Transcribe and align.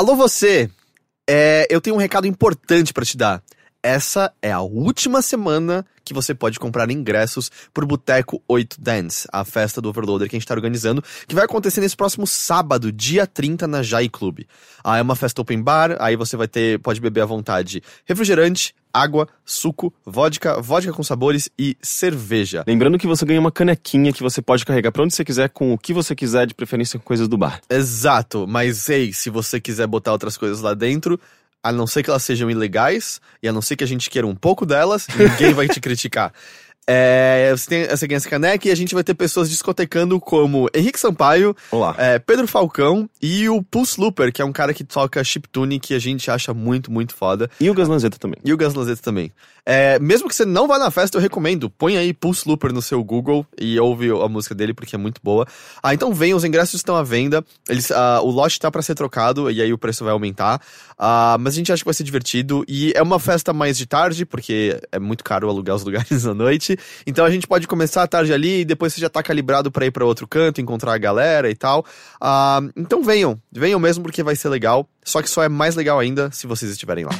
Alô 0.00 0.16
você, 0.16 0.70
é, 1.28 1.66
eu 1.68 1.78
tenho 1.78 1.94
um 1.94 1.98
recado 1.98 2.26
importante 2.26 2.90
pra 2.90 3.04
te 3.04 3.18
dar. 3.18 3.42
Essa 3.82 4.30
é 4.42 4.52
a 4.52 4.60
última 4.60 5.22
semana 5.22 5.86
que 6.04 6.12
você 6.12 6.34
pode 6.34 6.58
comprar 6.58 6.90
ingressos 6.90 7.50
pro 7.72 7.86
Boteco 7.86 8.42
8 8.46 8.78
Dance, 8.78 9.26
a 9.32 9.42
festa 9.42 9.80
do 9.80 9.88
Overloader 9.88 10.28
que 10.28 10.36
a 10.36 10.38
gente 10.38 10.46
tá 10.46 10.52
organizando, 10.52 11.02
que 11.26 11.34
vai 11.34 11.44
acontecer 11.44 11.80
nesse 11.80 11.96
próximo 11.96 12.26
sábado, 12.26 12.92
dia 12.92 13.26
30, 13.26 13.66
na 13.66 13.82
Jai 13.82 14.08
Club. 14.08 14.40
Ah, 14.84 14.98
é 14.98 15.02
uma 15.02 15.16
festa 15.16 15.40
open 15.40 15.62
bar, 15.62 15.96
aí 15.98 16.14
você 16.14 16.36
vai 16.36 16.46
ter, 16.46 16.78
pode 16.80 17.00
beber 17.00 17.22
à 17.22 17.26
vontade 17.26 17.82
refrigerante, 18.04 18.74
água, 18.92 19.26
suco, 19.46 19.94
vodka, 20.04 20.60
vodka 20.60 20.92
com 20.92 21.02
sabores 21.02 21.48
e 21.58 21.74
cerveja. 21.80 22.64
Lembrando 22.66 22.98
que 22.98 23.06
você 23.06 23.24
ganha 23.24 23.40
uma 23.40 23.52
canequinha 23.52 24.12
que 24.12 24.22
você 24.22 24.42
pode 24.42 24.66
carregar 24.66 24.92
pra 24.92 25.04
onde 25.04 25.14
você 25.14 25.24
quiser, 25.24 25.48
com 25.48 25.72
o 25.72 25.78
que 25.78 25.94
você 25.94 26.14
quiser, 26.14 26.46
de 26.46 26.54
preferência 26.54 26.98
com 26.98 27.04
coisas 27.04 27.28
do 27.28 27.38
bar. 27.38 27.62
Exato, 27.70 28.46
mas 28.46 28.90
ei, 28.90 29.12
se 29.12 29.30
você 29.30 29.58
quiser 29.58 29.86
botar 29.86 30.12
outras 30.12 30.36
coisas 30.36 30.60
lá 30.60 30.74
dentro, 30.74 31.18
a 31.62 31.72
não 31.72 31.86
ser 31.86 32.02
que 32.02 32.10
elas 32.10 32.22
sejam 32.22 32.50
ilegais, 32.50 33.20
e 33.42 33.48
a 33.48 33.52
não 33.52 33.62
ser 33.62 33.76
que 33.76 33.84
a 33.84 33.86
gente 33.86 34.08
queira 34.10 34.26
um 34.26 34.34
pouco 34.34 34.64
delas, 34.64 35.06
ninguém 35.16 35.52
vai 35.52 35.68
te 35.68 35.78
criticar. 35.80 36.32
É, 36.92 37.52
você, 37.56 37.68
tem, 37.68 38.14
essa 38.14 38.28
caneca 38.28 38.66
e 38.66 38.70
a 38.70 38.74
gente 38.74 38.94
vai 38.94 39.04
ter 39.04 39.14
pessoas 39.14 39.48
discotecando 39.48 40.18
como 40.18 40.68
Henrique 40.74 40.98
Sampaio, 40.98 41.54
Olá. 41.70 41.94
é, 41.96 42.18
Pedro 42.18 42.48
Falcão 42.48 43.08
e 43.22 43.48
o 43.48 43.62
Pulse 43.62 44.00
Looper, 44.00 44.32
que 44.32 44.42
é 44.42 44.44
um 44.44 44.50
cara 44.50 44.74
que 44.74 44.82
toca 44.82 45.22
chiptune 45.22 45.78
que 45.78 45.94
a 45.94 46.00
gente 46.00 46.28
acha 46.30 46.52
muito, 46.52 46.90
muito 46.90 47.14
foda. 47.14 47.48
E 47.60 47.70
o 47.70 47.74
Gas 47.74 47.86
Lanzetta 47.86 48.18
também. 48.18 48.40
E 48.44 48.52
o 48.52 48.56
Gas 48.56 48.74
Lanzetta 48.74 49.02
também. 49.02 49.30
É, 49.72 50.00
mesmo 50.00 50.28
que 50.28 50.34
você 50.34 50.44
não 50.44 50.66
vá 50.66 50.80
na 50.80 50.90
festa, 50.90 51.16
eu 51.16 51.22
recomendo. 51.22 51.70
Põe 51.70 51.96
aí 51.96 52.12
Pulse 52.12 52.42
Looper 52.44 52.72
no 52.72 52.82
seu 52.82 53.04
Google 53.04 53.46
e 53.56 53.78
ouve 53.78 54.10
a 54.10 54.28
música 54.28 54.52
dele, 54.52 54.74
porque 54.74 54.96
é 54.96 54.98
muito 54.98 55.20
boa. 55.22 55.46
Ah, 55.80 55.94
então 55.94 56.12
vem, 56.12 56.34
os 56.34 56.44
ingressos 56.44 56.74
estão 56.74 56.96
à 56.96 57.04
venda. 57.04 57.44
Eles, 57.68 57.92
ah, 57.92 58.18
o 58.20 58.30
lote 58.30 58.58
tá 58.58 58.68
para 58.68 58.82
ser 58.82 58.96
trocado 58.96 59.48
e 59.48 59.62
aí 59.62 59.72
o 59.72 59.78
preço 59.78 60.02
vai 60.02 60.12
aumentar. 60.12 60.60
Ah, 60.98 61.36
mas 61.38 61.54
a 61.54 61.56
gente 61.56 61.72
acha 61.72 61.82
que 61.82 61.84
vai 61.84 61.94
ser 61.94 62.02
divertido. 62.02 62.64
E 62.66 62.92
é 62.96 63.00
uma 63.00 63.20
festa 63.20 63.52
mais 63.52 63.78
de 63.78 63.86
tarde, 63.86 64.26
porque 64.26 64.76
é 64.90 64.98
muito 64.98 65.22
caro 65.22 65.48
alugar 65.48 65.76
os 65.76 65.84
lugares 65.86 66.26
à 66.26 66.34
noite. 66.34 66.76
Então 67.06 67.24
a 67.24 67.30
gente 67.30 67.46
pode 67.46 67.68
começar 67.68 68.02
a 68.02 68.08
tarde 68.08 68.32
ali 68.32 68.62
e 68.62 68.64
depois 68.64 68.92
você 68.92 69.00
já 69.00 69.08
tá 69.08 69.22
calibrado 69.22 69.70
para 69.70 69.86
ir 69.86 69.92
para 69.92 70.04
outro 70.04 70.26
canto, 70.26 70.60
encontrar 70.60 70.94
a 70.94 70.98
galera 70.98 71.48
e 71.48 71.54
tal. 71.54 71.86
Ah, 72.20 72.60
então 72.76 73.04
venham, 73.04 73.40
venham 73.52 73.78
mesmo 73.78 74.02
porque 74.02 74.24
vai 74.24 74.34
ser 74.34 74.48
legal. 74.48 74.88
Só 75.04 75.22
que 75.22 75.30
só 75.30 75.44
é 75.44 75.48
mais 75.48 75.76
legal 75.76 76.00
ainda 76.00 76.28
se 76.32 76.48
vocês 76.48 76.72
estiverem 76.72 77.04
lá. 77.04 77.12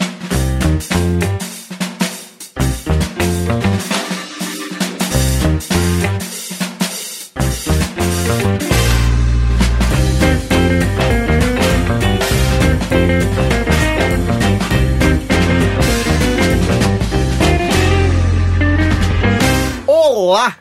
Olá! 20.31 20.57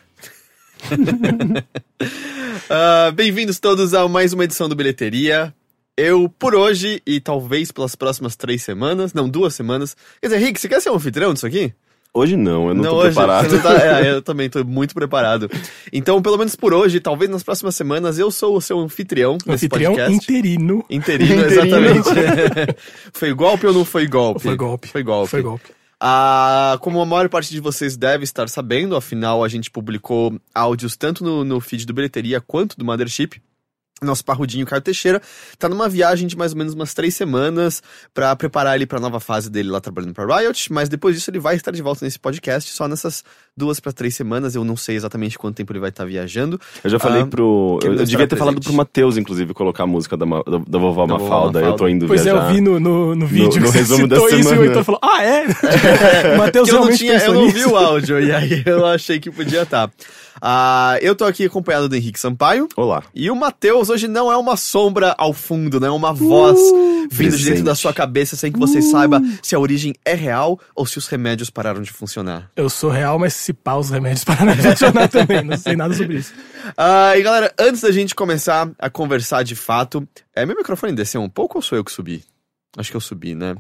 Ah, 2.71 3.11
Bem-vindos 3.13 3.59
todos 3.59 3.93
a 3.93 4.07
mais 4.07 4.33
uma 4.33 4.43
edição 4.43 4.67
do 4.67 4.75
Bilheteria. 4.75 5.53
Eu, 5.95 6.27
por 6.27 6.55
hoje, 6.55 7.03
e 7.05 7.19
talvez 7.19 7.71
pelas 7.71 7.95
próximas 7.95 8.35
três 8.35 8.63
semanas, 8.63 9.13
não, 9.13 9.29
duas 9.29 9.53
semanas. 9.53 9.95
Quer 10.19 10.29
dizer, 10.29 10.39
Rick, 10.39 10.59
você 10.59 10.67
quer 10.67 10.81
ser 10.81 10.89
um 10.89 10.95
anfitrião 10.95 11.35
disso 11.35 11.45
aqui? 11.45 11.71
Hoje 12.11 12.35
não, 12.35 12.69
eu 12.69 12.73
não, 12.73 12.83
tô 12.83 12.95
hoje, 12.95 13.13
preparado. 13.13 13.51
não 13.51 13.61
tá- 13.61 13.73
é, 14.01 14.11
eu 14.11 14.21
também 14.23 14.49
tô 14.49 14.63
muito 14.63 14.95
preparado. 14.95 15.47
Então, 15.93 16.19
pelo 16.19 16.37
menos 16.39 16.55
por 16.55 16.73
hoje, 16.73 16.99
talvez 16.99 17.29
nas 17.29 17.43
próximas 17.43 17.75
semanas, 17.75 18.17
eu 18.17 18.31
sou 18.31 18.55
o 18.57 18.61
seu 18.61 18.79
anfitrião 18.79 19.33
nesse 19.45 19.67
Anfitrião 19.67 19.93
podcast. 19.93 20.15
interino. 20.31 20.83
Interino, 20.89 21.45
Interino. 21.45 21.45
exatamente. 21.45 22.75
foi 23.13 23.31
golpe 23.35 23.67
ou 23.67 23.73
não 23.73 23.85
foi 23.85 24.07
golpe? 24.07 24.41
Foi 24.41 24.55
golpe. 24.55 24.87
Foi 24.87 25.03
golpe. 25.03 25.29
Foi 25.29 25.41
golpe. 25.43 25.69
Ah, 26.01 26.77
como 26.81 27.01
a 27.01 27.05
maior 27.05 27.27
parte 27.27 27.51
de 27.51 27.59
vocês 27.59 27.97
deve 27.97 28.23
estar 28.23 28.47
sabendo, 28.47 28.95
afinal 28.95 29.43
a 29.43 29.49
gente 29.49 29.69
publicou 29.69 30.39
áudios 30.55 30.95
tanto 30.95 31.23
no, 31.23 31.43
no 31.43 31.59
feed 31.59 31.85
do 31.85 31.93
Bilheteria 31.93 32.39
quanto 32.39 32.77
do 32.77 32.85
Mothership. 32.85 33.41
Nosso 34.01 34.23
parrudinho 34.23 34.65
Caio 34.65 34.81
Teixeira 34.81 35.21
tá 35.57 35.67
numa 35.69 35.89
viagem 35.89 36.27
de 36.27 36.37
mais 36.37 36.51
ou 36.53 36.57
menos 36.57 36.73
umas 36.73 36.93
três 36.93 37.13
semanas 37.15 37.81
pra 38.13 38.35
preparar 38.35 38.75
ele 38.75 38.85
pra 38.85 38.99
nova 38.99 39.19
fase 39.19 39.49
dele 39.49 39.69
lá 39.69 39.81
trabalhando 39.81 40.13
pra 40.13 40.25
Riot, 40.39 40.71
mas 40.71 40.87
depois 40.89 41.15
disso 41.15 41.29
ele 41.29 41.39
vai 41.39 41.55
estar 41.55 41.71
de 41.71 41.81
volta 41.81 42.05
nesse 42.05 42.17
podcast, 42.19 42.71
só 42.71 42.87
nessas 42.87 43.23
duas 43.57 43.79
pra 43.79 43.91
três 43.91 44.15
semanas, 44.15 44.55
eu 44.55 44.63
não 44.63 44.77
sei 44.77 44.95
exatamente 44.95 45.37
quanto 45.37 45.57
tempo 45.57 45.71
ele 45.73 45.79
vai 45.79 45.89
estar 45.89 46.05
viajando. 46.05 46.59
Eu 46.83 46.89
já 46.89 46.97
falei 46.99 47.23
Ah, 47.23 47.27
pro. 47.27 47.79
Eu, 47.83 47.93
eu 47.95 48.05
devia 48.05 48.25
ter 48.27 48.35
falado 48.37 48.55
presente. 48.55 48.67
pro 48.69 48.77
Matheus, 48.77 49.17
inclusive, 49.17 49.53
colocar 49.53 49.83
a 49.83 49.87
música 49.87 50.15
da, 50.15 50.25
da, 50.25 50.57
da 50.67 50.79
vovó 50.79 51.05
Da 51.05 51.17
vovó 51.17 51.23
Mafalda. 51.25 51.59
Eu 51.59 51.63
tô 51.65 51.71
Mafalda. 51.71 51.91
indo 51.91 52.07
Pois 52.07 52.21
é, 52.21 52.31
viajar. 52.31 52.47
eu 52.47 52.53
vi 52.53 52.61
no, 52.61 52.79
no, 52.79 53.15
no 53.15 53.27
vídeo 53.27 53.45
no 53.47 53.51
que 53.51 53.59
você 53.71 53.77
resumo 53.79 54.07
da 54.07 54.15
citou 54.15 54.39
isso 54.39 54.53
e 54.53 54.57
o 54.57 54.63
Heitor 54.63 54.83
falou, 54.85 55.01
ah, 55.03 55.23
é? 55.23 55.45
Matheus 56.37 56.69
Porque 56.69 56.71
eu 56.71 56.73
não, 56.73 56.79
realmente 56.87 56.97
tinha, 56.97 57.17
eu 57.17 57.33
não 57.33 57.49
vi 57.49 57.65
o 57.65 57.75
áudio, 57.75 58.19
e 58.21 58.31
aí 58.31 58.63
eu 58.65 58.85
achei 58.85 59.19
que 59.19 59.29
podia 59.29 59.63
estar. 59.63 59.91
Ah, 60.41 60.97
eu 61.01 61.15
tô 61.15 61.25
aqui 61.25 61.45
acompanhado 61.45 61.89
do 61.89 61.95
Henrique 61.95 62.19
Sampaio. 62.19 62.67
Olá. 62.75 63.03
E 63.13 63.29
o 63.29 63.35
Matheus 63.35 63.89
hoje 63.89 64.07
não 64.07 64.31
é 64.31 64.37
uma 64.37 64.55
sombra 64.55 65.15
ao 65.17 65.33
fundo, 65.33 65.79
né? 65.79 65.87
É 65.87 65.91
uma 65.91 66.13
voz 66.13 66.57
vindo 67.11 67.31
de 67.31 67.37
dentro 67.37 67.45
presente. 67.45 67.63
da 67.63 67.75
sua 67.75 67.93
cabeça 67.93 68.35
sem 68.35 68.51
que 68.51 68.59
você 68.59 68.81
saiba 68.81 69.21
se 69.41 69.55
a 69.55 69.59
origem 69.59 69.93
é 70.05 70.13
real 70.13 70.59
ou 70.75 70.85
se 70.85 70.97
os 70.97 71.07
remédios 71.07 71.49
pararam 71.49 71.81
de 71.81 71.91
funcionar. 71.91 72.51
Eu 72.55 72.69
sou 72.69 72.89
real, 72.89 73.17
mas 73.17 73.33
se 73.33 73.53
pá, 73.53 73.75
os 73.75 73.89
remédios 73.89 74.23
pararam 74.25 74.55
de 74.55 74.61
funcionar 74.61 75.07
também. 75.09 75.43
Não 75.43 75.57
sei 75.57 75.75
nada 75.75 75.93
sobre 75.93 76.17
isso. 76.17 76.33
Ah, 76.77 77.17
e 77.17 77.21
galera, 77.21 77.53
antes 77.59 77.81
da 77.81 77.91
gente 77.91 78.15
começar 78.15 78.69
a 78.77 78.89
conversar 78.89 79.43
de 79.43 79.55
fato, 79.55 80.07
é 80.35 80.45
meu 80.45 80.55
microfone 80.55 80.93
desceu 80.93 81.21
um 81.21 81.29
pouco 81.29 81.57
ou 81.57 81.61
sou 81.61 81.77
eu 81.77 81.83
que 81.83 81.91
subi? 81.91 82.23
Acho 82.77 82.91
que 82.91 82.97
eu 82.97 83.01
subi, 83.01 83.35
né? 83.35 83.55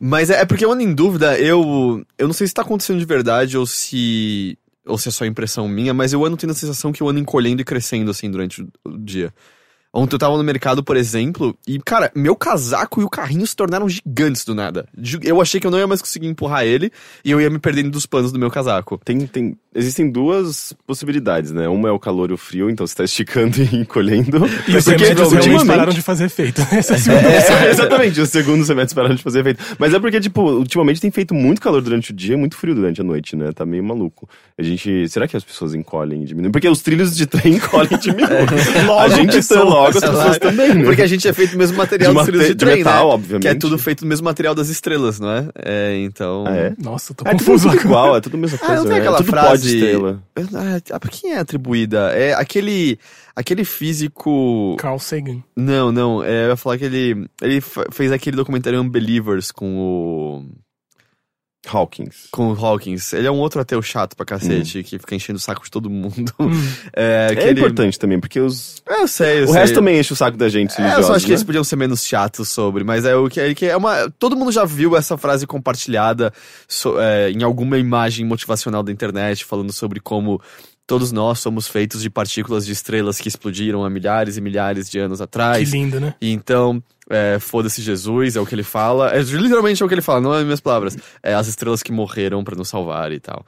Mas 0.00 0.30
é, 0.30 0.40
é 0.40 0.44
porque 0.44 0.64
eu 0.64 0.72
ando 0.72 0.82
em 0.82 0.94
dúvida, 0.94 1.38
eu, 1.38 2.04
eu 2.18 2.26
não 2.26 2.34
sei 2.34 2.46
se 2.46 2.54
tá 2.54 2.62
acontecendo 2.62 2.98
de 2.98 3.04
verdade 3.04 3.56
ou 3.56 3.66
se. 3.66 4.58
Ou 4.86 4.98
se 4.98 5.08
é 5.08 5.12
só 5.12 5.24
impressão 5.24 5.66
minha, 5.68 5.94
mas 5.94 6.12
eu 6.12 6.24
ando 6.24 6.36
tendo 6.36 6.50
a 6.50 6.54
sensação 6.54 6.92
que 6.92 7.02
eu 7.02 7.08
ando 7.08 7.20
encolhendo 7.20 7.62
e 7.62 7.64
crescendo 7.64 8.10
assim 8.10 8.30
durante 8.30 8.62
o, 8.62 8.98
dia. 8.98 9.32
Ontem 9.92 10.16
eu 10.16 10.18
tava 10.18 10.36
no 10.36 10.42
mercado, 10.42 10.82
por 10.82 10.96
exemplo, 10.96 11.56
e, 11.68 11.78
cara, 11.78 12.10
meu 12.16 12.34
casaco 12.34 13.00
e 13.00 13.04
o 13.04 13.08
carrinho 13.08 13.46
se 13.46 13.54
tornaram 13.54 13.88
gigantes 13.88 14.44
do 14.44 14.52
nada. 14.52 14.88
Eu 15.22 15.40
achei 15.40 15.60
que 15.60 15.66
eu 15.66 15.70
não 15.70 15.78
ia 15.78 15.86
mais 15.86 16.00
conseguir 16.00 16.26
empurrar 16.26 16.64
ele 16.64 16.90
e 17.24 17.30
eu 17.30 17.40
ia 17.40 17.48
me 17.48 17.60
perdendo 17.60 17.90
dos 17.90 18.04
panos 18.04 18.32
do 18.32 18.38
meu 18.38 18.50
casaco. 18.50 19.00
Tem, 19.04 19.24
tem, 19.28 19.56
existem 19.74 20.10
duas 20.10 20.72
possibilidades, 20.86 21.50
né? 21.52 21.68
Uma 21.68 21.88
é 21.88 21.92
o 21.92 21.98
calor 21.98 22.30
e 22.30 22.34
o 22.34 22.36
frio, 22.36 22.70
então 22.70 22.86
você 22.86 22.94
tá 22.94 23.04
esticando 23.04 23.56
e 23.62 23.76
encolhendo. 23.76 24.38
E 24.68 24.76
os 24.76 24.84
Porque, 24.84 25.02
remédios 25.04 25.18
realmente 25.32 25.34
ultimamente- 25.34 25.66
pararam 25.66 25.92
de 25.92 26.02
fazer 26.02 26.24
efeito. 26.26 26.60
Essa 26.70 26.94
é 27.10 27.14
É, 27.14 27.66
é, 27.66 27.70
exatamente, 27.70 28.20
os 28.20 28.30
segundos 28.30 28.68
remédios 28.68 28.92
pararam 28.94 29.14
de 29.14 29.22
fazer 29.22 29.40
efeito. 29.40 29.62
Mas 29.78 29.92
é 29.94 29.98
porque, 29.98 30.20
tipo, 30.20 30.42
ultimamente 30.42 31.00
tem 31.00 31.10
feito 31.10 31.34
muito 31.34 31.60
calor 31.60 31.80
durante 31.82 32.10
o 32.10 32.14
dia 32.14 32.34
e 32.34 32.36
muito 32.36 32.56
frio 32.56 32.74
durante 32.74 33.00
a 33.00 33.04
noite, 33.04 33.36
né? 33.36 33.50
Tá 33.52 33.64
meio 33.66 33.82
maluco. 33.84 34.28
A 34.58 34.62
gente. 34.62 35.08
Será 35.08 35.26
que 35.26 35.36
as 35.36 35.44
pessoas 35.44 35.74
encolhem 35.74 36.22
e 36.22 36.26
diminuem? 36.26 36.52
Porque 36.52 36.68
os 36.68 36.80
trilhos 36.80 37.16
de 37.16 37.26
trem 37.26 37.54
encolhem 37.54 37.88
e 37.92 37.98
diminuem. 37.98 38.46
a 39.00 39.08
gente 39.08 39.46
tá 39.48 39.62
logo, 39.62 39.88
as 39.88 40.00
pessoas 40.00 40.38
também, 40.38 40.74
né? 40.74 40.84
Porque 40.84 41.02
a 41.02 41.06
gente 41.06 41.26
é 41.26 41.32
feito 41.32 41.52
do 41.52 41.58
mesmo 41.58 41.76
material 41.76 42.12
De 42.12 42.16
dos 42.18 42.26
trilhos 42.26 42.46
de 42.46 42.54
de 42.54 42.58
trem, 42.64 42.76
metal, 42.78 43.08
né? 43.08 43.14
obviamente. 43.14 43.42
Que 43.42 43.48
é 43.48 43.54
tudo 43.54 43.78
feito 43.78 44.00
do 44.02 44.06
mesmo 44.06 44.24
material 44.24 44.54
das 44.54 44.68
estrelas, 44.68 45.18
não 45.18 45.30
é? 45.30 45.48
É, 45.56 45.96
então... 46.04 46.44
Ah, 46.46 46.54
é? 46.56 46.72
Nossa, 46.80 47.12
eu 47.12 47.16
tô 47.16 47.24
É 47.28 47.30
tudo, 47.32 47.38
confuso 47.40 47.64
tudo 47.68 47.72
agora. 47.80 47.88
igual, 47.88 48.16
é 48.16 48.20
tudo 48.20 48.36
a 48.36 48.40
mesma 48.40 48.58
Ah, 48.62 48.66
coisa. 48.66 48.74
não 48.82 48.84
tem 48.84 48.92
né? 48.94 49.00
aquela 49.00 49.16
tudo 49.18 49.26
frase... 49.68 49.76
estrela. 49.76 50.22
Ah, 50.92 51.00
pra 51.00 51.10
quem 51.10 51.32
é 51.32 51.38
atribuída? 51.38 52.12
É 52.12 52.34
aquele... 52.34 52.98
Aquele 53.36 53.64
físico... 53.64 54.76
Carl 54.78 54.98
Sagan. 54.98 55.42
Não, 55.56 55.90
não, 55.90 56.22
é, 56.22 56.44
eu 56.44 56.50
ia 56.50 56.56
falar 56.56 56.78
que 56.78 56.84
ele... 56.84 57.28
Ele 57.42 57.60
fez 57.90 58.12
aquele 58.12 58.36
documentário 58.36 58.80
Unbelievers 58.80 59.50
com 59.50 59.76
o... 59.76 60.46
Hawkins. 61.66 62.28
Com 62.30 62.52
o 62.52 62.66
Hawkins. 62.66 63.12
Ele 63.12 63.26
é 63.26 63.30
um 63.30 63.38
outro 63.38 63.60
ateu 63.60 63.80
chato 63.82 64.16
pra 64.16 64.24
cacete, 64.26 64.82
que 64.82 64.98
fica 64.98 65.14
enchendo 65.14 65.38
o 65.38 65.40
saco 65.40 65.64
de 65.64 65.70
todo 65.70 65.88
mundo. 65.90 66.32
Hum. 66.38 66.50
É, 66.96 67.28
É, 67.30 67.34
que 67.36 67.42
ele- 67.48 67.60
importante 67.60 67.98
também, 67.98 68.20
porque 68.20 68.38
os. 68.40 68.82
É, 68.88 69.02
eu 69.02 69.08
sei, 69.08 69.40
eu 69.40 69.44
o 69.44 69.48
sei. 69.48 69.56
resto 69.60 69.74
também 69.74 69.98
enche 69.98 70.12
o 70.12 70.16
saco 70.16 70.36
da 70.36 70.48
gente, 70.48 70.80
É, 70.80 70.94
eu 70.96 71.02
só 71.02 71.14
acho 71.14 71.24
que 71.24 71.30
né? 71.30 71.34
eles 71.34 71.42
podiam 71.44 71.64
ser 71.64 71.76
menos 71.76 72.04
chatos 72.06 72.48
sobre, 72.48 72.84
mas 72.84 73.04
é 73.04 73.16
o 73.16 73.28
que 73.28 73.40
é, 73.40 73.54
que 73.54 73.66
é 73.66 73.76
uma. 73.76 74.10
Todo 74.18 74.36
mundo 74.36 74.52
já 74.52 74.64
viu 74.64 74.96
essa 74.96 75.16
frase 75.16 75.46
compartilhada 75.46 76.32
so- 76.68 77.00
é, 77.00 77.30
em 77.30 77.42
alguma 77.42 77.78
imagem 77.78 78.24
motivacional 78.26 78.82
da 78.82 78.92
internet 78.92 79.44
falando 79.44 79.72
sobre 79.72 80.00
como 80.00 80.40
todos 80.86 81.12
nós 81.12 81.38
somos 81.38 81.66
feitos 81.66 82.02
de 82.02 82.10
partículas 82.10 82.66
de 82.66 82.72
estrelas 82.72 83.18
que 83.20 83.28
explodiram 83.28 83.84
há 83.84 83.90
milhares 83.90 84.36
e 84.36 84.40
milhares 84.40 84.88
de 84.90 84.98
anos 84.98 85.18
Que 85.18 85.24
atrás. 85.24 85.70
lindo, 85.72 85.98
né? 86.00 86.14
E 86.20 86.32
então, 86.32 86.82
é, 87.08 87.38
foda-se 87.40 87.80
Jesus, 87.82 88.36
é 88.36 88.40
o 88.40 88.46
que 88.46 88.54
ele 88.54 88.62
fala. 88.62 89.10
É 89.14 89.20
literalmente 89.20 89.82
é 89.82 89.86
o 89.86 89.88
que 89.88 89.94
ele 89.94 90.02
fala, 90.02 90.20
não 90.20 90.34
é 90.34 90.38
as 90.38 90.44
minhas 90.44 90.60
palavras. 90.60 90.96
É 91.22 91.34
as 91.34 91.46
estrelas 91.46 91.82
que 91.82 91.92
morreram 91.92 92.42
pra 92.44 92.54
nos 92.56 92.68
salvar 92.68 93.12
e 93.12 93.20
tal. 93.20 93.44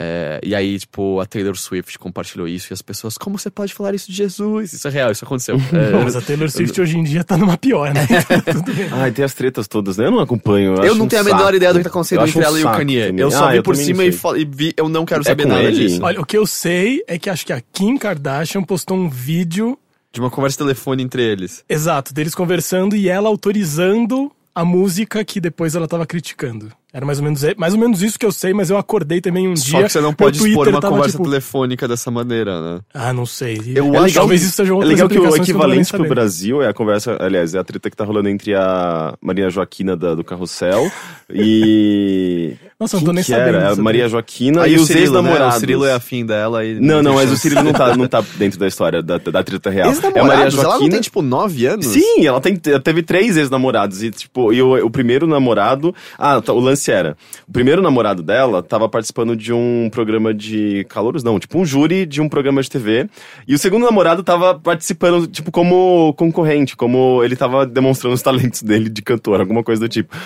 É, 0.00 0.38
e 0.44 0.54
aí, 0.54 0.78
tipo, 0.78 1.18
a 1.18 1.26
Taylor 1.26 1.56
Swift 1.56 1.98
compartilhou 1.98 2.46
isso 2.46 2.72
e 2.72 2.74
as 2.74 2.80
pessoas, 2.80 3.18
como 3.18 3.36
você 3.36 3.50
pode 3.50 3.74
falar 3.74 3.94
isso 3.96 4.06
de 4.10 4.16
Jesus? 4.16 4.72
Isso 4.72 4.86
é 4.86 4.90
real, 4.92 5.10
isso 5.10 5.24
aconteceu. 5.24 5.56
É, 5.74 5.90
Bom, 5.90 6.04
mas 6.04 6.14
a 6.14 6.20
Taylor 6.20 6.48
Swift 6.50 6.80
hoje 6.80 6.96
em 6.98 7.02
dia 7.02 7.24
tá 7.24 7.36
numa 7.36 7.56
pior, 7.56 7.92
né? 7.92 8.06
Ai, 8.92 9.10
tem 9.10 9.24
as 9.24 9.34
tretas 9.34 9.66
todas, 9.66 9.96
né? 9.96 10.06
Eu 10.06 10.10
não 10.12 10.20
acompanho. 10.20 10.74
Eu, 10.76 10.84
Eu 10.84 10.94
não 10.94 11.06
um 11.06 11.08
tenho 11.08 11.22
a 11.22 11.24
menor 11.24 11.38
saco. 11.46 11.56
ideia 11.56 11.72
do 11.72 11.78
que 11.78 11.82
tá 11.84 11.90
acontecendo 11.90 12.20
Eu 12.20 12.26
entre 12.28 12.38
um 12.38 12.42
ela 12.42 12.58
e 12.60 12.64
o 12.64 12.70
Kanye. 12.70 13.06
também. 13.08 13.20
Eu 13.22 13.30
só 13.30 13.46
Ah, 13.46 13.50
vi 13.50 13.56
eu 13.56 13.62
por 13.62 13.74
cima 13.76 14.04
e, 14.04 14.08
e 14.08 14.44
vi, 14.44 14.72
eu 14.76 14.88
não 14.88 15.04
quero 15.04 15.22
É 15.22 15.24
saber 15.24 15.46
nada 15.46 15.62
ele? 15.64 15.88
disso. 15.88 16.00
Olha, 16.02 16.20
o 16.20 16.24
que 16.24 16.36
eu 16.38 16.46
sei 16.46 17.02
é 17.08 17.18
que 17.18 17.28
acho 17.28 17.44
que 17.44 17.52
a 17.52 17.60
Kim 17.72 17.96
Kardashian 17.98 18.62
postou 18.62 18.96
um 18.96 19.08
vídeo 19.08 19.76
De 20.12 20.20
uma 20.20 20.30
conversa 20.30 20.54
de 20.58 20.64
telefone 20.64 21.02
entre 21.02 21.22
eles. 21.22 21.64
Exato, 21.68 22.14
deles 22.14 22.34
conversando 22.34 22.94
e 22.94 23.08
ela 23.08 23.28
autorizando 23.28 24.30
a 24.54 24.64
música 24.64 25.24
que 25.24 25.40
depois 25.40 25.74
ela 25.74 25.86
tava 25.88 26.06
criticando. 26.06 26.70
Era 26.90 27.04
mais 27.04 27.18
ou 27.18 27.24
menos, 27.24 27.42
mais 27.58 27.74
ou 27.74 27.78
menos 27.80 28.02
isso 28.02 28.18
que 28.18 28.24
eu 28.24 28.32
sei, 28.32 28.54
mas 28.54 28.70
eu 28.70 28.78
acordei 28.78 29.20
também 29.20 29.46
um 29.46 29.52
dia. 29.52 29.62
Só 29.72 29.82
que 29.82 29.88
você 29.90 30.00
não 30.00 30.12
pode 30.14 30.38
expor 30.38 30.52
Twitter 30.54 30.74
uma 30.74 30.80
tava, 30.80 30.94
conversa 30.94 31.18
tipo, 31.18 31.24
telefônica 31.28 31.86
dessa 31.86 32.10
maneira, 32.10 32.60
né? 32.60 32.80
Ah, 32.94 33.12
não 33.12 33.26
sei. 33.26 33.60
Eu 33.74 33.94
é 33.94 33.98
acho 33.98 34.14
talvez 34.14 34.40
que- 34.40 34.46
isso 34.46 34.56
seja 34.56 34.72
É 34.72 34.76
legal 34.84 35.06
que 35.08 35.18
o 35.18 35.36
equivalente 35.36 35.90
pro. 35.92 36.08
Brasil 36.08 36.62
é 36.62 36.68
a 36.68 36.72
conversa, 36.72 37.18
aliás, 37.20 37.54
é 37.54 37.58
a 37.58 37.64
treta 37.64 37.90
que 37.90 37.96
tá 37.96 38.04
rolando 38.04 38.30
entre 38.30 38.54
a 38.54 39.14
Maria 39.20 39.50
Joaquina 39.50 39.94
da- 39.96 40.14
do 40.14 40.24
Carrossel 40.24 40.90
e. 41.28 42.56
Nossa, 42.80 42.94
eu 42.94 43.00
não 43.00 43.06
Quem 43.06 43.06
tô 43.06 43.12
nem 43.12 43.24
que 43.24 43.30
sabendo. 43.32 43.56
era? 43.56 43.74
Maria 43.74 44.08
Joaquina 44.08 44.62
Aí 44.62 44.74
e 44.74 44.78
o 44.78 44.82
os 44.82 44.86
Cirilo, 44.86 45.00
né? 45.00 45.18
ex-namorados. 45.18 45.56
O 45.56 45.60
Cirilo 45.60 45.84
é 45.84 45.92
afim 45.94 46.24
dela 46.24 46.64
e... 46.64 46.78
Não, 46.78 47.02
não, 47.02 47.14
mas 47.14 47.28
o. 47.32 47.36
Cirilo 47.36 47.64
não 47.64 47.72
tá, 47.72 47.94
não 47.98 48.06
tá 48.06 48.22
dentro 48.36 48.56
da 48.56 48.68
história, 48.68 49.02
da, 49.02 49.18
da 49.18 49.42
treta 49.42 49.68
real. 49.68 49.90
É 49.90 50.22
Maria 50.22 50.44
Ex-namorados? 50.44 50.54
Ela 50.54 50.62
não 50.62 50.70
Joaquina. 50.70 50.90
tem, 50.92 51.00
tipo, 51.00 51.20
nove 51.20 51.66
anos? 51.66 51.86
Sim, 51.86 52.24
ela 52.24 52.40
tem, 52.40 52.56
ela 52.66 52.78
teve 52.78 53.02
três 53.02 53.36
ex-namorados. 53.36 54.00
E, 54.04 54.12
tipo, 54.12 54.52
e 54.52 54.62
o, 54.62 54.86
o 54.86 54.90
primeiro 54.90 55.26
namorado. 55.26 55.92
Ah, 56.16 56.40
tá, 56.40 56.52
o 56.52 56.60
lance 56.60 56.88
era. 56.92 57.16
O 57.48 57.52
primeiro 57.52 57.82
namorado 57.82 58.22
dela 58.22 58.62
tava 58.62 58.88
participando 58.88 59.34
de 59.34 59.52
um 59.52 59.88
programa 59.90 60.32
de 60.32 60.86
calouros, 60.88 61.24
não, 61.24 61.40
tipo 61.40 61.58
um 61.58 61.64
júri 61.66 62.06
de 62.06 62.20
um 62.20 62.28
programa 62.28 62.62
de 62.62 62.70
TV. 62.70 63.08
E 63.48 63.56
o 63.56 63.58
segundo 63.58 63.86
namorado 63.86 64.22
tava 64.22 64.54
participando, 64.56 65.26
tipo, 65.26 65.50
como 65.50 66.14
concorrente, 66.16 66.76
como 66.76 67.24
ele 67.24 67.34
tava 67.34 67.66
demonstrando 67.66 68.14
os 68.14 68.22
talentos 68.22 68.62
dele 68.62 68.88
de 68.88 69.02
cantor, 69.02 69.40
alguma 69.40 69.64
coisa 69.64 69.80
do 69.80 69.88
tipo. 69.88 70.16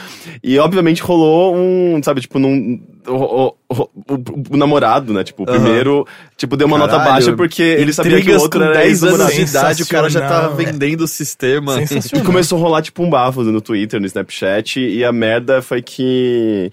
E 0.44 0.58
obviamente 0.58 1.00
rolou 1.02 1.56
um, 1.56 1.98
sabe, 2.02 2.20
tipo, 2.20 2.41
num. 2.42 2.80
O, 3.06 3.12
o- 3.12 3.54
o- 3.68 3.88
o- 4.14 4.42
o 4.50 4.56
namorado, 4.56 5.12
né? 5.12 5.24
Tipo, 5.24 5.42
o 5.42 5.46
primeiro, 5.46 6.06
tipo, 6.36 6.56
deu 6.56 6.66
uma 6.68 6.78
nota 6.78 6.92
Caralho, 6.98 7.10
baixa 7.12 7.32
porque 7.32 7.62
ele 7.62 7.92
sabia 7.92 8.20
que 8.22 8.30
o 8.30 8.40
outro 8.40 8.60
com 8.60 8.66
era 8.66 8.74
10 8.74 9.02
anos 9.02 9.20
ex-namorado. 9.20 9.32
de 9.44 9.50
idade, 9.50 9.82
o 9.82 9.86
cara 9.88 10.08
já 10.10 10.20
tá 10.20 10.28
Sensacional. 10.28 10.56
vendendo 10.56 11.00
o 11.02 11.08
sistema. 11.08 11.76
E 11.82 12.20
começou 12.20 12.58
a 12.58 12.60
rolar 12.60 12.82
tipo 12.82 13.02
um 13.02 13.10
bafo 13.10 13.42
no 13.42 13.60
Twitter, 13.60 13.98
no 14.00 14.06
Snapchat, 14.06 14.78
e 14.78 15.04
a 15.04 15.10
merda 15.10 15.60
foi 15.62 15.82
que 15.82 16.70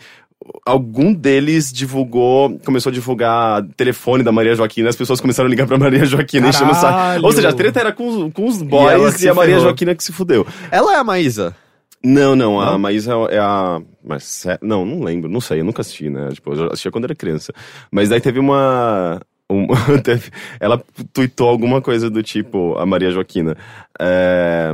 algum 0.66 1.14
deles 1.14 1.72
divulgou, 1.74 2.60
começou 2.66 2.90
a 2.92 2.94
divulgar 2.94 3.64
telefone 3.76 4.24
da 4.24 4.32
Maria 4.32 4.56
Joaquina, 4.56 4.90
as 4.90 4.96
pessoas 4.96 5.20
começaram 5.20 5.48
a 5.48 5.50
ligar 5.50 5.66
pra 5.68 5.78
Maria 5.80 6.06
Joaquina 6.06 6.50
enchendo 6.50 6.72
o 6.72 6.76
saco. 6.76 7.26
Ou 7.26 7.32
seja, 7.32 7.50
a 7.50 7.54
treta 7.54 7.80
era 7.80 7.92
com, 7.92 8.08
os- 8.08 8.34
com 8.34 8.46
os 8.48 8.62
boys 8.62 9.16
e, 9.16 9.20
se 9.20 9.30
a 9.30 9.34
Maria 9.34 9.56
ferrou. 9.56 9.70
Joaquina 9.70 9.96
que 9.96 10.04
se 10.04 10.12
fudeu. 10.12 10.46
Ela 10.72 10.94
é 10.94 10.98
a 10.98 11.04
Maísa. 11.04 11.56
Não, 12.02 12.34
não, 12.34 12.62
a 12.62 12.72
Não? 12.72 12.80
Maísa 12.80 13.12
é 13.30 13.38
a. 13.40 13.82
Mas, 14.10 14.44
não, 14.62 14.84
não 14.88 15.04
lembro, 15.04 15.30
não 15.30 15.40
sei, 15.40 15.60
eu 15.62 15.64
nunca 15.66 15.82
assisti, 15.82 16.10
né? 16.10 16.30
Tipo, 16.34 16.52
eu 16.56 16.66
assistia 16.68 16.90
quando 16.92 17.04
era 17.04 17.14
criança. 17.16 17.54
Mas 17.92 18.10
daí 18.10 18.20
teve 18.20 18.40
uma. 18.40 19.22
um- 19.48 19.68
teve- 20.04 20.32
ela 20.60 20.82
tweetou 21.14 21.48
alguma 21.48 21.80
coisa 21.80 22.10
do 22.10 22.24
tipo, 22.24 22.76
a 22.80 22.86
Maria 22.88 23.12
Joaquina. 23.12 23.56
É, 24.00 24.72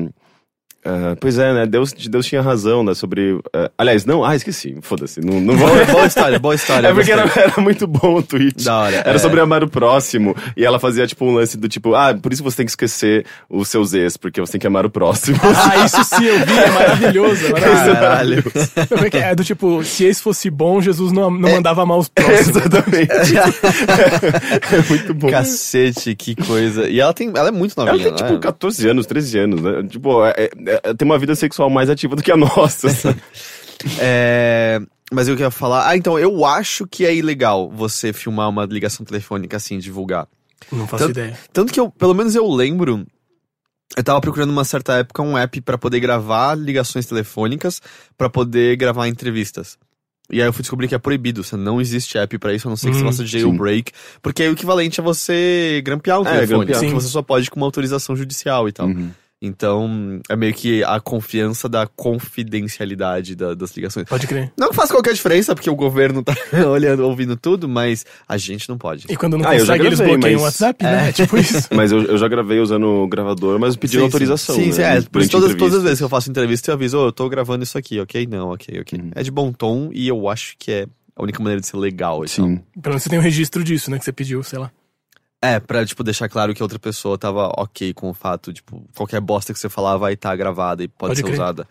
é, 0.86 1.16
pois 1.16 1.40
é, 1.40 1.52
né? 1.52 1.66
Deus, 1.66 1.92
Deus 1.92 2.26
tinha 2.28 2.42
razão, 2.42 2.84
né? 2.84 2.94
Sobre. 2.94 3.40
é, 3.54 3.72
aliás, 3.76 4.06
não, 4.06 4.24
ah, 4.24 4.36
esqueci. 4.36 4.78
Foda-se. 4.82 5.20
Não, 5.20 5.42
não 5.42 5.56
vou. 5.58 5.68
Boa, 5.68 5.86
boa 5.86 6.06
história, 6.06 6.40
boa 6.40 6.54
história. 6.56 6.88
É 6.88 6.94
porque 6.94 7.12
era, 7.12 7.24
era 7.36 7.60
muito 7.60 7.88
bom 7.88 8.18
o 8.18 8.24
tweet. 8.24 8.64
Da 8.64 8.78
hora, 8.78 8.98
Era 8.98 9.16
é. 9.16 9.18
sobre 9.18 9.40
amar 9.40 9.64
o 9.64 9.68
próximo. 9.68 10.36
E 10.56 10.64
ela 10.64 10.80
fazia, 10.80 11.08
tipo, 11.08 11.26
um 11.26 11.34
lance 11.34 11.58
do 11.58 11.68
tipo, 11.68 11.96
ah, 11.96 12.14
por 12.14 12.32
isso 12.32 12.44
você 12.44 12.58
tem 12.58 12.66
que 12.66 12.72
esquecer 12.72 13.26
os 13.50 13.68
seus 13.68 13.94
ex, 13.94 14.16
porque 14.16 14.40
você 14.40 14.54
tem 14.54 14.62
que 14.62 14.68
amar 14.68 14.86
o 14.86 14.90
próximo. 14.90 15.38
Ah, 15.66 15.86
isso 15.86 16.04
sim, 16.04 16.26
eu 16.26 16.46
vi, 16.46 16.58
é 16.60 16.70
maravilhoso. 16.70 17.48
É 17.48 17.52
maravilhoso. 17.52 18.00
Caralho. 18.00 18.44
É 19.06 19.10
que 19.10 19.18
é? 19.18 19.32
É 19.32 19.36
do 19.36 19.44
tipo, 19.44 19.84
se 19.84 20.06
esse 20.06 20.22
fosse 20.22 20.50
bom, 20.50 20.80
Jesus 20.80 21.12
não, 21.12 21.32
não 21.32 21.50
mandava 21.50 21.86
mal 21.86 21.98
os 21.98 22.08
próximos. 22.10 22.58
Exatamente. 22.58 23.10
é 24.72 24.90
muito 24.90 25.14
bom. 25.14 25.30
Cacete, 25.30 26.16
que 26.16 26.36
coisa. 26.36 26.88
E 26.88 27.00
ela 27.00 27.14
tem. 27.14 27.32
Ela 27.36 27.48
é 27.48 27.52
muito 27.52 27.74
Ela 27.80 27.92
novinha, 27.92 28.10
tem, 28.10 28.16
tipo, 28.18 28.34
né? 28.34 28.40
14 28.40 28.88
anos, 28.90 29.06
13 29.06 29.40
anos, 29.40 29.62
né? 29.62 29.84
Tipo, 29.90 30.24
é, 30.26 30.34
é- 30.38 30.50
é- 30.68 30.75
tem 30.98 31.06
uma 31.06 31.18
vida 31.20 31.36
sexual 31.36 31.70
mais 31.70 31.90
ativa 31.90 32.16
do 32.16 32.24
que 32.24 32.32
a 32.32 32.38
nossa. 32.38 32.88
É. 34.00 34.80
Mas 35.12 35.28
eu 35.28 35.36
queria 35.36 35.52
falar. 35.52 35.88
Ah, 35.88 35.96
então, 35.96 36.18
eu 36.18 36.44
acho 36.46 36.88
que 36.88 37.06
é 37.06 37.14
ilegal 37.16 37.70
você 37.70 38.12
filmar 38.12 38.50
uma 38.50 38.66
ligação 38.66 39.06
telefônica 39.06 39.56
assim, 39.56 39.78
divulgar. 39.78 40.28
Não 40.72 40.88
faço 40.88 41.04
Tanto- 41.08 41.20
ideia. 41.20 41.38
Tanto 41.54 41.72
que 41.72 41.80
eu, 41.80 41.92
pelo 41.92 42.14
menos 42.16 42.34
eu 42.36 42.48
lembro. 42.50 43.06
Eu 43.96 44.04
tava 44.04 44.20
procurando 44.20 44.50
uma 44.50 44.64
certa 44.64 44.94
época 44.98 45.22
um 45.22 45.38
app 45.38 45.62
pra 45.62 45.78
poder 45.78 46.00
gravar 46.00 46.56
ligações 46.58 47.06
telefônicas, 47.06 47.82
pra 48.18 48.30
poder 48.30 48.76
gravar 48.78 49.08
entrevistas. 49.08 49.78
E 50.32 50.42
aí 50.42 50.48
eu 50.48 50.54
fui 50.54 50.64
descobrir 50.64 50.88
que 50.88 50.96
é 50.96 50.98
proibido, 50.98 51.44
você 51.44 51.56
não 51.56 51.80
existe 51.80 52.18
app 52.18 52.36
pra 52.40 52.52
isso, 52.52 52.68
a 52.68 52.70
não 52.70 52.76
ser 52.76 52.88
que 52.90 52.96
você 52.96 53.04
Hum, 53.04 53.06
faça 53.06 53.26
jailbreak, 53.26 53.92
porque 54.24 54.42
é 54.42 54.50
o 54.50 54.54
equivalente 54.54 55.00
a 55.00 55.04
você 55.04 55.84
grampear 55.86 56.20
um 56.20 56.24
É, 56.26 56.32
telefone, 56.32 56.48
grampear. 56.66 56.80
que 56.80 56.88
Sim. 56.88 56.94
você 56.96 57.08
só 57.10 57.22
pode 57.22 57.52
com 57.52 57.58
uma 57.60 57.68
autorização 57.68 58.16
judicial 58.16 58.68
e 58.68 58.72
tal. 58.72 58.88
Uhum. 58.88 59.12
Então, 59.46 60.20
é 60.30 60.36
meio 60.36 60.54
que 60.54 60.84
a 60.84 61.00
confiança 61.00 61.70
da 61.70 61.88
confidencialidade 61.88 63.36
da- 63.36 63.54
das 63.54 63.76
ligações. 63.76 64.08
Pode 64.08 64.28
crer. 64.28 64.52
Não 64.58 64.70
que 64.70 64.76
faça 64.76 64.94
qualquer 64.94 65.14
diferença, 65.14 65.54
porque 65.56 65.70
o 65.70 65.76
governo 65.76 66.24
tá 66.24 66.34
olhando, 66.72 67.04
ouvindo 67.06 67.36
tudo, 67.36 67.68
mas 67.68 68.06
a 68.28 68.38
gente 68.38 68.68
não 68.70 68.78
pode. 68.78 69.06
E 69.10 69.16
quando 69.16 69.38
não 69.38 69.48
Ah, 69.48 69.56
eu 69.56 69.66
já 69.66 69.74
consegue, 69.74 69.88
eles 69.88 70.00
gravei, 70.00 70.16
bloqueiam 70.18 70.40
o 70.40 70.44
mas- 70.44 70.54
WhatsApp, 70.54 70.84
né? 70.84 71.10
É 71.10 71.12
tipo 71.14 71.38
isso. 71.38 71.68
Mas 71.74 71.92
eu, 71.92 72.02
eu 72.04 72.18
já 72.18 72.28
gravei 72.28 72.60
usando 72.60 72.86
o 72.88 73.08
gravador, 73.08 73.60
mas 73.60 73.76
pedindo 73.76 74.00
Sim, 74.00 74.06
autorização. 74.06 74.56
Sim, 74.56 74.68
né? 74.68 74.72
sim, 74.72 74.82
é. 74.82 75.02
Por 75.02 75.28
todas, 75.28 75.30
todas 75.30 75.44
as 75.44 75.52
entrevistas. 75.54 75.84
vezes 75.84 75.98
que 76.00 76.04
eu 76.04 76.10
faço 76.10 76.30
entrevista, 76.30 76.72
eu 76.72 76.76
aviso, 76.76 76.98
ô, 76.98 77.06
eu 77.08 77.12
tô 77.12 77.30
gravando 77.30 77.64
isso 77.64 77.78
aqui, 77.78 78.00
ok? 78.00 78.28
Não, 78.28 78.50
ok, 78.52 78.80
ok. 78.82 79.00
Uhum. 79.00 79.12
É 79.16 79.24
de 79.24 79.32
bom 79.32 79.52
tom 79.52 79.90
e 79.94 80.08
eu 80.08 80.28
acho 80.30 80.56
que 80.58 80.72
é 80.72 80.88
a 81.16 81.24
única 81.24 81.42
maneira 81.42 81.62
de 81.62 81.68
ser 81.68 81.78
legal. 81.78 82.24
Então. 82.26 82.28
Sim. 82.28 82.62
Pelo 82.82 82.94
menos 82.94 83.04
você 83.04 83.10
tem 83.10 83.20
um 83.20 83.22
registro 83.22 83.64
disso, 83.64 83.90
né? 83.92 83.98
Que 84.00 84.06
você 84.06 84.12
pediu, 84.12 84.42
sei 84.44 84.60
lá. 84.60 84.72
É, 85.42 85.60
pra, 85.60 85.86
tipo, 85.86 86.04
deixar 86.04 86.28
claro 86.28 86.54
que 86.54 86.62
a 86.62 86.66
outra 86.66 86.80
pessoa 86.80 87.18
tava 87.18 87.48
ok 87.58 87.94
com 87.94 88.10
o 88.10 88.14
fato, 88.14 88.52
tipo, 88.52 88.84
qualquer 88.96 89.22
bosta 89.22 89.54
que 89.54 89.60
você 89.60 89.70
falar 89.70 89.98
vai 89.98 90.14
estar 90.14 90.36
gravada 90.36 90.84
e 90.84 90.88
pode, 90.88 91.10
Pode 91.10 91.18
ser 91.18 91.24
crer. 91.24 91.34
usada. 91.36 91.68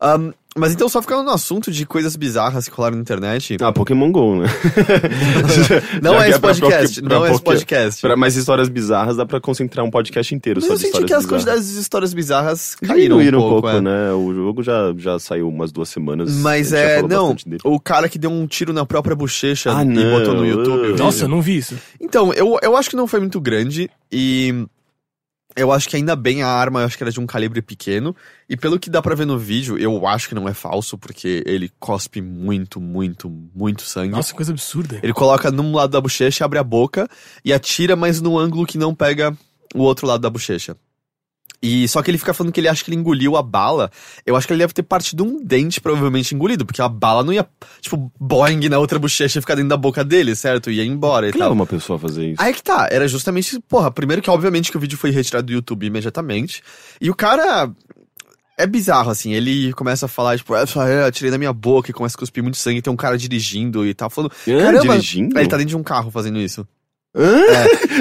Ahn, 0.00 0.32
mas 0.56 0.72
então, 0.72 0.88
só 0.88 1.00
ficando 1.00 1.22
no 1.22 1.30
assunto 1.30 1.70
de 1.70 1.86
coisas 1.86 2.16
bizarras 2.16 2.68
que 2.68 2.74
rolaram 2.74 2.96
na 2.96 3.02
internet. 3.02 3.56
Ah, 3.62 3.72
Pokémon 3.72 4.10
GO, 4.10 4.36
né? 4.42 4.48
não 6.02 6.20
é 6.20 6.24
que 6.24 6.30
esse 6.32 6.40
podcast, 6.40 7.00
pra- 7.02 7.08
não 7.14 7.20
pra 7.20 7.28
é 7.28 7.32
esse 7.32 7.42
podcast. 7.42 8.00
Pra 8.00 8.16
mais 8.16 8.36
histórias 8.36 8.68
bizarras, 8.68 9.16
dá 9.16 9.24
pra 9.24 9.40
concentrar 9.40 9.84
um 9.84 9.90
podcast 9.90 10.34
inteiro 10.34 10.60
Mas 10.60 10.66
só 10.66 10.74
eu 10.74 10.78
senti 10.78 10.86
histórias 10.88 11.08
que 11.08 11.14
as 11.14 11.22
bizarras. 11.24 11.42
quantidades 11.44 11.72
de 11.74 11.80
histórias 11.80 12.12
bizarras 12.14 12.74
caíram 12.74 13.18
Diminuíram 13.18 13.38
um 13.38 13.48
pouco, 13.50 13.68
é. 13.68 13.80
né? 13.80 14.12
O 14.12 14.34
jogo 14.34 14.62
já, 14.64 14.92
já 14.96 15.18
saiu 15.20 15.48
umas 15.48 15.70
duas 15.72 15.88
semanas. 15.88 16.32
Mas 16.38 16.72
é, 16.72 17.00
não, 17.02 17.36
o 17.64 17.78
cara 17.80 18.08
que 18.08 18.18
deu 18.18 18.30
um 18.30 18.46
tiro 18.48 18.72
na 18.72 18.84
própria 18.84 19.14
bochecha 19.14 19.76
Ah, 19.76 19.82
e 19.82 19.86
não. 19.86 20.10
botou 20.18 20.34
no 20.34 20.44
YouTube. 20.44 20.98
Nossa, 20.98 21.24
eu 21.24 21.28
não 21.28 21.40
vi 21.40 21.58
isso. 21.58 21.76
Então, 22.14 22.32
eu, 22.32 22.56
eu 22.62 22.76
acho 22.76 22.88
que 22.88 22.94
não 22.94 23.08
foi 23.08 23.18
muito 23.18 23.40
grande 23.40 23.90
e 24.12 24.68
eu 25.56 25.72
acho 25.72 25.88
que 25.88 25.96
ainda 25.96 26.14
bem 26.14 26.44
a 26.44 26.46
arma, 26.46 26.78
eu 26.78 26.86
acho 26.86 26.96
que 26.96 27.02
era 27.02 27.10
de 27.10 27.18
um 27.18 27.26
calibre 27.26 27.60
pequeno. 27.60 28.14
E 28.48 28.56
pelo 28.56 28.78
que 28.78 28.88
dá 28.88 29.02
pra 29.02 29.16
ver 29.16 29.26
no 29.26 29.36
vídeo, 29.36 29.76
eu 29.76 30.06
acho 30.06 30.28
que 30.28 30.34
não 30.34 30.48
é 30.48 30.54
falso, 30.54 30.96
porque 30.96 31.42
ele 31.44 31.72
cospe 31.80 32.22
muito, 32.22 32.80
muito, 32.80 33.28
muito 33.28 33.82
sangue. 33.82 34.12
Nossa, 34.12 34.32
coisa 34.32 34.52
absurda. 34.52 35.00
Ele 35.02 35.12
coloca 35.12 35.50
num 35.50 35.74
lado 35.74 35.90
da 35.90 36.00
bochecha, 36.00 36.44
abre 36.44 36.60
a 36.60 36.62
boca 36.62 37.08
e 37.44 37.52
atira, 37.52 37.96
mas 37.96 38.20
no 38.20 38.38
ângulo 38.38 38.64
que 38.64 38.78
não 38.78 38.94
pega 38.94 39.36
o 39.74 39.80
outro 39.80 40.06
lado 40.06 40.20
da 40.20 40.30
bochecha. 40.30 40.76
E 41.66 41.88
só 41.88 42.02
que 42.02 42.10
ele 42.10 42.18
fica 42.18 42.34
falando 42.34 42.52
que 42.52 42.60
ele 42.60 42.68
acha 42.68 42.84
que 42.84 42.90
ele 42.90 42.98
engoliu 43.00 43.36
a 43.36 43.42
bala. 43.42 43.90
Eu 44.26 44.36
acho 44.36 44.46
que 44.46 44.52
ele 44.52 44.60
deve 44.60 44.74
ter 44.74 44.82
partido 44.82 45.24
um 45.24 45.42
dente, 45.42 45.80
provavelmente 45.80 46.34
engolido, 46.34 46.66
porque 46.66 46.82
a 46.82 46.88
bala 46.88 47.24
não 47.24 47.32
ia, 47.32 47.48
tipo, 47.80 48.12
boing 48.20 48.68
na 48.68 48.78
outra 48.78 48.98
bochecha 48.98 49.38
e 49.38 49.40
ficar 49.40 49.54
dentro 49.54 49.70
da 49.70 49.76
boca 49.78 50.04
dele, 50.04 50.36
certo? 50.36 50.70
Ia 50.70 50.84
embora 50.84 51.28
e 51.28 51.32
que 51.32 51.38
tal. 51.38 51.48
leva 51.48 51.54
uma 51.54 51.66
pessoa 51.66 51.96
a 51.96 52.00
fazer 52.00 52.32
isso? 52.32 52.42
Aí 52.42 52.52
que 52.52 52.62
tá, 52.62 52.86
era 52.90 53.08
justamente, 53.08 53.58
porra, 53.66 53.90
primeiro 53.90 54.20
que 54.20 54.28
obviamente 54.28 54.70
que 54.70 54.76
o 54.76 54.80
vídeo 54.80 54.98
foi 54.98 55.10
retirado 55.10 55.46
do 55.46 55.52
YouTube 55.54 55.86
imediatamente, 55.86 56.62
e 57.00 57.08
o 57.08 57.14
cara 57.14 57.70
é 58.58 58.66
bizarro, 58.66 59.10
assim, 59.10 59.32
ele 59.32 59.72
começa 59.72 60.06
a 60.06 60.08
falar, 60.08 60.36
tipo, 60.36 60.52
"Ah, 60.54 60.66
só 60.66 60.86
eu 60.86 61.06
atirei 61.06 61.30
na 61.30 61.38
minha 61.38 61.52
boca 61.52 61.90
e 61.90 61.94
começa 61.94 62.14
a 62.16 62.18
cuspir 62.18 62.42
muito 62.42 62.56
sangue, 62.58 62.82
tem 62.82 62.92
um 62.92 62.96
cara 62.96 63.16
dirigindo 63.18 63.86
e 63.86 63.94
tal, 63.94 64.10
falando, 64.10 64.32
Ah, 64.46 64.62
caramba, 64.62 64.80
dirigindo? 64.92 65.38
ele 65.38 65.48
tá 65.48 65.56
dentro 65.56 65.70
de 65.70 65.76
um 65.76 65.82
carro 65.82 66.10
fazendo 66.10 66.38
isso. 66.38 66.66
Hã? 67.16 67.42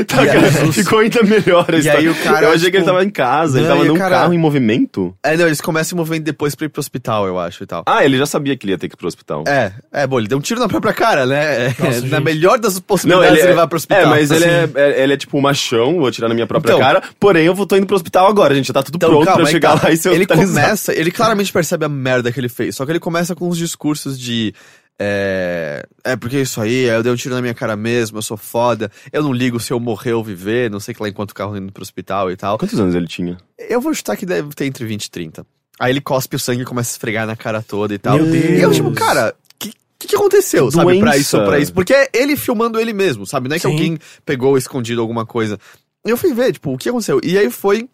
Tá, 0.07 0.21
aí- 0.21 0.27
cara, 0.27 0.51
ficou 0.73 0.99
ainda 0.99 1.21
melhor 1.21 1.65
a 1.69 1.75
E 1.75 1.79
história. 1.79 1.99
aí 1.99 2.09
o 2.09 2.15
cara, 2.15 2.45
Eu 2.47 2.51
achei 2.51 2.71
que 2.71 2.77
ele 2.77 2.83
tipo, 2.83 2.85
tava 2.95 3.03
em 3.05 3.09
casa, 3.11 3.59
ele 3.59 3.67
não, 3.67 3.73
tava 3.75 3.85
e 3.85 3.89
o 3.89 3.93
num 3.93 3.99
cara- 3.99 4.15
carro 4.21 4.33
em 4.33 4.37
movimento. 4.39 5.15
É, 5.23 5.37
não, 5.37 5.45
eles 5.45 5.61
começam 5.61 5.95
o 5.95 5.99
movimento 5.99 6.23
depois 6.23 6.55
pra 6.55 6.65
ir 6.65 6.69
pro 6.69 6.79
hospital, 6.79 7.27
eu 7.27 7.37
acho, 7.39 7.63
e 7.63 7.67
tal. 7.67 7.83
Ah, 7.85 8.03
ele 8.03 8.17
já 8.17 8.25
sabia 8.25 8.57
que 8.57 8.65
ele 8.65 8.71
ia 8.73 8.77
ter 8.77 8.87
que 8.89 8.95
ir 8.95 8.97
pro 8.97 9.07
hospital. 9.07 9.43
É, 9.47 9.71
é, 9.91 10.07
bom, 10.07 10.17
ele 10.17 10.27
deu 10.27 10.37
um 10.37 10.41
tiro 10.41 10.59
na 10.59 10.67
própria 10.67 10.93
cara, 10.93 11.27
né? 11.27 11.67
É, 11.67 11.75
Nossa, 11.77 12.01
na 12.07 12.17
gente. 12.17 12.23
melhor 12.23 12.57
das 12.57 12.79
possibilidades 12.79 13.43
ele, 13.43 13.53
vai 13.53 13.67
pro 13.67 13.77
hospital. 13.77 14.01
É, 14.01 14.05
mas 14.07 14.31
ele 14.31 14.45
Assim. 14.45 14.71
é, 14.75 14.81
é- 14.81 15.03
ele 15.03 15.13
é 15.13 15.17
tipo 15.17 15.37
um 15.37 15.41
machão, 15.41 15.99
vou 15.99 16.09
tirar 16.11 16.27
na 16.27 16.33
minha 16.33 16.47
própria 16.47 16.71
Então. 16.71 16.79
cara. 16.79 17.03
Porém, 17.19 17.45
eu 17.45 17.53
vou, 17.53 17.67
tô 17.67 17.75
indo 17.77 17.85
pro 17.85 17.95
hospital 17.95 18.27
agora, 18.27 18.55
gente. 18.55 18.67
Já 18.67 18.73
tá 18.73 18.81
tudo 18.81 18.95
Então, 18.95 19.09
pronto 19.09 19.25
calma, 19.25 19.41
pra 19.41 19.47
aí 19.47 19.51
chegar 19.51 19.79
tá. 19.79 19.87
lá 19.87 19.93
e 19.93 19.97
ser 19.97 20.09
Ele 20.09 20.21
hospitalizado. 20.21 20.65
começa, 20.65 20.93
ele 20.93 21.11
claramente 21.11 21.53
percebe 21.53 21.85
a 21.85 21.89
merda 21.89 22.31
que 22.31 22.39
ele 22.39 22.49
fez, 22.49 22.75
só 22.75 22.83
que 22.85 22.91
ele 22.91 22.99
começa 22.99 23.35
com 23.35 23.47
uns 23.47 23.57
discursos 23.59 24.19
de. 24.19 24.53
É, 24.99 25.85
é 26.03 26.15
porque 26.15 26.39
isso 26.39 26.61
aí, 26.61 26.83
eu 26.85 27.01
dei 27.03 27.11
um 27.11 27.15
tiro 27.15 27.33
na 27.35 27.41
minha 27.41 27.53
cara 27.53 27.75
mesmo, 27.75 28.17
eu 28.17 28.21
sou 28.21 28.37
foda, 28.37 28.91
eu 29.11 29.23
não 29.23 29.33
ligo 29.33 29.59
se 29.59 29.73
eu 29.73 29.79
morrer 29.79 30.13
ou 30.13 30.23
viver, 30.23 30.69
não 30.69 30.79
sei 30.79 30.93
que 30.93 31.01
lá 31.01 31.09
enquanto 31.09 31.31
o 31.31 31.35
carro 31.35 31.57
indo 31.57 31.71
pro 31.71 31.81
hospital 31.81 32.31
e 32.31 32.37
tal. 32.37 32.57
Quantos 32.57 32.79
anos 32.79 32.93
ele 32.95 33.07
tinha? 33.07 33.37
Eu 33.57 33.81
vou 33.81 33.93
chutar 33.93 34.15
que 34.15 34.25
deve 34.25 34.49
ter 34.53 34.65
entre 34.65 34.85
20 34.85 35.05
e 35.05 35.11
30. 35.11 35.45
Aí 35.79 35.91
ele 35.91 35.99
cospe 36.01 36.35
o 36.35 36.39
sangue 36.39 36.61
e 36.61 36.65
começa 36.65 36.91
a 36.91 36.93
esfregar 36.93 37.25
na 37.25 37.35
cara 37.35 37.61
toda 37.61 37.93
e 37.93 37.97
tal. 37.97 38.15
Meu 38.17 38.33
E 38.35 38.61
eu, 38.61 38.69
Deus. 38.69 38.75
tipo, 38.75 38.91
cara, 38.93 39.35
que, 39.57 39.73
que, 39.97 40.07
que 40.07 40.15
aconteceu, 40.15 40.67
Que 40.67 40.73
sabe, 40.75 40.99
pra 40.99 41.11
doença. 41.11 41.17
isso, 41.19 41.43
pra 41.45 41.59
isso? 41.59 41.73
Porque 41.73 41.93
é 41.93 42.09
ele 42.13 42.37
filmando 42.37 42.79
ele 42.79 42.93
mesmo, 42.93 43.25
sabe? 43.25 43.49
Não 43.49 43.55
é 43.55 43.59
que 43.59 43.65
Sim. 43.67 43.73
alguém 43.73 43.97
pegou 44.23 44.57
escondido 44.57 45.01
alguma 45.01 45.25
coisa. 45.25 45.59
E 46.05 46.09
eu 46.11 46.17
fui 46.17 46.33
ver, 46.33 46.53
tipo, 46.53 46.71
o 46.71 46.77
que 46.77 46.87
aconteceu? 46.89 47.19
E 47.23 47.37
aí 47.37 47.49
foi 47.49 47.89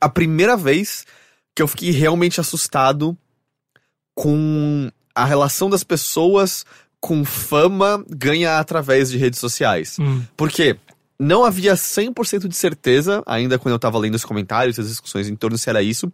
a 0.00 0.08
primeira 0.08 0.56
vez 0.56 1.04
que 1.54 1.62
eu 1.62 1.66
fiquei 1.68 1.90
realmente 1.90 2.40
assustado 2.40 3.16
com 4.14 4.90
a 5.14 5.24
relação 5.24 5.68
das 5.70 5.84
pessoas 5.84 6.64
com 7.00 7.24
fama 7.24 8.04
ganha 8.08 8.58
através 8.58 9.10
de 9.10 9.18
redes 9.18 9.38
sociais. 9.38 9.96
Hum. 10.00 10.22
Porque 10.36 10.76
não 11.18 11.44
havia 11.44 11.74
100% 11.74 12.48
de 12.48 12.56
certeza, 12.56 13.22
ainda 13.26 13.58
quando 13.58 13.74
eu 13.74 13.78
tava 13.78 13.98
lendo 13.98 14.14
os 14.14 14.24
comentários, 14.24 14.78
as 14.78 14.88
discussões 14.88 15.28
em 15.28 15.36
torno 15.36 15.56
se 15.58 15.68
era 15.68 15.82
isso. 15.82 16.10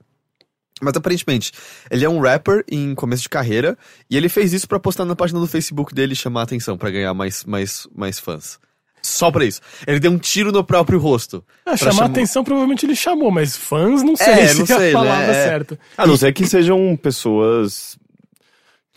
Mas 0.83 0.95
aparentemente, 0.97 1.53
ele 1.91 2.05
é 2.05 2.09
um 2.09 2.21
rapper 2.21 2.65
em 2.71 2.95
começo 2.95 3.23
de 3.25 3.29
carreira 3.29 3.77
e 4.09 4.17
ele 4.17 4.29
fez 4.31 4.53
isso 4.55 4.67
pra 4.67 4.81
postar 4.81 5.05
na 5.05 5.15
página 5.15 5.39
do 5.39 5.47
Facebook 5.47 5.95
dele 5.95 6.15
e 6.15 6.17
chamar 6.17 6.41
a 6.41 6.45
atenção 6.45 6.77
pra 6.79 6.91
ganhar 6.91 7.13
mais, 7.13 7.45
mais, 7.45 7.87
mais 7.95 8.19
fãs. 8.19 8.59
Só 9.03 9.31
pra 9.31 9.45
isso. 9.45 9.61
Ele 9.87 10.01
deu 10.01 10.11
um 10.11 10.19
tiro 10.19 10.51
no 10.53 10.65
próprio 10.65 10.99
rosto. 10.99 11.45
Ah, 11.67 11.77
chamar 11.77 11.93
chamar- 11.93 12.07
atenção 12.07 12.43
provavelmente 12.45 12.85
ele 12.87 12.97
chamou, 12.97 13.31
mas 13.31 13.57
fãs 13.57 14.03
não 14.03 14.17
sei 14.17 14.27
É, 14.27 14.49
se 14.49 14.57
não 14.57 14.65
é 14.65 14.67
sei, 14.67 14.91
a 14.91 14.93
palavra 14.93 15.27
né? 15.27 15.33
É. 15.33 15.45
certa. 15.45 15.79
A 15.97 16.07
não 16.07 16.17
ser 16.17 16.33
que 16.33 16.47
sejam 16.47 16.99
pessoas 17.03 17.99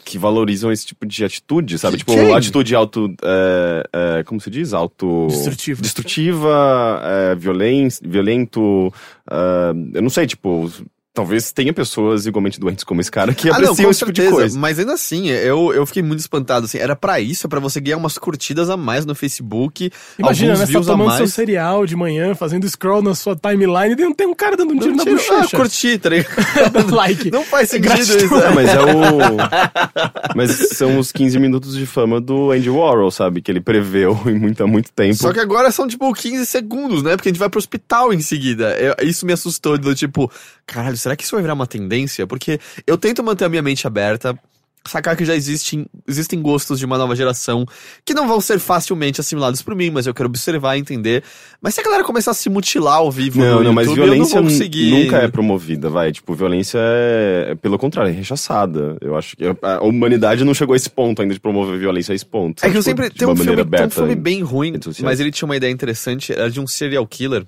que 0.03 0.17
valorizam 0.17 0.71
esse 0.71 0.85
tipo 0.85 1.05
de 1.05 1.23
atitude, 1.23 1.77
sabe? 1.79 1.97
Tipo, 1.97 2.13
Quem? 2.13 2.33
atitude 2.33 2.75
auto. 2.75 3.13
é, 3.23 3.83
é, 4.19 4.23
como 4.23 4.39
se 4.39 4.49
diz? 4.49 4.73
Auto. 4.73 5.27
Destrutiva. 5.27 5.81
Destrutiva, 5.81 7.01
é, 7.03 7.35
violen 7.35 7.87
violento. 8.01 8.93
é, 9.29 9.97
eu 9.97 10.01
não 10.01 10.09
sei, 10.09 10.27
tipo. 10.27 10.71
Talvez 11.15 11.51
tenha 11.51 11.71
pessoas 11.71 12.25
igualmente 12.25 12.59
doentes 12.59 12.83
como 12.83 12.99
esse 12.99 13.11
cara 13.11 13.35
que 13.35 13.47
Ah, 13.47 13.51
não, 13.59 13.65
apreciam 13.65 13.91
esse 13.91 13.99
tipo 13.99 14.11
de 14.11 14.21
certeza. 14.21 14.41
coisa. 14.41 14.59
Mas 14.59 14.79
ainda 14.79 14.93
assim, 14.93 15.27
eu, 15.29 15.71
eu 15.71 15.85
fiquei 15.85 16.01
muito 16.01 16.21
espantado. 16.21 16.65
Assim, 16.65 16.79
era 16.79 16.95
pra 16.95 17.19
isso, 17.19 17.45
é 17.45 17.49
pra 17.49 17.59
você 17.59 17.79
ganhar 17.79 17.97
umas 17.97 18.17
curtidas 18.17 18.67
a 18.67 18.75
mais 18.75 19.05
no 19.05 19.13
Facebook. 19.13 19.91
Imagina, 20.17 20.53
alguns 20.53 20.59
né? 20.61 20.65
Você 20.65 20.85
tá 20.87 20.91
tomando 20.91 21.15
seu 21.17 21.27
cereal 21.27 21.85
de 21.85 21.95
manhã, 21.95 22.33
fazendo 22.33 22.67
scroll 22.67 23.03
na 23.03 23.13
sua 23.13 23.35
timeline 23.35 23.93
e 23.93 23.95
tem- 23.95 24.11
tem 24.11 24.25
um 24.27 24.33
cara 24.33 24.57
dando 24.57 24.73
um 24.73 24.79
tiro 24.79 24.95
na 24.95 25.03
Tiro- 25.03 25.21
Ah, 25.29 25.35
bochecha. 25.41 25.55
curti, 25.57 25.97
tá 25.99 26.09
ligado? 26.09 26.33
Dando 26.73 26.95
like. 26.95 27.29
Não 27.29 27.43
faz 27.43 27.69
sentido 27.69 27.89
Gratidão. 27.93 28.17
isso. 28.25 28.35
É, 28.35 28.49
né? 28.49 28.55
mas 28.55 28.69
é 28.69 28.79
o. 28.81 30.33
mas 30.35 30.51
são 30.75 30.97
os 30.97 31.11
15 31.11 31.37
minutos 31.37 31.75
de 31.75 31.85
fama 31.85 32.19
do 32.19 32.49
Andy 32.51 32.71
Warhol, 32.71 33.11
sabe? 33.11 33.39
Que 33.39 33.51
ele 33.51 33.61
preveu 33.61 34.19
em 34.25 34.39
muito, 34.39 34.63
há 34.63 34.67
muito 34.67 34.91
tempo. 34.91 35.13
Só 35.15 35.31
que 35.31 35.39
agora 35.39 35.69
são, 35.69 35.87
tipo, 35.87 36.11
15 36.11 36.43
segundos, 36.47 37.03
né? 37.03 37.15
Porque 37.15 37.29
a 37.29 37.31
gente 37.31 37.39
vai 37.39 37.49
pro 37.49 37.59
hospital 37.59 38.11
em 38.11 38.19
seguida. 38.19 38.75
Eu- 38.79 38.95
isso 39.07 39.27
me 39.27 39.33
assustou, 39.33 39.77
do 39.77 39.93
tipo, 39.93 40.31
caralho, 40.65 40.97
será 41.03 41.15
que 41.15 41.23
isso 41.23 41.35
vai 41.35 41.41
virar 41.41 41.53
uma 41.53 41.67
tendência? 41.67 42.25
Porque 42.25 42.59
eu 42.87 42.97
tento 42.97 43.23
manter 43.23 43.45
a 43.45 43.49
minha 43.49 43.61
mente 43.61 43.85
aberta, 43.85 44.37
sacar 44.85 45.15
que 45.15 45.23
já 45.23 45.35
existem, 45.35 45.85
existem 46.07 46.41
gostos 46.41 46.77
de 46.77 46.85
uma 46.85 46.97
nova 46.97 47.15
geração 47.15 47.65
que 48.03 48.13
não 48.13 48.27
vão 48.27 48.41
ser 48.41 48.59
facilmente 48.59 49.21
assimilados 49.21 49.61
por 49.61 49.75
mim, 49.75 49.89
mas 49.89 50.05
eu 50.05 50.13
quero 50.13 50.27
observar 50.27 50.75
e 50.75 50.79
entender. 50.79 51.23
Mas 51.61 51.75
se 51.75 51.81
a 51.81 51.83
galera 51.83 52.03
começar 52.03 52.31
a 52.31 52.33
se 52.33 52.49
mutilar 52.49 52.95
ao 52.97 53.09
vivo 53.11 53.39
Não, 53.39 53.59
no 53.59 53.63
não, 53.63 53.73
mas 53.73 53.87
YouTube, 53.87 54.05
violência 54.05 54.37
eu 54.37 54.41
não 54.41 54.49
conseguir... 54.49 54.91
nunca 54.91 55.17
é 55.17 55.27
promovida, 55.27 55.89
vai. 55.89 56.11
Tipo, 56.11 56.33
violência 56.33 56.79
é, 56.79 57.51
é, 57.51 57.55
pelo 57.55 57.77
contrário, 57.77 58.11
é 58.11 58.13
rechaçada. 58.13 58.97
Eu 58.99 59.15
acho 59.15 59.37
que 59.37 59.45
a, 59.45 59.81
humanidade 59.81 60.43
não 60.43 60.53
chegou 60.53 60.73
a 60.73 60.75
esse 60.75 60.89
ponto 60.89 61.21
ainda 61.21 61.33
de 61.33 61.39
promover 61.39 61.79
violência 61.79 62.11
a 62.11 62.15
esse 62.15 62.25
ponto. 62.25 62.63
É 62.63 62.69
que 62.69 62.77
eu 62.77 62.83
Tipo, 62.83 62.83
sempre. 62.83 63.09
Tem 63.09 63.27
um, 63.27 63.35
filme, 63.35 63.65
tem 63.65 63.85
um 63.85 63.89
filme 63.89 64.13
em- 64.13 64.17
bem 64.17 64.41
ruim, 64.41 64.73
mas 65.01 65.19
ele 65.19 65.31
tinha 65.31 65.45
uma 65.45 65.55
ideia 65.55 65.71
interessante. 65.71 66.33
Era 66.33 66.51
de 66.51 66.59
um 66.59 66.67
serial 66.67 67.07
killer. 67.07 67.45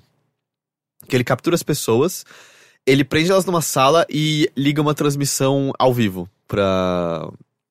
Que 1.06 1.14
ele 1.14 1.22
captura 1.24 1.54
as 1.54 1.62
pessoas, 1.62 2.24
ele 2.86 3.04
prende 3.04 3.30
elas 3.30 3.44
numa 3.44 3.60
sala 3.62 4.06
e 4.08 4.50
liga 4.56 4.80
uma 4.80 4.94
transmissão 4.94 5.72
ao 5.78 5.92
vivo 5.92 6.28
pra. 6.46 7.28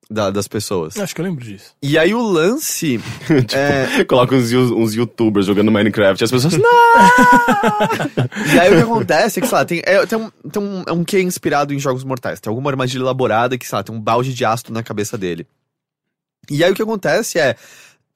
da- 0.09 0.29
das 0.29 0.47
pessoas. 0.47 0.97
Acho 0.97 1.15
que 1.15 1.21
eu 1.21 1.25
lembro 1.25 1.43
disso. 1.43 1.73
E 1.81 1.97
aí 1.97 2.13
o 2.13 2.21
lance. 2.21 2.99
é, 3.53 4.03
Coloca 4.03 4.35
uns, 4.35 4.51
uns 4.53 4.93
youtubers 4.93 5.45
jogando 5.45 5.71
Minecraft 5.71 6.21
e 6.21 6.25
as 6.25 6.31
pessoas. 6.31 6.57
Não! 6.57 6.61
e 8.53 8.59
aí 8.59 8.71
o 8.73 8.77
que 8.77 8.83
acontece 8.83 9.39
é 9.39 9.41
que, 9.41 9.47
sei 9.47 9.57
lá, 9.57 9.65
tem, 9.65 9.81
é, 9.85 10.05
tem, 10.05 10.17
um, 10.19 10.29
tem 10.49 10.61
um, 10.61 10.83
é 10.87 10.91
um 10.91 11.03
que 11.03 11.17
é 11.17 11.21
inspirado 11.21 11.73
em 11.73 11.79
jogos 11.79 12.03
mortais. 12.03 12.39
Tem 12.39 12.49
alguma 12.49 12.69
armadilha 12.69 13.01
elaborada 13.01 13.57
que, 13.57 13.67
sei 13.67 13.75
lá, 13.77 13.83
tem 13.83 13.95
um 13.95 13.99
balde 14.01 14.33
de 14.33 14.45
ácido 14.45 14.73
na 14.73 14.83
cabeça 14.83 15.17
dele. 15.17 15.47
E 16.49 16.63
aí 16.63 16.71
o 16.71 16.75
que 16.75 16.81
acontece 16.83 17.39
é. 17.39 17.55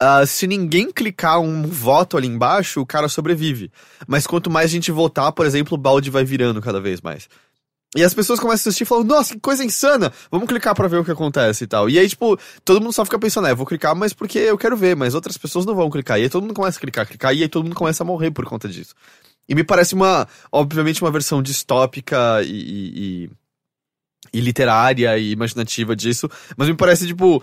Ah, 0.00 0.24
se 0.24 0.46
ninguém 0.46 0.90
clicar 0.90 1.40
um 1.40 1.62
voto 1.62 2.16
ali 2.16 2.26
embaixo, 2.26 2.80
o 2.80 2.86
cara 2.86 3.08
sobrevive. 3.08 3.70
Mas 4.08 4.26
quanto 4.26 4.50
mais 4.50 4.70
gente 4.70 4.90
votar, 4.90 5.30
por 5.32 5.44
exemplo, 5.44 5.74
o 5.74 5.78
balde 5.78 6.10
vai 6.10 6.24
virando 6.24 6.60
cada 6.62 6.80
vez 6.80 7.00
mais. 7.00 7.28
E 7.96 8.04
as 8.04 8.14
pessoas 8.14 8.38
começam 8.38 8.68
a 8.68 8.70
assistir 8.70 8.84
e 8.84 8.86
falam, 8.86 9.02
nossa, 9.04 9.34
que 9.34 9.40
coisa 9.40 9.64
insana! 9.64 10.12
Vamos 10.30 10.46
clicar 10.48 10.74
pra 10.76 10.86
ver 10.86 10.98
o 10.98 11.04
que 11.04 11.10
acontece 11.10 11.64
e 11.64 11.66
tal. 11.66 11.90
E 11.90 11.98
aí, 11.98 12.08
tipo, 12.08 12.38
todo 12.64 12.80
mundo 12.80 12.92
só 12.92 13.04
fica 13.04 13.18
pensando, 13.18 13.48
é, 13.48 13.54
vou 13.54 13.66
clicar, 13.66 13.96
mas 13.96 14.12
porque 14.12 14.38
eu 14.38 14.56
quero 14.56 14.76
ver, 14.76 14.94
mas 14.94 15.14
outras 15.14 15.36
pessoas 15.36 15.66
não 15.66 15.74
vão 15.74 15.90
clicar. 15.90 16.18
E 16.18 16.22
aí 16.22 16.30
todo 16.30 16.42
mundo 16.42 16.54
começa 16.54 16.78
a 16.78 16.80
clicar, 16.80 17.04
clicar, 17.06 17.34
e 17.34 17.42
aí 17.42 17.48
todo 17.48 17.64
mundo 17.64 17.74
começa 17.74 18.04
a 18.04 18.06
morrer 18.06 18.30
por 18.30 18.44
conta 18.44 18.68
disso. 18.68 18.94
E 19.48 19.54
me 19.56 19.64
parece 19.64 19.94
uma, 19.94 20.28
obviamente, 20.52 21.02
uma 21.02 21.10
versão 21.10 21.42
distópica 21.42 22.40
e, 22.44 22.48
e, 22.48 23.24
e- 23.24 23.30
e 24.32 24.40
literária 24.40 25.18
e 25.18 25.32
imaginativa 25.32 25.96
disso, 25.96 26.30
mas 26.56 26.68
me 26.68 26.74
parece, 26.76 27.06
tipo, 27.06 27.42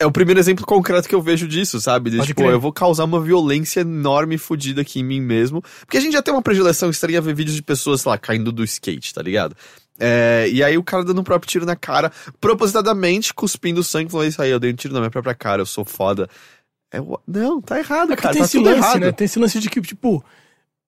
é 0.00 0.06
o 0.06 0.12
primeiro 0.12 0.38
exemplo 0.38 0.64
concreto 0.64 1.08
que 1.08 1.14
eu 1.14 1.20
vejo 1.22 1.48
disso, 1.48 1.80
sabe? 1.80 2.10
De, 2.10 2.16
Pode 2.18 2.28
tipo, 2.28 2.42
crer. 2.42 2.52
eu 2.52 2.60
vou 2.60 2.72
causar 2.72 3.04
uma 3.04 3.20
violência 3.20 3.80
enorme 3.80 4.36
e 4.36 4.38
fodida 4.38 4.82
aqui 4.82 5.00
em 5.00 5.04
mim 5.04 5.20
mesmo. 5.20 5.60
Porque 5.80 5.96
a 5.96 6.00
gente 6.00 6.12
já 6.12 6.22
tem 6.22 6.32
uma 6.32 6.42
predileção 6.42 6.88
estranha 6.90 7.20
ver 7.20 7.34
vídeos 7.34 7.56
de 7.56 7.62
pessoas, 7.62 8.00
sei 8.02 8.10
lá, 8.10 8.16
caindo 8.18 8.52
do 8.52 8.62
skate, 8.64 9.12
tá 9.12 9.20
ligado? 9.22 9.56
É, 9.98 10.48
e 10.52 10.62
aí 10.62 10.78
o 10.78 10.82
cara 10.84 11.02
dando 11.04 11.20
um 11.20 11.24
próprio 11.24 11.50
tiro 11.50 11.66
na 11.66 11.74
cara, 11.74 12.12
propositadamente 12.40 13.34
cuspindo 13.34 13.82
sangue, 13.82 14.10
falando 14.10 14.28
isso 14.28 14.40
aí, 14.42 14.50
eu 14.50 14.60
dei 14.60 14.72
um 14.72 14.76
tiro 14.76 14.94
na 14.94 15.00
minha 15.00 15.10
própria 15.10 15.34
cara, 15.34 15.62
eu 15.62 15.66
sou 15.66 15.84
foda. 15.84 16.28
É, 16.92 17.00
o- 17.00 17.18
não, 17.26 17.60
tá 17.60 17.78
errado, 17.78 18.12
É 18.12 18.16
cara, 18.16 18.32
tem 18.32 18.40
tá 18.42 18.46
esse 18.46 18.58
lance, 18.58 18.78
errado. 18.78 19.00
né? 19.00 19.12
Tem 19.12 19.24
esse 19.24 19.38
lance 19.38 19.58
de 19.58 19.68
que, 19.68 19.80
tipo, 19.80 20.24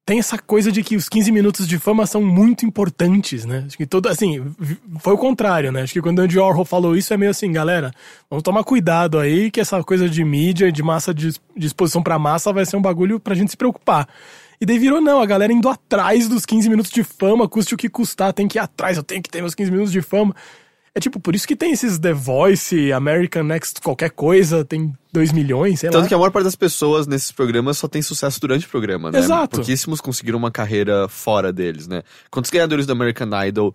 tem 0.05 0.19
essa 0.19 0.39
coisa 0.39 0.73
de 0.73 0.83
que 0.83 0.97
os 0.97 1.09
15 1.09 1.31
minutos 1.31 1.69
de 1.69 1.79
fama 1.79 2.07
são 2.07 2.23
muito 2.23 2.67
importantes, 2.67 3.45
né? 3.45 3.65
Acho 3.67 3.77
que 3.77 3.87
todo, 3.87 4.09
assim, 4.09 4.45
foi 4.99 5.15
o 5.15 5.19
contrário, 5.19 5.71
né? 5.71 5.83
Acho 5.83 5.93
que 5.93 6.03
quando 6.03 6.19
o 6.19 6.23
Andy 6.23 6.39
Warhol 6.39 6.65
falou 6.65 6.97
isso 6.97 7.15
é 7.15 7.17
meio 7.17 7.31
assim, 7.31 7.53
galera, 7.53 7.93
vamos 8.29 8.43
tomar 8.43 8.65
cuidado 8.65 9.19
aí 9.19 9.51
que 9.51 9.61
essa 9.61 9.83
coisa 9.85 10.09
de 10.09 10.25
mídia 10.25 10.67
e 10.67 10.73
de 10.73 10.83
massa 10.83 11.15
de, 11.15 11.31
de 11.57 11.67
exposição 11.67 12.03
pra 12.03 12.19
massa 12.19 12.53
vai 12.53 12.67
ser 12.67 12.77
um 12.77 12.83
bagulho 12.83 13.21
pra 13.21 13.35
gente 13.35 13.51
se 13.51 13.57
preocupar. 13.57 14.09
E 14.61 14.67
daí 14.67 14.79
virou 14.79 15.01
não, 15.01 15.23
a 15.23 15.27
galera 15.27 15.53
indo 15.53 15.69
atrás 15.69 16.29
dos 16.29 16.45
15 16.45 16.69
minutos 16.69 16.91
de 16.91 17.03
fama, 17.03 17.49
custe 17.49 17.75
o 17.75 17.79
que 17.79 17.89
custar, 17.89 18.33
tem 18.33 18.47
que 18.47 18.59
ir 18.59 18.61
atrás, 18.61 18.97
eu 18.97 19.03
tenho 19.03 19.23
que 19.23 19.31
ter 19.31 19.41
meus 19.41 19.55
15 19.55 19.71
minutos 19.71 19.93
de 19.93 20.03
fama. 20.03 20.35
É 20.93 20.99
tipo, 20.99 21.21
por 21.21 21.37
isso 21.37 21.47
que 21.47 21.55
tem 21.55 21.71
esses 21.71 21.99
The 21.99 22.13
Voice, 22.13 22.93
American 22.93 23.45
Next, 23.45 23.81
qualquer 23.81 24.11
coisa, 24.11 24.65
tem 24.65 24.93
2 25.13 25.31
milhões, 25.31 25.81
sei 25.81 25.89
lá. 25.89 25.97
Tanto 25.97 26.09
que 26.09 26.15
a 26.15 26.19
maior 26.19 26.33
parte 26.33 26.45
das 26.45 26.57
pessoas 26.57 27.07
nesses 27.07 27.31
programas 27.31 27.79
só 27.79 27.87
tem 27.87 28.03
sucesso 28.03 28.41
durante 28.41 28.67
o 28.67 28.69
programa, 28.69 29.11
né? 29.11 29.21
Exato. 29.21 29.59
Pouquíssimos 29.59 30.01
conseguiram 30.01 30.39
uma 30.39 30.51
carreira 30.51 31.07
fora 31.07 31.53
deles, 31.53 31.87
né? 31.87 32.03
Quantos 32.29 32.51
ganhadores 32.51 32.87
do 32.87 32.93
American 32.93 33.29
Idol 33.45 33.75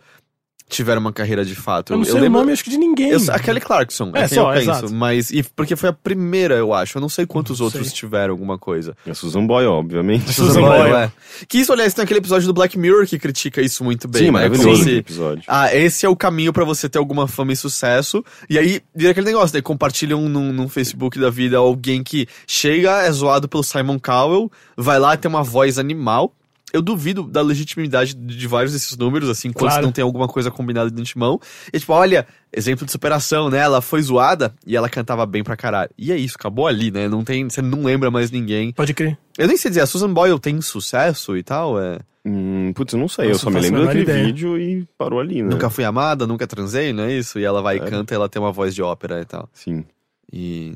tiveram 0.68 1.00
uma 1.02 1.14
carreira 1.14 1.46
de 1.46 1.56
fato? 1.56 1.94
Eu 1.94 1.98
não 1.98 2.06
sei 2.06 2.22
o 2.22 2.30
nome, 2.30 2.52
acho 2.52 2.64
que 2.64 2.70
de 2.70 2.78
ninguém. 2.78 3.10
Eu, 3.12 3.20
a 3.32 3.40
Kelly 3.40 3.62
Clarkson, 3.62 4.12
é, 4.16 4.24
É, 4.24 4.28
quem 4.28 4.38
só, 4.38 4.52
eu 4.54 4.58
penso. 4.60 4.72
exato. 4.72 4.94
Mas, 4.94 5.30
e 5.32 5.44
porque 5.44 5.76
foi 5.76 5.90
a 5.90 5.94
primeira, 5.94 6.56
eu 6.56 6.74
acho. 6.74 6.98
Eu 6.98 7.02
não 7.02 7.10
sei 7.10 7.26
quantos 7.26 7.60
Não 7.60 7.66
outros 7.68 7.88
sei. 7.88 7.96
tiveram 7.96 8.32
alguma 8.34 8.58
coisa. 8.58 8.96
A 9.08 9.14
Susan 9.14 9.46
Boyle, 9.46 9.68
obviamente. 9.68 10.34
Susan 10.34 10.62
Boyle. 10.62 10.94
é. 10.96 11.12
Que 11.48 11.60
isso, 11.60 11.72
aliás, 11.72 11.94
tem 11.94 12.04
aquele 12.04 12.20
episódio 12.20 12.48
do 12.48 12.54
Black 12.54 12.78
Mirror 12.78 13.06
que 13.06 13.20
critica 13.20 13.62
isso 13.62 13.84
muito 13.84 14.08
bem. 14.08 14.20
Sim, 14.22 14.26
né? 14.28 14.32
maravilhoso 14.32 14.70
esse 14.82 14.84
se- 14.84 14.96
episódio. 14.98 15.44
ah, 15.48 15.74
esse 15.76 16.06
é 16.06 16.10
o 16.10 16.16
caminho 16.16 16.52
pra 16.52 16.64
você 16.66 16.90
ter 16.90 16.98
alguma 16.98 17.28
fama 17.28 17.54
e 17.54 17.56
sucesso. 17.56 18.24
E 18.50 18.58
aí, 18.58 18.82
vira 18.96 19.12
aquele 19.12 19.28
negócio, 19.28 19.54
daí 19.54 19.62
compartilham 19.62 20.22
num, 20.28 20.52
num 20.52 20.68
Facebook 20.68 21.20
da 21.20 21.30
vida 21.30 21.58
alguém 21.58 22.04
que 22.04 22.28
chega, 22.48 23.04
é 23.04 23.12
zoado 23.12 23.48
pelo 23.48 23.64
Simon 23.64 24.00
Cowell, 24.00 24.52
vai 24.76 25.00
lá 25.00 25.16
ter 25.16 25.28
uma 25.28 25.44
voz 25.44 25.78
animal. 25.78 26.34
Eu 26.76 26.82
duvido 26.82 27.24
da 27.24 27.42
legitimidade 27.42 28.14
de 28.14 28.48
vários 28.48 28.74
desses 28.74 28.98
números, 28.98 29.30
assim, 29.30 29.52
quando 29.52 29.70
Claro. 29.72 29.86
não 29.86 29.92
tem 29.92 30.04
alguma 30.04 30.28
coisa 30.28 30.52
combinada 30.52 30.92
de 30.92 31.00
antemão. 31.02 31.40
E 31.74 31.80
tipo, 31.80 31.94
olha, 31.94 32.28
exemplo 32.52 32.86
de 32.86 32.92
superação, 32.92 33.50
né? 33.50 33.60
Ela 33.60 33.82
foi 33.82 34.02
zoada 34.02 34.54
e 34.68 34.76
ela 34.76 34.90
cantava 34.90 35.26
bem 35.26 35.44
pra 35.44 35.56
caralho. 35.56 35.90
E 35.98 36.12
é 36.12 36.18
isso, 36.18 36.36
acabou 36.38 36.68
ali, 36.68 36.92
né? 36.92 37.08
Não 37.08 37.24
tem, 37.24 37.50
você 37.50 37.62
não 37.62 37.84
lembra 37.84 38.12
mais 38.12 38.30
ninguém. 38.32 38.74
Pode 38.74 38.94
crer. 38.94 39.18
Eu 39.38 39.48
nem 39.48 39.56
sei 39.58 39.72
dizer, 39.72 39.82
a 39.82 39.86
Susan 39.86 40.14
Boyle 40.14 40.40
tem 40.40 40.60
sucesso 40.62 41.38
e 41.38 41.44
tal, 41.44 41.80
é... 41.80 42.00
Hum, 42.28 42.74
putz, 42.74 42.92
eu 42.94 43.00
não 43.00 43.08
sei, 43.08 43.26
eu 43.28 43.30
Nossa, 43.30 43.44
só 43.44 43.50
me 43.52 43.60
lembro 43.60 43.86
daquele 43.86 44.04
ideia. 44.04 44.26
vídeo 44.26 44.58
e 44.60 44.84
parou 44.98 45.20
ali, 45.20 45.44
né? 45.44 45.50
Nunca 45.50 45.70
fui 45.70 45.84
amada, 45.84 46.26
nunca 46.26 46.48
transei, 46.48 46.92
não 46.92 47.04
é 47.04 47.14
isso? 47.14 47.38
E 47.40 47.44
ela 47.46 47.62
vai 47.62 47.78
e 47.78 47.80
É. 47.80 47.86
canta 47.86 48.14
e 48.14 48.16
ela 48.16 48.28
tem 48.28 48.42
uma 48.42 48.52
voz 48.52 48.74
de 48.74 48.82
ópera 48.82 49.22
e 49.22 49.26
tal. 49.26 49.48
Sim. 49.54 49.86
E. 50.34 50.76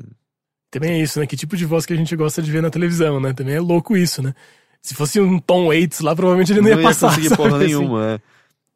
Também 0.70 0.92
é 0.92 1.02
isso, 1.02 1.18
né? 1.18 1.26
Que 1.26 1.36
tipo 1.36 1.56
de 1.56 1.64
voz 1.64 1.84
que 1.84 1.92
a 1.92 1.96
gente 1.96 2.14
gosta 2.14 2.40
de 2.40 2.48
ver 2.52 2.62
na 2.62 2.70
televisão, 2.70 3.18
né? 3.18 3.32
Também 3.32 3.56
é 3.56 3.60
louco 3.60 3.96
isso, 3.96 4.22
né? 4.22 4.32
Se 4.82 4.94
fosse 4.94 5.20
um 5.20 5.38
Tom 5.38 5.66
Waits 5.68 6.00
lá, 6.00 6.14
provavelmente 6.16 6.52
ele 6.52 6.60
não, 6.62 6.68
ia 6.68 6.82
passar. 6.82 7.08
conseguir 7.08 7.28
sabe? 7.28 7.36
porra 7.42 7.56
Assim. 7.56 7.66
nenhuma, 7.66 8.06
é. 8.12 8.20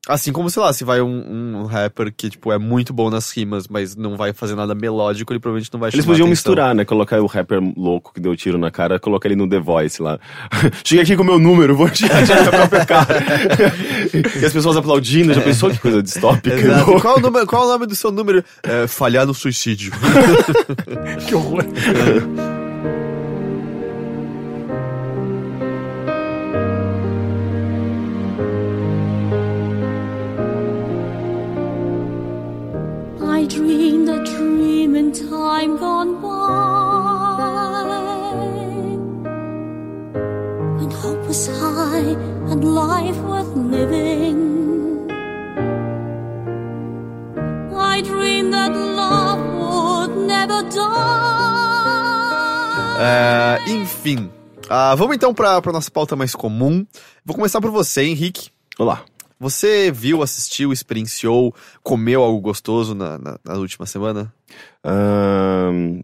Assim 0.06 0.32
como, 0.34 0.50
sei 0.50 0.60
lá, 0.60 0.70
se 0.70 0.84
vai 0.84 1.00
um, 1.00 1.62
um 1.62 1.64
rapper 1.64 2.12
que, 2.14 2.28
tipo, 2.28 2.52
é 2.52 2.58
muito 2.58 2.92
bom 2.92 3.08
nas 3.08 3.30
rimas, 3.34 3.66
mas 3.66 3.96
não 3.96 4.18
vai 4.18 4.34
fazer 4.34 4.54
nada 4.54 4.74
melódico, 4.74 5.32
ele 5.32 5.40
provavelmente 5.40 5.72
não 5.72 5.80
vai 5.80 5.88
Eles 5.88 6.04
podiam 6.04 6.26
atenção. 6.26 6.28
misturar, 6.28 6.74
né? 6.74 6.84
Colocar 6.84 7.22
o 7.22 7.26
rapper 7.26 7.58
louco 7.74 8.12
que 8.12 8.20
deu 8.20 8.36
tiro 8.36 8.58
na 8.58 8.70
cara, 8.70 9.00
colocar 9.00 9.28
ele 9.28 9.36
no 9.36 9.48
The 9.48 9.58
Voice 9.58 10.02
lá. 10.02 10.18
Chega 10.84 11.00
aqui 11.00 11.16
com 11.16 11.22
o 11.22 11.24
meu 11.24 11.38
número, 11.38 11.74
vou 11.74 11.88
tirar 11.88 12.18
a 12.18 12.20
minha 12.20 12.50
própria 12.50 12.84
cara. 12.84 13.24
e 14.42 14.44
as 14.44 14.52
pessoas 14.52 14.76
aplaudindo, 14.76 15.32
já 15.32 15.40
pensou 15.40 15.70
que 15.70 15.78
coisa 15.78 16.02
distópica? 16.02 16.84
Qual, 17.00 17.16
o 17.16 17.20
número, 17.20 17.46
qual 17.46 17.64
o 17.64 17.68
nome 17.70 17.86
do 17.86 17.96
seu 17.96 18.12
número? 18.12 18.44
É, 18.62 18.86
falhar 18.86 19.26
no 19.26 19.32
suicídio. 19.32 19.90
Que 21.26 21.34
horror. 21.34 21.64
Time 35.14 35.76
gone 35.78 36.20
by. 36.20 37.44
When 40.78 40.90
hope 40.90 41.26
was 41.26 41.46
high 41.46 42.16
and 42.50 42.64
life 42.64 43.18
worth 43.22 43.54
living. 43.56 44.52
I 47.76 48.00
dreamed 48.02 48.52
that 48.52 48.72
love 48.74 49.40
would 49.54 50.16
never 50.26 50.62
die. 50.64 51.24
É, 52.98 53.58
enfim. 53.68 54.30
Ah, 54.68 54.94
vamos 54.96 55.14
então 55.14 55.32
pra, 55.32 55.62
pra 55.62 55.72
nossa 55.72 55.90
pauta 55.90 56.16
mais 56.16 56.34
comum. 56.34 56.84
Vou 57.24 57.36
começar 57.36 57.60
por 57.60 57.70
você, 57.70 58.02
Henrique. 58.02 58.50
Olá. 58.78 59.04
Você 59.44 59.92
viu, 59.92 60.22
assistiu, 60.22 60.72
experienciou, 60.72 61.54
comeu 61.82 62.22
algo 62.22 62.40
gostoso 62.40 62.94
na, 62.94 63.18
na, 63.18 63.38
na 63.44 63.54
última 63.58 63.84
semana? 63.84 64.32
Ahn, 64.82 66.00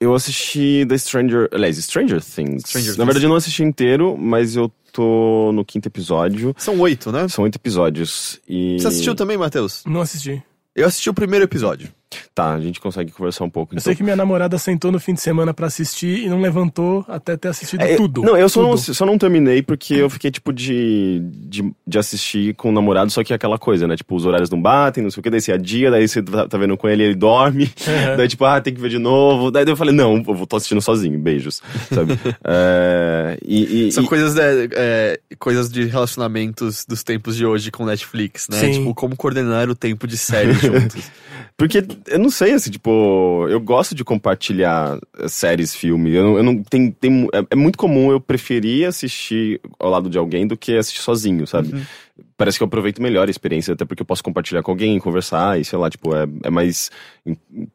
eu 0.00 0.14
assisti 0.14 0.86
The 0.88 0.96
Stranger. 0.96 1.48
Aliás, 1.52 1.76
Stranger 1.76 2.22
Things. 2.22 2.62
Stranger 2.68 2.90
Na 2.90 2.94
Things. 2.94 3.06
verdade, 3.06 3.24
eu 3.24 3.28
não 3.28 3.34
assisti 3.34 3.64
inteiro, 3.64 4.16
mas 4.16 4.54
eu 4.54 4.70
tô 4.92 5.50
no 5.52 5.64
quinto 5.64 5.88
episódio. 5.88 6.54
São 6.56 6.78
oito, 6.78 7.10
né? 7.10 7.26
São 7.26 7.42
oito 7.42 7.56
episódios. 7.56 8.40
E. 8.48 8.78
Você 8.78 8.86
assistiu 8.86 9.16
também, 9.16 9.36
Matheus? 9.36 9.82
Não 9.84 10.00
assisti. 10.00 10.40
Eu 10.72 10.86
assisti 10.86 11.10
o 11.10 11.14
primeiro 11.14 11.44
episódio. 11.44 11.88
Tá, 12.34 12.54
a 12.54 12.60
gente 12.60 12.80
consegue 12.80 13.12
conversar 13.12 13.44
um 13.44 13.50
pouco. 13.50 13.72
Eu 13.74 13.76
então. 13.76 13.84
sei 13.84 13.94
que 13.94 14.02
minha 14.02 14.16
namorada 14.16 14.58
sentou 14.58 14.90
no 14.92 14.98
fim 15.00 15.14
de 15.14 15.20
semana 15.20 15.52
pra 15.54 15.66
assistir 15.66 16.24
e 16.24 16.28
não 16.28 16.40
levantou 16.40 17.04
até 17.08 17.36
ter 17.36 17.48
assistido 17.48 17.80
É, 17.82 17.96
tudo. 17.96 18.22
Não, 18.22 18.36
eu 18.36 18.48
só 18.48 18.62
não, 18.62 18.70
Tudo. 18.76 18.94
só 18.94 19.06
não 19.06 19.16
terminei 19.18 19.62
porque 19.62 19.94
eu 19.94 20.10
fiquei, 20.10 20.30
tipo, 20.30 20.52
de, 20.52 21.20
de, 21.46 21.72
de 21.86 21.98
assistir 21.98 22.54
com 22.54 22.68
o 22.70 22.72
namorado, 22.72 23.10
só 23.10 23.22
que 23.24 23.32
é 23.32 23.36
aquela 23.36 23.58
coisa, 23.58 23.86
né? 23.86 23.96
Tipo, 23.96 24.14
os 24.16 24.24
horários 24.26 24.50
não 24.50 24.60
batem, 24.60 25.02
não 25.02 25.10
sei 25.10 25.20
o 25.20 25.22
que, 25.22 25.30
daí 25.30 25.40
você 25.40 25.52
adia, 25.52 25.90
daí 25.90 26.06
você 26.08 26.22
tá, 26.22 26.46
tá 26.48 26.58
vendo 26.58 26.76
com 26.76 26.88
ele, 26.88 27.02
ele 27.02 27.14
dorme, 27.14 27.64
Uhum. 27.86 28.16
daí 28.16 28.28
tipo, 28.28 28.44
ah, 28.44 28.60
tem 28.60 28.74
que 28.74 28.80
ver 28.80 28.88
de 28.88 28.98
novo. 28.98 29.50
Daí 29.50 29.64
eu 29.66 29.76
falei, 29.76 29.94
não, 29.94 30.16
eu 30.16 30.34
vou 30.34 30.46
tô 30.46 30.56
assistindo 30.56 30.80
sozinho, 30.80 31.18
beijos, 31.18 31.62
sabe? 31.92 32.18
É, 32.46 33.38
e, 33.44 33.88
e- 33.88 33.92
São 33.92 34.04
e- 34.04 34.06
coisas, 34.06 34.34
de, 34.34 34.40
é, 34.74 35.18
coisas 35.38 35.68
de 35.70 35.84
relacionamentos 35.86 36.84
dos 36.86 37.02
tempos 37.02 37.36
de 37.36 37.44
hoje 37.46 37.70
com 37.70 37.84
Netflix, 37.84 38.48
né? 38.48 38.58
Sim. 38.58 38.72
Tipo, 38.72 38.94
como 38.94 39.16
coordenar 39.16 39.68
o 39.68 39.74
tempo 39.74 40.06
de 40.06 40.16
série 40.16 40.52
juntos. 40.54 41.10
Porque, 41.56 41.82
eu 42.06 42.18
não 42.18 42.30
sei, 42.30 42.52
assim, 42.52 42.70
tipo, 42.70 43.46
eu 43.48 43.60
gosto 43.60 43.94
de 43.94 44.04
compartilhar 44.04 44.98
eh, 45.18 45.28
séries, 45.28 45.74
filme. 45.74 46.12
Eu 46.12 46.36
eu 46.36 46.42
não 46.42 46.62
tem, 46.62 46.90
tem, 46.90 47.28
é, 47.32 47.44
é 47.50 47.56
muito 47.56 47.78
comum 47.78 48.10
eu 48.10 48.20
preferir 48.20 48.88
assistir 48.88 49.60
ao 49.78 49.90
lado 49.90 50.10
de 50.10 50.18
alguém 50.18 50.46
do 50.46 50.56
que 50.56 50.76
assistir 50.76 51.00
sozinho, 51.00 51.46
sabe? 51.46 51.86
Parece 52.36 52.58
que 52.58 52.62
eu 52.62 52.66
aproveito 52.66 53.02
melhor 53.02 53.26
a 53.26 53.30
experiência, 53.30 53.74
até 53.74 53.84
porque 53.84 54.02
eu 54.02 54.06
posso 54.06 54.22
compartilhar 54.22 54.62
com 54.62 54.70
alguém, 54.70 54.98
conversar 55.00 55.58
e 55.58 55.64
sei 55.64 55.76
lá, 55.76 55.90
tipo, 55.90 56.14
é, 56.14 56.26
é 56.44 56.50
mais 56.50 56.88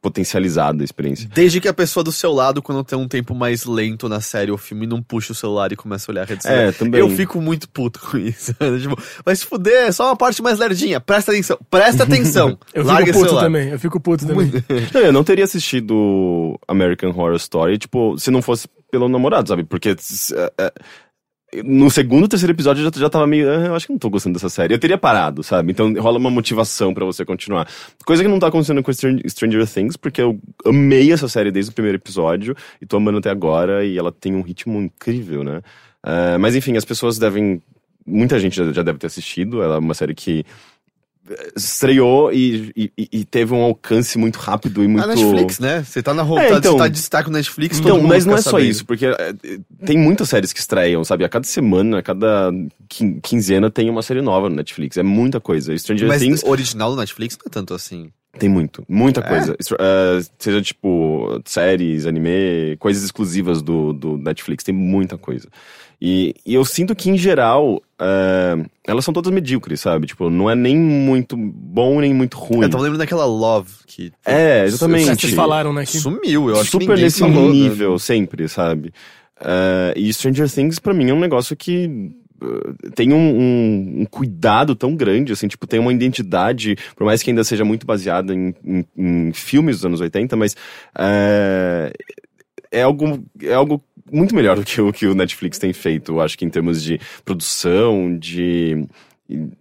potencializada 0.01 0.81
a 0.81 0.86
experiência. 0.86 1.29
Desde 1.34 1.60
que 1.60 1.67
a 1.67 1.74
pessoa 1.74 2.03
do 2.03 2.12
seu 2.12 2.31
lado, 2.31 2.62
quando 2.62 2.81
tem 2.86 2.98
um 2.98 3.08
tempo 3.08 3.36
mais 3.36 3.65
lento 3.65 4.08
na 4.08 4.22
série 4.22 4.50
ou 4.50 4.58
filme, 4.58 4.88
não 4.88 5.01
puxa 5.01 5.34
o 5.34 5.36
celular 5.36 5.74
e 5.74 5.75
começa 5.75 6.10
a 6.10 6.13
olhar 6.13 6.22
a 6.22 6.25
rede 6.25 6.43
social. 6.43 6.58
É, 6.58 6.72
também. 6.72 7.01
Eu 7.01 7.10
fico 7.10 7.41
muito 7.41 7.67
puto 7.67 8.00
com 8.08 8.17
isso. 8.17 8.53
tipo, 8.81 8.98
vai 9.25 9.36
se 9.36 9.46
fuder, 9.46 9.88
é 9.88 9.91
só 9.91 10.05
uma 10.05 10.15
parte 10.15 10.41
mais 10.41 10.58
lerdinha. 10.58 11.01
Presta 11.01 11.31
atenção. 11.31 11.60
Presta 11.69 12.03
atenção. 12.03 12.58
Eu 12.74 12.86
Larga 12.86 13.08
fico 13.08 13.17
puto 13.17 13.29
celular. 13.29 13.43
também, 13.43 13.69
eu 13.69 13.79
fico 13.79 14.00
puto 14.00 14.25
também. 14.25 14.51
Não, 14.93 15.01
eu 15.01 15.12
não 15.12 15.24
teria 15.24 15.43
assistido 15.43 16.58
American 16.67 17.10
Horror 17.10 17.36
Story, 17.36 17.77
tipo, 17.77 18.17
se 18.17 18.31
não 18.31 18.41
fosse 18.41 18.67
pelo 18.91 19.10
namorado, 19.10 19.50
sabe? 19.50 19.63
Porque 19.63 19.89
é, 19.89 20.51
é, 20.58 20.74
no 21.65 21.89
segundo, 21.89 22.27
terceiro 22.27 22.53
episódio 22.53 22.82
eu 22.86 22.91
já, 22.94 23.00
já 23.01 23.10
tava 23.10 23.25
meio. 23.25 23.50
"Ah, 23.50 23.65
eu 23.68 23.75
acho 23.75 23.88
que 23.88 23.91
não 23.91 24.00
tô 24.00 24.10
gostando 24.10 24.34
dessa 24.34 24.50
série. 24.50 24.74
Eu 24.74 24.79
teria 24.79 24.98
parado, 24.98 25.41
sabe? 25.44 25.72
Então 25.72 25.91
rola 26.00 26.18
uma 26.20 26.29
motivação 26.29 26.94
pra 26.94 27.06
você 27.06 27.25
continuar. 27.25 27.68
Coisa 28.06 28.22
que 28.24 28.29
não 28.29 28.38
tá 28.39 28.48
acontecendo 28.48 28.84
com 28.84 28.91
Stran- 28.91 29.20
Stranger 29.27 29.68
Things, 29.68 29.98
porque 29.98 30.22
eu 30.22 30.39
amei 30.65 31.12
essa 31.12 31.27
série 31.27 31.51
desde 31.51 31.71
o 31.71 31.74
primeiro 31.74 31.97
episódio 31.97 32.56
e 32.82 32.86
tô 32.86 32.97
amando 32.97 33.17
até 33.17 33.30
agora 33.30 33.84
e 33.84 33.97
ela 33.97 34.12
tem 34.12 34.36
um 34.36 34.41
ritmo 34.41 34.80
incrível, 34.80 35.43
né? 35.43 35.62
Ah, 36.04 36.38
mas 36.39 36.56
enfim, 36.56 36.78
as 36.78 36.86
pessoas 36.86 37.17
devem. 37.17 37.62
Muita 38.06 38.39
gente 38.39 38.56
já, 38.56 38.71
já 38.71 38.82
deve 38.84 38.97
ter 38.97 39.08
assistido. 39.08 39.62
Ela 39.62 39.76
é 39.76 39.80
uma 39.80 39.93
série 39.93 40.15
que 40.15 40.43
estreou 41.56 42.32
e, 42.34 42.72
e- 42.76 42.92
e 43.12 43.26
teve 43.26 43.54
um 43.54 43.62
alcance 43.62 44.18
muito 44.18 44.38
rápido 44.38 44.84
e 44.84 44.88
muito. 44.88 45.04
A 45.04 45.08
Netflix, 45.08 45.60
né? 45.60 45.84
Você 45.84 46.02
tá 46.02 46.13
na 46.13 46.24
roupa, 46.24 46.44
É, 46.44 46.58
então- 46.58 46.74
você 46.74 46.78
tá 46.78 46.88
de 46.88 46.94
destaque 46.96 47.30
no 47.30 47.38
Netflix, 47.38 47.78
todo 47.78 47.88
Então, 47.88 47.98
mundo 47.98 48.08
mas 48.10 48.26
não 48.26 48.34
é 48.36 48.42
só 48.42 48.52
sabendo. 48.52 48.70
isso, 48.70 48.86
porque 48.86 49.06
é, 49.06 49.34
tem 49.86 49.98
muitas 49.98 50.30
séries 50.30 50.52
que 50.54 50.60
estreiam, 50.60 51.04
sabe? 51.04 51.24
A 51.24 51.30
cada 51.30 51.46
semana, 51.46 52.00
a 52.00 52.02
cada 52.04 52.52
quin- 52.88 53.20
quinzena 53.22 53.70
tem 53.70 53.89
uma 53.89 54.02
série 54.02 54.22
nova 54.22 54.50
no 54.50 54.56
Netflix. 54.56 54.98
É 54.98 55.04
muita 55.04 55.39
coisa. 55.39 55.78
Stranger 55.78 56.08
Mas 56.08 56.22
Things 56.22 56.44
original 56.44 56.92
do 56.92 56.98
Netflix 56.98 57.38
não 57.38 57.44
é 57.48 57.50
tanto 57.52 57.74
assim. 57.74 58.10
tem 58.38 58.48
muito, 58.48 58.84
muita 58.88 59.20
É? 59.22 59.24
coisa. 59.24 59.56
Eh, 59.80 60.20
seja 60.38 60.62
tipo 60.62 61.42
séries, 61.46 62.06
anime, 62.06 62.78
coisas 62.80 63.04
exclusivas 63.04 63.62
do, 63.62 63.92
do 63.92 64.18
Netflix, 64.18 64.63
tem 64.63 64.74
muita 64.74 65.18
coisa. 65.18 65.48
E, 66.02 66.34
e 66.46 66.54
eu 66.54 66.64
sinto 66.64 66.96
que, 66.96 67.10
em 67.10 67.18
geral, 67.18 67.82
eh, 68.00 68.66
elas 68.88 69.04
são 69.04 69.14
todas 69.14 69.34
medíocres, 69.34 69.82
sabe? 69.82 70.08
Tipo, 70.08 70.30
não 70.30 70.50
é 70.50 70.56
nem 70.56 70.78
muito 70.78 71.36
bom, 71.36 72.00
nem 72.00 72.14
muito 72.14 72.38
ruim. 72.38 72.64
Eu 72.64 72.70
tava 72.70 72.84
lembrando 72.84 73.00
daquela 73.00 73.26
Love 73.26 73.72
que. 73.86 74.12
É, 74.26 74.64
exatamente. 74.66 75.20
Vocês 75.20 75.34
falaram, 75.34 75.74
né? 75.74 75.86
Que 75.86 75.98
Sumiu, 75.98 76.50
eu 76.50 76.56
acho 76.56 76.66
que 76.66 76.72
super 76.72 76.88
ninguém 76.90 77.04
nesse 77.04 77.20
falou, 77.20 77.48
né? 77.48 77.52
nível 77.52 78.00
sempre, 78.00 78.48
sabe? 78.48 78.94
Eh, 79.42 79.94
e 79.98 80.14
Stranger 80.14 80.50
Things, 80.50 80.80
pra 80.80 80.94
mim, 80.94 81.10
é 81.10 81.14
um 81.14 81.20
negócio 81.20 81.54
que 81.56 81.90
eh, 82.42 82.90
tem 82.96 83.12
um, 83.12 83.18
um- 83.18 84.02
um 84.02 84.06
cuidado 84.06 84.76
tão 84.76 84.96
grande, 84.96 85.34
assim, 85.34 85.50
tipo, 85.50 85.68
tem 85.68 85.82
uma 85.82 85.92
identidade, 85.92 86.78
por 86.96 87.04
mais 87.04 87.22
que 87.22 87.30
ainda 87.30 87.44
seja 87.44 87.66
muito 87.66 87.86
baseada 87.86 88.34
em, 88.34 88.56
em- 88.66 88.86
em 88.98 89.34
filmes 89.34 89.76
dos 89.78 89.86
anos 89.86 90.00
80, 90.00 90.38
mas 90.38 90.56
eh, 90.98 91.92
é 92.72 92.82
algo, 92.84 93.22
é 93.42 93.54
algo 93.54 93.82
muito 94.12 94.36
melhor 94.36 94.56
do 94.56 94.63
que 94.63 94.82
o 94.82 94.91
que 94.91 95.08
o 95.08 95.15
Netflix 95.15 95.58
tem 95.58 95.74
feito, 95.74 96.13
eu 96.13 96.22
acho 96.22 96.38
que 96.38 96.45
em 96.45 96.50
termos 96.50 96.84
de 96.84 97.00
produção, 97.24 98.17
de 98.17 98.88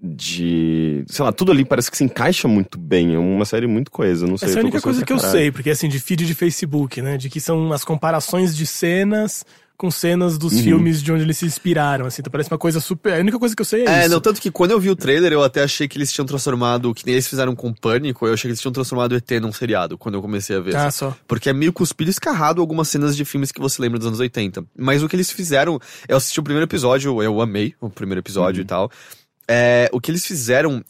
de, 0.02 1.04
sei 1.06 1.24
lá, 1.24 1.30
tudo 1.30 1.52
ali 1.52 1.62
parece 1.62 1.90
que 1.90 1.96
se 1.96 2.02
encaixa 2.02 2.48
muito 2.48 2.78
bem, 2.78 3.14
é 3.14 3.18
uma 3.18 3.44
série 3.44 3.66
muito 3.66 3.90
coesa, 3.90 4.26
não 4.26 4.38
sei. 4.38 4.48
Essa 4.48 4.58
é 4.58 4.60
a 4.60 4.62
única 4.62 4.80
coisa 4.80 5.04
que 5.04 5.12
eu 5.12 5.18
sei, 5.18 5.52
porque 5.52 5.68
assim, 5.68 5.88
de 5.88 6.00
feed 6.00 6.24
de 6.24 6.34
Facebook, 6.34 7.02
né? 7.02 7.18
De 7.18 7.28
que 7.28 7.38
são 7.38 7.70
as 7.72 7.84
comparações 7.84 8.56
de 8.56 8.64
cenas 8.64 9.44
com 9.78 9.90
cenas 9.92 10.36
dos 10.36 10.52
Uhum. 10.54 10.62
filmes 10.62 11.00
de 11.00 11.12
onde 11.12 11.22
eles 11.22 11.38
se 11.38 11.46
inspiraram, 11.46 12.04
assim. 12.04 12.20
Então 12.20 12.30
parece 12.32 12.50
uma 12.50 12.58
coisa 12.58 12.80
super. 12.80 13.14
A 13.14 13.18
única 13.20 13.38
coisa 13.38 13.54
que 13.54 13.62
eu 13.62 13.64
sei 13.64 13.86
é, 13.86 13.88
É, 13.88 14.00
isso. 14.00 14.10
não, 14.10 14.20
tanto 14.20 14.40
que 14.40 14.50
quando 14.50 14.72
eu 14.72 14.80
vi 14.80 14.90
o 14.90 14.96
trailer, 14.96 15.32
eu 15.32 15.42
até 15.42 15.62
achei 15.62 15.86
que 15.86 15.96
eles 15.96 16.12
tinham 16.12 16.26
transformado, 16.26 16.92
que 16.92 17.06
nem 17.06 17.14
eles 17.14 17.28
fizeram 17.28 17.54
com 17.54 17.72
Pânico, 17.72 18.26
eu 18.26 18.34
achei 18.34 18.42
que 18.48 18.52
eles 18.52 18.60
tinham 18.60 18.72
transformado 18.72 19.12
o 19.12 19.14
ET 19.16 19.30
num 19.40 19.52
seriado, 19.52 19.96
quando 19.96 20.16
eu 20.16 20.20
comecei 20.20 20.56
a 20.56 20.60
ver. 20.60 20.74
Ah, 20.74 20.86
assim. 20.88 20.98
só. 20.98 21.16
Porque 21.28 21.48
é 21.48 21.52
meio 21.52 21.72
cuspido 21.72 22.10
escarrado 22.10 22.60
algumas 22.60 22.88
cenas 22.88 23.16
de 23.16 23.24
filmes 23.24 23.52
que 23.52 23.60
você 23.60 23.80
lembra 23.80 23.98
dos 23.98 24.08
anos 24.08 24.18
80. 24.18 24.64
Mas 24.76 25.00
o 25.02 25.08
que 25.08 25.14
eles 25.14 25.30
fizeram, 25.30 25.78
eu 26.08 26.16
assisti 26.16 26.40
o 26.40 26.42
primeiro 26.42 26.66
episódio, 26.66 27.22
eu 27.22 27.40
amei 27.40 27.72
o 27.80 27.88
primeiro 27.88 28.20
episódio 28.20 28.60
e 28.60 28.64
tal. 28.64 28.90
É, 29.46 29.88
o 29.92 30.00
que 30.00 30.10
eles 30.10 30.26
fizeram. 30.26 30.82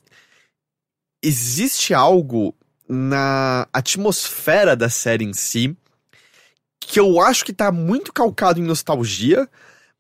Existe 1.22 1.92
algo 1.92 2.54
na 2.88 3.68
atmosfera 3.72 4.74
da 4.74 4.88
série 4.88 5.24
em 5.24 5.32
si 5.34 5.76
que 6.88 6.98
eu 6.98 7.20
acho 7.20 7.44
que 7.44 7.52
tá 7.52 7.70
muito 7.70 8.10
calcado 8.14 8.58
em 8.58 8.62
nostalgia, 8.62 9.46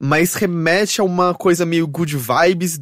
mas 0.00 0.32
remete 0.32 1.02
a 1.02 1.04
uma 1.04 1.34
coisa 1.34 1.66
meio 1.66 1.86
good 1.86 2.16
vibes 2.16 2.80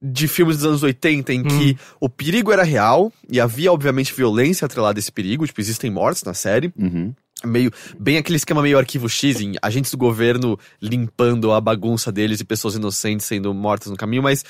de 0.00 0.28
filmes 0.28 0.58
dos 0.58 0.66
anos 0.66 0.82
80, 0.82 1.32
em 1.32 1.42
que 1.42 1.76
o 1.98 2.08
perigo 2.08 2.52
era 2.52 2.62
real, 2.62 3.10
e 3.30 3.40
havia, 3.40 3.72
obviamente, 3.72 4.12
violência 4.12 4.66
atrelada 4.66 4.98
a 4.98 5.00
esse 5.00 5.10
perigo, 5.10 5.46
tipo, 5.46 5.58
existem 5.58 5.90
mortes 5.90 6.22
na 6.22 6.34
série. 6.34 6.70
Uhum. 6.78 7.14
Meio, 7.42 7.72
bem 7.98 8.18
aquele 8.18 8.36
esquema 8.36 8.60
meio 8.60 8.78
arquivo 8.78 9.08
X, 9.08 9.40
em 9.40 9.54
agentes 9.62 9.90
do 9.90 9.96
governo 9.96 10.58
limpando 10.80 11.50
a 11.50 11.60
bagunça 11.60 12.12
deles 12.12 12.40
e 12.40 12.44
pessoas 12.44 12.74
inocentes 12.74 13.24
sendo 13.24 13.54
mortas 13.54 13.90
no 13.90 13.96
caminho, 13.96 14.22
mas 14.22 14.44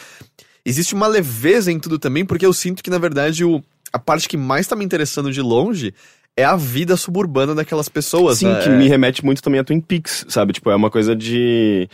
existe 0.64 0.94
uma 0.94 1.06
leveza 1.06 1.70
em 1.70 1.78
tudo 1.78 1.96
também, 1.96 2.24
porque 2.24 2.44
eu 2.44 2.52
sinto 2.52 2.82
que, 2.82 2.90
na 2.90 2.98
verdade, 2.98 3.44
o, 3.44 3.62
a 3.92 4.00
parte 4.00 4.28
que 4.28 4.36
mais 4.36 4.66
tá 4.66 4.74
me 4.74 4.84
interessando 4.84 5.32
de 5.32 5.40
longe 5.40 5.94
é 6.36 6.44
a 6.44 6.56
vida 6.56 6.96
suburbana 6.96 7.54
daquelas 7.54 7.88
pessoas. 7.88 8.38
Sim, 8.38 8.46
né? 8.48 8.60
que 8.62 8.68
me 8.70 8.88
remete 8.88 9.24
muito 9.24 9.42
também 9.42 9.60
a 9.60 9.64
Twin 9.64 9.80
Peaks, 9.80 10.24
sabe? 10.28 10.52
Tipo, 10.52 10.70
é 10.70 10.74
uma 10.76 10.90
coisa 10.90 11.14
de. 11.14 11.88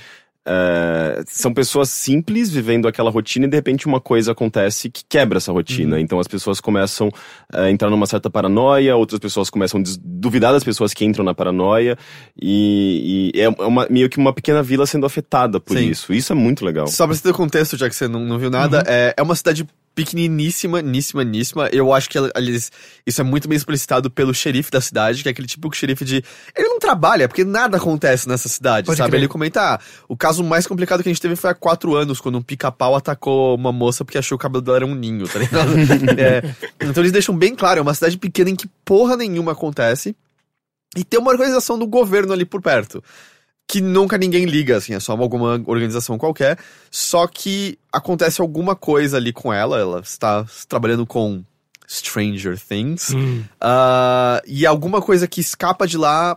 é, 0.48 1.24
são 1.26 1.52
pessoas 1.52 1.88
simples 1.88 2.48
vivendo 2.50 2.86
aquela 2.86 3.10
rotina 3.10 3.46
e 3.46 3.48
de 3.48 3.56
repente 3.56 3.86
uma 3.86 4.00
coisa 4.00 4.30
acontece 4.30 4.88
que 4.88 5.02
quebra 5.08 5.38
essa 5.38 5.50
rotina. 5.50 5.98
Então 6.00 6.20
as 6.20 6.28
pessoas 6.28 6.60
começam 6.60 7.10
a 7.52 7.68
entrar 7.70 7.90
numa 7.90 8.06
certa 8.06 8.30
paranoia, 8.30 8.94
outras 8.94 9.18
pessoas 9.18 9.50
começam 9.50 9.80
a 9.80 9.84
duvidar 10.04 10.52
das 10.52 10.62
pessoas 10.62 10.94
que 10.94 11.04
entram 11.04 11.24
na 11.24 11.34
paranoia 11.34 11.98
e, 12.40 13.32
e 13.34 13.40
é 13.40 13.48
uma- 13.48 13.88
meio 13.90 14.08
que 14.08 14.18
uma 14.18 14.32
pequena 14.32 14.62
vila 14.62 14.86
sendo 14.86 15.04
afetada 15.06 15.58
por 15.58 15.76
Sim. 15.76 15.88
isso. 15.88 16.12
Isso 16.12 16.32
é 16.32 16.36
muito 16.36 16.64
legal. 16.64 16.86
Só 16.86 17.06
pra 17.06 17.16
você 17.16 17.22
ter 17.22 17.32
contexto, 17.32 17.76
já 17.76 17.88
que 17.88 17.96
você 17.96 18.06
não, 18.06 18.20
não 18.20 18.38
viu 18.38 18.50
nada, 18.50 18.84
é, 18.86 19.14
é 19.16 19.22
uma 19.22 19.34
cidade 19.34 19.66
pequeniníssima, 19.96 20.82
níssima, 20.82 21.24
níssima. 21.24 21.68
Eu 21.72 21.92
acho 21.92 22.10
que 22.10 22.18
eles, 22.36 22.70
isso 23.06 23.20
é 23.22 23.24
muito 23.24 23.48
bem 23.48 23.56
explicitado 23.56 24.10
pelo 24.10 24.34
xerife 24.34 24.70
da 24.70 24.80
cidade, 24.80 25.22
que 25.22 25.28
é 25.28 25.32
aquele 25.32 25.48
tipo 25.48 25.70
de 25.70 25.76
xerife 25.76 26.04
de. 26.04 26.22
Ele 26.54 26.68
não 26.68 26.78
trabalha, 26.78 27.26
porque 27.26 27.44
nada 27.44 27.78
acontece 27.78 28.28
nessa 28.28 28.46
cidade, 28.46 28.86
Pode 28.86 28.98
sabe? 28.98 29.10
crer. 29.10 29.20
Ele 29.20 29.28
comenta, 29.28 29.74
ah, 29.74 29.80
o 30.06 30.14
caso 30.14 30.44
mais 30.44 30.66
complicado 30.66 31.02
que 31.02 31.08
a 31.08 31.12
gente 31.12 31.20
teve 31.20 31.34
foi 31.34 31.50
há 31.50 31.54
quatro 31.54 31.96
anos, 31.96 32.20
quando 32.20 32.36
um 32.36 32.42
pica-pau 32.42 32.94
atacou 32.94 33.56
uma 33.56 33.72
moça 33.72 34.04
porque 34.04 34.18
achou 34.18 34.36
que 34.36 34.42
o 34.42 34.46
cabelo 34.46 34.62
dela 34.62 34.76
era 34.76 34.86
um 34.86 34.94
ninho, 34.94 35.26
tá 35.26 35.38
ligado? 35.38 35.70
É, 36.18 36.42
então 36.80 37.02
eles 37.02 37.12
deixam 37.12 37.36
bem 37.36 37.54
claro, 37.54 37.78
é 37.78 37.82
uma 37.82 37.94
cidade 37.94 38.16
pequena 38.16 38.50
em 38.50 38.56
que 38.56 38.68
porra 38.84 39.16
nenhuma 39.16 39.52
acontece. 39.52 40.14
E 40.96 41.04
tem 41.04 41.18
uma 41.18 41.30
organização 41.30 41.78
do 41.78 41.86
governo 41.86 42.32
ali 42.32 42.44
por 42.44 42.62
perto. 42.62 43.02
Que 43.68 43.80
nunca 43.80 44.16
ninguém 44.16 44.44
liga, 44.44 44.76
assim, 44.76 44.94
é 44.94 45.00
só 45.00 45.12
alguma 45.12 45.60
organização 45.66 46.16
qualquer. 46.16 46.58
Só 46.90 47.26
que 47.26 47.78
acontece 47.92 48.40
alguma 48.40 48.76
coisa 48.76 49.16
ali 49.16 49.32
com 49.32 49.52
ela, 49.52 49.78
ela 49.78 50.00
está 50.00 50.44
trabalhando 50.68 51.04
com 51.04 51.42
Stranger 51.88 52.58
Things. 52.58 53.10
Hum. 53.10 53.42
Ah, 53.60 54.40
e 54.46 54.66
alguma 54.66 55.00
coisa 55.00 55.26
que 55.26 55.40
escapa 55.40 55.86
de 55.86 55.96
lá, 55.96 56.36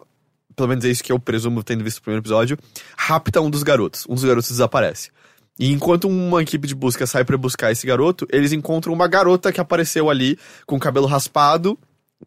pelo 0.55 0.69
menos 0.69 0.85
é 0.85 0.89
isso 0.89 1.03
que 1.03 1.11
eu 1.11 1.19
presumo 1.19 1.63
tendo 1.63 1.83
visto 1.83 1.99
o 1.99 2.01
primeiro 2.01 2.21
episódio, 2.21 2.57
rapta 2.97 3.41
um 3.41 3.49
dos 3.49 3.63
garotos. 3.63 4.05
Um 4.09 4.15
dos 4.15 4.23
garotos 4.23 4.49
desaparece. 4.49 5.11
E 5.59 5.71
enquanto 5.71 6.07
uma 6.07 6.41
equipe 6.41 6.67
de 6.67 6.73
busca 6.73 7.05
sai 7.05 7.25
pra 7.25 7.37
buscar 7.37 7.71
esse 7.71 7.85
garoto, 7.85 8.25
eles 8.31 8.53
encontram 8.53 8.93
uma 8.93 9.07
garota 9.07 9.51
que 9.51 9.59
apareceu 9.59 10.09
ali 10.09 10.39
com 10.65 10.77
o 10.77 10.79
cabelo 10.79 11.05
raspado. 11.05 11.77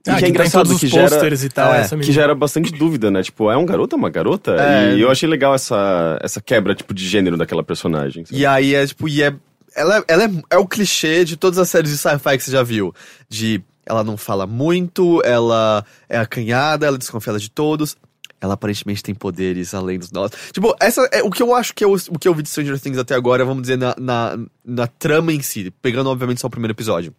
Ah, 0.06 0.16
que 0.16 0.18
é 0.18 0.20
tá 0.20 0.28
engraçado 0.28 0.78
que 0.78 0.86
gera- 0.88 1.34
e 1.34 1.48
tal. 1.48 1.72
é, 1.74 1.80
essa 1.80 1.96
Que 1.96 2.10
gera 2.12 2.34
bastante 2.34 2.72
dúvida, 2.72 3.10
né? 3.10 3.22
Tipo, 3.22 3.50
é 3.50 3.56
um 3.56 3.64
garoto 3.64 3.94
ou 3.94 3.98
uma 3.98 4.10
garota? 4.10 4.56
É. 4.56 4.94
E 4.96 5.00
eu 5.00 5.10
achei 5.10 5.28
legal 5.28 5.54
essa, 5.54 6.18
essa 6.22 6.40
quebra, 6.40 6.74
tipo, 6.74 6.92
de 6.92 7.06
gênero 7.06 7.36
daquela 7.36 7.62
personagem. 7.62 8.24
sabe? 8.24 8.40
E 8.40 8.44
aí 8.46 8.74
é 8.74 8.86
tipo, 8.86 9.08
e 9.08 9.22
é. 9.22 9.34
Ela, 9.74 9.98
é- 9.98 10.04
ela 10.08 10.24
é, 10.24 10.30
é 10.50 10.58
o 10.58 10.66
clichê 10.66 11.24
de 11.24 11.36
todas 11.36 11.58
as 11.58 11.68
séries 11.68 11.90
de 11.90 11.98
sci-fi 11.98 12.36
que 12.36 12.44
você 12.44 12.50
já 12.50 12.62
viu. 12.62 12.92
De 13.28 13.62
ela 13.86 14.02
não 14.02 14.16
fala 14.16 14.46
muito, 14.46 15.20
ela 15.24 15.84
é 16.08 16.18
acanhada, 16.18 16.86
ela 16.86 16.96
é 16.96 16.98
desconfiada 16.98 17.38
de 17.38 17.50
todos. 17.50 17.96
Ela 18.40 18.54
aparentemente 18.54 19.02
tem 19.04 19.14
poderes 19.14 19.72
além 19.72 19.98
dos 20.00 20.10
nossos. 20.10 20.36
Tipo, 20.52 20.74
essa 20.80 21.08
é 21.12 21.22
o 21.22 21.30
que 21.30 21.42
eu 21.42 21.54
acho 21.54 21.72
que 21.74 21.84
eu, 21.84 21.92
o 22.10 22.18
que 22.18 22.26
eu 22.26 22.34
vi 22.34 22.42
de 22.42 22.48
Stranger 22.48 22.78
Things 22.80 22.98
até 22.98 23.14
agora, 23.14 23.44
vamos 23.44 23.62
dizer, 23.62 23.78
na, 23.78 23.94
na, 23.98 24.38
na 24.64 24.86
trama 24.88 25.32
em 25.32 25.40
si, 25.40 25.72
pegando 25.80 26.10
obviamente 26.10 26.40
só 26.40 26.48
o 26.48 26.50
primeiro 26.50 26.72
episódio. 26.72 27.14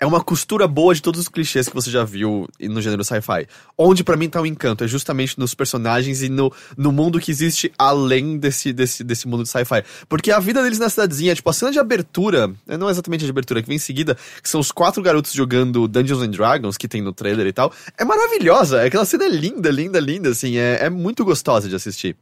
É 0.00 0.06
uma 0.06 0.22
costura 0.22 0.68
boa 0.68 0.94
de 0.94 1.02
todos 1.02 1.20
os 1.20 1.28
clichês 1.28 1.68
que 1.68 1.74
você 1.74 1.90
já 1.90 2.04
viu 2.04 2.46
no 2.60 2.80
gênero 2.80 3.02
sci-fi. 3.02 3.48
Onde 3.76 4.04
pra 4.04 4.16
mim 4.16 4.28
tá 4.28 4.40
o 4.40 4.46
encanto, 4.46 4.84
é 4.84 4.86
justamente 4.86 5.36
nos 5.36 5.54
personagens 5.54 6.22
e 6.22 6.28
no, 6.28 6.52
no 6.76 6.92
mundo 6.92 7.18
que 7.18 7.32
existe 7.32 7.72
além 7.76 8.38
desse, 8.38 8.72
desse, 8.72 9.02
desse 9.02 9.26
mundo 9.26 9.42
de 9.42 9.48
sci-fi. 9.48 9.82
Porque 10.08 10.30
a 10.30 10.38
vida 10.38 10.62
deles 10.62 10.78
na 10.78 10.88
cidadezinha, 10.88 11.34
tipo, 11.34 11.50
a 11.50 11.52
cena 11.52 11.72
de 11.72 11.80
abertura, 11.80 12.48
é, 12.68 12.76
não 12.76 12.88
é 12.88 12.92
exatamente 12.92 13.22
a 13.22 13.26
de 13.26 13.30
abertura, 13.30 13.60
que 13.60 13.66
vem 13.66 13.74
em 13.74 13.80
seguida, 13.80 14.16
que 14.40 14.48
são 14.48 14.60
os 14.60 14.70
quatro 14.70 15.02
garotos 15.02 15.32
jogando 15.32 15.88
Dungeons 15.88 16.22
and 16.22 16.30
Dragons, 16.30 16.76
que 16.76 16.86
tem 16.86 17.02
no 17.02 17.12
trailer 17.12 17.48
e 17.48 17.52
tal, 17.52 17.72
é 17.98 18.04
maravilhosa. 18.04 18.84
Aquela 18.84 19.04
cena 19.04 19.24
é 19.24 19.28
linda, 19.28 19.68
linda, 19.68 19.98
linda, 19.98 20.28
assim, 20.28 20.58
é, 20.58 20.84
é 20.84 20.88
muito 20.88 21.24
gostosa 21.24 21.68
de 21.68 21.74
assistir. 21.74 22.16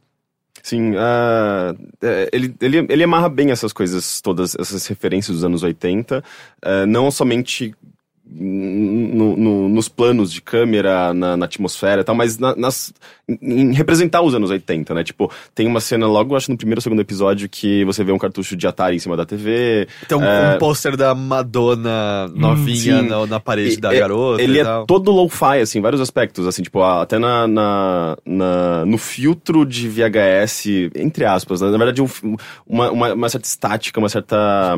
Sim, 0.63 0.93
é, 2.01 2.29
ele, 2.31 2.53
ele, 2.59 2.85
ele 2.89 3.03
amarra 3.03 3.29
bem 3.29 3.51
essas 3.51 3.71
coisas 3.71 4.21
todas, 4.21 4.55
essas 4.55 4.85
referências 4.87 5.35
dos 5.35 5.43
anos 5.43 5.63
80, 5.63 6.23
ah, 6.61 6.85
não 6.85 7.09
somente 7.11 7.73
no- 8.29 9.37
no- 9.37 9.69
nos 9.69 9.87
planos 9.89 10.31
de 10.31 10.41
câmera, 10.41 11.13
na, 11.13 11.37
na 11.37 11.45
atmosfera 11.45 12.01
e 12.01 12.03
tal, 12.03 12.15
mas 12.15 12.37
na- 12.37 12.55
nas, 12.55 12.93
em, 13.27 13.37
em 13.41 13.73
representar 13.73 14.21
os 14.21 14.33
anos 14.35 14.49
80, 14.49 14.93
né? 14.93 15.03
Tipo, 15.03 15.31
tem 15.55 15.65
uma 15.67 15.79
cena 15.79 16.07
logo, 16.07 16.35
acho, 16.35 16.51
no 16.51 16.57
primeiro 16.57 16.79
ou 16.79 16.83
segundo 16.83 17.01
episódio 17.01 17.47
que 17.49 17.83
você 17.85 18.03
vê 18.03 18.11
um 18.11 18.17
cartucho 18.17 18.55
de 18.55 18.67
Atari 18.67 18.95
em 18.95 18.99
cima 18.99 19.15
da 19.17 19.25
TV. 19.25 19.87
Tem 20.07 20.17
um, 20.17 20.23
É. 20.23 20.55
um 20.55 20.57
pôster 20.59 20.95
da 20.97 21.13
Madonna 21.15 22.27
novinha 22.35 23.01
sim. 23.01 23.07
na, 23.07 23.25
na 23.25 23.39
parede 23.39 23.75
E- 23.75 23.79
da 23.81 23.93
é- 23.93 23.99
garota 23.99 24.41
Ele 24.41 24.59
é 24.59 24.63
tal. 24.63 24.85
todo 24.85 25.11
low-fi, 25.11 25.59
assim, 25.61 25.79
em 25.79 25.81
vários 25.81 26.01
aspectos, 26.01 26.45
assim, 26.47 26.61
tipo, 26.63 26.81
até 26.83 27.17
na, 27.17 27.47
na, 27.47 28.85
no 28.85 28.97
filtro 28.97 29.65
de 29.65 29.87
VHS, 29.87 30.89
entre 30.95 31.25
aspas, 31.25 31.61
né? 31.61 31.69
na 31.69 31.77
verdade, 31.77 32.01
um, 32.01 32.07
uma, 32.65 32.91
uma, 32.91 33.13
uma 33.13 33.29
certa 33.29 33.47
estática, 33.47 33.99
uma 33.99 34.09
certa. 34.09 34.77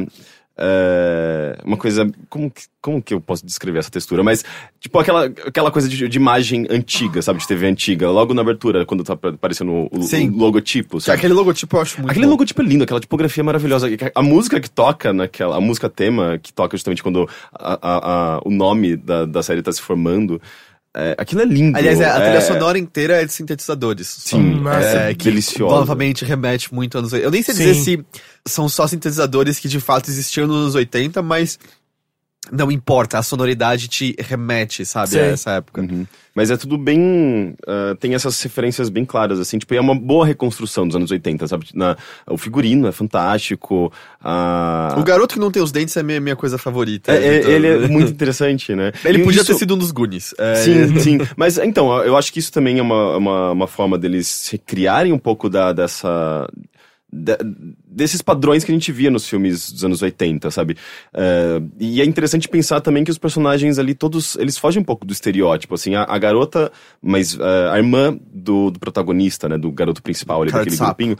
É, 0.61 1.57
uma 1.63 1.77
coisa. 1.77 2.09
Como 2.29 2.49
que, 2.51 2.63
como 2.81 3.01
que 3.01 3.13
eu 3.13 3.21
posso 3.21 3.45
descrever 3.45 3.79
essa 3.79 3.89
textura? 3.89 4.23
Mas, 4.23 4.43
tipo, 4.79 4.97
aquela, 4.99 5.25
aquela 5.25 5.71
coisa 5.71 5.87
de, 5.87 6.07
de 6.07 6.17
imagem 6.17 6.67
antiga, 6.69 7.21
sabe? 7.21 7.39
De 7.39 7.47
TV 7.47 7.67
antiga. 7.67 8.09
Logo 8.09 8.33
na 8.33 8.41
abertura, 8.41 8.85
quando 8.85 9.03
tá 9.03 9.13
aparecendo 9.13 9.71
o, 9.71 9.89
o 9.91 10.03
Sim. 10.03 10.29
logotipo, 10.29 10.99
sabe? 10.99 11.17
aquele 11.17 11.33
logotipo 11.33 11.77
eu 11.77 11.81
acho 11.81 11.97
muito 11.99 12.11
Aquele 12.11 12.25
bom. 12.25 12.31
logotipo 12.31 12.61
é 12.61 12.65
lindo, 12.65 12.83
aquela 12.83 12.99
tipografia 12.99 13.41
é 13.41 13.45
maravilhosa. 13.45 13.87
A 14.13 14.21
música 14.21 14.59
que 14.59 14.69
toca 14.69 15.13
naquela. 15.13 15.55
A 15.57 15.61
música 15.61 15.89
tema 15.89 16.37
que 16.41 16.51
toca 16.53 16.75
justamente 16.77 17.01
quando 17.03 17.27
a- 17.53 17.79
a- 17.81 18.35
a- 18.35 18.41
o 18.45 18.51
nome 18.51 18.95
da, 18.95 19.25
da 19.25 19.41
série 19.43 19.61
tá 19.61 19.71
se 19.71 19.81
formando. 19.81 20.41
é, 20.95 21.15
aquilo 21.19 21.41
é 21.41 21.45
lindo. 21.45 21.77
Aliás, 21.77 21.99
é, 22.01 22.05
a 22.05 22.15
trilha 22.15 22.37
é, 22.37 22.41
sonora 22.41 22.77
inteira 22.79 23.21
é 23.21 23.25
de 23.25 23.31
sintetizadores. 23.31 24.07
Sim, 24.07 24.55
Nossa, 24.61 24.79
é, 24.79 25.11
é 25.11 25.13
que 25.13 25.25
deliciosa. 25.25 25.75
novamente 25.75 26.25
remete 26.25 26.73
muito 26.73 26.97
anos 26.97 27.13
80. 27.13 27.27
Eu 27.27 27.31
nem 27.31 27.43
sei 27.43 27.53
Sim. 27.53 27.63
dizer 27.63 27.75
se 27.75 28.05
são 28.47 28.67
só 28.69 28.87
sintetizadores 28.87 29.59
que 29.59 29.67
de 29.67 29.79
fato 29.79 30.09
existiam 30.09 30.47
nos 30.47 30.57
anos 30.57 30.75
80, 30.75 31.21
mas 31.21 31.59
não 32.51 32.71
importa, 32.71 33.19
a 33.19 33.21
sonoridade 33.23 33.87
te 33.87 34.15
remete, 34.17 34.83
sabe, 34.85 35.09
Sim. 35.11 35.19
a 35.19 35.23
essa 35.25 35.51
época. 35.51 35.81
Uhum. 35.81 36.07
Mas 36.33 36.49
é 36.49 36.57
tudo 36.57 36.77
bem. 36.79 37.53
ah, 37.67 37.95
tem 37.99 38.15
essas 38.15 38.41
referências 38.41 38.89
bem 38.89 39.03
claras, 39.05 39.39
assim. 39.39 39.59
Tipo, 39.59 39.75
é 39.75 39.81
uma 39.81 39.93
boa 39.93 40.25
reconstrução 40.25 40.87
dos 40.87 40.95
anos 40.95 41.11
80, 41.11 41.47
sabe? 41.47 41.67
Na, 41.75 41.95
o 42.25 42.37
figurino 42.37 42.87
é 42.87 42.91
fantástico. 42.91 43.91
a- 44.23 44.95
O 44.97 45.03
garoto 45.03 45.33
que 45.35 45.39
não 45.39 45.51
tem 45.51 45.61
os 45.61 45.71
dentes 45.71 45.95
é 45.97 46.01
minha, 46.01 46.19
minha 46.19 46.35
coisa 46.35 46.57
favorita. 46.57 47.11
É, 47.11 47.17
é, 47.27 47.37
Então, 47.39 47.51
ele 47.51 47.67
é 47.67 47.77
muito 47.89 48.11
interessante, 48.11 48.73
né? 48.73 48.93
Ele 49.05 49.19
E 49.19 49.23
podia 49.23 49.41
isso- 49.41 49.51
ter 49.51 49.57
sido 49.59 49.75
um 49.75 49.77
dos 49.77 49.91
Goonies. 49.91 50.33
É, 50.39 50.55
Sim, 50.55 50.97
sim. 50.99 51.17
Mas 51.35 51.57
então, 51.59 52.01
eu 52.03 52.17
acho 52.17 52.31
que 52.33 52.39
isso 52.39 52.51
também 52.51 52.79
é 52.79 52.81
uma, 52.81 53.17
uma, 53.17 53.51
uma 53.51 53.67
forma 53.67 53.97
deles 53.97 54.47
recriarem 54.51 55.11
um 55.13 55.19
pouco 55.19 55.49
da, 55.49 55.71
dessa. 55.73 56.47
Desses 57.11 58.21
padrões 58.21 58.63
que 58.63 58.71
a 58.71 58.73
gente 58.73 58.91
via 58.91 59.09
nos 59.09 59.27
filmes 59.27 59.71
dos 59.71 59.83
anos 59.83 60.01
80, 60.01 60.51
sabe? 60.51 60.77
É, 61.13 61.61
e 61.79 62.01
é 62.01 62.05
interessante 62.05 62.47
pensar 62.47 62.81
também 62.81 63.03
que 63.03 63.09
os 63.09 63.17
personagens 63.17 63.79
ali, 63.79 63.95
todos, 63.95 64.35
eles 64.35 64.57
fogem 64.57 64.81
um 64.81 64.85
pouco 64.85 65.05
do 65.05 65.11
estereótipo, 65.11 65.73
assim, 65.73 65.95
a, 65.95 66.03
a 66.03 66.17
garota, 66.19 66.71
mas 67.01 67.37
é, 67.39 67.69
a 67.71 67.77
irmã 67.77 68.17
do, 68.31 68.69
do 68.69 68.79
protagonista, 68.79 69.49
né, 69.49 69.57
do 69.57 69.71
garoto 69.71 70.03
principal 70.03 70.41
ali, 70.41 70.51
Cara 70.51 70.63
de 70.63 70.69
daquele 70.69 70.85
grupinho, 70.85 71.17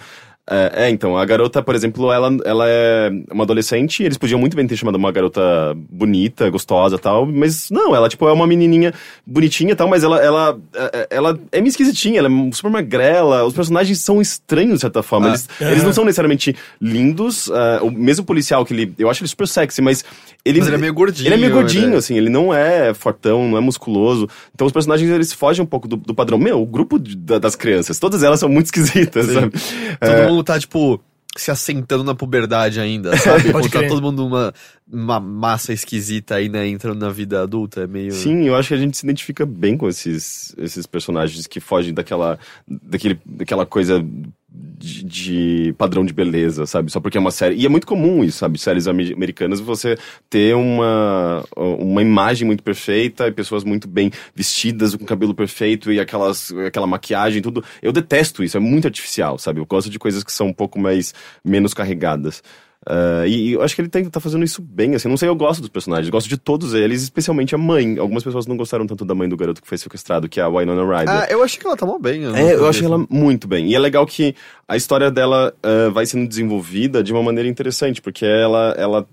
é, 0.49 0.85
é, 0.85 0.89
então, 0.89 1.15
a 1.17 1.23
garota, 1.25 1.61
por 1.61 1.75
exemplo, 1.75 2.11
ela, 2.11 2.35
ela 2.43 2.65
é 2.67 3.11
uma 3.31 3.43
adolescente, 3.43 4.03
eles 4.03 4.17
podiam 4.17 4.39
muito 4.39 4.55
bem 4.57 4.65
ter 4.65 4.75
chamado 4.75 4.95
uma 4.95 5.11
garota 5.11 5.41
bonita, 5.89 6.49
gostosa 6.49 6.95
e 6.95 6.99
tal, 6.99 7.25
mas 7.25 7.69
não, 7.69 7.95
ela, 7.95 8.09
tipo, 8.09 8.27
é 8.27 8.33
uma 8.33 8.47
menininha 8.47 8.93
bonitinha 9.25 9.73
e 9.73 9.75
tal, 9.75 9.87
mas 9.87 10.03
ela, 10.03 10.19
ela, 10.19 10.57
é- 10.75 11.07
ela 11.11 11.39
é 11.51 11.61
meio 11.61 11.69
esquisitinha, 11.69 12.19
ela 12.19 12.27
é 12.29 12.51
super 12.51 12.71
magrela, 12.71 13.45
os 13.45 13.53
personagens 13.53 13.99
são 13.99 14.19
estranhos, 14.21 14.75
de 14.75 14.81
certa 14.81 15.03
forma, 15.03 15.27
Ah. 15.27 15.29
eles, 15.29 15.49
É. 15.61 15.71
eles 15.71 15.83
não 15.83 15.93
são 15.93 16.03
necessariamente 16.03 16.55
lindos, 16.81 17.49
é, 17.49 17.81
o 17.81 17.91
mesmo 17.91 18.25
policial 18.25 18.65
que 18.65 18.73
ele, 18.73 18.93
eu 18.97 19.09
acho 19.09 19.21
ele 19.21 19.27
super 19.29 19.47
sexy, 19.47 19.81
mas 19.81 20.03
ele... 20.43 20.59
Mas 20.59 20.67
ele 20.67 20.75
é 20.77 20.79
meio 20.79 20.93
gordinho, 20.93 21.27
Ele 21.27 21.35
é 21.35 21.37
meio 21.37 21.53
gordinho, 21.53 21.89
né? 21.89 21.97
assim, 21.97 22.17
ele 22.17 22.29
não 22.29 22.53
é 22.53 22.93
fortão, 22.93 23.47
não 23.49 23.57
é 23.57 23.61
musculoso, 23.61 24.27
então 24.55 24.65
os 24.65 24.73
personagens, 24.73 25.09
eles 25.09 25.31
fogem 25.33 25.63
um 25.63 25.65
pouco 25.67 25.87
do, 25.87 25.95
do 25.97 26.13
padrão. 26.13 26.37
Meu, 26.39 26.61
o 26.61 26.65
grupo 26.65 26.97
de- 26.97 27.15
da- 27.15 27.37
das 27.39 27.55
crianças, 27.55 27.99
todas 27.99 28.23
elas 28.23 28.39
são 28.39 28.49
muito 28.49 28.65
esquisitas, 28.73 29.25
Sim. 29.27 29.33
sabe? 29.33 29.51
Todo 29.99 30.09
É, 30.11 30.27
mundo 30.27 30.38
tá, 30.43 30.59
tipo, 30.59 31.01
se 31.37 31.51
assentando 31.51 32.03
na 32.03 32.15
puberdade 32.15 32.79
ainda, 32.79 33.15
sabe? 33.17 33.51
Pode 33.53 33.69
tá 33.69 33.87
todo 33.87 34.01
mundo 34.01 34.23
numa 34.23 34.53
uma 34.91 35.19
massa 35.19 35.71
esquisita 35.71 36.35
aí, 36.35 36.49
né? 36.49 36.67
Entrando 36.67 36.99
na 36.99 37.11
vida 37.11 37.43
adulta, 37.43 37.81
é 37.81 37.87
meio... 37.87 38.11
Sim, 38.11 38.47
eu 38.47 38.55
acho 38.55 38.69
que 38.69 38.73
a 38.73 38.77
gente 38.77 38.97
se 38.97 39.05
identifica 39.05 39.45
bem 39.45 39.77
com 39.77 39.87
esses, 39.87 40.55
esses 40.57 40.87
personagens 40.87 41.45
que 41.45 41.59
fogem 41.59 41.93
daquela, 41.93 42.39
daquele, 42.67 43.19
daquela 43.25 43.65
coisa 43.65 44.03
de, 44.51 45.03
de 45.03 45.73
padrão 45.77 46.05
de 46.05 46.13
beleza, 46.13 46.65
sabe? 46.65 46.91
Só 46.91 46.99
porque 46.99 47.17
é 47.17 47.21
uma 47.21 47.31
série. 47.31 47.55
E 47.55 47.65
é 47.65 47.69
muito 47.69 47.85
comum 47.85 48.23
isso, 48.23 48.39
sabe? 48.39 48.57
Séries 48.57 48.87
ame- 48.87 49.13
americanas, 49.13 49.59
você 49.59 49.97
ter 50.29 50.55
uma, 50.55 51.43
uma 51.55 52.01
imagem 52.01 52.47
muito 52.47 52.63
perfeita 52.63 53.27
e 53.27 53.31
pessoas 53.31 53.63
muito 53.63 53.87
bem 53.87 54.11
vestidas, 54.33 54.95
com 54.95 55.05
cabelo 55.05 55.33
perfeito 55.35 55.91
e 55.91 55.99
aquelas, 55.99 56.51
aquela 56.65 56.87
maquiagem, 56.87 57.41
tudo. 57.41 57.63
Eu 57.81 57.91
detesto 57.91 58.43
isso, 58.43 58.57
é 58.57 58.59
muito 58.59 58.85
artificial, 58.87 59.37
sabe? 59.37 59.59
Eu 59.59 59.65
gosto 59.65 59.89
de 59.89 59.99
coisas 59.99 60.23
que 60.23 60.31
são 60.31 60.47
um 60.47 60.53
pouco 60.53 60.79
mais, 60.79 61.13
menos 61.43 61.73
carregadas. 61.73 62.41
Ah, 62.85 63.25
e, 63.27 63.49
e 63.49 63.53
eu 63.53 63.61
acho 63.61 63.75
que 63.75 63.81
ele 63.81 63.89
tem, 63.89 64.05
tá 64.05 64.19
fazendo 64.19 64.43
isso 64.43 64.61
bem, 64.61 64.95
assim. 64.95 65.07
Não 65.07 65.17
sei, 65.17 65.27
eu 65.27 65.35
gosto 65.35 65.59
dos 65.61 65.69
personagens, 65.69 66.09
gosto 66.09 66.29
de 66.29 66.37
todos 66.37 66.73
eles, 66.73 67.03
especialmente 67.03 67.53
a 67.53 67.57
mãe. 67.57 67.97
Algumas 67.97 68.23
pessoas 68.23 68.47
não 68.47 68.57
gostaram 68.57 68.87
tanto 68.87 69.05
da 69.05 69.13
mãe 69.13 69.27
do 69.27 69.37
garoto 69.37 69.61
que 69.61 69.67
foi 69.67 69.77
sequestrado, 69.77 70.29
que 70.29 70.39
é 70.39 70.43
a 70.43 70.49
Winona 70.49 70.83
Ryder. 70.83 71.13
Ah, 71.13 71.27
eu 71.29 71.43
achei 71.43 71.59
que 71.59 71.67
ela 71.67 71.77
tá 71.77 71.85
mal 71.85 71.99
bem. 71.99 72.25
É, 72.35 72.53
eu 72.53 72.67
achei 72.67 72.85
ela 72.85 73.05
muito 73.09 73.47
bem. 73.47 73.67
E 73.67 73.75
é 73.75 73.79
legal 73.79 74.05
que 74.05 74.35
a 74.67 74.77
história 74.77 75.11
dela 75.11 75.53
ah, 75.61 75.89
vai 75.89 76.05
sendo 76.05 76.27
desenvolvida 76.27 77.03
de 77.03 77.11
uma 77.11 77.21
maneira 77.21 77.49
interessante, 77.49 78.01
porque 78.01 78.25
ela, 78.25 78.73
ela, 78.77 79.07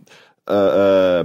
ah, 0.47 1.25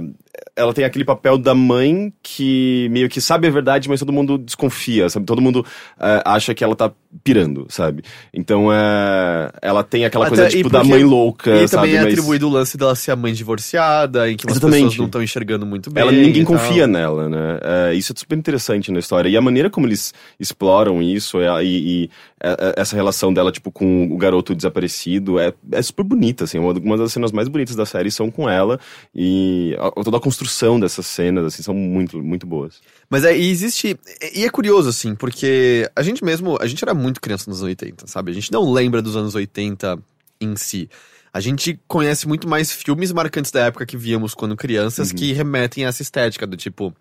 ela 0.56 0.72
tem 0.74 0.84
aquele 0.84 1.04
papel 1.04 1.38
da 1.38 1.54
mãe 1.54 2.12
que 2.22 2.88
meio 2.90 3.08
que 3.08 3.20
sabe 3.20 3.46
a 3.46 3.50
verdade, 3.50 3.88
mas 3.88 4.00
todo 4.00 4.12
mundo 4.12 4.36
desconfia, 4.38 5.08
sabe? 5.08 5.26
Todo 5.26 5.40
mundo 5.40 5.64
eh, 6.00 6.22
acha 6.24 6.54
que 6.54 6.62
ela 6.64 6.74
tá 6.76 6.90
pirando, 7.22 7.66
sabe? 7.68 8.02
Então 8.32 8.72
é, 8.72 9.50
ela 9.60 9.82
tem 9.84 10.04
aquela 10.04 10.26
Até- 10.26 10.36
coisa 10.36 10.48
e 10.48 10.56
tipo 10.58 10.70
da 10.70 10.78
porque- 10.80 10.94
mãe 10.94 11.04
louca, 11.04 11.50
E 11.50 11.68
sabe? 11.68 11.82
também 11.88 11.96
é 11.96 12.02
Mas 12.04 12.12
atribuído 12.14 12.48
o 12.48 12.50
lance 12.50 12.76
dela 12.76 12.94
ser 12.94 13.10
a 13.10 13.16
mãe 13.16 13.32
divorciada, 13.32 14.30
em 14.30 14.36
que 14.36 14.46
as 14.48 14.58
pessoas 14.58 14.96
não 14.96 15.04
estão 15.06 15.22
enxergando 15.22 15.66
muito 15.66 15.90
bem. 15.90 16.02
ela 16.02 16.12
ninguém 16.12 16.42
e 16.42 16.44
confia 16.44 16.86
nela, 16.86 17.28
né? 17.28 17.58
É, 17.90 17.94
isso 17.94 18.12
é 18.12 18.18
super 18.18 18.36
interessante 18.38 18.90
na 18.90 18.98
história. 18.98 19.28
E 19.28 19.36
a 19.36 19.40
maneira 19.40 19.68
como 19.70 19.86
eles 19.86 20.12
exploram 20.40 21.02
isso 21.02 21.38
é, 21.40 21.64
e, 21.64 21.68
e, 22.04 22.10
é, 22.10 22.10
é, 22.10 22.31
essa 22.76 22.96
relação 22.96 23.32
dela, 23.32 23.52
tipo, 23.52 23.70
com 23.70 24.04
o 24.12 24.16
garoto 24.16 24.54
desaparecido 24.54 25.38
é, 25.38 25.52
é 25.70 25.80
super 25.82 26.02
bonita, 26.04 26.44
assim. 26.44 26.58
Uma, 26.58 26.72
uma 26.72 26.96
das 26.98 27.12
cenas 27.12 27.30
mais 27.32 27.48
bonitas 27.48 27.76
da 27.76 27.86
série 27.86 28.10
são 28.10 28.30
com 28.30 28.48
ela. 28.48 28.80
E 29.14 29.76
a- 29.78 29.90
toda 30.02 30.16
a 30.16 30.20
construção 30.20 30.78
dessas 30.80 31.06
cenas, 31.06 31.44
assim, 31.46 31.62
são 31.62 31.74
muito, 31.74 32.22
muito 32.22 32.46
boas. 32.46 32.80
Mas 33.08 33.24
é, 33.24 33.36
e 33.36 33.50
existe. 33.50 33.96
E 34.34 34.44
é 34.44 34.50
curioso, 34.50 34.88
assim, 34.88 35.14
porque 35.14 35.88
a 35.94 36.02
gente 36.02 36.24
mesmo. 36.24 36.56
A 36.60 36.66
gente 36.66 36.82
era 36.84 36.94
muito 36.94 37.20
criança 37.20 37.48
nos 37.48 37.58
anos 37.60 37.68
80, 37.68 38.06
sabe? 38.06 38.30
A 38.30 38.34
gente 38.34 38.50
não 38.50 38.72
lembra 38.72 39.00
dos 39.00 39.16
anos 39.16 39.34
80 39.34 39.98
em 40.40 40.56
si. 40.56 40.88
A 41.32 41.40
gente 41.40 41.80
conhece 41.88 42.28
muito 42.28 42.46
mais 42.48 42.70
filmes 42.70 43.10
marcantes 43.12 43.50
da 43.50 43.60
época 43.66 43.86
que 43.86 43.96
víamos 43.96 44.34
quando 44.34 44.54
crianças 44.56 45.10
Uhum. 45.10 45.16
que 45.16 45.32
remetem 45.32 45.84
a 45.84 45.88
essa 45.88 46.02
estética 46.02 46.46
do 46.46 46.56
tipo. 46.56 46.94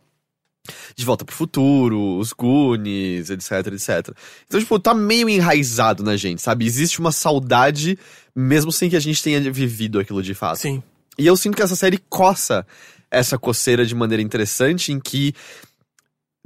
De 0.95 1.03
Volta 1.03 1.25
pro 1.25 1.35
Futuro, 1.35 2.17
os 2.17 2.33
Goonies, 2.33 3.29
etc, 3.29 3.51
etc. 3.73 4.15
Então, 4.45 4.59
tipo, 4.59 4.79
tá 4.79 4.93
meio 4.93 5.27
enraizado 5.27 6.03
na 6.03 6.15
gente, 6.15 6.41
sabe? 6.41 6.65
Existe 6.65 6.99
uma 6.99 7.11
saudade, 7.11 7.97
mesmo 8.35 8.71
sem 8.71 8.89
que 8.89 8.95
a 8.95 8.99
gente 8.99 9.21
tenha 9.23 9.39
vivido 9.51 9.99
aquilo 9.99 10.21
de 10.21 10.33
fato. 10.35 10.59
Sim. 10.59 10.83
E 11.17 11.25
eu 11.25 11.35
sinto 11.35 11.55
que 11.55 11.63
essa 11.63 11.75
série 11.75 11.97
coça 12.09 12.65
essa 13.09 13.37
coceira 13.37 13.85
de 13.85 13.95
maneira 13.95 14.21
interessante, 14.21 14.91
em 14.93 14.99
que 14.99 15.33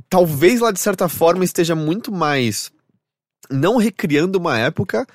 talvez 0.10 0.62
lá 0.62 0.71
de 0.71 0.80
certa 0.80 1.08
forma 1.10 1.43
esteja 1.43 1.75
muito 1.75 2.12
mais 2.12 2.71
não 3.49 3.78
recriando 3.78 4.39
uma 4.39 4.58
época, 4.58 5.06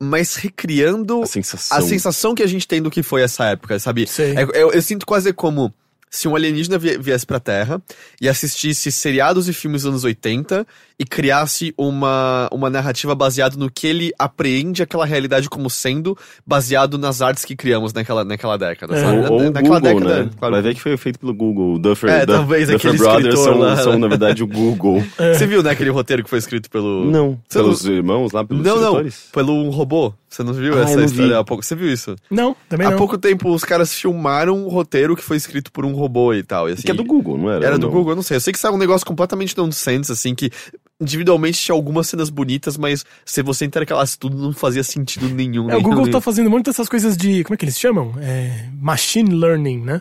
mas 0.00 0.36
recriando 0.36 1.22
A 1.22 1.26
sensação. 1.26 1.76
a 1.78 1.82
sensação 1.82 2.34
que 2.34 2.42
a 2.42 2.46
gente 2.46 2.66
tem 2.66 2.80
do 2.80 2.90
que 2.90 3.02
foi 3.02 3.22
essa 3.22 3.44
época, 3.46 3.78
sabe? 3.78 4.06
Sei. 4.06 4.34
É- 4.36 4.42
eu, 4.42 4.72
eu 4.72 4.82
sinto 4.82 5.04
quase 5.04 5.32
como 5.32 5.72
se 6.16 6.26
um 6.28 6.34
alienígena 6.34 6.78
vie- 6.78 6.98
viesse 6.98 7.26
pra 7.26 7.38
Terra 7.38 7.80
e 8.20 8.28
assistisse 8.28 8.90
seriados 8.90 9.48
e 9.48 9.52
filmes 9.52 9.82
dos 9.82 9.90
anos 9.90 10.04
80 10.04 10.66
e 10.98 11.04
criasse 11.04 11.74
uma, 11.76 12.48
uma 12.50 12.70
narrativa 12.70 13.14
baseada 13.14 13.54
no 13.56 13.70
que 13.70 13.86
ele 13.86 14.12
apreende 14.18 14.82
aquela 14.82 15.04
realidade 15.04 15.48
como 15.50 15.68
sendo, 15.68 16.16
baseado 16.46 16.96
nas 16.96 17.20
artes 17.20 17.44
que 17.44 17.54
criamos 17.54 17.92
naquela, 17.92 18.24
naquela 18.24 18.56
década, 18.56 18.96
É. 18.96 19.00
sabe? 19.02 19.18
Ou, 19.26 19.32
ou 19.44 19.50
naquela 19.50 19.78
Google, 19.80 20.00
década, 20.00 20.24
né? 20.24 20.30
claro. 20.38 20.54
Vai 20.54 20.62
ver 20.62 20.74
que 20.74 20.80
foi 20.80 20.96
feito 20.96 21.18
pelo 21.18 21.34
Google. 21.34 21.74
O 21.74 21.78
Duffer, 21.78 22.08
É, 22.10 22.24
Du- 22.24 22.32
talvez 22.32 22.68
Duffer 22.68 22.76
aquele 22.92 22.96
Brothers 22.98 23.24
escritor 23.34 23.44
são, 23.52 23.58
lá. 23.58 23.76
são, 23.76 23.98
na 23.98 24.08
verdade, 24.08 24.42
o 24.42 24.46
Google. 24.46 25.04
Você 25.36 25.46
viu, 25.46 25.62
né, 25.62 25.70
aquele 25.70 25.90
roteiro 25.90 26.24
que 26.24 26.30
foi 26.30 26.38
escrito 26.38 26.70
pelo... 26.70 27.04
Não. 27.10 27.38
Você 27.46 27.58
Pelos 27.58 27.84
irmãos 27.84 28.32
lá, 28.32 28.42
pelos 28.44 28.64
Não, 28.64 28.76
não, 28.76 28.82
escritores? 29.00 29.28
pelo 29.32 29.52
um 29.52 29.68
robô. 29.70 30.14
Você 30.28 30.42
não 30.42 30.52
viu 30.52 30.76
Ah, 30.78 30.82
essa 30.82 30.96
não 30.96 31.04
história 31.04 31.28
vi. 31.28 31.34
há 31.34 31.44
pouco? 31.44 31.62
Você 31.62 31.74
viu 31.74 31.90
isso? 31.92 32.16
Não, 32.30 32.54
também 32.68 32.86
Há 32.86 32.90
não. 32.90 32.98
pouco 32.98 33.16
tempo 33.16 33.50
os 33.54 33.64
caras 33.64 33.94
filmaram 33.94 34.56
um 34.66 34.68
roteiro 34.68 35.14
que 35.16 35.22
foi 35.22 35.36
escrito 35.36 35.70
por 35.72 35.84
um 35.84 35.92
robô 35.94 36.34
e 36.34 36.42
tal. 36.42 36.68
E, 36.68 36.72
assim, 36.72 36.82
Que 36.82 36.90
é 36.90 36.94
do 36.94 37.04
Google, 37.04 37.38
não 37.38 37.50
era? 37.50 37.64
Era 37.64 37.78
do 37.78 37.86
Não. 37.86 37.92
Google, 37.92 38.12
eu 38.12 38.16
não 38.16 38.22
sei. 38.22 38.36
Eu 38.36 38.40
sei 38.40 38.52
que 38.52 38.58
saiu 38.58 38.74
um 38.74 38.78
negócio 38.78 39.06
completamente 39.06 39.56
nonsense, 39.56 40.10
assim, 40.12 40.34
que 40.34 40.50
individualmente 41.00 41.58
tinha 41.58 41.74
algumas 41.74 42.06
cenas 42.08 42.30
bonitas, 42.30 42.76
mas 42.76 43.04
se 43.24 43.42
você 43.42 43.64
intercalasse 43.64 44.18
tudo, 44.18 44.36
não 44.36 44.52
fazia 44.52 44.82
sentido 44.82 45.28
nenhum. 45.28 45.70
É, 45.70 45.74
o 45.74 45.76
nem- 45.76 45.82
Google 45.82 46.04
nem- 46.04 46.12
tá 46.12 46.20
fazendo 46.20 46.50
muito 46.50 46.66
dessas 46.66 46.88
coisas 46.88 47.16
de. 47.16 47.44
Como 47.44 47.54
é 47.54 47.56
que 47.56 47.64
eles 47.64 47.78
chamam? 47.78 48.14
É, 48.18 48.68
machine 48.80 49.34
learning, 49.34 49.80
né? 49.82 50.00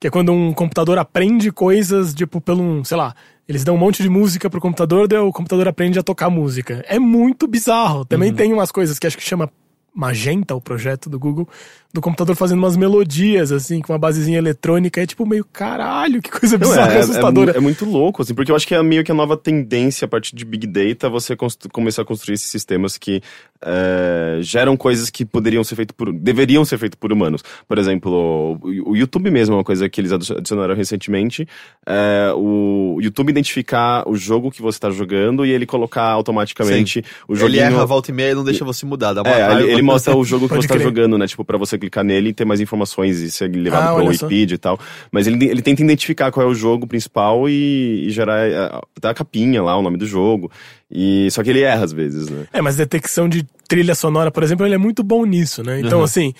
Que 0.00 0.08
é 0.08 0.10
quando 0.10 0.32
um 0.32 0.52
computador 0.52 0.98
aprende 0.98 1.52
coisas, 1.52 2.12
tipo, 2.12 2.40
pelo 2.40 2.60
um, 2.62 2.84
sei 2.84 2.96
lá, 2.96 3.14
eles 3.48 3.62
dão 3.62 3.76
um 3.76 3.78
monte 3.78 4.02
de 4.02 4.08
música 4.08 4.50
pro 4.50 4.60
computador, 4.60 5.06
daí 5.06 5.18
o 5.20 5.32
computador 5.32 5.68
aprende 5.68 5.98
a 5.98 6.02
tocar 6.02 6.28
música. 6.28 6.84
É 6.88 6.98
muito 6.98 7.46
bizarro. 7.46 8.04
Também 8.04 8.30
Uhum. 8.30 8.36
tem 8.36 8.52
umas 8.52 8.72
coisas 8.72 8.98
que 8.98 9.06
acho 9.06 9.16
que 9.16 9.22
chama 9.22 9.48
Magenta, 9.94 10.54
o 10.56 10.60
projeto 10.60 11.08
do 11.08 11.20
Google, 11.20 11.48
do 11.92 12.00
computador 12.00 12.34
fazendo 12.34 12.58
umas 12.58 12.76
melodias, 12.76 13.52
assim, 13.52 13.80
com 13.80 13.92
uma 13.92 13.98
basezinha 13.98 14.38
eletrônica. 14.38 15.00
É 15.00 15.06
tipo 15.06 15.26
meio 15.26 15.44
caralho, 15.44 16.22
que 16.22 16.30
coisa 16.30 16.56
Não, 16.56 16.68
bizarra, 16.68 16.94
é, 16.94 16.96
é, 16.96 17.00
assustadora. 17.00 17.52
mu- 17.52 17.58
é 17.58 17.60
muito 17.60 17.84
louco, 17.84 18.22
assim, 18.22 18.34
porque 18.34 18.50
eu 18.50 18.56
acho 18.56 18.66
que 18.66 18.74
é 18.74 18.82
meio 18.82 19.04
que 19.04 19.12
a 19.12 19.14
nova 19.14 19.36
tendência 19.36 20.06
a 20.06 20.08
partir 20.08 20.34
de 20.34 20.44
Big 20.44 20.66
Data 20.66 21.10
você 21.10 21.36
constru- 21.36 21.70
começar 21.70 22.02
a 22.02 22.04
construir 22.04 22.34
esses 22.34 22.48
sistemas 22.48 22.96
que 22.96 23.20
é, 23.64 24.38
geram 24.40 24.76
coisas 24.76 25.10
que 25.10 25.24
poderiam 25.24 25.62
ser 25.62 25.76
feitas 25.76 25.94
por. 25.96 26.12
deveriam 26.12 26.64
ser 26.64 26.78
feitas 26.78 26.98
por 26.98 27.12
humanos. 27.12 27.42
Por 27.68 27.78
exemplo, 27.78 28.58
o, 28.62 28.90
o 28.92 28.96
YouTube 28.96 29.30
mesmo 29.30 29.54
é 29.54 29.58
uma 29.58 29.64
coisa 29.64 29.88
que 29.88 30.00
eles 30.00 30.12
adi- 30.12 30.32
adicionaram 30.32 30.74
recentemente. 30.74 31.46
é, 31.86 32.32
o 32.34 32.98
YouTube 33.00 33.30
identificar 33.30 34.08
o 34.08 34.16
jogo 34.16 34.50
que 34.50 34.60
você 34.62 34.76
está 34.76 34.90
jogando 34.90 35.44
e 35.46 35.50
ele 35.50 35.66
colocar 35.66 36.04
automaticamente 36.10 37.04
o 37.28 37.32
Ele 37.34 37.40
joguinho. 37.40 37.62
erra 37.62 37.82
a 37.82 37.84
volta 37.84 38.10
e 38.10 38.14
meia 38.14 38.32
e 38.32 38.34
não 38.34 38.44
deixa 38.44 38.64
você 38.64 38.84
mudar. 38.86 39.12
Dá 39.12 39.22
uma 39.22 39.30
É, 39.30 39.52
ele, 39.62 39.72
ele 39.72 39.82
mostra 39.82 40.16
o 40.16 40.24
jogo 40.24 40.46
que 40.48 40.54
Pode 40.54 40.62
você 40.62 40.68
tá 40.68 40.74
crer. 40.74 40.84
jogando, 40.84 41.16
né? 41.18 41.26
Tipo, 41.26 41.44
pra 41.44 41.58
você 41.58 41.78
clicar 41.82 42.04
nele 42.04 42.30
e 42.30 42.32
ter 42.32 42.44
mais 42.44 42.60
informações 42.60 43.20
e 43.20 43.30
ser 43.30 43.48
levado 43.54 43.88
Ah, 43.88 43.94
pro 43.94 44.04
olha 44.04 44.14
só. 44.16 44.26
Wikipedia 44.26 44.54
e 44.54 44.58
tal. 44.58 44.78
Mas 45.10 45.26
ele, 45.26 45.44
ele 45.46 45.60
tenta 45.62 45.82
identificar 45.82 46.30
qual 46.30 46.46
é 46.46 46.48
o 46.50 46.54
jogo 46.54 46.86
principal 46.86 47.48
e, 47.48 48.06
e 48.06 48.10
gerar 48.10 48.48
é, 48.48 48.56
até 48.96 49.08
a 49.08 49.14
capinha 49.14 49.62
lá, 49.62 49.76
o 49.76 49.82
nome 49.82 49.96
do 49.96 50.06
jogo. 50.06 50.50
E, 50.90 51.28
só 51.30 51.42
que 51.42 51.50
ele 51.50 51.60
erra 51.62 51.84
às 51.84 51.92
vezes, 51.92 52.28
né? 52.28 52.46
É, 52.52 52.60
mas 52.62 52.76
detecção 52.76 53.28
de 53.28 53.44
trilha 53.68 53.94
sonora, 53.94 54.30
por 54.30 54.42
exemplo, 54.42 54.64
ele 54.66 54.74
é 54.74 54.78
muito 54.78 55.02
bom 55.02 55.24
nisso, 55.24 55.62
né? 55.62 55.80
Então, 55.80 55.98
Uhum. 55.98 56.04
assim, 56.04 56.32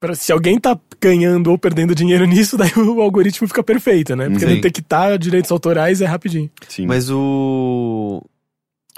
pra- 0.00 0.14
se 0.14 0.32
alguém 0.32 0.58
tá 0.58 0.78
ganhando 1.00 1.50
ou 1.50 1.58
perdendo 1.58 1.94
dinheiro 1.94 2.24
nisso, 2.26 2.56
daí 2.56 2.72
o 2.76 3.00
algoritmo 3.00 3.46
fica 3.48 3.62
perfeito, 3.62 4.14
né? 4.16 4.28
Porque 4.28 4.46
Sim. 4.46 4.54
detectar 4.56 5.16
direitos 5.18 5.50
autorais 5.52 6.00
é 6.00 6.06
rapidinho. 6.06 6.50
Sim. 6.68 6.86
Mas 6.86 7.08
o. 7.10 8.22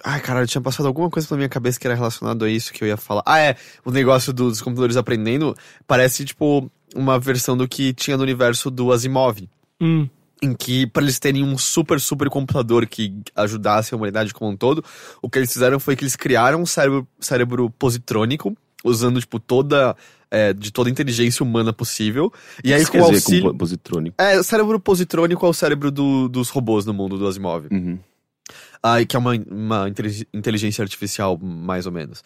Ai, 0.05 0.21
cara, 0.21 0.43
eu 0.43 0.47
tinha 0.47 0.61
passado 0.61 0.87
alguma 0.87 1.09
coisa 1.11 1.27
pela 1.27 1.39
minha 1.39 1.49
cabeça 1.49 1.81
que 1.81 1.87
era 1.87 1.97
relacionado 1.97 2.45
a 2.45 2.51
isso 2.51 2.73
que 2.73 2.85
eu 2.85 2.89
ia 2.89 2.97
falar. 2.97 3.23
Ah, 3.27 3.39
é. 3.39 3.57
O 3.85 3.91
negócio 3.91 4.33
dos 4.33 4.61
computadores 4.61 4.97
aprendendo 4.97 5.57
parece, 5.87 6.25
tipo, 6.25 6.71
uma 6.95 7.19
versão 7.19 7.57
do 7.57 7.67
que 7.67 7.93
tinha 7.95 8.17
no 8.17 8.23
universo 8.23 8.71
do 8.71 8.93
Asimov. 8.93 9.49
Hum. 9.81 10.09
em 10.43 10.55
que 10.55 10.87
para 10.87 11.03
eles 11.03 11.19
terem 11.19 11.43
um 11.45 11.57
super 11.59 11.99
super 12.01 12.29
computador 12.31 12.87
que 12.87 13.15
ajudasse 13.35 13.93
a 13.93 13.97
humanidade 13.97 14.33
como 14.35 14.51
um 14.51 14.57
todo, 14.57 14.83
o 15.23 15.29
que 15.31 15.39
eles 15.39 15.53
fizeram 15.53 15.79
foi 15.81 15.97
que 15.97 16.03
eles 16.05 16.15
criaram 16.17 16.61
um 16.63 16.67
cérebro, 16.67 17.07
cérebro 17.21 17.69
positrônico 17.71 18.55
usando 18.85 19.19
tipo 19.21 19.39
toda 19.41 19.97
é, 20.31 20.53
de 20.53 20.71
toda 20.71 20.89
a 20.89 20.93
inteligência 20.93 21.43
humana 21.43 21.73
possível 21.73 22.33
e 22.63 22.73
aí 22.73 22.83
Isso 22.83 22.93
com 22.93 22.99
o 23.01 23.05
auxílio 23.05 23.51
com 23.53 23.59
positrônico. 23.59 24.15
é, 24.19 24.39
o 24.39 24.43
cérebro 24.45 24.79
positrônico 24.81 25.45
é 25.45 25.49
o 25.49 25.55
cérebro 25.55 25.91
do- 25.91 26.29
dos 26.29 26.49
robôs 26.51 26.85
no 26.87 26.93
mundo 26.95 27.19
do 27.19 27.27
Asimov. 27.27 27.67
Uhum. 27.71 27.99
Ah, 28.83 29.05
que 29.05 29.17
é 29.17 29.19
uma, 29.19 29.33
uma 29.51 29.89
intelig- 29.89 30.27
inteligência 30.33 30.83
artificial, 30.83 31.39
mais 31.43 31.87
ou 31.87 31.93
menos. 31.93 32.23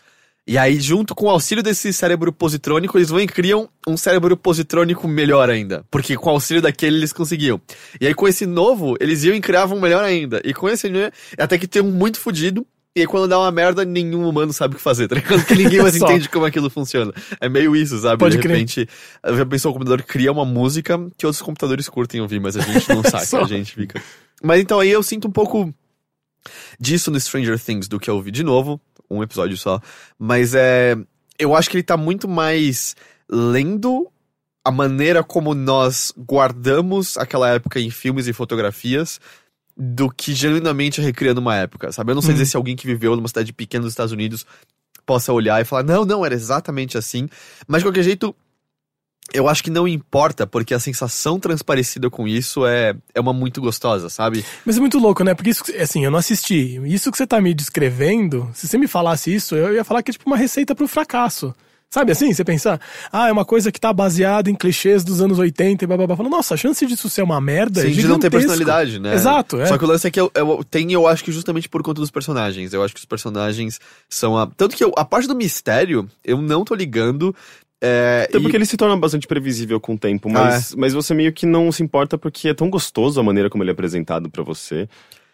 E 0.47 0.57
aí, 0.59 0.81
junto 0.81 1.15
com 1.15 1.27
o 1.27 1.31
auxílio 1.31 1.63
desse 1.63 1.93
cérebro 1.93 2.33
positrônico, 2.33 2.97
eles 2.99 3.11
vão 3.11 3.21
e 3.21 3.27
criam 3.27 3.69
um 3.87 3.97
cérebro 3.97 4.37
positrônico 4.37 5.07
melhor 5.07 5.49
ainda. 5.49 5.85
Porque 5.91 6.17
com 6.17 6.29
o 6.31 6.33
auxílio 6.33 6.63
daquele 6.63 6.97
eles 6.97 7.13
conseguiam. 7.13 7.61
E 8.01 8.07
aí, 8.07 8.15
com 8.15 8.27
esse 8.27 8.47
novo, 8.47 8.97
eles 8.99 9.23
iam 9.23 9.35
e 9.37 9.41
criavam 9.41 9.77
um 9.79 9.81
melhor 9.81 10.03
ainda. 10.03 10.41
E 10.45 10.53
com 10.53 10.69
esse, 10.69 10.89
né, 10.89 11.13
até 11.39 11.57
que 11.59 11.69
tem 11.69 11.83
um 11.83 11.91
muito 11.91 12.19
fudido. 12.19 12.67
E 12.97 13.03
aí, 13.03 13.07
quando 13.07 13.29
dá 13.29 13.39
uma 13.39 13.53
merda, 13.53 13.85
nenhum 13.85 14.29
humano 14.29 14.53
sabe 14.53 14.75
o 14.75 14.79
que 14.79 14.83
fazer, 14.83 15.07
tá 15.07 15.15
ligado? 15.15 15.39
Porque 15.39 15.55
ninguém 15.55 15.81
mais 15.83 15.95
entende 16.01 16.29
como 16.29 16.45
aquilo 16.47 16.69
funciona. 16.69 17.13
É 17.41 17.49
meio 17.49 17.77
isso, 17.77 17.97
sabe? 18.01 18.19
Pode 18.19 18.35
De 18.37 18.43
crer. 18.43 18.53
repente, 18.57 18.89
já 19.25 19.47
pensou, 19.47 19.71
o 19.71 19.75
computador 19.75 20.03
cria 20.03 20.33
uma 20.33 20.45
música 20.45 20.99
que 21.17 21.25
outros 21.25 21.41
computadores 21.43 21.89
curtem 21.89 22.21
ouvir, 22.21 22.41
mas 22.41 22.57
a 22.57 22.61
gente 22.61 22.89
não 22.89 23.05
saca, 23.05 23.25
Só. 23.27 23.45
a 23.45 23.47
gente 23.47 23.73
fica. 23.73 24.03
Mas 24.43 24.61
então 24.61 24.81
aí 24.81 24.91
eu 24.91 25.03
sinto 25.05 25.29
um 25.29 25.31
pouco 25.31 25.73
disso 26.79 27.11
no 27.11 27.19
Stranger 27.21 27.59
Things 27.59 27.89
do 27.89 27.99
que 28.01 28.09
eu 28.11 28.21
vi 28.21 28.31
de 28.31 28.43
novo, 28.43 28.81
um 29.11 29.23
episódio 29.23 29.57
só. 29.57 29.81
Mas 30.19 30.55
é. 30.55 30.97
Eu 31.39 31.55
acho 31.57 31.71
que 31.71 31.77
ele 31.77 31.83
tá 31.83 31.97
muito 31.97 32.29
mais 32.29 32.95
lendo 33.31 34.07
a 34.65 34.71
maneira 34.71 35.23
como 35.25 35.55
nós 35.55 36.13
guardamos 36.19 37.17
aquela 37.17 37.49
época 37.49 37.81
em 37.81 37.91
filmes 37.91 38.27
e 38.27 38.33
fotografias 38.33 39.19
do 39.75 40.11
que 40.11 40.35
genuinamente 40.35 41.01
recriando 41.01 41.41
uma 41.41 41.57
época, 41.57 41.91
sabe? 41.93 42.11
Eu 42.11 42.15
não 42.15 42.21
sei 42.21 42.33
Hum. 42.33 42.35
dizer 42.35 42.47
se 42.47 42.57
alguém 42.57 42.77
que 42.77 42.87
viveu 42.87 43.17
numa 43.17 43.29
cidade 43.29 43.53
pequena 43.55 43.85
dos 43.85 43.93
Estados 43.93 44.13
Unidos 44.13 44.45
possa 45.07 45.33
olhar 45.33 45.61
e 45.61 45.65
falar, 45.65 45.83
não, 45.83 46.05
não, 46.05 46.27
era 46.27 46.35
exatamente 46.35 46.99
assim. 46.99 47.27
Mas 47.67 47.81
de 47.81 47.87
qualquer 47.87 48.03
jeito, 48.03 48.37
eu 49.33 49.49
acho 49.49 49.63
que 49.63 49.71
não 49.71 49.87
importa, 49.87 50.47
porque 50.47 50.75
a 50.75 50.79
sensação 50.81 51.39
transparecida 51.39 52.11
com 52.11 52.27
isso 52.27 52.67
é, 52.67 52.95
é 53.15 53.21
uma 53.21 53.33
muito 53.33 53.61
gostosa, 53.61 54.09
sabe? 54.09 54.45
Mas 54.65 54.77
é 54.77 54.81
muito 54.81 54.99
louco, 54.99 55.23
né? 55.25 55.35
Porque 55.35 55.51
isso, 55.51 55.63
assim, 55.81 56.05
eu 56.05 56.11
não 56.11 56.19
assisti. 56.19 56.81
Isso 56.87 57.11
que 57.11 57.17
você 57.17 57.27
tá 57.27 57.41
me 57.41 57.55
descrevendo, 57.55 58.51
se 58.55 58.67
você 58.69 58.77
me 58.79 58.87
falasse 58.89 59.35
isso, 59.35 59.55
eu 59.57 59.75
ia 59.75 59.85
falar 59.85 60.03
que 60.03 60.11
é 60.11 60.13
tipo 60.13 60.29
uma 60.29 60.37
receita 60.37 60.75
pro 60.75 60.87
fracasso. 60.89 61.55
Sabe 61.93 62.13
assim? 62.13 62.33
Você 62.33 62.45
pensar, 62.45 62.81
ah, 63.11 63.29
é 63.29 63.33
uma 63.33 63.45
coisa 63.45 63.73
que 63.73 63.81
tá 63.81 63.93
baseada 63.93 64.49
em 64.49 64.55
clichês 64.55 65.03
dos 65.03 65.21
anos 65.21 65.41
80 65.41 65.83
e 65.83 65.87
bababá. 65.89 66.17
Fala, 66.17 66.29
nossa, 66.29 66.55
a 66.55 66.57
chance 66.57 66.87
disso 66.87 67.11
ser 67.11 67.23
uma 67.23 67.41
merda 67.41 67.81
é 67.81 67.87
Sim, 67.89 67.91
de 67.91 68.07
não 68.07 68.17
ter 68.21 68.31
personalidade, 68.31 69.01
né? 69.01 69.13
Exato, 69.13 69.61
é. 69.61 69.67
Só 69.67 69.77
que 69.77 69.85
o 69.85 69.89
lance 69.89 70.07
é 70.07 70.11
que 70.11 70.21
eu, 70.21 70.31
eu- 70.37 70.63
tem, 70.71 70.93
eu 70.93 71.09
acho 71.09 71.25
que 71.25 71.33
justamente 71.33 71.69
por 71.69 71.83
conta 71.83 72.01
dos 72.01 72.11
personagens. 72.13 72.73
Eu 72.73 72.85
acho 72.85 72.95
que 72.95 73.01
os 73.01 73.05
personagens 73.05 73.81
são 74.09 74.39
a. 74.39 74.47
Tanto 74.47 74.77
que 74.77 74.85
eu- 74.85 74.93
a 74.97 75.05
parte 75.05 75.27
do 75.27 75.35
mistério, 75.35 76.09
eu 76.25 76.41
não 76.41 76.65
tô 76.65 76.77
ligando. 76.77 77.35
É, 77.81 78.27
Até 78.29 78.39
e- 78.39 78.41
porque 78.43 78.57
ele 78.57 78.67
se 78.67 78.77
torna 78.77 78.97
bastante 78.97 79.27
previsível 79.27 79.81
com 79.81 79.95
o 79.95 79.99
tempo, 79.99 80.29
mas, 80.29 80.75
mas 80.75 80.93
você 80.93 81.15
meio 81.15 81.33
que 81.33 81.47
não 81.47 81.73
se 81.73 81.83
importa 81.83 82.19
porque 82.19 82.49
é 82.49 82.55
tão 82.55 82.69
gostoso 82.69 83.19
a 83.19 83.23
maneira 83.23 83.49
como 83.49 83.63
ele 83.63 83.71
é 83.71 83.73
apresentado 83.73 84.29
pra 84.31 84.43
você. 84.43 84.89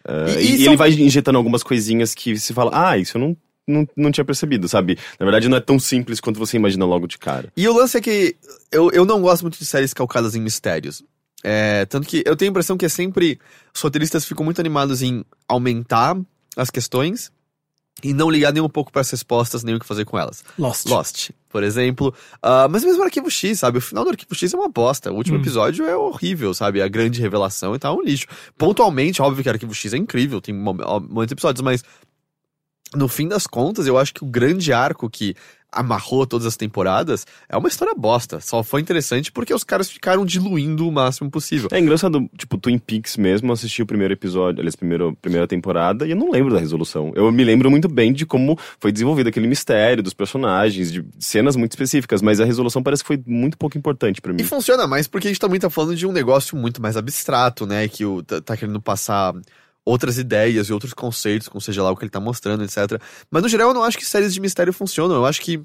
É, 0.07 0.31
E- 0.31 0.35
e 0.35 0.51
e 0.51 0.55
e 0.55 0.57
são- 0.59 0.67
ele 0.67 0.77
vai 0.77 0.89
injetando 0.91 1.37
algumas 1.37 1.61
coisinhas 1.63 2.13
que 2.15 2.37
se 2.39 2.53
fala, 2.53 2.71
ah, 2.73 2.97
isso 2.97 3.17
eu 3.17 3.21
não, 3.21 3.37
não, 3.67 3.87
não 3.97 4.11
tinha 4.11 4.23
percebido, 4.23 4.67
sabe? 4.69 4.97
Na 5.19 5.25
verdade, 5.25 5.49
não 5.49 5.57
é 5.57 5.59
tão 5.59 5.77
simples 5.77 6.21
quanto 6.21 6.39
você 6.39 6.55
imagina 6.55 6.85
logo 6.85 7.05
de 7.07 7.17
cara. 7.17 7.51
E 7.57 7.67
o 7.67 7.73
lance 7.75 7.97
é 7.97 8.01
que 8.01 8.35
eu, 8.71 8.89
eu 8.91 9.03
não 9.03 9.21
gosto 9.21 9.41
muito 9.41 9.57
de 9.59 9.65
séries 9.65 9.93
calcadas 9.93 10.33
em 10.35 10.39
mistérios. 10.39 11.03
É, 11.43 11.85
tanto 11.85 12.07
que 12.07 12.23
eu 12.25 12.35
tenho 12.37 12.49
a 12.49 12.51
impressão 12.51 12.77
que 12.77 12.85
é 12.85 12.89
sempre. 12.89 13.37
Os 13.75 13.81
roteiristas 13.81 14.23
ficam 14.25 14.45
muito 14.45 14.59
animados 14.61 15.01
em 15.01 15.23
aumentar 15.47 16.17
as 16.55 16.69
questões 16.69 17.29
e 18.03 18.13
não 18.13 18.29
ligar 18.29 18.53
nem 18.53 18.61
um 18.63 18.69
pouco 18.69 18.91
para 18.91 19.01
as 19.01 19.09
respostas, 19.11 19.63
nem 19.63 19.75
o 19.75 19.79
que 19.79 19.85
fazer 19.85 20.05
com 20.05 20.17
elas. 20.17 20.43
Lost. 20.57 20.85
Lost, 20.87 21.29
por 21.57 21.63
exemplo. 21.63 22.13
Ah, 22.39 22.67
mas 22.69 22.83
mesmo 22.83 23.01
o 23.01 23.03
Arquivo 23.03 23.31
X, 23.31 23.57
sabe? 23.59 23.79
O 23.79 23.81
final 23.81 24.03
do 24.03 24.11
Arquivo 24.11 24.35
X 24.35 24.53
é 24.53 24.55
uma 24.57 24.69
bosta. 24.69 25.11
O 25.11 25.15
último 25.15 25.37
Hum. 25.37 25.41
episódio 25.41 25.87
é 25.87 25.97
horrível, 25.97 26.53
sabe? 26.53 26.83
A 26.83 26.87
grande 26.87 27.19
revelação 27.19 27.73
e 27.73 27.79
tal 27.79 27.95
é 27.95 27.97
um 27.99 28.03
lixo. 28.03 28.27
Pontualmente, 28.55 29.23
óbvio 29.23 29.41
que 29.41 29.49
Arquivo 29.49 29.73
X 29.73 29.91
é 29.91 29.97
incrível, 29.97 30.39
tem 30.39 30.53
muitos 30.53 31.31
episódios, 31.31 31.63
mas 31.63 31.83
no 32.95 33.07
fim 33.07 33.27
das 33.27 33.47
contas, 33.47 33.87
eu 33.87 33.97
acho 33.97 34.13
que 34.13 34.23
o 34.23 34.27
grande 34.27 34.71
arco 34.71 35.09
que 35.09 35.33
amarrou 35.77 36.25
todas 36.25 36.47
as 36.47 36.57
temporadas 36.57 37.25
é 37.47 37.55
uma 37.55 37.67
história 37.67 37.93
bosta. 37.95 38.39
Só 38.39 38.63
foi 38.63 38.81
interessante 38.81 39.31
porque 39.31 39.53
os 39.53 39.63
caras 39.63 39.89
ficaram 39.89 40.25
diluindo 40.25 40.87
o 40.87 40.91
máximo 40.91 41.29
possível. 41.29 41.69
É 41.71 41.79
engraçado, 41.79 42.27
tipo, 42.37 42.57
Twin 42.57 42.77
Peaks 42.77 43.17
mesmo, 43.17 43.51
assisti 43.53 43.81
o 43.81 43.85
primeiro 43.85 44.13
episódio, 44.13 44.59
aliás, 44.59 44.75
primeiro, 44.75 45.15
primeira 45.21 45.47
temporada, 45.47 46.05
e 46.05 46.11
eu 46.11 46.17
não 46.17 46.31
lembro 46.31 46.53
da 46.53 46.59
resolução. 46.59 47.11
Eu 47.15 47.31
me 47.31 47.43
lembro 47.43 47.69
muito 47.69 47.87
bem 47.87 48.11
de 48.11 48.25
como 48.25 48.57
foi 48.79 48.91
desenvolvido 48.91 49.29
aquele 49.29 49.47
mistério 49.47 50.01
dos 50.01 50.13
personagens, 50.13 50.91
de 50.91 51.05
cenas 51.19 51.55
muito 51.55 51.71
específicas, 51.71 52.21
mas 52.21 52.39
a 52.39 52.45
resolução 52.45 52.81
parece 52.81 53.03
que 53.03 53.07
foi 53.07 53.21
muito 53.25 53.57
pouco 53.57 53.77
importante 53.77 54.21
pra 54.21 54.33
mim. 54.33 54.41
E 54.41 54.45
funciona 54.45 54.87
mais 54.87 55.07
porque 55.07 55.27
a 55.27 55.31
gente 55.31 55.39
também 55.39 55.59
tá 55.59 55.69
falando 55.69 55.95
de 55.95 56.07
um 56.07 56.11
negócio 56.11 56.57
muito 56.57 56.81
mais 56.81 56.97
abstrato, 56.97 57.65
né? 57.65 57.87
Que 57.87 58.05
o, 58.05 58.23
tá, 58.23 58.41
tá 58.41 58.57
querendo 58.57 58.81
passar 58.81 59.33
outras 59.87 60.17
ideias 60.17 60.67
e 60.69 60.73
outros 60.73 60.93
conceitos, 60.93 61.47
com 61.47 61.59
seja 61.59 61.81
lá 61.83 61.91
o 61.91 61.95
que 61.95 62.03
ele 62.03 62.09
tá 62.11 62.19
mostrando, 62.19 62.63
etc. 62.63 63.01
Mas 63.31 63.43
no 63.43 63.49
geral 63.49 63.69
eu 63.69 63.73
não 63.73 63.83
acho 63.83 63.97
que 63.97 64.05
séries 64.05 64.33
de 64.33 64.41
mistério 64.41 64.73
funcionam. 64.73 65.15
Eu 65.15 65.25
acho 65.25 65.41
que 65.41 65.61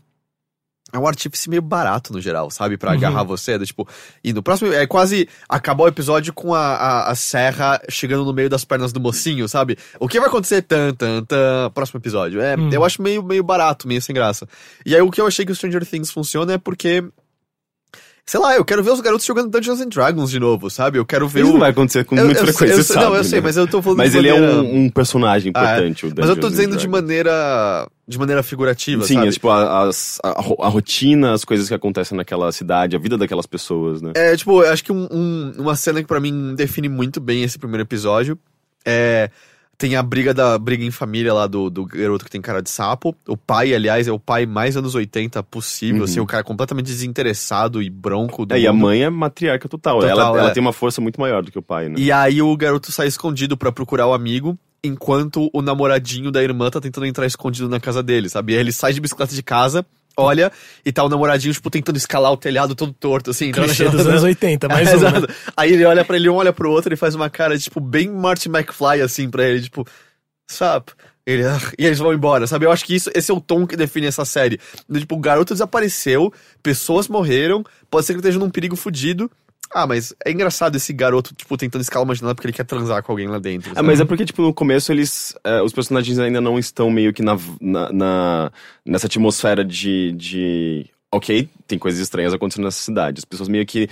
é 0.92 0.98
um 0.98 1.06
artífice 1.06 1.48
meio 1.48 1.62
barato 1.62 2.12
no 2.12 2.20
geral, 2.20 2.50
sabe? 2.50 2.76
Pra 2.76 2.90
Uhum. 2.90 2.96
agarrar 2.98 3.22
você. 3.24 3.56
do 3.56 3.64
tipo, 3.64 3.88
e 4.22 4.32
no 4.32 4.42
próximo. 4.42 4.72
É 4.72 4.86
quase 4.86 5.26
acabar 5.48 5.84
o 5.84 5.88
episódio 5.88 6.32
com 6.34 6.54
a, 6.54 6.60
a, 6.74 7.10
a 7.10 7.14
serra 7.14 7.80
chegando 7.88 8.24
no 8.26 8.32
meio 8.32 8.50
das 8.50 8.62
pernas 8.64 8.92
do 8.92 9.00
mocinho, 9.00 9.48
sabe? 9.48 9.78
O 9.98 10.06
que 10.06 10.20
vai 10.20 10.28
acontecer? 10.28 10.60
Tan, 10.62 10.92
tan, 10.92 11.24
tan. 11.24 11.70
Próximo 11.72 11.98
episódio. 11.98 12.40
É, 12.42 12.56
Uhum. 12.56 12.70
Eu 12.70 12.84
acho 12.84 13.00
meio, 13.00 13.22
meio 13.22 13.42
barato, 13.42 13.88
meio 13.88 14.02
sem 14.02 14.14
graça. 14.14 14.46
E 14.84 14.94
aí 14.94 15.00
o 15.00 15.10
que 15.10 15.20
eu 15.20 15.26
achei 15.26 15.46
que 15.46 15.52
o 15.52 15.54
Stranger 15.54 15.86
Things 15.86 16.10
funciona 16.10 16.52
é 16.54 16.58
porque. 16.58 17.02
Sei 18.24 18.38
lá, 18.38 18.54
eu 18.54 18.64
quero 18.64 18.84
ver 18.84 18.92
os 18.92 19.00
garotos 19.00 19.26
jogando 19.26 19.50
Dungeons 19.50 19.80
and 19.80 19.88
Dragons 19.88 20.30
de 20.30 20.38
novo, 20.38 20.70
sabe? 20.70 20.96
Eu 20.96 21.04
quero 21.04 21.26
ver 21.26 21.40
Isso 21.40 21.50
o. 21.50 21.52
não 21.54 21.60
vai 21.60 21.70
acontecer 21.70 22.04
com 22.04 22.16
Eu- 22.16 22.24
muita 22.26 22.40
eu- 22.40 22.44
frequência, 22.46 22.74
eu, 22.76 22.84
sei- 22.84 22.94
Não, 22.96 23.02
sabe, 23.02 23.16
eu 23.16 23.24
sei, 23.24 23.40
né? 23.40 23.44
mas 23.46 23.56
eu 23.56 23.66
tô 23.66 23.82
falando 23.82 23.98
Mas 23.98 24.14
ele 24.14 24.30
maneira... 24.32 24.52
é 24.54 24.60
um, 24.60 24.84
um 24.84 24.90
personagem 24.90 25.50
importante, 25.50 26.06
o 26.06 26.12
Mas 26.16 26.28
eu 26.28 26.36
tô 26.36 26.48
dizendo 26.48 26.76
de 26.76 26.86
maneira. 26.86 27.88
de 28.06 28.18
maneira 28.18 28.42
figurativa, 28.44 29.04
Sim, 29.04 29.14
sabe? 29.14 29.26
é 29.28 29.30
tipo 29.32 29.48
a, 29.48 29.88
a, 29.88 30.28
a 30.28 30.68
rotina, 30.68 31.32
as 31.32 31.44
coisas 31.44 31.66
que 31.66 31.74
acontecem 31.74 32.16
naquela 32.16 32.52
cidade, 32.52 32.94
a 32.94 32.98
vida 32.98 33.18
daquelas 33.18 33.44
pessoas, 33.46 34.00
né? 34.00 34.12
É, 34.14 34.36
tipo, 34.36 34.62
eu 34.62 34.70
acho 34.72 34.84
que 34.84 34.92
um- 34.92 35.08
um- 35.10 35.52
uma 35.58 35.74
cena 35.74 36.00
que 36.00 36.06
pra 36.06 36.20
mim 36.20 36.54
define 36.54 36.88
muito 36.88 37.20
bem 37.20 37.42
esse 37.42 37.58
primeiro 37.58 37.82
episódio 37.82 38.38
é. 38.86 39.30
Tem 39.82 39.96
a 39.96 40.02
briga 40.02 40.32
da 40.32 40.56
briga 40.58 40.84
em 40.84 40.92
família 40.92 41.34
lá 41.34 41.48
do, 41.48 41.68
do 41.68 41.84
garoto 41.84 42.24
que 42.24 42.30
tem 42.30 42.40
cara 42.40 42.62
de 42.62 42.70
sapo. 42.70 43.16
O 43.26 43.36
pai, 43.36 43.74
aliás, 43.74 44.06
é 44.06 44.12
o 44.12 44.18
pai 44.18 44.46
mais 44.46 44.76
anos 44.76 44.94
80 44.94 45.42
possível, 45.42 45.98
Uhum. 45.98 46.04
assim, 46.04 46.20
o 46.20 46.26
cara 46.26 46.44
completamente 46.44 46.86
desinteressado 46.86 47.82
e 47.82 47.90
bronco 47.90 48.46
do 48.46 48.54
É, 48.54 48.60
e 48.60 48.66
a 48.68 48.72
mundo. 48.72 48.82
mãe 48.82 49.02
é 49.02 49.10
matriarca 49.10 49.68
total. 49.68 49.98
Total, 49.98 50.10
ela, 50.10 50.38
ela 50.38 50.50
é. 50.50 50.52
tem 50.52 50.60
uma 50.60 50.72
força 50.72 51.00
muito 51.00 51.20
maior 51.20 51.42
do 51.42 51.50
que 51.50 51.58
o 51.58 51.62
pai, 51.62 51.88
né? 51.88 51.96
E 51.98 52.12
aí 52.12 52.40
o 52.40 52.56
garoto 52.56 52.92
sai 52.92 53.08
escondido 53.08 53.56
pra 53.56 53.72
procurar 53.72 54.06
o 54.06 54.14
amigo, 54.14 54.56
enquanto 54.84 55.50
o 55.52 55.60
namoradinho 55.62 56.30
da 56.30 56.42
irmã 56.42 56.70
tá 56.70 56.80
tentando 56.80 57.06
entrar 57.06 57.26
escondido 57.26 57.68
na 57.68 57.80
casa 57.80 58.02
dele, 58.02 58.28
sabe? 58.28 58.52
E 58.52 58.56
aí 58.56 58.60
ele 58.60 58.72
sai 58.72 58.92
de 58.92 59.00
bicicleta 59.00 59.34
de 59.34 59.42
casa, 59.42 59.84
olha, 60.16 60.50
e 60.84 60.92
tá 60.92 61.02
o 61.04 61.08
namoradinho, 61.08 61.52
tipo, 61.54 61.70
tentando 61.70 61.96
escalar 61.96 62.32
o 62.32 62.36
telhado 62.36 62.74
todo 62.74 62.92
torto, 62.92 63.30
assim. 63.30 63.48
na 63.48 63.64
Clichê 63.64 63.88
dos 63.88 64.04
anos 64.06 64.22
80, 64.22 64.68
mais 64.68 64.88
É, 64.88 64.96
um, 64.96 65.00
né? 65.00 65.26
Aí 65.56 65.72
ele 65.72 65.84
olha 65.84 66.04
pra 66.04 66.16
ele, 66.16 66.28
um 66.28 66.34
olha 66.34 66.52
pro 66.52 66.70
outro 66.70 66.92
e 66.92 66.96
faz 66.96 67.14
uma 67.14 67.30
cara, 67.30 67.58
tipo, 67.58 67.80
bem 67.80 68.08
Marty 68.08 68.48
McFly, 68.48 69.00
assim, 69.02 69.28
pra 69.30 69.44
ele, 69.44 69.62
tipo, 69.62 69.86
sabe? 70.46 70.86
Ele, 71.24 71.44
"Ah", 71.44 71.60
e 71.78 71.86
eles 71.86 71.98
vão 72.00 72.12
embora, 72.12 72.46
sabe? 72.48 72.66
Eu 72.66 72.72
acho 72.72 72.84
que 72.84 72.94
isso, 72.96 73.08
esse 73.14 73.30
é 73.30 73.34
o 73.34 73.40
tom 73.40 73.64
que 73.66 73.76
define 73.76 74.06
essa 74.08 74.24
série. 74.24 74.58
Tipo, 74.92 75.14
o 75.14 75.20
garoto 75.20 75.54
desapareceu, 75.54 76.32
pessoas 76.62 77.06
morreram, 77.06 77.64
pode 77.88 78.06
ser 78.06 78.14
que 78.14 78.18
esteja 78.18 78.38
num 78.40 78.50
perigo 78.50 78.74
fudido. 78.74 79.30
Ah, 79.74 79.86
mas 79.86 80.14
é 80.24 80.30
engraçado 80.30 80.76
esse 80.76 80.92
garoto, 80.92 81.34
tipo, 81.34 81.56
tentando 81.56 81.80
escalar 81.82 82.04
uma 82.04 82.14
janela 82.14 82.34
porque 82.34 82.46
ele 82.46 82.52
quer 82.52 82.64
transar 82.66 83.02
com 83.02 83.12
alguém 83.12 83.26
lá 83.26 83.38
dentro. 83.38 83.70
Ah, 83.72 83.74
sabe? 83.76 83.86
mas 83.86 84.00
é 84.00 84.04
porque, 84.04 84.24
tipo, 84.24 84.42
no 84.42 84.52
começo 84.52 84.92
eles. 84.92 85.34
é, 85.44 85.62
os 85.62 85.72
personagens 85.72 86.18
ainda 86.18 86.40
não 86.40 86.58
estão 86.58 86.90
meio 86.90 87.12
que 87.12 87.22
na, 87.22 87.38
na, 87.60 87.92
na- 87.92 88.52
nessa 88.84 89.06
atmosfera 89.06 89.64
de, 89.64 90.12
de. 90.12 90.86
Ok, 91.10 91.48
tem 91.66 91.78
coisas 91.78 92.00
estranhas 92.00 92.32
acontecendo 92.34 92.64
nessa 92.64 92.82
cidade. 92.82 93.18
As 93.18 93.24
pessoas 93.24 93.48
meio 93.48 93.64
que 93.66 93.88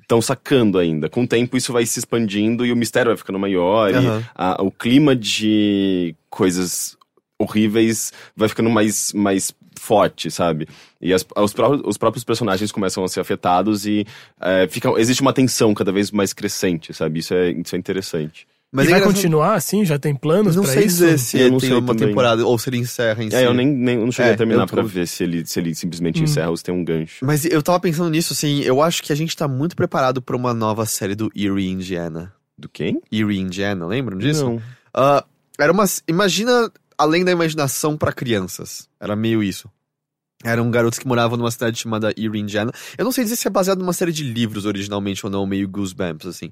estão 0.00 0.20
sacando 0.20 0.78
ainda. 0.78 1.08
Com 1.08 1.22
o 1.22 1.26
tempo 1.28 1.56
isso 1.56 1.72
vai 1.72 1.86
se 1.86 1.98
expandindo 1.98 2.64
e 2.66 2.72
o 2.72 2.76
mistério 2.76 3.10
vai 3.10 3.16
ficando 3.16 3.38
maior. 3.38 3.92
Aham. 3.94 4.20
E 4.20 4.24
a- 4.34 4.56
o 4.62 4.70
clima 4.70 5.14
de 5.16 6.14
coisas 6.28 6.96
horríveis 7.38 8.12
vai 8.36 8.48
ficando 8.48 8.70
mais, 8.70 9.12
mais 9.12 9.52
forte, 9.82 10.30
sabe? 10.30 10.68
E 11.00 11.12
as- 11.12 11.26
os, 11.36 11.52
pró- 11.52 11.80
os 11.84 11.98
próprios 11.98 12.22
personagens 12.24 12.70
começam 12.70 13.02
a 13.02 13.08
ser 13.08 13.20
afetados 13.20 13.84
e 13.84 14.06
é, 14.40 14.68
fica, 14.68 14.88
existe 14.98 15.20
uma 15.22 15.32
tensão 15.32 15.74
cada 15.74 15.90
vez 15.90 16.10
mais 16.12 16.32
crescente, 16.32 16.94
sabe? 16.94 17.18
Isso 17.18 17.34
é, 17.34 17.50
isso 17.50 17.74
é 17.74 17.78
interessante. 17.78 18.46
Mas 18.74 18.86
e 18.86 18.88
é 18.88 18.90
vai 18.92 19.00
engraçado- 19.00 19.14
continuar 19.16 19.54
assim? 19.54 19.84
Já 19.84 19.98
tem 19.98 20.14
planos 20.14 20.56
Não 20.56 20.62
pra 20.62 20.72
sei 20.72 20.84
isso? 20.86 20.98
dizer 21.04 21.18
se 21.18 21.38
Eu 21.40 21.50
não 21.50 21.58
tem 21.58 21.68
sei 21.68 21.78
uma 21.78 21.86
também. 21.94 22.08
temporada 22.08 22.46
ou 22.46 22.56
se 22.58 22.70
ele 22.70 22.78
encerra 22.78 23.22
em 23.22 23.28
si. 23.28 23.36
É, 23.36 23.44
eu 23.44 23.52
nem, 23.52 23.66
nem 23.66 23.96
eu 23.96 24.04
não 24.06 24.12
cheguei 24.12 24.30
É, 24.30 24.34
a 24.34 24.36
terminar 24.38 24.66
tô- 24.66 24.74
pra 24.74 24.82
ver 24.82 25.06
se 25.06 25.24
ele, 25.24 25.44
se 25.44 25.60
ele 25.60 25.74
simplesmente 25.74 26.20
Hum. 26.20 26.24
encerra 26.24 26.48
ou 26.48 26.56
se 26.56 26.64
tem 26.64 26.74
um 26.74 26.82
gancho. 26.84 27.22
Mas 27.26 27.44
eu 27.44 27.62
tava 27.62 27.78
pensando 27.80 28.08
nisso, 28.08 28.32
assim, 28.32 28.62
eu 28.62 28.80
acho 28.80 29.02
que 29.02 29.12
a 29.12 29.16
gente 29.16 29.36
tá 29.36 29.46
muito 29.46 29.76
preparado 29.76 30.22
pra 30.22 30.34
uma 30.36 30.54
nova 30.54 30.86
série 30.86 31.14
do 31.14 31.30
Erie, 31.36 31.68
Indiana. 31.68 32.32
Do 32.56 32.68
quem? 32.68 32.98
Erie, 33.12 33.40
Indiana, 33.40 33.84
lembram 33.86 34.16
disso? 34.16 34.44
Não. 34.46 34.62
Ah, 34.94 35.22
era 35.60 35.70
uma. 35.72 35.84
Imagina 36.08 36.70
além 36.96 37.24
da 37.24 37.32
imaginação 37.32 37.96
pra 37.96 38.12
crianças. 38.12 38.88
Era 39.00 39.16
meio 39.16 39.42
isso. 39.42 39.70
Eram 40.44 40.70
garotos 40.70 40.98
que 40.98 41.06
moravam 41.06 41.36
numa 41.36 41.50
cidade 41.50 41.78
chamada 41.78 42.12
Erie, 42.16 42.40
Indiana. 42.40 42.72
Eu 42.98 43.04
não 43.04 43.12
sei 43.12 43.24
dizer 43.24 43.36
se 43.36 43.46
é 43.46 43.50
baseado 43.50 43.78
numa 43.78 43.92
série 43.92 44.12
de 44.12 44.24
livros 44.24 44.66
originalmente 44.66 45.24
ou 45.24 45.30
não, 45.30 45.46
meio 45.46 45.68
Goosebumps, 45.68 46.26
assim. 46.26 46.50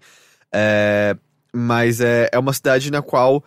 É, 0.53 1.17
mas 1.53 2.01
é, 2.01 2.29
é 2.33 2.39
uma 2.39 2.53
cidade 2.53 2.91
na 2.91 3.03
qual 3.03 3.43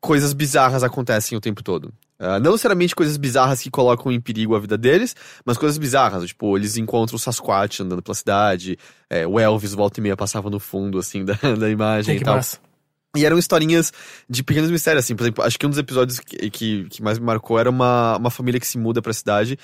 coisas 0.00 0.32
bizarras 0.32 0.82
acontecem 0.82 1.36
o 1.36 1.40
tempo 1.40 1.62
todo. 1.62 1.92
Ah, 2.18 2.40
não 2.40 2.52
necessariamente 2.52 2.94
coisas 2.94 3.18
bizarras 3.18 3.60
que 3.60 3.70
colocam 3.70 4.10
em 4.10 4.20
perigo 4.20 4.54
a 4.54 4.58
vida 4.58 4.78
deles, 4.78 5.14
mas 5.44 5.58
coisas 5.58 5.76
bizarras. 5.76 6.26
Tipo, 6.26 6.56
eles 6.56 6.76
encontram 6.76 7.16
o 7.16 7.18
Sasquatch 7.18 7.80
andando 7.80 8.02
pela 8.02 8.14
cidade, 8.14 8.78
é, 9.10 9.26
o 9.26 9.38
Elvis 9.38 9.74
volta 9.74 10.00
e 10.00 10.02
meia 10.02 10.16
passava 10.16 10.48
no 10.48 10.58
fundo, 10.58 10.98
assim, 10.98 11.24
da, 11.26 11.34
da 11.34 11.68
imagem 11.68 12.06
Tem 12.06 12.16
e 12.16 12.18
que 12.18 12.24
tal. 12.24 12.36
massa. 12.36 12.58
E 13.16 13.24
eram 13.24 13.38
historinhas 13.38 13.92
de 14.28 14.42
pequenos 14.42 14.70
mistérios, 14.70 15.04
assim. 15.04 15.16
Por 15.16 15.24
exemplo, 15.24 15.44
acho 15.44 15.58
que 15.58 15.66
um 15.66 15.70
dos 15.70 15.78
episódios 15.78 16.20
que, 16.20 16.50
que, 16.50 16.84
que 16.90 17.02
mais 17.02 17.18
me 17.18 17.24
marcou 17.26 17.58
era 17.58 17.70
uma, 17.70 18.16
uma 18.16 18.30
família 18.30 18.60
que 18.60 18.66
se 18.66 18.78
muda 18.78 19.00
pra 19.02 19.12
cidade. 19.12 19.58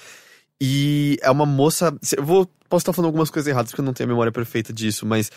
E 0.61 1.19
é 1.23 1.31
uma 1.31 1.45
moça. 1.47 1.95
Eu 2.17 2.25
vou, 2.25 2.47
posso 2.69 2.83
estar 2.83 2.93
falando 2.93 3.07
algumas 3.07 3.31
coisas 3.31 3.49
erradas 3.49 3.71
porque 3.71 3.81
eu 3.81 3.85
não 3.85 3.93
tenho 3.93 4.09
a 4.09 4.13
memória 4.13 4.31
perfeita 4.33 4.73
disso, 4.73 5.05
mas 5.05 5.31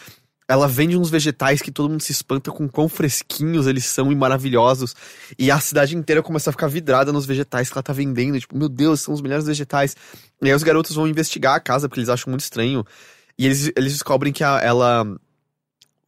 ela 0.47 0.67
vende 0.67 0.95
uns 0.95 1.09
vegetais 1.09 1.59
que 1.59 1.71
todo 1.71 1.89
mundo 1.89 2.01
se 2.01 2.11
espanta 2.11 2.51
com 2.51 2.67
quão 2.69 2.87
fresquinhos 2.87 3.65
eles 3.65 3.85
são 3.85 4.11
e 4.11 4.15
maravilhosos. 4.15 4.95
E 5.39 5.49
a 5.49 5.59
cidade 5.59 5.97
inteira 5.97 6.21
começa 6.21 6.51
a 6.51 6.53
ficar 6.53 6.67
vidrada 6.67 7.11
nos 7.11 7.25
vegetais 7.25 7.67
que 7.69 7.75
ela 7.75 7.81
tá 7.81 7.91
vendendo. 7.93 8.39
Tipo, 8.39 8.55
meu 8.55 8.69
Deus, 8.69 9.01
são 9.01 9.13
os 9.13 9.21
melhores 9.21 9.47
vegetais. 9.47 9.95
E 10.43 10.47
aí 10.47 10.53
os 10.53 10.61
garotos 10.61 10.95
vão 10.95 11.07
investigar 11.07 11.55
a 11.55 11.59
casa 11.59 11.89
porque 11.89 11.99
eles 11.99 12.09
acham 12.09 12.29
muito 12.29 12.41
estranho. 12.41 12.85
E 13.39 13.47
eles, 13.47 13.71
eles 13.75 13.93
descobrem 13.93 14.31
que 14.31 14.43
a- 14.43 14.59
ela 14.61 15.05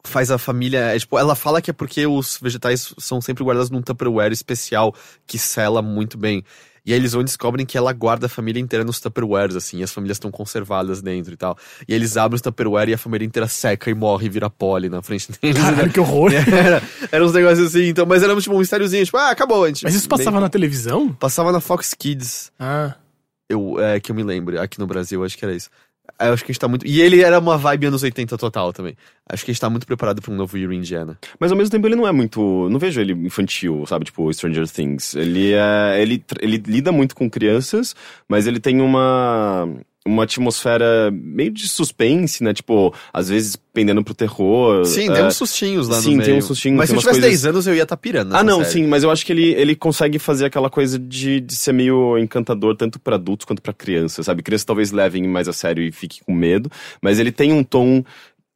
faz 0.07 0.31
a 0.31 0.37
família. 0.37 0.79
É, 0.79 0.97
tipo, 0.99 1.17
ela 1.19 1.35
fala 1.35 1.61
que 1.61 1.69
é 1.69 1.73
porque 1.73 2.07
os 2.07 2.39
vegetais 2.41 2.93
são 2.97 3.21
sempre 3.21 3.43
guardados 3.43 3.69
num 3.69 3.81
Tupperware 3.81 4.31
especial 4.31 4.95
que 5.25 5.37
sela 5.37 5.81
muito 5.81 6.17
bem. 6.17 6.43
E 6.85 6.93
aí 6.93 6.99
eles 6.99 7.11
vão 7.11 7.21
e 7.21 7.25
descobrem 7.25 7.65
que 7.65 7.77
ela 7.77 7.91
guarda 7.91 8.27
a 8.27 8.29
família 8.29 8.61
inteira 8.61 8.85
nos 8.85 9.01
Tupperwares, 9.01 9.57
assim, 9.57 9.79
e 9.79 9.83
as 9.83 9.91
famílias 9.91 10.15
estão 10.15 10.31
conservadas 10.31 11.01
dentro 11.01 11.33
e 11.33 11.35
tal. 11.35 11.57
E 11.85 11.93
eles 11.93 12.15
abrem 12.15 12.35
os 12.37 12.41
Tupperware 12.41 12.87
e 12.87 12.93
a 12.93 12.97
família 12.97 13.25
inteira 13.25 13.45
seca 13.45 13.89
e 13.89 13.93
morre 13.93 14.27
e 14.27 14.29
vira 14.29 14.49
pole 14.49 14.87
na 14.87 15.01
frente 15.01 15.29
deles. 15.33 15.61
Caralho, 15.61 15.91
que 15.91 15.99
horror. 15.99 16.31
era, 16.47 16.81
era 17.11 17.25
uns 17.25 17.33
negócios 17.33 17.67
assim, 17.67 17.89
então, 17.89 18.05
mas 18.05 18.23
era 18.23 18.33
tipo 18.39 18.55
um 18.55 18.59
mistériozinho, 18.59 19.03
tipo, 19.03 19.17
ah, 19.17 19.31
acabou. 19.31 19.65
A 19.65 19.67
gente, 19.67 19.83
Mas 19.83 19.95
isso 19.95 20.07
passava 20.07 20.39
na 20.39 20.47
televisão? 20.47 21.11
Passava 21.11 21.51
na 21.51 21.59
Fox 21.59 21.93
Kids, 21.93 22.53
Ah. 22.57 22.95
eu, 23.49 23.75
é, 23.81 23.99
que 23.99 24.09
eu 24.09 24.15
me 24.15 24.23
lembro, 24.23 24.57
aqui 24.61 24.79
no 24.79 24.87
Brasil, 24.87 25.21
acho 25.25 25.37
que 25.37 25.43
era 25.43 25.53
isso. 25.53 25.69
Eu 26.19 26.33
acho 26.33 26.43
que 26.43 26.51
a 26.51 26.53
gente 26.53 26.59
tá 26.59 26.67
muito. 26.67 26.85
E 26.87 27.01
ele 27.01 27.21
era 27.21 27.39
uma 27.39 27.57
vibe 27.57 27.87
anos 27.87 28.01
80 28.01 28.37
total 28.37 28.73
também. 28.73 28.95
Acho 29.29 29.45
que 29.45 29.51
a 29.51 29.53
gente 29.53 29.61
tá 29.61 29.69
muito 29.69 29.85
preparado 29.85 30.21
pra 30.21 30.33
um 30.33 30.35
novo 30.35 30.57
Year 30.57 30.71
Indiana. 30.71 31.17
Mas 31.39 31.51
ao 31.51 31.57
mesmo 31.57 31.71
tempo 31.71 31.85
ele 31.87 31.95
não 31.95 32.07
é 32.07 32.11
muito. 32.11 32.67
Não 32.69 32.79
vejo 32.79 32.99
ele 32.99 33.13
infantil, 33.13 33.85
sabe? 33.85 34.05
Tipo, 34.05 34.31
Stranger 34.33 34.67
Things. 34.67 35.15
Ele 35.15 35.53
é. 35.53 36.01
Ele, 36.01 36.23
ele 36.41 36.57
lida 36.65 36.91
muito 36.91 37.15
com 37.15 37.29
crianças, 37.29 37.95
mas 38.27 38.47
ele 38.47 38.59
tem 38.59 38.81
uma. 38.81 39.69
Uma 40.07 40.23
atmosfera 40.23 41.11
meio 41.11 41.51
de 41.51 41.67
suspense, 41.67 42.43
né? 42.43 42.53
Tipo, 42.53 42.93
às 43.13 43.29
vezes 43.29 43.55
pendendo 43.73 44.03
pro 44.03 44.13
terror. 44.15 44.83
Sim, 44.85 45.09
é, 45.09 45.13
tem 45.13 45.25
uns 45.25 45.35
sustinhos 45.35 45.87
lá 45.87 45.97
sim, 46.01 46.11
no 46.11 46.17
meio. 46.17 46.25
tem 46.29 46.37
uns 46.39 46.45
sustinhos, 46.45 46.77
Mas 46.77 46.89
se 46.89 46.95
eu 46.95 46.99
tivesse 46.99 47.19
coisas- 47.19 47.41
10 47.41 47.45
anos, 47.45 47.67
eu 47.67 47.75
ia 47.75 47.83
estar 47.83 47.97
pirando 47.97 48.35
Ah, 48.35 48.43
não, 48.43 48.59
série. 48.61 48.71
sim, 48.71 48.87
mas 48.87 49.03
eu 49.03 49.11
acho 49.11 49.23
que 49.25 49.31
ele, 49.31 49.49
ele 49.53 49.75
consegue 49.75 50.17
fazer 50.17 50.45
aquela 50.45 50.69
coisa 50.69 50.97
de, 50.97 51.39
de 51.39 51.55
ser 51.55 51.73
meio 51.73 52.17
encantador 52.17 52.75
tanto 52.75 52.99
pra 52.99 53.15
adultos 53.15 53.45
quanto 53.45 53.61
pra 53.61 53.73
crianças, 53.73 54.25
sabe? 54.25 54.41
Crianças 54.41 54.65
talvez 54.65 54.91
levem 54.91 55.27
mais 55.27 55.47
a 55.47 55.53
sério 55.53 55.83
e 55.83 55.91
fiquem 55.91 56.19
com 56.25 56.33
medo, 56.33 56.71
mas 57.01 57.19
ele 57.19 57.31
tem 57.31 57.53
um 57.53 57.63
tom 57.63 58.03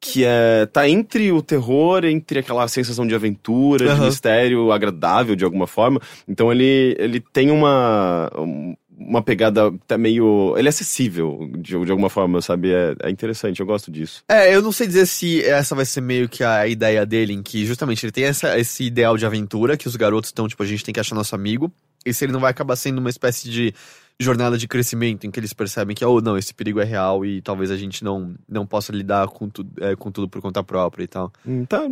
que 0.04 0.24
é 0.24 0.66
tá 0.66 0.88
entre 0.88 1.30
o 1.30 1.40
terror, 1.40 2.04
entre 2.04 2.40
aquela 2.40 2.66
sensação 2.66 3.06
de 3.06 3.14
aventura, 3.14 3.84
de 3.86 3.90
Aham. 3.92 4.06
mistério 4.06 4.72
agradável 4.72 5.36
de 5.36 5.44
alguma 5.44 5.68
forma. 5.68 6.00
Então 6.26 6.50
ele, 6.50 6.96
ele 6.98 7.20
tem 7.32 7.52
uma 7.52 8.28
um- 8.36 8.74
uma 8.96 9.22
pegada 9.22 9.68
até 9.68 9.96
meio. 9.96 10.54
Ele 10.56 10.68
é 10.68 10.70
acessível 10.70 11.50
de, 11.58 11.84
de 11.84 11.90
alguma 11.90 12.10
forma, 12.10 12.40
sabe? 12.40 12.72
É, 12.72 12.94
é 13.02 13.10
interessante, 13.10 13.60
eu 13.60 13.66
gosto 13.66 13.90
disso. 13.90 14.22
É, 14.28 14.54
eu 14.54 14.62
não 14.62 14.72
sei 14.72 14.86
dizer 14.86 15.06
se 15.06 15.42
essa 15.44 15.74
vai 15.74 15.84
ser 15.84 16.00
meio 16.00 16.28
que 16.28 16.44
a 16.44 16.66
ideia 16.66 17.04
dele, 17.04 17.32
em 17.32 17.42
que 17.42 17.64
justamente 17.66 18.04
ele 18.04 18.12
tem 18.12 18.24
essa, 18.24 18.58
esse 18.58 18.84
ideal 18.84 19.16
de 19.16 19.26
aventura, 19.26 19.76
que 19.76 19.88
os 19.88 19.96
garotos 19.96 20.28
estão, 20.28 20.48
tipo, 20.48 20.62
a 20.62 20.66
gente 20.66 20.84
tem 20.84 20.92
que 20.92 21.00
achar 21.00 21.14
nosso 21.14 21.34
amigo, 21.34 21.72
e 22.04 22.12
se 22.12 22.24
ele 22.24 22.32
não 22.32 22.40
vai 22.40 22.50
acabar 22.50 22.76
sendo 22.76 22.98
uma 22.98 23.10
espécie 23.10 23.48
de 23.48 23.74
jornada 24.20 24.56
de 24.56 24.68
crescimento, 24.68 25.26
em 25.26 25.30
que 25.30 25.40
eles 25.40 25.52
percebem 25.52 25.94
que, 25.94 26.04
oh, 26.04 26.20
não, 26.20 26.38
esse 26.38 26.54
perigo 26.54 26.80
é 26.80 26.84
real 26.84 27.24
e 27.24 27.40
talvez 27.42 27.70
a 27.70 27.76
gente 27.76 28.04
não, 28.04 28.34
não 28.48 28.66
possa 28.66 28.92
lidar 28.92 29.26
com, 29.28 29.48
tu, 29.48 29.66
é, 29.80 29.96
com 29.96 30.10
tudo 30.10 30.28
por 30.28 30.40
conta 30.40 30.62
própria 30.62 31.04
e 31.04 31.08
tal. 31.08 31.32
Tá, 31.68 31.82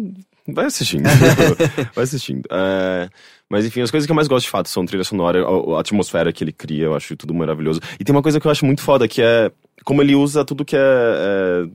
vai 0.49 0.67
assistindo. 0.67 1.05
vai 1.95 2.05
assistindo. 2.05 2.43
É, 2.51 3.09
mas 3.49 3.67
enfim, 3.67 3.81
as 3.81 3.91
coisas 3.91 4.07
que 4.07 4.13
eu 4.13 4.17
mais 4.17 4.29
gosto 4.29 4.45
de 4.45 4.51
fato 4.51 4.69
são 4.69 4.87
trilha 4.87 5.05
sonora, 5.05 5.45
a, 5.45 5.77
a 5.77 5.81
atmosfera 5.81 6.33
que 6.33 6.45
ele 6.45 6.53
cria, 6.53 6.85
eu 6.85 6.95
acho 6.95 7.17
tudo 7.17 7.35
maravilhoso. 7.35 7.81
E 7.99 8.05
tem 8.05 8.15
uma 8.15 8.23
coisa 8.23 8.39
que 8.39 8.47
eu 8.47 8.51
acho 8.51 8.65
muito 8.65 8.83
foda, 8.83 9.09
que 9.09 9.23
é 9.23 9.51
como 9.85 10.03
ele 10.03 10.15
usa 10.15 10.45
tudo 10.45 10.65
que 10.65 10.77
é, 10.77 10.81
é 10.81 11.67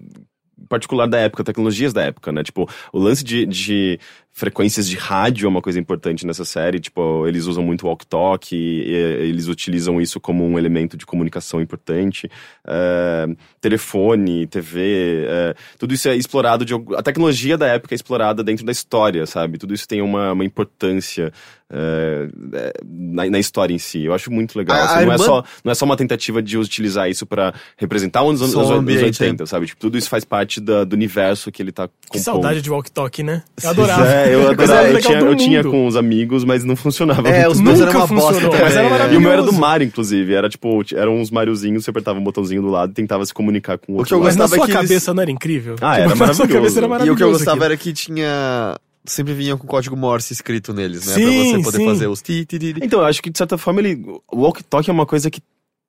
particular 0.70 1.08
da 1.08 1.20
época, 1.20 1.44
tecnologias 1.44 1.94
da 1.94 2.04
época, 2.04 2.32
né? 2.32 2.44
Tipo, 2.44 2.70
o 2.92 3.00
lance 3.00 3.24
de, 3.24 3.46
de 3.46 4.00
frequências 4.38 4.86
de 4.88 4.98
rádio 4.98 5.46
é 5.46 5.50
uma 5.50 5.62
coisa 5.62 5.80
importante 5.80 6.28
nessa 6.28 6.44
série. 6.44 6.78
Tipo, 6.82 7.26
eles 7.26 7.46
usam 7.46 7.64
muito 7.64 7.88
walk-talk, 7.88 8.54
eles 8.54 9.48
utilizam 9.48 10.02
isso 10.02 10.20
como 10.20 10.46
um 10.46 10.60
elemento 10.60 10.98
de 10.98 11.06
comunicação 11.06 11.62
importante. 11.62 12.30
É, 12.68 13.28
telefone, 13.62 14.46
TV, 14.46 15.26
é, 15.26 15.56
tudo 15.80 15.94
isso 15.94 16.10
é 16.10 16.16
explorado 16.18 16.66
de 16.66 16.74
a 16.98 17.02
tecnologia 17.02 17.58
da 17.58 17.68
época 17.68 17.94
é 17.94 17.98
explorada 17.98 18.44
dentro 18.44 18.66
da 18.66 18.74
história, 18.74 19.26
sabe? 19.26 19.58
Tudo 19.58 19.74
isso 19.74 19.88
tem 19.88 20.02
uma, 20.02 20.34
uma 20.34 20.44
importância 20.44 21.32
é, 21.72 22.28
é, 22.54 22.74
na, 22.86 23.30
na 23.30 23.40
história 23.40 23.74
em 23.74 23.78
si. 23.80 24.04
Eu 24.04 24.14
acho 24.14 24.30
muito 24.30 24.58
legal. 24.58 24.76
A- 24.78 24.84
assim, 24.84 24.94
a 24.94 25.06
não, 25.06 25.12
é 25.14 25.16
irmã- 25.16 25.18
só, 25.26 25.44
não 25.64 25.72
é 25.72 25.76
só 25.76 25.86
uma 25.86 25.96
tentativa 25.98 26.44
de 26.44 26.58
utilizar 26.58 27.10
isso 27.10 27.26
pra 27.26 27.54
representar 27.78 28.22
os 28.24 28.42
anos, 28.42 28.54
Só 28.54 28.60
o 28.60 28.64
os 28.64 28.70
anos 28.72 28.82
ambiente, 28.82 29.24
80, 29.24 29.46
sabe? 29.46 29.66
Tipo, 29.68 29.80
tudo 29.80 29.98
isso 29.98 30.10
faz 30.10 30.26
parte 30.26 30.60
da- 30.60 30.84
do 30.84 30.94
universo 30.94 31.52
que 31.54 31.62
ele 31.64 31.72
tá 31.72 31.88
Que 31.88 31.94
compondo. 32.10 32.24
saudade 32.24 32.62
de 32.62 32.70
walk 32.70 32.92
talk, 32.92 33.24
né? 33.24 33.42
Eu 33.64 33.70
adorava. 33.70 34.06
É, 34.26 34.36
eu 34.36 34.50
adorava. 34.50 34.88
Eu, 34.90 35.00
tinha, 35.02 35.20
eu 35.20 35.36
tinha 35.36 35.64
com 35.64 35.88
os 35.88 35.96
amigos, 35.96 36.44
mas 36.44 36.64
não 36.64 36.76
funcionava. 36.76 37.28
É, 37.30 37.48
os 37.48 37.60
meus 37.60 37.80
Nunca 37.80 37.92
eram 37.92 38.06
uma 38.06 38.22
bosta 38.22 38.50
mas 38.50 38.76
era 38.76 38.88
é. 38.88 38.90
maravilhoso. 38.90 39.14
E 39.14 39.18
o 39.18 39.22
meu 39.22 39.32
era 39.32 39.42
do 39.44 39.54
mar, 39.54 39.82
inclusive. 39.82 40.34
Era 40.34 40.50
tipo, 40.50 40.82
eram 40.96 41.18
uns 41.20 41.30
Mariozinhos, 41.32 41.84
você 41.84 41.90
apertava 41.90 42.20
um 42.20 42.24
botãozinho 42.24 42.62
do 42.62 42.68
lado 42.70 42.92
e 42.92 42.94
tentava 42.94 43.26
se 43.26 43.34
comunicar 43.34 43.78
com 43.78 43.94
o 43.94 43.96
outro. 43.98 44.08
que 44.10 44.14
eu 44.14 44.18
lado. 44.20 44.26
Mas 44.26 44.36
na 44.36 44.44
gostava 44.44 44.58
sua 44.60 44.66
que 44.66 44.72
eles- 44.78 44.90
cabeça 44.90 45.14
não 45.14 45.22
era 45.22 45.32
incrível? 45.32 45.76
Ah, 45.82 45.98
era 45.98 46.10
na 46.10 46.16
sua 46.16 46.26
maravilhoso. 46.28 46.54
cabeça 46.54 46.80
era 46.80 46.86
E 46.86 46.90
maravilhoso. 46.90 47.14
o 47.14 47.18
que 47.18 47.24
eu 47.24 47.32
gostava 47.32 47.52
aquilo. 47.52 47.66
era 47.66 47.78
que 47.78 47.94
tinha. 47.94 48.76
Sempre 49.08 49.34
vinha 49.36 49.56
com 49.56 49.68
código 49.68 49.96
Morse 49.96 50.34
escrito 50.34 50.74
neles, 50.74 51.06
né? 51.06 51.14
Sim, 51.14 51.24
pra 51.52 51.58
você 51.60 51.64
poder 51.64 51.78
sim. 51.78 51.86
fazer 51.86 52.08
os 52.08 52.22
ti, 52.24 52.44
ti, 52.44 52.58
ti, 52.58 52.74
ti. 52.74 52.80
Então, 52.84 53.02
eu 53.02 53.06
acho 53.06 53.22
que 53.22 53.30
de 53.30 53.38
certa 53.38 53.56
forma 53.56 53.80
ele. 53.80 54.04
O 54.32 54.40
walk 54.42 54.64
talk 54.64 54.90
é 54.90 54.94
uma 54.94 55.06
coisa 55.06 55.30
que 55.30 55.40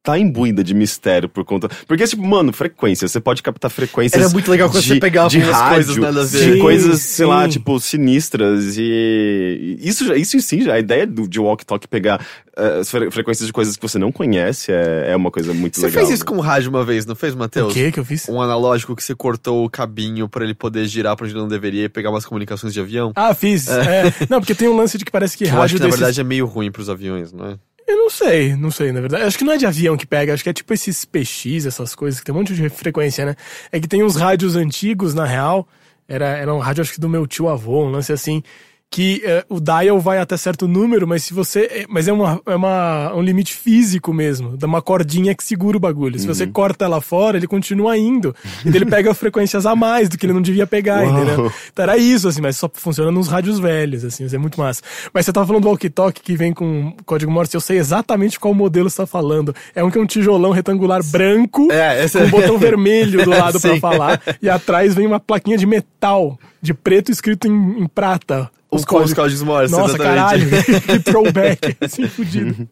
tá 0.07 0.17
imbuída 0.17 0.63
de 0.63 0.73
mistério 0.73 1.29
por 1.29 1.45
conta. 1.45 1.69
Porque, 1.89 2.05
tipo, 2.07 2.25
mano, 2.25 2.53
frequência. 2.53 3.09
Você 3.09 3.19
pode 3.19 3.43
captar 3.43 3.69
frequências. 3.71 4.23
Era 4.23 4.31
muito 4.33 4.49
legal 4.49 4.71
quando 4.71 4.81
de, 4.83 4.89
você 4.95 5.01
pegava 5.01 5.29
de 5.29 5.41
rádio, 5.41 5.75
coisas 5.75 5.97
nada 5.97 6.21
a 6.21 6.25
ver. 6.25 6.47
De 6.47 6.53
Sim, 6.55 6.59
coisas, 6.61 7.01
sei 7.01 7.27
lá, 7.27 7.43
sim. 7.45 7.49
tipo, 7.51 7.81
sinistras. 7.81 8.77
E. 8.79 9.79
Isso, 9.81 10.07
já- 10.07 10.17
isso 10.17 10.37
em 10.37 10.41
si, 10.41 10.63
já, 10.63 10.75
a 10.75 10.79
ideia 10.79 11.07
do, 11.07 11.29
de 11.29 11.41
walk 11.41 11.67
talk 11.67 11.87
pegar 11.89 12.25
as 12.57 12.89
fre- 12.91 13.11
frequências 13.11 13.47
de 13.47 13.53
coisas 13.53 13.77
que 13.77 13.83
você 13.83 13.99
não 13.99 14.11
conhece 14.13 14.73
é, 14.73 15.09
é 15.11 15.17
uma 15.17 15.31
coisa 15.31 15.53
muito 15.53 15.77
Você 15.79 15.87
legal. 15.87 16.05
fez 16.07 16.15
isso 16.15 16.25
com 16.25 16.37
o 16.37 16.41
rádio 16.41 16.71
uma 16.71 16.85
vez, 16.85 17.05
não 17.05 17.15
fez, 17.15 17.35
Matheus? 17.35 17.71
O 17.71 17.75
que 17.75 17.93
que 17.93 18.01
eu 18.01 18.05
fiz? 18.05 18.29
Um 18.29 18.41
analógico 18.41 18.95
que 18.97 19.03
você 19.03 19.15
cortou 19.15 19.65
o 19.65 19.69
cabinho 19.71 20.29
pra 20.29 20.45
ele 20.45 20.55
poder 20.55 20.87
girar 20.87 21.17
pra 21.17 21.27
onde 21.27 21.35
não 21.35 21.49
deveria 21.49 21.85
e 21.85 21.89
pegar 21.89 22.11
umas 22.11 22.25
comunicações 22.25 22.73
de 22.73 22.81
avião? 22.81 23.13
Ah, 23.15 23.35
fiz. 23.35 23.69
é. 23.69 24.05
Não, 24.31 24.41
porque 24.41 24.55
tem 24.55 24.69
um 24.69 24.77
lance 24.77 24.97
de 24.97 25.05
que 25.05 25.11
parece 25.11 25.37
que 25.37 25.45
Que 25.45 25.51
eu 25.51 25.55
acho 25.55 25.61
rádio 25.61 25.77
que 25.77 25.81
na 25.83 25.87
desses... 25.87 26.01
verdade 26.01 26.21
é 26.21 26.25
meio 26.25 26.47
ruim 26.47 26.71
pros 26.71 26.89
aviões, 26.89 27.33
não 27.33 27.47
é? 27.47 27.55
Eu 27.87 27.97
não 27.97 28.11
sei, 28.11 28.57
não 28.57 28.71
sei, 28.71 28.91
na 28.91 29.01
verdade. 29.01 29.25
Acho 29.25 29.39
que 29.39 29.45
não 29.45 29.53
é 29.53 29.57
de 29.57 29.67
avião 29.67 29.97
que 29.97 30.07
pega, 30.07 30.35
acho 30.35 30.43
que 30.43 30.51
é 30.51 30.53
tipo 30.53 30.73
esses 30.75 31.05
PX, 31.05 31.67
essas 31.67 31.95
coisas, 31.95 32.19
que 32.19 32.27
tem 32.27 32.35
um 32.35 32.39
monte 32.39 32.55
de 32.55 32.69
frequência, 32.69 33.25
né? 33.25 33.37
É 33.71 33.79
que 33.79 33.87
tem 33.87 34.03
uns 34.03 34.17
rádios 34.17 34.57
antigos, 34.57 35.15
na 35.15 35.25
real. 35.25 35.69
Era, 36.09 36.27
era 36.37 36.53
um 36.53 36.59
rádio, 36.59 36.83
acho 36.83 36.93
que 36.93 37.01
do 37.01 37.09
meu 37.09 37.27
tio 37.27 37.49
avô, 37.49 37.85
um 37.85 37.91
lance 37.91 38.13
assim. 38.13 38.43
Que 38.89 39.21
eh, 39.25 39.45
o 39.49 39.61
dial 39.61 39.99
vai 40.01 40.19
até 40.19 40.37
certo 40.37 40.69
número, 40.69 41.09
mas 41.09 41.25
se 41.25 41.35
você. 41.35 41.61
é- 41.65 41.87
Mas 41.89 42.07
é, 42.07 42.13
uma, 42.13 42.41
é 42.47 42.55
uma, 42.55 43.13
um 43.15 43.21
limite 43.21 43.53
físico 43.53 44.13
mesmo. 44.15 44.57
Dá 44.57 44.67
uma 44.67 44.81
cordinha 44.81 45.35
que 45.35 45.43
segura 45.43 45.77
o 45.77 45.81
bagulho. 45.81 46.19
Se 46.21 46.27
você 46.27 46.47
corta 46.47 46.85
ela 46.85 47.01
fora, 47.01 47.37
ele 47.37 47.49
continua 47.49 47.99
indo. 47.99 48.35
E 48.65 48.69
ele 48.69 48.87
pega 48.87 49.13
frequências 49.15 49.67
a 49.67 49.75
mais 49.75 50.09
do 50.09 50.17
que 50.17 50.25
ele 50.25 50.33
não 50.33 50.41
devia 50.41 50.67
pegar, 50.69 51.03
Uau. 51.03 51.11
entendeu? 51.23 51.53
Então 51.73 51.83
era 51.83 51.97
isso, 51.99 52.29
assim, 52.29 52.41
mas 52.41 52.57
só 52.57 52.71
funciona 52.73 53.11
nos 53.11 53.27
rádios 53.29 53.59
velhos, 53.59 54.05
assim, 54.05 54.25
isso 54.25 54.35
é 54.37 54.39
muito 54.39 54.59
massa. 54.59 54.81
Mas 55.13 55.27
você 55.27 55.33
tava 55.33 55.47
falando 55.47 55.65
do 55.65 55.69
walkie-talkie 55.69 56.23
que 56.23 56.37
vem 56.37 56.53
com 56.55 56.95
código 57.05 57.31
Morse, 57.31 57.55
eu 57.57 57.61
sei 57.61 57.79
exatamente 57.79 58.39
qual 58.39 58.55
modelo 58.55 58.89
você 58.89 58.99
tá 58.99 59.07
falando. 59.07 59.55
É 59.75 59.83
um 59.83 59.91
que 59.91 59.99
é 59.99 60.01
um 60.01 60.07
tijolão 60.07 60.53
retangular 60.53 61.03
branco, 61.05 61.71
É, 61.73 62.09
com 62.09 62.19
é- 62.19 62.23
um 62.23 62.31
botão 62.31 62.57
vermelho 62.57 63.25
do 63.25 63.31
lado 63.35 63.61
pra 63.61 63.75
Sim. 63.75 63.81
falar, 63.81 64.23
e 64.41 64.49
atrás 64.49 64.95
vem 64.95 65.07
uma 65.09 65.19
plaquinha 65.21 65.59
de 65.59 65.67
metal, 65.67 66.39
de 66.67 66.75
preto 66.75 67.11
escrito 67.11 67.47
em, 67.47 67.83
em 67.83 67.87
prata. 67.87 68.51
Os, 68.71 68.83
os 68.83 69.15
códigos 69.15 69.43
Morse, 69.43 69.73
Nossa, 69.73 69.95
exatamente. 69.95 70.51
caralho, 70.51 70.83
que 70.83 70.99
throwback, 70.99 71.77
assim, 71.81 72.09
fudido. 72.09 72.69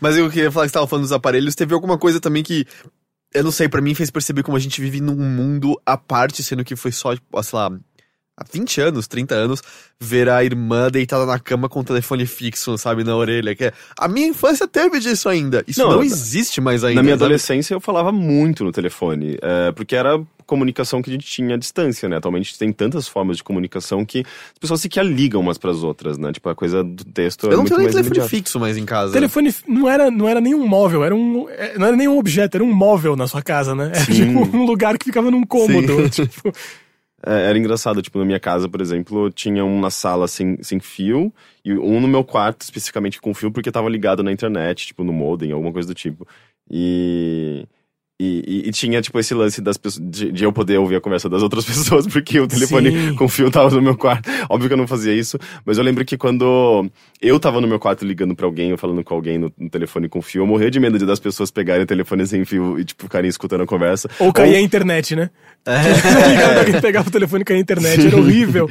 Mas 0.00 0.16
eu 0.16 0.30
queria 0.30 0.52
falar 0.52 0.66
que 0.66 0.70
você 0.70 0.74
tava 0.74 0.86
falando 0.86 1.04
dos 1.04 1.12
aparelhos, 1.12 1.54
teve 1.54 1.74
alguma 1.74 1.98
coisa 1.98 2.20
também 2.20 2.42
que. 2.42 2.66
Eu 3.34 3.44
não 3.44 3.50
sei, 3.50 3.68
pra 3.68 3.80
mim 3.80 3.94
fez 3.94 4.10
perceber 4.10 4.42
como 4.42 4.56
a 4.56 4.60
gente 4.60 4.80
vive 4.80 5.00
num 5.00 5.16
mundo 5.16 5.78
à 5.84 5.96
parte, 5.98 6.42
sendo 6.42 6.64
que 6.64 6.74
foi 6.74 6.92
só, 6.92 7.14
tipo, 7.14 7.42
sei 7.42 7.58
lá, 7.58 7.70
há 8.36 8.44
20 8.50 8.80
anos, 8.80 9.06
30 9.06 9.34
anos, 9.34 9.62
ver 10.00 10.30
a 10.30 10.42
irmã 10.42 10.90
deitada 10.90 11.26
na 11.26 11.38
cama 11.38 11.68
com 11.68 11.80
o 11.80 11.84
telefone 11.84 12.24
fixo, 12.24 12.78
sabe, 12.78 13.04
na 13.04 13.14
orelha. 13.16 13.54
Que 13.54 13.66
é, 13.66 13.72
a 13.98 14.08
minha 14.08 14.28
infância 14.28 14.66
teve 14.66 14.98
disso 15.00 15.28
ainda. 15.28 15.62
Isso 15.66 15.80
não, 15.80 15.92
Não, 15.92 16.02
existe 16.02 16.60
mais 16.60 16.84
ainda. 16.84 16.96
Na 16.96 17.02
minha 17.02 17.16
sabe? 17.16 17.24
adolescência 17.24 17.74
eu 17.74 17.80
falava 17.80 18.12
muito 18.12 18.64
no 18.64 18.72
telefone, 18.72 19.36
é, 19.42 19.72
porque 19.72 19.94
era 19.94 20.18
comunicação 20.48 21.00
que 21.02 21.10
a 21.10 21.12
gente 21.12 21.26
tinha 21.26 21.54
à 21.54 21.58
distância, 21.58 22.08
né? 22.08 22.16
Atualmente 22.16 22.58
tem 22.58 22.72
tantas 22.72 23.06
formas 23.06 23.36
de 23.36 23.44
comunicação 23.44 24.04
que 24.04 24.20
as 24.20 24.58
pessoas 24.58 24.80
sequer 24.80 25.04
ligam 25.04 25.40
umas 25.40 25.58
pras 25.58 25.84
outras, 25.84 26.16
né? 26.18 26.32
Tipo, 26.32 26.48
a 26.48 26.54
coisa 26.54 26.82
do 26.82 27.04
texto 27.04 27.44
é 27.44 27.48
Eu 27.48 27.50
não 27.50 27.58
muito 27.58 27.68
tenho 27.68 27.78
nem 27.78 27.84
mais 27.84 27.94
telefone 27.94 28.16
imediata. 28.16 28.28
fixo 28.36 28.58
mais 28.58 28.76
em 28.76 28.84
casa. 28.86 29.12
telefone 29.12 29.54
não 29.68 29.88
era, 29.88 30.10
não 30.10 30.26
era 30.26 30.40
nenhum 30.40 30.66
móvel, 30.66 31.04
era 31.04 31.14
um. 31.14 31.46
é, 31.50 31.78
Não 31.78 31.86
era 31.86 31.94
nenhum 31.96 32.18
objeto, 32.18 32.56
era 32.56 32.64
um 32.64 32.72
móvel 32.72 33.14
na 33.14 33.26
sua 33.28 33.42
casa, 33.42 33.74
né? 33.74 33.92
Era 33.94 34.04
Sim. 34.06 34.26
tipo 34.34 34.56
um 34.56 34.64
lugar 34.64 34.96
que 34.98 35.04
ficava 35.04 35.30
num 35.30 35.44
cômodo. 35.44 35.94
Tipo, 36.10 36.50
É, 37.26 37.50
era 37.50 37.58
engraçado, 37.58 38.00
tipo, 38.00 38.18
na 38.18 38.24
minha 38.24 38.40
casa, 38.40 38.68
por 38.68 38.80
exemplo, 38.80 39.30
tinha 39.30 39.64
um 39.64 39.80
na 39.80 39.90
sala 39.90 40.26
sem, 40.28 40.56
sem 40.62 40.78
fio 40.80 41.32
e 41.64 41.72
um 41.74 42.00
no 42.00 42.08
meu 42.08 42.22
quarto, 42.24 42.62
especificamente 42.62 43.20
com 43.20 43.34
fio, 43.34 43.50
porque 43.50 43.70
tava 43.72 43.88
ligado 43.88 44.22
na 44.22 44.30
internet, 44.32 44.86
tipo, 44.86 45.04
no 45.04 45.12
modem, 45.12 45.52
alguma 45.52 45.72
coisa 45.72 45.88
do 45.88 45.94
tipo. 45.94 46.26
E... 46.70 47.66
E, 48.20 48.42
e- 48.64 48.68
e 48.68 48.72
tinha, 48.72 49.00
tipo, 49.00 49.16
esse 49.20 49.32
lance 49.32 49.60
das 49.62 49.76
pessoas, 49.76 50.04
de, 50.10 50.32
de 50.32 50.42
eu 50.42 50.52
poder 50.52 50.76
ouvir 50.78 50.96
a 50.96 51.00
conversa 51.00 51.28
das 51.28 51.40
outras 51.40 51.64
pessoas, 51.66 52.04
porque 52.04 52.40
o 52.40 52.48
telefone 52.48 52.90
Sim. 52.90 53.14
com 53.14 53.28
fio 53.28 53.48
tava 53.48 53.70
no 53.70 53.80
meu 53.80 53.96
quarto. 53.96 54.28
Óbvio 54.50 54.68
que 54.68 54.72
eu 54.72 54.76
não 54.78 54.88
fazia 54.88 55.14
isso, 55.14 55.38
mas 55.64 55.78
eu 55.78 55.84
lembro 55.84 56.04
que 56.04 56.16
quando 56.16 56.90
eu 57.22 57.38
tava 57.38 57.60
no 57.60 57.68
meu 57.68 57.78
quarto 57.78 58.04
ligando 58.04 58.34
pra 58.34 58.44
alguém, 58.44 58.72
ou 58.72 58.78
falando 58.78 59.04
com 59.04 59.14
alguém 59.14 59.38
no, 59.38 59.52
no 59.56 59.70
telefone 59.70 60.08
com 60.08 60.20
fio, 60.20 60.42
eu 60.42 60.46
morria 60.48 60.68
de 60.68 60.80
medo 60.80 60.98
de 60.98 61.06
das 61.06 61.20
pessoas 61.20 61.50
pegarem 61.52 61.84
o 61.84 61.86
telefone 61.86 62.26
sem 62.26 62.44
fio 62.44 62.76
e, 62.80 62.84
tipo, 62.84 63.04
ficarem 63.04 63.28
escutando 63.28 63.62
a 63.62 63.66
conversa. 63.66 64.10
ou 64.18 64.32
caía 64.32 64.58
a 64.58 64.60
internet, 64.60 65.14
né? 65.14 65.30
É. 65.64 66.80
Pegava 66.82 67.08
o 67.08 67.12
telefone 67.12 67.42
e 67.42 67.44
caía 67.44 67.60
a 67.60 67.62
internet, 67.62 68.04
era 68.04 68.16
horrível. 68.16 68.68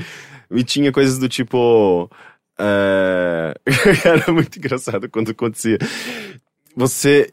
E 0.52 0.62
tinha 0.64 0.91
coisas 0.91 1.18
do 1.20 1.30
tipo. 1.30 2.10
é, 2.60 3.54
Era 4.04 4.32
muito 4.34 4.58
engraçado 4.60 5.08
quando 5.10 5.32
acontecia. 5.32 5.78
Você 6.76 7.30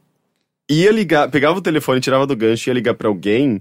ia 0.70 0.90
ligar, 0.92 1.30
pegava 1.30 1.58
o 1.58 1.62
telefone, 1.62 2.00
tirava 2.00 2.26
do 2.26 2.36
gancho 2.36 2.68
e 2.68 2.70
ia 2.70 2.74
ligar 2.74 2.94
pra 2.94 3.08
alguém. 3.08 3.60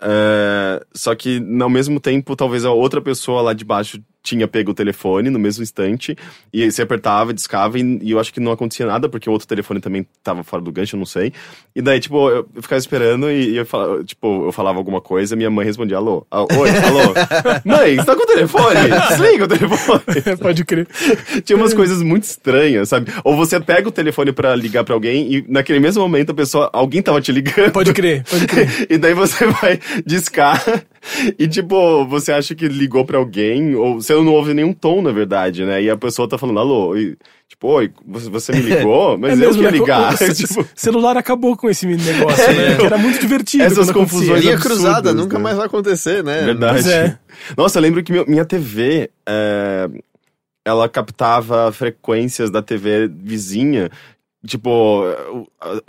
é, 0.00 0.84
Só 0.94 1.14
que, 1.14 1.40
ao 1.60 1.70
mesmo 1.70 2.00
tempo, 2.00 2.36
talvez 2.36 2.64
a 2.64 2.72
outra 2.72 3.00
pessoa 3.00 3.42
lá 3.42 3.52
de 3.52 3.64
baixo 3.64 4.02
tinha 4.22 4.46
pego 4.46 4.70
o 4.70 4.74
telefone 4.74 5.30
no 5.30 5.38
mesmo 5.38 5.62
instante, 5.62 6.16
e 6.52 6.62
aí 6.62 6.70
você 6.70 6.82
apertava, 6.82 7.34
discava, 7.34 7.78
e, 7.78 7.98
e 8.02 8.10
eu 8.12 8.20
acho 8.20 8.32
que 8.32 8.40
não 8.40 8.52
acontecia 8.52 8.86
nada, 8.86 9.08
porque 9.08 9.28
o 9.28 9.32
outro 9.32 9.48
telefone 9.48 9.80
também 9.80 10.06
tava 10.22 10.44
fora 10.44 10.62
do 10.62 10.70
gancho, 10.70 10.96
eu 10.96 10.98
não 10.98 11.06
sei. 11.06 11.32
E 11.74 11.82
daí, 11.82 11.98
tipo, 11.98 12.30
eu, 12.30 12.46
eu 12.54 12.62
ficava 12.62 12.78
esperando 12.78 13.30
e, 13.30 13.50
e 13.50 13.56
eu, 13.56 13.66
falava, 13.66 14.04
tipo, 14.04 14.46
eu 14.46 14.52
falava 14.52 14.78
alguma 14.78 15.00
coisa, 15.00 15.34
minha 15.34 15.50
mãe 15.50 15.66
respondia, 15.66 15.96
alô, 15.96 16.26
ah, 16.30 16.42
oi, 16.42 16.70
alô, 16.70 17.14
mãe, 17.64 17.96
você 17.96 18.04
tá 18.04 18.14
com 18.14 18.22
o 18.22 18.26
telefone? 18.26 18.80
Desliga 19.08 19.44
o 19.44 19.48
telefone. 19.48 20.02
Pode 20.40 20.64
crer. 20.64 20.86
Tinha 21.44 21.56
umas 21.56 21.74
coisas 21.74 22.02
muito 22.02 22.24
estranhas, 22.24 22.88
sabe? 22.88 23.12
Ou 23.24 23.36
você 23.36 23.58
pega 23.60 23.88
o 23.88 23.92
telefone 23.92 24.32
pra 24.32 24.54
ligar 24.54 24.84
pra 24.84 24.94
alguém 24.94 25.32
e 25.32 25.44
naquele 25.48 25.80
mesmo 25.80 26.02
momento 26.02 26.30
a 26.30 26.34
pessoa, 26.34 26.70
alguém 26.72 27.02
tava 27.02 27.20
te 27.20 27.32
ligando. 27.32 27.72
Pode 27.72 27.92
crer, 27.92 28.24
pode 28.28 28.46
crer. 28.46 28.62
E 28.92 28.98
daí 28.98 29.14
você 29.14 29.46
vai 29.46 29.80
discar 30.04 30.62
e, 31.38 31.48
tipo, 31.48 32.06
você 32.06 32.32
acha 32.32 32.54
que 32.54 32.68
ligou 32.68 33.04
pra 33.04 33.18
alguém, 33.18 33.74
ou 33.74 34.00
você 34.00 34.11
não 34.24 34.32
ouve 34.32 34.52
nenhum 34.54 34.72
tom, 34.72 35.00
na 35.00 35.12
verdade, 35.12 35.64
né? 35.64 35.82
E 35.82 35.88
a 35.88 35.96
pessoa 35.96 36.28
tá 36.28 36.36
falando, 36.36 36.58
alô, 36.58 36.96
e, 36.96 37.16
tipo, 37.48 37.68
oi, 37.68 37.90
você, 38.06 38.28
você 38.28 38.52
me 38.52 38.60
ligou? 38.60 39.16
Mas 39.18 39.30
É 39.30 39.34
eu 39.34 39.38
mesmo, 39.38 39.54
queria 39.62 39.70
né? 39.70 39.78
ligar. 39.78 40.14
O 40.14 40.16
ce- 40.18 40.34
tipo, 40.46 40.66
celular 40.74 41.16
acabou 41.16 41.56
com 41.56 41.70
esse 41.70 41.86
negócio, 41.86 42.52
né? 42.52 42.76
Que 42.76 42.86
era 42.86 42.98
muito 42.98 43.20
divertido. 43.20 43.62
Essas 43.64 43.90
confusões 43.90 44.42
Linha 44.42 44.58
cruzada, 44.58 45.12
nunca 45.14 45.38
né? 45.38 45.44
mais 45.44 45.56
vai 45.56 45.66
acontecer, 45.66 46.22
né? 46.24 46.42
Verdade. 46.42 46.90
É. 46.92 47.16
Nossa, 47.56 47.78
eu 47.78 47.82
lembro 47.82 48.02
que 48.02 48.12
minha 48.28 48.44
TV, 48.44 49.10
é, 49.26 49.88
ela 50.64 50.88
captava 50.88 51.70
frequências 51.72 52.50
da 52.50 52.60
TV 52.62 53.08
vizinha. 53.08 53.90
Tipo, 54.44 55.04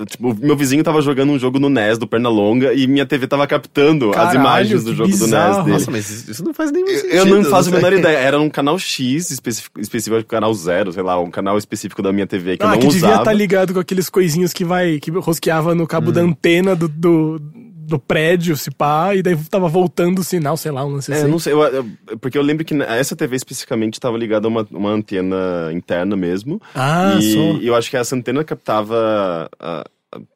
tipo, 0.08 0.36
meu 0.36 0.56
vizinho 0.56 0.84
tava 0.84 1.02
jogando 1.02 1.32
um 1.32 1.40
jogo 1.40 1.58
no 1.58 1.70
NES 1.70 1.98
do 1.98 2.06
Pernalonga 2.06 2.72
e 2.72 2.86
minha 2.86 3.04
TV 3.04 3.26
tava 3.26 3.48
captando 3.48 4.12
as 4.12 4.16
Caralho, 4.16 4.40
imagens 4.40 4.84
do 4.84 4.92
que 4.92 4.98
jogo 4.98 5.10
do 5.10 5.18
bizarro. 5.18 5.56
NES 5.56 5.64
dele. 5.66 5.72
Nossa, 5.78 5.92
mas 5.92 6.28
isso 6.30 6.44
não 6.46 6.54
faz 6.54 6.72
nenhum 6.72 6.86
sentido. 6.88 7.14
Eu 7.14 7.26
não 7.26 7.44
faço 7.46 7.70
a 7.70 7.72
menor 7.72 7.94
ideia. 7.94 8.16
Era 8.18 8.40
um 8.40 8.52
canal 8.52 8.78
X 8.78 9.32
específico, 9.32 9.82
específico 9.82 10.24
canal 10.26 10.54
zero, 10.54 10.94
sei 10.94 11.02
lá, 11.02 11.20
um 11.20 11.32
canal 11.32 11.58
específico 11.58 12.04
da 12.04 12.14
minha 12.14 12.28
TV 12.28 12.58
que 12.58 12.64
eu 12.64 12.68
Ah, 12.68 12.72
não 12.74 12.80
que 12.80 12.88
devia 12.90 13.08
usava. 13.08 13.22
estar 13.24 13.34
ligado 13.34 13.74
com 13.74 13.80
aqueles 13.80 14.08
coisinhos 14.08 14.54
que 14.54 14.64
vai, 14.64 15.00
que 15.00 15.10
rosqueava 15.10 15.74
no 15.74 15.88
cabo 15.88 16.12
da 16.12 16.22
antena 16.22 16.76
do, 16.76 16.88
do, 16.88 17.42
do 17.86 18.00
prédio, 18.00 18.56
se 18.58 18.72
pá, 18.72 19.14
e 19.16 19.22
daí 19.22 19.36
tava 19.50 19.68
voltando 19.68 20.20
o 20.20 20.24
sinal, 20.24 20.56
sei 20.58 20.72
lá, 20.72 20.86
um 20.86 20.90
lance 20.94 21.12
É, 21.12 21.16
assim. 21.18 21.28
não 21.28 21.38
sei, 21.40 21.54
eu- 21.54 21.62
eu- 21.62 21.86
porque 22.20 22.38
eu 22.38 22.42
lembro 22.42 22.64
que 22.66 22.74
essa 22.84 23.16
TV 23.16 23.36
especificamente 23.36 23.94
estava 23.96 24.18
ligada 24.18 24.48
a 24.48 24.50
uma, 24.50 24.68
uma 24.72 24.90
antena 24.92 25.70
interna 25.74 26.16
mesmo. 26.16 26.62
Ah, 26.74 27.18
e 27.20 27.34
só. 27.34 27.40
eu 27.62 27.76
acho 27.76 27.90
que 27.90 27.98
essa 27.98 28.16
antena 28.16 28.44
captava, 28.44 29.50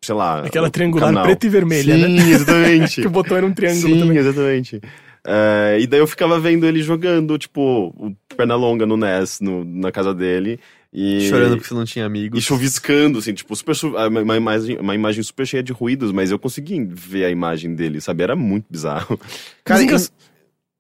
sei 0.04 0.16
lá. 0.16 0.42
Aquela 0.42 0.70
triangular 0.70 1.10
canal. 1.10 1.24
preta 1.24 1.46
e 1.46 1.50
vermelha, 1.50 1.96
Sim, 1.96 2.08
né? 2.16 2.30
exatamente. 2.32 3.02
Que 3.02 3.08
o 3.08 3.12
botão 3.12 3.38
era 3.38 3.46
um 3.46 3.54
triângulo 3.54 3.94
Sim, 3.96 4.00
também. 4.00 4.18
exatamente. 4.18 4.82
É, 5.30 5.78
e 5.82 5.88
daí 5.88 6.00
eu 6.00 6.08
ficava 6.08 6.40
vendo 6.40 6.66
ele 6.66 6.82
jogando, 6.82 7.38
tipo, 7.38 7.94
o 7.98 8.16
Pernalonga 8.36 8.86
no 8.86 8.96
NES, 8.96 9.40
no, 9.42 9.66
na 9.66 9.92
casa 9.92 10.14
dele. 10.14 10.60
E... 10.92 11.30
Chorando 11.30 11.58
porque 11.58 11.68
você 11.68 11.74
não 11.74 11.86
tinha 11.86 12.06
amigos. 12.06 12.40
E 12.40 12.42
chuviscando, 12.42 13.20
assim, 13.20 13.34
tipo, 13.34 13.56
super 13.56 13.76
uma, 13.84 14.22
uma 14.22 14.38
imagem, 14.38 14.78
uma 14.80 14.96
imagem 14.96 15.22
super 15.24 15.46
cheia 15.46 15.62
de 15.62 15.72
ruídos, 15.72 16.12
mas 16.12 16.32
eu 16.32 16.40
consegui 16.40 16.84
ver 16.86 17.26
a 17.26 17.30
imagem 17.30 17.76
dele, 17.76 18.02
sabe? 18.02 18.24
Era 18.24 18.36
muito 18.36 18.66
bizarro. 18.70 19.20
Cara, 19.64 19.84
Mas 19.84 20.12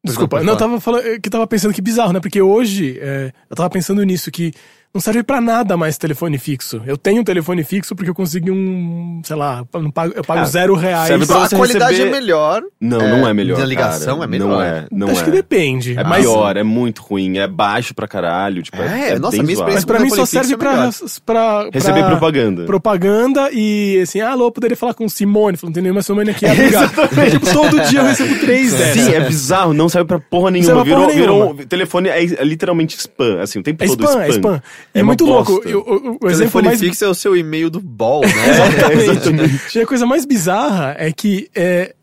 Desculpa, 0.03 0.41
não, 0.41 0.53
eu 0.53 0.57
tava 0.57 0.79
falando 0.79 1.19
que 1.19 1.29
tava 1.29 1.45
pensando 1.45 1.73
que 1.73 1.81
bizarro, 1.81 2.13
né? 2.13 2.19
Porque 2.19 2.41
hoje 2.41 2.97
é, 2.99 3.33
eu 3.49 3.55
tava 3.55 3.69
pensando 3.69 4.01
nisso, 4.03 4.31
que 4.31 4.53
não 4.93 5.01
serve 5.01 5.21
pra 5.21 5.39
nada 5.39 5.77
mais 5.77 5.97
telefone 5.97 6.37
fixo. 6.39 6.81
Eu 6.85 6.97
tenho 6.97 7.21
um 7.21 7.23
telefone 7.23 7.63
fixo 7.63 7.95
porque 7.95 8.09
eu 8.09 8.15
consegui 8.15 8.49
um, 8.49 9.21
sei 9.23 9.35
lá, 9.35 9.63
eu 9.73 9.81
não 9.83 9.91
pago, 9.91 10.13
eu 10.15 10.23
pago 10.23 10.39
Ah, 10.41 10.45
zero 10.45 10.73
reais. 10.75 11.07
serve 11.07 11.25
pra 11.27 11.43
a 11.43 11.49
qualidade 11.49 11.91
receber- 11.97 12.09
é 12.09 12.19
melhor. 12.19 12.61
Não, 12.81 12.99
É, 13.01 13.07
não 13.11 13.27
é 13.27 13.33
melhor. 13.33 13.59
na 13.59 13.65
ligação 13.65 14.15
cara. 14.15 14.23
é 14.23 14.27
melhor. 14.27 14.47
Não 14.49 14.61
é, 14.61 14.87
não 14.91 15.07
Acho 15.09 15.21
é. 15.21 15.23
que 15.25 15.31
depende. 15.31 15.97
É 15.97 16.03
mas, 16.03 16.21
pior, 16.25 16.57
é 16.57 16.63
muito 16.63 17.01
ruim, 17.03 17.37
é 17.37 17.47
baixo 17.47 17.93
pra 17.93 18.07
caralho, 18.07 18.63
tipo, 18.63 18.77
é, 18.81 19.09
É, 19.09 19.09
é 19.11 19.19
nossa, 19.19 19.37
bem 19.37 19.45
minha 19.45 19.55
zoado. 19.57 19.71
Mas 19.71 19.79
experiência 19.81 19.87
pra 19.87 19.99
mim 19.99 20.09
só 20.09 20.25
serve 20.25 20.53
é 20.53 20.57
pra, 20.57 20.71
melhor. 20.77 20.91
pra, 21.25 21.69
Receber 21.71 21.99
pra 21.99 22.09
propaganda. 22.09 22.65
propaganda 22.65 23.49
e 23.51 23.99
assim, 24.01 24.21
ah, 24.21 24.31
alô, 24.31 24.45
eu 24.47 24.51
poderia 24.51 24.75
falar 24.77 24.93
com 24.93 25.07
Simone. 25.07 25.57
Falou, 25.57 25.69
não 25.69 25.73
tem 25.73 25.83
nenhuma 25.83 26.01
Simone 26.01 26.31
aqui, 26.31 26.45
obrigado. 26.49 26.89
tipo, 27.29 27.51
todo 27.53 27.79
dia 27.81 27.99
eu 27.99 28.05
recebo 28.07 28.39
três 28.39 28.73
dessas. 28.73 29.03
Sim, 29.03 29.13
é 29.13 29.19
bizarro, 29.21 29.73
não 29.73 29.89
serve 29.89 30.07
pra 30.07 30.19
porra 30.19 30.49
nenhuma. 30.49 30.73
serve 30.73 30.89
pra 30.89 30.97
virou, 30.97 31.01
porra 31.07 31.13
virou 31.21 31.43
nenhuma. 31.45 31.61
um- 31.63 31.67
telefone 31.67 32.09
é, 32.09 32.23
é 32.23 32.43
literalmente 32.43 32.95
spam, 32.97 33.41
assim, 33.41 33.59
o 33.59 33.63
tempo 33.63 33.83
É 33.83 33.87
todo 33.87 34.03
spam, 34.03 34.21
é 34.23 34.29
spam. 34.29 34.61
É, 34.93 34.99
É 34.99 35.03
muito 35.03 35.25
bosta. 35.25 35.51
louco. 35.51 35.67
Eu- 35.67 35.79
o- 35.81 35.83
o, 35.83 36.17
o 36.21 36.29
exemplo 36.29 36.37
telefone 36.37 36.67
mais 36.67 36.79
fixo 36.79 37.05
é 37.05 37.07
o 37.07 37.13
seu 37.13 37.35
e-mail 37.35 37.69
do 37.69 37.79
Ball, 37.79 38.21
né? 38.21 38.29
Exatamente. 38.93 39.61
E 39.77 39.81
a 39.81 39.85
coisa 39.85 40.05
mais 40.05 40.25
bizarra 40.25 40.95
é 40.97 41.11
que 41.11 41.49
é, 41.55 41.93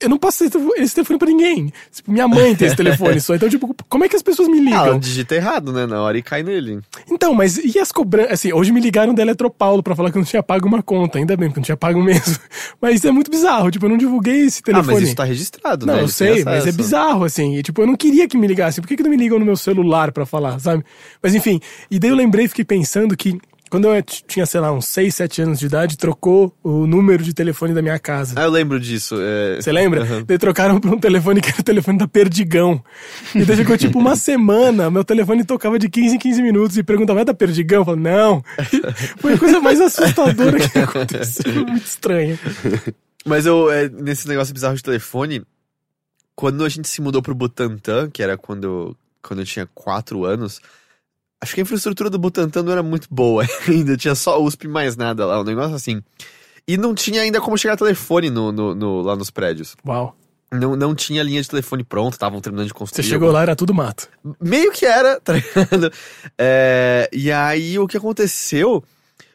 eu 0.00 0.08
não 0.08 0.18
passo 0.18 0.44
esse 0.44 0.94
telefone- 0.94 1.18
pra 1.18 1.28
ninguém. 1.28 1.72
Tipo, 1.92 2.10
minha 2.10 2.26
mãe 2.26 2.54
tem 2.56 2.66
esse 2.68 2.76
telefone 2.76 3.20
só. 3.20 3.34
Então, 3.34 3.48
tipo, 3.48 3.74
como 3.88 4.04
é 4.04 4.08
que 4.08 4.16
as 4.16 4.22
pessoas 4.22 4.48
me 4.48 4.58
Ah, 4.58 4.72
ela 4.74 4.84
ligam? 4.84 4.98
digita 4.98 5.34
errado, 5.34 5.72
né? 5.72 5.86
Na 5.86 6.00
hora 6.02 6.16
e 6.16 6.22
cai 6.22 6.42
nele. 6.42 6.80
Então, 7.10 7.34
mas 7.34 7.58
e 7.58 7.78
as 7.78 7.92
cobranças? 7.92 8.32
Assim, 8.32 8.52
hoje 8.52 8.72
me 8.72 8.80
ligaram 8.80 9.12
da 9.14 9.22
Eletropaulo 9.22 9.82
pra 9.82 9.94
falar 9.94 10.10
que 10.10 10.16
eu 10.18 10.20
não 10.20 10.26
tinha 10.26 10.42
pago 10.42 10.66
uma 10.66 10.82
conta. 10.82 11.18
Ainda 11.18 11.36
bem, 11.36 11.48
que 11.50 11.54
eu 11.54 11.60
não 11.60 11.64
tinha 11.64 11.76
pago 11.76 12.02
mesmo. 12.02 12.36
Mas 12.80 13.04
é 13.04 13.10
muito 13.10 13.30
bizarro. 13.30 13.70
Tipo, 13.70 13.86
eu 13.86 13.90
não 13.90 13.98
divulguei 13.98 14.40
esse 14.46 14.60
Ah, 14.60 14.66
telefone. 14.66 14.94
mas 14.94 15.02
isso 15.04 15.14
tá 15.16 15.24
registrado, 15.24 15.84
Não, 15.86 15.94
né? 15.94 16.00
eu 16.00 16.04
Eles 16.04 16.16
têm 16.16 16.34
sei, 16.34 16.44
mas 16.44 16.66
é 16.66 16.72
bizarro, 16.72 17.24
assim. 17.24 17.56
E, 17.56 17.62
tipo, 17.62 17.82
eu 17.82 17.86
não 17.86 17.94
queria 17.96 18.26
que 18.26 18.36
me 18.38 18.46
ligassem. 18.46 18.80
Por 18.80 18.88
que, 18.88 18.96
que 18.96 19.02
não 19.02 19.10
me 19.10 19.16
ligam 19.16 19.38
no 19.38 19.44
meu 19.44 19.56
celular 19.56 20.12
pra 20.12 20.24
falar, 20.24 20.58
sabe? 20.58 20.82
Mas 21.22 21.34
enfim, 21.34 21.60
e 21.90 21.98
daí 21.98 22.10
eu 22.10 22.16
lembrei 22.16 22.46
e 22.46 22.48
fiquei 22.48 22.64
pensando 22.64 23.16
que 23.16 23.38
quando 23.70 23.88
eu 23.88 24.02
tinha, 24.02 24.44
sei 24.44 24.60
lá, 24.60 24.72
uns 24.72 24.86
6, 24.86 25.14
7 25.14 25.42
anos 25.42 25.58
de 25.60 25.66
idade, 25.66 25.96
trocou 25.96 26.52
o 26.62 26.88
número 26.88 27.22
de 27.22 27.32
telefone 27.32 27.72
da 27.72 27.80
minha 27.80 27.98
casa. 28.00 28.34
Ah, 28.36 28.42
eu 28.42 28.50
lembro 28.50 28.80
disso. 28.80 29.14
é. 29.20 29.62
Você 29.62 29.70
lembra? 29.70 30.24
Daí 30.26 30.36
trocaram 30.38 30.80
pra 30.80 30.90
um 30.90 30.98
telefone 30.98 31.40
que 31.40 31.50
era 31.50 31.60
o 31.60 31.62
telefone 31.62 31.96
da 31.96 32.08
Perdigão. 32.08 32.82
E 33.32 33.44
daí 33.44 33.56
ficou 33.56 33.78
tipo 33.78 33.96
uma 33.98 34.16
semana, 34.16 34.90
meu 34.90 35.04
telefone 35.04 35.44
tocava 35.44 35.78
de 35.78 35.88
15 35.88 36.16
em 36.16 36.18
15 36.18 36.42
minutos 36.42 36.76
e 36.76 36.82
perguntava, 36.82 37.20
é 37.20 37.24
da 37.24 37.32
Perdigão? 37.32 37.82
Eu 37.82 37.84
falei, 37.84 38.00
não. 38.00 38.42
Foi 39.18 39.34
a 39.34 39.38
coisa 39.38 39.60
mais 39.60 39.80
assustadora 39.80 40.68
que 40.68 40.78
aconteceu, 40.78 41.54
muito 41.64 41.86
estranho. 41.86 42.36
Mas 43.24 43.46
eu, 43.46 43.70
é, 43.70 43.88
nesse 43.88 44.26
negócio 44.26 44.52
bizarro 44.52 44.74
de 44.74 44.82
telefone, 44.82 45.42
quando 46.34 46.64
a 46.64 46.68
gente 46.68 46.88
se 46.88 47.00
mudou 47.00 47.22
pro 47.22 47.34
Butantã, 47.36 48.10
que 48.10 48.20
era 48.22 48.36
quando, 48.36 48.96
quando 49.22 49.40
eu 49.40 49.46
tinha 49.46 49.68
4 49.74 50.24
anos, 50.24 50.60
acho 51.40 51.54
que 51.54 51.60
a 51.60 51.62
infraestrutura 51.62 52.10
do 52.10 52.18
Butantã 52.18 52.62
não 52.62 52.72
era 52.72 52.82
muito 52.82 53.08
boa 53.10 53.44
ainda. 53.68 53.96
Tinha 53.96 54.14
só 54.14 54.42
USP 54.42 54.68
mais 54.68 54.96
nada 54.96 55.24
lá, 55.26 55.40
um 55.40 55.44
negócio 55.44 55.74
assim. 55.74 56.02
E 56.68 56.76
não 56.76 56.94
tinha 56.94 57.22
ainda 57.22 57.40
como 57.40 57.56
chegar 57.58 57.76
telefone 57.76 58.30
no, 58.30 58.52
no- 58.52 58.74
no- 58.74 59.00
lá 59.02 59.16
nos 59.16 59.30
prédios. 59.30 59.74
Uau. 59.86 60.16
Não, 60.52 60.74
não 60.74 60.94
tinha 60.96 61.22
linha 61.22 61.40
de 61.40 61.48
telefone 61.48 61.84
pronta, 61.84 62.16
estavam 62.16 62.40
terminando 62.40 62.66
de 62.66 62.72
Você 62.72 62.78
construir. 62.78 63.04
chegou 63.06 63.30
lá, 63.30 63.42
era 63.42 63.54
tudo 63.54 63.72
mato. 63.72 64.08
Meio 64.40 64.72
que 64.72 64.84
era, 64.84 65.18
tá 65.22 65.32
ligado? 65.34 65.92
É, 66.36 67.08
e 67.12 67.30
aí 67.30 67.78
o 67.78 67.86
que 67.86 67.96
aconteceu 67.96 68.82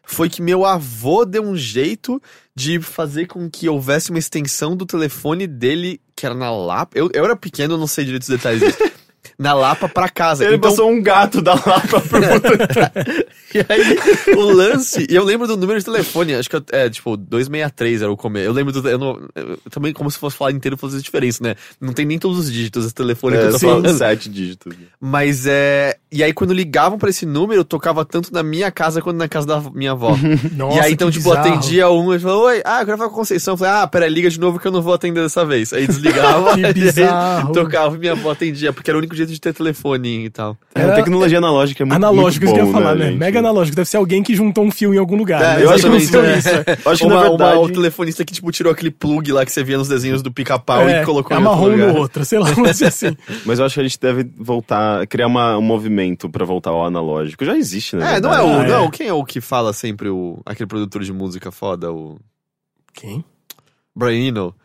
foi 0.04 0.30
que 0.30 0.42
meu 0.42 0.66
avô 0.66 1.26
deu 1.26 1.42
um 1.44 1.56
jeito 1.56 2.22
de 2.54 2.80
fazer 2.82 3.28
com 3.28 3.50
que 3.50 3.68
houvesse 3.68 4.10
uma 4.12 4.20
extensão 4.20 4.76
do 4.76 4.86
telefone 4.86 5.48
dele, 5.48 6.00
que 6.16 6.26
era 6.26 6.36
na 6.36 6.52
Lapa. 6.52 6.92
Eu, 6.98 7.10
eu 7.14 7.24
era 7.26 7.36
pequeno, 7.36 7.74
eu 7.74 7.78
não 7.78 7.88
sei 7.88 8.04
direito 8.06 8.24
os 8.24 8.30
detalhes 8.30 8.62
disso. 8.62 8.78
Na 9.38 9.54
Lapa 9.54 9.88
pra 9.90 10.10
casa. 10.10 10.44
Ele 10.46 10.56
então, 10.56 10.70
passou 10.70 10.90
um 10.90 11.02
gato 11.02 11.42
da 11.42 11.54
Lapa 11.54 12.02
pro 12.02 12.20
e 13.54 13.60
aí, 13.70 14.36
o 14.36 14.42
lance. 14.52 15.08
E 15.10 15.16
eu 15.16 15.24
lembro 15.24 15.48
do 15.48 15.56
número 15.58 15.80
de 15.80 15.86
telefone, 15.86 16.36
acho 16.36 16.50
que 16.50 16.58
é, 16.72 16.90
tipo, 16.90 17.16
263 17.18 18.02
era 18.02 18.12
o 18.12 18.18
começo. 18.18 18.46
Eu 18.48 18.54
lembro 18.54 18.72
do. 18.74 18.88
Eu 18.88 18.98
não, 18.98 19.20
eu- 19.36 19.58
também, 19.70 19.94
como 19.94 20.10
se 20.12 20.18
fosse 20.18 20.36
falar 20.38 20.52
inteiro, 20.52 20.78
fosse 20.78 21.02
diferença, 21.02 21.44
né? 21.44 21.56
Não 21.80 21.94
tem 21.94 22.06
nem 22.06 22.18
todos 22.20 22.38
os 22.40 22.52
dígitos 22.52 22.84
desse 22.84 22.96
telefone 22.96 23.38
que 23.38 23.44
eu 23.44 23.48
É, 23.48 23.52
tô 23.52 23.60
só 23.60 23.68
falando. 23.70 23.98
sete 23.98 24.30
dígitos. 24.30 24.74
Mas 25.00 25.46
é. 25.48 25.96
E 26.12 26.24
aí, 26.24 26.34
quando 26.34 26.54
ligavam 26.54 26.98
pra 26.98 27.10
esse 27.10 27.26
número, 27.26 27.64
tocava 27.64 28.06
tanto 28.06 28.34
na 28.34 28.42
minha 28.44 28.72
casa 28.72 29.02
quanto 29.02 29.18
na 29.18 29.28
casa 29.28 29.46
da 29.48 29.60
minha 29.74 29.92
avó. 29.92 30.16
Nossa, 30.56 30.78
e 30.78 30.80
aí, 30.82 30.94
então, 30.94 31.12
tipo, 31.12 31.30
bizarro. 31.30 31.48
atendia 31.50 31.90
um 31.90 32.14
e 32.14 32.20
falou: 32.20 32.46
Oi, 32.46 32.62
ah, 32.66 32.82
eu 32.82 32.86
quero 32.86 32.98
falar 32.98 33.10
com 33.10 33.16
a 33.16 33.20
Conceição. 33.20 33.54
Eu 33.54 33.58
falei: 33.58 33.74
Ah, 33.74 33.88
pera, 33.88 34.08
liga 34.08 34.30
de 34.30 34.40
novo 34.40 34.60
que 34.60 34.68
eu 34.68 34.72
não 34.72 34.82
vou 34.82 34.94
atender 34.94 35.22
dessa 35.22 35.46
vez. 35.46 35.72
Aí 35.74 35.88
desligava. 35.88 36.56
Que 36.56 36.62
e 36.62 36.66
aí 36.66 36.74
bizarro. 36.74 37.54
tocava 37.54 37.96
e 37.96 38.00
minha 38.00 38.12
avó 38.14 38.32
atendia, 38.32 38.72
porque 38.72 38.90
era 38.90 38.98
o 38.98 39.00
único 39.00 39.15
jeito 39.18 39.32
de 39.32 39.40
ter 39.40 39.54
telefone 39.54 40.26
e 40.26 40.30
tal. 40.30 40.58
É, 40.74 40.82
Era- 40.82 40.94
a 40.94 40.96
tecnologia 40.96 41.38
analógica 41.38 41.84
é 41.84 41.86
muito 41.86 41.96
Analógico, 41.96 42.46
muito 42.46 42.46
isso 42.46 42.54
que 42.54 42.60
eu 42.60 42.66
bom, 42.66 42.72
ia 42.80 42.84
falar, 42.86 42.96
né? 42.96 43.06
gente? 43.08 43.18
Mega 43.18 43.40
analógico. 43.40 43.76
Deve 43.76 43.90
ser 43.90 43.98
alguém 43.98 44.22
que 44.24 44.36
juntou 44.36 44.64
um 44.66 44.72
fio 44.72 44.94
em 44.94 44.98
algum 44.98 45.16
lugar. 45.16 45.42
É, 45.42 45.58
né? 45.58 45.64
eu 45.66 45.70
acho 45.72 45.88
exatamente, 45.88 46.40
isso. 46.40 46.50
é. 46.50 46.78
Eu 46.86 46.92
acho 46.92 47.02
que 47.02 47.08
uma, 47.08 47.16
na 47.16 47.30
verdade... 47.30 47.58
uma- 47.58 47.62
o 47.66 47.70
telefonista 47.70 48.24
que, 48.26 48.34
tipo, 48.34 48.52
tirou 48.52 48.72
aquele 48.72 48.92
plug 48.92 49.32
lá 49.32 49.46
que 49.46 49.52
você 49.52 49.64
via 49.64 49.78
nos 49.78 49.88
desenhos 49.88 50.22
do 50.22 50.32
pica-pau 50.32 50.82
É, 50.88 51.02
e 51.02 51.06
colocou 51.06 51.36
em 51.36 51.40
amarrou 51.40 51.64
outro 51.66 51.74
um 51.74 51.80
lugar. 51.82 51.94
no 51.94 52.00
outro, 52.00 52.26
sei 52.26 52.40
lá, 52.40 52.50
mas 52.58 52.82
assim. 52.82 53.16
Mas 53.46 53.60
eu 53.60 53.66
acho 53.66 53.76
que 53.76 53.80
a 53.80 53.84
gente 53.84 54.00
deve 54.00 54.30
voltar, 54.38 55.06
criar 55.08 55.28
uma- 55.28 55.58
um 55.58 55.62
movimento 55.62 56.30
pra 56.30 56.46
voltar 56.46 56.72
ao 56.72 56.86
analógico. 56.86 57.44
Já 57.46 57.56
existe, 57.58 57.96
né? 57.96 58.18
É, 58.18 58.22
não 58.22 58.34
é 58.34 58.42
o. 58.42 58.48
Ah, 58.60 58.64
é. 58.64 58.68
Não, 58.68 58.90
quem 58.90 59.08
é 59.08 59.14
o 59.14 59.24
que 59.24 59.40
fala 59.42 59.74
sempre 59.74 60.10
o. 60.10 60.40
aquele 60.46 60.68
produtor 60.68 61.04
de 61.04 61.12
música 61.14 61.52
foda, 61.52 61.92
o. 61.92 62.20
Quem? 62.94 63.24
Brian 63.96 64.28
Eno. 64.30 64.56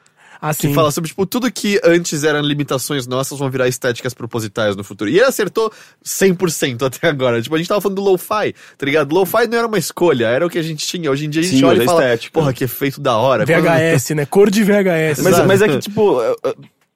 Ah, 0.41 0.55
Que 0.55 0.73
fala 0.73 0.91
sobre, 0.91 1.09
tipo, 1.09 1.27
tudo 1.27 1.51
que 1.53 1.79
antes 1.85 2.25
eram 2.25 2.41
limitações 2.41 3.07
nossas 3.07 3.39
vão 3.39 3.51
virar 3.51 3.69
estéticas 3.69 4.15
propositais 4.15 4.75
no 4.75 4.83
futuro. 4.83 5.11
E 5.11 5.17
ele 5.19 5.25
acertou 5.27 5.71
100% 6.05 6.83
até 6.87 7.09
agora. 7.09 7.43
Tipo, 7.43 7.55
a 7.55 7.59
gente 7.59 7.69
tava 7.69 7.81
falando 7.81 7.97
do 7.97 8.03
lo-fi, 8.03 8.55
tá 8.79 8.87
ligado? 8.87 9.13
Lo-fi 9.15 9.47
não 9.47 9.59
era 9.59 9.67
uma 9.67 9.79
escolha, 9.79 10.27
era 10.27 10.47
o 10.47 10.51
que 10.51 10.59
a 10.59 10.63
gente 10.63 10.87
tinha. 10.87 11.11
Hoje 11.11 11.27
em 11.27 11.31
dia 11.31 11.43
a 11.43 11.45
gente 11.45 11.59
Sim, 11.59 11.65
olha 11.65 11.81
e 11.81 11.83
é 11.83 11.85
fala, 11.85 12.03
estética. 12.05 12.33
porra, 12.33 12.53
que 12.53 12.65
efeito 12.65 13.01
da 13.01 13.17
hora. 13.17 13.45
VHS, 13.45 14.11
né? 14.15 14.25
Cor 14.27 14.51
de 14.51 14.65
VHS. 14.65 15.23
Mas, 15.23 15.47
mas 15.47 15.63
é 15.63 15.69
que, 15.69 15.79
tipo, 15.79 16.19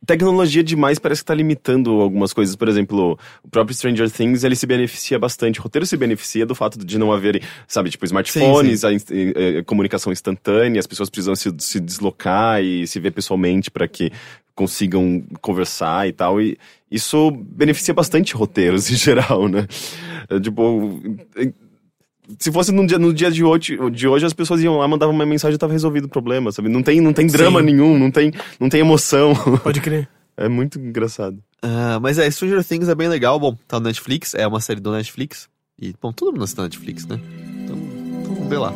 tecnologia 0.05 0.63
demais 0.63 0.99
parece 0.99 1.23
que 1.23 1.27
tá 1.27 1.35
limitando 1.35 2.01
algumas 2.01 2.33
coisas. 2.33 2.55
Por 2.57 2.69
exemplo, 2.69 3.19
o 3.43 3.49
próprio 3.49 3.75
Stranger 3.77 4.11
Things, 4.11 4.45
ele 4.45 4.57
se 4.57 4.67
beneficia 4.67 5.19
bastante. 5.19 5.61
O 5.61 5.63
roteiro 5.63 5.87
se 5.87 5.97
beneficia 5.97 6.45
do 6.47 6.55
fato 6.55 6.79
de 6.85 6.99
não 6.99 7.13
haver, 7.13 7.43
sabe, 7.67 7.91
tipo, 7.91 8.05
smartphones, 8.05 8.81
Sim, 8.81 8.87
a, 8.87 8.93
inst- 8.93 9.11
eh, 9.11 9.33
eh, 9.59 9.63
comunicação 9.63 10.13
instantânea, 10.13 10.81
as 10.81 10.87
pessoas 10.87 11.11
precisam 11.11 11.35
se, 11.35 11.53
se 11.59 11.81
deslocar 11.81 12.63
e 12.63 12.87
se 12.87 12.99
ver 13.01 13.11
pessoalmente 13.13 13.71
para 13.71 13.87
que 13.89 14.11
consigam 14.55 15.25
conversar 15.41 16.09
e 16.09 16.13
tal. 16.13 16.41
E 16.41 16.57
isso 16.91 17.31
beneficia 17.31 17.93
bastante 17.93 18.35
roteiros 18.37 18.91
em 18.91 18.97
geral, 18.97 19.49
né? 19.49 19.67
É, 20.29 20.39
tipo, 20.41 21.01
se 22.39 22.51
fosse 22.51 22.73
no 22.73 22.87
dia, 22.87 22.99
no 22.99 23.13
dia 23.13 23.31
de, 23.31 23.45
hoje, 23.45 23.79
de 23.91 24.09
hoje, 24.09 24.25
as 24.25 24.33
pessoas 24.33 24.63
iam 24.63 24.79
lá, 24.79 24.89
mandavam 24.89 25.15
uma 25.15 25.27
mensagem 25.27 25.55
e 25.55 25.59
tava 25.59 25.73
resolvido 25.73 26.05
o 26.05 26.09
problema, 26.09 26.51
sabe? 26.53 26.69
Não 26.69 26.83
tem, 26.83 27.01
não 27.01 27.13
tem 27.13 27.27
drama 27.27 27.61
Sim. 27.61 27.67
nenhum, 27.67 27.99
não 27.99 28.11
tem, 28.11 28.33
não 28.59 28.69
tem 28.69 28.81
emoção. 28.81 29.35
Pode 29.63 29.81
crer. 29.81 30.09
É 30.37 30.49
muito 30.49 30.81
engraçado. 30.81 31.39
Ah, 31.63 32.01
mas 32.03 32.19
é, 32.19 32.29
Stranger 32.29 32.65
Things 32.65 32.89
é 32.89 32.95
bem 32.97 33.07
legal. 33.07 33.39
Bom, 33.39 33.57
tá 33.69 33.79
no 33.79 33.87
Netflix, 33.87 34.35
é 34.35 34.45
uma 34.45 34.61
série 34.61 34.81
do 34.81 34.91
Netflix. 34.91 35.49
E, 35.81 35.95
bom, 36.03 36.13
todo 36.13 36.33
mundo 36.33 36.45
está 36.45 36.63
na 36.63 36.67
Netflix, 36.67 37.07
né? 37.07 37.21
Então, 37.63 37.77
então 38.21 38.35
vamos 38.35 38.49
ver 38.49 38.59
lá. 38.59 38.75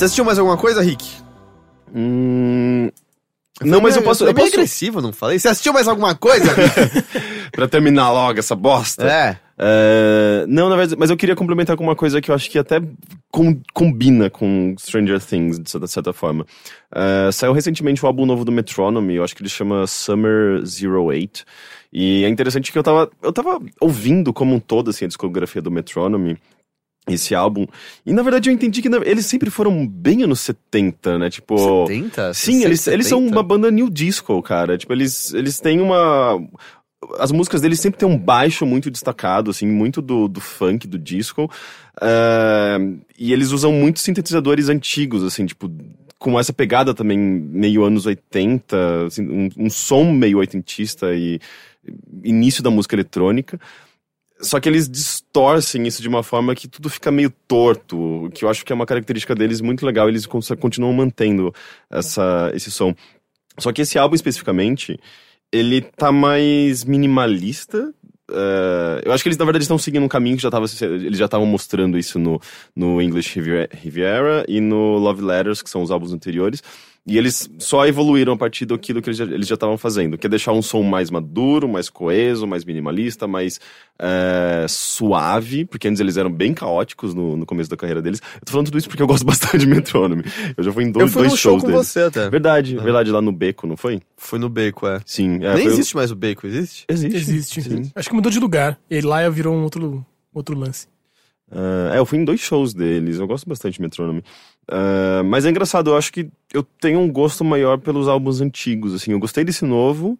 Você 0.00 0.06
assistiu 0.06 0.24
mais 0.24 0.38
alguma 0.38 0.56
coisa, 0.56 0.80
Rick? 0.80 1.06
Hum... 1.94 2.88
Não, 3.60 3.82
mas 3.82 3.96
eu 3.96 4.02
posso. 4.02 4.24
Eu 4.24 4.32
meio 4.32 4.46
posso 4.46 4.54
agressivo, 4.54 5.02
não 5.02 5.12
falei? 5.12 5.38
Você 5.38 5.48
assistiu 5.48 5.74
mais 5.74 5.86
alguma 5.86 6.14
coisa, 6.14 6.46
pra 7.52 7.68
terminar 7.68 8.10
logo 8.10 8.38
essa 8.38 8.56
bosta. 8.56 9.06
é. 9.06 9.36
É, 9.62 10.46
não, 10.48 10.70
na 10.70 10.76
verdade, 10.76 10.98
mas 10.98 11.10
eu 11.10 11.18
queria 11.18 11.36
complementar 11.36 11.76
com 11.76 11.84
uma 11.84 11.94
coisa 11.94 12.18
que 12.18 12.30
eu 12.30 12.34
acho 12.34 12.50
que 12.50 12.58
até 12.58 12.80
com- 13.30 13.60
combina 13.74 14.30
com 14.30 14.74
Stranger 14.78 15.20
Things, 15.22 15.58
de 15.58 15.70
certa, 15.86 16.14
forma. 16.14 16.46
É, 16.90 17.30
saiu 17.30 17.52
recentemente 17.52 18.02
o 18.02 18.06
álbum 18.06 18.24
novo 18.24 18.42
do 18.42 18.50
Metronome, 18.50 19.16
eu 19.16 19.22
acho 19.22 19.36
que 19.36 19.42
ele 19.42 19.50
chama 19.50 19.86
Summer 19.86 20.62
08. 20.62 21.44
E 21.92 22.24
é 22.24 22.28
interessante 22.30 22.72
que 22.72 22.78
eu 22.78 22.82
tava, 22.82 23.10
eu 23.22 23.34
tava 23.34 23.60
ouvindo 23.78 24.32
como 24.32 24.54
um 24.54 24.58
todo, 24.60 24.88
assim, 24.88 25.04
a 25.04 25.08
discografia 25.08 25.60
do 25.60 25.70
Metronome, 25.70 26.38
esse 27.08 27.34
álbum. 27.34 27.66
E 28.06 28.12
na 28.12 28.22
verdade 28.22 28.48
eu 28.50 28.54
entendi 28.54 28.80
que 28.82 28.88
na- 28.88 28.98
eles 29.04 29.26
sempre 29.26 29.50
foram 29.50 29.86
bem 29.86 30.22
anos 30.22 30.40
70, 30.40 31.18
né? 31.18 31.30
Tipo. 31.30 31.86
70? 31.86 32.34
Sim, 32.34 32.64
eles, 32.64 32.86
eles 32.86 33.06
são 33.06 33.18
uma 33.26 33.42
banda 33.42 33.70
new 33.70 33.88
disco, 33.90 34.40
cara. 34.42 34.76
Tipo, 34.78 34.92
eles, 34.92 35.32
eles 35.34 35.58
têm 35.58 35.80
uma. 35.80 36.40
As 37.18 37.32
músicas 37.32 37.62
deles 37.62 37.80
sempre 37.80 37.98
tem 37.98 38.08
um 38.08 38.18
baixo 38.18 38.66
muito 38.66 38.90
destacado, 38.90 39.50
assim, 39.50 39.66
muito 39.66 40.02
do, 40.02 40.28
do 40.28 40.40
funk, 40.40 40.86
do 40.86 40.98
disco. 40.98 41.50
Ah, 42.00 42.78
e 43.18 43.32
eles 43.32 43.50
usam 43.52 43.72
muitos 43.72 44.02
sintetizadores 44.02 44.68
antigos, 44.68 45.24
assim, 45.24 45.46
tipo, 45.46 45.70
com 46.18 46.38
essa 46.38 46.52
pegada 46.52 46.92
também 46.92 47.18
meio 47.18 47.82
anos 47.84 48.04
80, 48.04 49.06
assim, 49.06 49.26
um, 49.26 49.48
um 49.64 49.70
som 49.70 50.12
meio 50.12 50.38
oitentista 50.38 51.14
e 51.14 51.40
início 52.22 52.62
da 52.62 52.70
música 52.70 52.94
eletrônica. 52.94 53.58
Só 54.42 54.58
que 54.58 54.68
eles 54.68 54.88
distorcem 54.88 55.86
isso 55.86 56.00
de 56.00 56.08
uma 56.08 56.22
forma 56.22 56.54
que 56.54 56.66
tudo 56.66 56.88
fica 56.88 57.10
meio 57.10 57.30
torto, 57.46 58.30
que 58.34 58.44
eu 58.44 58.48
acho 58.48 58.64
que 58.64 58.72
é 58.72 58.74
uma 58.74 58.86
característica 58.86 59.34
deles 59.34 59.60
muito 59.60 59.84
legal, 59.84 60.08
eles 60.08 60.26
continuam 60.26 60.92
mantendo 60.92 61.52
essa, 61.90 62.50
esse 62.54 62.70
som. 62.70 62.94
Só 63.58 63.72
que 63.72 63.82
esse 63.82 63.98
álbum 63.98 64.14
especificamente, 64.14 64.98
ele 65.52 65.82
tá 65.82 66.10
mais 66.10 66.84
minimalista. 66.84 67.92
eh, 68.30 69.02
eu 69.04 69.12
acho 69.12 69.22
que 69.22 69.28
eles, 69.28 69.38
na 69.38 69.44
verdade, 69.44 69.64
estão 69.64 69.78
seguindo 69.78 70.04
um 70.04 70.08
caminho 70.08 70.36
que 70.36 70.42
já 70.42 70.50
tava, 70.50 70.66
eles 70.82 71.18
já 71.18 71.26
estavam 71.26 71.46
mostrando 71.46 71.98
isso 71.98 72.18
no, 72.18 72.40
no 72.74 73.02
English 73.02 73.38
Riviera 73.38 74.44
e 74.48 74.60
no 74.60 74.96
Love 74.98 75.22
Letters, 75.22 75.62
que 75.62 75.68
são 75.68 75.82
os 75.82 75.90
álbuns 75.90 76.12
anteriores. 76.12 76.62
E 77.10 77.18
eles 77.18 77.50
só 77.58 77.84
evoluíram 77.86 78.32
a 78.34 78.36
partir 78.36 78.64
daquilo 78.66 79.02
que 79.02 79.08
eles 79.08 79.16
já- 79.18 79.24
eles 79.24 79.46
já 79.48 79.54
estavam 79.54 79.76
fazendo, 79.76 80.16
que 80.16 80.26
é 80.26 80.30
deixar 80.30 80.52
um 80.52 80.62
som 80.62 80.82
mais 80.82 81.10
maduro, 81.10 81.68
mais 81.68 81.90
coeso, 81.90 82.46
mais 82.46 82.64
minimalista, 82.64 83.26
mais 83.26 83.58
eh, 83.98 84.66
suave, 84.68 85.64
porque 85.64 85.88
antes 85.88 86.00
eles 86.00 86.16
eram 86.16 86.30
bem 86.32 86.54
caóticos 86.54 87.12
no, 87.14 87.36
no 87.36 87.44
começo 87.44 87.68
da 87.68 87.76
carreira 87.76 88.00
deles. 88.00 88.20
Eu 88.36 88.40
tô 88.46 88.52
falando 88.52 88.66
tudo 88.66 88.78
isso 88.78 88.88
porque 88.88 89.02
eu 89.02 89.06
gosto 89.06 89.24
bastante 89.26 89.58
de 89.58 89.66
Metronome. 89.66 90.22
Eu 90.56 90.64
já 90.64 90.72
fui 90.72 90.84
em 90.84 90.86
Eu 90.86 90.92
dois, 90.92 91.12
fui 91.12 91.22
dois 91.22 91.32
num 91.32 91.36
show 91.36 91.52
shows 91.52 91.62
com 91.64 91.70
deles. 91.72 91.86
você 91.88 92.00
até. 92.02 92.30
Verdade, 92.30 92.76
verdade, 92.76 93.10
lá 93.10 93.20
no 93.20 93.32
Beco, 93.32 93.66
não 93.66 93.76
foi? 93.76 94.00
Fui 94.16 94.38
no 94.38 94.48
Beco, 94.48 94.86
é. 94.86 95.00
Sim. 95.04 95.36
É, 95.44 95.54
Nem 95.54 95.64
foi- 95.64 95.72
existe 95.72 95.96
mais 95.96 96.10
o 96.10 96.14
Beco, 96.16 96.46
existe? 96.46 96.84
Existe. 96.88 97.16
Existe. 97.16 97.62
Sim. 97.62 97.90
Acho 97.94 98.08
que 98.08 98.14
mudou 98.14 98.30
de 98.30 98.38
lugar. 98.38 98.78
E 98.90 99.00
lá 99.00 99.28
virou 99.28 99.54
um 99.54 99.62
outro, 99.64 100.04
outro 100.32 100.56
lance. 100.56 100.86
Ah, 101.52 101.90
é, 101.94 101.98
eu 101.98 102.06
fui 102.06 102.16
em 102.18 102.24
dois 102.24 102.38
shows 102.40 102.72
deles, 102.72 103.18
eu 103.18 103.26
gosto 103.26 103.48
bastante 103.48 103.74
de 103.74 103.82
Metronome. 103.82 104.22
Ah, 104.70 105.22
mas 105.24 105.44
é 105.44 105.50
engraçado, 105.50 105.90
eu 105.90 105.96
acho 105.96 106.12
que 106.12 106.28
eu 106.54 106.62
tenho 106.62 107.00
um 107.00 107.10
gosto 107.10 107.44
maior 107.44 107.78
pelos 107.78 108.08
álbuns 108.08 108.40
antigos, 108.40 108.94
assim. 108.94 109.12
Eu 109.12 109.18
gostei 109.18 109.44
desse 109.44 109.64
novo, 109.64 110.18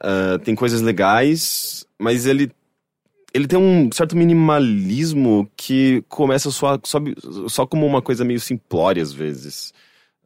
ah, 0.00 0.38
tem 0.44 0.54
coisas 0.54 0.80
legais, 0.82 1.86
mas 1.98 2.26
ele 2.26 2.50
ele 3.34 3.46
tem 3.48 3.58
um 3.58 3.90
certo 3.92 4.16
minimalismo 4.16 5.50
que 5.56 6.04
começa 6.08 6.50
só, 6.50 6.78
só, 6.84 6.98
só 7.48 7.66
como 7.66 7.86
uma 7.86 8.02
coisa 8.02 8.24
meio 8.24 8.40
simplória 8.40 9.02
às 9.02 9.12
vezes. 9.12 9.72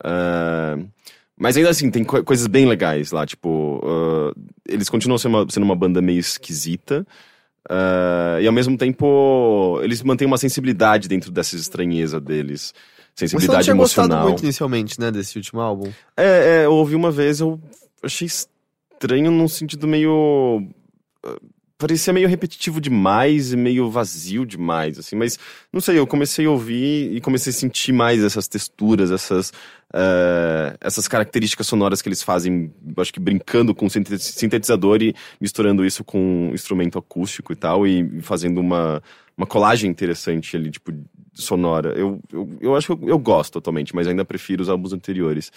Ah, 0.05 0.79
mas 1.39 1.57
ainda 1.57 1.71
assim, 1.71 1.91
tem 1.91 2.05
co- 2.05 2.25
coisas 2.25 2.47
bem 2.49 2.67
legais 2.67 3.13
lá, 3.13 3.27
tipo, 3.27 3.81
ah, 3.85 4.33
eles 4.69 4.89
continuam 4.91 5.19
sendo 5.19 5.39
uma, 5.39 5.47
sendo 5.51 5.65
uma 5.65 5.77
banda 5.77 6.03
meio 6.03 6.19
esquisita, 6.21 7.07
ah, 7.71 8.39
e 8.41 8.47
ao 8.47 8.53
mesmo 8.53 8.77
tempo 8.79 9.81
eles 9.83 10.03
mantêm 10.03 10.27
uma 10.27 10.39
sensibilidade 10.39 11.09
dentro 11.09 11.31
dessa 11.33 11.57
estranheza 11.57 12.21
deles. 12.21 12.75
Você 13.17 13.25
não 13.25 13.29
Sensibilidade 13.31 13.65
tinha 13.65 13.75
gostado 13.77 14.09
emocional. 14.09 14.29
muito 14.29 14.43
inicialmente, 14.43 15.01
né, 15.01 15.11
desse 15.11 15.39
último 15.39 15.61
álbum. 15.61 15.91
É, 16.17 16.63
é, 16.63 16.67
eu 16.67 16.73
ouvi 16.75 16.95
uma 16.95 17.11
vez, 17.11 17.41
eu 17.41 17.59
achei 18.03 18.27
estranho 18.27 19.31
num 19.31 19.49
sentido 19.49 19.89
meio. 19.89 20.63
ah, 21.25 21.37
Parecia 21.79 22.11
meio 22.11 22.27
repetitivo 22.27 22.81
demais 22.81 23.53
e 23.53 23.57
meio 23.57 23.91
vazio 23.91 24.47
demais, 24.47 24.99
assim, 24.99 25.15
mas 25.15 25.39
não 25.71 25.79
sei, 25.79 25.99
eu 25.99 26.07
comecei 26.07 26.47
a 26.47 26.51
ouvir 26.51 27.15
e 27.15 27.21
comecei 27.21 27.51
a 27.51 27.55
sentir 27.55 27.93
mais 27.93 28.25
essas 28.25 28.49
texturas, 28.49 29.11
essas, 29.11 29.53
eh, 29.93 30.75
essas 30.81 31.07
características 31.07 31.67
sonoras 31.67 32.01
que 32.01 32.09
eles 32.09 32.23
fazem, 32.23 32.73
acho 32.97 33.13
que 33.13 33.21
brincando 33.21 33.75
com 33.75 33.91
sinte- 33.91 34.19
sintetizador 34.19 35.03
e 35.03 35.15
misturando 35.39 35.85
isso 35.85 36.03
com 36.03 36.51
instrumento 36.51 36.99
acústico 36.99 37.53
e 37.53 37.57
tal, 37.57 37.87
e 37.87 38.23
fazendo 38.23 38.59
uma, 38.59 39.03
uma 39.37 39.47
colagem 39.47 39.91
interessante 39.91 40.57
ali, 40.57 40.71
tipo, 40.71 40.93
sonora. 41.37 41.91
Eu, 41.97 42.21
eu, 42.33 42.57
eu 42.61 42.77
acho 42.77 42.97
que 42.97 43.05
eu, 43.05 43.09
eu 43.11 43.19
gosto 43.19 43.59
atualmente, 43.59 43.95
mas 43.95 44.09
ainda 44.09 44.25
prefiro 44.25 44.63
os 44.63 44.69
álbuns 44.69 44.93
anteriores. 44.93 45.53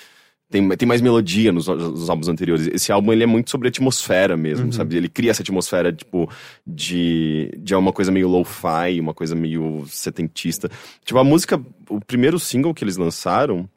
Tem, 0.49 0.67
tem 0.69 0.87
mais 0.87 0.99
melodia 0.99 1.51
nos, 1.51 1.67
nos 1.67 2.09
álbuns 2.09 2.27
anteriores. 2.27 2.67
Esse 2.67 2.91
álbum 2.91 3.13
ele 3.13 3.23
é 3.23 3.27
muito 3.27 3.51
sobre 3.51 3.67
atmosfera 3.67 4.35
mesmo, 4.35 4.73
sabe? 4.73 4.97
Ele 4.97 5.07
cria 5.07 5.29
essa 5.29 5.43
atmosfera, 5.43 5.93
tipo, 5.93 6.27
de, 6.65 7.51
de 7.59 7.75
uma 7.75 7.93
coisa 7.93 8.11
meio 8.11 8.27
lo-fi, 8.27 8.99
uma 8.99 9.13
coisa 9.13 9.35
meio 9.35 9.85
setentista. 9.87 10.69
Tipo, 11.05 11.19
a 11.19 11.23
música, 11.23 11.61
o 11.87 11.99
primeiro 12.01 12.39
single 12.39 12.73
que 12.73 12.83
eles 12.83 12.97
lançaram, 12.97 13.69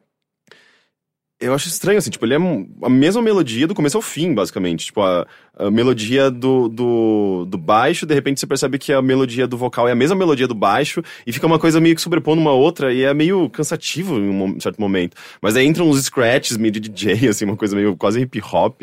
eu 1.42 1.52
acho 1.52 1.68
estranho, 1.68 1.98
assim, 1.98 2.10
tipo, 2.10 2.24
ele 2.24 2.34
é 2.34 2.38
a 2.82 2.88
mesma 2.88 3.20
melodia 3.20 3.66
do 3.66 3.74
começo 3.74 3.96
ao 3.96 4.02
fim, 4.02 4.32
basicamente. 4.32 4.86
Tipo, 4.86 5.02
a, 5.02 5.26
a 5.56 5.70
melodia 5.70 6.30
do, 6.30 6.68
do, 6.68 7.44
do 7.46 7.58
baixo, 7.58 8.06
de 8.06 8.14
repente 8.14 8.38
você 8.38 8.46
percebe 8.46 8.78
que 8.78 8.92
a 8.92 9.02
melodia 9.02 9.46
do 9.46 9.56
vocal 9.56 9.88
é 9.88 9.92
a 9.92 9.96
mesma 9.96 10.16
melodia 10.16 10.46
do 10.46 10.54
baixo, 10.54 11.02
e 11.26 11.32
fica 11.32 11.46
uma 11.46 11.58
coisa 11.58 11.80
meio 11.80 11.96
que 11.96 12.00
sobrepondo 12.00 12.40
uma 12.40 12.52
outra, 12.52 12.94
e 12.94 13.02
é 13.02 13.12
meio 13.12 13.50
cansativo 13.50 14.18
em 14.18 14.28
um 14.28 14.60
certo 14.60 14.80
momento. 14.80 15.16
Mas 15.40 15.56
aí 15.56 15.66
entram 15.66 15.88
uns 15.90 16.04
scratches 16.04 16.56
meio 16.56 16.72
de 16.72 16.80
DJ, 16.80 17.28
assim, 17.30 17.44
uma 17.44 17.56
coisa 17.56 17.74
meio 17.74 17.96
quase 17.96 18.20
hip 18.20 18.40
hop. 18.40 18.82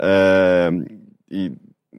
É, 0.00 0.70
e, 1.28 1.52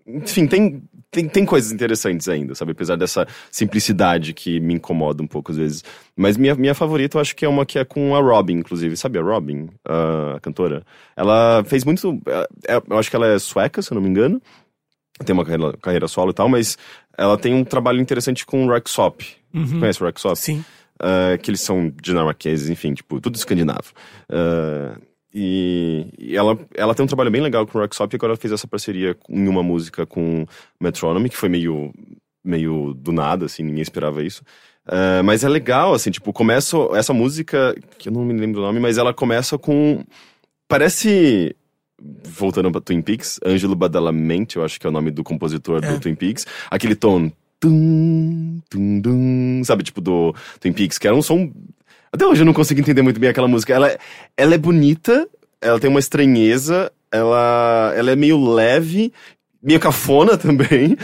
enfim, 0.08 0.48
tem, 0.48 0.82
tem, 1.10 1.28
tem 1.28 1.46
coisas 1.46 1.72
interessantes 1.72 2.28
ainda, 2.28 2.54
sabe? 2.54 2.74
Apesar 2.74 2.96
dessa 2.96 3.28
simplicidade 3.50 4.34
que 4.34 4.60
me 4.60 4.74
incomoda 4.74 5.24
um 5.24 5.28
pouco 5.28 5.52
às 5.52 5.58
vezes. 5.58 5.84
Mas 6.16 6.36
minha, 6.38 6.54
minha 6.56 6.76
favorita 6.76 7.18
eu 7.18 7.22
acho 7.22 7.36
que 7.36 7.46
é 7.46 7.50
uma 7.50 7.66
que 7.66 7.80
é 7.80 7.86
com 7.86 8.16
a 8.16 8.20
Robin, 8.20 8.56
inclusive. 8.56 8.98
Sabe 8.98 9.18
a 9.18 9.22
Robin, 9.22 9.70
a 9.86 10.40
cantora? 10.42 10.84
Ela 11.16 11.64
fez 11.66 11.84
muito. 11.84 12.22
é- 12.28 12.76
é- 12.76 12.84
eu 12.90 12.98
acho 12.98 13.10
que 13.10 13.16
ela 13.16 13.28
é 13.28 13.40
sueca, 13.40 13.82
se 13.82 13.92
eu 13.92 13.96
não 13.96 14.02
me 14.02 14.10
engano. 14.10 14.42
Tem 15.26 15.34
uma 15.34 15.44
carreira, 15.46 15.78
carreira 15.82 16.08
solo 16.08 16.32
e 16.32 16.34
tal, 16.34 16.48
mas 16.48 16.78
ela 17.18 17.38
tem 17.38 17.54
um 17.54 17.64
trabalho 17.64 18.00
interessante 18.00 18.46
com 18.46 18.66
o 18.68 18.72
Rexop. 18.72 19.26
Uhum. 19.54 19.80
Conhece 19.80 20.04
o 20.04 20.06
Rexop? 20.06 20.36
Sim. 20.38 20.64
Uh, 21.02 21.38
que 21.42 21.50
eles 21.50 21.62
são 21.62 21.92
dinamarqueses, 22.02 22.70
enfim, 22.70 22.94
tipo, 22.94 23.20
tudo 23.22 23.36
escandinavo. 23.36 23.94
Uh, 24.32 25.00
e, 25.34 26.08
e 26.18 26.36
ela, 26.38 26.58
ela 26.74 26.96
tem 26.96 27.04
um 27.04 27.08
trabalho 27.08 27.32
bem 27.32 27.42
legal 27.42 27.66
com 27.68 27.78
o 27.78 27.82
Rocksop 27.82 28.14
e 28.14 28.18
agora 28.18 28.32
ela 28.32 28.38
fez 28.40 28.52
essa 28.54 28.68
parceria 28.68 29.16
em 29.30 29.48
uma 29.48 29.62
música 29.62 30.06
com 30.06 30.46
Metronomy, 30.80 31.30
que 31.30 31.38
foi 31.38 31.50
meio, 31.50 31.94
meio 32.44 32.94
do 32.94 33.12
nada, 33.12 33.46
assim, 33.46 33.64
ninguém 33.64 33.82
esperava 33.82 34.24
isso. 34.24 34.42
Uh, 34.88 35.22
mas 35.24 35.44
é 35.44 35.50
legal, 35.50 35.94
assim, 35.94 36.10
tipo, 36.10 36.32
começa 36.32 36.78
essa 36.94 37.14
música, 37.14 37.76
que 37.98 38.08
eu 38.08 38.14
não 38.14 38.24
me 38.24 38.34
lembro 38.34 38.62
o 38.62 38.64
nome, 38.64 38.80
mas 38.80 38.98
ela 38.98 39.14
começa 39.14 39.58
com. 39.58 40.04
Parece. 40.68 41.56
Voltando 42.24 42.72
pra 42.72 42.80
Twin 42.80 43.02
Peaks, 43.02 43.40
Ângelo 43.44 43.76
Badalamenti, 43.76 44.58
eu 44.58 44.64
acho 44.64 44.80
que 44.80 44.86
é 44.86 44.90
o 44.90 44.94
nome 44.94 45.10
do 45.10 45.24
compositor 45.24 45.84
É. 45.84 45.92
do 45.94 46.00
Twin 46.00 46.16
Peaks. 46.16 46.46
Aquele 46.70 46.96
tom. 46.96 47.32
Tum, 47.60 48.60
tum, 48.70 49.00
dum, 49.02 49.62
sabe, 49.66 49.84
tipo, 49.84 50.00
do 50.00 50.34
Twin 50.60 50.72
Peaks, 50.74 50.98
que 51.00 51.08
era 51.08 51.16
um 51.16 51.24
som. 51.24 51.52
Até 52.18 52.26
hoje 52.26 52.42
eu 52.42 52.46
não 52.48 52.54
consigo 52.54 52.80
entender 52.80 53.04
muito 53.04 53.20
bem 53.20 53.30
aquela 53.30 53.48
música. 53.48 53.72
Ela, 53.76 53.96
ela 54.36 54.56
é 54.56 54.58
bonita, 54.58 55.28
ela 55.62 55.80
tem 55.80 55.88
uma 55.88 56.00
estranheza, 56.00 56.92
ela, 57.12 57.94
ela 57.96 58.10
é 58.10 58.16
meio 58.16 58.44
leve, 58.44 59.14
meio 59.62 59.80
cafona 59.80 60.34
também, 60.36 60.98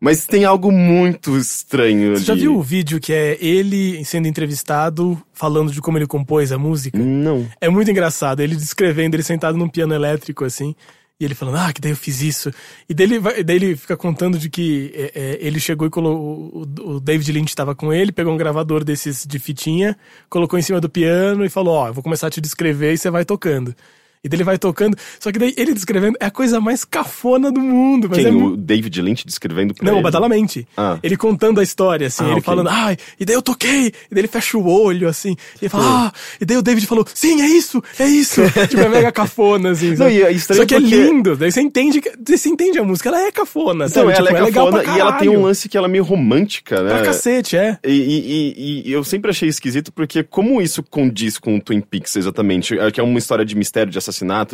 mas 0.00 0.26
tem 0.26 0.44
algo 0.44 0.70
muito 0.70 1.36
estranho 1.36 2.16
Você 2.16 2.22
já 2.22 2.34
ali. 2.34 2.42
viu 2.42 2.54
o 2.54 2.62
vídeo 2.62 3.00
que 3.00 3.12
é 3.12 3.36
ele 3.44 4.04
sendo 4.04 4.28
entrevistado, 4.28 5.20
falando 5.32 5.72
de 5.72 5.80
como 5.80 5.98
ele 5.98 6.06
compôs 6.06 6.52
a 6.52 6.58
música? 6.58 7.00
Não. 7.00 7.48
É 7.60 7.68
muito 7.68 7.90
engraçado. 7.90 8.38
Ele 8.38 8.54
descrevendo, 8.54 9.16
ele 9.16 9.24
sentado 9.24 9.58
num 9.58 9.68
piano 9.68 9.92
elétrico, 9.92 10.44
assim. 10.44 10.76
E 11.20 11.24
ele 11.26 11.34
falando, 11.34 11.56
ah, 11.58 11.70
que 11.72 11.82
daí 11.82 11.92
eu 11.92 11.96
fiz 11.96 12.22
isso. 12.22 12.50
E 12.88 12.94
daí 12.94 13.06
ele, 13.06 13.18
vai- 13.18 13.44
daí 13.44 13.56
ele 13.56 13.76
fica 13.76 13.94
contando 13.96 14.38
de 14.38 14.48
que 14.48 14.90
é, 14.94 15.12
é, 15.14 15.38
ele 15.40 15.60
chegou 15.60 15.86
e 15.86 15.90
colocou. 15.90 16.64
O, 16.78 16.92
o 16.96 17.00
David 17.00 17.30
Lynch 17.30 17.50
estava 17.50 17.74
com 17.74 17.92
ele, 17.92 18.10
pegou 18.10 18.32
um 18.32 18.38
gravador 18.38 18.82
desses 18.82 19.26
de 19.26 19.38
fitinha, 19.38 19.96
colocou 20.30 20.58
em 20.58 20.62
cima 20.62 20.80
do 20.80 20.88
piano 20.88 21.44
e 21.44 21.50
falou: 21.50 21.74
Ó, 21.74 21.88
eu 21.88 21.92
vou 21.94 22.02
começar 22.02 22.28
a 22.28 22.30
te 22.30 22.40
descrever 22.40 22.94
e 22.94 22.98
você 22.98 23.10
vai 23.10 23.24
tocando. 23.26 23.74
E 24.22 24.28
daí 24.28 24.36
ele 24.36 24.44
vai 24.44 24.58
tocando. 24.58 24.96
Só 25.18 25.32
que 25.32 25.38
daí 25.38 25.54
ele 25.56 25.72
descrevendo 25.72 26.16
é 26.20 26.26
a 26.26 26.30
coisa 26.30 26.60
mais 26.60 26.84
cafona 26.84 27.50
do 27.50 27.60
mundo. 27.60 28.06
Mas 28.10 28.18
Quem? 28.18 28.26
é 28.28 28.30
o 28.30 28.54
David 28.54 29.00
Lynch 29.00 29.24
descrevendo 29.26 29.72
pra 29.74 29.84
Não, 29.86 29.94
ele? 29.94 30.00
o 30.00 30.02
Badalamente. 30.02 30.68
Ah. 30.76 30.98
Ele 31.02 31.16
contando 31.16 31.58
a 31.58 31.62
história, 31.62 32.06
assim, 32.06 32.24
Ah, 32.24 32.26
ele 32.26 32.32
ok. 32.34 32.42
falando, 32.42 32.68
ai, 32.68 32.98
e 33.18 33.24
daí 33.24 33.34
eu 33.34 33.40
toquei, 33.40 33.86
e 33.86 33.92
daí 34.14 34.20
ele 34.20 34.28
fecha 34.28 34.58
o 34.58 34.66
olho, 34.68 35.08
assim, 35.08 35.30
e 35.56 35.64
ele 35.64 35.68
fala, 35.70 36.06
ah, 36.08 36.12
e 36.40 36.44
daí 36.44 36.56
o 36.58 36.62
David 36.62 36.86
falou, 36.86 37.06
sim, 37.14 37.40
é 37.40 37.46
isso, 37.46 37.82
é 37.98 38.06
isso. 38.06 38.42
tipo, 38.68 38.82
é 38.82 38.88
mega 38.90 39.10
cafona, 39.10 39.70
assim. 39.70 39.96
sabe? 39.96 40.14
e 40.16 40.22
é 40.22 40.38
Só 40.38 40.66
que 40.66 40.74
é 40.74 40.78
lindo, 40.78 41.34
daí 41.36 41.50
você 41.50 41.62
entende, 41.62 42.02
você 42.26 42.48
entende 42.50 42.78
a 42.78 42.84
música, 42.84 43.08
ela 43.08 43.20
é 43.22 43.32
cafona, 43.32 43.86
Então, 43.86 44.02
sabe? 44.04 44.12
ela 44.12 44.26
Tipo, 44.26 44.36
é 44.36 44.42
legal 44.42 44.66
cafona 44.70 44.96
e 44.96 45.00
ela 45.00 45.12
tem 45.14 45.28
um 45.30 45.42
lance 45.44 45.66
que 45.66 45.78
ela 45.78 45.86
é 45.86 45.90
meio 45.90 46.04
romântica, 46.04 46.82
né? 46.82 46.90
Pra 46.90 47.02
cacete, 47.04 47.56
é. 47.56 47.78
E, 47.82 47.90
e- 47.90 48.54
e- 48.84 48.88
e 48.90 48.92
eu 48.92 49.02
sempre 49.02 49.30
achei 49.30 49.48
esquisito 49.48 49.90
porque 49.92 50.22
como 50.22 50.60
isso 50.60 50.82
condiz 50.82 51.38
com 51.38 51.56
o 51.56 51.60
Twin 51.60 51.80
Peaks 51.80 52.16
exatamente, 52.16 52.78
é 52.78 52.90
que 52.90 53.00
é 53.00 53.02
uma 53.02 53.18
história 53.18 53.44
de 53.46 53.56
mistério, 53.56 53.90
de 53.90 53.96
assassinato, 53.98 54.09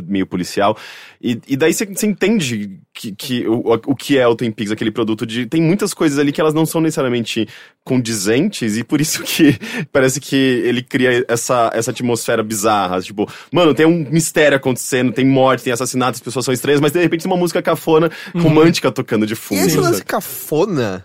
meio 0.06 0.26
policial, 0.26 0.76
e, 1.20 1.40
e 1.48 1.56
daí 1.56 1.72
você 1.72 1.86
você 1.86 2.06
entende 2.06 2.78
que, 2.92 3.12
que 3.12 3.46
o, 3.46 3.62
o 3.86 3.94
que 3.94 4.18
é 4.18 4.26
o 4.26 4.34
Twin 4.34 4.50
Peaks, 4.50 4.72
aquele 4.72 4.90
produto 4.90 5.26
de... 5.26 5.46
Tem 5.46 5.60
muitas 5.60 5.92
coisas 5.92 6.18
ali 6.18 6.32
que 6.32 6.40
elas 6.40 6.54
não 6.54 6.64
são 6.64 6.80
necessariamente 6.80 7.46
condizentes 7.84 8.76
e 8.76 8.84
por 8.84 9.00
isso 9.00 9.22
que 9.22 9.58
parece 9.92 10.20
que 10.20 10.36
ele 10.36 10.82
cria 10.82 11.24
essa, 11.28 11.70
essa 11.74 11.90
atmosfera 11.90 12.42
bizarra, 12.42 13.00
tipo, 13.00 13.30
mano, 13.52 13.74
tem 13.74 13.86
um 13.86 14.08
mistério 14.10 14.56
acontecendo, 14.56 15.12
tem 15.12 15.24
morte, 15.26 15.64
tem 15.64 15.72
assassinato, 15.72 16.16
as 16.16 16.20
pessoas 16.20 16.44
são 16.44 16.54
estranhas, 16.54 16.80
mas 16.80 16.92
de 16.92 17.00
repente 17.00 17.22
tem 17.22 17.30
uma 17.30 17.38
música 17.38 17.62
cafona, 17.62 18.10
romântica 18.34 18.90
tocando 18.90 19.26
de 19.26 19.34
E 19.34 19.36
fundo. 19.36 19.60
esse 19.60 19.70
sabe? 19.76 19.82
lance 19.86 20.04
cafona, 20.04 21.04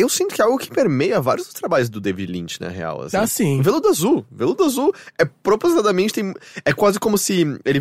eu 0.00 0.08
sinto 0.08 0.34
que 0.34 0.40
é 0.40 0.44
algo 0.44 0.58
que 0.58 0.70
permeia 0.70 1.20
vários 1.20 1.46
dos 1.46 1.54
trabalhos 1.54 1.88
do 1.88 2.00
David 2.00 2.30
Lynch, 2.30 2.60
na 2.60 2.68
real. 2.68 3.02
Assim. 3.02 3.16
Ah, 3.16 3.26
sim. 3.26 3.62
Veludo 3.62 3.88
Azul. 3.88 4.24
Veludo 4.30 4.64
Azul 4.64 4.94
é 5.18 5.24
propositadamente 5.24 6.14
tem. 6.14 6.34
É 6.64 6.72
quase 6.72 6.98
como 6.98 7.16
se 7.16 7.46
ele 7.64 7.80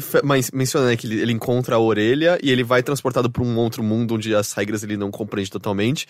menciona 0.53 0.87
né, 0.87 0.97
que 0.97 1.07
ele, 1.07 1.21
ele 1.21 1.31
encontra 1.31 1.75
a 1.75 1.79
orelha 1.79 2.37
e 2.41 2.51
ele 2.51 2.63
vai 2.63 2.83
transportado 2.83 3.29
pra 3.29 3.43
um 3.43 3.57
outro 3.57 3.83
mundo 3.83 4.15
onde 4.15 4.33
as 4.35 4.53
regras 4.53 4.83
ele 4.83 4.97
não 4.97 5.11
compreende 5.11 5.51
totalmente. 5.51 6.07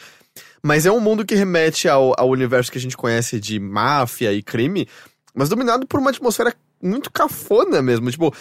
Mas 0.62 0.86
é 0.86 0.92
um 0.92 1.00
mundo 1.00 1.26
que 1.26 1.36
remete 1.36 1.88
ao, 1.88 2.14
ao 2.18 2.30
universo 2.30 2.72
que 2.72 2.78
a 2.78 2.82
gente 2.82 2.98
conhece 2.98 3.40
de 3.40 3.60
máfia 3.60 4.34
e 4.34 4.42
crime, 4.42 4.88
mas 5.34 5.50
dominado 5.50 5.86
por 5.86 6.00
uma 6.00 6.10
atmosfera 6.10 6.54
muito 6.82 7.12
cafona 7.12 7.82
mesmo. 7.82 8.10
Tipo, 8.10 8.34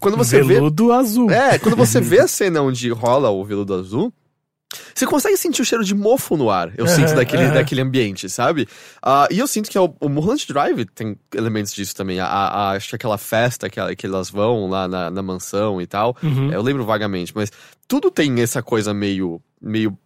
quando 0.00 0.16
você 0.16 0.42
vê. 0.42 0.54
Veludo 0.54 0.92
azul. 0.92 1.30
É, 1.30 1.58
quando 1.58 1.76
você 1.76 2.00
vê 2.02 2.20
a 2.20 2.28
cena 2.28 2.62
onde 2.62 2.90
rola 2.90 3.30
o 3.30 3.44
veludo 3.44 3.74
azul, 3.74 4.12
você 4.94 5.06
consegue 5.06 5.36
sentir 5.36 5.62
o 5.62 5.64
cheiro 5.64 5.84
de 5.84 5.94
mofo 5.94 6.36
no 6.36 6.50
ar. 6.50 6.72
Eu 6.76 6.86
sinto 6.88 7.14
daquele, 7.14 7.48
daquele 7.50 7.80
ambiente, 7.80 8.28
sabe? 8.28 8.68
Ah, 9.02 9.26
e 9.30 9.38
eu 9.38 9.46
sinto 9.46 9.70
que 9.70 9.78
o, 9.78 9.94
o 10.00 10.08
Mulholland 10.08 10.46
Drive 10.48 10.84
tem 10.94 11.16
elementos 11.34 11.72
disso 11.74 11.94
também. 11.94 12.20
A, 12.20 12.26
a- 12.26 12.70
acho 12.72 12.88
que 12.90 12.96
aquela 12.96 13.18
festa 13.18 13.68
que, 13.68 13.96
que 13.96 14.06
elas 14.06 14.30
vão 14.30 14.68
lá 14.68 14.86
na, 14.88 15.10
na 15.10 15.22
mansão 15.22 15.80
e 15.80 15.86
tal. 15.86 16.16
Uhum. 16.22 16.50
Eu 16.52 16.62
lembro 16.62 16.84
vagamente, 16.84 17.32
mas 17.34 17.50
tudo 17.88 18.10
tem 18.10 18.40
essa 18.40 18.62
coisa 18.62 18.92
meio. 18.94 19.40
meio. 19.60 19.96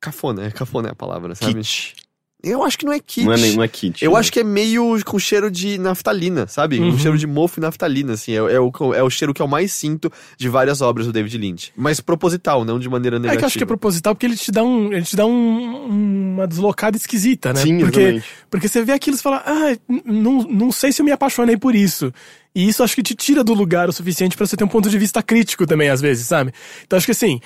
Cafona, 0.00 0.46
é 0.46 0.50
cafona 0.50 0.88
é 0.88 0.92
a 0.92 0.94
palavra, 0.94 1.34
sabe? 1.34 1.54
Kit. 1.60 1.94
Eu 2.42 2.62
acho 2.64 2.78
que 2.78 2.86
não 2.86 2.92
é 2.92 2.98
kit. 3.00 3.24
Não 3.26 3.32
é, 3.32 3.36
nem- 3.36 3.54
não 3.56 3.62
é 3.62 3.68
kit. 3.68 4.04
Eu 4.04 4.12
né? 4.12 4.18
acho 4.18 4.32
que 4.32 4.40
é 4.40 4.44
meio 4.44 4.98
com 5.04 5.18
cheiro 5.18 5.50
de 5.50 5.76
naftalina, 5.78 6.46
sabe? 6.46 6.80
Um 6.80 6.90
Uhum. 6.90 6.98
cheiro 6.98 7.18
de 7.18 7.26
mofo 7.26 7.60
e 7.60 7.62
naftalina, 7.62 8.14
assim. 8.14 8.32
É, 8.32 8.36
é 8.36 8.60
o, 8.60 8.72
é 8.94 9.02
o 9.02 9.10
cheiro 9.10 9.34
que 9.34 9.42
eu 9.42 9.46
mais 9.48 9.72
sinto 9.72 10.10
de 10.38 10.48
várias 10.48 10.80
obras 10.80 11.06
do 11.06 11.12
David 11.12 11.36
Lynch. 11.36 11.72
Mas 11.76 12.00
proposital, 12.00 12.64
não 12.64 12.78
de 12.78 12.88
maneira 12.88 13.16
É 13.16 13.18
negativa. 13.18 13.38
que 13.40 13.44
eu 13.44 13.46
acho 13.46 13.58
que 13.58 13.64
é 13.64 13.66
proposital 13.66 14.14
porque 14.14 14.26
ele 14.26 14.36
te 14.36 14.50
dá, 14.50 14.62
um, 14.64 14.92
ele 14.92 15.02
te 15.04 15.16
dá 15.16 15.26
um- 15.26 16.34
uma 16.34 16.46
deslocada 16.46 16.96
esquisita, 16.96 17.52
né? 17.52 17.60
Sim, 17.62 17.78
porque, 17.80 18.00
exatamente. 18.00 18.26
porque 18.50 18.68
você 18.68 18.82
vê 18.84 18.92
aquilo 18.92 19.14
e 19.14 19.18
você 19.18 19.22
fala, 19.22 19.42
ah, 19.46 19.76
não, 20.04 20.42
não 20.44 20.72
sei 20.72 20.92
se 20.92 21.02
eu 21.02 21.04
me 21.04 21.12
apaixonei 21.12 21.56
por 21.56 21.74
isso. 21.74 22.12
E 22.54 22.68
isso 22.68 22.82
acho 22.82 22.96
que 22.96 23.02
te 23.02 23.14
tira 23.14 23.44
do 23.44 23.54
lugar 23.54 23.88
o 23.88 23.92
suficiente 23.92 24.36
pra 24.36 24.46
você 24.46 24.56
ter 24.56 24.64
um 24.64 24.68
ponto 24.68 24.88
de 24.90 24.98
vista 24.98 25.22
crítico 25.22 25.66
também, 25.66 25.88
às 25.88 26.00
vezes, 26.00 26.26
sabe? 26.26 26.52
Então 26.84 26.96
acho 26.96 27.06
que 27.06 27.12
assim, 27.12 27.40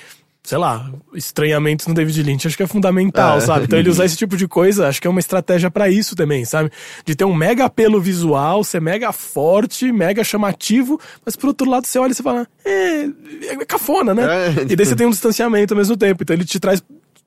sei 0.47 0.59
lá, 0.59 0.91
estranhamentos 1.15 1.87
no 1.87 1.95
David 1.95 2.23
Lynch 2.23 2.47
acho 2.47 2.55
que 2.57 2.63
é 2.63 2.67
fundamental, 2.67 3.39
É. 3.39 3.41
sabe? 3.41 3.65
Então 3.65 3.79
ele 3.79 3.89
usar 3.89 4.05
esse 4.05 4.17
tipo 4.17 4.37
de 4.37 4.47
coisa, 4.47 4.87
acho 4.87 5.01
que 5.01 5.07
é 5.07 5.11
uma 5.11 5.19
estratégia 5.19 5.71
pra 5.71 5.89
isso 5.89 6.15
também, 6.15 6.45
sabe? 6.45 6.71
De 7.05 7.15
ter 7.15 7.25
um 7.25 7.35
mega 7.35 7.65
apelo 7.65 7.99
visual, 7.99 8.63
ser 8.63 8.79
mega 8.81 9.11
forte, 9.11 9.91
mega 9.91 10.23
chamativo, 10.23 11.01
mas 11.25 11.35
por 11.35 11.47
outro 11.49 11.69
lado 11.69 11.87
você 11.87 11.99
olha 11.99 12.13
e 12.13 12.15
você 12.15 12.23
fala, 12.23 12.47
é, 12.63 13.05
é 13.53 13.57
cafona, 13.67 14.13
né? 14.15 14.23
É, 14.69 14.73
E 14.73 14.77
daí 14.77 14.85
você 14.85 14.95
tem 14.95 15.07
um 15.07 15.11
distanciamento 15.11 15.73
ao 15.73 15.79
mesmo 15.79 15.97
tempo, 15.97 16.23
então 16.23 16.37
ele 16.37 16.45
te 16.45 16.61
traz, 16.61 16.83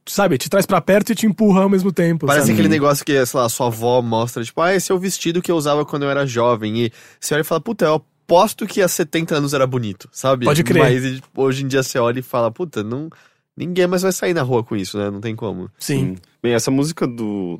sabe, 0.06 0.38
te 0.38 0.48
traz 0.48 0.68
pra 0.68 0.80
perto 0.80 1.12
e 1.12 1.16
te 1.16 1.26
empurra 1.26 1.64
ao 1.64 1.70
mesmo 1.70 1.92
tempo. 1.92 2.28
Parece 2.28 2.46
sabe? 2.48 2.54
aquele 2.54 2.70
negócio 2.70 3.04
que, 3.04 3.26
sei 3.26 3.40
lá, 3.40 3.50
sua 3.50 3.66
avó 3.66 4.00
mostra, 4.00 4.44
tipo, 4.44 4.62
ah, 4.62 4.76
esse 4.76 4.92
é 4.92 4.96
o 4.96 5.00
vestido 5.00 5.42
que 5.42 5.52
eu 5.52 5.56
usava 5.56 5.84
quando 5.84 6.04
eu 6.04 6.12
era 6.12 6.24
jovem. 6.28 6.82
E 6.86 6.92
você 7.20 7.34
olha 7.34 7.42
e 7.42 7.44
fala, 7.44 7.60
puta, 7.62 7.86
eu 7.86 8.02
aposto 8.28 8.68
que 8.68 8.82
há 8.82 8.88
70 8.88 9.36
anos 9.38 9.54
era 9.54 9.66
bonito, 9.66 10.10
sabe? 10.12 10.46
Pode 10.46 10.64
crer. 10.64 10.84
Mas 10.84 11.16
tipo, 11.16 11.42
hoje 11.42 11.64
em 11.64 11.68
dia 11.68 11.82
você 11.82 11.98
olha 11.98 12.20
e 12.20 12.24
fala, 12.24 12.52
puta, 12.52 12.84
não. 12.84 13.10
Ninguém 13.56 13.88
mais 13.88 14.02
vai 14.04 14.12
sair 14.12 14.34
na 14.34 14.44
rua 14.44 14.64
com 14.64 14.76
isso, 14.76 14.98
né? 14.98 15.10
Não 15.10 15.20
tem 15.22 15.36
como. 15.36 15.70
Sim. 15.80 16.16
Bem, 16.44 16.54
essa 16.54 16.70
música 16.70 17.08
do. 17.08 17.60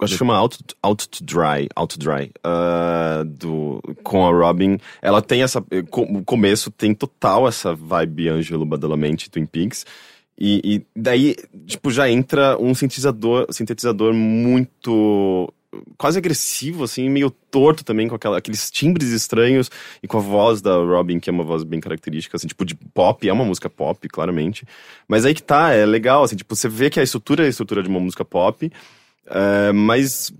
Acho 0.00 0.14
que 0.14 0.18
chama 0.18 0.36
Out, 0.36 0.58
Out 0.82 1.08
to 1.08 1.24
Dry, 1.24 1.68
Out 1.76 1.96
to 1.98 2.04
Dry, 2.04 2.30
ah, 2.42 3.22
do, 3.26 3.80
com 4.02 4.26
a 4.26 4.30
Robin. 4.30 4.78
Ela 5.00 5.22
tem 5.22 5.42
essa. 5.42 5.62
eh, 5.70 5.82
O 5.90 6.22
começo 6.24 6.70
tem 6.70 6.94
total 6.94 7.46
essa 7.46 7.74
vibe 7.74 8.28
Ângelo 8.28 8.64
Badalamente, 8.66 9.30
Twin 9.30 9.46
Peaks. 9.46 9.84
E, 10.38 10.60
e 10.64 10.86
daí, 10.96 11.36
tipo, 11.66 11.90
já 11.92 12.10
entra 12.10 12.56
um 12.60 12.74
sintetizador, 12.74 13.46
sintetizador 13.50 14.12
muito. 14.12 15.52
Quase 15.96 16.18
agressivo, 16.18 16.84
assim, 16.84 17.08
meio 17.08 17.30
torto 17.30 17.84
também, 17.84 18.08
com 18.08 18.14
aquela, 18.14 18.38
aqueles 18.38 18.70
timbres 18.70 19.10
estranhos 19.10 19.70
e 20.02 20.08
com 20.08 20.18
a 20.18 20.20
voz 20.20 20.60
da 20.60 20.76
Robin, 20.76 21.18
que 21.18 21.30
é 21.30 21.32
uma 21.32 21.44
voz 21.44 21.64
bem 21.64 21.80
característica, 21.80 22.36
assim, 22.36 22.46
tipo, 22.46 22.64
de 22.64 22.74
pop, 22.74 23.28
é 23.28 23.32
uma 23.32 23.44
música 23.44 23.68
pop, 23.70 24.08
claramente. 24.08 24.66
Mas 25.08 25.24
aí 25.24 25.34
que 25.34 25.42
tá, 25.42 25.72
é 25.72 25.84
legal, 25.86 26.24
assim, 26.24 26.36
tipo, 26.36 26.54
você 26.54 26.68
vê 26.68 26.90
que 26.90 27.00
a 27.00 27.02
estrutura 27.02 27.44
é 27.44 27.46
a 27.46 27.50
estrutura 27.50 27.82
de 27.82 27.88
uma 27.88 28.00
música 28.00 28.24
pop, 28.24 28.70
é, 29.26 29.72
mas 29.72 30.32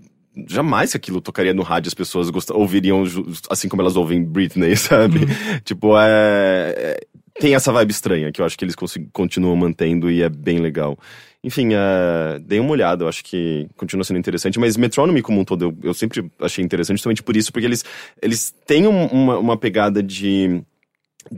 jamais 0.47 0.91
que 0.91 0.97
aquilo 0.97 1.21
tocaria 1.21 1.53
no 1.53 1.63
rádio 1.63 1.87
as 1.87 1.93
pessoas 1.93 2.29
ouviriam 2.51 3.03
assim 3.49 3.69
como 3.69 3.81
elas 3.81 3.95
ouvem 3.95 4.23
Britney, 4.23 4.75
sabe? 4.77 5.21
Tipo, 5.63 5.97
é, 5.97 6.73
é- 6.77 6.99
Tem 7.39 7.53
essa 7.53 7.71
vibe 7.71 7.91
estranha 7.91 8.31
que 8.31 8.41
eu 8.41 8.45
acho 8.45 8.57
que 8.57 8.63
eles 8.63 8.75
continuam 9.11 9.55
mantendo 9.55 10.09
e 10.09 10.21
é 10.21 10.29
bem 10.29 10.59
legal. 10.59 10.97
Enfim, 11.43 11.69
é, 11.73 12.39
dei 12.39 12.59
uma 12.59 12.71
olhada, 12.71 13.03
eu 13.03 13.07
acho 13.09 13.23
que 13.23 13.67
continua 13.75 14.03
sendo 14.03 14.17
interessante, 14.17 14.57
mas 14.57 14.77
Metronomy 14.77 15.21
como 15.21 15.41
um 15.41 15.45
todo 15.45 15.65
eu, 15.65 15.77
eu 15.83 15.93
sempre 15.93 16.25
achei 16.39 16.63
interessante 16.63 16.97
justamente 16.97 17.21
por 17.21 17.35
isso, 17.35 17.51
porque 17.51 17.67
eles, 17.67 17.83
eles 18.21 18.55
têm 18.65 18.87
um- 18.87 19.05
uma, 19.07 19.37
uma 19.37 19.57
pegada 19.57 20.01
de 20.01 20.63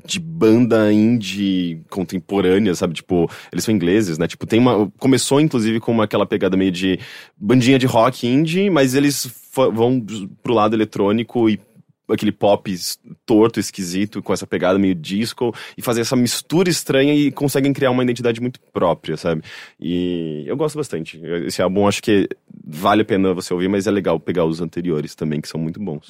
de 0.05 0.19
banda 0.19 0.91
indie 0.91 1.81
contemporânea, 1.89 2.75
sabe? 2.75 2.93
Tipo, 2.93 3.29
eles 3.51 3.63
são 3.63 3.73
ingleses, 3.73 4.17
né? 4.17 4.27
Tipo, 4.27 4.45
tem 4.45 4.59
uma. 4.59 4.91
Começou, 4.99 5.39
inclusive, 5.39 5.79
com 5.79 5.93
uma, 5.93 6.03
aquela 6.03 6.25
pegada 6.25 6.57
meio 6.57 6.71
de 6.71 6.99
bandinha 7.37 7.79
de 7.79 7.85
rock 7.85 8.27
indie, 8.27 8.69
mas 8.69 8.95
eles 8.95 9.31
vão 9.55 10.05
pro 10.43 10.53
lado 10.53 10.75
eletrônico 10.75 11.49
e 11.49 11.57
aquele 12.09 12.31
pop 12.31 12.73
torto, 13.25 13.59
esquisito, 13.59 14.21
com 14.21 14.33
essa 14.33 14.47
pegada 14.47 14.79
meio 14.79 14.95
disco, 14.95 15.53
e 15.77 15.81
fazer 15.81 16.01
essa 16.01 16.15
mistura 16.15 16.69
estranha 16.69 17.13
e 17.13 17.31
conseguem 17.31 17.73
criar 17.73 17.91
uma 17.91 18.03
identidade 18.03 18.41
muito 18.41 18.59
própria, 18.73 19.17
sabe? 19.17 19.43
E 19.79 20.43
eu 20.47 20.55
gosto 20.55 20.77
bastante. 20.77 21.19
Esse 21.45 21.61
álbum 21.61 21.87
acho 21.87 22.01
que 22.01 22.27
vale 22.65 23.01
a 23.01 23.05
pena 23.05 23.33
você 23.33 23.53
ouvir, 23.53 23.67
mas 23.67 23.87
é 23.87 23.91
legal 23.91 24.19
pegar 24.19 24.45
os 24.45 24.61
anteriores 24.61 25.15
também, 25.15 25.41
que 25.41 25.47
são 25.47 25.59
muito 25.59 25.79
bons. 25.79 26.07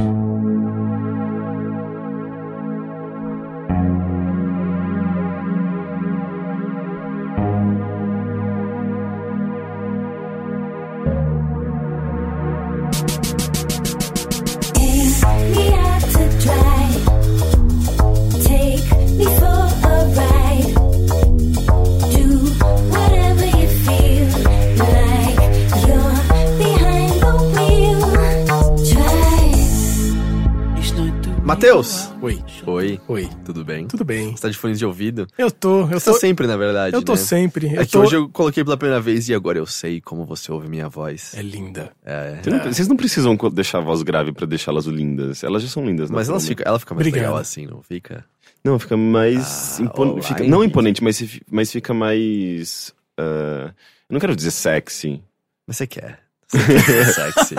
Matheus! 31.58 32.14
Oi, 32.22 32.40
Oi, 32.68 33.02
oi. 33.08 33.30
tudo 33.44 33.66
bem? 33.66 33.88
Tudo 33.88 34.06
bem. 34.06 34.30
Você 34.36 34.44
tá 34.44 34.50
de 34.50 34.56
fones 34.56 34.78
de 34.78 34.86
ouvido? 34.86 35.26
Eu 35.36 35.50
tô, 35.50 35.82
eu 35.90 36.00
Você 36.00 36.06
tá 36.06 36.12
tô. 36.14 36.20
sempre, 36.20 36.46
na 36.46 36.56
verdade, 36.56 36.96
Eu 36.96 37.02
tô 37.02 37.14
né? 37.14 37.18
sempre. 37.18 37.74
Eu 37.74 37.82
É 37.82 37.86
que 37.86 37.94
tô... 37.94 38.02
hoje 38.02 38.16
eu 38.16 38.30
coloquei 38.30 38.64
pela 38.64 38.78
primeira 38.78 39.02
vez 39.02 39.28
e 39.28 39.34
agora 39.34 39.58
eu 39.58 39.66
sei 39.66 40.00
como 40.00 40.24
você 40.24 40.52
ouve 40.52 40.70
minha 40.70 40.88
voz. 40.88 41.34
É 41.36 41.42
linda. 41.42 41.92
É. 42.06 42.42
Não- 42.46 42.60
Vocês 42.72 42.88
não 42.88 42.96
precisam 42.96 43.36
deixar 43.52 43.80
a 43.80 43.82
voz 43.82 44.04
grave 44.04 44.32
pra 44.32 44.46
deixá-las 44.46 44.86
lindas. 44.86 45.44
Elas 45.44 45.64
já 45.64 45.70
são 45.70 45.84
lindas, 45.84 46.12
Mas 46.12 46.30
elas 46.30 46.48
fica, 46.48 46.64
ela 46.64 46.78
fica 46.78 46.94
mais 46.94 47.08
Obrigado. 47.08 47.26
legal 47.30 47.42
assim, 47.42 47.66
não 47.66 47.82
fica? 47.82 48.24
Não, 48.64 48.78
fica 48.78 48.96
mais. 48.96 49.80
Ah, 49.80 49.84
impon- 49.84 50.16
oh, 50.20 50.22
fica- 50.22 50.44
não 50.44 50.64
imponente, 50.64 51.04
mas, 51.04 51.40
mas 51.50 51.72
fica 51.72 51.92
mais. 51.92 52.94
ah, 53.18 53.74
eu 54.08 54.14
não 54.14 54.20
quero 54.20 54.36
dizer 54.36 54.52
sexy. 54.52 55.24
Mas 55.66 55.78
você 55.78 55.88
quer. 55.88 56.20
Você 56.50 57.06
sexy. 57.06 57.56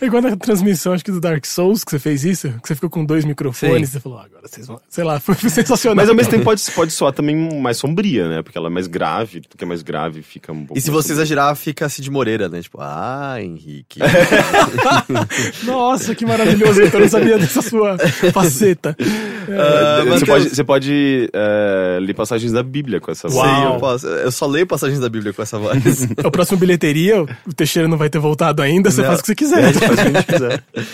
É 0.00 0.04
igual 0.04 0.20
na 0.20 0.36
transmissão, 0.36 0.92
acho 0.92 1.02
que 1.02 1.10
do 1.10 1.20
Dark 1.20 1.46
Souls, 1.46 1.82
que 1.82 1.90
você 1.90 1.98
fez 1.98 2.24
isso, 2.24 2.48
que 2.62 2.68
você 2.68 2.74
ficou 2.74 2.90
com 2.90 3.04
dois 3.04 3.24
microfones, 3.24 3.88
Sim. 3.88 3.92
você 3.94 4.00
falou, 4.00 4.18
ah, 4.18 4.24
agora 4.26 4.46
vocês 4.46 4.66
vão. 4.66 4.78
Sei 4.88 5.02
lá, 5.02 5.18
foi 5.18 5.34
sensacional. 5.48 5.96
Mas 5.96 6.10
ao 6.10 6.14
mesmo 6.14 6.30
tempo 6.30 6.44
pode, 6.44 6.62
pode 6.72 6.92
soar 6.92 7.12
também 7.14 7.34
mais 7.58 7.78
sombria, 7.78 8.28
né? 8.28 8.42
Porque 8.42 8.58
ela 8.58 8.68
é 8.68 8.70
mais 8.70 8.86
grave, 8.86 9.40
tudo 9.40 9.56
que 9.56 9.64
é 9.64 9.66
mais 9.66 9.82
grave 9.82 10.22
fica 10.22 10.52
um 10.52 10.66
pouco. 10.66 10.78
E 10.78 10.80
se 10.80 10.90
você 10.90 11.08
sombrio. 11.08 11.22
exagerar, 11.22 11.56
fica 11.56 11.88
Cid 11.88 12.10
Moreira, 12.10 12.50
né? 12.50 12.60
Tipo, 12.60 12.78
ah, 12.82 13.36
Henrique. 13.40 14.00
Nossa, 15.64 16.14
que 16.14 16.26
maravilhoso, 16.26 16.82
eu 16.82 17.00
não 17.00 17.08
sabia 17.08 17.38
dessa 17.38 17.62
sua 17.62 17.96
faceta. 18.32 18.94
Ah, 18.98 20.00
você, 20.00 20.10
Matheus. 20.10 20.22
pode, 20.24 20.48
você 20.50 20.64
pode 20.64 21.30
eh, 21.32 21.98
ler 22.00 22.14
passagens 22.14 22.52
da 22.52 22.62
Bíblia 22.62 23.00
com 23.00 23.10
essa 23.10 23.28
Uau. 23.28 23.44
Sim, 23.44 23.64
eu 23.74 23.80
posso. 23.80 24.06
Eu 24.06 24.30
só 24.30 24.46
leio 24.46 24.66
passagens 24.66 25.00
da 25.00 25.08
Bíblia 25.08 25.32
com 25.32 25.42
essa 25.42 25.58
voz. 25.58 25.82
É 26.22 26.26
o 26.26 26.30
próximo 26.30 26.58
bilheteria, 26.58 27.22
o 27.22 27.52
Teixeira 27.54 27.88
não 27.88 28.01
vai 28.02 28.10
ter 28.10 28.18
voltado 28.18 28.60
ainda, 28.62 28.90
você 28.90 29.00
Não. 29.02 29.08
faz 29.08 29.20
o 29.20 29.22
que 29.22 29.28
você 29.28 29.32
É, 29.32 29.36
quiser. 29.36 29.64
a 29.64 29.72
gente 29.72 29.78
faz 29.86 29.92
o 29.92 29.94
que 29.94 30.00
a 30.00 30.12
gente 30.12 30.26
quiser. 30.26 30.64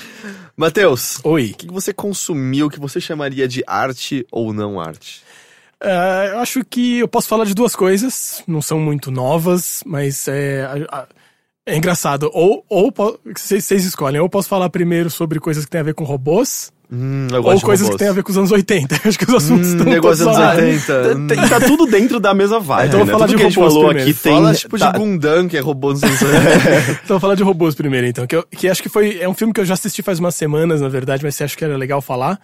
Matheus, 0.57 1.19
o 1.25 1.31
Oi. 1.31 1.49
que 1.57 1.67
que 1.67 1.73
você 1.73 1.93
consumiu 1.93 2.69
que 2.69 2.81
você 2.81 3.01
chamaria 3.01 3.47
de 3.47 3.63
arte 3.67 4.27
ou 4.31 4.53
não 4.53 4.81
arte? 4.81 5.23
É, 5.81 6.31
eu 6.33 6.39
acho 6.41 6.65
que 6.65 6.99
eu 6.99 7.07
posso 7.09 7.29
falar 7.29 7.45
de 7.45 7.55
duas 7.55 7.77
coisas, 7.77 8.43
não 8.49 8.61
são 8.61 8.81
muito 8.81 9.11
novas, 9.13 9.83
mas 9.87 10.27
é, 10.27 10.67
é 11.65 11.77
engraçado. 11.77 12.29
Ou, 12.35 12.65
ou 12.69 12.93
vocês 13.37 13.85
escolhem, 13.85 14.19
ou 14.21 14.27
eu 14.27 14.31
posso 14.31 14.49
falar 14.49 14.69
primeiro 14.71 15.09
sobre 15.09 15.39
coisas 15.39 15.65
que 15.65 15.71
têm 15.71 15.81
a 15.81 15.85
ver 15.85 15.95
com 15.95 16.03
robôs, 16.03 16.73
Hum, 16.91 17.27
eu 17.31 17.43
ou 17.45 17.61
coisas 17.61 17.87
que 17.89 17.97
têm 17.99 18.09
a 18.09 18.13
ver 18.13 18.23
com 18.23 18.31
os 18.31 18.39
anos 18.39 18.51
80. 18.51 19.01
Acho 19.07 19.19
que 19.19 19.25
os 19.25 19.35
assuntos 19.35 19.69
Hum, 19.69 19.71
estão 19.73 19.87
negócio 19.87 20.25
todos 20.25 20.41
anos 20.41 20.59
80. 20.59 21.35
Tem- 21.35 21.49
tá 21.49 21.61
tudo 21.61 21.85
dentro 21.87 22.19
da 22.19 22.33
mesma 22.33 22.59
vibe. 22.59 22.89
Então 22.89 23.01
eu 23.01 23.05
vou 23.05 23.07
né? 23.07 23.13
falar 23.13 23.27
Tudo 23.27 23.37
de 23.37 23.37
que 23.37 23.43
a 23.47 23.51
gente 23.51 23.59
robôs 23.59 23.73
falou 23.75 23.89
primeiro. 23.89 24.11
aqui 24.11 24.21
tem. 24.23 24.33
Fala 24.33 24.55
tipo 24.55 24.79
tá- 24.79 24.91
de 24.93 24.99
Gundam, 24.99 25.49
que 25.49 25.57
é 25.57 25.61
robô 25.61 25.93
dos 25.93 26.03
anos 26.03 26.23
80. 26.23 26.39
Então 26.49 26.99
eu 27.03 27.07
vou 27.09 27.21
falar 27.21 27.35
de 27.35 27.43
robôs 27.43 27.75
primeiro, 27.75 28.07
então. 28.07 28.27
Que, 28.27 28.37
eu, 28.37 28.43
que 28.45 28.69
acho 28.69 28.83
que 28.83 28.89
foi. 28.89 29.19
É 29.21 29.29
um 29.29 29.35
filme 29.35 29.53
que 29.53 29.61
eu 29.61 29.65
já 29.67 29.75
assisti 29.75 30.01
faz 30.03 30.19
umas 30.19 30.35
semanas, 30.35 30.81
na 30.81 30.89
verdade, 30.89 31.23
mas 31.23 31.35
você 31.37 31.45
acha 31.45 31.57
que 31.57 31.65
era 31.65 31.77
legal 31.77 32.01
falar. 32.01 32.41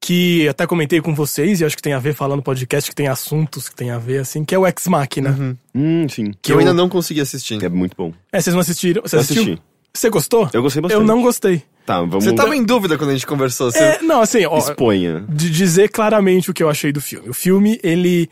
Que 0.00 0.46
até 0.48 0.66
comentei 0.66 1.00
com 1.00 1.14
vocês, 1.14 1.60
e 1.60 1.64
acho 1.64 1.74
que 1.74 1.82
tem 1.82 1.92
a 1.94 1.98
ver 1.98 2.14
falando 2.14 2.36
no 2.36 2.42
podcast, 2.42 2.88
que 2.90 2.94
tem 2.94 3.08
assuntos 3.08 3.68
que 3.68 3.74
tem 3.74 3.90
a 3.90 3.98
ver, 3.98 4.18
assim, 4.18 4.44
que 4.44 4.54
é 4.54 4.58
o 4.58 4.66
Ex 4.66 4.86
Machina. 4.88 5.56
Hum, 5.74 6.06
sim. 6.08 6.32
que 6.40 6.52
eu 6.52 6.58
ainda 6.58 6.72
não 6.74 6.88
consegui 6.88 7.20
assistir. 7.20 7.62
É 7.64 7.68
muito 7.68 7.94
bom. 7.96 8.12
É, 8.30 8.40
vocês 8.40 8.52
não 8.54 8.60
assistiram? 8.60 9.02
Você 9.02 9.16
Eu 9.16 9.20
assistiu? 9.20 9.42
assisti. 9.42 9.62
Você 9.94 10.10
gostou? 10.10 10.50
Eu 10.52 10.62
gostei 10.62 10.82
bastante. 10.82 11.00
Eu 11.00 11.06
não 11.06 11.22
gostei. 11.22 11.62
Tá, 11.86 12.00
vamos. 12.00 12.24
Você 12.24 12.34
tava 12.34 12.54
em 12.56 12.64
dúvida 12.64 12.98
quando 12.98 13.10
a 13.10 13.12
gente 13.12 13.26
conversou. 13.26 13.70
Você... 13.70 13.78
É, 13.78 14.02
não, 14.02 14.20
assim, 14.20 14.44
ó, 14.44 14.58
Exponha. 14.58 15.24
de 15.28 15.48
dizer 15.48 15.88
claramente 15.88 16.50
o 16.50 16.54
que 16.54 16.62
eu 16.62 16.68
achei 16.68 16.90
do 16.92 17.00
filme. 17.00 17.28
O 17.28 17.34
filme, 17.34 17.78
ele. 17.82 18.28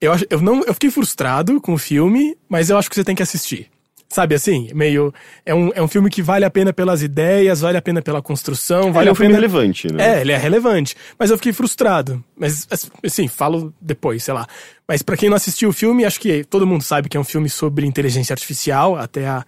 Eu, 0.00 0.12
acho, 0.12 0.24
eu, 0.30 0.40
não, 0.40 0.62
eu 0.64 0.72
fiquei 0.72 0.90
frustrado 0.90 1.60
com 1.60 1.74
o 1.74 1.78
filme, 1.78 2.36
mas 2.48 2.70
eu 2.70 2.78
acho 2.78 2.88
que 2.88 2.94
você 2.94 3.02
tem 3.02 3.14
que 3.14 3.22
assistir. 3.22 3.68
Sabe 4.08 4.36
assim? 4.36 4.70
Meio. 4.72 5.12
É 5.44 5.52
um, 5.52 5.72
é 5.74 5.82
um 5.82 5.88
filme 5.88 6.08
que 6.08 6.22
vale 6.22 6.44
a 6.44 6.50
pena 6.50 6.72
pelas 6.72 7.02
ideias, 7.02 7.62
vale 7.62 7.76
a 7.76 7.82
pena 7.82 8.00
pela 8.00 8.22
construção, 8.22 8.92
vale 8.92 8.98
Ele 9.04 9.08
é 9.08 9.10
a 9.10 9.12
um 9.12 9.14
filme 9.16 9.34
pena. 9.34 9.40
relevante, 9.40 9.92
né? 9.92 10.18
É, 10.18 10.20
ele 10.20 10.30
é 10.30 10.36
relevante. 10.36 10.94
Mas 11.18 11.30
eu 11.30 11.36
fiquei 11.36 11.52
frustrado. 11.52 12.22
Mas, 12.36 12.68
assim, 13.02 13.26
falo 13.26 13.74
depois, 13.80 14.22
sei 14.22 14.32
lá. 14.34 14.46
Mas 14.86 15.02
pra 15.02 15.16
quem 15.16 15.28
não 15.28 15.36
assistiu 15.36 15.70
o 15.70 15.72
filme, 15.72 16.04
acho 16.04 16.20
que 16.20 16.44
todo 16.44 16.64
mundo 16.64 16.82
sabe 16.82 17.08
que 17.08 17.16
é 17.16 17.20
um 17.20 17.24
filme 17.24 17.48
sobre 17.48 17.84
inteligência 17.84 18.32
artificial. 18.32 18.94
Até 18.96 19.26
a, 19.26 19.44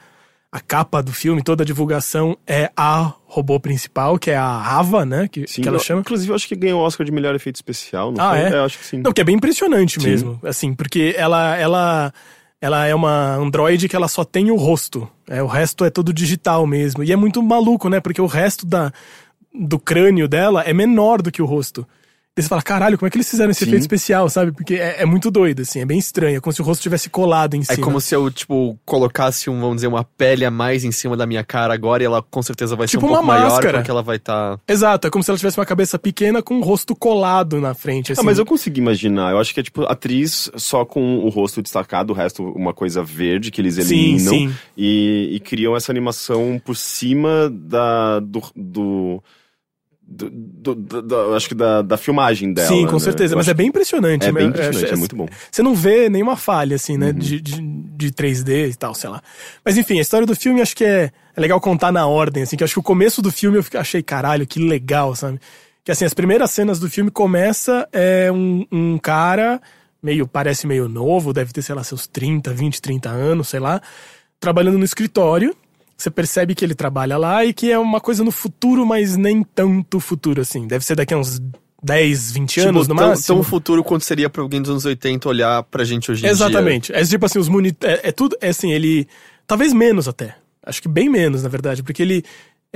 a 0.50 0.60
capa 0.60 1.02
do 1.02 1.12
filme, 1.12 1.42
toda 1.42 1.62
a 1.62 1.66
divulgação 1.66 2.36
é 2.46 2.70
a 2.76 3.12
robô 3.26 3.58
principal, 3.60 4.18
que 4.18 4.30
é 4.30 4.36
a 4.36 4.78
Ava, 4.78 5.04
né? 5.04 5.28
Que, 5.28 5.46
Sim, 5.46 5.62
que 5.62 5.68
ela 5.68 5.78
chama. 5.78 6.00
Inclusive, 6.00 6.30
eu 6.30 6.36
acho 6.36 6.48
que 6.48 6.56
ganhou 6.56 6.80
o 6.80 6.84
Oscar 6.84 7.04
de 7.04 7.12
melhor 7.12 7.34
efeito 7.34 7.56
especial, 7.56 8.10
não 8.12 8.24
Ah, 8.24 8.30
foi? 8.30 8.38
é? 8.40 8.52
Eu 8.54 8.64
acho 8.64 8.78
que 8.78 8.84
sim. 8.86 8.98
Não, 8.98 9.12
que 9.12 9.20
é 9.20 9.24
bem 9.24 9.36
impressionante 9.36 10.00
Sim. 10.00 10.06
mesmo, 10.08 10.40
assim, 10.44 10.72
porque 10.74 11.14
ela, 11.18 11.56
ela, 11.56 12.12
ela 12.60 12.86
é 12.86 12.94
uma 12.94 13.34
androide 13.34 13.88
que 13.88 13.96
ela 13.96 14.08
só 14.08 14.24
tem 14.24 14.50
o 14.50 14.56
rosto, 14.56 15.06
é, 15.28 15.42
o 15.42 15.46
resto 15.46 15.84
é 15.84 15.90
todo 15.90 16.12
digital 16.12 16.66
mesmo, 16.66 17.02
e 17.04 17.12
é 17.12 17.16
muito 17.16 17.42
maluco, 17.42 17.88
né, 17.90 18.00
porque 18.00 18.20
o 18.22 18.26
resto 18.26 18.64
da, 18.64 18.92
do 19.52 19.78
crânio 19.78 20.26
dela 20.28 20.62
é 20.62 20.72
menor 20.72 21.20
do 21.20 21.30
que 21.30 21.42
o 21.42 21.46
rosto. 21.46 21.86
E 22.38 22.42
você 22.42 22.48
fala, 22.48 22.60
caralho, 22.60 22.98
como 22.98 23.06
é 23.06 23.10
que 23.10 23.16
eles 23.16 23.30
fizeram 23.30 23.50
esse 23.50 23.60
Sim. 23.60 23.70
efeito 23.70 23.80
especial, 23.80 24.28
sabe? 24.28 24.52
Porque 24.52 24.74
é, 24.74 25.00
é 25.02 25.06
muito 25.06 25.30
doido, 25.30 25.62
assim, 25.62 25.80
é 25.80 25.86
bem 25.86 25.98
estranho, 25.98 26.36
é 26.36 26.40
como 26.40 26.52
se 26.52 26.60
o 26.60 26.64
rosto 26.64 26.82
tivesse 26.82 27.08
colado 27.08 27.54
em 27.54 27.60
É 27.60 27.64
cima. 27.64 27.82
como 27.82 27.98
se 27.98 28.14
eu, 28.14 28.30
tipo, 28.30 28.78
colocasse, 28.84 29.48
um, 29.48 29.58
vamos 29.58 29.76
dizer, 29.76 29.86
uma 29.86 30.04
pele 30.04 30.44
a 30.44 30.50
mais 30.50 30.84
em 30.84 30.92
cima 30.92 31.16
da 31.16 31.26
minha 31.26 31.42
cara 31.42 31.72
agora 31.72 32.02
e 32.02 32.06
ela 32.06 32.20
com 32.22 32.42
certeza 32.42 32.76
vai 32.76 32.86
Tipo 32.86 33.00
ser 33.00 33.06
um 33.06 33.08
uma 33.08 33.16
pouco 33.20 33.26
maior 33.26 33.50
máscara. 33.52 33.78
porque 33.78 33.90
ela 33.90 34.02
vai 34.02 34.16
estar... 34.16 34.60
Exato, 34.68 35.06
é 35.06 35.10
como 35.10 35.24
se 35.24 35.30
ela 35.30 35.38
tivesse 35.38 35.58
uma 35.58 35.64
cabeça 35.64 35.98
pequena 35.98 36.42
com 36.42 36.56
um 36.56 36.60
rosto 36.62 36.94
colado 36.94 37.58
na 37.58 37.72
frente, 37.72 38.12
assim. 38.12 38.20
Ah, 38.20 38.24
mas 38.24 38.38
eu 38.38 38.44
consegui 38.44 38.80
imaginar. 38.82 39.30
Eu 39.32 39.38
acho 39.38 39.54
que 39.54 39.60
é 39.60 39.62
tipo 39.62 39.84
atriz 39.84 40.50
só 40.56 40.84
com 40.84 41.20
o 41.20 41.30
rosto 41.30 41.62
destacado, 41.62 42.10
o 42.12 42.14
resto 42.14 42.42
uma 42.42 42.74
coisa 42.74 43.02
verde 43.02 43.50
que 43.50 43.62
eles 43.62 43.76
Sim, 43.76 43.80
eliminam. 43.82 44.32
sim. 44.34 44.54
E, 44.76 45.30
e 45.36 45.40
criam 45.40 45.74
essa 45.74 45.90
animação 45.90 46.60
por 46.62 46.76
cima 46.76 47.48
da. 47.50 48.20
do. 48.20 48.42
do 48.54 49.22
do- 50.06 50.30
do- 50.74 51.02
do- 51.02 51.34
acho 51.34 51.48
que 51.48 51.54
da, 51.54 51.82
da 51.82 51.96
filmagem 51.96 52.52
dela. 52.52 52.68
Sim, 52.68 52.86
com 52.86 52.92
né? 52.94 52.98
certeza, 53.00 53.34
Eu 53.34 53.36
mas 53.38 53.46
acho 53.46 53.50
é 53.50 53.54
bem 53.54 53.66
impressionante. 53.68 54.22
é 54.24 54.26
né? 54.26 54.32
bem 54.32 54.44
Eu 54.44 54.48
impressionante, 54.50 54.84
acho- 54.84 54.94
é 54.94 54.96
muito 54.96 55.16
bom. 55.16 55.26
Você 55.50 55.62
não 55.62 55.74
vê 55.74 56.08
nenhuma 56.08 56.36
falha, 56.36 56.76
assim, 56.76 56.92
Uhum. 56.92 56.98
né? 56.98 57.12
De, 57.12 57.40
de, 57.40 57.60
de 57.60 58.12
3D 58.12 58.70
e 58.70 58.74
tal, 58.76 58.94
sei 58.94 59.10
lá. 59.10 59.20
Mas 59.64 59.76
enfim, 59.76 59.98
a 59.98 60.02
história 60.02 60.26
do 60.26 60.36
filme 60.36 60.60
acho 60.62 60.76
que 60.76 60.84
é, 60.84 61.10
é 61.36 61.40
legal 61.40 61.60
contar 61.60 61.90
na 61.90 62.06
ordem, 62.06 62.42
assim, 62.44 62.56
que 62.56 62.62
acho 62.64 62.74
que 62.74 62.78
o 62.80 62.82
começo 62.84 63.20
do 63.20 63.32
filme 63.32 63.58
eu 63.58 63.62
fiquei- 63.64 63.80
achei, 63.80 64.02
caralho, 64.02 64.46
que 64.46 64.60
legal, 64.60 65.14
sabe? 65.16 65.40
Que 65.84 65.90
assim, 65.90 66.04
as 66.04 66.14
primeiras 66.14 66.50
cenas 66.52 66.78
do 66.78 66.88
filme 66.88 67.10
começa 67.10 67.88
é 67.92 68.30
um, 68.32 68.64
um 68.72 68.98
cara, 68.98 69.60
meio, 70.02 70.26
parece 70.26 70.66
meio 70.66 70.88
novo, 70.88 71.32
deve 71.32 71.52
ter, 71.52 71.62
sei 71.62 71.74
lá, 71.74 71.82
seus 71.84 72.06
30, 72.06 72.52
20, 72.52 72.80
30 72.80 73.08
anos, 73.08 73.48
sei 73.48 73.60
lá, 73.60 73.80
trabalhando 74.38 74.78
no 74.78 74.84
escritório. 74.84 75.54
Você 75.96 76.10
percebe 76.10 76.54
que 76.54 76.64
ele 76.64 76.74
trabalha 76.74 77.16
lá 77.16 77.44
e 77.44 77.54
que 77.54 77.72
é 77.72 77.78
uma 77.78 78.00
coisa 78.00 78.22
no 78.22 78.30
futuro, 78.30 78.84
mas 78.84 79.16
nem 79.16 79.42
tanto 79.42 79.98
futuro 79.98 80.42
assim. 80.42 80.66
Deve 80.66 80.84
ser 80.84 80.94
daqui 80.94 81.14
a 81.14 81.16
uns 81.16 81.40
10, 81.82 82.32
20 82.32 82.60
anos 82.60 82.82
tipo, 82.82 82.94
no 82.94 83.00
tão, 83.00 83.08
máximo. 83.08 83.36
tão 83.36 83.42
futuro 83.42 83.84
quanto 83.84 84.04
seria 84.04 84.28
pra 84.28 84.42
alguém 84.42 84.60
dos 84.60 84.70
anos 84.70 84.84
80 84.84 85.28
olhar 85.28 85.62
pra 85.62 85.84
gente 85.84 86.10
hoje 86.10 86.20
em 86.20 86.22
dia. 86.24 86.30
Exatamente. 86.30 86.92
É 86.92 87.02
tipo 87.04 87.24
assim, 87.24 87.38
os 87.38 87.48
monitores. 87.48 88.00
É, 88.02 88.08
é 88.08 88.12
tudo. 88.12 88.36
É 88.40 88.48
assim, 88.48 88.72
ele. 88.72 89.06
Talvez 89.46 89.72
menos 89.72 90.06
até. 90.06 90.36
Acho 90.62 90.82
que 90.82 90.88
bem 90.88 91.08
menos, 91.08 91.42
na 91.42 91.48
verdade, 91.48 91.82
porque 91.82 92.02
ele. 92.02 92.24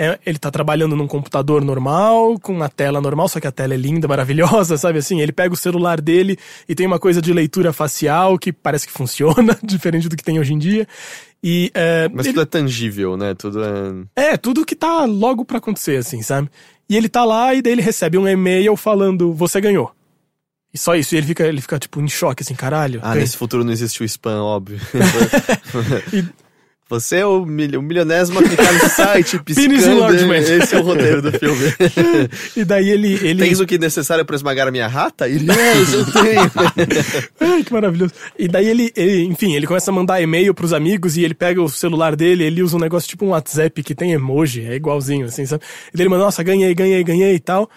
É- 0.03 0.18
ele 0.24 0.38
tá 0.38 0.51
trabalhando 0.51 0.96
num 0.96 1.07
computador 1.07 1.62
normal, 1.64 2.38
com 2.40 2.53
uma 2.55 2.68
tela 2.68 3.01
normal, 3.01 3.28
só 3.28 3.38
que 3.38 3.46
a 3.46 3.53
tela 3.53 3.74
é 3.74 3.76
linda, 3.76 4.09
maravilhosa, 4.09 4.76
sabe 4.78 4.98
assim? 4.98 5.20
Ele 5.20 5.32
pega 5.32 5.53
o 5.53 5.57
celular 5.57 6.01
dele 6.01 6.38
e 6.68 6.74
tem 6.74 6.86
uma 6.86 6.98
coisa 6.98 7.20
de 7.20 7.32
leitura 7.32 7.72
facial 7.72 8.38
que 8.38 8.53
parece 8.53 8.86
que 8.86 8.92
funciona, 8.92 9.59
diferente 9.62 10.09
do 10.09 10.16
que 10.16 10.24
tem 10.24 10.38
hoje 10.40 10.55
em 10.55 10.59
dia. 10.59 10.88
E. 11.42 11.70
é, 11.74 12.09
Mas 12.12 12.26
ele- 12.26 12.34
tudo 12.34 12.42
é 12.42 12.46
tangível, 12.46 13.16
né? 13.16 13.34
Tudo 13.34 13.61
é... 14.16 14.30
é, 14.32 14.36
tudo 14.36 14.64
que 14.64 14.74
tá 14.74 15.05
logo 15.05 15.44
pra 15.44 15.59
acontecer, 15.59 15.96
assim, 15.98 16.22
sabe? 16.22 16.48
E 16.88 16.96
ele 16.96 17.09
tá 17.09 17.24
lá 17.24 17.55
e 17.55 17.62
daí 17.62 17.72
ele 17.72 17.82
recebe 17.82 18.18
um 18.18 18.26
e-mail 18.26 18.74
falando, 18.76 19.32
você 19.32 19.61
ganhou. 19.61 19.92
E 20.72 20.78
só 20.78 20.94
isso, 20.94 21.14
e 21.14 21.18
ele 21.18 21.26
fica, 21.26 21.44
ele 21.46 21.61
fica 21.61 21.78
tipo 21.78 22.01
em 22.01 22.09
choque, 22.09 22.42
assim, 22.42 22.55
caralho. 22.55 23.01
Ah, 23.03 23.14
nesse 23.14 23.36
futuro 23.36 23.64
não 23.64 23.72
existe 23.72 24.03
o 24.03 24.05
spam, 24.05 24.42
óbvio. 24.42 24.78
E- 26.12 26.24
Você 26.91 27.18
é 27.18 27.26
o, 27.26 27.47
mil, 27.47 27.78
o 27.78 27.82
milionésimo 27.82 28.41
a 28.41 28.43
clicar 28.43 28.72
nesse 28.72 28.91
site, 28.91 29.38
Penis 29.47 29.57
piscando. 29.57 29.97
enlargement. 29.97 30.41
Esse 30.41 30.74
é 30.74 30.78
o 30.80 30.82
roteiro 30.82 31.22
do 31.22 31.32
filme. 31.38 31.61
E 32.57 32.64
daí 32.64 32.91
ele. 32.91 33.14
ele... 33.22 33.45
Tens 33.45 33.61
o 33.61 33.66
que 33.66 33.76
é 33.76 33.78
necessário 33.78 34.24
pra 34.24 34.34
esmagar 34.34 34.66
a 34.66 34.70
minha 34.72 34.88
rata? 34.88 35.28
Yes, 35.28 35.93
eu 35.93 36.05
tenho. 36.12 36.51
Ai, 37.41 37.62
que 37.62 37.72
maravilhoso. 37.72 38.12
E 38.36 38.49
daí 38.49 38.66
ele, 38.66 38.93
ele, 38.97 39.22
enfim, 39.24 39.55
ele 39.55 39.68
começa 39.68 39.91
a 39.91 39.95
mandar 39.95 40.20
e-mail 40.20 40.53
pros 40.53 40.72
amigos 40.72 41.16
e 41.16 41.22
ele 41.22 41.32
pega 41.32 41.62
o 41.62 41.68
celular 41.68 42.16
dele, 42.16 42.43
ele 42.43 42.61
usa 42.62 42.76
um 42.76 42.80
negócio 42.80 43.09
tipo 43.09 43.24
um 43.24 43.28
WhatsApp 43.30 43.82
que 43.84 43.95
tem 43.95 44.12
emoji, 44.12 44.66
é 44.66 44.74
igualzinho, 44.74 45.26
assim, 45.26 45.47
sabe? 45.47 45.62
E 45.95 45.97
daí 45.97 46.03
ele 46.03 46.09
manda, 46.11 46.24
nossa, 46.24 46.43
ganhei, 46.43 46.74
ganhei, 46.74 47.05
ganhei 47.05 47.34
e 47.36 47.41
tal. 47.41 47.70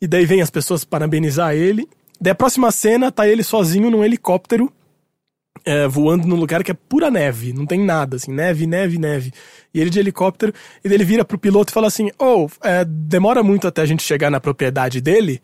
E 0.00 0.06
daí 0.06 0.24
vem 0.24 0.40
as 0.42 0.50
pessoas 0.50 0.84
parabenizar 0.84 1.54
ele. 1.54 1.88
Daí 2.20 2.30
a 2.30 2.36
próxima 2.36 2.70
cena 2.70 3.10
tá 3.10 3.26
ele 3.26 3.42
sozinho 3.42 3.90
num 3.90 4.04
helicóptero, 4.04 4.72
é, 5.64 5.86
voando 5.86 6.26
num 6.26 6.36
lugar 6.36 6.64
que 6.64 6.70
é 6.70 6.74
pura 6.74 7.10
neve, 7.10 7.52
não 7.52 7.66
tem 7.66 7.80
nada, 7.84 8.16
assim, 8.16 8.32
neve, 8.32 8.66
neve, 8.66 8.98
neve. 8.98 9.32
E 9.74 9.80
ele 9.80 9.90
de 9.90 9.98
helicóptero, 9.98 10.52
e 10.84 10.92
ele 10.92 11.04
vira 11.04 11.24
pro 11.24 11.38
piloto 11.38 11.72
e 11.72 11.74
fala 11.74 11.86
assim: 11.86 12.10
Oh, 12.18 12.48
é, 12.62 12.84
demora 12.84 13.42
muito 13.42 13.66
até 13.68 13.82
a 13.82 13.86
gente 13.86 14.02
chegar 14.02 14.30
na 14.30 14.40
propriedade 14.40 15.00
dele. 15.00 15.40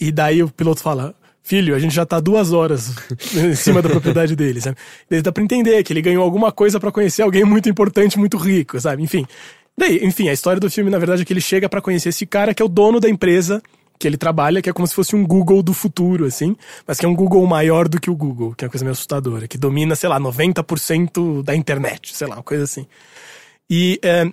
E 0.00 0.12
daí 0.12 0.42
o 0.42 0.50
piloto 0.50 0.82
fala: 0.82 1.14
Filho, 1.42 1.74
a 1.74 1.78
gente 1.78 1.94
já 1.94 2.04
tá 2.04 2.20
duas 2.20 2.52
horas 2.52 2.94
em 3.34 3.54
cima 3.54 3.80
da 3.80 3.88
propriedade 3.88 4.36
dele, 4.36 4.60
sabe? 4.60 4.76
Daí 5.08 5.22
dá 5.22 5.32
pra 5.32 5.42
entender 5.42 5.82
que 5.82 5.92
ele 5.92 6.02
ganhou 6.02 6.22
alguma 6.22 6.52
coisa 6.52 6.78
pra 6.78 6.92
conhecer 6.92 7.22
alguém 7.22 7.44
muito 7.44 7.68
importante, 7.68 8.18
muito 8.18 8.36
rico, 8.36 8.78
sabe? 8.80 9.02
Enfim. 9.02 9.26
Daí, 9.76 10.04
enfim, 10.04 10.28
a 10.28 10.32
história 10.32 10.60
do 10.60 10.70
filme, 10.70 10.90
na 10.90 10.98
verdade, 10.98 11.22
é 11.22 11.24
que 11.24 11.32
ele 11.32 11.40
chega 11.40 11.68
pra 11.68 11.80
conhecer 11.80 12.10
esse 12.10 12.26
cara 12.26 12.52
que 12.52 12.62
é 12.62 12.64
o 12.64 12.68
dono 12.68 13.00
da 13.00 13.08
empresa 13.08 13.62
que 14.00 14.08
ele 14.08 14.16
trabalha, 14.16 14.62
que 14.62 14.70
é 14.70 14.72
como 14.72 14.88
se 14.88 14.94
fosse 14.94 15.14
um 15.14 15.24
Google 15.26 15.62
do 15.62 15.74
futuro, 15.74 16.24
assim, 16.24 16.56
mas 16.86 16.98
que 16.98 17.04
é 17.04 17.08
um 17.08 17.14
Google 17.14 17.46
maior 17.46 17.86
do 17.86 18.00
que 18.00 18.10
o 18.10 18.16
Google, 18.16 18.54
que 18.56 18.64
é 18.64 18.66
uma 18.66 18.70
coisa 18.70 18.82
meio 18.84 18.92
assustadora, 18.92 19.46
que 19.46 19.58
domina, 19.58 19.94
sei 19.94 20.08
lá, 20.08 20.18
90% 20.18 21.42
da 21.42 21.54
internet, 21.54 22.16
sei 22.16 22.26
lá, 22.26 22.36
uma 22.36 22.42
coisa 22.42 22.64
assim. 22.64 22.86
E 23.68 24.00
é, 24.02 24.26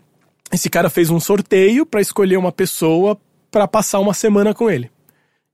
esse 0.53 0.70
cara 0.70 0.89
fez 0.89 1.09
um 1.09 1.20
sorteio 1.20 1.86
pra 1.86 1.99
escolher 2.01 2.38
uma 2.38 2.51
pessoa 2.51 3.20
pra 3.51 3.68
passar 3.68 3.99
uma 3.99 4.13
semana 4.13 4.53
com 4.53 4.70
ele. 4.72 4.89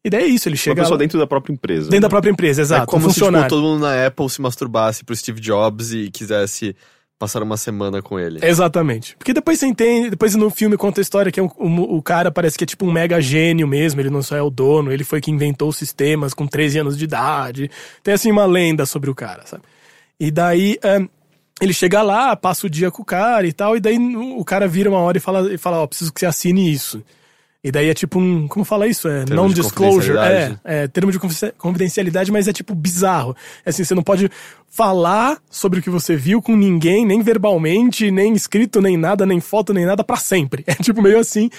E 0.06 0.10
daí 0.10 0.24
é 0.24 0.28
isso, 0.28 0.48
ele 0.48 0.56
Uma 0.56 0.62
chega 0.62 0.82
pessoa 0.82 0.96
lá- 0.96 1.00
dentro 1.00 1.18
da 1.18 1.26
própria 1.26 1.54
empresa. 1.54 1.90
dentro 1.90 2.02
da 2.02 2.08
né? 2.08 2.10
própria 2.10 2.32
empresa, 2.32 2.62
exato, 2.62 2.84
é 2.84 2.86
como 2.86 3.08
um 3.08 3.10
se 3.10 3.20
tipo, 3.20 3.48
todo 3.48 3.62
mundo 3.64 3.80
na 3.82 4.06
Apple 4.06 4.30
se 4.30 4.42
masturbasse 4.42 5.04
pro 5.04 5.16
Steve 5.16 5.40
Jobs 5.40 5.92
e 5.92 6.12
quisesse 6.12 6.76
passar 7.20 7.42
uma 7.42 7.56
semana 7.58 8.02
com 8.02 8.20
ele. 8.20 8.40
Exatamente. 8.44 9.16
Porque 9.18 9.34
depois 9.34 9.60
você 9.60 9.66
entende, 9.66 10.10
depois 10.10 10.36
no 10.36 10.50
filme 10.50 10.76
conta 10.76 11.00
a 11.00 11.04
história 11.04 11.32
que 11.32 11.40
é 11.40 11.44
um- 11.44 11.50
um- 11.60 11.82
o 11.96 12.02
cara 12.02 12.32
parece 12.32 12.58
que 12.58 12.64
é 12.64 12.68
tipo 12.68 12.86
um 12.86 12.92
mega 12.92 13.22
gênio 13.22 13.68
mesmo, 13.68 14.02
ele 14.02 14.10
não 14.10 14.22
só 14.22 14.36
é 14.36 14.42
o 14.42 14.50
dono, 14.50 14.92
ele 14.92 15.04
foi 15.04 15.22
que 15.22 15.32
inventou 15.32 15.70
os 15.70 15.78
sistemas 15.78 16.34
com 16.34 16.46
13 16.46 16.80
anos 16.80 16.98
de 16.98 17.06
idade. 17.06 17.72
Tem 18.04 18.14
assim 18.14 18.32
uma 18.32 18.46
lenda 18.46 18.86
sobre 18.86 19.10
o 19.10 19.16
cara, 19.16 19.46
sabe? 19.46 19.64
E 20.20 20.30
daí 20.32 20.78
ahn, 20.84 21.08
ele 21.62 21.74
chega 21.74 22.02
lá, 22.02 22.36
passa 22.36 22.68
o 22.68 22.70
dia 22.70 22.92
com 22.92 23.02
o 23.02 23.06
cara 23.06 23.48
e 23.48 23.54
tal, 23.54 23.78
e 23.78 23.80
daí 23.80 23.98
o 23.98 24.44
cara 24.44 24.68
vira 24.68 24.90
uma 24.90 25.00
hora 25.00 25.18
e 25.18 25.22
fala, 25.22 25.54
e 25.54 25.58
fala 25.58 25.78
ó, 25.82 25.88
preciso 25.88 26.12
que 26.12 26.20
você 26.20 26.26
assine 26.26 26.72
isso. 26.72 27.02
E 27.64 27.72
daí 27.72 27.88
é 27.90 27.94
tipo 27.94 28.20
um. 28.20 28.46
Como 28.48 28.66
fala 28.66 28.88
isso? 28.88 29.08
É 29.08 29.24
non-disclosure. 29.36 30.18
É, 30.66 30.84
é, 30.84 30.88
termo 30.88 31.12
de 31.12 31.18
confidencia- 31.20 31.54
confidencialidade, 31.58 32.30
mas 32.32 32.48
é 32.48 32.52
tipo 32.54 32.76
bizarro. 32.76 33.34
É 33.66 33.70
assim, 33.70 33.86
você 33.86 33.96
não 33.96 34.04
pode 34.04 34.30
falar 34.68 35.38
sobre 35.50 35.80
o 35.80 35.82
que 35.82 35.90
você 35.90 36.16
viu 36.16 36.42
com 36.42 36.56
ninguém, 36.58 37.06
nem 37.06 37.22
verbalmente, 37.22 38.12
nem 38.12 38.34
escrito, 38.34 38.82
nem 38.82 38.98
nada, 38.98 39.26
nem 39.26 39.40
foto, 39.40 39.74
nem 39.74 39.86
nada, 39.86 40.04
pra 40.04 40.18
sempre. 40.18 40.64
É 40.68 40.76
tipo 40.76 41.02
meio 41.02 41.18
assim. 41.20 41.50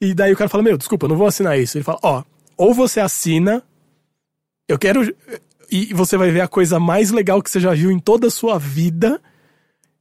E 0.00 0.14
daí 0.14 0.32
o 0.32 0.36
cara 0.36 0.48
fala: 0.48 0.62
Meu, 0.62 0.78
desculpa, 0.78 1.06
eu 1.06 1.08
não 1.08 1.16
vou 1.16 1.26
assinar 1.26 1.58
isso. 1.58 1.76
Ele 1.76 1.84
fala: 1.84 1.98
Ó, 2.02 2.22
ou 2.56 2.72
você 2.72 3.00
assina, 3.00 3.60
eu 4.68 4.78
quero. 4.78 5.12
E 5.72 5.92
você 5.94 6.16
vai 6.16 6.30
ver 6.30 6.40
a 6.42 6.48
coisa 6.48 6.78
mais 6.78 7.10
legal 7.10 7.42
que 7.42 7.50
você 7.50 7.58
já 7.60 7.72
viu 7.74 7.90
em 7.90 7.98
toda 7.98 8.28
a 8.28 8.30
sua 8.30 8.56
vida. 8.58 9.20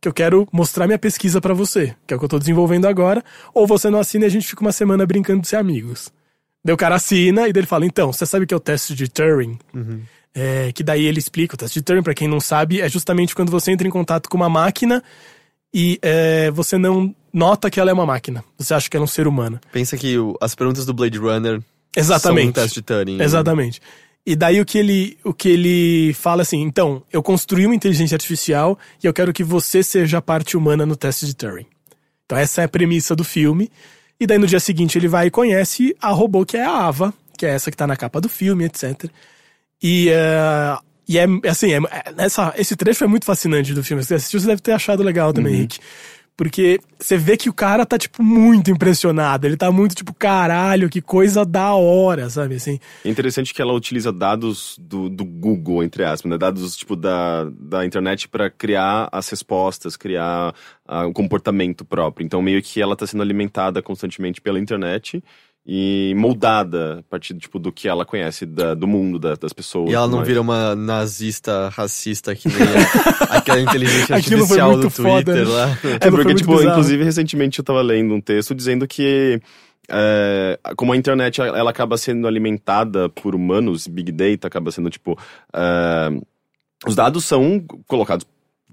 Que 0.01 0.07
eu 0.07 0.13
quero 0.13 0.47
mostrar 0.51 0.87
minha 0.87 0.97
pesquisa 0.99 1.41
pra 1.41 1.53
você, 1.53 1.93
que 2.07 2.13
é 2.13 2.15
o 2.17 2.19
que 2.19 2.25
eu 2.25 2.29
tô 2.29 2.39
desenvolvendo 2.39 2.85
agora, 2.87 3.23
ou 3.53 3.67
você 3.67 3.89
não 3.89 3.99
assina 3.99 4.23
e 4.25 4.27
a 4.27 4.31
gente 4.31 4.47
fica 4.47 4.61
uma 4.61 4.71
semana 4.71 5.05
brincando 5.05 5.41
de 5.41 5.47
ser 5.49 5.57
amigos. 5.57 6.09
Daí 6.63 6.73
o 6.73 6.77
cara 6.77 6.95
assina 6.95 7.47
e 7.47 7.53
daí 7.53 7.61
ele 7.61 7.67
fala: 7.67 7.85
Então, 7.85 8.11
você 8.13 8.25
sabe 8.25 8.45
o 8.45 8.47
que 8.47 8.53
é 8.53 8.57
o 8.57 8.59
teste 8.61 8.95
de 8.95 9.07
Turing? 9.09 9.57
É, 10.33 10.71
que 10.73 10.83
daí 10.83 11.05
ele 11.05 11.19
explica: 11.19 11.55
o 11.55 11.57
teste 11.57 11.79
de 11.79 11.83
Turing, 11.83 12.03
pra 12.03 12.13
quem 12.13 12.27
não 12.27 12.39
sabe, 12.39 12.79
é 12.81 12.87
justamente 12.87 13.35
quando 13.35 13.49
você 13.51 13.71
entra 13.71 13.87
em 13.87 13.91
contato 13.91 14.29
com 14.29 14.37
uma 14.37 14.49
máquina 14.49 15.03
e 15.73 15.99
é, 16.01 16.49
você 16.51 16.77
não 16.77 17.13
nota 17.33 17.69
que 17.69 17.79
ela 17.79 17.89
é 17.91 17.93
uma 17.93 18.05
máquina. 18.05 18.43
Você 18.57 18.73
acha 18.73 18.89
que 18.89 18.95
ela 18.95 19.03
é 19.03 19.05
um 19.05 19.07
ser 19.07 19.27
humano. 19.27 19.59
Pensa 19.71 19.97
que 19.97 20.17
o- 20.17 20.35
as 20.41 20.55
perguntas 20.55 20.85
do 20.85 20.93
Blade 20.93 21.17
Runner 21.17 21.61
Exatamente. 21.95 22.41
são 22.43 22.49
um 22.49 22.53
teste 22.53 22.75
de 22.79 22.81
Turing. 22.83 23.21
Exatamente. 23.21 23.81
E 24.29 24.35
daí 24.35 24.61
o 24.61 24.65
que 24.65 24.77
ele, 24.77 25.17
o 25.23 25.33
que 25.33 25.49
ele 25.49 26.13
fala 26.13 26.43
assim, 26.43 26.61
então, 26.61 27.01
eu 27.11 27.23
construí 27.23 27.65
uma 27.65 27.73
inteligência 27.73 28.13
artificial 28.13 28.77
e 29.03 29.07
eu 29.07 29.11
quero 29.11 29.33
que 29.33 29.43
você 29.43 29.81
seja 29.81 30.19
a 30.19 30.21
parte 30.21 30.55
humana 30.55 30.85
no 30.85 30.95
teste 30.95 31.25
de 31.25 31.35
Turing. 31.35 31.65
Então 32.27 32.37
essa 32.37 32.61
é 32.61 32.65
a 32.65 32.69
premissa 32.69 33.15
do 33.15 33.23
filme. 33.23 33.71
E 34.19 34.27
daí 34.27 34.37
no 34.37 34.45
dia 34.45 34.59
seguinte 34.59 34.99
ele 34.99 35.07
vai 35.07 35.25
e 35.25 35.31
conhece 35.31 35.95
a 35.99 36.11
robô 36.11 36.45
que 36.45 36.57
é 36.57 36.63
a 36.63 36.69
Ava, 36.69 37.11
que 37.35 37.43
é 37.43 37.49
essa 37.49 37.71
que 37.71 37.77
tá 37.77 37.87
na 37.87 37.97
capa 37.97 38.21
do 38.21 38.29
filme, 38.29 38.65
etc. 38.65 39.05
E, 39.81 40.09
eh, 40.09 40.77
e 41.07 41.17
é 41.17 41.25
assim, 41.49 41.73
é, 41.73 41.77
é- 41.77 42.13
essa, 42.23 42.53
esse 42.55 42.75
trecho 42.75 43.03
é 43.03 43.07
muito 43.07 43.25
fascinante 43.25 43.73
do 43.73 43.83
filme. 43.83 44.03
Se 44.03 44.09
você 44.09 44.13
assistiu, 44.13 44.39
você 44.41 44.45
deve 44.45 44.61
ter 44.61 44.73
achado 44.73 45.01
legal 45.01 45.33
também, 45.33 45.55
Henrique. 45.55 45.79
Porque 46.39 46.79
você 46.97 47.17
vê 47.17 47.35
que 47.35 47.49
o 47.49 47.53
cara 47.53 47.85
tá, 47.85 47.97
tipo, 47.97 48.23
muito 48.23 48.71
impressionado. 48.71 49.45
Ele 49.45 49.57
tá 49.57 49.69
muito, 49.73 49.93
tipo, 49.93 50.13
caralho, 50.13 50.89
que 50.89 51.01
coisa 51.01 51.43
da 51.43 51.73
hora, 51.73 52.29
sabe? 52.29 52.55
Assim. 52.55 52.79
É 53.03 53.09
interessante 53.09 53.53
que 53.53 53.61
ela 53.61 53.73
utiliza 53.73 54.09
dados 54.09 54.79
do, 54.79 55.09
do 55.09 55.25
Google, 55.25 55.83
entre 55.83 56.05
aspas, 56.05 56.29
né? 56.31 56.37
dados 56.37 56.77
tipo 56.77 56.95
da, 56.95 57.43
da 57.59 57.85
internet 57.85 58.29
para 58.29 58.49
criar 58.49 59.09
as 59.11 59.27
respostas, 59.27 59.97
criar 59.97 60.55
ah, 60.87 61.05
o 61.05 61.11
comportamento 61.11 61.83
próprio. 61.83 62.23
Então, 62.23 62.41
meio 62.41 62.61
que 62.61 62.81
ela 62.81 62.93
está 62.93 63.05
sendo 63.05 63.21
alimentada 63.21 63.81
constantemente 63.81 64.39
pela 64.39 64.61
internet 64.61 65.21
e 65.71 66.15
moldada 66.17 66.97
a 66.99 67.03
partir 67.03 67.35
tipo, 67.35 67.59
do 67.59 67.71
que 67.71 67.87
ela 67.87 68.03
conhece 68.03 68.43
da- 68.43 68.73
do 68.73 68.87
mundo, 68.87 69.19
da- 69.19 69.35
das 69.35 69.53
pessoas. 69.53 69.91
E 69.91 69.93
ela 69.93 70.07
não 70.07 70.15
mais. 70.17 70.27
vira 70.27 70.41
uma 70.41 70.75
nazista 70.75 71.69
racista 71.69 72.33
que 72.33 72.47
nem 72.47 72.57
a- 72.57 73.37
aquela 73.37 73.59
inteligência 73.61 74.15
artificial 74.17 74.71
muito 74.71 74.83
do 74.83 74.89
foda, 74.89 75.23
Twitter 75.31 75.45
né? 75.47 75.53
lá. 75.53 75.77
É, 76.01 76.09
porque, 76.09 76.33
tipo, 76.33 76.53
bizarro. 76.55 76.71
inclusive, 76.71 77.03
recentemente 77.03 77.59
eu 77.59 77.63
tava 77.63 77.81
lendo 77.83 78.15
um 78.15 78.19
texto 78.21 78.55
dizendo 78.55 78.87
que 78.87 79.39
é, 79.91 80.59
como 80.75 80.91
a 80.93 80.97
internet 80.97 81.39
ela 81.39 81.69
acaba 81.69 81.97
sendo 81.97 82.27
alimentada 82.27 83.07
por 83.09 83.35
humanos, 83.35 83.85
Big 83.87 84.11
Data 84.11 84.47
acaba 84.47 84.71
sendo, 84.71 84.89
tipo, 84.89 85.15
é, 85.53 86.09
os 86.87 86.95
dados 86.95 87.25
são 87.25 87.63
colocados 87.87 88.25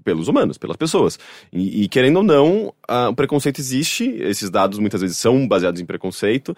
pelos 0.03 0.27
humanos, 0.29 0.57
pelas 0.57 0.77
pessoas. 0.77 1.19
E, 1.51 1.83
e, 1.83 1.87
querendo 1.89 2.17
ou 2.17 2.23
não, 2.23 2.73
ah, 2.87 3.09
o 3.09 3.13
preconceito 3.15 3.59
existe, 3.59 4.05
esses 4.21 4.49
dados 4.49 4.79
muitas 4.79 5.01
vezes 5.01 5.17
são 5.17 5.45
baseados 5.47 5.81
em 5.81 5.85
preconceito, 5.85 6.55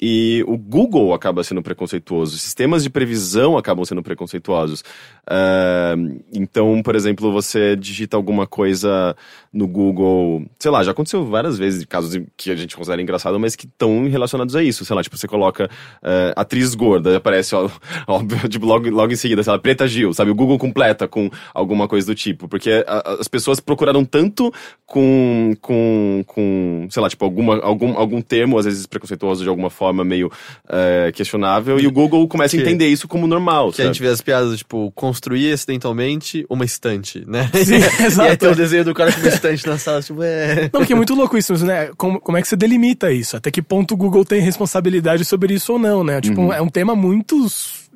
e 0.00 0.42
o 0.46 0.56
Google 0.56 1.12
acaba 1.12 1.44
sendo 1.44 1.62
preconceituoso, 1.62 2.34
os 2.34 2.40
sistemas 2.42 2.82
de 2.82 2.88
previsão 2.90 3.58
acabam 3.58 3.84
sendo 3.84 4.02
preconceituosos. 4.02 4.82
Ah, 5.26 5.94
então, 6.32 6.82
por 6.82 6.96
exemplo, 6.96 7.30
você 7.32 7.76
digita 7.76 8.16
alguma 8.16 8.46
coisa 8.46 9.14
no 9.52 9.66
Google, 9.68 10.44
sei 10.58 10.70
lá, 10.70 10.82
já 10.82 10.92
aconteceu 10.92 11.24
várias 11.26 11.58
vezes, 11.58 11.84
casos 11.84 12.20
que 12.36 12.50
a 12.50 12.56
gente 12.56 12.76
considera 12.76 13.02
engraçado, 13.02 13.38
mas 13.38 13.54
que 13.54 13.66
estão 13.66 14.08
relacionados 14.08 14.56
a 14.56 14.62
isso. 14.62 14.84
Sei 14.84 14.94
lá, 14.96 15.02
tipo, 15.02 15.16
você 15.16 15.28
coloca 15.28 15.68
eh, 16.02 16.32
atriz 16.36 16.74
gorda, 16.74 17.16
aparece, 17.16 17.54
ó, 17.54 17.68
óbvio, 18.08 18.48
tipo, 18.48 18.64
logo, 18.66 18.88
logo 18.90 19.12
em 19.12 19.16
seguida, 19.16 19.42
sei 19.42 19.52
lá, 19.52 19.58
Preta 19.58 19.86
Gil, 19.86 20.12
sabe? 20.14 20.30
O 20.30 20.34
Google 20.34 20.58
completa 20.58 21.06
com 21.06 21.28
alguma 21.52 21.86
coisa 21.86 22.06
do 22.06 22.14
tipo, 22.14 22.48
porque 22.48 22.84
a- 22.86 23.16
as 23.20 23.28
pessoas 23.28 23.60
procuraram 23.60 24.04
tanto 24.04 24.52
com, 24.86 25.54
com, 25.60 26.24
com 26.26 26.86
sei 26.90 27.02
lá, 27.02 27.08
tipo, 27.08 27.24
alguma, 27.24 27.58
algum, 27.60 27.96
algum 27.98 28.20
termo, 28.22 28.58
às 28.58 28.64
vezes 28.64 28.86
preconceituoso 28.86 29.42
de 29.42 29.48
alguma 29.48 29.70
forma, 29.70 29.89
meio 29.92 30.30
eh, 30.68 31.10
questionável, 31.14 31.78
e 31.80 31.86
o 31.86 31.92
Google 31.92 32.26
começa 32.28 32.56
a 32.56 32.58
Que- 32.58 32.64
entender 32.64 32.88
isso 32.88 33.06
como 33.08 33.26
normal, 33.26 33.68
Que 33.72 33.82
a 33.82 33.84
sabe? 33.84 33.88
gente 33.94 34.02
vê 34.02 34.08
as 34.08 34.20
piadas, 34.20 34.58
tipo, 34.58 34.90
construir 34.92 35.52
acidentalmente 35.52 36.44
uma 36.48 36.64
estante, 36.64 37.24
né? 37.26 37.50
Sim, 37.64 37.74
e 37.78 37.84
aí 37.84 38.06
exato. 38.06 38.36
tem 38.36 38.48
o 38.50 38.54
desenho 38.56 38.84
do 38.84 38.94
cara 38.94 39.12
com 39.12 39.20
uma 39.20 39.28
estante 39.28 39.66
na 39.66 39.78
sala, 39.78 40.02
tipo, 40.02 40.22
é... 40.22 40.62
Não, 40.72 40.80
porque 40.80 40.92
é 40.92 40.96
muito 40.96 41.14
louco 41.14 41.36
isso, 41.36 41.54
né? 41.64 41.90
Como, 41.96 42.20
como 42.20 42.38
é 42.38 42.42
que 42.42 42.48
você 42.48 42.56
delimita 42.56 43.12
isso? 43.12 43.36
Até 43.36 43.50
que 43.50 43.62
ponto 43.62 43.94
o 43.94 43.96
Google 43.96 44.24
tem 44.24 44.40
responsabilidade 44.40 45.24
sobre 45.24 45.54
isso 45.54 45.72
ou 45.72 45.78
não, 45.78 46.02
né? 46.04 46.20
Tipo, 46.20 46.52
é 46.52 46.60
um 46.60 46.68
tema 46.68 46.94
muito 46.94 47.46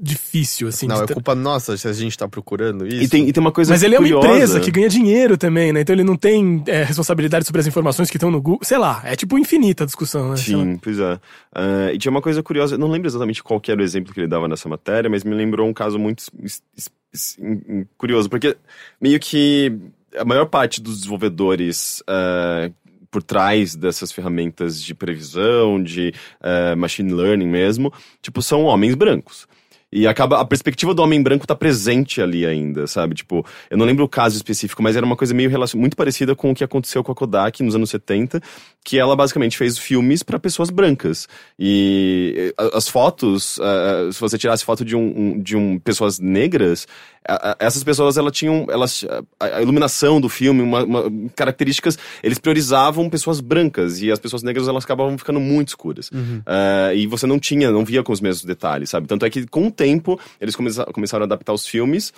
difícil, 0.00 0.68
assim. 0.68 0.86
Não, 0.86 0.96
de 0.96 1.02
é 1.02 1.06
ter- 1.06 1.14
culpa 1.14 1.34
nossa 1.34 1.76
se 1.76 1.86
a 1.86 1.92
gente 1.92 2.16
tá 2.18 2.26
procurando 2.28 2.86
isso. 2.86 3.02
E 3.02 3.08
tem, 3.08 3.28
e 3.28 3.32
tem 3.32 3.40
uma 3.40 3.52
coisa 3.52 3.72
Mas 3.72 3.82
ele 3.82 3.94
é 3.94 3.98
uma 3.98 4.08
curiosa. 4.08 4.28
empresa 4.28 4.60
que 4.60 4.70
ganha 4.70 4.88
dinheiro 4.88 5.38
também, 5.38 5.72
né? 5.72 5.80
Então 5.82 5.94
ele 5.94 6.02
não 6.04 6.16
tem 6.16 6.62
é, 6.66 6.82
responsabilidade 6.82 7.46
sobre 7.46 7.60
as 7.60 7.66
informações 7.66 8.10
que 8.10 8.16
estão 8.16 8.30
no 8.30 8.40
Google. 8.42 8.60
Sei 8.64 8.76
lá, 8.78 9.00
é 9.04 9.14
tipo 9.16 9.38
infinita 9.38 9.84
a 9.84 9.86
discussão, 9.86 10.30
né? 10.30 10.36
Sim, 10.36 10.76
pois 10.82 10.98
é. 10.98 11.20
Ah, 11.54 11.90
e 11.92 11.98
tinha 11.98 12.10
uma 12.10 12.20
coisa 12.22 12.42
curiosa, 12.42 12.76
não 12.76 12.88
lembro 12.90 13.08
exatamente 13.08 13.42
qual 13.42 13.60
que 13.60 13.70
era 13.70 13.80
o 13.80 13.84
exemplo 13.84 14.12
que 14.12 14.20
ele 14.20 14.26
dava 14.28 14.48
nessa 14.48 14.68
matéria, 14.68 15.08
mas 15.08 15.22
me 15.24 15.34
lembrou 15.34 15.68
um 15.68 15.72
caso 15.72 15.98
muito 15.98 16.24
curioso, 17.96 18.28
porque 18.28 18.56
meio 19.00 19.18
que 19.20 19.72
a 20.16 20.24
maior 20.24 20.46
parte 20.46 20.80
dos 20.80 20.98
desenvolvedores 20.98 22.02
ah, 22.06 22.70
por 23.10 23.22
trás 23.22 23.76
dessas 23.76 24.10
ferramentas 24.10 24.82
de 24.82 24.94
previsão, 24.94 25.80
de 25.82 26.12
ah, 26.40 26.74
machine 26.76 27.12
learning 27.12 27.46
mesmo, 27.48 27.92
tipo, 28.20 28.42
são 28.42 28.64
homens 28.64 28.94
brancos. 28.94 29.46
E 29.96 30.08
acaba, 30.08 30.40
a 30.40 30.44
perspectiva 30.44 30.92
do 30.92 31.00
homem 31.00 31.22
branco 31.22 31.46
tá 31.46 31.54
presente 31.54 32.20
ali 32.20 32.44
ainda, 32.44 32.84
sabe? 32.88 33.14
Tipo, 33.14 33.46
eu 33.70 33.78
não 33.78 33.86
lembro 33.86 34.04
o 34.04 34.08
caso 34.08 34.34
específico, 34.34 34.82
mas 34.82 34.96
era 34.96 35.06
uma 35.06 35.14
coisa 35.14 35.32
meio 35.32 35.48
muito 35.76 35.96
parecida 35.96 36.34
com 36.34 36.50
o 36.50 36.54
que 36.54 36.64
aconteceu 36.64 37.04
com 37.04 37.12
a 37.12 37.14
Kodak 37.14 37.62
nos 37.62 37.76
anos 37.76 37.90
70, 37.90 38.42
que 38.84 38.98
ela 38.98 39.14
basicamente 39.14 39.56
fez 39.56 39.78
filmes 39.78 40.24
para 40.24 40.36
pessoas 40.36 40.68
brancas. 40.68 41.28
E 41.56 42.52
as 42.72 42.88
fotos, 42.88 43.60
ah, 43.60 44.10
se 44.12 44.20
você 44.20 44.36
tirasse 44.36 44.64
foto 44.64 44.84
de 44.84 44.96
um, 44.96 45.12
um- 45.16 45.40
de 45.40 45.56
um 45.56 45.78
pessoas 45.78 46.18
negras, 46.18 46.88
a- 47.26 47.50
a- 47.52 47.56
essas 47.58 47.82
pessoas 47.82 48.16
elas 48.16 48.32
tinham 48.32 48.66
elas 48.70 49.04
a, 49.40 49.56
a 49.56 49.62
iluminação 49.62 50.20
do 50.20 50.28
filme, 50.28 50.62
uma, 50.62 50.84
uma- 50.84 51.04
características, 51.34 51.98
eles 52.22 52.38
priorizavam 52.38 53.08
pessoas 53.10 53.40
brancas 53.40 54.00
e 54.02 54.10
as 54.10 54.18
pessoas 54.18 54.42
negras 54.42 54.68
elas 54.68 54.84
acabavam 54.84 55.16
ficando 55.18 55.40
muito 55.40 55.68
escuras. 55.68 56.10
Ah, 56.46 56.92
e 56.94 57.06
você 57.06 57.26
não 57.26 57.38
tinha, 57.38 57.70
não 57.70 57.84
via 57.84 58.02
com 58.02 58.12
os 58.12 58.20
mesmos 58.20 58.44
detalhes, 58.44 58.90
sabe? 58.90 59.06
Tanto 59.06 59.24
é 59.24 59.30
que 59.30 59.46
com 59.46 59.66
o 59.66 59.70
tempo 59.70 60.18
eles 60.40 60.54
começa- 60.54 60.84
começaram 60.86 61.22
a 61.22 61.26
adaptar 61.26 61.52
os 61.52 61.66
filmes 61.66 62.12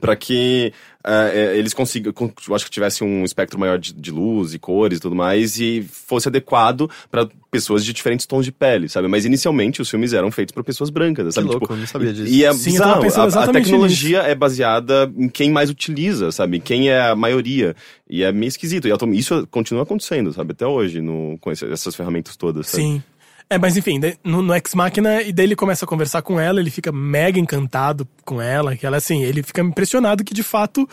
Pra 0.00 0.16
que 0.16 0.72
é, 1.04 1.54
eles 1.56 1.74
consigam, 1.74 2.12
con- 2.12 2.32
eu 2.48 2.54
acho 2.54 2.64
que 2.64 2.70
tivesse 2.70 3.04
um 3.04 3.24
espectro 3.24 3.58
maior 3.58 3.78
de, 3.78 3.92
de 3.92 4.10
luz 4.10 4.54
e 4.54 4.58
cores 4.58 4.98
e 4.98 5.00
tudo 5.00 5.14
mais, 5.14 5.60
e 5.60 5.82
fosse 5.82 6.28
adequado 6.28 6.90
pra 7.10 7.28
pessoas 7.50 7.84
de 7.84 7.92
diferentes 7.92 8.24
tons 8.24 8.44
de 8.44 8.50
pele, 8.50 8.88
sabe? 8.88 9.06
Mas 9.06 9.24
inicialmente 9.26 9.82
os 9.82 9.90
filmes 9.90 10.12
eram 10.14 10.30
feitos 10.32 10.52
pra 10.54 10.64
pessoas 10.64 10.88
brancas, 10.88 11.34
sabe? 11.34 11.46
louco, 11.46 11.60
Tipo, 11.60 11.74
eu 11.74 11.78
não 11.78 11.86
sabia 11.86 12.12
disso. 12.12 12.32
E 12.32 12.42
é 12.44 12.52
Sim, 12.54 12.70
bizarro, 12.72 13.04
a- 13.04 13.44
a, 13.44 13.48
tecnologia 13.52 14.20
é 14.20 14.34
baseada 14.34 15.12
em 15.16 15.28
quem 15.28 15.50
mais 15.50 15.68
utiliza, 15.68 16.32
sabe? 16.32 16.58
Quem 16.58 16.88
é 16.88 17.00
a 17.10 17.14
maioria. 17.14 17.76
E 18.08 18.22
é 18.22 18.32
meio 18.32 18.48
esquisito. 18.48 18.88
E 18.88 19.18
isso 19.18 19.46
continua 19.50 19.82
acontecendo, 19.82 20.32
sabe? 20.32 20.52
Até 20.52 20.66
hoje, 20.66 21.00
no, 21.02 21.36
com 21.40 21.50
essas 21.50 21.94
ferramentas 21.94 22.36
todas, 22.36 22.66
sabe? 22.68 22.82
Sim. 22.82 23.02
É, 23.48 23.58
mas 23.58 23.76
enfim, 23.76 24.00
no, 24.24 24.42
no 24.42 24.54
Ex 24.54 24.74
Machina, 24.74 25.22
e 25.22 25.32
daí 25.32 25.46
ele 25.46 25.56
começa 25.56 25.84
a 25.84 25.88
conversar 25.88 26.22
com 26.22 26.40
ela, 26.40 26.60
ele 26.60 26.70
fica 26.70 26.90
mega 26.90 27.38
encantado 27.38 28.08
com 28.24 28.40
ela, 28.40 28.76
que 28.76 28.86
ela, 28.86 28.96
assim, 28.96 29.22
ele 29.22 29.42
fica 29.42 29.60
impressionado 29.60 30.24
que 30.24 30.34
de 30.34 30.42
fato 30.42 30.88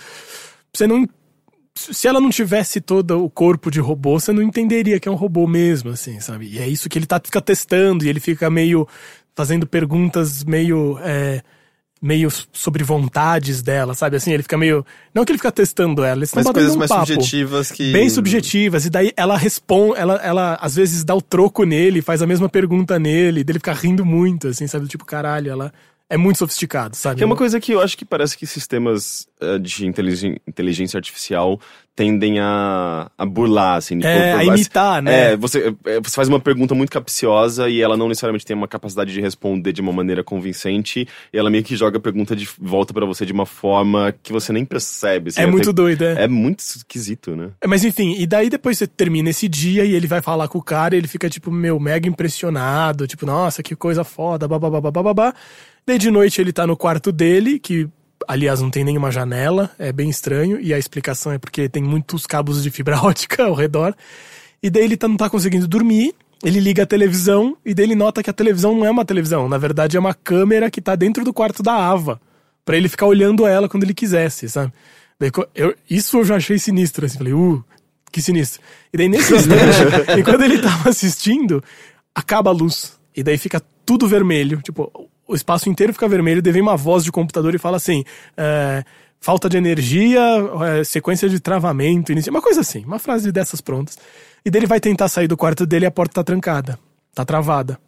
você 0.74 0.86
não. 0.86 1.08
Se 1.76 2.08
ela 2.08 2.20
não 2.20 2.30
tivesse 2.30 2.82
todo 2.82 3.24
o 3.24 3.30
corpo 3.30 3.72
de 3.72 3.80
robô, 3.80 4.20
você 4.20 4.34
não 4.34 4.41
entenderia 4.41 5.00
que 5.00 5.08
é 5.08 5.12
um 5.12 5.16
robô 5.16 5.47
mesmo, 5.47 5.91
assim, 5.91 6.20
sabe? 6.20 6.47
E 6.47 6.60
é 6.60 6.68
isso 6.68 6.89
que 6.89 7.00
ele 7.00 7.06
tá, 7.06 7.22
fica 7.24 7.41
testando, 7.41 8.04
e 8.04 8.10
ele 8.10 8.20
fica 8.20 8.50
meio. 8.50 8.88
fazendo 9.36 9.66
perguntas 9.66 10.43
meio. 10.43 11.00
é, 11.02 11.41
meio 12.02 12.30
sobre 12.54 12.84
vontades 12.84 13.62
dela, 13.62 13.93
sabe? 13.93 14.16
Assim, 14.16 14.32
ele 14.32 14.43
fica 14.43 14.58
meio. 14.58 14.86
Não 15.14 15.26
que 15.26 15.32
ele 15.32 15.38
fica 15.38 15.52
testando 15.52 16.04
ela, 16.04 16.20
eles 16.20 16.30
estão 16.30 16.39
Mas 16.39 16.47
batendo 16.47 16.62
coisas 16.62 16.76
um 16.76 16.80
mais 16.80 16.89
papo 16.89 17.08
subjetivas 17.08 17.72
que. 17.72 17.91
bem 17.91 18.10
subjetivas, 18.10 18.86
e 18.86 18.89
daí 18.89 19.12
ela 19.18 19.38
responde, 19.38 20.00
ela, 20.00 20.16
ela 20.16 20.58
às 20.62 20.76
vezes 20.76 21.04
dá 21.04 21.14
o 21.14 21.22
troco 21.22 21.64
nele, 21.64 22.02
faz 22.02 22.22
a 22.22 22.28
mesma 22.28 22.47
pergunta 22.47 22.97
nele, 22.97 23.41
e 23.41 23.43
daí 23.43 23.54
ele 23.54 23.60
fica 23.60 23.74
rindo 23.74 24.06
muito, 24.06 24.47
assim, 24.47 24.66
sabe? 24.68 24.88
Tipo, 24.88 25.06
caralho, 25.06 25.52
ela 25.52 25.74
é 26.10 26.18
muito 26.18 26.38
sofisticado, 26.39 26.95
sabe? 26.95 27.18
Que 27.18 27.24
é 27.24 27.26
uma 27.26 27.36
coisa 27.36 27.60
que 27.60 27.72
eu 27.72 27.82
acho 27.82 27.97
que 27.97 28.03
parece 28.03 28.36
que 28.38 28.47
sistemas 28.47 29.28
eh, 29.39 29.60
de 29.60 29.86
inteligência 29.86 30.97
artificial 30.97 31.60
tendem 31.95 32.39
a, 32.39 33.12
a 33.18 33.26
burlar, 33.26 33.76
assim. 33.76 33.99
É, 34.01 34.32
a 34.32 34.43
imitar, 34.45 35.01
né? 35.03 35.34
É, 35.34 35.36
você, 35.36 35.76
é, 35.86 35.99
você 35.99 36.16
faz 36.16 36.30
uma 36.30 36.39
pergunta 36.39 36.74
muito 36.74 36.89
capciosa 36.91 37.68
e 37.70 37.82
ela 37.82 37.97
não 37.97 38.07
necessariamente 38.07 38.45
tem 38.45 38.55
uma 38.55 38.70
capacidade 38.70 39.12
de 39.12 39.20
responder 39.20 39.74
de 39.74 39.82
uma 39.82 39.91
maneira 39.91 40.24
convincente 40.24 41.05
e 41.34 41.38
ela 41.38 41.49
meio 41.49 41.64
que 41.64 41.76
joga 41.76 41.97
a 41.97 42.01
pergunta 42.01 42.36
de 42.36 42.47
volta 42.57 42.93
pra 42.93 43.05
você 43.05 43.26
de 43.26 43.34
uma 43.34 43.45
forma 43.45 44.14
que 44.24 44.32
você 44.32 44.53
nem 44.53 44.64
percebe. 44.64 45.28
assim, 45.30 45.41
É 45.41 45.45
muito 45.45 45.70
até- 45.70 45.74
doido, 45.74 46.05
é. 46.05 46.24
É 46.24 46.28
muito 46.28 46.60
esquisito, 46.62 47.36
né? 47.36 47.49
É, 47.60 47.68
Mas 47.68 47.84
enfim, 47.84 48.16
e 48.18 48.26
daí 48.26 48.49
depois 48.49 48.78
você 48.78 48.88
termina 48.88 49.30
esse 49.30 49.49
dia 49.49 49.84
e 49.84 49.93
ele 49.93 50.07
vai 50.07 50.22
falar 50.22 50.47
com 50.47 50.57
o 50.57 50.64
cara 50.64 50.95
e 50.95 50.97
ele 50.97 51.07
fica, 51.07 51.30
tipo, 51.30 51.51
meu, 51.51 51.80
mega 51.82 52.07
impressionado, 52.07 53.05
tipo, 53.07 53.26
nossa, 53.26 53.62
que 53.62 53.76
coisa 53.76 54.03
foda, 54.05 54.47
babá, 54.47 54.70
babá. 54.70 55.34
Daí 55.86 55.97
de 55.97 56.11
noite 56.11 56.39
ele 56.39 56.53
tá 56.53 56.65
no 56.67 56.77
quarto 56.77 57.11
dele, 57.11 57.59
que 57.59 57.88
aliás 58.27 58.61
não 58.61 58.69
tem 58.69 58.84
nenhuma 58.84 59.11
janela, 59.11 59.71
é 59.80 59.91
bem 59.91 60.09
estranho, 60.09 60.59
e 60.59 60.73
a 60.73 60.77
explicação 60.77 61.32
é 61.32 61.38
porque 61.38 61.67
tem 61.67 61.82
muitos 61.84 62.25
cabos 62.27 62.61
de 62.61 62.69
fibra 62.69 62.99
ótica 63.03 63.43
ao 63.45 63.53
redor. 63.53 63.95
E 64.61 64.69
daí 64.69 64.84
ele 64.84 64.97
tá, 64.97 65.07
não 65.07 65.17
tá 65.17 65.30
conseguindo 65.30 65.67
dormir, 65.67 66.13
ele 66.43 66.59
liga 66.59 66.84
a 66.84 66.86
televisão 66.86 67.57
e 67.65 67.73
daí 67.73 67.86
ele 67.86 67.95
nota 67.95 68.21
que 68.21 68.30
a 68.30 68.34
televisão 68.34 68.75
não 68.75 68.86
é 68.86 68.91
uma 68.91 69.03
televisão, 69.05 69.49
na 69.49 69.57
verdade 69.57 69.97
é 69.97 69.99
uma 69.99 70.13
câmera 70.13 70.69
que 70.69 70.82
tá 70.82 70.95
dentro 70.95 71.23
do 71.23 71.34
quarto 71.34 71.63
da 71.63 71.73
Ava, 71.73 72.19
Pra 72.65 72.77
ele 72.77 72.88
ficar 72.88 73.07
olhando 73.07 73.47
ela 73.47 73.67
quando 73.67 73.84
ele 73.84 73.95
quisesse, 73.95 74.47
sabe? 74.47 74.71
Daí, 75.19 75.32
eu- 75.55 75.73
isso 75.89 76.17
eu 76.17 76.23
já 76.25 76.36
achei 76.36 76.59
sinistro, 76.59 77.03
assim, 77.05 77.17
falei, 77.17 77.34
uh, 77.34 77.63
que 78.11 78.21
sinistro. 78.21 78.61
E 78.93 78.97
daí 78.97 79.09
nesse 79.09 79.34
instante, 79.34 79.80
enquanto 80.19 80.41
ele 80.43 80.59
tava 80.59 80.89
assistindo, 80.89 81.63
acaba 82.13 82.51
a 82.51 82.53
luz. 82.53 82.93
E 83.15 83.23
daí 83.23 83.38
fica 83.39 83.59
tudo 83.86 84.07
vermelho, 84.07 84.61
tipo, 84.61 85.09
o 85.30 85.36
espaço 85.36 85.69
inteiro 85.69 85.93
fica 85.93 86.07
vermelho, 86.07 86.41
daí 86.41 86.51
vem 86.51 86.61
uma 86.61 86.75
voz 86.75 87.03
de 87.03 87.11
computador 87.11 87.53
e 87.53 87.59
fala 87.59 87.77
assim, 87.77 88.03
é, 88.36 88.84
falta 89.19 89.47
de 89.47 89.57
energia, 89.57 90.19
é, 90.65 90.84
sequência 90.84 91.30
de 91.30 91.39
travamento, 91.39 92.11
inicia, 92.11 92.32
uma 92.32 92.41
coisa 92.41 92.61
assim, 92.61 92.84
uma 92.84 92.97
frase 92.97 93.32
dessas 93.32 93.61
prontas. 93.61 93.95
E 94.43 94.49
daí 94.49 94.61
ele 94.61 94.67
vai 94.67 94.80
tentar 94.80 95.07
sair 95.07 95.27
do 95.27 95.38
quarto 95.38 95.67
dele 95.67 95.86
e 95.86 95.88
a 95.88 95.91
porta 95.91 96.15
tá 96.15 96.23
trancada, 96.23 96.80
tá 97.13 97.23
travada. 97.23 97.80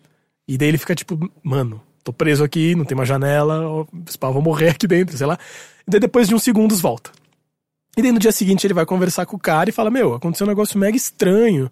E 0.48 0.56
daí 0.56 0.68
ele 0.68 0.78
fica 0.78 0.94
tipo, 0.94 1.18
mano, 1.42 1.82
tô 2.04 2.14
preso 2.14 2.44
aqui, 2.44 2.76
não 2.76 2.86
tem 2.86 2.94
uma 2.96 3.06
janela, 3.06 3.68
ó, 3.68 3.86
vou 4.32 4.42
morrer 4.42 4.70
aqui 4.70 4.86
dentro, 4.86 5.18
sei 5.18 5.26
lá. 5.26 5.40
E 5.88 5.90
daí 5.90 6.00
depois 6.00 6.28
de 6.28 6.36
uns 6.36 6.44
segundos 6.44 6.80
volta. 6.80 7.10
E 7.98 8.04
daí 8.04 8.12
no 8.12 8.20
dia 8.20 8.32
seguinte 8.32 8.68
ele 8.68 8.76
vai 8.76 8.86
conversar 8.86 9.26
com 9.26 9.36
o 9.36 9.40
cara 9.40 9.70
e 9.70 9.74
fala: 9.74 9.90
Meu, 9.90 10.14
aconteceu 10.14 10.46
um 10.46 10.50
negócio 10.50 10.80
mega 10.80 10.96
estranho. 10.96 11.72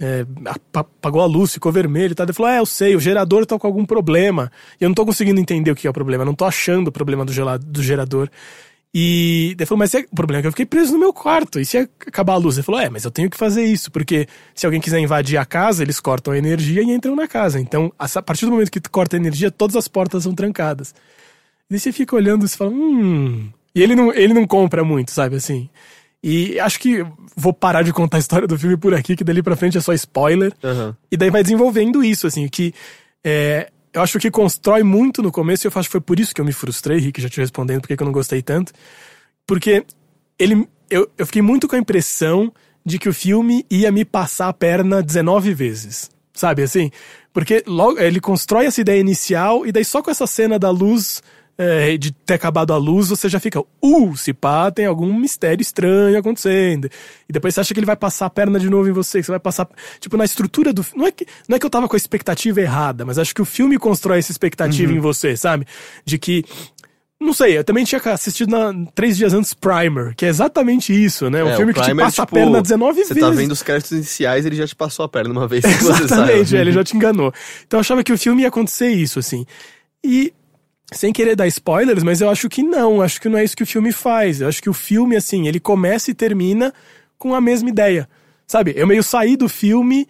É, 0.00 0.24
ap- 0.46 0.76
apagou 0.78 1.20
a 1.20 1.26
luz, 1.26 1.52
ficou 1.52 1.70
vermelho 1.70 2.14
tal. 2.14 2.24
Ele 2.24 2.32
falou: 2.32 2.50
É, 2.50 2.58
eu 2.58 2.66
sei, 2.66 2.96
o 2.96 3.00
gerador 3.00 3.44
tá 3.44 3.58
com 3.58 3.66
algum 3.66 3.84
problema. 3.84 4.50
E 4.80 4.84
eu 4.84 4.88
não 4.88 4.94
tô 4.94 5.04
conseguindo 5.04 5.38
entender 5.40 5.70
o 5.70 5.74
que 5.74 5.86
é 5.86 5.90
o 5.90 5.92
problema, 5.92 6.24
não 6.24 6.34
tô 6.34 6.44
achando 6.46 6.88
o 6.88 6.92
problema 6.92 7.24
do, 7.24 7.32
gela- 7.32 7.58
do 7.58 7.82
gerador. 7.82 8.28
E 8.92 9.54
ele 9.56 9.66
falou, 9.66 9.78
mas 9.78 9.94
é, 9.94 10.00
o 10.10 10.16
problema 10.16 10.40
é 10.40 10.42
que 10.42 10.48
eu 10.48 10.52
fiquei 10.52 10.66
preso 10.66 10.92
no 10.92 10.98
meu 10.98 11.12
quarto. 11.12 11.60
E 11.60 11.64
se 11.64 11.78
acabar 11.78 12.32
a 12.32 12.36
luz? 12.36 12.56
Ele 12.56 12.64
falou, 12.64 12.80
é, 12.80 12.90
mas 12.90 13.04
eu 13.04 13.10
tenho 13.10 13.30
que 13.30 13.36
fazer 13.36 13.62
isso, 13.64 13.88
porque 13.88 14.26
se 14.52 14.66
alguém 14.66 14.80
quiser 14.80 14.98
invadir 14.98 15.36
a 15.36 15.44
casa, 15.44 15.84
eles 15.84 16.00
cortam 16.00 16.32
a 16.34 16.38
energia 16.38 16.82
e 16.82 16.90
entram 16.90 17.14
na 17.14 17.28
casa. 17.28 17.60
Então, 17.60 17.92
a 17.96 18.08
partir 18.22 18.46
do 18.46 18.50
momento 18.50 18.68
que 18.68 18.80
corta 18.80 19.14
a 19.16 19.20
energia, 19.20 19.48
todas 19.48 19.76
as 19.76 19.86
portas 19.86 20.24
são 20.24 20.34
trancadas. 20.34 20.92
E 21.70 21.78
você 21.78 21.92
fica 21.92 22.16
olhando 22.16 22.44
e 22.44 22.48
fala, 22.48 22.70
hum. 22.70 23.48
E 23.72 23.80
ele 23.80 23.94
não, 23.94 24.12
ele 24.12 24.34
não 24.34 24.44
compra 24.44 24.82
muito, 24.82 25.12
sabe 25.12 25.36
assim? 25.36 25.70
E 26.22 26.60
acho 26.60 26.78
que 26.78 27.04
vou 27.34 27.52
parar 27.52 27.82
de 27.82 27.92
contar 27.92 28.18
a 28.18 28.20
história 28.20 28.46
do 28.46 28.58
filme 28.58 28.76
por 28.76 28.94
aqui, 28.94 29.16
que 29.16 29.24
dali 29.24 29.42
pra 29.42 29.56
frente 29.56 29.78
é 29.78 29.80
só 29.80 29.92
spoiler. 29.94 30.52
Aham. 30.62 30.96
E 31.10 31.16
daí 31.16 31.30
vai 31.30 31.42
desenvolvendo 31.42 32.04
isso, 32.04 32.26
assim, 32.26 32.46
que 32.46 32.74
é, 33.24 33.70
eu 33.92 34.02
acho 34.02 34.18
que 34.18 34.30
constrói 34.30 34.82
muito 34.82 35.22
no 35.22 35.32
começo, 35.32 35.66
e 35.66 35.68
eu 35.68 35.72
acho 35.74 35.88
que 35.88 35.92
foi 35.92 36.00
por 36.00 36.20
isso 36.20 36.34
que 36.34 36.40
eu 36.40 36.44
me 36.44 36.52
frustrei, 36.52 36.98
Rick, 36.98 37.20
já 37.20 37.28
te 37.28 37.40
respondendo 37.40 37.80
porque 37.80 37.96
que 37.96 38.02
eu 38.02 38.06
não 38.06 38.12
gostei 38.12 38.42
tanto. 38.42 38.72
Porque 39.46 39.84
ele, 40.38 40.68
eu, 40.88 41.10
eu 41.16 41.26
fiquei 41.26 41.42
muito 41.42 41.66
com 41.66 41.76
a 41.76 41.78
impressão 41.78 42.52
de 42.84 42.98
que 42.98 43.08
o 43.08 43.14
filme 43.14 43.64
ia 43.70 43.90
me 43.90 44.04
passar 44.04 44.48
a 44.48 44.52
perna 44.52 45.02
19 45.02 45.52
vezes. 45.54 46.10
Sabe 46.32 46.62
assim? 46.62 46.90
Porque 47.32 47.62
logo 47.66 47.98
ele 47.98 48.20
constrói 48.20 48.66
essa 48.66 48.80
ideia 48.80 49.00
inicial, 49.00 49.66
e 49.66 49.72
daí 49.72 49.84
só 49.84 50.02
com 50.02 50.10
essa 50.10 50.26
cena 50.26 50.58
da 50.58 50.70
luz. 50.70 51.22
É, 51.62 51.98
de 51.98 52.10
ter 52.10 52.32
acabado 52.32 52.72
a 52.72 52.78
luz, 52.78 53.10
você 53.10 53.28
já 53.28 53.38
fica, 53.38 53.60
uh, 53.60 54.16
se 54.16 54.32
pá, 54.32 54.70
tem 54.70 54.86
algum 54.86 55.12
mistério 55.12 55.60
estranho 55.60 56.18
acontecendo. 56.18 56.88
E 57.28 57.32
depois 57.34 57.52
você 57.54 57.60
acha 57.60 57.74
que 57.74 57.78
ele 57.78 57.84
vai 57.86 57.96
passar 57.96 58.24
a 58.24 58.30
perna 58.30 58.58
de 58.58 58.70
novo 58.70 58.88
em 58.88 58.92
você, 58.92 59.18
que 59.20 59.26
você 59.26 59.32
vai 59.32 59.38
passar. 59.40 59.68
Tipo, 60.00 60.16
na 60.16 60.24
estrutura 60.24 60.72
do. 60.72 60.82
Não 60.96 61.06
é 61.06 61.12
que, 61.12 61.26
não 61.46 61.56
é 61.56 61.58
que 61.58 61.66
eu 61.66 61.70
tava 61.70 61.86
com 61.86 61.94
a 61.94 61.98
expectativa 61.98 62.62
errada, 62.62 63.04
mas 63.04 63.18
acho 63.18 63.34
que 63.34 63.42
o 63.42 63.44
filme 63.44 63.76
constrói 63.78 64.20
essa 64.20 64.32
expectativa 64.32 64.90
em 64.90 65.00
você, 65.00 65.36
sabe? 65.36 65.66
De 66.02 66.16
que. 66.18 66.46
Não 67.20 67.34
sei, 67.34 67.58
eu 67.58 67.62
também 67.62 67.84
tinha 67.84 68.00
assistido 68.06 68.48
na, 68.50 68.72
três 68.94 69.14
dias 69.18 69.34
antes 69.34 69.52
Primer, 69.52 70.14
que 70.16 70.24
é 70.24 70.28
exatamente 70.30 70.94
isso, 70.94 71.28
né? 71.28 71.44
Um 71.44 71.50
É, 71.50 71.56
filme 71.56 71.74
que 71.74 71.80
te 71.80 71.84
Primer, 71.84 72.06
passa 72.06 72.22
tipo, 72.24 72.34
a 72.34 72.40
perna 72.40 72.62
19 72.62 72.94
Você 73.04 73.12
vezes. 73.12 73.28
tá 73.28 73.30
vendo 73.36 73.52
os 73.52 73.62
créditos 73.62 73.92
iniciais, 73.92 74.46
ele 74.46 74.56
já 74.56 74.66
te 74.66 74.74
passou 74.74 75.04
a 75.04 75.08
perna 75.10 75.30
uma 75.30 75.46
vez. 75.46 75.62
você 75.62 75.76
Exatamente, 76.04 76.56
é, 76.56 76.60
ele 76.62 76.72
já 76.72 76.82
te 76.82 76.96
enganou. 76.96 77.30
Então 77.66 77.76
eu 77.76 77.80
achava 77.82 78.02
que 78.02 78.10
o 78.14 78.16
filme 78.16 78.40
ia 78.40 78.48
acontecer 78.48 78.88
isso, 78.88 79.18
assim. 79.18 79.44
E, 80.02 80.32
sem 80.92 81.12
querer 81.12 81.36
dar 81.36 81.46
spoilers, 81.46 82.02
mas 82.02 82.20
eu 82.20 82.28
acho 82.30 82.48
que 82.48 82.62
não, 82.62 83.00
acho 83.00 83.20
que 83.20 83.28
não 83.28 83.38
é 83.38 83.44
isso 83.44 83.56
que 83.56 83.62
o 83.62 83.66
filme 83.66 83.92
faz. 83.92 84.40
Eu 84.40 84.48
acho 84.48 84.60
que 84.62 84.68
o 84.70 84.74
filme, 84.74 85.16
assim, 85.16 85.46
ele 85.46 85.60
começa 85.60 86.10
e 86.10 86.14
termina 86.14 86.72
com 87.18 87.34
a 87.34 87.40
mesma 87.40 87.68
ideia. 87.68 88.08
Sabe? 88.46 88.72
Eu 88.76 88.86
meio 88.86 89.02
saí 89.02 89.36
do 89.36 89.48
filme 89.48 90.08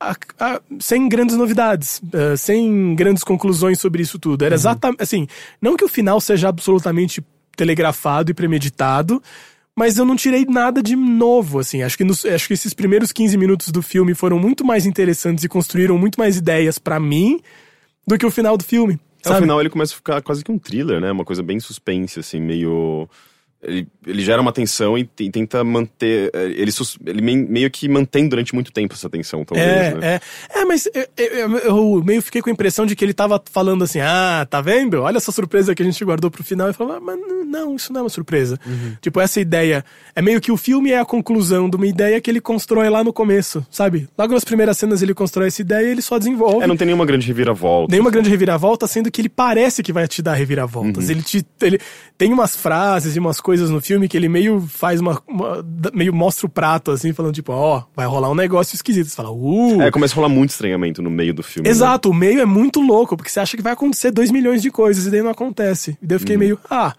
a- 0.00 0.16
a- 0.40 0.60
sem 0.80 1.08
grandes 1.08 1.36
novidades, 1.36 2.00
eh, 2.12 2.36
sem 2.36 2.94
grandes 2.94 3.22
conclusões 3.22 3.78
sobre 3.78 4.02
isso 4.02 4.18
tudo. 4.18 4.44
Era 4.44 4.54
exatamente, 4.54 5.02
assim, 5.02 5.26
não 5.60 5.76
que 5.76 5.84
o 5.84 5.88
final 5.88 6.20
seja 6.20 6.48
absolutamente 6.48 7.22
telegrafado 7.56 8.30
e 8.30 8.34
premeditado, 8.34 9.22
mas 9.76 9.98
eu 9.98 10.04
não 10.06 10.16
tirei 10.16 10.44
nada 10.46 10.82
de 10.82 10.96
novo, 10.96 11.58
assim. 11.58 11.82
Acho 11.82 11.96
que, 11.98 12.04
nos- 12.04 12.24
acho 12.24 12.48
que 12.48 12.54
esses 12.54 12.72
primeiros 12.74 13.12
15 13.12 13.36
minutos 13.36 13.68
do 13.68 13.82
filme 13.82 14.14
foram 14.14 14.38
muito 14.38 14.64
mais 14.64 14.86
interessantes 14.86 15.44
e 15.44 15.48
construíram 15.48 15.96
muito 15.98 16.18
mais 16.18 16.36
ideias 16.36 16.78
pra 16.78 16.98
mim 16.98 17.38
do 18.06 18.16
que 18.18 18.24
o 18.26 18.30
final 18.30 18.56
do 18.56 18.64
filme. 18.64 18.98
Ao 19.24 19.32
sabe? 19.32 19.42
final 19.42 19.60
ele 19.60 19.70
começa 19.70 19.92
a 19.92 19.96
ficar 19.96 20.22
quase 20.22 20.44
que 20.44 20.50
um 20.50 20.58
thriller, 20.58 21.00
né? 21.00 21.10
Uma 21.10 21.24
coisa 21.24 21.42
bem 21.42 21.60
suspense, 21.60 22.18
assim, 22.20 22.40
meio. 22.40 23.08
Ele, 23.62 23.86
ele 24.06 24.22
gera 24.24 24.42
uma 24.42 24.52
tensão 24.52 24.98
e, 24.98 25.04
te- 25.04 25.30
tenta 25.30 25.62
manter. 25.62 26.30
eh, 26.34 26.46
Ele, 26.56 26.70
ele 27.06 27.22
me- 27.22 27.36
meio 27.48 27.70
que 27.70 27.88
mantém 27.88 28.28
durante 28.28 28.54
muito 28.54 28.72
tempo 28.72 28.94
essa 28.94 29.08
tensão, 29.08 29.44
talvez, 29.44 29.66
É, 29.68 29.94
né? 29.94 30.20
é. 30.50 30.60
É, 30.60 30.64
mas 30.64 30.86
eu, 30.92 31.06
eu- 31.16 31.58
eu 31.58 32.02
meio 32.04 32.20
fiquei 32.20 32.42
com 32.42 32.50
a 32.50 32.52
impressão 32.52 32.84
de 32.84 32.96
que 32.96 33.04
ele 33.04 33.14
tava 33.14 33.40
falando 33.52 33.84
assim: 33.84 34.00
ah, 34.00 34.44
tá 34.50 34.60
vendo? 34.60 35.00
Olha 35.02 35.16
essa 35.18 35.30
surpresa 35.30 35.74
que 35.74 35.82
a 35.82 35.84
gente 35.84 36.04
guardou 36.04 36.30
pro 36.30 36.42
final. 36.42 36.68
E 36.70 36.72
falou, 36.72 36.94
ah, 36.96 37.00
mas 37.00 37.16
não, 37.46 37.76
isso 37.76 37.92
não 37.92 38.00
é 38.00 38.02
uma 38.04 38.08
surpresa. 38.10 38.58
Uhum. 38.66 38.96
Tipo, 39.00 39.20
essa 39.20 39.40
ideia. 39.40 39.84
É 40.14 40.20
meio 40.20 40.40
que 40.40 40.50
o 40.50 40.56
filme 40.56 40.90
é 40.90 40.98
a 40.98 41.04
conclusão 41.04 41.70
de 41.70 41.76
uma 41.76 41.86
ideia 41.86 42.20
que 42.20 42.28
ele 42.30 42.40
constrói 42.40 42.88
lá 42.90 43.02
no 43.04 43.12
começo, 43.12 43.64
sabe? 43.70 44.08
Logo 44.18 44.34
nas 44.34 44.44
primeiras 44.44 44.76
cenas 44.76 45.02
ele 45.02 45.14
constrói 45.14 45.46
essa 45.48 45.62
ideia 45.62 45.86
e 45.86 45.90
ele 45.92 46.02
só 46.02 46.18
desenvolve. 46.18 46.64
É, 46.64 46.66
não 46.66 46.76
tem 46.76 46.86
nenhuma 46.86 47.06
grande 47.06 47.26
reviravolta. 47.28 47.90
Nenhuma 47.92 48.10
grande 48.10 48.28
reviravolta, 48.28 48.86
sendo 48.88 49.10
que 49.10 49.20
ele 49.20 49.28
parece 49.28 49.82
que 49.82 49.92
vai 49.92 50.06
te 50.08 50.20
dar 50.20 50.34
reviravoltas. 50.34 51.08
Ele 51.08 51.22
te. 51.22 51.46
Ele 51.60 51.78
tem 52.18 52.32
umas 52.32 52.56
frases 52.56 53.14
e 53.16 53.18
umas 53.18 53.40
coisas 53.40 53.51
no 53.60 53.80
filme 53.80 54.08
que 54.08 54.16
ele 54.16 54.28
meio 54.28 54.60
faz 54.60 55.00
uma. 55.00 55.20
uma- 55.26 55.64
meio 55.92 56.12
mostra 56.12 56.46
o 56.46 56.48
prato, 56.48 56.90
assim, 56.90 57.12
falando, 57.12 57.34
tipo, 57.34 57.52
ó, 57.52 57.84
vai 57.94 58.06
rolar 58.06 58.30
um 58.30 58.34
negócio 58.34 58.74
esquisito. 58.74 59.08
Você 59.08 59.16
fala, 59.16 59.30
uh. 59.30 59.80
É, 59.82 59.90
começa 59.90 60.14
a 60.14 60.16
rolar 60.16 60.28
muito 60.28 60.50
estranhamento 60.50 61.02
no 61.02 61.10
meio 61.10 61.34
do 61.34 61.42
filme. 61.42 61.68
né? 61.68 61.70
Exato, 61.70 62.10
o 62.10 62.14
meio 62.14 62.40
é 62.40 62.44
muito 62.44 62.80
louco, 62.80 63.16
porque 63.16 63.30
você 63.30 63.40
acha 63.40 63.56
que 63.56 63.62
vai 63.62 63.72
acontecer 63.72 64.10
dois 64.10 64.30
milhões 64.30 64.62
de 64.62 64.70
coisas 64.70 65.06
e 65.06 65.10
daí 65.10 65.22
não 65.22 65.30
acontece. 65.30 65.96
E 66.02 66.06
daí 66.06 66.16
eu 66.16 66.20
fiquei 66.20 66.36
meio, 66.36 66.58
ah, 66.70 66.94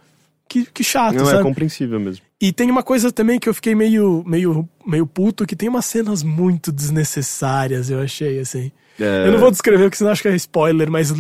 que, 0.48 0.66
que 0.66 0.84
chato, 0.84 1.16
Não, 1.16 1.26
sabe? 1.26 1.40
é 1.40 1.44
compreensível 1.44 2.00
mesmo. 2.00 2.24
E 2.40 2.52
tem 2.52 2.70
uma 2.70 2.84
coisa 2.84 3.12
também 3.12 3.40
que 3.40 3.48
eu 3.48 3.54
fiquei 3.54 3.74
meio, 3.74 4.24
meio, 4.28 4.68
meio 4.86 5.08
puto, 5.08 5.46
que 5.46 5.56
tem 5.56 5.70
umas 5.70 5.86
cenas 5.86 6.22
muito 6.24 6.72
desnecessárias, 6.72 7.90
eu 7.90 8.00
achei, 8.02 8.40
assim. 8.40 8.72
É, 9.00 9.28
Eu 9.28 9.32
não 9.32 9.40
vou 9.40 9.50
descrever, 9.52 9.84
porque 9.86 9.98
senão 9.98 10.12
acho 10.12 10.22
que 10.22 10.28
é 10.28 10.36
spoiler, 10.36 10.90
mas 10.90 11.12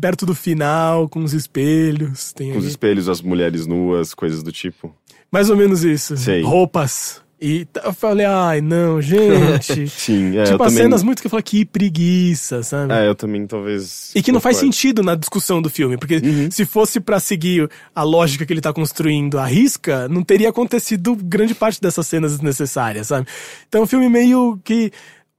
perto 0.00 0.24
do 0.24 0.34
final, 0.34 1.08
com 1.08 1.22
os 1.24 1.32
espelhos, 1.32 2.32
tem 2.32 2.52
Com 2.52 2.58
os 2.58 2.64
espelhos, 2.66 3.08
as 3.08 3.20
mulheres 3.20 3.66
nuas, 3.66 4.14
coisas 4.14 4.42
do 4.42 4.52
tipo. 4.52 4.94
mais 5.30 5.50
ou 5.50 5.56
menos 5.56 5.84
isso. 5.84 6.16
Sei. 6.16 6.42
Roupas. 6.42 7.20
E 7.40 7.68
eu 7.84 7.92
falei, 7.92 8.26
ai, 8.26 8.60
não, 8.60 9.00
gente. 9.00 9.86
Sim, 9.90 10.36
é, 10.36 10.42
tipo, 10.42 10.60
as 10.60 10.70
também... 10.72 10.84
cenas 10.84 11.04
muito 11.04 11.20
que 11.20 11.28
eu 11.28 11.30
falei, 11.30 11.44
que 11.44 11.64
preguiça, 11.64 12.64
sabe? 12.64 12.92
É, 12.92 13.06
eu 13.06 13.14
também 13.14 13.46
talvez... 13.46 14.10
E 14.12 14.20
que 14.20 14.32
não 14.32 14.40
faz 14.40 14.56
sentido 14.56 15.04
na 15.04 15.14
discussão 15.14 15.62
do 15.62 15.70
filme, 15.70 15.96
porque 15.96 16.16
Uhum. 16.16 16.50
se 16.50 16.66
fosse 16.66 16.98
pra 16.98 17.20
seguir 17.20 17.70
a 17.94 18.02
lógica 18.02 18.44
que 18.44 18.52
ele 18.52 18.60
tá 18.60 18.72
construindo 18.72 19.38
à 19.38 19.46
risca, 19.46 20.08
não 20.08 20.24
teria 20.24 20.48
acontecido 20.48 21.14
grande 21.14 21.54
parte 21.54 21.80
dessas 21.80 22.08
cenas 22.08 22.32
desnecessárias, 22.32 23.06
sabe? 23.06 23.28
Então 23.68 23.82
é 23.82 23.84
um 23.84 23.86
filme 23.88 24.08
meio 24.08 24.58
que 24.64 24.90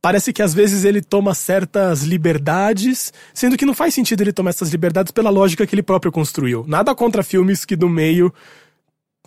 parece 0.02 0.32
que 0.32 0.42
às 0.42 0.54
vezes 0.54 0.86
ele 0.86 1.02
toma 1.02 1.34
certas 1.34 2.04
liberdades, 2.04 3.12
sendo 3.34 3.58
que 3.58 3.66
não 3.66 3.74
faz 3.74 3.94
sentido 3.94 4.22
ele 4.22 4.32
tomar 4.34 4.52
essas 4.52 4.70
liberdades 4.70 5.12
pela 5.12 5.30
lógica 5.30 5.66
que 5.68 5.76
ele 5.76 5.84
próprio 5.84 6.12
construiu. 6.12 6.64
Nada 6.68 6.94
contra 6.96 7.22
filmes 7.24 7.66
que 7.66 7.76
do 7.76 7.90
meio 7.90 8.34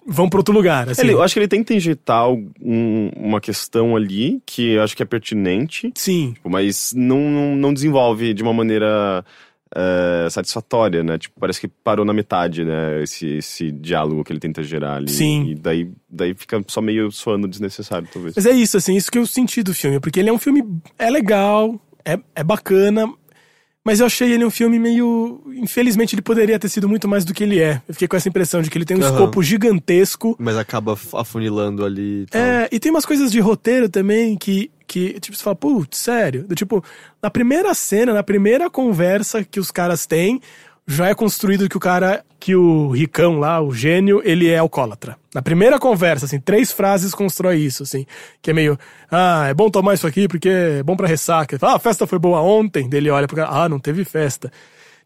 vão 0.06 0.28
pra 0.28 0.40
outro 0.40 0.52
lugar, 0.52 0.88
assim. 0.88 1.02
Ele, 1.02 1.12
eu 1.12 1.22
acho 1.22 1.34
que 1.34 1.40
ele 1.40 1.46
tenta 1.48 1.74
injetar 1.74 2.28
um- 2.28 3.10
uma 3.16 3.40
questão 3.40 3.94
ali 3.94 4.42
que 4.44 4.70
eu 4.72 4.82
acho 4.82 4.96
que 4.96 5.02
é 5.02 5.06
pertinente, 5.06 5.92
Sim. 5.94 6.32
tipo, 6.34 6.50
mas 6.50 6.92
não, 6.94 7.30
não, 7.30 7.54
não 7.56 7.72
desenvolve 7.74 8.34
de 8.34 8.42
uma 8.42 8.52
maneira 8.52 9.24
é, 9.74 10.28
satisfatória, 10.30 11.02
né? 11.02 11.18
Tipo, 11.18 11.40
parece 11.40 11.60
que 11.60 11.68
parou 11.68 12.04
na 12.04 12.12
metade, 12.12 12.64
né? 12.64 13.02
Esse, 13.02 13.26
esse 13.36 13.70
diálogo 13.70 14.22
que 14.24 14.32
ele 14.32 14.40
tenta 14.40 14.62
gerar 14.62 14.96
ali. 14.96 15.10
Sim. 15.10 15.50
E 15.50 15.54
daí, 15.54 15.90
daí 16.08 16.34
fica 16.34 16.62
só 16.68 16.80
meio 16.80 17.10
soando 17.10 17.48
desnecessário, 17.48 18.08
talvez. 18.12 18.34
Mas 18.36 18.46
é 18.46 18.52
isso, 18.52 18.76
assim, 18.76 18.96
isso 18.96 19.10
que 19.10 19.18
eu 19.18 19.26
senti 19.26 19.62
do 19.62 19.74
filme, 19.74 19.98
porque 19.98 20.20
ele 20.20 20.28
é 20.30 20.32
um 20.32 20.38
filme. 20.38 20.62
É 20.98 21.10
legal, 21.10 21.80
é, 22.04 22.18
é 22.34 22.44
bacana, 22.44 23.12
mas 23.84 23.98
eu 23.98 24.06
achei 24.06 24.30
ele 24.32 24.44
um 24.44 24.50
filme 24.50 24.78
meio. 24.78 25.42
Infelizmente, 25.56 26.14
ele 26.14 26.22
poderia 26.22 26.58
ter 26.58 26.68
sido 26.68 26.88
muito 26.88 27.08
mais 27.08 27.24
do 27.24 27.34
que 27.34 27.42
ele 27.42 27.58
é. 27.58 27.82
Eu 27.88 27.94
fiquei 27.94 28.06
com 28.06 28.16
essa 28.16 28.28
impressão 28.28 28.62
de 28.62 28.70
que 28.70 28.78
ele 28.78 28.84
tem 28.84 28.96
um 28.96 29.02
Aham. 29.02 29.12
escopo 29.12 29.42
gigantesco. 29.42 30.36
Mas 30.38 30.56
acaba 30.56 30.96
afunilando 31.14 31.84
ali 31.84 32.22
e 32.22 32.26
tal. 32.26 32.40
É, 32.40 32.68
e 32.70 32.78
tem 32.78 32.92
umas 32.92 33.04
coisas 33.04 33.32
de 33.32 33.40
roteiro 33.40 33.88
também 33.88 34.36
que, 34.36 34.70
que 34.92 35.18
tipo, 35.20 35.34
você 35.34 35.42
fala, 35.42 35.56
putz, 35.56 35.96
sério? 35.96 36.42
Do 36.46 36.54
tipo, 36.54 36.84
na 37.22 37.30
primeira 37.30 37.72
cena, 37.72 38.12
na 38.12 38.22
primeira 38.22 38.68
conversa 38.68 39.42
que 39.42 39.58
os 39.58 39.70
caras 39.70 40.04
têm, 40.04 40.38
já 40.86 41.08
é 41.08 41.14
construído 41.14 41.66
que 41.66 41.78
o 41.78 41.80
cara, 41.80 42.22
que 42.38 42.54
o 42.54 42.90
ricão 42.90 43.38
lá, 43.38 43.58
o 43.58 43.72
gênio, 43.72 44.20
ele 44.22 44.50
é 44.50 44.58
alcoólatra. 44.58 45.16
Na 45.34 45.40
primeira 45.40 45.78
conversa, 45.78 46.26
assim, 46.26 46.38
três 46.38 46.72
frases 46.72 47.14
constrói 47.14 47.56
isso, 47.56 47.84
assim, 47.84 48.04
que 48.42 48.50
é 48.50 48.52
meio, 48.52 48.78
ah, 49.10 49.46
é 49.48 49.54
bom 49.54 49.70
tomar 49.70 49.94
isso 49.94 50.06
aqui 50.06 50.28
porque 50.28 50.50
é 50.50 50.82
bom 50.82 50.94
pra 50.94 51.08
ressaca. 51.08 51.58
Fala, 51.58 51.72
ah, 51.72 51.76
a 51.76 51.80
festa 51.80 52.06
foi 52.06 52.18
boa 52.18 52.42
ontem, 52.42 52.86
dele 52.86 53.08
olha 53.08 53.26
pro 53.26 53.36
cara, 53.36 53.48
ah, 53.50 53.68
não 53.70 53.78
teve 53.78 54.04
festa. 54.04 54.52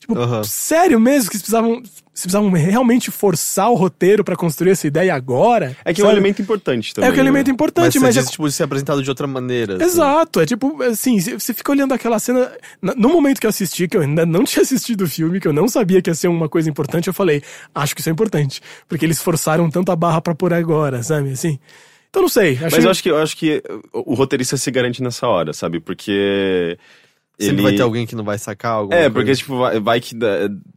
Tipo, 0.01 0.19
Aham. 0.19 0.43
sério 0.43 0.99
mesmo 0.99 1.31
que 1.31 1.37
eles 1.37 1.43
precisavam, 1.43 1.81
vocês 2.19 2.33
precisavam 2.33 2.51
realmente 2.51 3.11
forçar 3.11 3.71
o 3.71 3.75
roteiro 3.75 4.25
pra 4.25 4.35
construir 4.35 4.71
essa 4.71 4.87
ideia 4.87 5.15
agora? 5.15 5.77
É 5.85 5.93
que 5.93 6.01
é 6.01 6.05
um 6.05 6.07
Sabe? 6.07 6.19
elemento 6.19 6.41
importante 6.41 6.95
também. 6.95 7.11
É 7.11 7.13
que 7.13 7.19
é 7.19 7.23
um 7.23 7.25
elemento 7.27 7.47
né? 7.49 7.53
Mas 7.53 7.55
importante, 7.55 7.93
você 7.93 7.99
mas, 8.01 8.17
é 8.17 8.23
tipo, 8.25 8.51
ser 8.51 8.63
apresentado 8.63 9.03
de 9.03 9.11
outra 9.11 9.27
maneira. 9.27 9.75
assim. 9.77 9.85
Exato, 9.85 10.41
é 10.41 10.47
tipo, 10.47 10.83
assim, 10.83 11.21
você 11.21 11.53
fica 11.53 11.71
olhando 11.71 11.93
aquela 11.93 12.19
cena. 12.19 12.51
na- 12.81 12.95
No 12.95 13.11
momento 13.11 13.39
que 13.39 13.47
eu 13.47 13.51
assisti, 13.51 13.87
que 13.87 13.99
eu 13.99 14.01
ainda 14.01 14.25
não 14.25 14.43
tinha 14.49 14.63
assistido 14.63 15.03
o 15.03 15.07
filme, 15.07 15.39
que 15.39 15.47
eu 15.47 15.53
não 15.53 15.69
sabia 15.69 16.01
que 16.01 16.09
ia 16.09 16.15
ser 16.15 16.29
uma 16.29 16.49
coisa 16.49 16.71
importante, 16.71 17.07
eu 17.09 17.13
falei, 17.15 17.43
acho 17.75 17.95
que 17.95 18.01
isso 18.01 18.09
é 18.09 18.13
importante. 18.13 18.63
Porque 18.89 19.05
eles 19.05 19.21
forçaram 19.21 19.69
tanto 19.69 19.93
a 19.93 19.97
barra 19.97 20.23
pra 20.23 20.35
por 20.35 20.55
agora, 20.55 21.03
sabe? 21.03 21.33
Assim. 21.33 21.59
Então 22.09 22.23
não 22.23 22.29
sei. 22.31 22.53
Achei... 22.55 22.69
Mas 22.71 22.85
eu 22.85 22.91
acho 22.91 23.03
que 23.03 23.11
eu 23.11 23.19
acho 23.19 23.37
que 23.37 23.63
o 23.93 24.13
o 24.13 24.15
roteirista 24.15 24.57
se 24.57 24.71
garante 24.71 25.03
nessa 25.03 25.27
hora, 25.29 25.53
sabe? 25.53 25.81
Porque. 25.81 26.79
Sempre 27.39 27.57
ele... 27.57 27.63
vai 27.63 27.75
ter 27.75 27.83
alguém 27.83 28.07
que 28.07 28.17
não 28.17 28.25
vai 28.25 28.39
sacar 28.39 28.73
alguma 28.73 28.95
É, 28.97 29.03
coisa. 29.03 29.15
porque, 29.15 29.35
tipo, 29.35 29.59
vai, 29.59 29.79
vai 29.79 30.01
que 30.01 30.15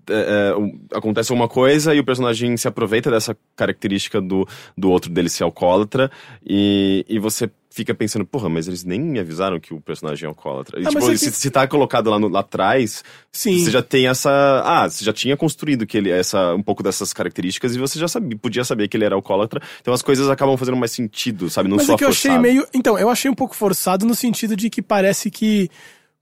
é, 0.09 0.53
acontece 0.93 1.31
alguma 1.31 1.47
coisa 1.47 1.93
e 1.95 1.99
o 1.99 2.03
personagem 2.03 2.55
se 2.57 2.67
aproveita 2.67 3.09
dessa 3.09 3.35
característica 3.55 4.19
do, 4.21 4.47
do 4.77 4.89
outro 4.91 5.09
dele 5.11 5.29
ser 5.29 5.43
alcoólatra 5.43 6.11
e, 6.45 7.05
e 7.07 7.17
você 7.19 7.49
fica 7.71 7.93
pensando, 7.93 8.25
porra, 8.25 8.49
mas 8.49 8.67
eles 8.67 8.83
nem 8.83 8.99
me 8.99 9.19
avisaram 9.19 9.59
que 9.59 9.73
o 9.73 9.79
personagem 9.79 10.25
é 10.25 10.27
alcoólatra. 10.27 10.79
E, 10.81 10.85
Ah, 10.85 10.89
tipo, 10.89 11.05
é 11.05 11.11
que- 11.11 11.17
se, 11.19 11.31
se 11.31 11.49
tá 11.51 11.65
colocado 11.67 12.09
lá, 12.09 12.19
no- 12.19 12.27
lá 12.27 12.39
atrás, 12.41 13.03
Sim. 13.31 13.59
você 13.63 13.71
já 13.71 13.81
tem 13.81 14.07
essa... 14.07 14.29
Ah, 14.65 14.89
você 14.89 15.05
já 15.05 15.13
tinha 15.13 15.37
construído 15.37 15.85
que 15.85 15.95
ele, 15.97 16.09
essa, 16.09 16.53
um 16.55 16.63
pouco 16.63 16.83
dessas 16.83 17.13
características 17.13 17.75
e 17.75 17.79
você 17.79 17.97
já 17.99 18.07
sabia, 18.07 18.37
podia 18.37 18.65
saber 18.65 18.87
que 18.89 18.97
ele 18.97 19.05
era 19.05 19.15
alcoólatra. 19.15 19.61
Então 19.79 19.93
as 19.93 20.01
coisas 20.01 20.27
acabam 20.29 20.57
fazendo 20.57 20.75
mais 20.75 20.91
sentido, 20.91 21.49
sabe? 21.49 21.69
Não 21.69 21.77
Mas 21.77 21.85
só 21.85 21.93
é 21.93 21.97
que 21.97 22.03
eu 22.03 22.09
achei 22.09 22.31
forçado. 22.31 22.41
meio. 22.41 22.67
Então, 22.73 22.97
eu 22.99 23.09
achei 23.09 23.29
um 23.31 23.35
pouco 23.35 23.55
forçado 23.55 24.05
no 24.05 24.15
sentido 24.15 24.57
de 24.57 24.69
que 24.69 24.81
parece 24.81 25.29
que 25.31 25.69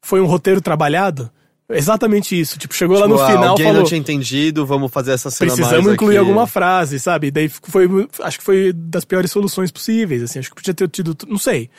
foi 0.02 0.22
um 0.22 0.26
roteiro 0.26 0.62
trabalhado. 0.62 1.30
Exatamente 1.70 2.40
isso. 2.40 2.58
Tipo, 2.58 2.74
chegou 2.74 2.98
lá 2.98 3.04
Tipo, 3.08 3.18
no 3.18 3.22
ah, 3.24 3.28
final 3.28 3.48
alguém 3.50 3.66
falou. 3.66 3.82
não 3.82 3.88
tinha 3.88 4.00
entendido, 4.00 4.66
vamos 4.66 4.90
fazer 4.92 5.12
essa 5.12 5.30
cena 5.30 5.54
Precisamos 5.54 5.94
incluir 5.94 6.16
aqui. 6.18 6.20
alguma 6.20 6.48
frase, 6.48 6.98
sabe? 7.00 7.30
Daí 7.30 7.50
foi, 7.50 7.88
acho 8.22 8.38
que 8.40 8.44
foi 8.44 8.72
das 8.74 9.04
piores 9.04 9.30
soluções 9.32 9.70
possíveis, 9.70 10.24
assim. 10.24 10.40
Acho 10.40 10.50
que 10.50 10.56
podia 10.56 10.74
ter 10.74 10.88
tido, 10.88 11.16
não 11.28 11.38
sei. 11.38 11.70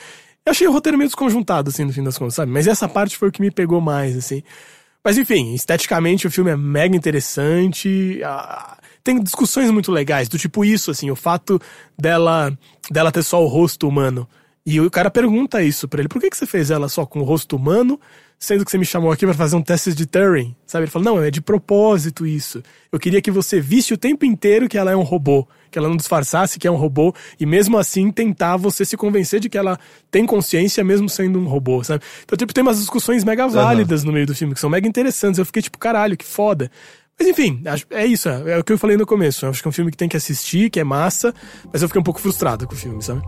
Eu 0.44 0.50
achei 0.50 0.66
o 0.66 0.72
roteiro 0.72 0.98
meio 0.98 1.08
desconjuntado, 1.08 1.70
assim, 1.70 1.84
no 1.84 1.92
fim 1.92 2.02
das 2.02 2.18
contas, 2.18 2.34
sabe? 2.34 2.52
Mas 2.52 2.66
essa 2.66 2.86
parte 2.88 3.16
foi 3.16 3.28
o 3.28 3.32
que 3.32 3.40
me 3.40 3.50
pegou 3.50 3.80
mais, 3.80 4.14
assim. 4.16 4.42
Mas 5.02 5.16
enfim, 5.16 5.54
esteticamente 5.54 6.26
o 6.26 6.30
filme 6.30 6.50
é 6.50 6.56
mega 6.56 6.94
interessante. 6.94 8.20
ah, 8.24 8.76
Tem 9.02 9.18
discussões 9.22 9.70
muito 9.70 9.90
legais, 9.90 10.28
do 10.28 10.36
tipo 10.38 10.64
isso, 10.66 10.90
assim, 10.90 11.10
o 11.10 11.16
fato 11.16 11.58
dela, 11.98 12.52
dela 12.90 13.10
ter 13.10 13.22
só 13.22 13.42
o 13.42 13.46
rosto 13.46 13.88
humano. 13.88 14.28
E 14.70 14.82
o 14.82 14.90
cara 14.90 15.10
pergunta 15.10 15.62
isso 15.62 15.88
pra 15.88 16.00
ele: 16.00 16.10
por 16.10 16.20
que, 16.20 16.28
que 16.28 16.36
você 16.36 16.44
fez 16.44 16.70
ela 16.70 16.90
só 16.90 17.06
com 17.06 17.20
o 17.20 17.24
rosto 17.24 17.56
humano, 17.56 17.98
sendo 18.38 18.66
que 18.66 18.70
você 18.70 18.76
me 18.76 18.84
chamou 18.84 19.10
aqui 19.10 19.24
pra 19.24 19.32
fazer 19.32 19.56
um 19.56 19.62
teste 19.62 19.94
de 19.94 20.04
Turing? 20.04 20.54
Sabe? 20.66 20.84
Ele 20.84 20.90
fala: 20.90 21.06
não, 21.06 21.22
é 21.22 21.30
de 21.30 21.40
propósito 21.40 22.26
isso. 22.26 22.62
Eu 22.92 22.98
queria 22.98 23.22
que 23.22 23.30
você 23.30 23.62
visse 23.62 23.94
o 23.94 23.96
tempo 23.96 24.26
inteiro 24.26 24.68
que 24.68 24.76
ela 24.76 24.90
é 24.90 24.96
um 24.96 25.00
robô, 25.00 25.48
que 25.70 25.78
ela 25.78 25.88
não 25.88 25.96
disfarçasse 25.96 26.58
que 26.58 26.68
é 26.68 26.70
um 26.70 26.76
robô, 26.76 27.14
e 27.40 27.46
mesmo 27.46 27.78
assim 27.78 28.10
tentar 28.12 28.58
você 28.58 28.84
se 28.84 28.94
convencer 28.94 29.40
de 29.40 29.48
que 29.48 29.56
ela 29.56 29.78
tem 30.10 30.26
consciência 30.26 30.84
mesmo 30.84 31.08
sendo 31.08 31.38
um 31.38 31.46
robô, 31.46 31.82
sabe? 31.82 32.04
Então, 32.22 32.36
tipo, 32.36 32.52
tem 32.52 32.60
umas 32.60 32.78
discussões 32.78 33.24
mega 33.24 33.48
válidas 33.48 34.04
no 34.04 34.12
meio 34.12 34.26
do 34.26 34.34
filme, 34.34 34.52
que 34.52 34.60
são 34.60 34.68
mega 34.68 34.86
interessantes. 34.86 35.38
Eu 35.38 35.46
fiquei 35.46 35.62
tipo, 35.62 35.78
caralho, 35.78 36.14
que 36.14 36.26
foda. 36.26 36.70
Mas 37.18 37.26
enfim, 37.26 37.62
é 37.88 38.04
isso, 38.04 38.28
é, 38.28 38.50
é 38.50 38.58
o 38.58 38.62
que 38.62 38.74
eu 38.74 38.78
falei 38.78 38.98
no 38.98 39.06
começo. 39.06 39.46
Eu 39.46 39.50
acho 39.50 39.62
que 39.62 39.66
é 39.66 39.70
um 39.70 39.72
filme 39.72 39.90
que 39.90 39.96
tem 39.96 40.10
que 40.10 40.16
assistir, 40.18 40.68
que 40.68 40.78
é 40.78 40.84
massa, 40.84 41.34
mas 41.72 41.80
eu 41.80 41.88
fiquei 41.88 42.00
um 42.02 42.04
pouco 42.04 42.20
frustrado 42.20 42.66
com 42.66 42.74
o 42.74 42.76
filme, 42.76 43.02
sabe? 43.02 43.22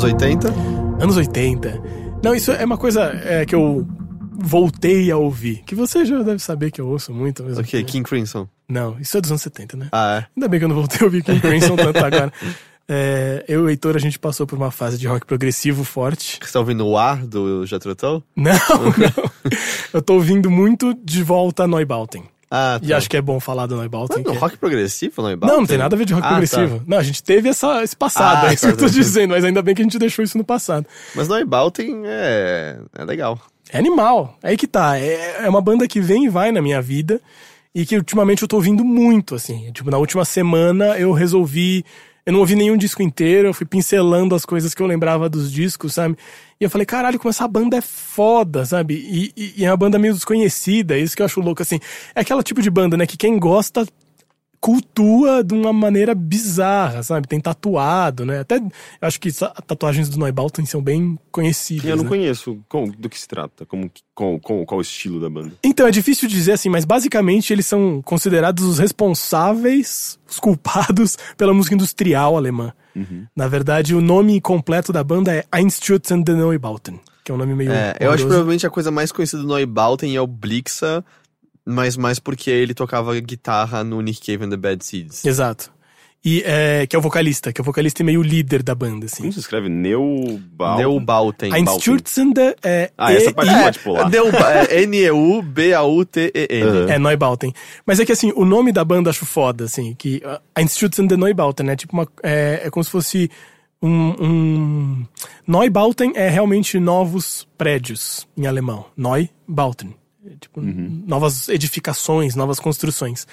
Anos 0.00 0.04
80? 0.04 0.48
Anos 1.02 1.16
80. 1.18 1.82
Não, 2.22 2.34
isso 2.34 2.50
é 2.52 2.64
uma 2.64 2.78
coisa 2.78 3.02
é, 3.22 3.44
que 3.44 3.54
eu 3.54 3.86
voltei 4.32 5.10
a 5.10 5.18
ouvir. 5.18 5.62
Que 5.66 5.74
você 5.74 6.06
já 6.06 6.22
deve 6.22 6.38
saber 6.38 6.70
que 6.70 6.80
eu 6.80 6.88
ouço 6.88 7.12
muito 7.12 7.44
mesmo. 7.44 7.60
Ok, 7.60 7.84
King 7.84 8.08
Crimson. 8.08 8.48
Não, 8.66 8.98
isso 8.98 9.18
é 9.18 9.20
dos 9.20 9.30
anos 9.30 9.42
70, 9.42 9.76
né? 9.76 9.88
Ah, 9.92 10.20
é? 10.22 10.26
Ainda 10.34 10.48
bem 10.48 10.58
que 10.58 10.64
eu 10.64 10.68
não 10.70 10.76
voltei 10.76 11.00
a 11.02 11.04
ouvir 11.04 11.22
King 11.22 11.40
Crimson 11.40 11.76
tanto 11.76 11.98
agora. 11.98 12.32
É, 12.88 13.44
eu 13.46 13.60
e 13.60 13.62
o 13.64 13.68
Heitor, 13.68 13.94
a 13.94 13.98
gente 13.98 14.18
passou 14.18 14.46
por 14.46 14.56
uma 14.56 14.70
fase 14.70 14.96
de 14.96 15.06
rock 15.06 15.26
progressivo 15.26 15.84
forte. 15.84 16.40
Você 16.42 16.52
tá 16.52 16.58
ouvindo 16.60 16.86
o 16.86 16.96
ar 16.96 17.26
do 17.26 17.66
Jethro 17.66 17.94
Tull? 17.94 18.24
Não, 18.34 18.52
não. 18.96 19.30
Eu 19.92 20.00
tô 20.00 20.14
ouvindo 20.14 20.50
muito 20.50 20.94
de 20.94 21.22
volta 21.22 21.64
a 21.64 21.68
Neubauten. 21.68 22.24
Ah, 22.50 22.80
tá. 22.80 22.86
E 22.86 22.92
acho 22.92 23.08
que 23.08 23.16
é 23.16 23.22
bom 23.22 23.38
falar 23.38 23.66
do 23.66 23.76
Neubauten. 23.76 24.24
Não, 24.24 24.32
que 24.32 24.36
é- 24.36 24.40
rock 24.40 24.56
progressivo, 24.56 25.22
não 25.22 25.28
é 25.30 25.36
Não, 25.36 25.58
não 25.60 25.66
tem 25.66 25.78
nada 25.78 25.94
a 25.94 25.98
ver 25.98 26.04
de 26.04 26.12
rock 26.14 26.26
Ah, 26.26 26.30
progressivo. 26.30 26.82
Não, 26.86 26.98
a 26.98 27.02
gente 27.02 27.22
teve 27.22 27.48
essa, 27.48 27.82
esse 27.84 27.96
passado, 27.96 28.46
Ah, 28.46 28.50
é 28.50 28.54
isso 28.54 28.62
tá, 28.62 28.68
que 28.68 28.74
eu 28.74 28.78
tô 28.78 28.86
tá. 28.86 28.92
dizendo, 28.92 29.30
mas 29.30 29.44
ainda 29.44 29.62
bem 29.62 29.74
que 29.74 29.82
a 29.82 29.84
gente 29.84 29.98
deixou 29.98 30.24
isso 30.24 30.36
no 30.36 30.42
passado. 30.44 30.84
Mas 31.14 31.28
Neubauten 31.28 32.02
é, 32.06 32.78
é 32.98 33.04
legal. 33.04 33.38
É 33.72 33.78
animal. 33.78 34.36
Aí 34.42 34.56
que 34.56 34.66
tá. 34.66 34.98
É, 34.98 35.44
é 35.44 35.48
uma 35.48 35.60
banda 35.60 35.86
que 35.86 36.00
vem 36.00 36.24
e 36.24 36.28
vai 36.28 36.50
na 36.50 36.60
minha 36.60 36.82
vida 36.82 37.20
e 37.72 37.86
que 37.86 37.94
ultimamente 37.96 38.42
eu 38.42 38.48
tô 38.48 38.56
ouvindo 38.56 38.84
muito, 38.84 39.36
assim. 39.36 39.70
Tipo, 39.72 39.90
na 39.92 39.98
última 39.98 40.24
semana 40.24 40.98
eu 40.98 41.12
resolvi. 41.12 41.84
Eu 42.30 42.32
não 42.32 42.40
ouvi 42.40 42.54
nenhum 42.54 42.76
disco 42.76 43.02
inteiro, 43.02 43.48
eu 43.48 43.52
fui 43.52 43.66
pincelando 43.66 44.36
as 44.36 44.44
coisas 44.44 44.72
que 44.72 44.80
eu 44.80 44.86
lembrava 44.86 45.28
dos 45.28 45.50
discos, 45.50 45.94
sabe? 45.94 46.16
E 46.60 46.64
eu 46.64 46.70
falei, 46.70 46.86
caralho, 46.86 47.18
como 47.18 47.28
essa 47.28 47.48
banda 47.48 47.76
é 47.76 47.80
foda, 47.80 48.64
sabe? 48.64 48.94
E, 48.94 49.32
e- 49.36 49.54
e 49.56 49.64
é 49.64 49.70
uma 49.70 49.76
banda 49.76 49.98
meio 49.98 50.14
desconhecida, 50.14 50.96
isso 50.96 51.16
que 51.16 51.22
eu 51.22 51.26
acho 51.26 51.40
louco, 51.40 51.60
assim. 51.60 51.80
É 52.14 52.20
aquela 52.20 52.40
tipo 52.44 52.62
de 52.62 52.70
banda, 52.70 52.96
né, 52.96 53.04
que 53.04 53.16
quem 53.16 53.36
gosta 53.36 53.84
cultua 54.60 55.42
de 55.42 55.54
uma 55.54 55.72
maneira 55.72 56.14
bizarra, 56.14 57.02
sabe? 57.02 57.26
Tem 57.26 57.40
tatuado, 57.40 58.26
né? 58.26 58.40
Até 58.40 58.56
eu 58.56 58.62
acho 59.00 59.18
que 59.18 59.30
tatuagens 59.66 60.08
do 60.08 60.18
Neubauten 60.18 60.66
são 60.66 60.82
bem 60.82 61.18
conhecidas. 61.32 61.86
Eu 61.86 61.96
não 61.96 62.04
né? 62.04 62.08
conheço 62.10 62.58
com- 62.68 62.88
do 62.90 63.08
que 63.08 63.18
se 63.18 63.26
trata, 63.26 63.64
como, 63.64 63.90
com, 64.14 64.38
com, 64.38 64.64
qual 64.66 64.78
o 64.78 64.82
estilo 64.82 65.18
da 65.18 65.30
banda. 65.30 65.52
Então, 65.64 65.86
é 65.86 65.90
difícil 65.90 66.28
dizer 66.28 66.52
assim, 66.52 66.68
mas 66.68 66.84
basicamente 66.84 67.52
eles 67.52 67.66
são 67.66 68.02
considerados 68.02 68.64
os 68.64 68.78
responsáveis, 68.78 70.18
os 70.28 70.38
culpados 70.38 71.16
pela 71.36 71.54
música 71.54 71.74
industrial 71.74 72.36
alemã. 72.36 72.72
Na 73.34 73.48
verdade, 73.48 73.94
o 73.94 74.00
nome 74.00 74.40
completo 74.42 74.92
da 74.92 75.02
banda 75.02 75.32
é 75.34 75.44
Einstürzen 75.50 76.22
der 76.22 76.36
Neubauten, 76.36 77.00
que 77.24 77.32
é 77.32 77.34
um 77.34 77.38
nome 77.38 77.54
meio. 77.54 77.72
É, 77.72 77.94
eu 77.98 78.10
acho 78.10 78.24
que 78.24 78.28
provavelmente 78.28 78.66
a 78.66 78.70
coisa 78.70 78.90
mais 78.90 79.10
conhecida 79.10 79.40
do 79.42 79.48
Neubauten 79.54 80.14
é 80.14 80.20
o 80.20 80.26
Blixa, 80.26 81.02
mas 81.64 81.96
mais 81.96 82.18
porque 82.18 82.50
ele 82.50 82.74
tocava 82.74 83.18
guitarra 83.20 83.84
no 83.84 84.00
Nick 84.00 84.20
Cave 84.20 84.44
and 84.44 84.50
the 84.50 84.56
Bad 84.56 84.84
Seeds. 84.84 85.24
Exato. 85.24 85.72
E, 86.22 86.42
é, 86.44 86.86
que 86.86 86.94
é 86.94 86.98
o 86.98 87.02
vocalista, 87.02 87.50
que 87.50 87.60
é 87.60 87.62
o 87.62 87.64
vocalista 87.64 88.02
e 88.02 88.04
meio 88.04 88.20
líder 88.20 88.62
da 88.62 88.74
banda, 88.74 89.06
assim. 89.06 89.22
Como 89.22 89.32
se 89.32 89.40
escreve? 89.40 89.70
Neubal? 89.70 90.76
Neubauten. 90.76 91.50
Einstürzen 91.50 92.34
der 92.34 92.56
é, 92.62 92.90
Ah, 92.96 93.10
essa 93.10 93.32
parte 93.32 93.54
pode 93.54 93.78
pular. 93.78 94.10
É 94.68 94.82
N-E-U-B-A-U-T-E-N. 94.82 96.64
Uhum. 96.64 96.88
É, 96.90 96.98
Neubauten. 96.98 97.54
Mas 97.86 98.00
é 98.00 98.04
que 98.04 98.12
assim, 98.12 98.34
o 98.36 98.44
nome 98.44 98.70
da 98.70 98.84
banda 98.84 99.08
eu 99.08 99.10
acho 99.12 99.24
foda, 99.24 99.64
assim, 99.64 99.94
que 99.94 100.18
uh, 100.18 100.38
Einstürzen 100.54 101.06
der 101.06 101.16
Neubauten, 101.16 101.64
né? 101.64 101.74
Tipo 101.74 101.94
uma, 101.94 102.06
é, 102.22 102.64
é 102.64 102.70
como 102.70 102.84
se 102.84 102.90
fosse 102.90 103.30
um, 103.80 104.14
um... 104.20 105.06
Neubauten 105.48 106.12
é 106.14 106.28
realmente 106.28 106.78
novos 106.78 107.48
prédios, 107.56 108.28
em 108.36 108.46
alemão. 108.46 108.84
Neubauten. 108.94 109.94
Tipo, 110.38 110.60
novas 110.60 111.48
edificações, 111.48 112.34
novas 112.34 112.60
construções. 112.60 113.26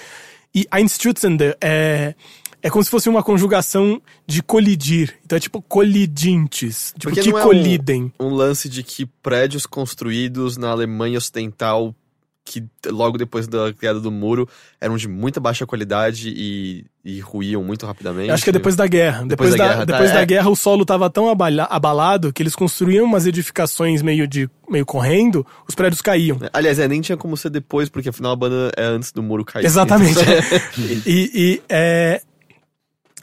E 0.55 0.65
Einstürzen 0.71 1.35
der 1.37 1.57
é... 1.61 2.15
É 2.63 2.71
como 2.71 2.83
se 2.83 2.89
fosse 2.89 3.07
uma 3.07 3.21
conjugação 3.21 4.01
de 4.25 4.41
colidir. 4.41 5.15
Então 5.23 5.37
é 5.37 5.39
tipo 5.39 5.61
colidintes. 5.61 6.87
Tipo, 6.97 7.09
Porque 7.13 7.21
que 7.21 7.29
não 7.31 7.37
é 7.37 7.41
um- 7.43 7.45
colidem. 7.45 8.13
Um 8.19 8.29
lance 8.29 8.67
de 8.67 8.81
que 8.81 9.05
prédios 9.05 9.65
construídos 9.67 10.57
na 10.57 10.69
Alemanha 10.71 11.19
Ocidental, 11.19 11.93
que 12.47 12.63
logo 12.89 13.17
depois 13.17 13.45
da 13.47 13.73
queda 13.73 13.99
do 13.99 14.09
muro, 14.09 14.47
eram 14.79 14.95
de 14.95 15.07
muita 15.07 15.39
baixa 15.39 15.65
qualidade 15.65 16.29
e, 16.29 16.85
e 17.03 17.19
ruíam 17.19 17.61
muito 17.61 17.85
rapidamente. 17.85 18.29
Eu 18.29 18.33
Acho 18.33 18.43
que 18.43 18.49
é 18.49 18.53
depois 18.53 18.75
da 18.75 18.87
guerra. 18.87 19.25
Depois, 19.25 19.49
Depois 19.49 19.51
da 19.51 19.57
da, 19.57 19.67
guerra, 19.67 19.85
tá, 19.85 19.91
depois 19.93 20.11
da 20.13 20.21
é. 20.21 20.25
guerra 20.25 20.49
o 20.49 20.55
solo 20.55 20.85
tava 20.85 21.09
tão 21.09 21.29
abala- 21.29 21.67
abalado 21.69 22.31
que 22.31 22.41
eles 22.41 22.55
construíam 22.55 23.05
umas 23.05 23.27
edificações 23.27 24.01
meio 24.01 24.25
de 24.25 24.49
meio 24.69 24.85
correndo, 24.85 25.45
os 25.67 25.75
prédios 25.75 26.01
caíam. 26.01 26.37
Aliás, 26.53 26.77
é, 26.79 26.87
nem 26.87 26.99
tinha 27.01 27.17
como 27.17 27.35
ser 27.37 27.49
depois, 27.49 27.87
porque 27.89 28.09
afinal 28.09 28.31
a 28.31 28.35
banda 28.35 28.71
é 28.75 28.83
antes 28.85 29.11
do 29.11 29.21
muro 29.23 29.43
cair. 29.45 29.65
Exatamente. 29.65 30.19
e, 31.05 31.31
e, 31.33 31.61
é, 31.69 32.21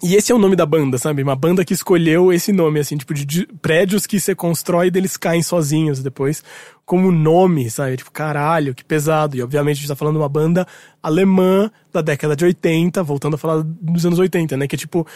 e 0.03 0.17
esse 0.17 0.33
é 0.33 0.35
o 0.35 0.39
nome 0.39 0.57
da 0.57 0.67
banda, 0.67 0.99
sabe? 0.99 1.23
Uma 1.23 1.37
banda 1.37 1.65
que 1.65 1.73
escolheu 1.73 2.33
esse 2.33 2.53
nome, 2.53 2.81
assim, 2.81 2.97
tipo, 2.97 3.15
de, 3.15 3.25
de 3.25 3.47
prédios 3.63 4.07
que 4.07 4.19
você 4.19 4.35
constrói 4.35 4.91
e 4.93 4.99
eles 4.99 5.17
caem 5.17 5.43
sozinhos 5.43 6.03
depois, 6.03 6.43
como 6.85 7.13
nome, 7.13 7.71
sabe? 7.71 7.97
Tipo, 7.97 8.11
caralho, 8.11 8.75
que 8.75 8.85
pesado. 8.85 9.37
E 9.37 9.43
obviamente 9.43 9.77
a 9.77 9.81
gente 9.81 9.89
tá 9.89 9.97
falando 9.97 10.17
de 10.17 10.23
uma 10.23 10.29
banda 10.29 10.67
alemã 11.03 11.71
da 11.93 12.03
década 12.03 12.35
de 12.35 12.45
80, 12.45 13.03
voltando 13.03 13.35
a 13.35 13.39
falar 13.39 13.63
dos 13.65 14.05
anos 14.05 14.19
80, 14.19 14.57
né? 14.57 14.67
Que 14.67 14.75
é 14.75 14.79
tipo, 14.79 15.07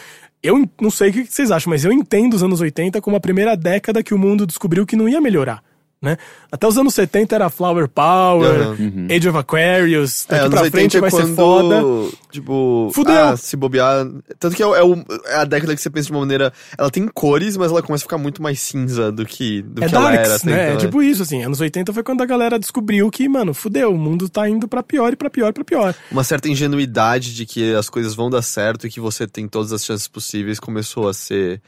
eu 0.41 0.67
não 0.81 0.89
sei 0.89 1.09
o 1.09 1.13
que 1.13 1.25
vocês 1.25 1.51
acham, 1.51 1.69
mas 1.69 1.83
eu 1.83 1.91
entendo 1.91 2.33
os 2.33 2.41
anos 2.41 2.61
80 2.61 3.01
como 3.01 3.17
a 3.17 3.19
primeira 3.19 3.55
década 3.57 4.01
que 4.01 4.13
o 4.13 4.17
mundo 4.17 4.47
descobriu 4.47 4.85
que 4.85 4.95
não 4.95 5.09
ia 5.09 5.19
melhorar. 5.19 5.61
Né? 6.01 6.15
Até 6.49 6.65
os 6.65 6.77
anos 6.77 6.93
70 6.93 7.35
era 7.35 7.49
Flower 7.49 7.89
Power, 7.89 8.69
Age 9.13 9.27
of 9.27 9.37
Aquarius, 9.37 10.25
É, 10.29 10.31
daqui 10.31 10.41
anos 10.45 10.53
pra 10.53 10.61
80 10.61 10.71
frente 10.77 10.97
é 10.97 11.01
vai 11.01 11.11
ser 11.11 11.17
quando, 11.23 11.35
foda. 11.35 12.17
Tipo, 12.31 12.89
Fudeu. 12.93 13.13
ah, 13.25 13.35
se 13.35 13.57
bobear. 13.57 14.07
Tanto 14.39 14.55
que 14.55 14.63
é, 14.63 14.65
é 14.65 14.81
o- 14.83 15.03
é 15.25 15.35
a 15.35 15.43
década 15.43 15.75
que 15.75 15.81
você 15.81 15.89
pensa 15.89 16.05
de 16.05 16.11
uma 16.13 16.21
maneira. 16.21 16.53
Ela 16.77 16.89
tem 16.89 17.05
cores, 17.05 17.57
mas 17.57 17.69
ela 17.69 17.81
começa 17.83 18.03
a 18.03 18.07
ficar 18.07 18.17
muito 18.17 18.41
mais 18.41 18.61
cinza 18.61 19.11
do 19.11 19.25
que, 19.25 19.61
do 19.61 19.83
É 19.83 19.89
que 19.89 19.95
ela 19.95 20.13
era. 20.13 20.27
Darks, 20.29 20.43
né? 20.45 20.63
então, 20.67 20.73
É 20.75 20.77
tipo 20.77 21.01
isso, 21.03 21.21
assim. 21.23 21.43
Anos 21.43 21.59
80 21.59 21.91
foi 21.91 22.01
quando 22.01 22.21
a 22.21 22.25
galera 22.25 22.57
descobriu 22.57 23.11
que, 23.11 23.27
mano, 23.27 23.53
fudeu, 23.53 23.91
o 23.93 23.97
mundo 23.97 24.29
tá 24.29 24.47
indo 24.47 24.69
pra 24.69 24.81
pior 24.81 25.11
e 25.11 25.17
pra 25.17 25.29
pior 25.29 25.49
e 25.49 25.53
pra 25.53 25.65
pior. 25.65 25.93
Uma 26.09 26.23
certa 26.23 26.47
ingenuidade 26.47 27.35
de 27.35 27.45
que 27.45 27.73
as 27.75 27.89
coisas 27.89 28.13
vão 28.15 28.29
dar 28.29 28.41
certo 28.41 28.87
e 28.87 28.89
que 28.89 29.01
você 29.01 29.27
tem 29.27 29.49
todas 29.49 29.73
as 29.73 29.83
chances 29.83 30.07
possíveis 30.07 30.61
começou 30.61 31.09
a 31.09 31.13
ser. 31.13 31.61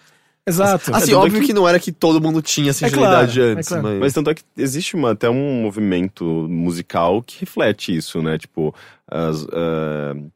Exato. 0.47 0.93
Assim, 0.95 1.11
tanto 1.11 1.19
óbvio 1.23 1.39
que- 1.41 1.47
que... 1.47 1.53
não 1.53 1.67
era 1.67 1.79
que 1.79 1.91
todo 1.91 2.19
mundo 2.19 2.41
tinha 2.41 2.71
essa 2.71 2.85
É 2.87 2.89
claro, 2.89 3.25
ingenuidade 3.27 3.41
é 3.41 3.43
antes, 3.53 3.67
claro. 3.69 3.83
mas. 3.83 3.99
Mas 3.99 4.13
tanto 4.13 4.29
é 4.31 4.33
que 4.33 4.41
existe 4.57 4.95
uma, 4.95 5.11
até 5.11 5.29
um 5.29 5.61
movimento 5.61 6.23
musical 6.49 7.21
que 7.21 7.39
reflete 7.41 7.95
isso, 7.95 8.21
né? 8.23 8.37
Tipo, 8.37 8.73
as. 9.07 9.45
m- 9.53 10.31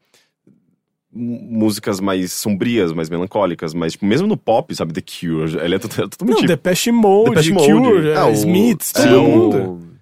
músicas 1.13 1.99
mais 1.99 2.33
sombrias, 2.33 2.91
mais 2.91 3.09
melancólicas, 3.09 3.73
mas 3.73 3.93
tipo, 3.93 4.05
mesmo 4.05 4.27
no 4.27 4.35
pop, 4.37 4.73
sabe, 4.75 4.93
The 4.93 5.01
Cure, 5.01 5.57
ele 5.59 5.75
é 5.75 5.79
to- 5.79 5.87
Não, 5.97 6.09
totalmente... 6.09 6.45
Depeche 6.45 6.91
Mode, 6.91 7.29
Depeche 7.31 7.53
Mode. 7.53 7.71
Cure, 7.71 8.13
Ah, 8.13 8.27
o- 8.27 8.31
Smiths, 8.33 8.93
é, 8.95 9.07
todo 9.07 9.21
o- 9.23 9.27
mundo. 9.29 9.94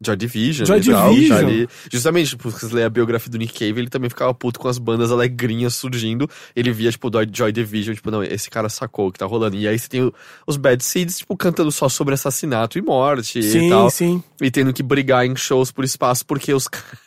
Joy 0.00 0.16
Division. 0.16 0.66
Joy 0.66 0.80
e 0.80 0.84
tal, 0.90 1.14
Division. 1.14 1.66
tá. 1.66 1.72
Justamente, 1.90 2.30
tipo, 2.30 2.50
se 2.50 2.60
você 2.68 2.74
ler 2.74 2.84
a 2.84 2.90
biografia 2.90 3.30
do 3.30 3.38
Nick 3.38 3.54
Cave, 3.54 3.80
ele 3.80 3.88
também 3.88 4.10
ficava 4.10 4.34
puto 4.34 4.58
com 4.60 4.68
as 4.68 4.76
bandas 4.78 5.10
alegrinhas 5.10 5.74
surgindo. 5.74 6.28
Ele 6.54 6.70
via, 6.72 6.90
tipo, 6.90 7.08
Joy 7.32 7.52
Division, 7.52 7.94
tipo, 7.94 8.10
não, 8.10 8.22
esse 8.22 8.50
cara 8.50 8.68
sacou 8.68 9.08
o 9.08 9.12
que 9.12 9.18
tá 9.18 9.26
rolando. 9.26 9.56
E 9.56 9.66
aí 9.68 9.78
você 9.78 9.88
tem 9.88 10.02
o- 10.02 10.12
os 10.46 10.56
Bad 10.56 10.82
Seeds, 10.84 11.18
tipo, 11.18 11.36
cantando 11.36 11.70
só 11.72 11.88
sobre 11.88 12.14
assassinato 12.14 12.78
e 12.78 12.82
morte 12.82 13.38
e 13.38 13.42
Sim, 13.42 13.70
tal. 13.70 13.90
sim. 13.90 14.22
E 14.40 14.50
tendo 14.50 14.72
que 14.72 14.82
brigar 14.82 15.24
em 15.26 15.34
shows 15.36 15.70
por 15.72 15.84
espaço, 15.84 16.24
porque 16.26 16.52
os 16.52 16.68
caras. 16.68 17.03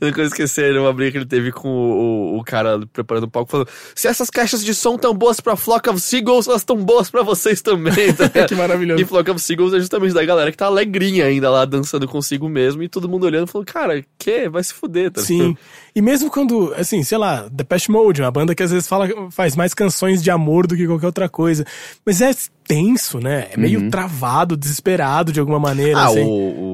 Eu 0.00 0.08
nunca 0.08 0.22
esquecer 0.22 0.76
uma 0.78 0.92
briga 0.92 1.12
que 1.12 1.18
ele 1.18 1.26
teve 1.26 1.52
com 1.52 1.68
o, 1.68 2.34
o- 2.34 2.38
o 2.38 2.44
cara 2.44 2.80
preparando 2.92 3.24
o 3.24 3.30
palco, 3.30 3.50
falando: 3.50 3.68
se 3.94 4.06
essas 4.08 4.30
caixas 4.30 4.64
de 4.64 4.74
som 4.74 4.96
tão 4.96 5.14
boas 5.14 5.40
pra 5.40 5.56
Flock 5.56 5.88
of 5.90 6.00
Seagulls, 6.00 6.48
elas 6.48 6.64
tão 6.64 6.76
boas 6.76 7.10
pra 7.10 7.22
vocês 7.22 7.60
também. 7.62 8.12
tá? 8.12 8.28
Que 8.48 8.54
maravilhoso. 8.54 9.02
E 9.02 9.04
Flock 9.04 9.30
of 9.30 9.40
Seagulls 9.40 9.76
é 9.76 9.80
justamente 9.80 10.14
da 10.14 10.24
galera 10.24 10.50
que 10.50 10.56
tá 10.56 10.66
alegrinha 10.66 11.24
ainda 11.26 11.50
lá, 11.50 11.64
dançando 11.64 12.06
consigo 12.08 12.48
mesmo, 12.48 12.82
e 12.82 12.88
todo 12.88 13.08
mundo 13.08 13.24
olhando 13.24 13.48
e 13.48 13.50
falando: 13.50 13.66
cara, 13.66 14.04
que? 14.18 14.48
Vai 14.48 14.62
se 14.62 14.72
fuder, 14.74 15.10
tá 15.10 15.20
Sim. 15.20 15.56
E 15.94 16.00
mesmo 16.00 16.30
quando, 16.30 16.72
assim, 16.76 17.02
sei 17.02 17.18
lá, 17.18 17.48
Depeche 17.50 17.90
Mode, 17.90 18.22
uma 18.22 18.30
banda 18.30 18.54
que 18.54 18.62
às 18.62 18.70
vezes 18.70 18.86
fala, 18.88 19.08
faz 19.30 19.56
mais 19.56 19.74
canções 19.74 20.22
de 20.22 20.30
amor 20.30 20.66
do 20.66 20.76
que 20.76 20.86
qualquer 20.86 21.06
outra 21.06 21.28
coisa. 21.28 21.64
Mas 22.06 22.20
é 22.20 22.30
tenso, 22.66 23.18
né? 23.18 23.48
É 23.52 23.56
meio 23.56 23.90
travado, 23.90 24.56
desesperado 24.56 25.32
de 25.32 25.40
alguma 25.40 25.58
maneira. 25.58 25.98
Uhum. 25.98 26.04
Ah, 26.04 26.06
assim. 26.06 26.22
o. 26.24 26.28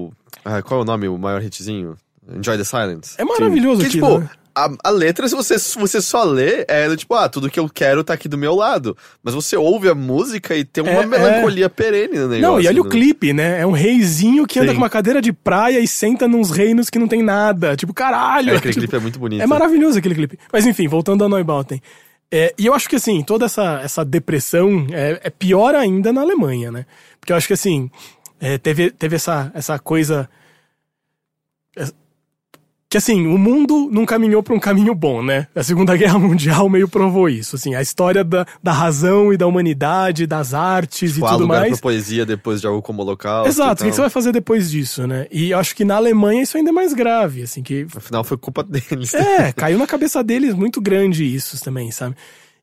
o 0.09 0.13
ah, 0.45 0.61
qual 0.63 0.81
é 0.81 0.83
o 0.83 0.87
nome, 0.87 1.09
o 1.09 1.17
maior 1.17 1.43
hitzinho? 1.43 1.97
Enjoy 2.29 2.57
the 2.57 2.65
Silence. 2.65 3.15
É 3.19 3.25
maravilhoso 3.25 3.81
Que, 3.83 3.89
aquilo, 3.89 4.07
tipo, 4.07 4.19
né? 4.21 4.31
a, 4.55 4.71
a 4.85 4.91
letra, 4.91 5.29
se 5.29 5.35
você, 5.35 5.59
você 5.59 6.01
só 6.01 6.23
lê, 6.25 6.65
é 6.69 6.95
tipo, 6.97 7.15
ah, 7.15 7.29
tudo 7.29 7.51
que 7.51 7.59
eu 7.59 7.69
quero 7.69 8.05
tá 8.05 8.15
aqui 8.15 8.29
do 8.29 8.39
meu 8.39 8.55
lado. 8.55 8.97
Mas 9.23 9.35
você 9.35 9.57
ouve 9.57 9.89
a 9.89 9.95
música 9.95 10.57
e 10.57 10.65
tem 10.65 10.83
uma 10.85 11.03
É, 11.03 11.07
melancolia 11.07 11.69
perene 11.69 12.19
no 12.19 12.29
negócio. 12.29 12.41
Não, 12.41 12.61
e 12.61 12.69
olha 12.69 12.81
o 12.81 12.85
né? 12.85 12.91
clipe, 12.91 13.33
né? 13.33 13.61
É 13.61 13.67
um 13.67 13.73
reizinho 13.73 14.47
que 14.47 14.59
anda 14.59 14.69
Sim. 14.69 14.75
com 14.75 14.83
uma 14.83 14.91
cadeira 14.91 15.21
de 15.21 15.33
praia 15.33 15.81
e 15.81 15.89
senta 15.89 16.29
nos 16.29 16.51
reinos 16.51 16.89
que 16.89 16.99
não 16.99 17.09
tem 17.09 17.23
nada. 17.23 17.77
Tipo, 17.77 17.93
caralho! 17.93 18.51
É, 18.51 18.57
aquele 18.57 18.73
Tipo, 18.73 18.83
clipe 18.83 18.97
é 18.97 19.01
muito 19.01 19.19
bonito. 19.19 19.43
É 19.43 19.47
maravilhoso 19.47 19.99
aquele 19.99 20.15
clipe. 20.15 20.39
Mas 20.53 20.65
enfim, 20.67 20.87
voltando 20.89 21.25
a 21.25 21.29
Neubauten. 21.29 21.83
É, 22.31 22.55
e 22.59 22.67
eu 22.67 22.75
acho 22.75 22.89
que 22.89 22.97
assim, 22.97 23.23
toda 23.23 23.45
essa, 23.45 23.81
essa 23.83 24.05
depressão 24.05 24.87
é, 24.93 25.21
é 25.25 25.31
pior 25.31 25.75
ainda 25.75 26.13
na 26.13 26.23
Alemanha, 26.23 26.73
né? 26.73 26.87
Porque 27.21 27.33
eu 27.33 27.37
acho 27.37 27.47
que 27.47 27.53
assim, 27.53 27.91
é, 28.41 28.57
teve, 28.57 28.91
teve 28.91 29.17
essa, 29.17 29.51
essa 29.55 29.79
coisa. 29.79 30.29
Que 32.95 32.99
assim, 32.99 33.27
o 33.27 33.37
mundo 33.37 33.89
não 33.91 34.07
caminhou 34.07 34.41
para 34.41 34.55
um 34.55 34.61
caminho 34.61 34.95
bom, 34.95 35.21
né? 35.21 35.49
A 35.53 35.65
Segunda 35.65 35.97
Guerra 35.99 36.17
Mundial 36.17 36.69
meio 36.69 36.87
provou 36.87 37.29
isso. 37.29 37.57
Assim, 37.57 37.75
a 37.75 37.83
história 37.83 38.23
da, 38.23 38.47
da 38.63 38.71
razão 38.71 39.33
e 39.33 39.37
da 39.37 39.49
humanidade, 39.49 40.29
das 40.29 40.55
artes 40.55 41.15
Tipo, 41.15 41.27
e 41.27 41.29
há 41.29 41.33
tudo 41.33 41.49
mais. 41.49 41.73
pra 41.73 41.83
poesia 41.83 42.25
depois 42.25 42.61
de 42.61 42.69
algo 42.69 42.81
como 42.81 43.03
o 43.03 43.05
Holocausto. 43.05 43.49
Exato, 43.49 43.83
o 43.83 43.85
que, 43.85 43.91
que 43.91 43.97
você 43.97 44.01
vai 44.03 44.11
fazer 44.11 44.31
depois 44.31 44.71
disso, 44.71 45.09
né? 45.09 45.27
E 45.33 45.51
eu 45.51 45.59
acho 45.59 45.75
que 45.75 45.85
na 45.85 45.97
Alemanha 45.97 46.45
isso 46.45 46.57
ainda 46.57 46.71
é 46.71 46.73
mais 46.73 46.93
grave, 46.95 47.43
assim, 47.43 47.65
que 47.65 47.85
Afinal, 47.97 48.23
foi 48.23 48.37
culpa 48.37 48.63
deles. 48.63 49.13
é, 49.13 49.53
caiu 49.53 49.77
na 49.77 49.89
cabeça 49.89 50.23
deles 50.23 50.55
muito 50.55 50.81
grande 50.81 51.25
isso 51.25 51.61
também, 51.65 51.91
sabe? 51.91 52.15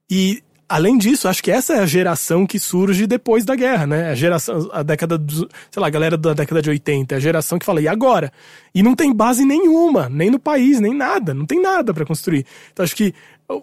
E 0.10 0.42
além 0.76 0.98
disso, 0.98 1.28
acho 1.28 1.44
que 1.44 1.52
essa 1.52 1.74
é 1.74 1.80
a 1.80 1.86
geração 1.86 2.46
que 2.46 2.60
surge 2.60 3.06
depois 3.08 3.44
da 3.46 3.56
guerra, 3.56 3.86
né? 3.86 4.10
A 4.12 4.16
geração, 4.16 4.70
a 4.72 4.82
década 4.84 5.18
dos, 5.18 5.46
sei 5.70 5.82
lá, 5.82 5.88
a 5.88 5.90
galera 5.92 6.18
da 6.18 6.34
década 6.34 6.62
de 6.62 6.70
80, 6.70 7.16
a 7.16 7.20
geração 7.20 7.60
que 7.60 7.66
fala, 7.66 7.82
e 7.82 7.88
agora? 7.88 8.32
E 8.74 8.82
não 8.82 8.96
tem 8.96 9.14
base 9.14 9.44
nenhuma, 9.46 10.08
nem 10.10 10.30
no 10.32 10.40
país, 10.40 10.80
nem 10.80 10.94
nada, 10.94 11.34
não 11.34 11.46
tem 11.46 11.62
nada 11.62 11.94
pra 11.94 12.06
construir. 12.06 12.46
Então 12.72 12.84
acho 12.84 12.96
que 12.96 13.14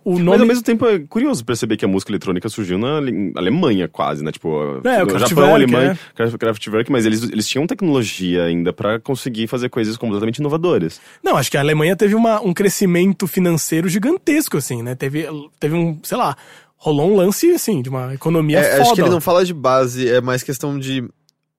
o 0.04 0.12
Mas 0.16 0.22
nome 0.22 0.40
ao 0.42 0.46
mesmo 0.46 0.62
tempo 0.62 0.86
é 0.86 0.98
curioso 0.98 1.42
perceber 1.42 1.78
que 1.78 1.84
a 1.84 1.88
música 1.88 2.10
eletrônica 2.12 2.46
surgiu 2.50 2.76
na 2.76 2.98
Ale- 2.98 3.32
Alemanha 3.34 3.88
quase, 3.88 4.22
né? 4.22 4.30
Tipo, 4.30 4.82
É, 4.84 5.02
o 5.02 5.18
Japão, 5.18 5.54
Alemanha? 5.54 5.98
Kraft- 6.14 6.36
Kraftwerk, 6.36 6.92
mas 6.92 7.06
eles, 7.06 7.22
eles 7.22 7.48
tinham 7.48 7.66
tecnologia 7.66 8.44
ainda 8.44 8.70
pra 8.70 9.00
conseguir 9.00 9.46
fazer 9.46 9.70
coisas 9.70 9.96
completamente 9.96 10.38
inovadoras. 10.40 11.00
Não, 11.24 11.38
acho 11.38 11.50
que 11.50 11.56
a 11.56 11.60
Alemanha 11.60 11.96
teve 11.96 12.14
uma, 12.14 12.38
um 12.42 12.52
crescimento 12.52 13.26
financeiro 13.26 13.88
gigantesco, 13.88 14.58
assim, 14.58 14.82
né? 14.82 14.94
Teve, 14.94 15.26
teve 15.58 15.74
um, 15.74 15.98
sei 16.02 16.18
lá, 16.18 16.36
rolou 16.78 17.10
um 17.12 17.16
lance, 17.16 17.50
assim, 17.50 17.82
de 17.82 17.88
uma 17.90 18.14
economia 18.14 18.58
É, 18.60 18.70
foda. 18.70 18.82
acho 18.82 18.94
que 18.94 19.00
ele 19.02 19.10
não 19.10 19.20
fala 19.20 19.44
de 19.44 19.52
base, 19.52 20.08
é 20.08 20.20
mais 20.20 20.42
questão 20.42 20.78
de 20.78 21.04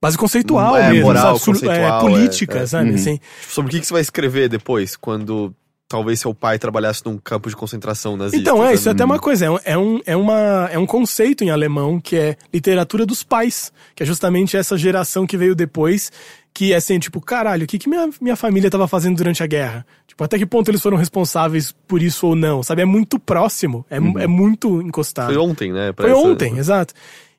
Base 0.01 0.17
conceitual 0.17 0.77
É, 0.77 0.91
mesmo, 0.91 1.07
moral, 1.07 1.23
sabe? 1.23 1.39
Sur- 1.39 1.53
conceitual, 1.55 1.97
é, 1.97 1.99
política, 1.99 2.59
é, 2.59 2.61
é. 2.61 2.65
sabe? 2.65 2.89
Uhum. 2.89 2.95
Assim. 2.95 3.17
Tipo, 3.41 3.53
sobre 3.53 3.69
o 3.69 3.71
que, 3.71 3.81
que 3.81 3.85
você 3.85 3.91
vai 3.93 4.01
escrever 4.01 4.47
depois, 4.47 4.95
quando 4.95 5.53
talvez 5.89 6.19
seu 6.21 6.33
pai 6.33 6.57
trabalhasse 6.57 7.01
num 7.05 7.17
campo 7.17 7.49
de 7.49 7.55
concentração 7.55 8.15
nazista. 8.15 8.39
Então, 8.39 8.63
é, 8.63 8.73
isso 8.75 8.87
é 8.87 8.91
até 8.93 9.03
uma 9.03 9.19
coisa, 9.19 9.45
é 9.45 9.49
um, 9.49 9.59
é, 9.65 9.77
um, 9.77 9.99
é, 10.05 10.15
uma, 10.15 10.69
é 10.71 10.77
um 10.77 10.85
conceito 10.85 11.43
em 11.43 11.49
alemão 11.49 11.99
que 11.99 12.15
é 12.15 12.37
literatura 12.53 13.05
dos 13.05 13.23
pais, 13.23 13.73
que 13.95 14.03
é 14.03 14.05
justamente 14.05 14.55
essa 14.55 14.77
geração 14.77 15.25
que 15.27 15.35
veio 15.35 15.53
depois, 15.55 16.11
que 16.53 16.71
é 16.73 16.75
assim, 16.75 16.97
tipo, 16.99 17.19
caralho, 17.19 17.63
o 17.63 17.67
que, 17.67 17.77
que 17.79 17.89
minha, 17.89 18.07
minha 18.21 18.35
família 18.35 18.69
tava 18.69 18.87
fazendo 18.87 19.17
durante 19.17 19.41
a 19.43 19.47
guerra? 19.47 19.85
Tipo, 20.19 20.25
até 20.25 20.37
que 20.37 20.45
ponto 20.45 20.69
eles 20.69 20.81
foram 20.81 20.97
responsáveis 20.97 21.73
por 21.87 22.01
isso 22.01 22.27
ou 22.27 22.35
não, 22.35 22.61
sabe? 22.61 22.81
É 22.81 22.85
muito 22.85 23.17
próximo, 23.17 23.85
é, 23.89 23.95
é 23.95 24.27
muito 24.27 24.81
encostado. 24.81 25.27
Foi 25.27 25.37
ontem, 25.37 25.71
né? 25.71 25.93
Foi 25.95 26.11
ontem, 26.11 26.57
exato. 26.57 26.93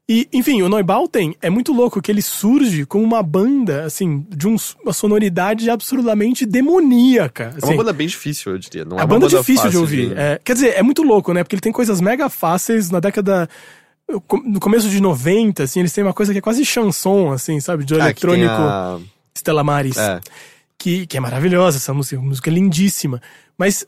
E, 0.09 0.27
enfim, 0.33 0.63
o 0.63 0.69
Neubauten 0.69 1.37
é 1.43 1.51
muito 1.51 1.73
louco 1.75 2.01
que 2.01 2.11
ele 2.11 2.23
surge 2.23 2.87
como 2.87 3.05
uma 3.05 3.23
banda, 3.23 3.85
assim, 3.85 4.27
de 4.31 4.49
um- 4.49 4.57
uma 4.83 4.95
sonoridade 4.95 5.69
absurdamente 5.69 6.47
demoníaca. 6.47 7.45
É 7.45 7.49
uma 7.49 7.59
assim. 7.69 7.77
banda 7.77 7.93
bem 7.93 8.07
difícil, 8.07 8.53
eu 8.53 8.59
diria. 8.59 8.85
Não 8.87 8.97
é 8.97 9.01
A 9.01 9.05
uma 9.05 9.07
banda 9.09 9.27
banda 9.27 9.39
difícil 9.39 9.69
de 9.71 9.77
ouvir. 9.77 10.17
É, 10.19 10.41
quer 10.43 10.55
dizer, 10.55 10.69
é 10.75 10.83
muito 10.83 11.03
louco, 11.03 11.35
né? 11.35 11.45
Porque 11.45 11.55
ele 11.57 11.61
tem 11.61 11.71
coisas 11.73 12.01
mega 12.01 12.29
fáceis 12.31 12.91
na 12.91 12.99
década. 12.99 13.47
No 14.09 14.59
começo 14.59 14.89
de 14.89 15.01
90, 15.01 15.65
assim, 15.65 15.81
eles 15.81 15.93
têm 15.93 16.03
uma 16.03 16.15
coisa 16.15 16.33
que 16.33 16.39
é 16.39 16.43
quase 16.43 16.65
chanson, 16.65 17.31
assim, 17.31 17.61
sabe? 17.61 17.85
De 17.85 17.95
Ah, 17.95 17.99
eletrônico 18.07 18.51
a- 18.53 18.99
Stella 19.37 19.63
Maris. 19.63 19.97
É. 19.99 20.19
Que, 20.83 21.07
que 21.07 21.19
é 21.19 21.21
maravilhosa 21.21 21.77
essa 21.77 21.93
música, 21.93 22.19
uma 22.19 22.29
música 22.31 22.51
lindíssima. 22.51 23.21
Mas, 23.59 23.87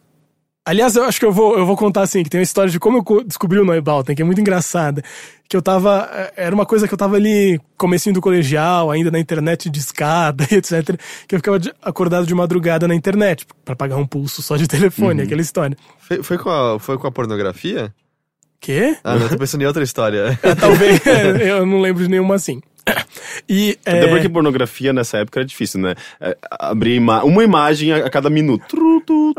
aliás, 0.63 0.95
eu 0.95 1.05
acho 1.05 1.19
que 1.19 1.25
eu 1.25 1.33
vou, 1.33 1.57
eu 1.59 1.65
vou 1.65 1.75
contar, 1.75 2.03
assim, 2.03 2.23
que 2.23 2.29
tem 2.29 2.39
uma 2.39 2.43
história 2.45 2.71
de 2.71 2.79
como 2.79 2.99
eu 2.99 3.03
co- 3.03 3.25
descobri 3.25 3.59
o 3.59 3.65
Neubauten, 3.65 4.15
que 4.15 4.21
é 4.21 4.25
muito 4.25 4.43
engraçada. 4.43 5.03
Que 5.49 5.57
eu 5.57 5.63
tava. 5.63 6.07
eh, 6.13 6.33
Era 6.37 6.55
uma 6.55 6.67
coisa 6.67 6.87
que 6.87 6.93
eu 6.93 6.99
tava 6.99 7.17
ali, 7.17 7.59
comecinho 7.79 8.15
do 8.15 8.21
colegial, 8.21 8.91
ainda 8.91 9.11
na 9.11 9.19
internet 9.19 9.71
de 9.71 9.79
escada, 9.79 10.45
etc. 10.53 10.99
Que 11.27 11.35
eu 11.35 11.39
ficava 11.39 11.59
acordado 11.81 12.27
de 12.27 12.35
madrugada 12.35 12.87
na 12.87 12.95
internet, 12.95 13.47
pra 13.65 13.75
pagar 13.75 13.97
um 13.97 14.07
pulso 14.07 14.43
só 14.43 14.57
de 14.59 14.67
telefone, 14.69 15.21
Uhum. 15.21 15.27
aquela 15.27 15.41
história. 15.41 15.77
Foi, 15.99 16.23
foi 16.23 16.37
com 16.37 16.51
a, 16.51 16.79
foi 16.79 16.99
com 16.99 17.07
a 17.07 17.11
pornografia? 17.11 17.91
Quê? 18.61 18.97
Ah, 19.03 19.15
não, 19.17 19.23
eu 19.23 19.29
tô 19.31 19.39
pensando 19.39 19.63
em 19.63 19.67
outra 19.67 19.83
história. 19.83 20.39
É, 20.43 20.55
talvez. 20.55 21.01
eu 21.41 21.65
não 21.67 21.81
lembro 21.81 22.03
de 22.03 22.09
nenhuma 22.11 22.35
assim. 22.37 22.61
E. 23.49 23.79
Até 23.85 24.05
é, 24.05 24.09
porque 24.09 24.29
pornografia 24.29 24.93
nessa 24.93 25.19
época 25.19 25.41
era 25.41 25.47
difícil, 25.47 25.81
né? 25.81 25.95
É, 26.21 26.37
abrir 26.59 26.95
ima- 26.97 27.25
uma 27.25 27.43
imagem 27.43 27.93
a, 27.93 28.07
a 28.07 28.11
cada 28.11 28.31
minuto. 28.31 28.77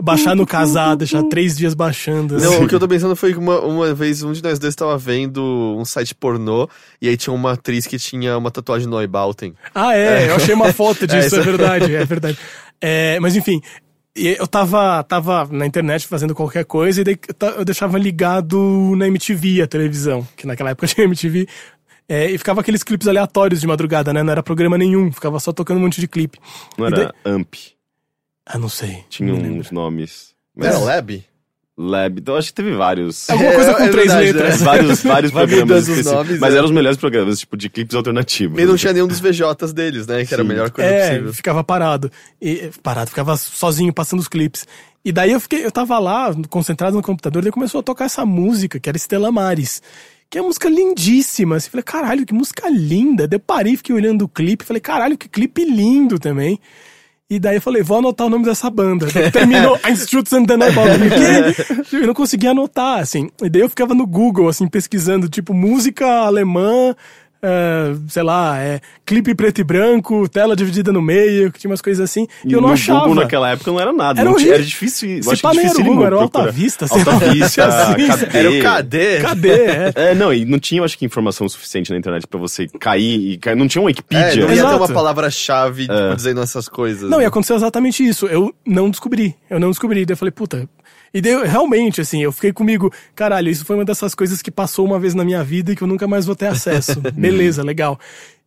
Baixar 0.01 0.35
no 0.35 0.45
tu, 0.45 0.95
deixar 0.97 1.23
três 1.23 1.57
dias 1.57 1.73
baixando. 1.73 2.37
Não, 2.39 2.53
assim. 2.53 2.63
o 2.63 2.67
que 2.67 2.75
eu 2.75 2.79
tô 2.79 2.87
pensando 2.87 3.15
foi 3.15 3.33
que 3.33 3.39
uma, 3.39 3.59
uma 3.61 3.93
vez 3.93 4.23
um 4.23 4.31
de 4.31 4.43
nós 4.43 4.59
dois 4.59 4.75
tava 4.75 4.97
vendo 4.97 5.41
um 5.77 5.85
site 5.85 6.13
pornô 6.13 6.67
e 7.01 7.07
aí 7.09 7.17
tinha 7.17 7.33
uma 7.33 7.53
atriz 7.53 7.87
que 7.87 7.97
tinha 7.97 8.37
uma 8.37 8.51
tatuagem 8.51 8.87
no 8.87 8.97
Neubauten. 8.97 9.53
Ah, 9.73 9.95
é, 9.95 10.29
eu 10.29 10.35
achei 10.35 10.53
uma 10.53 10.71
foto 10.73 11.05
disso, 11.07 11.27
isso. 11.27 11.35
é, 11.37 11.41
verdade, 11.41 11.95
é 11.95 12.05
verdade. 12.05 12.37
É, 12.81 13.19
mas 13.19 13.35
enfim, 13.35 13.61
e 14.15 14.35
eu 14.37 14.45
tava, 14.47 15.01
tava 15.03 15.47
na 15.51 15.65
internet 15.65 16.05
fazendo 16.07 16.35
qualquer 16.35 16.65
coisa 16.65 17.01
e 17.01 17.17
eu 17.57 17.65
deixava 17.65 17.97
ligado 17.97 18.93
na 18.95 19.07
MTV, 19.07 19.61
a 19.61 19.67
televisão, 19.67 20.27
que 20.37 20.45
naquela 20.45 20.71
época 20.71 20.85
tinha 20.87 21.05
MTV. 21.05 21.47
É, 22.13 22.31
e 22.31 22.37
ficava 22.37 22.61
aqueles 22.61 22.83
clipes 22.83 23.07
aleatórios 23.07 23.59
de 23.61 23.67
madrugada, 23.67 24.13
né? 24.13 24.21
Não 24.23 24.31
era 24.31 24.43
programa 24.43 24.77
nenhum, 24.77 25.11
ficava 25.11 25.39
só 25.39 25.51
tocando 25.51 25.77
um 25.77 25.81
monte 25.81 25.99
de 25.99 26.07
clipe. 26.07 26.37
Não 26.77 26.87
E 26.87 26.91
daí- 26.91 27.01
era 27.01 27.13
AMP. 27.25 27.55
Ah, 28.45 28.57
não 28.57 28.69
sei. 28.69 29.03
Tinha 29.09 29.31
não 29.31 29.41
lembro. 29.41 29.59
uns 29.59 29.71
nomes. 29.71 30.33
Era 30.59 30.73
Mas 30.73 30.81
Lab? 30.85 31.25
Lab. 31.75 32.19
Então 32.19 32.35
acho 32.35 32.49
que 32.49 32.53
teve 32.53 32.75
vários. 32.75 33.27
Alguma 33.29 33.51
coisa 33.53 33.71
É, 33.71 33.73
com 33.73 33.83
é 33.83 33.89
três 33.89 34.07
verdade, 34.13 34.31
letras. 34.33 34.59
né? 34.59 34.65
vários, 34.65 35.01
vários 35.03 35.31
programas 35.31 35.87
nomes, 36.05 36.39
Mas 36.39 36.53
é. 36.53 36.57
eram 36.57 36.65
os 36.65 36.71
melhores 36.71 36.97
programas, 36.99 37.39
tipo, 37.39 37.57
de 37.57 37.67
clipes 37.69 37.95
alternativos. 37.95 38.59
E 38.61 38.65
não 38.65 38.75
tinha 38.75 38.93
nenhum 38.93 39.07
dos 39.07 39.19
VJs 39.19 39.73
deles, 39.73 40.05
né? 40.05 40.23
Que 40.25 40.33
era 40.33 40.43
a 40.43 40.45
Sim. 40.45 40.49
melhor 40.49 40.69
coisa 40.69 40.87
É, 40.89 41.09
possível. 41.11 41.33
ficava 41.33 41.63
parado. 41.63 42.11
E, 42.39 42.69
parado, 42.83 43.09
ficava 43.09 43.35
sozinho 43.37 43.91
passando 43.91 44.19
os 44.19 44.27
clipes. 44.27 44.67
E 45.03 45.11
daí 45.11 45.31
eu 45.31 45.39
fiquei, 45.39 45.65
eu 45.65 45.71
tava 45.71 45.97
lá, 45.99 46.31
concentrado 46.49 46.95
no 46.95 47.01
computador, 47.01 47.41
daí 47.41 47.51
começou 47.51 47.79
a 47.79 47.83
tocar 47.83 48.05
essa 48.05 48.23
música, 48.25 48.79
que 48.79 48.87
era 48.87 48.95
Estela 48.95 49.31
Maris. 49.31 49.81
Que 50.33 50.39
é 50.39 50.41
uma 50.41 50.47
música 50.47 50.67
lindíssima. 50.67 51.57
Assim, 51.57 51.69
falei, 51.69 51.83
caralho, 51.83 52.25
que 52.25 52.33
música 52.33 52.67
linda. 52.67 53.27
Daí 53.27 53.35
eu 53.35 53.39
parei, 53.39 53.77
fiquei 53.77 53.93
olhando 53.93 54.23
o 54.23 54.27
clipe, 54.27 54.65
falei, 54.65 54.81
caralho, 54.81 55.15
que 55.15 55.29
clipe 55.29 55.63
lindo 55.63 56.17
também. 56.17 56.59
E 57.29 57.37
daí 57.37 57.57
eu 57.57 57.61
falei, 57.61 57.83
vou 57.83 57.99
anotar 57.99 58.25
o 58.25 58.29
nome 58.31 58.43
dessa 58.43 58.67
banda. 58.67 59.05
Terminou 59.31 59.77
Einstürzendenneubau. 59.85 60.85
quê? 60.85 61.97
Eu 61.97 62.07
não 62.07 62.15
conseguia 62.15 62.49
anotar, 62.49 62.97
assim. 62.97 63.29
E 63.43 63.47
daí 63.47 63.61
eu 63.61 63.69
ficava 63.69 63.93
no 63.93 64.07
Google, 64.07 64.49
assim, 64.49 64.67
pesquisando, 64.67 65.29
tipo, 65.29 65.53
música 65.53 66.07
alemã, 66.21 66.95
é, 67.43 67.93
sei 68.07 68.23
lá, 68.23 68.57
é, 68.57 68.79
clipe 69.05 69.35
preto 69.35 69.59
e 69.59 69.63
branco, 69.65 70.27
tela 70.29 70.55
dividida 70.55 70.93
no 70.93 71.01
meio, 71.01 71.51
que 71.51 71.59
tinha 71.59 71.69
umas 71.69 71.81
coisas 71.81 72.09
assim. 72.09 72.25
E, 72.45 72.53
eu 72.53 72.61
não 72.61 72.69
no 72.69 72.73
achava. 72.73 73.01
Google 73.01 73.15
naquela 73.15 73.51
época 73.51 73.69
não 73.69 73.79
era 73.79 73.91
nada. 73.91 74.21
Era 74.21 74.29
não 74.29 74.37
tinha- 74.37 74.53
era 74.53 74.63
difícil. 74.63 75.21
Se 75.21 75.41
pá, 75.41 75.51
era 75.59 75.77
o 75.77 75.83
Google, 75.83 76.05
era 76.05 76.17
o. 76.17 76.19
Alta 76.21 76.49
Vista. 76.51 76.85
Alta 76.89 77.19
Vista, 77.31 77.65
Assim, 77.65 77.93
KD. 77.95 78.37
Era 78.37 78.49
o 78.49 78.61
KD. 78.61 79.21
Cadê? 79.21 79.49
É. 79.65 79.93
É, 79.95 80.15
não, 80.15 80.33
e 80.33 80.45
não 80.45 80.57
tinha, 80.57 80.79
eu 80.79 80.85
acho 80.85 80.97
que, 80.97 81.05
informação 81.05 81.47
suficiente 81.49 81.91
na 81.91 81.97
internet 81.97 82.25
pra 82.25 82.39
você 82.39 82.67
cair 82.79 83.33
e 83.33 83.37
cair. 83.37 83.55
Não 83.55 83.67
tinha 83.67 83.81
um 83.81 83.85
É, 83.85 83.87
Wikipedia. 83.87 84.27
não 84.35 84.41
ia 84.43 84.47
ter 84.47 84.53
Exato. 84.53 84.77
uma 84.77 84.87
palavra-chave 84.87 85.81
tipo, 85.83 86.15
dizendo 86.15 86.41
essas 86.41 86.69
coisas. 86.69 87.09
Não, 87.09 87.21
e 87.21 87.25
aconteceu 87.25 87.55
exatamente 87.57 88.07
isso. 88.07 88.25
Eu 88.27 88.53
não 88.65 88.89
descobri. 88.89 89.35
Eu 89.49 89.59
não 89.59 89.69
descobri. 89.69 90.05
Daí 90.05 90.13
eu 90.13 90.17
falei, 90.17 90.31
puta. 90.31 90.67
E 91.13 91.21
daí, 91.21 91.45
realmente, 91.45 92.01
assim, 92.01 92.23
eu 92.23 92.31
fiquei 92.31 92.51
comigo, 92.51 92.91
caralho, 93.13 93.49
isso 93.49 93.63
foi 93.63 93.75
uma 93.75 93.85
dessas 93.85 94.15
coisas 94.15 94.41
que 94.41 94.49
passou 94.49 94.85
uma 94.85 94.99
vez 94.99 95.13
na 95.13 95.23
minha 95.23 95.43
vida 95.43 95.71
e 95.71 95.75
que 95.75 95.83
eu 95.83 95.87
nunca 95.87 96.07
mais 96.07 96.25
vou 96.25 96.35
ter 96.35 96.47
acesso. 96.47 96.99
Beleza, 97.13 97.61
legal. 97.61 97.99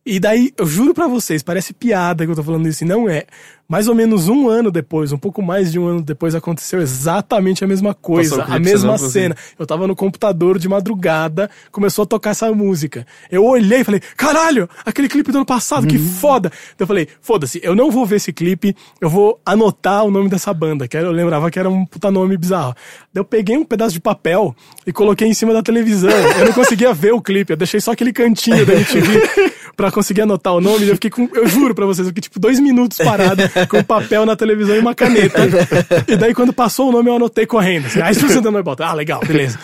E 0.05 0.19
daí, 0.19 0.53
eu 0.57 0.65
juro 0.65 0.93
pra 0.93 1.07
vocês, 1.07 1.41
parece 1.43 1.73
piada 1.73 2.25
que 2.25 2.31
eu 2.31 2.35
tô 2.35 2.43
falando 2.43 2.67
isso, 2.67 2.83
e 2.83 2.87
não 2.87 3.09
é. 3.09 3.25
Mais 3.67 3.89
ou 3.89 3.95
menos 3.95 4.29
um 4.29 4.47
ano 4.47 4.71
depois, 4.71 5.11
um 5.11 5.17
pouco 5.17 5.41
mais 5.41 5.71
de 5.71 5.77
um 5.77 5.87
ano 5.87 6.01
depois, 6.01 6.33
aconteceu 6.33 6.81
exatamente 6.81 7.65
a 7.65 7.67
mesma 7.67 7.93
coisa, 7.93 8.43
a 8.43 8.57
mesma 8.57 8.97
cena. 8.97 9.35
Eu 9.59 9.65
tava 9.65 9.85
no 9.85 9.95
computador 9.95 10.57
de 10.57 10.69
madrugada, 10.69 11.49
começou 11.69 12.03
a 12.03 12.05
tocar 12.05 12.29
essa 12.29 12.49
música. 12.53 13.05
Eu 13.29 13.43
olhei 13.45 13.81
e 13.81 13.83
falei, 13.83 14.01
caralho, 14.15 14.69
aquele 14.85 15.09
clipe 15.09 15.33
do 15.33 15.39
ano 15.39 15.45
passado, 15.45 15.85
que 15.85 15.99
foda. 15.99 16.49
Então 16.75 16.85
eu 16.85 16.87
falei, 16.87 17.07
foda-se, 17.19 17.59
eu 17.61 17.75
não 17.75 17.91
vou 17.91 18.05
ver 18.05 18.15
esse 18.15 18.31
clipe, 18.31 18.73
eu 19.01 19.09
vou 19.09 19.39
anotar 19.45 20.05
o 20.05 20.11
nome 20.11 20.29
dessa 20.29 20.53
banda, 20.53 20.87
que 20.87 20.95
eu 20.95 21.11
lembrava 21.11 21.51
que 21.51 21.59
era 21.59 21.69
um 21.69 21.85
puta 21.85 22.09
nome 22.09 22.37
bizarro. 22.37 22.73
Daí 23.13 23.19
eu 23.19 23.25
peguei 23.25 23.57
um 23.57 23.65
pedaço 23.65 23.93
de 23.93 23.99
papel 23.99 24.55
e 24.85 24.93
coloquei 24.93 25.27
em 25.27 25.33
cima 25.33 25.53
da 25.53 25.61
televisão. 25.61 26.09
Eu 26.39 26.45
não 26.45 26.53
conseguia 26.53 26.93
ver 26.93 27.13
o 27.13 27.21
clipe, 27.21 27.51
eu 27.51 27.57
deixei 27.57 27.81
só 27.81 27.91
aquele 27.91 28.13
cantinho 28.13 28.65
da 28.65 28.73
MTV 28.73 29.51
pra 29.75 29.91
conseguir 29.91 30.21
anotar 30.21 30.53
o 30.53 30.61
nome. 30.61 30.87
Eu 30.87 30.95
fiquei 30.95 31.09
com, 31.09 31.29
eu 31.33 31.47
juro 31.47 31.75
pra 31.75 31.85
vocês, 31.85 32.07
eu 32.07 32.11
fiquei 32.11 32.21
tipo 32.21 32.39
dois 32.39 32.61
minutos 32.61 32.97
parado 32.99 33.43
com 33.69 33.83
papel 33.83 34.25
na 34.25 34.35
televisão 34.35 34.75
e 34.75 34.79
uma 34.79 34.93
caneta. 34.93 35.39
E 36.07 36.15
daí 36.15 36.33
quando 36.33 36.53
passou 36.53 36.89
o 36.89 36.91
nome 36.91 37.09
eu 37.09 37.15
anotei 37.15 37.45
correndo. 37.45 37.87
Assim, 37.87 38.01
ah, 38.01 38.11
isso 38.11 38.27
você 38.27 38.41
não 38.41 38.63
bota. 38.63 38.85
Ah, 38.85 38.93
legal, 38.93 39.19
beleza. 39.25 39.59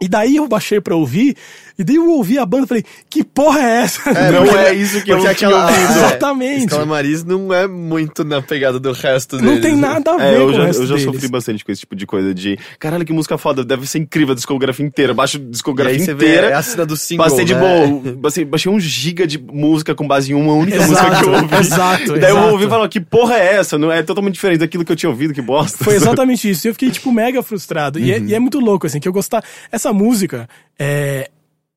E 0.00 0.08
daí 0.08 0.36
eu 0.36 0.48
baixei 0.48 0.80
pra 0.80 0.96
ouvir, 0.96 1.36
e 1.80 1.84
daí 1.84 1.96
eu 1.96 2.08
ouvi 2.10 2.38
a 2.38 2.44
banda 2.46 2.64
e 2.64 2.68
falei, 2.68 2.84
que 3.08 3.24
porra 3.24 3.60
é 3.60 3.82
essa? 3.82 4.10
É, 4.10 4.30
Não 4.30 4.44
porque- 4.44 4.58
é 4.58 4.74
isso 4.74 5.02
que 5.02 5.10
eu 5.12 5.18
tinha 5.18 5.30
aquela- 5.30 5.64
ouvido. 5.66 5.80
é, 5.80 5.90
Exatamente. 6.10 6.64
Escala 6.66 6.86
Maris 6.86 7.24
não 7.24 7.52
é 7.52 7.66
muito 7.66 8.22
na 8.24 8.40
pegada 8.42 8.78
do 8.78 8.92
resto 8.92 9.36
Não 9.36 9.54
deles. 9.54 9.62
tem 9.62 9.74
nada 9.76 10.12
a 10.12 10.16
ver 10.16 10.24
É, 10.24 10.36
eu 10.36 10.46
com 10.46 10.52
já, 10.52 10.60
o 10.60 10.64
resto 10.66 10.82
eu 10.82 10.86
já 10.86 10.94
deles. 10.96 11.12
sofri 11.12 11.28
bastante 11.28 11.64
com 11.64 11.72
esse 11.72 11.80
tipo 11.80 11.96
de 11.96 12.06
coisa 12.06 12.34
de 12.34 12.58
caralho, 12.78 13.04
que 13.04 13.12
música 13.12 13.36
foda, 13.38 13.64
deve 13.64 13.86
ser 13.86 13.98
incrível 13.98 14.32
a 14.32 14.34
discografia 14.34 14.84
inteira. 14.84 15.14
Baixo 15.14 15.38
a 15.38 15.40
discografia 15.40 15.98
você 15.98 16.14
vê 16.14 16.26
inteira. 16.26 16.46
é 16.48 16.52
a 16.54 16.62
cena 16.62 16.84
do 16.86 16.96
single, 16.96 17.24
Passei 17.26 17.44
de 17.44 17.54
né? 17.54 17.60
boa, 17.60 18.14
baixei, 18.20 18.44
baixei 18.44 18.70
um 18.70 18.78
giga 18.78 19.26
de 19.26 19.38
música 19.38 19.94
com 19.94 20.06
base 20.06 20.32
em 20.32 20.34
uma 20.34 20.52
única 20.52 20.76
Exato, 20.76 20.90
música 20.92 21.16
que 21.22 21.28
eu 21.28 21.32
ouvi. 21.42 21.56
exato, 21.56 22.18
Daí 22.18 22.30
eu 22.30 22.38
ouvi 22.52 22.64
e 22.66 22.68
falei, 22.68 22.88
que 22.88 23.00
porra 23.00 23.36
é 23.36 23.54
essa? 23.56 23.78
Não 23.78 23.90
é 23.90 24.02
totalmente 24.02 24.34
diferente 24.34 24.58
daquilo 24.60 24.84
que 24.84 24.92
eu 24.92 24.96
tinha 24.96 25.08
ouvido, 25.10 25.32
que 25.32 25.40
bosta. 25.42 25.82
Foi 25.82 25.94
exatamente 25.94 26.48
isso. 26.50 26.66
E 26.66 26.68
eu 26.68 26.74
fiquei, 26.74 26.90
tipo, 26.90 27.10
mega 27.12 27.42
frustrado. 27.42 27.98
E, 27.98 28.12
é, 28.12 28.18
e 28.18 28.34
é 28.34 28.38
muito 28.38 28.58
louco, 28.60 28.86
assim, 28.86 29.00
que 29.00 29.08
eu 29.08 29.12
gostar. 29.12 29.42
Essa 29.72 29.92
música, 29.92 30.48
é. 30.78 31.30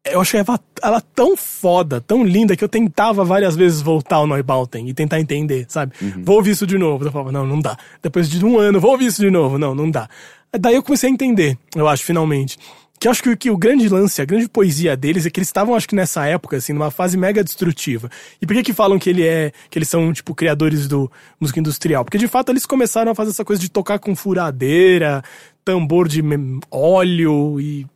Eu 0.06 0.20
achei 0.20 0.40
ela, 0.42 0.60
ela 0.82 1.00
tão 1.00 1.38
foda, 1.38 2.02
tão 2.02 2.24
linda, 2.26 2.58
que 2.58 2.64
eu 2.64 2.68
tentava 2.68 3.24
várias 3.24 3.56
vezes 3.56 3.82
voltar 3.82 4.18
ao 4.18 4.28
Neubauten 4.28 4.90
e 4.90 4.94
tentar 4.94 5.20
entender, 5.20 5.66
sabe? 5.70 5.94
Vou 6.24 6.36
ouvir 6.36 6.52
isso 6.52 6.68
de 6.68 6.78
novo. 6.78 7.06
Eu 7.06 7.12
falava, 7.12 7.32
não, 7.32 7.46
não 7.48 7.60
dá. 7.60 7.78
Depois 8.02 8.30
de 8.30 8.44
um 8.46 8.58
ano, 8.60 8.82
vou 8.82 8.92
ouvir 8.92 9.06
isso 9.06 9.22
de 9.22 9.32
novo. 9.32 9.58
Não, 9.58 9.74
não 9.74 9.90
dá. 9.90 10.10
Daí 10.60 10.76
eu 10.76 10.84
comecei 10.84 11.10
a 11.10 11.14
entender, 11.14 11.58
eu 11.76 11.88
acho, 11.88 12.04
finalmente. 12.04 12.58
Que 13.00 13.08
eu 13.08 13.12
acho 13.12 13.24
que, 13.24 13.30
o- 13.30 13.38
que 13.38 13.50
o 13.50 13.58
grande 13.58 13.88
lance, 13.90 14.22
a 14.22 14.26
grande 14.26 14.48
poesia 14.50 14.96
deles 14.96 15.26
é 15.26 15.30
que 15.30 15.40
eles 15.40 15.48
estavam, 15.48 15.74
acho 15.74 15.88
que 15.88 15.96
nessa 15.96 16.26
época, 16.26 16.58
assim, 16.58 16.74
numa 16.74 16.92
fase 16.92 17.18
mega 17.18 17.42
destrutiva. 17.44 18.10
E 18.42 18.46
por 18.46 18.54
que 18.58 18.64
que 18.64 18.74
falam 18.74 19.00
que 19.00 19.10
ele 19.10 19.26
é, 19.26 19.52
que 19.70 19.80
eles 19.80 19.88
são, 19.90 20.12
tipo, 20.14 20.36
criadores 20.36 20.88
do 20.88 21.10
música 21.40 21.60
industrial? 21.62 22.04
Porque 22.06 22.18
de 22.18 22.28
fato 22.28 22.50
eles 22.52 22.66
começaram 22.66 23.12
a 23.12 23.16
fazer 23.16 23.32
essa 23.32 23.44
coisa 23.46 23.62
de 23.62 23.70
tocar 23.72 24.00
com 24.00 24.14
furadeira, 24.16 25.24
tambor 25.66 26.08
de 26.10 26.22
óleo 26.70 27.60
e 27.60 27.88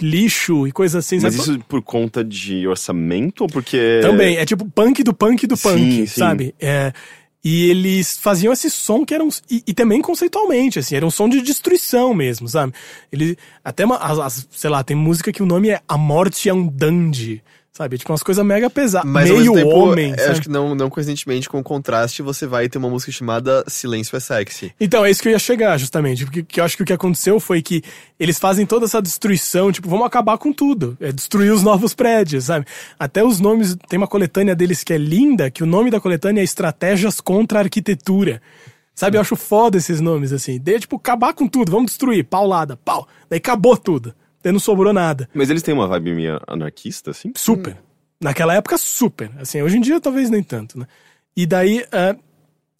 lixo 0.00 0.66
e 0.66 0.72
coisa 0.72 0.98
assim. 0.98 1.18
Mas 1.20 1.34
sabe? 1.34 1.50
isso 1.58 1.64
por 1.68 1.82
conta 1.82 2.22
de 2.24 2.66
orçamento 2.66 3.42
ou 3.42 3.48
porque. 3.48 4.00
Também, 4.02 4.36
é 4.36 4.44
tipo 4.44 4.64
punk 4.70 5.02
do 5.02 5.14
punk 5.14 5.46
do 5.46 5.56
punk, 5.56 5.78
Sim, 5.78 6.06
sim. 6.06 6.20
sabe? 6.20 6.54
É, 6.60 6.92
e 7.42 7.68
eles 7.68 8.16
faziam 8.16 8.52
esse 8.52 8.70
som 8.70 9.04
que 9.04 9.12
era 9.14 9.22
um. 9.22 9.28
E, 9.50 9.62
e 9.66 9.74
também 9.74 10.00
conceitualmente, 10.00 10.78
assim, 10.78 10.96
era 10.96 11.04
um 11.06 11.10
som 11.10 11.28
de 11.28 11.42
destruição 11.42 12.14
mesmo, 12.14 12.48
sabe? 12.48 12.72
Ele. 13.12 13.36
Até 13.62 13.84
uma. 13.84 13.96
as- 13.98 14.18
as- 14.18 14.48
sei 14.50 14.70
lá, 14.70 14.82
tem 14.82 14.96
música 14.96 15.32
que 15.32 15.42
o 15.42 15.46
nome 15.46 15.68
é 15.68 15.80
A 15.86 15.98
Morte 15.98 16.48
é 16.48 16.54
um 16.54 16.66
Dandy. 16.66 17.42
Sabe? 17.76 17.98
Tipo, 17.98 18.12
umas 18.12 18.22
coisas 18.22 18.46
mega 18.46 18.70
pesadas. 18.70 19.10
Mas 19.10 19.28
Meio 19.28 19.52
tempo, 19.52 19.68
homem. 19.68 20.10
eu 20.12 20.18
sabe? 20.18 20.30
acho 20.30 20.42
que 20.42 20.48
não, 20.48 20.76
não 20.76 20.88
coincidentemente 20.88 21.48
com 21.48 21.58
o 21.58 21.62
contraste, 21.62 22.22
você 22.22 22.46
vai 22.46 22.68
ter 22.68 22.78
uma 22.78 22.88
música 22.88 23.10
chamada 23.10 23.64
Silêncio 23.66 24.16
é 24.16 24.20
Sexy. 24.20 24.72
Então, 24.78 25.04
é 25.04 25.10
isso 25.10 25.20
que 25.20 25.26
eu 25.26 25.32
ia 25.32 25.40
chegar, 25.40 25.76
justamente. 25.76 26.24
Porque 26.24 26.44
que 26.44 26.60
eu 26.60 26.64
acho 26.64 26.76
que 26.76 26.84
o 26.84 26.86
que 26.86 26.92
aconteceu 26.92 27.40
foi 27.40 27.60
que 27.60 27.82
eles 28.18 28.38
fazem 28.38 28.64
toda 28.64 28.84
essa 28.84 29.02
destruição, 29.02 29.72
tipo, 29.72 29.88
vamos 29.88 30.06
acabar 30.06 30.38
com 30.38 30.52
tudo. 30.52 30.96
É 31.00 31.10
destruir 31.10 31.52
os 31.52 31.64
novos 31.64 31.94
prédios, 31.94 32.44
sabe? 32.44 32.64
Até 32.96 33.24
os 33.24 33.40
nomes. 33.40 33.76
Tem 33.88 33.96
uma 33.96 34.06
coletânea 34.06 34.54
deles 34.54 34.84
que 34.84 34.92
é 34.92 34.98
linda, 34.98 35.50
que 35.50 35.64
o 35.64 35.66
nome 35.66 35.90
da 35.90 36.00
coletânea 36.00 36.42
é 36.42 36.44
Estratégias 36.44 37.20
contra 37.20 37.58
a 37.58 37.62
Arquitetura. 37.62 38.40
Sabe, 38.94 39.16
eu 39.16 39.20
acho 39.20 39.34
foda 39.34 39.76
esses 39.78 40.00
nomes, 40.00 40.32
assim. 40.32 40.60
Daí, 40.62 40.78
tipo, 40.78 40.94
acabar 40.94 41.34
com 41.34 41.48
tudo, 41.48 41.72
vamos 41.72 41.90
destruir, 41.90 42.24
paulada, 42.24 42.76
pau. 42.76 43.08
Daí 43.28 43.38
acabou 43.38 43.76
tudo. 43.76 44.14
Daí 44.44 44.52
não 44.52 44.60
sobrou 44.60 44.92
nada. 44.92 45.26
Mas 45.32 45.48
eles 45.48 45.62
têm 45.62 45.72
uma 45.72 45.88
vibe 45.88 46.14
meio 46.14 46.38
anarquista, 46.46 47.12
assim? 47.12 47.32
Super. 47.34 47.78
Naquela 48.20 48.54
época, 48.54 48.76
super. 48.76 49.30
Assim, 49.38 49.62
hoje 49.62 49.78
em 49.78 49.80
dia, 49.80 49.98
talvez 49.98 50.28
nem 50.28 50.42
tanto, 50.42 50.78
né? 50.78 50.86
E 51.34 51.46
daí, 51.46 51.82
eh, 51.90 52.16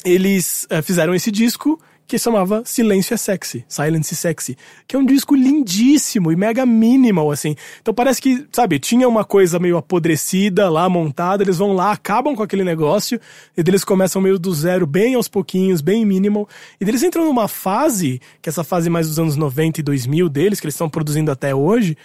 eles 0.05 0.67
eh, 0.69 0.83
fizeram 0.83 1.15
esse 1.15 1.31
disco 1.31 1.81
que 2.07 2.19
chamava 2.19 2.63
Silêncio 2.65 3.15
é 3.15 3.17
Sexy, 3.17 3.65
Silence 3.69 4.13
is 4.13 4.19
Sexy, 4.19 4.57
que 4.87 4.95
é 4.95 4.99
um 4.99 5.05
disco 5.05 5.35
lindíssimo 5.35 6.31
e 6.31 6.37
mega 6.37 6.67
minimal, 6.67 7.31
assim. 7.31 7.57
Então 7.81 7.95
parece 7.95 8.21
que, 8.21 8.47
sabe, 8.53 8.79
tinha 8.79 9.09
uma 9.09 9.25
coisa 9.25 9.59
meio 9.59 9.77
apodrecida 9.77 10.69
lá, 10.69 10.89
montada, 10.89 11.43
eles 11.43 11.59
vão 11.59 11.73
lá, 11.73 11.93
acabam 11.93 12.35
com 12.35 12.43
aquele 12.43 12.65
negócio, 12.65 13.21
e 13.57 13.61
eles 13.61 13.85
começam 13.85 14.21
meio 14.21 14.39
do 14.39 14.53
zero, 14.55 14.87
bem 14.87 15.15
aos 15.15 15.29
pouquinhos, 15.29 15.81
bem 15.81 16.05
minimal, 16.05 16.49
e 16.81 16.85
eles 16.85 17.03
entram 17.03 17.25
numa 17.25 17.49
fase, 17.49 18.21
que 18.43 18.49
é 18.49 18.51
essa 18.51 18.65
fase 18.65 18.91
mais 18.91 19.09
dos 19.09 19.19
anos 19.19 19.37
90 19.37 19.81
e 19.81 19.83
2000 19.83 20.29
deles, 20.29 20.61
que 20.61 20.67
eles 20.67 20.75
estão 20.75 20.89
produzindo 20.89 21.31
até 21.31 21.55
hoje, 21.55 21.97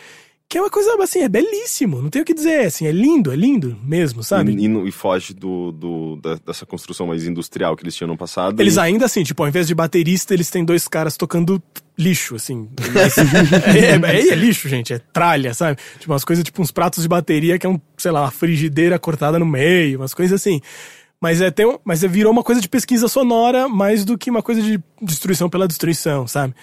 que 0.49 0.57
é 0.57 0.61
uma 0.61 0.69
coisa, 0.71 0.95
assim, 1.03 1.19
é 1.19 1.30
belíssimo, 1.30 2.01
não 2.01 2.09
tenho 2.09 2.23
o 2.23 2.26
que 2.26 2.34
dizer, 2.34 2.65
assim, 2.65 2.88
é 2.88 2.91
lindo, 2.91 3.31
é 3.31 3.35
lindo 3.35 3.77
mesmo, 3.84 4.23
sabe? 4.23 4.51
E, 4.53 4.65
e 4.65 4.88
e 4.88 4.91
foge 4.91 5.31
do, 5.31 5.71
do- 5.71 6.15
da- 6.15 6.39
dessa 6.43 6.65
construção 6.65 7.05
mais 7.05 7.23
industrial 7.27 7.76
que 7.77 7.84
eles 7.84 7.95
tinham 7.95 8.07
no 8.07 8.17
passado. 8.17 8.59
Eles 8.59 8.76
e- 8.76 8.80
ainda 8.80 9.05
assim, 9.05 9.21
tipo, 9.23 9.43
ao 9.43 9.47
invés 9.47 9.67
de 9.67 9.76
baterista, 9.76 10.34
eles 10.34 10.49
têm 10.49 10.65
dois 10.65 10.88
caras 10.88 11.15
tocando 11.15 11.61
lixo, 11.95 12.35
assim. 12.35 12.67
Mas- 12.93 13.15
é, 13.76 13.91
é- 14.17 14.30
é 14.30 14.35
lixo, 14.35 14.67
gente, 14.67 14.91
é 14.91 14.97
tralha, 15.13 15.53
sabe? 15.53 15.77
Tipo, 15.99 16.13
umas 16.13 16.26
coisas, 16.26 16.43
tipo, 16.43 16.59
uns 16.63 16.71
pratos 16.71 17.03
de 17.03 17.07
bateria 17.07 17.59
que 17.59 17.67
é 17.67 17.69
um, 17.69 17.80
sei 17.95 18.09
lá, 18.09 18.21
uma 18.21 18.31
frigideira 18.31 18.97
cortada 18.97 19.38
no 19.38 19.45
meio, 19.45 19.99
umas 19.99 20.15
coisas 20.15 20.41
assim. 20.41 20.59
Mas 21.22 21.41
é, 21.41 21.52
tem, 21.52 21.78
mas 21.84 22.02
é, 22.02 22.08
virou 22.08 22.32
uma 22.32 22.44
coisa 22.44 22.62
de 22.62 22.70
pesquisa 22.70 23.10
sonora 23.10 23.68
mais 23.68 24.06
do 24.06 24.18
que 24.18 24.30
uma 24.30 24.41
coisa 24.41 24.62
de 24.62 24.82
destruição 25.02 25.50
pela 25.50 25.68
destruição, 25.68 26.26
sabe? 26.26 26.56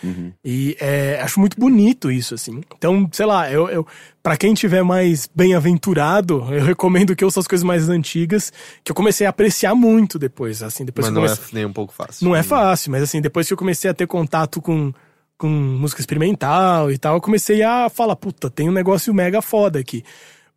E 0.43 0.74
é, 0.81 1.20
acho 1.20 1.39
muito 1.39 1.61
bonito 1.61 2.11
isso, 2.11 2.35
assim. 2.35 2.62
Então, 2.74 3.07
sei 3.12 3.27
lá, 3.27 3.51
eu, 3.53 3.69
eu 3.69 3.87
para 4.23 4.35
quem 4.37 4.55
tiver 4.55 4.83
mais 4.83 5.28
bem-aventurado, 5.35 6.47
eu 6.51 6.65
recomendo 6.65 7.15
que 7.15 7.24
ouça 7.24 7.39
as 7.39 7.47
coisas 7.47 7.62
mais 7.62 7.89
antigas, 7.91 8.51
que 8.83 8.91
eu 8.91 8.97
comecei 8.97 9.27
a 9.27 9.31
apreciar 9.31 9.74
muito 9.74 10.19
depois, 10.19 10.62
assim, 10.62 10.87
depois 10.87 11.07
Mas 11.07 11.15
não 11.15 11.23
comecei... 11.23 11.45
é 11.45 11.55
nem 11.55 11.66
um 11.66 11.73
pouco 11.73 11.93
fácil. 11.93 12.27
Não 12.27 12.35
é 12.35 12.43
fácil, 12.43 12.91
mas 12.91 13.03
assim, 13.03 13.20
depois 13.20 13.47
que 13.47 13.53
eu 13.53 13.59
comecei 13.59 13.91
a 13.91 13.95
ter 13.95 14.07
contato 14.07 14.62
com, 14.62 14.91
com 15.37 15.49
música 15.49 16.01
experimental 16.01 16.91
e 16.91 16.97
tal, 16.97 17.16
eu 17.16 17.20
comecei 17.20 17.62
a 17.62 17.91
falar, 17.91 18.16
puta, 18.16 18.49
tem 18.49 18.70
um 18.70 18.73
negócio 18.73 19.12
mega 19.12 19.43
foda 19.43 19.78
aqui. 19.78 20.03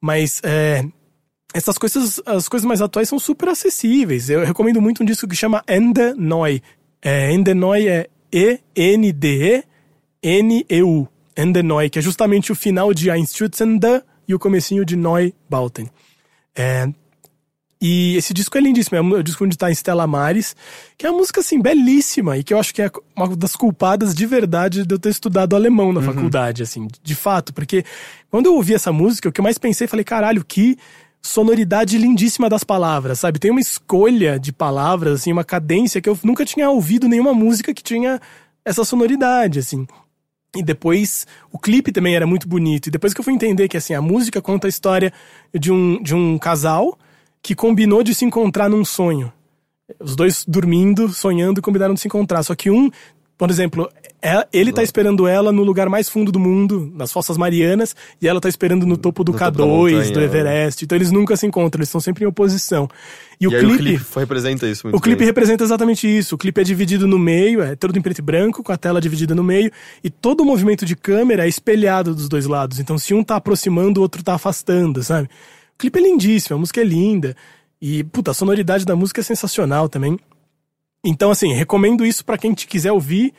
Mas 0.01 0.39
é, 0.43 0.85
essas 1.53 1.77
coisas, 1.77 2.21
as 2.25 2.47
coisas 2.47 2.65
mais 2.65 2.81
atuais 2.81 3.09
são 3.09 3.19
super 3.19 3.49
acessíveis. 3.49 4.29
Eu 4.29 4.45
recomendo 4.45 4.81
muito 4.81 5.03
um 5.03 5.05
disco 5.05 5.27
que 5.27 5.35
chama 5.35 5.63
Ende 5.67 6.13
Neu. 6.15 6.45
É, 7.01 7.31
Ende 7.33 7.53
Neu 7.53 7.73
é 7.73 8.07
E-N-D-E-N-E-U. 8.31 9.67
Ende 11.37 11.63
Neu, 11.63 11.89
que 11.89 11.99
é 11.99 12.01
justamente 12.01 12.51
o 12.51 12.55
final 12.55 12.93
de 12.93 13.09
Einstürzende 13.09 14.03
e 14.27 14.35
o 14.35 14.39
comecinho 14.39 14.85
de 14.85 14.95
Neubauten. 14.95 15.89
É, 16.55 16.87
e 17.81 18.17
esse 18.17 18.33
disco 18.33 18.57
é 18.57 18.61
lindíssimo, 18.61 18.97
é 18.97 19.19
o 19.19 19.23
disco 19.23 19.45
onde 19.45 19.57
tá 19.57 19.71
Stella 19.71 20.05
Maris, 20.05 20.53
que 20.97 21.05
é 21.05 21.09
uma 21.09 21.19
música, 21.19 21.39
assim, 21.39 21.61
belíssima, 21.61 22.37
e 22.37 22.43
que 22.43 22.53
eu 22.53 22.59
acho 22.59 22.75
que 22.75 22.81
é 22.81 22.91
uma 23.15 23.33
das 23.37 23.55
culpadas 23.55 24.13
de 24.13 24.25
verdade 24.25 24.85
de 24.85 24.93
eu 24.93 24.99
ter 24.99 25.09
estudado 25.09 25.55
alemão 25.55 25.93
na 25.93 26.01
faculdade, 26.01 26.61
assim, 26.61 26.89
de 27.01 27.15
fato, 27.15 27.53
porque 27.53 27.85
quando 28.29 28.47
eu 28.47 28.55
ouvi 28.55 28.73
essa 28.73 28.91
música, 28.91 29.29
o 29.29 29.31
que 29.31 29.39
eu 29.39 29.43
mais 29.43 29.57
pensei, 29.57 29.87
falei, 29.87 30.03
caralho, 30.03 30.43
que 30.43 30.77
sonoridade 31.21 31.97
lindíssima 31.97 32.49
das 32.49 32.63
palavras, 32.63 33.19
sabe? 33.19 33.39
Tem 33.39 33.51
uma 33.51 33.59
escolha 33.59 34.39
de 34.39 34.51
palavras, 34.51 35.21
assim, 35.21 35.31
uma 35.31 35.43
cadência 35.43 36.01
que 36.01 36.09
eu 36.09 36.17
nunca 36.23 36.45
tinha 36.45 36.69
ouvido 36.69 37.07
nenhuma 37.07 37.33
música 37.33 37.73
que 37.73 37.83
tinha 37.83 38.19
essa 38.63 38.83
sonoridade, 38.83 39.59
assim. 39.59 39.85
E 40.55 40.63
depois, 40.63 41.27
o 41.51 41.59
clipe 41.59 41.91
também 41.91 42.15
era 42.15 42.25
muito 42.25 42.47
bonito. 42.47 42.87
E 42.87 42.91
depois 42.91 43.13
que 43.13 43.19
eu 43.19 43.23
fui 43.23 43.33
entender 43.33 43.67
que, 43.67 43.77
assim, 43.77 43.93
a 43.93 44.01
música 44.01 44.41
conta 44.41 44.67
a 44.67 44.69
história 44.69 45.13
de 45.53 45.71
um, 45.71 46.01
de 46.01 46.15
um 46.15 46.37
casal 46.37 46.97
que 47.41 47.53
combinou 47.53 48.01
de 48.03 48.15
se 48.15 48.25
encontrar 48.25 48.69
num 48.69 48.83
sonho. 48.83 49.31
Os 49.99 50.15
dois 50.15 50.43
dormindo, 50.47 51.09
sonhando, 51.09 51.61
combinaram 51.61 51.93
de 51.93 51.99
se 51.99 52.07
encontrar. 52.07 52.41
Só 52.43 52.55
que 52.55 52.69
um, 52.69 52.89
por 53.39 53.49
exemplo, 53.49 53.89
é- 54.21 54.45
ele 54.51 54.73
tá 54.73 54.83
esperando 54.83 55.25
ela 55.25 55.49
no 55.53 55.63
lugar 55.63 55.87
mais 55.87 56.09
fundo 56.09 56.29
do 56.29 56.37
mundo, 56.39 56.91
nas 56.93 57.09
Fossas 57.09 57.37
Marianas, 57.37 57.95
e 58.21 58.27
ela 58.27 58.41
tá 58.41 58.49
esperando 58.49 58.85
no 58.85 58.97
topo 58.97 59.23
do 59.23 59.31
No 59.31 59.37
topo 59.39 59.51
da 59.51 59.63
K2, 59.63 59.65
montanha, 59.65 60.11
do 60.11 60.19
né? 60.19 60.25
Everest. 60.25 60.83
Então 60.83 60.95
eles 60.97 61.09
nunca 61.09 61.37
se 61.37 61.47
encontram, 61.47 61.79
eles 61.79 61.87
estão 61.87 62.01
sempre 62.01 62.25
em 62.25 62.27
oposição. 62.27 62.89
E, 63.39 63.45
E, 63.45 63.47
o 63.47 63.51
clipe. 63.51 63.65
o 63.73 63.77
clipe 63.77 64.05
representa 64.19 64.67
isso 64.67 64.85
muito 64.85 64.97
O 64.97 64.99
clipe 65.01 65.19
bem. 65.19 65.27
representa 65.27 65.63
exatamente 65.63 66.05
isso. 66.05 66.35
O 66.35 66.37
clipe 66.37 66.59
é 66.59 66.63
dividido 66.65 67.07
no 67.07 67.17
meio, 67.17 67.61
é 67.61 67.77
todo 67.77 67.97
em 67.97 68.01
preto 68.01 68.19
e 68.19 68.21
branco, 68.21 68.61
com 68.61 68.73
a 68.73 68.77
tela 68.77 68.99
dividida 68.99 69.33
no 69.33 69.43
meio, 69.43 69.71
e 70.03 70.09
todo 70.09 70.41
o 70.41 70.45
movimento 70.45 70.85
de 70.85 70.93
câmera 70.97 71.45
é 71.45 71.47
espelhado 71.47 72.13
dos 72.13 72.27
dois 72.27 72.45
lados. 72.45 72.77
Então, 72.77 72.97
se 72.97 73.13
um 73.13 73.23
tá 73.23 73.37
aproximando, 73.37 74.01
o 74.01 74.03
outro 74.03 74.21
tá 74.21 74.33
afastando, 74.33 75.01
sabe? 75.01 75.29
O 75.75 75.79
clipe 75.79 75.97
é 75.97 76.01
lindíssimo, 76.01 76.57
a 76.57 76.59
música 76.59 76.81
é 76.81 76.83
linda. 76.83 77.33
E, 77.81 78.03
puta, 78.03 78.31
a 78.31 78.33
sonoridade 78.33 78.83
da 78.83 78.93
música 78.97 79.21
é 79.21 79.23
sensacional 79.23 79.87
também. 79.87 80.19
Então, 81.03 81.31
assim, 81.31 81.53
recomendo 81.53 82.05
isso 82.05 82.25
pra 82.25 82.37
quem 82.37 82.53
te 82.53 82.67
quiser 82.67 82.91
ouvir 82.91 83.33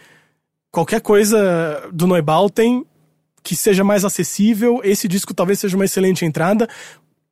qualquer 0.70 1.00
coisa 1.00 1.88
do 1.92 2.06
Neubauten 2.06 2.86
que 3.42 3.56
seja 3.56 3.82
mais 3.82 4.04
acessível. 4.04 4.80
Esse 4.84 5.08
disco 5.08 5.34
talvez 5.34 5.60
seja 5.60 5.76
uma 5.76 5.84
excelente 5.84 6.24
entrada. 6.24 6.68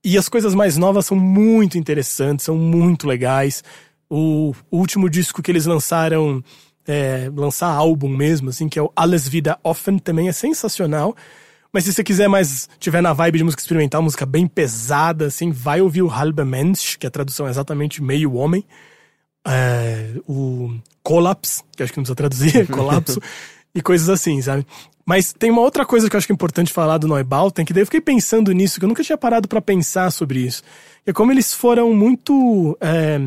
E 0.05 0.17
as 0.17 0.29
coisas 0.29 0.55
mais 0.55 0.77
novas 0.77 1.07
são 1.07 1.17
muito 1.17 1.77
interessantes, 1.77 2.45
são 2.45 2.57
muito 2.57 3.07
legais. 3.07 3.63
O, 4.09 4.55
último 4.71 5.09
disco 5.11 5.43
que 5.43 5.51
eles 5.51 5.67
lançaram, 5.67 6.43
é, 6.87 7.31
lançar 7.35 7.69
álbum 7.69 8.09
mesmo, 8.09 8.49
assim, 8.51 8.69
que 8.69 8.79
é 8.79 8.83
o 8.83 8.93
Alles 8.97 9.29
Wieder 9.29 9.59
Offen, 9.63 9.99
também 9.99 10.29
é 10.29 10.33
sensacional. 10.33 11.15
Mas 11.73 11.85
se 11.85 11.93
você 11.93 12.03
quiser 12.03 12.29
mais, 12.29 12.69
tiver 12.79 13.03
na 13.03 13.13
vibe 13.13 13.39
de 13.39 13.45
música 13.45 13.61
experimental, 13.61 14.01
música 14.01 14.25
bem 14.25 14.47
pesada, 14.47 15.27
assim, 15.27 15.51
vai 15.51 15.83
ouvir 15.83 16.03
o 16.03 16.11
Halbe 16.11 16.45
Mensch, 16.45 16.97
que 16.97 17.07
a 17.07 17.11
tradução 17.11 17.47
é 17.47 17.51
exatamente 17.51 18.03
meio 18.03 18.33
homem. 18.35 18.65
É, 19.49 20.13
o 20.29 20.77
Collapse, 21.03 21.63
que 21.77 21.83
acho 21.83 21.93
que 21.93 21.99
não 21.99 22.03
precisa 22.03 22.17
traduzir, 22.17 22.67
colapso, 22.71 23.21
e 23.75 23.81
coisas 23.81 24.09
assim, 24.09 24.41
sabe? 24.43 24.67
Mas 25.07 25.33
tem 25.33 25.51
uma 25.51 25.63
outra 25.63 25.87
coisa 25.87 26.09
que 26.09 26.15
eu 26.15 26.19
acho 26.19 26.27
que 26.27 26.33
é 26.33 26.35
importante 26.35 26.73
falar 26.73 26.99
do 26.99 27.09
Neubauten, 27.09 27.65
que 27.65 27.73
daí 27.73 27.83
eu 27.83 27.87
fiquei 27.87 28.01
pensando 28.01 28.53
nisso, 28.53 28.79
que 28.79 28.85
eu 28.85 28.89
nunca 28.89 29.03
tinha 29.03 29.17
parado 29.17 29.49
pra 29.49 29.61
pensar 29.63 30.11
sobre 30.11 30.41
isso. 30.41 30.63
É 31.07 31.13
como 31.15 31.33
eles 31.33 31.55
foram 31.55 31.95
muito. 31.95 32.77
é, 32.79 33.19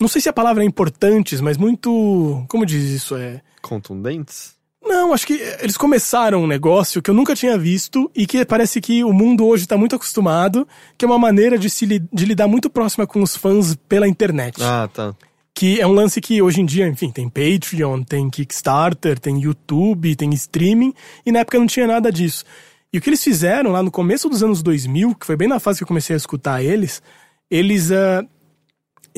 não 0.00 0.08
sei 0.08 0.20
se 0.20 0.28
a 0.28 0.32
palavra 0.32 0.64
é 0.64 0.66
importantes, 0.66 1.40
mas 1.40 1.56
muito. 1.56 2.44
Como 2.48 2.66
diz 2.66 2.84
isso? 2.90 3.16
É. 3.16 3.40
Contundentes? 3.62 4.57
Não, 4.82 5.12
acho 5.12 5.26
que 5.26 5.34
eles 5.60 5.76
começaram 5.76 6.42
um 6.42 6.46
negócio 6.46 7.02
que 7.02 7.10
eu 7.10 7.14
nunca 7.14 7.34
tinha 7.34 7.58
visto 7.58 8.10
e 8.14 8.26
que 8.26 8.44
parece 8.44 8.80
que 8.80 9.02
o 9.04 9.12
mundo 9.12 9.44
hoje 9.46 9.64
está 9.64 9.76
muito 9.76 9.96
acostumado, 9.96 10.66
que 10.96 11.04
é 11.04 11.08
uma 11.08 11.18
maneira 11.18 11.58
de 11.58 11.68
se 11.68 11.84
li- 11.84 12.02
de 12.12 12.24
lidar 12.24 12.46
muito 12.48 12.70
próxima 12.70 13.06
com 13.06 13.22
os 13.22 13.36
fãs 13.36 13.74
pela 13.88 14.06
internet. 14.08 14.56
Ah, 14.62 14.88
tá. 14.92 15.14
Que 15.54 15.80
é 15.80 15.86
um 15.86 15.92
lance 15.92 16.20
que 16.20 16.40
hoje 16.40 16.60
em 16.60 16.64
dia, 16.64 16.86
enfim, 16.86 17.10
tem 17.10 17.28
Patreon, 17.28 18.02
tem 18.04 18.30
Kickstarter, 18.30 19.18
tem 19.18 19.40
YouTube, 19.40 20.14
tem 20.14 20.32
streaming, 20.34 20.94
e 21.26 21.32
na 21.32 21.40
época 21.40 21.58
não 21.58 21.66
tinha 21.66 21.86
nada 21.86 22.12
disso. 22.12 22.44
E 22.92 22.98
o 22.98 23.00
que 23.00 23.10
eles 23.10 23.22
fizeram 23.22 23.72
lá 23.72 23.82
no 23.82 23.90
começo 23.90 24.28
dos 24.28 24.42
anos 24.42 24.62
2000, 24.62 25.14
que 25.16 25.26
foi 25.26 25.36
bem 25.36 25.48
na 25.48 25.58
fase 25.58 25.78
que 25.78 25.82
eu 25.82 25.88
comecei 25.88 26.14
a 26.14 26.16
escutar 26.16 26.62
eles, 26.62 27.02
eles 27.50 27.90
ah, 27.90 28.24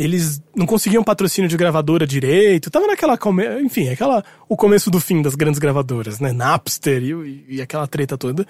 eles 0.03 0.43
não 0.57 0.65
conseguiam 0.65 1.05
patrocínio 1.05 1.49
de 1.49 1.57
gravadora 1.57 2.07
direito, 2.07 2.71
tava 2.71 2.87
naquela, 2.87 3.19
enfim, 3.61 3.89
aquela 3.89 4.25
o 4.49 4.57
começo 4.57 4.91
do 4.91 4.99
fim 4.99 5.21
das 5.21 5.35
grandes 5.35 5.59
gravadoras, 5.59 6.19
né, 6.21 6.33
Napster 6.33 7.03
e, 7.03 7.45
e 7.57 7.63
aquela 7.63 7.87
treta 7.87 8.17
toda. 8.17 8.47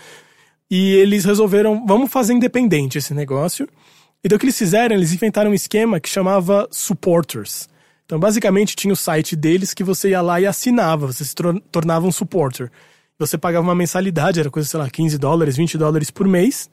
E 0.70 0.92
eles 0.94 1.24
resolveram, 1.24 1.84
vamos 1.84 2.10
fazer 2.12 2.32
independente 2.32 2.98
esse 2.98 3.12
negócio. 3.12 3.68
E 4.22 4.28
daí 4.28 4.36
o 4.36 4.38
que 4.38 4.46
eles 4.46 4.56
fizeram, 4.58 4.94
eles 4.94 5.12
inventaram 5.12 5.50
um 5.50 5.54
esquema 5.54 5.98
que 5.98 6.08
chamava 6.08 6.68
supporters. 6.70 7.68
Então, 8.06 8.20
basicamente, 8.20 8.76
tinha 8.76 8.92
o 8.92 8.96
site 8.96 9.34
deles 9.34 9.74
que 9.74 9.82
você 9.82 10.10
ia 10.10 10.20
lá 10.20 10.40
e 10.40 10.46
assinava, 10.46 11.06
você 11.06 11.24
se 11.24 11.34
tor- 11.34 11.60
tornava 11.72 12.06
um 12.06 12.12
supporter. 12.12 12.70
Você 13.18 13.36
pagava 13.36 13.66
uma 13.66 13.74
mensalidade, 13.74 14.38
era 14.38 14.50
coisa, 14.50 14.68
sei 14.68 14.78
lá, 14.78 14.88
15 14.88 15.18
dólares, 15.18 15.56
20 15.56 15.76
dólares 15.76 16.10
por 16.10 16.28
mês. 16.28 16.70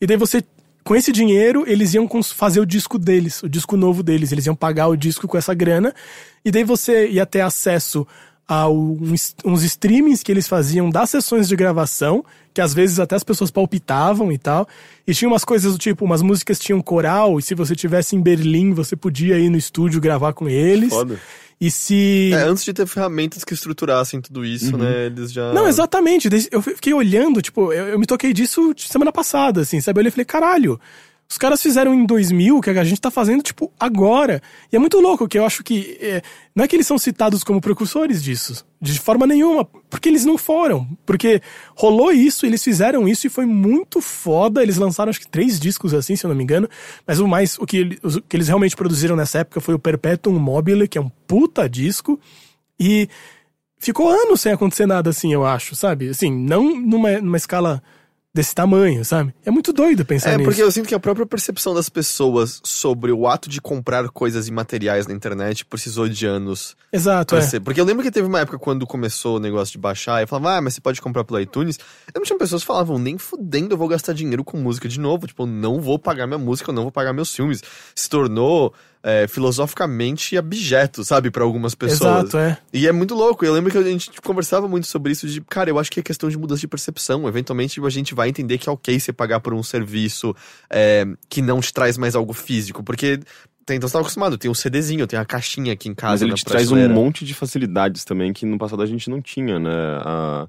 E 0.00 0.06
daí 0.06 0.16
você, 0.16 0.42
com 0.84 0.96
esse 0.96 1.12
dinheiro, 1.12 1.64
eles 1.66 1.94
iam 1.94 2.08
fazer 2.22 2.60
o 2.60 2.66
disco 2.66 2.98
deles, 2.98 3.42
o 3.42 3.48
disco 3.48 3.76
novo 3.76 4.02
deles. 4.02 4.32
Eles 4.32 4.46
iam 4.46 4.54
pagar 4.54 4.88
o 4.88 4.96
disco 4.96 5.28
com 5.28 5.38
essa 5.38 5.54
grana. 5.54 5.94
E 6.44 6.50
daí 6.50 6.64
você 6.64 7.08
ia 7.08 7.24
ter 7.24 7.40
acesso 7.40 8.06
a 8.48 8.68
uns, 8.68 9.34
uns 9.44 9.62
streamings 9.62 10.22
que 10.22 10.32
eles 10.32 10.48
faziam 10.48 10.90
das 10.90 11.10
sessões 11.10 11.48
de 11.48 11.56
gravação, 11.56 12.24
que 12.52 12.60
às 12.60 12.74
vezes 12.74 13.00
até 13.00 13.16
as 13.16 13.24
pessoas 13.24 13.50
palpitavam 13.50 14.30
e 14.30 14.38
tal. 14.38 14.68
E 15.06 15.14
tinha 15.14 15.28
umas 15.28 15.44
coisas 15.44 15.72
do 15.72 15.78
tipo, 15.78 16.04
umas 16.04 16.22
músicas 16.22 16.58
tinham 16.58 16.80
coral, 16.80 17.38
e 17.38 17.42
se 17.42 17.54
você 17.54 17.74
tivesse 17.74 18.14
em 18.16 18.20
Berlim, 18.20 18.72
você 18.72 18.94
podia 18.94 19.38
ir 19.38 19.48
no 19.48 19.56
estúdio 19.56 20.00
gravar 20.00 20.32
com 20.32 20.48
eles. 20.48 20.90
Foda. 20.90 21.18
E 21.60 21.70
se. 21.70 22.32
É, 22.32 22.42
antes 22.42 22.64
de 22.64 22.72
ter 22.72 22.86
ferramentas 22.88 23.44
que 23.44 23.54
estruturassem 23.54 24.20
tudo 24.20 24.44
isso, 24.44 24.76
né? 24.76 25.06
Eles 25.06 25.32
já. 25.32 25.52
Não, 25.52 25.68
exatamente. 25.68 26.28
Eu 26.50 26.60
fiquei 26.60 26.92
olhando, 26.92 27.40
tipo, 27.40 27.72
eu, 27.72 27.86
eu 27.86 27.98
me 28.00 28.04
toquei 28.04 28.32
disso 28.32 28.74
semana 28.76 29.12
passada, 29.12 29.60
assim, 29.60 29.80
sabe? 29.80 29.98
Eu 29.98 30.00
olhei 30.00 30.08
e 30.08 30.10
falei, 30.10 30.24
caralho, 30.24 30.80
os 31.32 31.38
caras 31.38 31.62
fizeram 31.62 31.94
em 31.94 32.04
2000 32.04 32.58
o 32.58 32.60
que 32.60 32.68
a 32.68 32.84
gente 32.84 33.00
tá 33.00 33.10
fazendo, 33.10 33.42
tipo, 33.42 33.72
agora. 33.80 34.42
E 34.70 34.76
é 34.76 34.78
muito 34.78 35.00
louco, 35.00 35.26
que 35.26 35.38
eu 35.38 35.46
acho 35.46 35.64
que. 35.64 35.96
é, 35.98 36.20
não 36.54 36.62
é 36.62 36.68
que 36.68 36.76
eles 36.76 36.86
são 36.86 36.98
citados 36.98 37.42
como 37.42 37.58
precursores 37.58 38.22
disso, 38.22 38.66
de 38.78 39.00
forma 39.00 39.26
nenhuma, 39.26 39.64
porque 39.88 40.10
eles 40.10 40.26
não 40.26 40.36
foram. 40.36 40.86
Porque 41.06 41.40
rolou 41.74 42.12
isso, 42.12 42.44
eles 42.44 42.62
fizeram 42.62 43.08
isso 43.08 43.26
e 43.26 43.30
foi 43.30 43.46
muito 43.46 44.02
foda. 44.02 44.62
Eles 44.62 44.76
lançaram, 44.76 45.08
acho 45.08 45.20
que, 45.20 45.26
três 45.26 45.58
discos 45.58 45.94
assim, 45.94 46.16
se 46.16 46.26
eu 46.26 46.28
não 46.28 46.36
me 46.36 46.44
engano. 46.44 46.68
Mas 47.06 47.18
o 47.18 47.26
mais. 47.26 47.56
O 47.58 47.64
que, 47.64 47.98
o 48.02 48.20
que 48.20 48.36
eles 48.36 48.48
realmente 48.48 48.76
produziram 48.76 49.16
nessa 49.16 49.38
época 49.38 49.58
foi 49.58 49.72
o 49.72 49.78
Perpetuum 49.78 50.38
Mobile, 50.38 50.86
que 50.86 50.98
é 50.98 51.00
um 51.00 51.10
puta 51.26 51.66
disco. 51.66 52.20
E 52.78 53.08
ficou 53.78 54.10
anos 54.10 54.42
sem 54.42 54.52
acontecer 54.52 54.84
nada 54.84 55.08
assim, 55.08 55.32
eu 55.32 55.46
acho, 55.46 55.74
sabe? 55.74 56.10
Assim, 56.10 56.30
não 56.30 56.78
numa, 56.78 57.22
numa 57.22 57.38
escala 57.38 57.82
desse 58.34 58.54
tamanho, 58.54 59.04
sabe? 59.04 59.34
É 59.44 59.50
muito 59.50 59.72
doido 59.72 60.04
pensar 60.06 60.30
É, 60.30 60.36
nisso. 60.38 60.48
porque 60.48 60.62
eu 60.62 60.70
sinto 60.72 60.88
que 60.88 60.94
a 60.94 61.00
própria 61.00 61.26
percepção 61.26 61.74
das 61.74 61.88
pessoas 61.90 62.60
sobre 62.64 63.12
o 63.12 63.26
ato 63.28 63.48
de 63.48 63.60
comprar 63.60 64.08
coisas 64.08 64.48
imateriais 64.48 65.06
na 65.06 65.12
internet 65.12 65.66
precisou 65.66 66.08
de 66.08 66.24
anos 66.26 66.74
Exato, 66.90 67.36
é. 67.36 67.40
ser. 67.42 67.60
Porque 67.60 67.78
eu 67.80 67.84
lembro 67.84 68.02
que 68.02 68.10
teve 68.10 68.26
uma 68.26 68.40
época 68.40 68.58
quando 68.58 68.86
começou 68.86 69.36
o 69.36 69.40
negócio 69.40 69.72
de 69.72 69.78
baixar 69.78 70.22
e 70.22 70.26
falava, 70.26 70.56
ah, 70.56 70.60
mas 70.62 70.74
você 70.74 70.80
pode 70.80 71.00
comprar 71.02 71.24
pelo 71.24 71.38
iTunes. 71.40 71.78
Eu 72.14 72.20
não 72.20 72.24
tinha 72.24 72.38
pessoas 72.38 72.62
que 72.62 72.66
falavam, 72.66 72.98
nem 72.98 73.18
fudendo 73.18 73.74
eu 73.74 73.78
vou 73.78 73.88
gastar 73.88 74.12
dinheiro 74.14 74.42
com 74.42 74.56
música 74.56 74.88
de 74.88 74.98
novo. 74.98 75.26
Tipo, 75.26 75.42
eu 75.42 75.46
não 75.46 75.80
vou 75.80 75.98
pagar 75.98 76.26
minha 76.26 76.38
música, 76.38 76.70
eu 76.70 76.74
não 76.74 76.84
vou 76.84 76.92
pagar 76.92 77.12
meus 77.12 77.34
filmes. 77.34 77.62
Se 77.94 78.08
tornou 78.08 78.72
é, 79.02 79.26
filosoficamente 79.26 80.36
abjeto, 80.36 81.04
sabe, 81.04 81.30
pra 81.30 81.42
algumas 81.44 81.74
pessoas. 81.74 82.24
Exato, 82.24 82.38
é. 82.38 82.58
E 82.72 82.86
é 82.86 82.92
muito 82.92 83.14
louco. 83.14 83.44
Eu 83.44 83.52
lembro 83.52 83.70
que 83.70 83.78
a 83.78 83.82
gente 83.82 84.10
conversava 84.22 84.68
muito 84.68 84.86
sobre 84.86 85.12
isso 85.12 85.26
de, 85.26 85.40
cara, 85.40 85.70
eu 85.70 85.78
acho 85.78 85.90
que 85.90 86.00
é 86.00 86.02
questão 86.02 86.28
de 86.28 86.38
mudança 86.38 86.60
de 86.60 86.68
percepção. 86.68 87.26
Eventualmente 87.26 87.80
a 87.84 87.88
gente 87.90 88.14
vai 88.14 88.28
entender 88.28 88.58
que 88.58 88.68
é 88.68 88.72
ok 88.72 88.98
você 88.98 89.12
pagar 89.12 89.40
por 89.40 89.54
um 89.54 89.62
serviço 89.62 90.34
é, 90.70 91.04
que 91.28 91.42
não 91.42 91.60
te 91.60 91.72
traz 91.72 91.98
mais 91.98 92.14
algo 92.14 92.32
físico. 92.32 92.82
Porque 92.82 93.18
tem, 93.66 93.76
então 93.76 93.88
você 93.88 93.92
tá 93.94 94.00
acostumado, 94.00 94.36
tem 94.38 94.50
um 94.50 94.54
CDzinho, 94.54 95.06
tem 95.06 95.18
a 95.18 95.24
caixinha 95.24 95.72
aqui 95.72 95.88
em 95.88 95.94
casa. 95.94 96.12
Mas 96.12 96.22
ele 96.22 96.30
na 96.30 96.36
te 96.36 96.44
traz 96.44 96.70
um 96.70 96.88
monte 96.94 97.24
de 97.24 97.34
facilidades 97.34 98.04
também 98.04 98.32
que 98.32 98.44
no 98.46 98.58
passado 98.58 98.82
a 98.82 98.86
gente 98.86 99.08
não 99.10 99.20
tinha, 99.20 99.58
né? 99.58 99.70
A- 100.04 100.46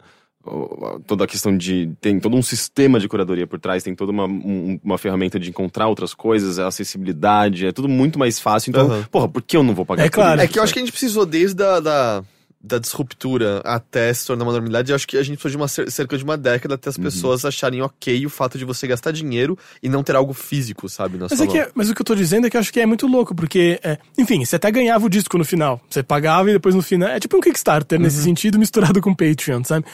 toda 1.08 1.24
a 1.24 1.28
questão 1.28 1.56
de. 1.58 1.90
Tem 2.02 2.20
todo 2.20 2.36
um 2.36 2.42
sistema 2.42 3.00
de 3.00 3.08
curadoria 3.08 3.48
por 3.48 3.60
trás, 3.60 3.82
tem 3.84 3.96
toda 3.96 4.12
uma, 4.12 4.26
um- 4.26 4.80
uma 4.84 4.98
ferramenta 4.98 5.40
de 5.40 5.50
encontrar 5.50 5.88
outras 5.88 6.14
coisas, 6.14 6.60
a 6.60 6.68
acessibilidade, 6.68 7.66
é 7.66 7.72
tudo 7.72 7.88
muito 7.90 8.20
mais 8.20 8.40
fácil. 8.40 8.70
Então, 8.72 8.88
Aham. 8.88 9.08
porra, 9.12 9.30
por 9.30 9.42
que 9.42 9.56
eu 9.58 9.64
não 9.64 9.74
vou 9.74 9.86
pagar 9.86 10.04
É 10.06 10.10
por 10.10 10.16
claro. 10.16 10.36
isso, 10.42 10.44
É 10.46 10.48
que 10.48 10.60
eu 10.60 10.64
acho 10.64 10.74
que 10.74 10.80
a 10.80 10.82
gente 10.82 10.92
precisou 10.92 11.26
desde 11.26 11.64
a 11.64 11.80
da, 11.80 12.24
da 12.62 12.78
disruptura 12.80 13.62
até 13.66 14.14
se 14.14 14.26
tornar 14.28 14.44
uma 14.44 14.52
normalidade. 14.52 14.92
Eu 14.92 14.96
acho 14.96 15.08
que 15.08 15.18
a 15.18 15.24
gente 15.24 15.36
precisou 15.38 15.52
de 15.52 15.58
uma 15.58 15.68
cer- 15.68 15.90
cerca 15.92 16.18
de 16.18 16.24
uma 16.24 16.38
década 16.38 16.76
até 16.76 16.90
as 16.90 16.98
Uhum. 16.98 17.04
pessoas 17.04 17.44
acharem 17.46 17.82
ok 17.82 18.26
o 18.26 18.30
fato 18.30 18.58
de 18.58 18.64
você 18.66 18.86
gastar 18.88 19.12
dinheiro 19.12 19.58
e 19.82 19.90
não 19.90 20.04
ter 20.04 20.16
algo 20.16 20.34
físico, 20.34 20.88
sabe? 20.90 21.18
Na 21.18 21.28
Mas, 21.30 21.38
sua 21.40 21.58
é 21.58 21.62
é- 21.62 21.70
mas 21.76 21.90
o 21.90 21.96
que 21.96 22.02
eu 22.02 22.06
tô 22.06 22.16
dizendo 22.16 22.48
é 22.48 22.50
que 22.50 22.56
eu 22.58 22.62
acho 22.62 22.72
que 22.72 22.80
é 22.80 22.86
muito 22.86 23.06
louco, 23.08 23.34
porque, 23.36 23.80
é, 23.84 23.98
enfim, 24.18 24.44
você 24.46 24.56
até 24.56 24.72
ganhava 24.72 25.06
o 25.06 25.10
disco 25.10 25.38
no 25.38 25.44
final. 25.46 25.82
Você 25.90 26.02
pagava 26.04 26.50
e 26.50 26.54
depois 26.54 26.74
no 26.76 26.82
final. 26.82 27.10
É 27.10 27.20
tipo 27.20 27.36
um 27.38 27.42
Kickstarter 27.42 28.00
nesse 28.00 28.18
Uhum. 28.20 28.24
sentido, 28.24 28.58
misturado 28.60 29.02
com 29.02 29.14
Patreon, 29.14 29.64
sabe? 29.64 29.86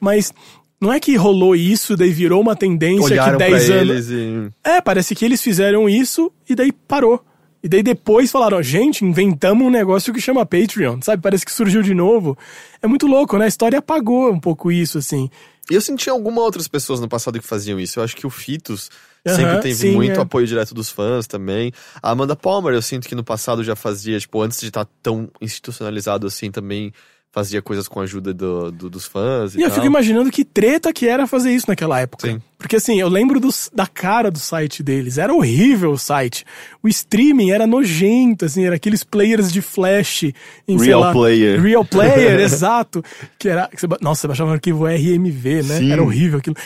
Mas 0.00 0.32
não 0.80 0.92
é 0.92 1.00
que 1.00 1.16
rolou 1.16 1.56
isso, 1.56 1.96
daí 1.96 2.10
virou 2.10 2.40
uma 2.40 2.54
tendência 2.54 3.04
Olharam 3.04 3.38
que 3.38 3.44
pra 3.44 3.58
10 3.58 3.70
anos. 3.70 4.10
e. 4.10 4.50
É, 4.62 4.80
parece 4.80 5.14
que 5.14 5.24
eles 5.24 5.42
fizeram 5.42 5.88
isso 5.88 6.32
e 6.48 6.54
daí 6.54 6.72
parou. 6.72 7.24
E 7.60 7.68
daí 7.68 7.82
depois 7.82 8.30
falaram, 8.30 8.62
gente, 8.62 9.04
inventamos 9.04 9.66
um 9.66 9.70
negócio 9.70 10.12
que 10.14 10.20
chama 10.20 10.46
Patreon, 10.46 11.00
sabe? 11.02 11.20
Parece 11.20 11.44
que 11.44 11.50
surgiu 11.50 11.82
de 11.82 11.92
novo. 11.92 12.38
É 12.80 12.86
muito 12.86 13.06
louco, 13.06 13.36
né? 13.36 13.46
A 13.46 13.48
história 13.48 13.80
apagou 13.80 14.30
um 14.30 14.38
pouco 14.38 14.70
isso, 14.70 14.98
assim. 14.98 15.28
E 15.68 15.74
eu 15.74 15.80
senti 15.80 16.08
algumas 16.08 16.44
outras 16.44 16.68
pessoas 16.68 17.00
no 17.00 17.08
passado 17.08 17.40
que 17.40 17.46
faziam 17.46 17.80
isso. 17.80 17.98
Eu 17.98 18.04
acho 18.04 18.14
que 18.14 18.26
o 18.26 18.30
Fitos 18.30 18.88
sempre 19.26 19.60
teve 19.60 19.74
sim, 19.74 19.94
muito 19.94 20.18
é. 20.18 20.22
apoio 20.22 20.46
direto 20.46 20.72
dos 20.72 20.90
fãs 20.90 21.26
também. 21.26 21.72
A 22.00 22.12
Amanda 22.12 22.36
Palmer, 22.36 22.72
eu 22.72 22.80
sinto 22.80 23.08
que 23.08 23.14
no 23.14 23.24
passado 23.24 23.64
já 23.64 23.74
fazia, 23.74 24.18
tipo, 24.18 24.40
antes 24.40 24.60
de 24.60 24.68
estar 24.68 24.86
tão 25.02 25.28
institucionalizado 25.40 26.26
assim, 26.26 26.50
também 26.50 26.92
fazia 27.30 27.60
coisas 27.62 27.86
com 27.86 28.00
a 28.00 28.04
ajuda 28.04 28.32
do, 28.34 28.72
do- 28.72 28.90
dos 28.90 29.04
fãs 29.04 29.54
e, 29.54 29.58
E 29.58 29.62
eu 29.62 29.68
tal. 29.68 29.74
fico 29.76 29.86
imaginando 29.86 30.30
que 30.30 30.44
treta 30.44 30.92
que 30.92 31.06
era 31.06 31.26
fazer 31.26 31.52
isso 31.54 31.66
naquela 31.68 32.00
época. 32.00 32.26
Sim. 32.26 32.40
Porque 32.58 32.76
assim, 32.76 32.98
eu 32.98 33.08
lembro 33.08 33.38
dos- 33.38 33.70
da 33.72 33.86
cara 33.86 34.30
do 34.30 34.38
site 34.38 34.82
deles. 34.82 35.18
Era 35.18 35.32
horrível 35.32 35.92
o 35.92 35.98
site. 35.98 36.44
O 36.82 36.88
streaming 36.88 37.50
era 37.50 37.66
nojento, 37.66 38.44
assim, 38.46 38.64
era 38.64 38.76
aqueles 38.76 39.04
players 39.04 39.52
de 39.52 39.60
flash 39.62 40.24
em, 40.66 40.76
Real 40.78 41.00
lá, 41.00 41.12
player. 41.12 41.60
Real 41.60 41.84
player, 41.84 42.40
exato. 42.40 43.04
Que 43.38 43.48
era. 43.50 43.68
que 43.68 43.78
você 43.80 43.86
nossa, 44.00 44.22
você 44.22 44.26
baixava 44.28 44.50
um 44.50 44.54
arquivo 44.54 44.86
RMV, 44.86 45.62
né? 45.62 45.78
Sim. 45.78 45.92
Era 45.92 46.02
horrível 46.02 46.38
aquilo. 46.38 46.56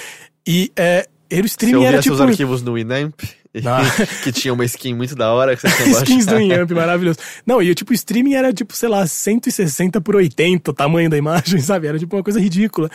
E 0.46 0.70
é, 0.76 1.06
era 1.30 1.40
o 1.44 1.48
Você 1.48 1.52
streaming 1.52 1.74
ouvia 1.76 1.88
era 1.88 2.00
tipo. 2.02 2.22
arquivos 2.22 2.62
no 2.62 2.74
Winamp, 2.74 3.20
Não. 3.22 3.41
que 4.24 4.32
tinha 4.32 4.52
uma 4.52 4.64
skin 4.64 4.94
muito 4.94 5.14
da 5.14 5.32
hora 5.32 5.56
que 5.56 5.66
Skins 6.00 6.26
do. 6.26 6.40
Inamp, 6.40 6.70
maravilhoso. 6.70 7.18
Não, 7.44 7.62
e 7.62 7.74
tipo, 7.74 7.92
o 7.92 7.94
streaming 7.94 8.34
era 8.34 8.52
tipo, 8.52 8.74
sei 8.74 8.88
lá, 8.88 9.06
160 9.06 10.00
por 10.00 10.16
80 10.16 10.70
o 10.70 10.74
tamanho 10.74 11.10
da 11.10 11.18
imagem, 11.18 11.60
sabe? 11.62 11.86
Era 11.86 11.98
tipo 11.98 12.16
uma 12.16 12.22
coisa 12.22 12.40
ridícula. 12.40 12.90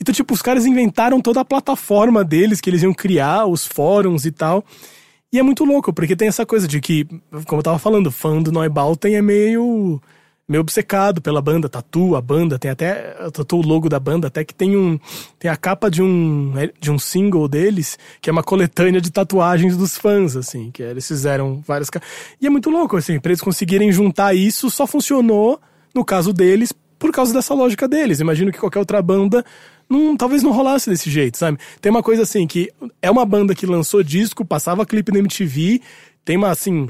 Então, 0.00 0.12
tipo, 0.12 0.34
os 0.34 0.42
caras 0.42 0.66
inventaram 0.66 1.20
toda 1.20 1.40
a 1.40 1.44
plataforma 1.44 2.24
deles 2.24 2.60
que 2.60 2.68
eles 2.68 2.82
iam 2.82 2.92
criar, 2.92 3.46
os 3.46 3.64
fóruns 3.64 4.26
e 4.26 4.32
tal. 4.32 4.64
E 5.32 5.38
é 5.38 5.42
muito 5.42 5.64
louco, 5.64 5.92
porque 5.92 6.16
tem 6.16 6.28
essa 6.28 6.44
coisa 6.44 6.66
de 6.66 6.80
que, 6.80 7.06
como 7.46 7.60
eu 7.60 7.62
tava 7.62 7.78
falando, 7.78 8.10
fã 8.10 8.42
do 8.42 8.50
Neubauten 8.52 9.14
é 9.14 9.22
meio 9.22 10.02
meio 10.48 10.60
obcecado 10.60 11.20
pela 11.20 11.40
banda, 11.40 11.68
tatua 11.68 12.18
a 12.18 12.20
banda, 12.20 12.58
tem 12.58 12.70
até 12.70 13.16
o 13.52 13.56
logo 13.56 13.88
da 13.88 13.98
banda, 13.98 14.26
até 14.26 14.44
que 14.44 14.54
tem 14.54 14.76
um 14.76 14.98
tem 15.38 15.50
a 15.50 15.56
capa 15.56 15.90
de 15.90 16.02
um 16.02 16.52
de 16.80 16.90
um 16.90 16.98
single 16.98 17.48
deles, 17.48 17.98
que 18.20 18.28
é 18.28 18.32
uma 18.32 18.42
coletânea 18.42 19.00
de 19.00 19.10
tatuagens 19.10 19.76
dos 19.76 19.96
fãs 19.96 20.36
assim, 20.36 20.70
que 20.70 20.82
eles 20.82 21.06
fizeram 21.06 21.62
várias 21.66 21.88
E 22.40 22.46
é 22.46 22.50
muito 22.50 22.70
louco 22.70 22.96
assim, 22.96 23.18
para 23.20 23.30
eles 23.30 23.40
conseguirem 23.40 23.92
juntar 23.92 24.34
isso, 24.34 24.70
só 24.70 24.86
funcionou 24.86 25.60
no 25.94 26.04
caso 26.04 26.32
deles 26.32 26.72
por 26.98 27.10
causa 27.10 27.32
dessa 27.32 27.52
lógica 27.52 27.88
deles. 27.88 28.20
Imagino 28.20 28.52
que 28.52 28.58
qualquer 28.58 28.78
outra 28.78 29.02
banda 29.02 29.44
não, 29.88 30.16
talvez 30.16 30.42
não 30.42 30.52
rolasse 30.52 30.88
desse 30.88 31.10
jeito, 31.10 31.36
sabe? 31.36 31.58
Tem 31.80 31.90
uma 31.90 32.02
coisa 32.02 32.22
assim 32.22 32.46
que 32.46 32.70
é 33.00 33.10
uma 33.10 33.26
banda 33.26 33.54
que 33.54 33.66
lançou 33.66 34.02
disco, 34.02 34.44
passava 34.44 34.86
clipe 34.86 35.12
na 35.12 35.18
MTV, 35.18 35.80
tem 36.24 36.36
uma 36.36 36.50
assim, 36.50 36.86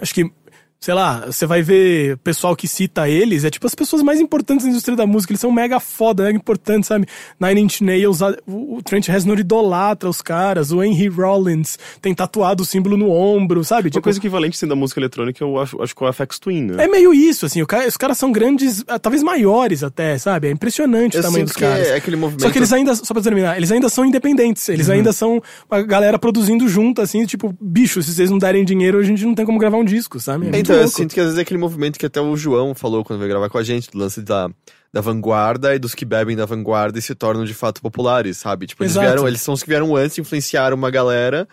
acho 0.00 0.14
que 0.14 0.30
sei 0.78 0.94
lá, 0.94 1.26
você 1.26 1.46
vai 1.46 1.62
ver 1.62 2.16
pessoal 2.18 2.54
que 2.54 2.68
cita 2.68 3.08
eles, 3.08 3.44
é 3.44 3.50
tipo 3.50 3.66
as 3.66 3.74
pessoas 3.74 4.02
mais 4.02 4.20
importantes 4.20 4.64
da 4.64 4.70
indústria 4.70 4.96
da 4.96 5.06
música, 5.06 5.32
eles 5.32 5.40
são 5.40 5.50
mega 5.50 5.80
foda, 5.80 6.24
mega 6.24 6.36
importantes, 6.36 6.86
sabe? 6.88 7.06
Nine 7.40 7.62
Inch 7.62 7.80
Nails, 7.80 8.22
a- 8.22 8.36
o 8.46 8.80
Trent 8.84 9.08
Reznor 9.08 9.38
idolatra 9.40 10.08
os 10.08 10.20
caras, 10.22 10.70
o 10.72 10.82
Henry 10.82 11.08
Rollins 11.08 11.78
tem 12.00 12.14
tatuado 12.14 12.62
o 12.62 12.66
símbolo 12.66 12.96
no 12.96 13.10
ombro, 13.10 13.64
sabe? 13.64 13.86
Uma 13.88 13.90
Tipo, 13.90 14.02
coisa 14.04 14.18
equivalente 14.18 14.56
assim, 14.56 14.66
da 14.68 14.76
música 14.76 15.00
eletrônica, 15.00 15.42
eu 15.42 15.58
acho, 15.58 15.82
acho 15.82 15.94
que 15.94 16.04
é 16.04 16.06
o 16.08 16.12
FX 16.12 16.38
Twin, 16.38 16.62
né? 16.66 16.84
é 16.84 16.88
meio 16.88 17.12
isso, 17.12 17.46
assim, 17.46 17.64
cara- 17.64 17.86
os 17.88 17.96
caras 17.96 18.16
são 18.18 18.30
grandes, 18.30 18.84
ah, 18.86 18.98
talvez 18.98 19.22
maiores 19.22 19.82
até, 19.82 20.16
sabe? 20.18 20.48
É 20.48 20.50
impressionante 20.50 21.14
Eu 21.16 21.20
o 21.20 21.22
tamanho 21.24 21.44
dos 21.44 21.54
que 21.54 21.60
caras. 21.60 21.86
é 21.88 21.96
aquele 21.96 22.16
movimento... 22.16 22.42
Só 22.42 22.50
que 22.50 22.58
eles 22.58 22.72
ainda, 22.72 22.94
só 22.94 23.12
pra 23.14 23.22
terminar, 23.22 23.56
eles 23.56 23.72
ainda 23.72 23.88
são 23.88 24.04
independentes. 24.04 24.68
Eles 24.68 24.88
ainda 24.88 25.12
são 25.12 25.42
uma 25.70 25.82
galera 25.82 26.18
produzindo 26.18 26.68
junto, 26.68 27.00
assim, 27.02 27.24
tipo, 27.26 27.52
bicho, 27.60 28.02
se 28.02 28.12
vocês 28.14 28.30
não 28.30 28.38
derem 28.38 28.64
dinheiro, 28.64 28.98
a 28.98 29.02
gente 29.02 29.24
não 29.24 29.34
tem 29.34 29.44
como 29.44 29.58
gravar 29.58 29.78
um 29.78 29.84
disco, 29.84 30.20
sabe? 30.20 30.48
É 30.52 30.58
Então, 30.66 30.76
eu 30.76 30.82
louco. 30.82 30.96
sinto 30.96 31.14
que 31.14 31.20
às 31.20 31.26
vezes 31.26 31.38
é 31.38 31.42
aquele 31.42 31.58
movimento 31.58 31.98
que 31.98 32.06
até 32.06 32.20
o 32.20 32.36
João 32.36 32.74
falou 32.74 33.04
quando 33.04 33.18
veio 33.18 33.30
gravar 33.30 33.48
com 33.48 33.58
a 33.58 33.62
gente, 33.62 33.90
do 33.90 33.98
lance 33.98 34.20
da, 34.22 34.50
da 34.92 35.00
vanguarda 35.00 35.74
e 35.74 35.78
dos 35.78 35.94
que 35.94 36.04
bebem 36.04 36.36
da 36.36 36.46
vanguarda 36.46 36.98
e 36.98 37.02
se 37.02 37.14
tornam 37.14 37.44
de 37.44 37.54
fato 37.54 37.80
populares, 37.80 38.36
sabe? 38.36 38.66
Tipo, 38.66 38.82
eles 38.82 38.92
Exato. 38.92 39.06
vieram, 39.06 39.28
eles 39.28 39.40
são 39.40 39.54
os 39.54 39.62
que 39.62 39.68
vieram 39.68 39.94
antes, 39.96 40.18
influenciaram 40.18 40.76
uma 40.76 40.90
galera 40.90 41.48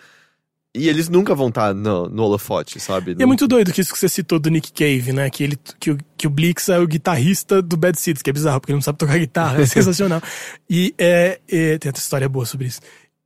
e 0.75 0.89
eles 0.89 1.07
nunca 1.07 1.35
vão 1.35 1.49
estar 1.49 1.73
no, 1.73 2.09
no 2.09 2.23
holofote, 2.23 2.79
sabe? 2.79 3.15
E 3.17 3.21
é 3.21 3.25
muito 3.27 3.47
doido 3.47 3.71
que 3.71 3.79
isso 3.79 3.93
que 3.93 3.99
você 3.99 4.09
citou 4.09 4.39
do 4.39 4.49
Nick 4.49 4.71
Cave, 4.73 5.13
né? 5.13 5.29
Que, 5.29 5.43
ele, 5.43 5.57
que, 5.79 5.91
o, 5.91 5.97
que 6.17 6.25
o 6.25 6.29
Blix 6.31 6.67
é 6.67 6.79
o 6.79 6.87
guitarrista 6.87 7.61
do 7.61 7.77
Bad 7.77 7.99
Seeds, 7.99 8.23
que 8.23 8.29
é 8.31 8.33
bizarro, 8.33 8.59
porque 8.59 8.71
ele 8.71 8.77
não 8.77 8.81
sabe 8.81 8.97
tocar 8.97 9.19
guitarra, 9.19 9.61
é 9.61 9.65
sensacional. 9.67 10.21
E 10.67 10.95
é, 10.97 11.39
é- 11.47 11.77
tem 11.77 11.89
outra 11.89 12.01
história 12.01 12.27
boa 12.27 12.45
sobre 12.45 12.67
isso. 12.67 12.81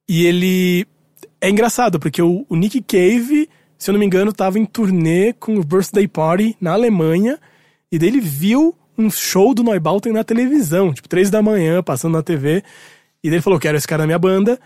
E 0.09 0.25
ele. 0.25 0.85
É 1.39 1.49
engraçado, 1.49 1.99
porque 1.99 2.21
o, 2.21 2.45
o 2.49 2.55
Nick 2.55 2.81
Cave, 2.81 3.47
se 3.77 3.89
eu 3.89 3.93
não 3.93 3.99
me 3.99 4.05
engano, 4.05 4.33
tava 4.33 4.59
em 4.59 4.65
turnê 4.65 5.33
com 5.33 5.55
o 5.55 5.63
Birthday 5.63 6.07
Party 6.07 6.55
na 6.59 6.73
Alemanha, 6.73 7.39
e 7.91 7.99
daí 7.99 8.09
ele 8.09 8.19
viu 8.19 8.75
um 8.97 9.09
show 9.09 9.53
do 9.53 9.63
Neubauten 9.63 10.11
na 10.11 10.23
televisão, 10.23 10.93
tipo, 10.93 11.07
três 11.07 11.29
da 11.29 11.41
manhã, 11.41 11.83
passando 11.83 12.13
na 12.13 12.23
TV. 12.23 12.63
E 13.23 13.27
ele 13.27 13.41
falou: 13.41 13.59
quero 13.59 13.77
esse 13.77 13.87
cara 13.87 14.03
na 14.03 14.07
minha 14.07 14.19
banda. 14.19 14.59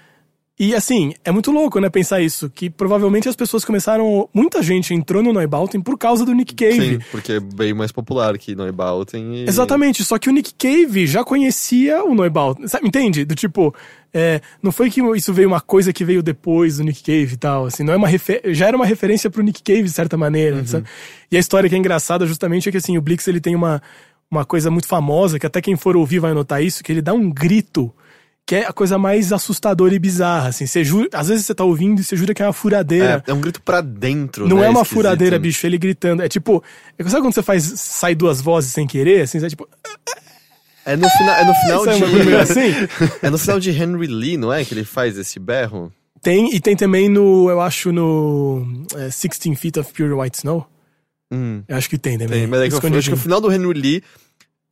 E 0.61 0.75
assim, 0.75 1.15
é 1.25 1.31
muito 1.31 1.49
louco, 1.49 1.79
né, 1.79 1.89
pensar 1.89 2.21
isso, 2.21 2.47
que 2.47 2.69
provavelmente 2.69 3.27
as 3.27 3.35
pessoas 3.35 3.65
começaram, 3.65 4.29
muita 4.31 4.61
gente 4.61 4.93
entrou 4.93 5.23
no 5.23 5.33
Neubauten 5.33 5.81
por 5.81 5.97
causa 5.97 6.23
do 6.23 6.35
Nick 6.35 6.53
Cave. 6.53 6.99
Sim, 6.99 6.99
porque 7.09 7.31
é 7.31 7.39
bem 7.39 7.73
mais 7.73 7.91
popular 7.91 8.37
que 8.37 8.53
Neubauten 8.53 9.37
e... 9.37 9.49
Exatamente, 9.49 10.03
só 10.03 10.19
que 10.19 10.29
o 10.29 10.31
Nick 10.31 10.53
Cave 10.53 11.07
já 11.07 11.23
conhecia 11.23 12.03
o 12.03 12.13
Neubauten, 12.13 12.67
sabe, 12.67 12.87
entende? 12.87 13.25
Do 13.25 13.33
tipo, 13.33 13.73
é, 14.13 14.39
não 14.61 14.71
foi 14.71 14.91
que 14.91 15.01
isso 15.15 15.33
veio 15.33 15.47
uma 15.47 15.61
coisa 15.61 15.91
que 15.91 16.05
veio 16.05 16.21
depois 16.21 16.77
do 16.77 16.83
Nick 16.83 17.01
Cave 17.01 17.33
e 17.33 17.37
tal, 17.37 17.65
assim, 17.65 17.81
não 17.81 17.93
é 17.93 17.97
uma 17.97 18.07
refer... 18.07 18.43
já 18.53 18.67
era 18.67 18.77
uma 18.77 18.85
referência 18.85 19.31
pro 19.31 19.41
Nick 19.41 19.63
Cave 19.63 19.81
de 19.81 19.91
certa 19.91 20.15
maneira, 20.15 20.63
sabe? 20.67 20.85
E 21.31 21.37
a 21.37 21.39
história 21.39 21.67
que 21.67 21.73
é 21.73 21.79
engraçada 21.79 22.27
justamente 22.27 22.69
é 22.69 22.71
que 22.71 22.77
assim, 22.77 22.99
o 22.99 23.01
Blix 23.01 23.27
ele 23.27 23.41
tem 23.41 23.55
uma, 23.55 23.81
uma 24.29 24.45
coisa 24.45 24.69
muito 24.69 24.87
famosa, 24.87 25.39
que 25.39 25.47
até 25.47 25.59
quem 25.59 25.75
for 25.75 25.97
ouvir 25.97 26.19
vai 26.19 26.35
notar 26.35 26.63
isso, 26.63 26.83
que 26.83 26.91
ele 26.91 27.01
dá 27.01 27.15
um 27.15 27.31
grito 27.31 27.91
que 28.45 28.55
é 28.55 28.65
a 28.67 28.73
coisa 28.73 28.97
mais 28.97 29.31
assustadora 29.31 29.93
e 29.93 29.99
bizarra, 29.99 30.49
assim, 30.49 30.65
você 30.65 30.83
jura, 30.83 31.07
às 31.13 31.29
vezes 31.29 31.45
você 31.45 31.55
tá 31.55 31.63
ouvindo 31.63 32.01
e 32.01 32.03
você 32.03 32.15
jura 32.17 32.33
que 32.33 32.41
é 32.41 32.45
uma 32.45 32.51
furadeira. 32.53 33.23
É, 33.25 33.31
é 33.31 33.33
um 33.33 33.39
grito 33.39 33.61
pra 33.61 33.79
dentro, 33.81 34.47
Não 34.47 34.57
né, 34.57 34.65
é 34.65 34.69
uma 34.69 34.81
esquisito. 34.81 34.93
furadeira, 34.95 35.39
bicho, 35.39 35.65
ele 35.65 35.77
gritando. 35.77 36.21
É 36.21 36.27
tipo. 36.27 36.61
É, 36.97 37.03
sabe 37.05 37.21
quando 37.21 37.33
você 37.33 37.43
faz. 37.43 37.63
sai 37.77 38.13
duas 38.15 38.41
vozes 38.41 38.73
sem 38.73 38.85
querer? 38.85 39.21
Assim, 39.21 39.37
é 39.43 39.47
tipo. 39.49 39.67
É 40.85 40.95
no 40.97 41.07
final, 41.09 41.35
é 41.35 41.45
no 41.45 41.53
final 41.53 41.85
de... 42.25 42.35
assim? 42.35 42.73
é 43.21 43.29
no 43.29 43.37
final 43.37 43.59
de 43.59 43.69
Henry 43.69 44.07
Lee, 44.07 44.37
não 44.37 44.51
é? 44.51 44.65
Que 44.65 44.73
ele 44.73 44.83
faz 44.83 45.17
esse 45.17 45.39
berro? 45.39 45.91
Tem, 46.21 46.53
e 46.53 46.59
tem 46.59 46.75
também 46.75 47.07
no. 47.07 47.49
Eu 47.49 47.61
acho 47.61 47.91
no. 47.91 48.65
É, 48.95 49.05
16 49.05 49.59
Feet 49.59 49.77
of 49.77 49.93
Pure 49.93 50.13
White 50.13 50.37
Snow. 50.39 50.67
Hum, 51.31 51.63
Eu 51.67 51.77
acho 51.77 51.89
que 51.89 51.97
tem 51.97 52.17
também. 52.17 52.39
tem. 52.41 52.47
Mas 52.47 52.59
é 52.61 52.67
que 52.67 52.73
eu, 52.85 52.97
acho 52.97 53.09
que 53.09 53.13
o 53.15 53.17
final 53.17 53.39
do 53.39 53.51
Henry 53.51 53.73
Lee 53.79 54.03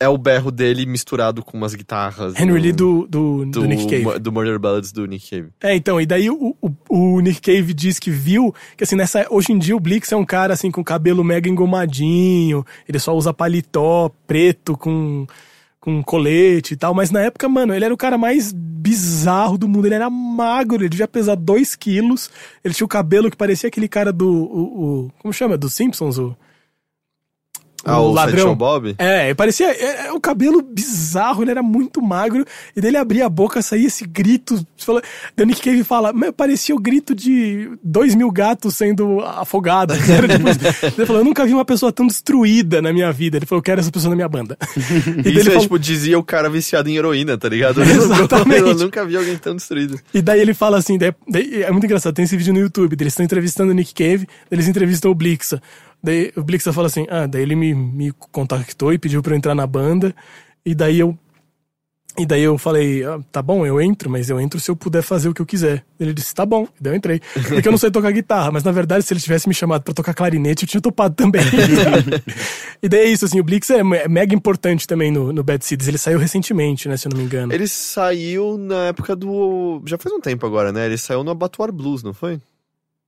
é 0.00 0.08
o 0.08 0.16
berro 0.16 0.50
dele 0.50 0.86
misturado 0.86 1.44
com 1.44 1.58
umas 1.58 1.74
guitarras. 1.74 2.34
Henry 2.34 2.46
no- 2.46 2.54
Lee 2.54 2.72
do, 2.72 3.06
do, 3.06 3.44
do, 3.44 3.50
do, 3.60 3.66
Nick 3.66 3.86
Cave. 3.86 4.18
Do 4.18 4.32
Murder 4.32 4.58
Ballads 4.58 4.90
do 4.92 5.06
Nick 5.06 5.28
Cave. 5.28 5.48
É, 5.62 5.76
então, 5.76 6.00
e 6.00 6.06
daí 6.06 6.30
o, 6.30 6.56
o, 6.60 6.70
o 6.88 7.20
Nick 7.20 7.40
Cave 7.42 7.74
diz 7.74 7.98
que 7.98 8.10
viu 8.10 8.54
que 8.76 8.84
assim, 8.84 8.96
nessa, 8.96 9.26
hoje 9.30 9.52
em 9.52 9.58
dia 9.58 9.76
o 9.76 9.80
Blix 9.80 10.10
é 10.10 10.16
um 10.16 10.24
cara 10.24 10.54
assim 10.54 10.70
com 10.70 10.82
cabelo 10.82 11.22
mega 11.22 11.48
engomadinho, 11.50 12.64
ele 12.88 12.98
só 12.98 13.14
usa 13.14 13.32
paletó 13.34 14.10
preto 14.26 14.76
com 14.76 15.26
com 15.82 16.02
colete 16.02 16.74
e 16.74 16.76
tal, 16.76 16.92
mas 16.92 17.10
na 17.10 17.22
época, 17.22 17.48
mano, 17.48 17.74
ele 17.74 17.86
era 17.86 17.94
o 17.94 17.96
cara 17.96 18.18
mais 18.18 18.52
bizarro 18.52 19.56
do 19.56 19.66
mundo, 19.66 19.86
ele 19.86 19.94
era 19.94 20.10
magro, 20.10 20.82
ele 20.82 20.90
devia 20.90 21.08
pesar 21.08 21.34
2 21.36 21.74
quilos, 21.74 22.30
ele 22.62 22.74
tinha 22.74 22.84
o 22.84 22.88
cabelo 22.88 23.30
que 23.30 23.36
parecia 23.36 23.68
aquele 23.68 23.88
cara 23.88 24.12
do, 24.12 24.28
o, 24.28 25.04
o- 25.06 25.12
como 25.20 25.32
chama, 25.32 25.56
dos 25.56 25.72
Simpsons, 25.72 26.18
o... 26.18 26.36
Ah, 27.84 27.98
o 28.00 28.16
Sideshow 28.18 28.54
Bob? 28.54 28.94
É, 28.98 29.32
parecia. 29.34 29.68
É, 29.70 30.06
é, 30.08 30.12
o 30.12 30.20
cabelo 30.20 30.60
bizarro, 30.62 31.42
ele 31.42 31.50
era 31.50 31.62
muito 31.62 32.02
magro. 32.02 32.44
E 32.76 32.80
daí 32.80 32.90
ele 32.90 32.96
abria 32.98 33.26
a 33.26 33.28
boca, 33.28 33.62
saía 33.62 33.86
esse 33.86 34.06
grito. 34.06 34.64
Fala, 34.76 35.02
o 35.38 35.44
Nick 35.44 35.62
Cave 35.62 35.82
fala, 35.84 36.12
"Mas 36.12 36.30
parecia 36.36 36.74
o 36.74 36.78
grito 36.78 37.14
de 37.14 37.70
dois 37.82 38.14
mil 38.14 38.30
gatos 38.30 38.76
sendo 38.76 39.20
afogados. 39.20 39.96
Tipo 40.00 41.00
ele 41.00 41.06
falou, 41.06 41.20
eu 41.22 41.24
nunca 41.24 41.44
vi 41.46 41.52
uma 41.54 41.64
pessoa 41.64 41.90
tão 41.92 42.06
destruída 42.06 42.82
na 42.82 42.92
minha 42.92 43.10
vida. 43.12 43.36
Ele 43.38 43.46
falou, 43.46 43.60
eu 43.60 43.62
quero 43.64 43.80
essa 43.80 43.90
pessoa 43.90 44.10
na 44.10 44.16
minha 44.16 44.28
banda. 44.28 44.56
e, 44.76 45.20
Isso 45.20 45.28
ele 45.28 45.40
é 45.40 45.44
falou- 45.44 45.60
tipo, 45.60 45.78
dizia 45.78 46.18
o 46.18 46.22
cara 46.22 46.48
viciado 46.50 46.88
em 46.88 46.96
heroína, 46.96 47.38
tá 47.38 47.48
ligado? 47.48 47.80
Exatamente. 47.82 48.60
Eu 48.68 48.74
nunca 48.74 49.04
vi 49.06 49.16
alguém 49.16 49.36
tão 49.38 49.56
destruído. 49.56 49.98
e 50.12 50.20
daí 50.20 50.40
ele 50.40 50.54
fala 50.54 50.78
assim, 50.78 50.98
daí- 50.98 51.14
daí 51.28 51.62
é 51.62 51.70
muito 51.70 51.84
engraçado, 51.84 52.14
tem 52.14 52.24
esse 52.24 52.36
vídeo 52.36 52.52
no 52.52 52.60
YouTube, 52.60 52.94
eles 53.00 53.12
estão 53.12 53.24
entrevistando 53.24 53.70
o 53.72 53.74
Nick 53.74 53.94
Cave, 53.94 54.26
eles 54.50 54.68
entrevistam 54.68 55.10
o 55.10 55.14
Blixa. 55.14 55.60
Daí 56.02 56.32
o 56.36 56.42
Blixa 56.42 56.72
fala 56.72 56.86
assim, 56.86 57.06
ah, 57.10 57.26
daí 57.26 57.42
ele 57.42 57.54
me, 57.54 57.74
me 57.74 58.12
contactou 58.12 58.92
e 58.92 58.98
pediu 58.98 59.22
pra 59.22 59.34
eu 59.34 59.36
entrar 59.36 59.54
na 59.54 59.66
banda, 59.66 60.14
e 60.64 60.74
daí 60.74 60.98
eu 60.98 61.18
e 62.18 62.26
daí 62.26 62.42
eu 62.42 62.58
falei, 62.58 63.04
ah, 63.04 63.20
tá 63.30 63.40
bom, 63.40 63.64
eu 63.64 63.80
entro, 63.80 64.10
mas 64.10 64.28
eu 64.28 64.40
entro 64.40 64.58
se 64.58 64.70
eu 64.70 64.74
puder 64.74 65.00
fazer 65.00 65.28
o 65.28 65.34
que 65.34 65.40
eu 65.40 65.46
quiser. 65.46 65.84
Ele 65.98 66.12
disse, 66.12 66.34
tá 66.34 66.44
bom, 66.44 66.66
e 66.78 66.82
daí 66.82 66.92
eu 66.92 66.96
entrei. 66.96 67.20
Porque 67.48 67.68
eu 67.68 67.70
não 67.70 67.78
sei 67.78 67.90
tocar 67.90 68.10
guitarra, 68.10 68.50
mas 68.50 68.64
na 68.64 68.72
verdade, 68.72 69.04
se 69.04 69.14
ele 69.14 69.20
tivesse 69.20 69.48
me 69.48 69.54
chamado 69.54 69.82
pra 69.82 69.94
tocar 69.94 70.12
clarinete, 70.12 70.64
eu 70.64 70.68
tinha 70.68 70.80
topado 70.80 71.14
também. 71.14 71.40
e 72.82 72.88
daí 72.88 73.00
é 73.00 73.04
isso, 73.04 73.24
assim, 73.24 73.38
o 73.38 73.44
Blix 73.44 73.70
é 73.70 73.78
é 73.78 74.08
mega 74.08 74.34
importante 74.34 74.86
também 74.86 75.10
no, 75.10 75.32
no 75.32 75.44
Bad 75.44 75.64
Seeds. 75.64 75.86
Ele 75.86 75.98
saiu 75.98 76.18
recentemente, 76.18 76.88
né, 76.88 76.96
se 76.96 77.06
eu 77.06 77.10
não 77.10 77.18
me 77.18 77.24
engano. 77.24 77.52
Ele 77.52 77.68
saiu 77.68 78.58
na 78.58 78.86
época 78.86 79.14
do. 79.14 79.80
Já 79.86 79.96
faz 79.96 80.14
um 80.14 80.20
tempo 80.20 80.44
agora, 80.44 80.72
né? 80.72 80.86
Ele 80.86 80.98
saiu 80.98 81.22
no 81.22 81.30
Abattoir 81.30 81.72
Blues, 81.72 82.02
não 82.02 82.12
foi? 82.12 82.40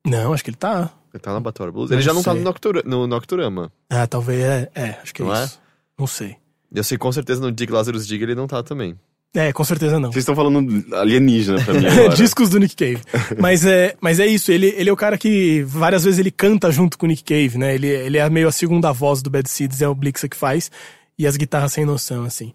Não, 0.07 0.33
acho 0.33 0.45
que 0.45 0.51
ele 0.51 0.57
tá. 0.57 0.91
Ele 1.13 1.21
tá 1.21 1.31
no 1.31 1.37
Abattoir 1.37 1.71
Blues. 1.71 1.91
Não 1.91 1.97
ele 1.97 2.03
já 2.03 2.15
não 2.15 2.23
tá 2.23 2.33
sei. 2.33 2.41
no, 2.41 2.45
Noctura, 2.45 2.83
no 2.85 3.07
Nocturama. 3.07 3.73
Ah, 3.91 4.07
talvez 4.07 4.41
é. 4.43 4.71
É, 4.75 4.89
acho 5.03 5.13
que 5.13 5.23
é 5.23 5.25
Não 5.25 5.35
é? 5.35 5.45
isso. 5.45 5.61
Não 5.99 6.07
sei. 6.07 6.37
Eu 6.75 6.83
sei 6.83 6.97
com 6.97 7.13
certeza 7.13 7.41
no 7.41 7.53
Dig 7.53 7.71
Lazarus 7.71 8.07
Dig 8.07 8.23
ele 8.23 8.35
não 8.35 8.47
tá 8.47 8.63
também. 8.63 8.99
É, 9.35 9.51
com 9.53 9.65
certeza 9.65 9.99
não. 9.99 10.13
Vocês 10.13 10.23
estão 10.23 10.35
falando 10.37 10.85
alienígena 10.95 11.63
pra 11.63 11.75
mim 11.75 11.85
agora. 11.89 12.11
Discos 12.11 12.51
do 12.51 12.59
Nick 12.59 12.77
Cave. 12.77 13.01
mas, 13.41 13.65
é, 13.65 13.95
mas 14.01 14.21
é 14.21 14.27
isso, 14.27 14.53
ele, 14.53 14.69
ele 14.77 14.91
é 14.91 14.93
o 14.93 14.97
cara 14.97 15.17
que 15.17 15.63
várias 15.63 16.05
vezes 16.05 16.19
ele 16.19 16.31
canta 16.31 16.71
junto 16.71 16.99
com 16.99 17.07
o 17.07 17.09
Nick 17.09 17.25
Cave, 17.25 17.57
né? 17.57 17.75
Ele, 17.75 17.87
ele 17.87 18.19
é 18.19 18.29
meio 18.29 18.49
a 18.49 18.53
segunda 18.53 18.93
voz 18.93 19.23
do 19.23 19.31
Bad 19.31 19.49
Seeds, 19.49 19.81
é 19.81 19.89
o 19.89 19.95
Blixa 19.95 20.29
que 20.29 20.37
faz, 20.37 20.71
e 21.19 21.27
as 21.27 21.37
guitarras 21.37 21.73
sem 21.73 21.85
noção, 21.87 22.25
assim. 22.25 22.53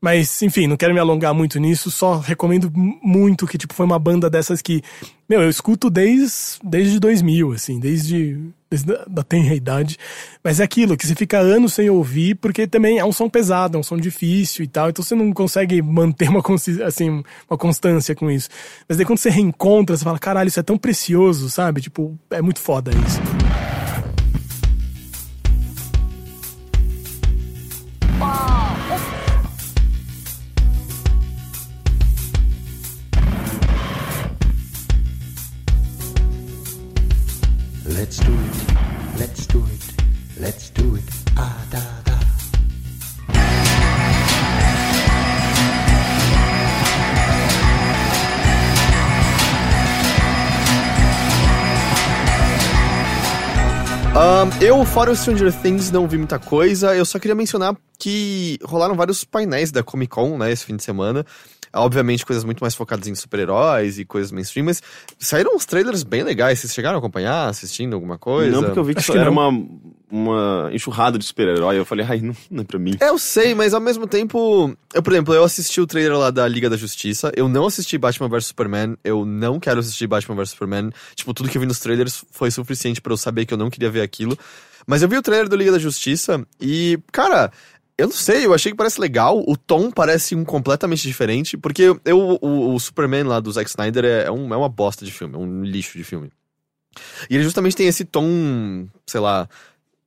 Mas, 0.00 0.42
enfim, 0.42 0.66
não 0.66 0.76
quero 0.76 0.92
me 0.92 1.00
alongar 1.00 1.32
muito 1.34 1.58
nisso, 1.58 1.90
só 1.90 2.18
recomendo 2.18 2.70
muito 2.74 3.46
que, 3.46 3.56
tipo, 3.56 3.74
foi 3.74 3.86
uma 3.86 3.98
banda 3.98 4.28
dessas 4.28 4.60
que, 4.60 4.82
meu, 5.28 5.40
eu 5.40 5.48
escuto 5.48 5.88
desde, 5.88 6.58
desde 6.62 7.00
2000, 7.00 7.52
assim, 7.52 7.80
desde, 7.80 8.38
desde 8.70 8.92
da 9.08 9.22
tenra 9.22 9.54
idade. 9.54 9.96
Mas 10.44 10.60
é 10.60 10.64
aquilo, 10.64 10.96
que 10.96 11.06
você 11.06 11.14
fica 11.14 11.38
anos 11.38 11.72
sem 11.72 11.88
ouvir, 11.88 12.34
porque 12.36 12.66
também 12.66 12.98
é 12.98 13.04
um 13.04 13.12
som 13.12 13.28
pesado, 13.28 13.76
é 13.76 13.80
um 13.80 13.82
som 13.82 13.96
difícil 13.96 14.64
e 14.64 14.68
tal, 14.68 14.90
então 14.90 15.02
você 15.02 15.14
não 15.14 15.32
consegue 15.32 15.80
manter 15.80 16.28
uma, 16.28 16.42
assim, 16.84 17.22
uma 17.48 17.58
constância 17.58 18.14
com 18.14 18.30
isso. 18.30 18.50
Mas 18.86 18.98
daí 18.98 19.06
quando 19.06 19.18
você 19.18 19.30
reencontra, 19.30 19.96
você 19.96 20.04
fala, 20.04 20.18
caralho, 20.18 20.48
isso 20.48 20.60
é 20.60 20.62
tão 20.62 20.76
precioso, 20.76 21.48
sabe? 21.48 21.80
Tipo, 21.80 22.18
é 22.30 22.42
muito 22.42 22.60
foda 22.60 22.90
isso. 22.92 23.45
Eu, 54.66 54.84
fora 54.84 55.12
o 55.12 55.16
Stranger 55.16 55.52
Things, 55.62 55.92
não 55.92 56.08
vi 56.08 56.18
muita 56.18 56.40
coisa. 56.40 56.96
Eu 56.96 57.04
só 57.04 57.20
queria 57.20 57.36
mencionar 57.36 57.76
que 57.96 58.58
rolaram 58.64 58.96
vários 58.96 59.22
painéis 59.22 59.70
da 59.70 59.80
Comic 59.80 60.10
Con, 60.10 60.36
né, 60.36 60.50
esse 60.50 60.64
fim 60.64 60.74
de 60.74 60.82
semana. 60.82 61.24
Obviamente, 61.72 62.24
coisas 62.24 62.44
muito 62.44 62.60
mais 62.60 62.74
focadas 62.74 63.06
em 63.06 63.14
super-heróis 63.14 63.98
e 63.98 64.04
coisas 64.04 64.32
mainstream, 64.32 64.66
mas 64.66 64.82
saíram 65.18 65.54
uns 65.54 65.64
trailers 65.66 66.02
bem 66.02 66.22
legais. 66.22 66.58
Vocês 66.58 66.72
chegaram 66.72 66.96
a 66.96 66.98
acompanhar, 66.98 67.48
assistindo 67.48 67.94
alguma 67.94 68.18
coisa? 68.18 68.52
Não, 68.52 68.64
porque 68.64 68.78
eu 68.78 68.84
vi 68.84 68.94
que 68.94 69.00
Acho 69.00 69.12
que 69.12 69.18
era 69.18 69.30
não. 69.30 69.48
uma, 69.48 69.68
uma 70.10 70.70
enxurrada 70.72 71.18
de 71.18 71.24
super-herói. 71.24 71.78
Eu 71.78 71.84
falei, 71.84 72.06
ai, 72.08 72.20
não, 72.20 72.34
não 72.50 72.62
é 72.62 72.64
pra 72.64 72.78
mim. 72.78 72.96
É, 73.00 73.08
eu 73.08 73.18
sei, 73.18 73.54
mas 73.54 73.74
ao 73.74 73.80
mesmo 73.80 74.06
tempo, 74.06 74.74
eu, 74.94 75.02
por 75.02 75.12
exemplo, 75.12 75.34
eu 75.34 75.44
assisti 75.44 75.80
o 75.80 75.86
trailer 75.86 76.16
lá 76.18 76.30
da 76.30 76.46
Liga 76.46 76.70
da 76.70 76.76
Justiça, 76.76 77.32
eu 77.36 77.48
não 77.48 77.66
assisti 77.66 77.98
Batman 77.98 78.28
vs 78.28 78.46
Superman, 78.46 78.96
eu 79.04 79.24
não 79.24 79.60
quero 79.60 79.80
assistir 79.80 80.06
Batman 80.06 80.36
vs 80.36 80.50
Superman. 80.50 80.90
Tipo, 81.14 81.34
tudo 81.34 81.48
que 81.48 81.56
eu 81.56 81.60
vi 81.60 81.66
nos 81.66 81.78
trailers 81.78 82.24
foi 82.30 82.50
suficiente 82.50 83.00
pra 83.00 83.12
eu 83.12 83.16
saber 83.16 83.46
que 83.46 83.54
eu 83.54 83.58
não 83.58 83.70
queria 83.70 83.90
ver 83.90 84.02
aquilo. 84.02 84.38
Mas 84.86 85.02
eu 85.02 85.08
vi 85.08 85.16
o 85.16 85.22
trailer 85.22 85.48
do 85.48 85.56
Liga 85.56 85.72
da 85.72 85.78
Justiça 85.80 86.46
e, 86.60 86.98
cara, 87.10 87.50
eu 87.98 88.06
não 88.08 88.14
sei, 88.14 88.44
eu 88.46 88.52
achei 88.54 88.72
que 88.72 88.76
parece 88.76 89.00
legal, 89.00 89.42
o 89.46 89.56
tom 89.56 89.90
parece 89.90 90.34
um 90.34 90.44
completamente 90.44 91.02
diferente, 91.06 91.56
porque 91.56 91.94
eu, 92.04 92.38
o, 92.42 92.74
o 92.74 92.78
Superman 92.80 93.24
lá 93.24 93.40
do 93.40 93.50
Zack 93.50 93.68
Snyder 93.70 94.04
é, 94.04 94.24
é 94.24 94.30
um- 94.30 94.52
é 94.52 94.56
uma 94.56 94.68
bosta 94.68 95.04
de 95.04 95.10
filme, 95.12 95.34
é 95.34 95.38
um 95.38 95.62
lixo 95.64 95.96
de 95.96 96.04
filme. 96.04 96.30
E 97.30 97.34
ele 97.34 97.44
justamente 97.44 97.76
tem 97.76 97.86
esse 97.88 98.04
tom, 98.04 98.86
sei 99.06 99.20
lá, 99.20 99.48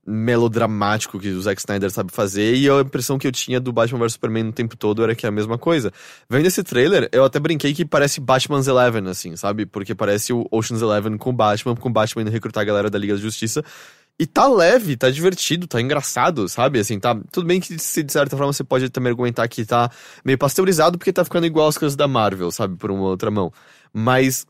melodramático 0.06 1.20
que 1.20 1.30
o 1.30 1.42
Zack 1.42 1.60
Snyder 1.62 1.92
sabe 1.92 2.12
fazer, 2.12 2.56
e 2.56 2.70
a 2.70 2.80
impressão 2.82 3.18
que 3.20 3.28
eu 3.28 3.32
tinha 3.32 3.60
do 3.60 3.72
Batman 3.72 4.00
vs 4.00 4.14
Superman 4.14 4.44
no 4.46 4.52
tempo 4.52 4.76
todo 4.76 5.04
era 5.04 5.14
que 5.14 5.26
é 5.26 5.30
a 5.30 5.32
mesma 5.32 5.58
coisa. 5.58 5.92
Vendo 6.30 6.46
esse 6.48 6.64
trailer, 6.64 7.08
eu 7.12 7.24
até 7.24 7.40
brinquei 7.40 7.74
que 7.74 7.86
parece 7.86 8.20
Batman's 8.20 8.68
Eleven, 8.68 9.08
assim, 9.08 9.36
sabe? 9.36 9.66
Porque 9.66 9.94
parece 9.94 10.34
o 10.34 10.48
Ocean's 10.52 10.82
Eleven 10.82 11.18
com 11.18 11.30
o 11.30 11.34
Batman, 11.34 11.76
com 11.76 11.92
Batman 11.92 12.24
indo 12.24 12.32
recrutar 12.32 12.62
a 12.62 12.66
galera 12.66 12.90
da 12.90 12.98
Liga 12.98 13.14
da 13.14 13.20
Justiça. 13.22 13.64
E 14.20 14.28
tá 14.28 14.48
leve, 14.48 14.98
tá 14.98 15.10
divertido, 15.10 15.66
tá 15.66 15.80
engraçado, 15.80 16.50
sabe? 16.50 16.78
Assim, 16.78 17.00
tá. 17.00 17.18
Tudo 17.32 17.48
bem 17.48 17.62
que, 17.62 17.80
se 17.80 18.04
de 18.04 18.12
certa 18.12 18.36
forma, 18.36 18.52
você 18.52 18.66
pode 18.66 18.90
também 18.90 19.12
argumentar 19.12 19.48
que 19.48 19.64
tá 19.66 19.90
meio 20.26 20.38
pasteurizado 20.38 20.98
porque 20.98 21.14
tá 21.14 21.24
ficando 21.24 21.46
igual 21.46 21.70
as 21.70 21.78
coisas 21.78 21.96
da 21.96 22.06
Marvel, 22.06 22.52
sabe? 22.52 22.76
Por 22.76 22.92
uma 22.92 23.04
outra 23.04 23.32
mão. 23.32 23.54
Mas 23.94 24.46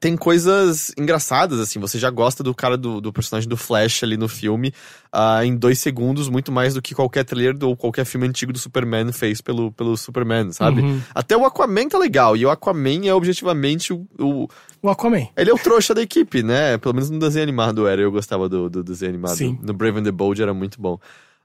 tem 0.00 0.16
coisas 0.16 0.92
engraçadas, 0.98 1.58
assim. 1.60 1.78
Você 1.80 1.98
já 1.98 2.10
gosta 2.10 2.42
do 2.42 2.54
cara 2.54 2.76
do, 2.76 3.00
do 3.00 3.12
personagem 3.12 3.48
do 3.48 3.56
Flash 3.56 4.02
ali 4.02 4.16
no 4.16 4.28
filme 4.28 4.72
ah, 5.12 5.44
em 5.44 5.56
dois 5.56 5.78
segundos, 5.78 6.28
muito 6.28 6.50
mais 6.52 6.74
do 6.74 6.82
que 6.82 6.94
qualquer 6.94 7.24
trailer 7.24 7.56
ou 7.62 7.76
qualquer 7.76 8.04
filme 8.04 8.26
antigo 8.26 8.52
do 8.52 8.58
Superman 8.58 9.10
fez 9.12 9.40
pelo, 9.40 9.72
pelo 9.72 9.96
Superman, 9.96 10.52
sabe? 10.52 10.80
Uhum. 10.82 11.00
Até 11.14 11.36
o 11.36 11.44
Aquaman 11.44 11.88
tá 11.88 11.98
legal. 11.98 12.36
E 12.36 12.44
o 12.46 12.50
Aquaman 12.50 13.06
é 13.06 13.14
objetivamente 13.14 13.92
o, 13.92 14.06
o- 14.18 14.48
O 14.82 14.88
Aquaman. 14.88 15.26
Ele 15.36 15.50
é 15.50 15.54
o 15.54 15.58
trouxa 15.58 15.94
da 15.94 16.02
equipe, 16.02 16.42
né? 16.42 16.78
Pelo 16.78 16.94
menos 16.94 17.10
no 17.10 17.18
desenho 17.18 17.42
animado 17.42 17.86
era. 17.86 18.00
Eu 18.00 18.12
gostava 18.12 18.48
do, 18.48 18.68
do 18.70 18.84
desenho 18.84 19.10
animado. 19.10 19.36
Sim. 19.36 19.58
No 19.62 19.72
Brave 19.72 19.98
and 19.98 20.04
the 20.04 20.12
Bold 20.12 20.40
era 20.42 20.52
muito 20.54 20.80
bom. 20.80 20.98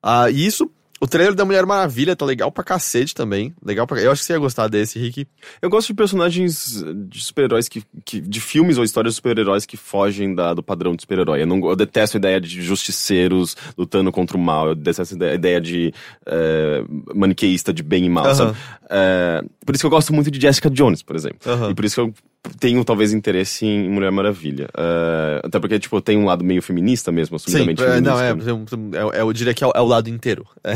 Ah, 0.04 0.30
e 0.30 0.46
isso. 0.46 0.70
O 1.04 1.08
trailer 1.08 1.34
da 1.34 1.44
Mulher 1.44 1.66
Maravilha 1.66 2.16
tá 2.16 2.24
legal 2.24 2.52
pra 2.52 2.64
cacete 2.64 3.16
também. 3.16 3.54
Legal 3.66 3.88
pra... 3.88 4.00
Eu 4.00 4.12
acho 4.12 4.22
que 4.22 4.28
você 4.28 4.34
ia 4.34 4.40
gostar 4.40 4.68
desse, 4.68 5.00
Rick. 5.00 5.26
Eu 5.60 5.68
gosto 5.68 5.88
de 5.88 5.96
personagens 5.96 6.86
de 7.08 7.20
super-heróis 7.24 7.68
que, 7.68 7.84
que. 8.06 8.22
de 8.22 8.40
filmes 8.40 8.78
ou 8.78 8.84
histórias 8.84 9.14
de 9.14 9.16
super-heróis 9.16 9.66
que 9.66 9.76
fogem 9.76 10.36
da- 10.36 10.54
do 10.54 10.62
padrão 10.62 10.96
de 10.96 11.02
super-herói. 11.02 11.42
Eu, 11.42 11.48
não- 11.48 11.68
eu 11.68 11.76
detesto 11.76 12.18
a 12.18 12.20
ideia 12.20 12.40
de 12.40 12.62
justiceiros 12.62 13.58
lutando 13.76 14.12
contra 14.12 14.38
o 14.38 14.40
mal. 14.40 14.68
Eu 14.70 14.76
detesto 14.76 15.16
a 15.24 15.34
ideia- 15.34 15.60
de 15.60 15.92
é, 16.26 16.84
maniqueísta 17.16 17.74
de 17.74 17.82
bem 17.82 18.06
e 18.06 18.10
mal, 18.10 18.34
sabe? 18.36 18.58
É, 18.90 19.44
por 19.66 19.74
isso 19.74 19.82
que 19.82 19.86
eu 19.88 19.90
gosto 19.92 20.14
muito 20.14 20.30
de 20.30 20.40
Jessica 20.40 20.70
Jones, 20.70 21.02
por 21.02 21.16
exemplo. 21.16 21.40
E 21.70 21.74
por 21.74 21.84
isso 21.84 21.96
que 21.96 22.02
eu 22.02 22.14
tenho 22.60 22.84
talvez 22.84 23.14
interesse 23.14 23.66
em 23.66 23.90
Mulher 23.90 24.12
Maravilha. 24.12 24.68
É, 24.76 25.42
até 25.44 25.60
porque, 25.60 25.80
tipo, 25.80 26.02
tem 26.02 26.18
um 26.18 26.26
lado 26.26 26.44
meio 26.44 26.62
feminista 26.62 27.12
mesmo, 27.12 27.38
Sim, 27.38 27.46
assumidamente 27.46 27.84
é, 27.84 28.02
não, 28.02 28.20
é, 28.20 28.30
feminista. 28.30 28.76
é, 28.94 29.20
é, 29.20 29.22
eu 29.22 29.34
diria 29.34 29.54
que 29.54 29.64
é 29.64 29.68
o, 29.68 29.72
é 29.76 29.82
o 29.82 29.86
lado 29.86 30.10
inteiro. 30.10 30.46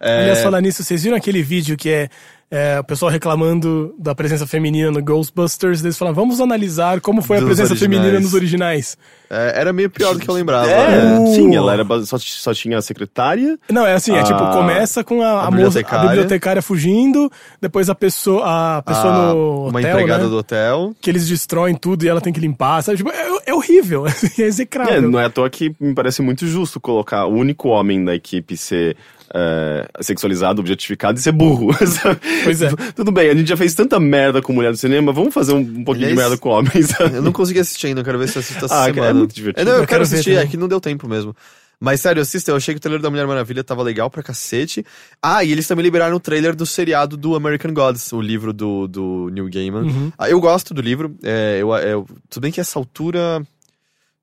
É. 0.00 0.18
É, 0.18 0.20
Aliás, 0.20 0.40
falar 0.40 0.60
nisso, 0.60 0.84
vocês 0.84 1.02
viram 1.02 1.16
aquele 1.16 1.42
vídeo 1.42 1.76
que 1.76 1.88
é, 1.88 2.08
é, 2.50 2.80
o 2.80 2.84
pessoal 2.84 3.10
reclamando 3.10 3.94
da 3.98 4.14
presença 4.14 4.46
feminina 4.46 4.90
no 4.90 5.02
Ghostbusters? 5.02 5.82
Eles 5.84 5.98
falam, 5.98 6.14
vamos 6.14 6.40
analisar 6.40 7.00
como 7.00 7.20
foi 7.22 7.36
a 7.36 7.40
Dos 7.40 7.48
presença 7.48 7.72
originais. 7.72 7.98
feminina 8.00 8.20
nos 8.20 8.34
originais. 8.34 8.96
é, 9.30 9.52
era 9.60 9.72
meio 9.72 9.90
pior 9.90 10.14
do 10.14 10.20
que 10.20 10.28
eu 10.28 10.34
lembrava. 10.34 10.68
É, 10.70 11.18
Uh. 11.18 11.34
sim, 11.34 11.54
ela 11.54 11.72
era 11.74 11.84
só, 12.06 12.16
só 12.18 12.54
tinha 12.54 12.78
a 12.78 12.82
secretária. 12.82 13.58
Não, 13.70 13.86
é 13.86 13.92
assim, 13.94 14.12
é 14.14 14.20
Ah, 14.20 14.22
tipo, 14.24 14.38
começa 14.52 15.04
com 15.04 15.20
a, 15.22 15.26
a 15.26 15.30
a, 15.30 15.34
moça, 15.34 15.46
a 15.46 15.50
bibliotecária. 15.50 16.08
bibliotecária 16.08 16.62
fugindo, 16.62 17.30
depois 17.60 17.90
a 17.90 17.94
pessoa, 17.94 18.78
a 18.78 18.82
pessoa 18.82 19.12
Ah, 19.12 19.34
no 19.34 19.68
uma 19.68 19.78
hotel, 19.78 19.90
empregada 19.90 20.24
né? 20.24 20.30
do 20.30 20.36
hotel. 20.38 20.94
Que 21.00 21.10
eles 21.10 21.28
destroem 21.28 21.74
tudo 21.74 22.04
e 22.04 22.08
ela 22.08 22.20
tem 22.20 22.32
que 22.32 22.40
limpar, 22.40 22.82
sabe? 22.82 22.98
Tipo, 22.98 23.10
é, 23.10 23.28
é 23.46 23.54
horrível, 23.54 24.06
é 24.06 24.10
É, 24.38 24.42
execrável. 24.42 25.02
não 25.10 25.18
é 25.20 25.26
à 25.26 25.30
toa 25.30 25.50
que 25.50 25.74
me 25.80 25.94
parece 25.94 26.22
muito 26.22 26.46
justo 26.46 26.80
colocar 26.80 27.26
o 27.26 27.34
único 27.34 27.68
homem 27.68 28.04
da 28.04 28.14
equipe 28.14 28.56
ser 28.56 28.96
é, 29.34 29.88
sexualizado, 30.00 30.60
objetificado 30.60 31.18
e 31.18 31.22
ser 31.22 31.32
burro. 31.32 31.72
sabe? 31.86 32.20
Pois 32.44 32.62
é. 32.62 32.70
Tudo 32.94 33.10
bem, 33.12 33.30
a 33.30 33.34
gente 33.34 33.48
já 33.48 33.56
fez 33.56 33.74
tanta 33.74 33.98
merda 34.00 34.40
com 34.40 34.52
mulher 34.52 34.70
no 34.70 34.76
cinema, 34.76 35.12
vamos 35.12 35.32
fazer 35.34 35.52
um, 35.52 35.58
um 35.58 35.84
pouquinho 35.84 36.06
de 36.08 36.12
Aliás, 36.12 36.16
merda 36.30 36.36
com 36.38 36.48
homens. 36.50 36.86
sabe? 36.88 37.16
Eu 37.16 37.22
não 37.22 37.32
consegui 37.32 37.60
assistir 37.60 37.88
ainda, 37.88 38.00
eu 38.00 38.04
quero 38.04 38.18
ver 38.18 38.28
se 38.28 38.36
eu 38.36 38.40
assisto 38.40 38.64
essa 38.64 38.74
Ah, 38.82 38.84
semana. 38.86 39.08
é 39.08 39.12
muito 39.12 39.34
divertido. 39.34 39.60
É, 39.60 39.64
não, 39.64 39.72
eu, 39.78 39.82
Eu 39.82 39.86
quero 39.86 39.98
quero 40.00 40.04
ver 40.10 40.14
assistir, 40.16 40.30
é 40.32 40.34
também. 40.36 40.48
que 40.50 40.56
não 40.56 40.68
deu 40.68 40.80
tempo 40.80 41.08
mesmo. 41.08 41.34
Mas 41.80 42.00
sério, 42.00 42.20
assista, 42.20 42.50
eu 42.50 42.56
achei 42.56 42.74
que 42.74 42.78
o 42.78 42.80
trailer 42.80 43.00
da 43.00 43.08
Mulher 43.08 43.24
Maravilha 43.26 43.62
tava 43.62 43.84
legal 43.84 44.10
pra 44.10 44.20
cacete. 44.20 44.84
Ah, 45.22 45.44
e 45.44 45.52
eles 45.52 45.64
também 45.68 45.84
liberaram 45.84 46.16
o 46.16 46.20
trailer 46.20 46.56
do 46.56 46.66
seriado 46.66 47.16
do 47.16 47.36
American 47.36 47.72
Gods, 47.72 48.12
o 48.12 48.20
livro 48.20 48.52
do, 48.52 48.88
do 48.88 49.30
Neil 49.32 49.48
Gaiman. 49.48 49.82
Uhum. 49.84 50.12
Ah, 50.18 50.28
eu 50.28 50.40
gosto 50.40 50.74
do 50.74 50.80
livro, 50.82 51.14
é, 51.22 51.58
eu, 51.60 51.72
eu- 51.76 52.06
tudo 52.28 52.42
bem 52.42 52.50
que 52.50 52.60
essa 52.60 52.78
altura, 52.80 53.40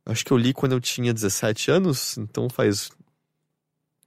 acho 0.05 0.25
que 0.25 0.31
eu 0.33 0.37
li 0.37 0.51
quando 0.51 0.73
eu 0.73 0.81
tinha 0.81 1.13
17 1.13 1.71
anos, 1.71 2.17
então 2.17 2.49
faz 2.49 2.89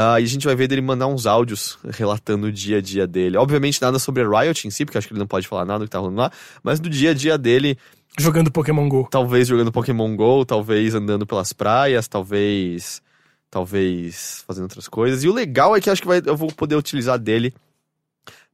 Ah, 0.00 0.20
e 0.20 0.24
a 0.24 0.26
gente 0.26 0.46
vai 0.46 0.54
ver 0.54 0.68
dele 0.68 0.80
mandar 0.80 1.08
uns 1.08 1.26
áudios 1.26 1.76
relatando 1.90 2.46
o 2.46 2.52
dia 2.52 2.78
a 2.78 2.80
dia 2.80 3.04
dele. 3.06 3.36
Obviamente 3.36 3.82
nada 3.82 3.98
sobre 3.98 4.22
a 4.22 4.28
Riot 4.28 4.66
em 4.66 4.70
si, 4.70 4.84
porque 4.84 4.96
acho 4.96 5.08
que 5.08 5.12
ele 5.12 5.18
não 5.18 5.26
pode 5.26 5.48
falar 5.48 5.64
nada 5.64 5.80
do 5.80 5.84
que 5.86 5.90
tá 5.90 5.98
rolando 5.98 6.18
lá, 6.20 6.30
mas 6.62 6.78
do 6.78 6.88
dia 6.88 7.10
a 7.10 7.14
dia 7.14 7.36
dele, 7.36 7.76
Jogando 8.16 8.50
Pokémon 8.50 8.88
GO. 8.88 9.08
talvez 9.10 9.48
jogando 9.48 9.72
Pokémon 9.72 10.14
GO, 10.14 10.44
talvez 10.44 10.94
andando 10.94 11.26
pelas 11.26 11.52
praias, 11.52 12.06
talvez. 12.06 13.02
Talvez 13.50 14.44
fazendo 14.46 14.64
outras 14.64 14.86
coisas. 14.88 15.24
E 15.24 15.28
o 15.28 15.32
legal 15.32 15.74
é 15.74 15.80
que 15.80 15.88
acho 15.88 16.02
que 16.02 16.06
vai- 16.08 16.22
eu 16.24 16.36
vou 16.36 16.52
poder 16.52 16.76
utilizar 16.76 17.18
dele 17.18 17.54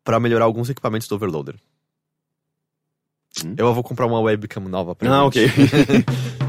pra 0.05 0.21
melhorar 0.21 0.45
alguns 0.45 0.71
equipamentos 0.71 1.09
do 1.09 1.17
Overloader. 1.17 1.57
Hum. 3.45 3.55
Eu 3.59 3.75
vou 3.75 3.83
comprar 3.83 4.07
uma 4.07 4.21
webcam 4.21 4.63
nova 4.69 4.95
pra 4.95 5.11
Ah, 5.11 5.25
gente. 5.31 5.41
ok. 5.51 6.05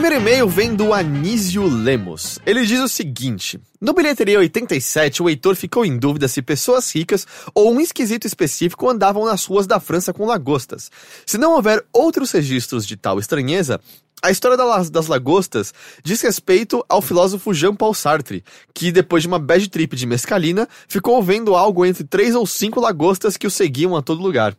primeiro 0.00 0.22
e-mail 0.22 0.48
vem 0.48 0.74
do 0.74 0.94
Anísio 0.94 1.68
Lemos. 1.68 2.38
Ele 2.46 2.64
diz 2.64 2.80
o 2.80 2.88
seguinte: 2.88 3.60
No 3.78 3.92
bilheteria 3.92 4.38
87, 4.38 5.22
o 5.22 5.28
Heitor 5.28 5.54
ficou 5.54 5.84
em 5.84 5.98
dúvida 5.98 6.26
se 6.26 6.40
pessoas 6.40 6.90
ricas 6.90 7.26
ou 7.54 7.70
um 7.70 7.82
esquisito 7.82 8.26
específico 8.26 8.88
andavam 8.88 9.26
nas 9.26 9.44
ruas 9.44 9.66
da 9.66 9.78
França 9.78 10.10
com 10.10 10.24
lagostas. 10.24 10.90
Se 11.26 11.36
não 11.36 11.52
houver 11.52 11.84
outros 11.92 12.32
registros 12.32 12.86
de 12.86 12.96
tal 12.96 13.18
estranheza, 13.18 13.78
a 14.22 14.30
história 14.30 14.56
das 14.90 15.06
lagostas 15.06 15.74
diz 16.02 16.22
respeito 16.22 16.82
ao 16.88 17.02
filósofo 17.02 17.52
Jean-Paul 17.52 17.92
Sartre, 17.92 18.42
que 18.72 18.90
depois 18.90 19.22
de 19.22 19.28
uma 19.28 19.38
bad 19.38 19.68
trip 19.68 19.94
de 19.96 20.06
mescalina, 20.06 20.66
ficou 20.88 21.22
vendo 21.22 21.54
algo 21.54 21.84
entre 21.84 22.04
três 22.04 22.34
ou 22.34 22.46
cinco 22.46 22.80
lagostas 22.80 23.36
que 23.36 23.46
o 23.46 23.50
seguiam 23.50 23.94
a 23.94 24.00
todo 24.00 24.22
lugar. 24.22 24.56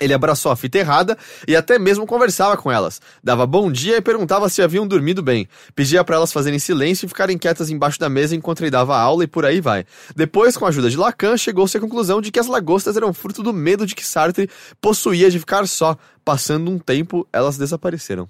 Ele 0.00 0.12
abraçou 0.12 0.50
a 0.50 0.56
fita 0.56 0.78
errada 0.78 1.16
e 1.46 1.54
até 1.54 1.78
mesmo 1.78 2.04
conversava 2.04 2.56
com 2.56 2.70
elas. 2.70 3.00
Dava 3.22 3.46
bom 3.46 3.70
dia 3.70 3.96
e 3.96 4.00
perguntava 4.00 4.48
se 4.48 4.60
haviam 4.60 4.86
dormido 4.86 5.22
bem. 5.22 5.48
Pedia 5.72 6.02
para 6.02 6.16
elas 6.16 6.32
fazerem 6.32 6.58
silêncio 6.58 7.06
e 7.06 7.08
ficarem 7.08 7.38
quietas 7.38 7.70
embaixo 7.70 8.00
da 8.00 8.08
mesa 8.08 8.34
enquanto 8.34 8.62
ele 8.62 8.70
dava 8.70 8.98
aula 8.98 9.22
e 9.22 9.28
por 9.28 9.44
aí 9.44 9.60
vai. 9.60 9.86
Depois, 10.16 10.56
com 10.56 10.66
a 10.66 10.68
ajuda 10.68 10.90
de 10.90 10.96
Lacan, 10.96 11.36
chegou-se 11.36 11.76
à 11.76 11.80
conclusão 11.80 12.20
de 12.20 12.32
que 12.32 12.40
as 12.40 12.48
lagostas 12.48 12.96
eram 12.96 13.14
fruto 13.14 13.40
do 13.40 13.52
medo 13.52 13.86
de 13.86 13.94
que 13.94 14.04
Sartre 14.04 14.50
possuía 14.80 15.30
de 15.30 15.38
ficar 15.38 15.66
só. 15.68 15.96
Passando 16.24 16.70
um 16.70 16.78
tempo, 16.78 17.28
elas 17.32 17.56
desapareceram. 17.56 18.28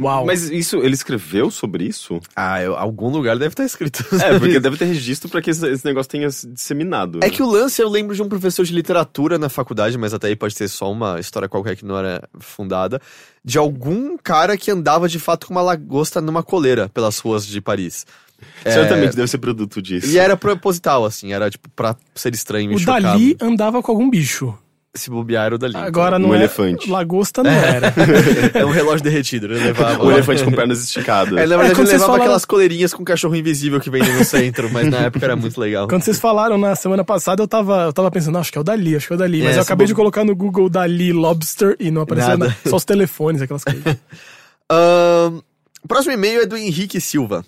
Uau. 0.00 0.24
Mas 0.24 0.50
isso, 0.50 0.76
ele 0.78 0.94
escreveu 0.94 1.50
sobre 1.50 1.84
isso? 1.84 2.18
Ah, 2.34 2.62
eu- 2.62 2.74
algum 2.76 3.08
lugar 3.10 3.36
deve 3.38 3.52
estar 3.52 3.64
escrito. 3.64 4.04
É, 4.22 4.38
porque 4.38 4.58
deve 4.58 4.76
ter 4.76 4.86
registro 4.86 5.28
pra 5.28 5.42
que 5.42 5.50
esse, 5.50 5.66
esse 5.68 5.84
negócio 5.84 6.10
tenha 6.10 6.30
se 6.30 6.46
disseminado. 6.48 7.20
É 7.22 7.28
que 7.28 7.42
o 7.42 7.46
lance 7.46 7.80
eu 7.82 7.88
lembro 7.88 8.14
de 8.16 8.22
um 8.22 8.28
professor 8.28 8.64
de 8.64 8.72
literatura 8.72 9.38
na 9.38 9.48
faculdade, 9.48 9.98
mas 9.98 10.14
até 10.14 10.28
aí 10.28 10.36
pode 10.36 10.54
ser 10.54 10.68
só 10.68 10.90
uma 10.90 11.20
história 11.20 11.48
qualquer 11.48 11.76
que 11.76 11.84
não 11.84 11.98
era 11.98 12.26
fundada, 12.40 13.00
de 13.44 13.58
algum 13.58 14.16
cara 14.16 14.56
que 14.56 14.70
andava 14.70 15.08
de 15.08 15.18
fato 15.18 15.46
com 15.46 15.52
uma 15.54 15.62
lagosta 15.62 16.20
numa 16.20 16.42
coleira 16.42 16.88
pelas 16.88 17.18
ruas 17.18 17.46
de 17.46 17.60
Paris. 17.60 18.06
Certamente 18.64 19.14
deve 19.14 19.28
ser 19.28 19.38
produto 19.38 19.80
disso. 19.80 20.06
E 20.08 20.18
era 20.18 20.36
proposital, 20.36 21.04
assim, 21.04 21.32
era 21.32 21.48
tipo 21.50 21.68
pra 21.76 21.94
ser 22.14 22.34
estranho 22.34 22.72
e 22.72 22.74
O 22.74 22.78
chocado. 22.78 23.02
Dali 23.02 23.36
andava 23.40 23.80
com 23.82 23.92
algum 23.92 24.10
bicho. 24.10 24.52
Se 24.94 25.08
bobear 25.08 25.46
era 25.46 25.54
o 25.54 25.58
Dali. 25.58 25.74
Agora 25.74 26.16
Um 26.16 26.20
não 26.20 26.34
é. 26.34 26.38
elefante. 26.38 26.90
Lagosta 26.90 27.42
não 27.42 27.50
era. 27.50 27.94
É 28.52 28.62
um 28.62 28.70
relógio 28.70 29.02
derretido, 29.02 29.46
ele 29.46 29.54
levava... 29.64 30.04
O 30.04 30.12
elefante 30.12 30.44
com 30.44 30.52
pernas 30.52 30.82
esticadas. 30.84 31.32
É, 31.38 31.46
na 31.46 31.56
verdade, 31.56 31.70
quando 31.70 31.78
ele 31.78 31.86
vocês 31.86 31.92
levava 31.92 32.04
falaram- 32.08 32.24
aquelas 32.24 32.44
coleirinhas 32.44 32.92
com 32.92 33.02
cachorro 33.02 33.34
invisível 33.34 33.80
que 33.80 33.88
vendem 33.88 34.12
no 34.12 34.22
centro, 34.22 34.70
mas 34.70 34.90
na 34.90 34.98
época 34.98 35.24
era 35.24 35.34
muito 35.34 35.58
legal. 35.58 35.88
Quando 35.88 36.02
vocês 36.02 36.18
falaram 36.20 36.58
na 36.58 36.76
semana 36.76 37.02
passada, 37.02 37.42
eu 37.42 37.48
tava, 37.48 37.84
eu 37.84 37.92
tava 37.94 38.10
pensando, 38.10 38.36
"Ah, 38.36 38.40
acho 38.42 38.52
que 38.52 38.58
é 38.58 38.60
o 38.60 38.64
Dali, 38.64 38.94
acho 38.94 39.06
que 39.06 39.12
é 39.14 39.16
o 39.16 39.18
Dali. 39.18 39.42
Mas 39.42 39.54
É, 39.56 39.58
eu 39.60 39.62
acabei 39.62 39.86
se 39.86 39.92
de 39.92 39.94
colocar 39.94 40.24
no 40.24 40.36
Google 40.36 40.68
Dali 40.68 41.10
Lobster 41.12 41.74
e 41.80 41.90
não 41.90 42.02
apareceu 42.02 42.30
Nada. 42.30 42.48
nada. 42.48 42.58
Só 42.68 42.76
os 42.76 42.84
telefones, 42.84 43.40
aquelas 43.40 43.64
coisas. 43.64 43.82
Ahn, 44.70 45.40
próximo 45.88 46.12
e-mail 46.14 46.42
é 46.42 46.46
do 46.46 46.56
Henrique 46.56 47.00
Silva. 47.00 47.44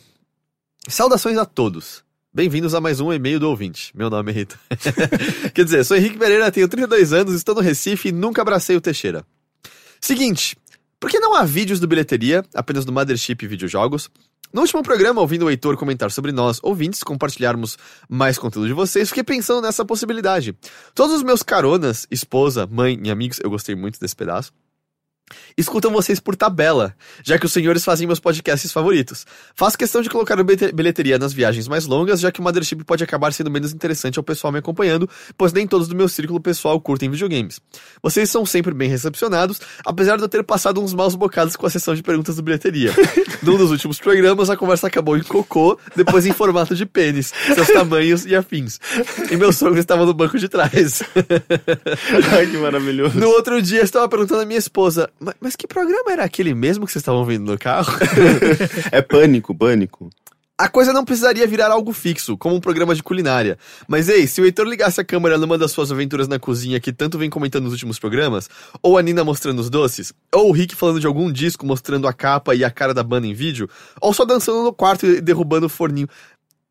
Saudações 0.88 1.36
a 1.38 1.44
todos. 1.44 2.03
Bem-vindos 2.36 2.74
a 2.74 2.80
mais 2.80 2.98
um 2.98 3.12
e-mail 3.12 3.38
do 3.38 3.48
ouvinte. 3.48 3.92
Meu 3.94 4.10
nome 4.10 4.32
é 4.32 4.34
Rita. 4.34 4.58
Quer 5.54 5.64
dizer, 5.64 5.84
sou 5.84 5.96
Henrique 5.96 6.18
Pereira, 6.18 6.50
tenho 6.50 6.66
32 6.66 7.12
anos, 7.12 7.32
estou 7.32 7.54
no 7.54 7.60
Recife 7.60 8.08
e 8.08 8.12
nunca 8.12 8.42
abracei 8.42 8.74
o 8.74 8.80
Teixeira. 8.80 9.24
Seguinte, 10.00 10.56
por 10.98 11.08
que 11.08 11.20
não 11.20 11.36
há 11.36 11.44
vídeos 11.44 11.78
do 11.78 11.86
Bilheteria, 11.86 12.44
apenas 12.52 12.84
do 12.84 12.90
Mothership 12.90 13.44
e 13.44 13.46
videojogos? 13.46 14.10
No 14.52 14.62
último 14.62 14.82
programa, 14.82 15.20
ouvindo 15.20 15.44
o 15.44 15.50
Heitor 15.50 15.76
comentar 15.76 16.10
sobre 16.10 16.32
nós, 16.32 16.58
ouvintes, 16.60 17.04
compartilharmos 17.04 17.78
mais 18.08 18.36
conteúdo 18.36 18.66
de 18.66 18.74
vocês, 18.74 19.10
fiquei 19.10 19.22
pensando 19.22 19.62
nessa 19.62 19.84
possibilidade. 19.84 20.56
Todos 20.92 21.14
os 21.14 21.22
meus 21.22 21.40
caronas, 21.40 22.04
esposa, 22.10 22.66
mãe 22.66 22.98
e 23.00 23.12
amigos, 23.12 23.38
eu 23.44 23.48
gostei 23.48 23.76
muito 23.76 24.00
desse 24.00 24.16
pedaço, 24.16 24.52
escutam 25.56 25.90
vocês 25.90 26.20
por 26.20 26.36
tabela, 26.36 26.94
já 27.22 27.38
que 27.38 27.46
os 27.46 27.52
senhores 27.52 27.84
fazem 27.84 28.06
meus 28.06 28.20
podcasts 28.20 28.70
favoritos. 28.72 29.26
Faço 29.54 29.78
questão 29.78 30.02
de 30.02 30.10
colocar 30.10 30.38
o 30.38 30.44
bilheteria 30.44 31.18
nas 31.18 31.32
viagens 31.32 31.68
mais 31.68 31.86
longas, 31.86 32.20
já 32.20 32.30
que 32.30 32.40
o 32.40 32.42
Mothership 32.42 32.84
pode 32.84 33.02
acabar 33.02 33.32
sendo 33.32 33.50
menos 33.50 33.72
interessante 33.72 34.18
ao 34.18 34.22
pessoal 34.22 34.52
me 34.52 34.58
acompanhando, 34.58 35.08
pois 35.36 35.52
nem 35.52 35.66
todos 35.66 35.88
do 35.88 35.96
meu 35.96 36.08
círculo 36.08 36.40
pessoal 36.40 36.80
curtem 36.80 37.10
videogames. 37.10 37.60
Vocês 38.02 38.30
são 38.30 38.44
sempre 38.44 38.74
bem 38.74 38.88
recepcionados, 38.88 39.60
apesar 39.84 40.16
de 40.16 40.22
eu 40.22 40.28
ter 40.28 40.42
passado 40.44 40.82
uns 40.82 40.92
maus 40.92 41.14
bocados 41.14 41.56
com 41.56 41.66
a 41.66 41.70
sessão 41.70 41.94
de 41.94 42.02
perguntas 42.02 42.36
do 42.36 42.42
bilheteria. 42.42 42.92
Num 43.42 43.56
dos 43.56 43.70
últimos 43.70 43.98
programas, 43.98 44.50
a 44.50 44.56
conversa 44.56 44.86
acabou 44.86 45.16
em 45.16 45.22
cocô, 45.22 45.78
depois 45.94 46.26
em 46.26 46.32
formato 46.32 46.74
de 46.74 46.86
pênis, 46.86 47.32
seus 47.54 47.68
tamanhos 47.68 48.26
e 48.26 48.34
afins. 48.34 48.78
E 49.30 49.36
meu 49.36 49.52
sogro 49.52 49.78
estava 49.78 50.04
no 50.04 50.14
banco 50.14 50.38
de 50.38 50.48
trás. 50.48 51.02
Ai, 52.32 52.46
que 52.46 52.56
maravilhoso. 52.56 53.18
No 53.18 53.28
outro 53.28 53.60
dia, 53.60 53.80
eu 53.80 53.84
estava 53.84 54.08
perguntando 54.08 54.42
à 54.42 54.44
minha 54.46 54.58
esposa, 54.58 55.10
"Ma- 55.20 55.34
mas 55.40 55.56
que 55.56 55.66
programa 55.66 56.12
era 56.12 56.24
aquele 56.24 56.54
mesmo 56.54 56.86
que 56.86 56.92
vocês 56.92 57.02
estavam 57.02 57.20
ouvindo 57.20 57.50
no 57.50 57.58
carro? 57.58 57.92
É 58.92 59.00
pânico, 59.02 59.54
pânico. 59.54 60.10
A 60.56 60.68
coisa 60.68 60.92
não 60.92 61.04
precisaria 61.04 61.44
virar 61.48 61.72
algo 61.72 61.92
fixo, 61.92 62.38
como 62.38 62.54
um 62.54 62.60
programa 62.60 62.94
de 62.94 63.02
culinária. 63.02 63.58
Mas 63.88 64.08
ei, 64.08 64.24
se 64.28 64.40
o 64.40 64.44
Heitor 64.44 64.66
ligasse 64.68 65.00
a 65.00 65.04
câmera 65.04 65.36
numa 65.36 65.58
das 65.58 65.72
suas 65.72 65.90
aventuras 65.90 66.28
na 66.28 66.38
cozinha 66.38 66.78
que 66.78 66.92
tanto 66.92 67.18
vem 67.18 67.28
comentando 67.28 67.64
nos 67.64 67.72
últimos 67.72 67.98
programas, 67.98 68.48
ou 68.80 68.96
a 68.96 69.02
Nina 69.02 69.24
mostrando 69.24 69.58
os 69.58 69.68
doces, 69.68 70.12
ou 70.32 70.50
o 70.50 70.52
Rick 70.52 70.76
falando 70.76 71.00
de 71.00 71.08
algum 71.08 71.30
disco 71.32 71.66
mostrando 71.66 72.06
a 72.06 72.12
capa 72.12 72.54
e 72.54 72.62
a 72.64 72.70
cara 72.70 72.94
da 72.94 73.02
banda 73.02 73.26
em 73.26 73.34
vídeo, 73.34 73.68
ou 74.00 74.14
só 74.14 74.24
dançando 74.24 74.62
no 74.62 74.72
quarto 74.72 75.04
e 75.06 75.20
derrubando 75.20 75.66
o 75.66 75.68
forninho. 75.68 76.06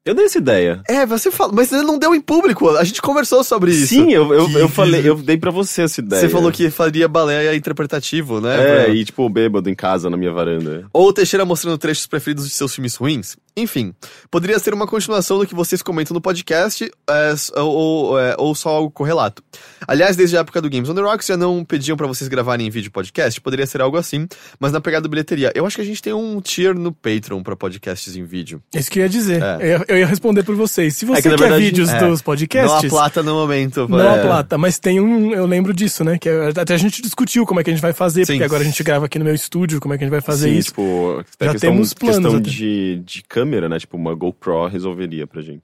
Eu 0.06 0.14
dei 0.14 0.26
essa 0.26 0.38
ideia. 0.38 0.82
É, 0.90 1.06
você 1.06 1.32
fala, 1.32 1.54
mas 1.54 1.72
ele 1.72 1.84
não 1.84 1.98
deu 1.98 2.14
em 2.14 2.20
público, 2.20 2.70
a 2.72 2.84
gente 2.84 3.02
conversou 3.02 3.42
sobre 3.42 3.72
isso. 3.72 3.88
Sim, 3.88 4.12
eu, 4.12 4.34
eu, 4.34 4.50
eu 4.60 4.68
falei, 4.68 5.08
eu 5.08 5.16
dei 5.16 5.38
pra 5.38 5.50
você 5.50 5.84
essa 5.84 6.02
ideia. 6.02 6.22
Você 6.22 6.28
falou 6.28 6.52
que 6.52 6.70
faria 6.70 7.08
balé 7.08 7.56
interpretativo, 7.56 8.42
né? 8.42 8.54
É, 8.54 8.84
Pra- 8.86 8.94
e 8.94 9.06
tipo, 9.06 9.30
bêbado 9.30 9.70
em 9.70 9.76
casa 9.76 10.10
na 10.10 10.18
minha 10.18 10.32
varanda. 10.34 10.86
Ou 10.92 11.08
o 11.08 11.14
Teixeira 11.14 11.46
mostrando 11.46 11.78
trechos 11.78 12.06
preferidos 12.06 12.46
de 12.46 12.54
seus 12.54 12.76
filmes 12.76 12.96
ruins. 12.96 13.38
Enfim, 13.56 13.94
poderia 14.32 14.58
ser 14.58 14.74
uma 14.74 14.88
continuação 14.88 15.38
do 15.38 15.46
que 15.46 15.54
vocês 15.54 15.82
comentam 15.82 16.14
no 16.14 16.20
podcast, 16.20 16.92
é, 17.10 17.60
ou, 17.62 17.70
ou, 17.72 18.20
é, 18.20 18.36
ou 18.40 18.54
só 18.56 18.70
algo 18.70 18.90
correlato. 18.92 19.44
Aliás, 19.88 20.18
desde 20.18 20.36
a 20.36 20.40
época 20.42 20.60
do 20.60 20.70
Games 20.72 20.90
on 20.90 20.96
the 20.96 21.02
Rocks 21.02 21.28
já 21.28 21.38
não 21.38 21.64
pediam 21.64 21.96
pra 21.96 22.08
vocês 22.08 22.28
gravarem 22.28 22.66
em 22.68 22.70
vídeo 22.72 22.92
podcast, 22.92 23.40
poderia 23.40 23.68
ser 23.68 23.80
algo 23.80 23.96
assim, 23.96 24.28
mas 24.60 24.72
na 24.72 24.82
pegada 24.82 25.04
do 25.04 25.10
bilheteria. 25.10 25.52
Eu 25.56 25.66
acho 25.68 25.76
que 25.76 25.82
a 25.84 25.86
gente 25.86 26.02
tem 26.02 26.12
um 26.12 26.42
tier 26.42 26.74
no 26.78 26.92
Patreon 26.92 27.44
pra 27.44 27.56
podcasts 27.56 28.16
em 28.18 28.24
vídeo. 28.26 28.62
É 28.74 28.80
isso 28.80 28.90
que 28.90 29.00
eu 29.00 29.04
ia 29.04 29.10
dizer. 29.10 29.42
É. 29.42 29.58
Eu, 29.88 29.93
eu 29.94 30.00
ia 30.00 30.08
responder 30.08 30.44
por 30.44 30.56
vocês. 30.56 30.96
Se 30.96 31.06
você 31.06 31.22
que, 31.22 31.30
na 31.30 31.36
quer 31.36 31.42
verdade, 31.42 31.64
vídeos 31.64 31.90
é, 31.90 31.94
dos 32.00 32.02
Não 32.02 32.16
há 32.16 32.24
podcasts, 32.24 32.90
plata 32.90 33.24
no 33.24 33.34
momento. 33.36 33.88
não 33.88 34.00
é. 34.00 34.20
há 34.20 34.22
plata. 34.22 34.58
Mas 34.58 34.80
tem 34.80 35.00
um, 35.00 35.34
eu 35.34 35.46
lembro 35.46 35.74
disso, 35.74 36.04
né? 36.04 36.18
Que 36.18 36.30
é- 36.30 36.50
até 36.56 36.74
a 36.74 36.78
gente 36.78 37.02
discutiu 37.02 37.46
como 37.46 37.60
é 37.60 37.64
que 37.64 37.70
a 37.70 37.74
gente 37.74 37.82
vai 37.82 37.94
fazer, 37.94 38.26
Sim. 38.26 38.34
porque 38.34 38.44
agora 38.44 38.62
a 38.62 38.66
gente 38.66 38.84
grava 38.84 39.06
aqui 39.06 39.18
no 39.20 39.26
meu 39.26 39.34
estúdio, 39.36 39.80
como 39.80 39.94
é 39.94 39.98
que 39.98 40.04
a 40.04 40.08
gente 40.08 40.12
vai 40.12 40.22
fazer 40.22 40.50
Sim, 40.50 40.58
isso. 40.58 40.70
tipo, 40.70 41.24
Já 41.40 41.52
questão, 41.52 41.72
temos 41.72 41.94
planos 41.94 42.18
questão 42.18 42.36
até. 42.40 42.50
de, 42.50 43.02
de 43.06 43.24
câmera, 43.24 43.70
né? 43.70 43.80
Tipo, 43.80 43.98
uma 43.98 44.14
GoPro 44.14 44.68
resolveria 44.68 45.26
pra 45.28 45.42
gente. 45.42 45.64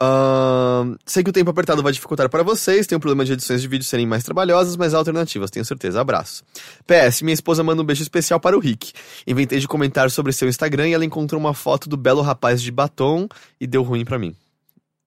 Ahn, 0.00 0.96
sei 1.06 1.22
que 1.22 1.30
o 1.30 1.32
tempo 1.32 1.50
apertado 1.50 1.82
vai 1.82 1.92
dificultar 1.92 2.28
para 2.28 2.42
vocês, 2.42 2.86
tem 2.86 2.96
o 2.96 3.00
problema 3.00 3.24
de 3.24 3.32
edições 3.32 3.62
de 3.62 3.68
vídeo 3.68 3.84
serem 3.84 4.06
mais 4.06 4.24
trabalhosas, 4.24 4.76
mas 4.76 4.92
há 4.92 4.98
alternativas, 4.98 5.50
tenho 5.50 5.64
certeza. 5.64 6.00
Abraço. 6.00 6.42
PS, 6.86 7.22
minha 7.22 7.34
esposa 7.34 7.62
manda 7.62 7.80
um 7.80 7.84
beijo 7.84 8.02
especial 8.02 8.40
para 8.40 8.56
o 8.56 8.60
Rick. 8.60 8.92
Inventei 9.26 9.58
de 9.60 9.68
comentar 9.68 10.10
sobre 10.10 10.32
seu 10.32 10.48
Instagram 10.48 10.88
e 10.88 10.92
ela 10.94 11.04
encontrou 11.04 11.40
uma 11.40 11.54
foto 11.54 11.88
do 11.88 11.96
belo 11.96 12.22
rapaz 12.22 12.60
de 12.60 12.70
batom 12.70 13.28
e 13.60 13.66
deu 13.66 13.82
ruim 13.82 14.04
pra 14.04 14.18
mim. 14.18 14.34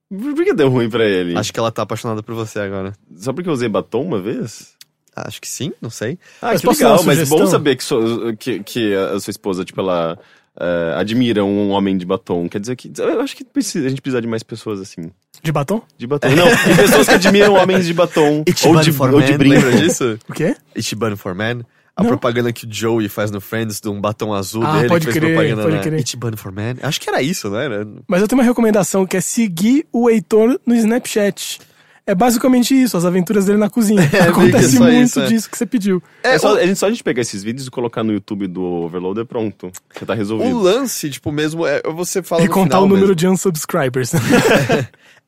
Por 0.09 0.33
que 0.45 0.53
deu 0.53 0.69
ruim 0.69 0.89
pra 0.89 1.03
ele? 1.05 1.37
Acho 1.37 1.51
que 1.51 1.59
ela 1.59 1.71
tá 1.71 1.81
apaixonada 1.81 2.23
por 2.23 2.33
você 2.33 2.59
agora. 2.59 2.93
Só 3.17 3.33
porque 3.33 3.49
eu 3.49 3.53
usei 3.53 3.67
batom 3.67 4.03
uma 4.03 4.21
vez? 4.21 4.75
Acho 5.13 5.41
que 5.41 5.47
sim, 5.49 5.73
não 5.81 5.89
sei. 5.89 6.17
Ah, 6.41 6.47
Mas 6.53 6.61
que 6.61 6.67
legal, 6.67 7.03
mas 7.03 7.27
bom 7.27 7.45
saber 7.47 7.75
que, 7.75 7.83
so- 7.83 8.33
que, 8.39 8.63
que 8.63 8.95
a 8.95 9.19
sua 9.19 9.31
esposa, 9.31 9.65
tipo, 9.65 9.81
ela 9.81 10.17
eh, 10.59 10.93
admira 10.97 11.43
um 11.43 11.69
homem 11.69 11.97
de 11.97 12.05
batom. 12.05 12.47
Quer 12.49 12.59
dizer 12.59 12.75
que. 12.75 12.91
Eu 12.97 13.21
acho 13.21 13.35
que 13.35 13.43
precisa, 13.43 13.85
a 13.85 13.89
gente 13.89 14.01
precisa 14.01 14.21
de 14.21 14.27
mais 14.27 14.43
pessoas 14.43 14.79
assim. 14.79 15.11
De 15.43 15.51
batom? 15.51 15.81
De 15.97 16.07
batom. 16.07 16.29
Não, 16.29 16.47
de 16.47 16.75
pessoas 16.81 17.07
que 17.07 17.13
admiram 17.15 17.53
homens 17.53 17.85
de 17.85 17.93
batom. 17.93 18.43
ou 18.65 18.79
de, 18.81 18.91
for 18.91 19.13
ou 19.13 19.21
de 19.21 19.37
brinco. 19.37 19.55
lembra 19.55 19.71
disso? 19.81 20.17
O 20.27 20.33
quê? 20.33 20.55
Ichiban 20.75 21.15
for 21.15 21.35
Man. 21.35 21.61
A 21.95 22.03
Não. 22.03 22.09
propaganda 22.09 22.53
que 22.53 22.65
o 22.65 22.71
Joey 22.71 23.09
faz 23.09 23.31
no 23.31 23.41
Friends 23.41 23.79
de 23.81 23.89
um 23.89 23.99
batom 23.99 24.31
azul 24.31 24.63
Ah, 24.63 24.77
dele. 24.77 24.87
pode 24.89 25.07
que 25.07 25.11
fez 25.13 25.23
crer, 25.23 25.33
propaganda 25.35 25.63
pode 25.63 25.75
na 25.77 25.81
crer. 25.81 25.99
Ichiban 25.99 26.37
for 26.37 26.51
Man. 26.51 26.75
Acho 26.83 27.01
que 27.01 27.09
era 27.09 27.21
isso, 27.23 27.49
né? 27.49 27.65
Era- 27.65 27.87
Mas 28.07 28.21
eu 28.21 28.27
tenho 28.27 28.39
uma 28.39 28.45
recomendação 28.47 29.05
que 29.05 29.17
é 29.17 29.21
seguir 29.21 29.85
o 29.91 30.07
Heitor 30.09 30.59
no 30.65 30.75
Snapchat. 30.75 31.59
É 32.07 32.15
basicamente 32.15 32.73
isso, 32.73 32.95
as 32.95 33.03
aventuras 33.03 33.45
dele 33.45 33.57
na 33.57 33.69
cozinha. 33.69 34.01
É, 34.13 34.21
Acontece 34.29 34.79
muito 34.79 34.93
isso, 35.03 35.19
é. 35.19 35.25
disso 35.27 35.49
que 35.49 35.57
você 35.57 35.65
pediu. 35.65 36.01
É, 36.23 36.37
só, 36.39 36.53
o- 36.53 36.57
a 36.57 36.65
gente, 36.65 36.79
só 36.79 36.87
a 36.87 36.89
gente 36.89 37.03
pegar 37.03 37.21
esses 37.21 37.43
vídeos 37.43 37.67
e 37.67 37.69
colocar 37.71 38.01
no 38.03 38.13
YouTube 38.13 38.47
do 38.47 38.63
Overloader, 38.63 39.25
pronto. 39.25 39.69
Já 39.99 40.05
tá 40.05 40.13
O 40.13 40.15
resolvido. 40.15 40.57
lance, 40.59 41.09
tipo, 41.09 41.31
mesmo, 41.33 41.67
é 41.67 41.81
você 41.83 42.23
fala 42.23 42.43
E 42.43 42.47
contar 42.47 42.79
o 42.79 42.83
número 42.83 43.01
mesmo. 43.07 43.15
de 43.15 43.27
unsubscribers. 43.27 44.11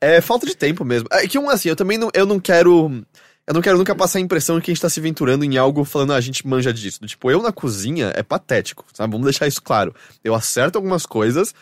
É 0.02 0.20
falta 0.22 0.46
de 0.46 0.56
tempo 0.56 0.82
mesmo. 0.82 1.08
É 1.12 1.28
que 1.28 1.38
um, 1.38 1.50
assim, 1.50 1.68
eu 1.68 1.76
também 1.76 1.98
não, 1.98 2.08
eu 2.14 2.24
não 2.24 2.40
quero. 2.40 2.90
Eu 3.46 3.52
não 3.52 3.60
quero 3.60 3.76
nunca 3.76 3.94
passar 3.94 4.18
a 4.18 4.22
impressão 4.22 4.56
de 4.58 4.64
que 4.64 4.70
a 4.70 4.74
gente 4.74 4.80
tá 4.80 4.88
se 4.88 4.98
aventurando 4.98 5.44
em 5.44 5.58
algo 5.58 5.84
falando, 5.84 6.12
ah, 6.14 6.16
a 6.16 6.20
gente 6.22 6.46
manja 6.46 6.72
disso. 6.72 7.00
Tipo, 7.04 7.30
eu 7.30 7.42
na 7.42 7.52
cozinha 7.52 8.10
é 8.16 8.22
patético, 8.22 8.86
sabe? 8.94 9.12
Vamos 9.12 9.26
deixar 9.26 9.46
isso 9.46 9.60
claro. 9.62 9.94
Eu 10.24 10.34
acerto 10.34 10.78
algumas 10.78 11.04
coisas, 11.04 11.54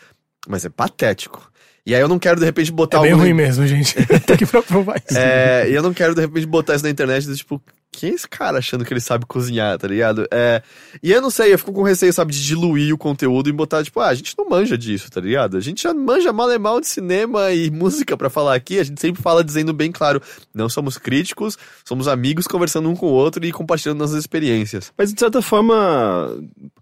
mas 0.47 0.63
é 0.63 0.69
patético. 0.69 1.48
E 1.85 1.95
aí 1.95 2.01
eu 2.01 2.07
não 2.07 2.19
quero, 2.19 2.39
de 2.39 2.45
repente, 2.45 2.71
botar 2.71 2.97
É 2.97 3.01
bem 3.01 3.11
algo 3.11 3.23
na- 3.23 3.29
ruim 3.29 3.33
mesmo, 3.35 3.65
gente. 3.67 3.95
Tô 4.25 4.33
aqui 4.33 4.45
pra 4.45 4.61
provar 4.61 5.01
isso. 5.09 5.17
É, 5.17 5.69
e 5.69 5.73
eu 5.73 5.81
não 5.81 5.93
quero, 5.93 6.13
de 6.13 6.21
repente, 6.21 6.45
botar 6.45 6.75
isso 6.75 6.83
na 6.83 6.89
internet 6.89 7.25
do 7.27 7.35
tipo, 7.35 7.61
quem 7.91 8.11
é 8.11 8.13
esse 8.13 8.27
cara 8.27 8.57
achando 8.59 8.85
que 8.85 8.93
ele 8.93 8.99
sabe 9.01 9.25
cozinhar, 9.25 9.77
tá 9.77 9.87
ligado? 9.87 10.27
É, 10.31 10.61
e 11.01 11.11
eu 11.11 11.21
não 11.21 11.29
sei, 11.29 11.53
eu 11.53 11.59
fico 11.59 11.73
com 11.73 11.81
receio, 11.83 12.13
sabe, 12.13 12.31
de 12.33 12.43
diluir 12.45 12.93
o 12.93 12.97
conteúdo 12.97 13.49
e 13.49 13.51
botar, 13.51 13.83
tipo, 13.83 13.99
ah, 13.99 14.07
a 14.07 14.13
gente 14.13 14.35
não 14.37 14.47
manja 14.47 14.77
disso, 14.77 15.09
tá 15.11 15.19
ligado? 15.19 15.57
A 15.57 15.59
gente 15.59 15.83
já 15.83 15.93
manja 15.93 16.31
mal 16.31 16.51
e 16.51 16.57
mal 16.57 16.79
de 16.79 16.87
cinema 16.87 17.51
e 17.51 17.69
música 17.71 18.15
pra 18.15 18.29
falar 18.29 18.55
aqui, 18.55 18.79
a 18.79 18.83
gente 18.83 19.01
sempre 19.01 19.21
fala 19.21 19.43
dizendo 19.43 19.73
bem 19.73 19.91
claro, 19.91 20.21
não 20.53 20.69
somos 20.69 20.97
críticos, 20.97 21.57
somos 21.83 22.07
amigos 22.07 22.47
conversando 22.47 22.89
um 22.89 22.95
com 22.95 23.07
o 23.07 23.11
outro 23.11 23.45
e 23.45 23.51
compartilhando 23.51 23.99
nossas 23.99 24.19
experiências. 24.19 24.91
Mas 24.97 25.13
de 25.13 25.19
certa 25.19 25.41
forma, 25.41 25.75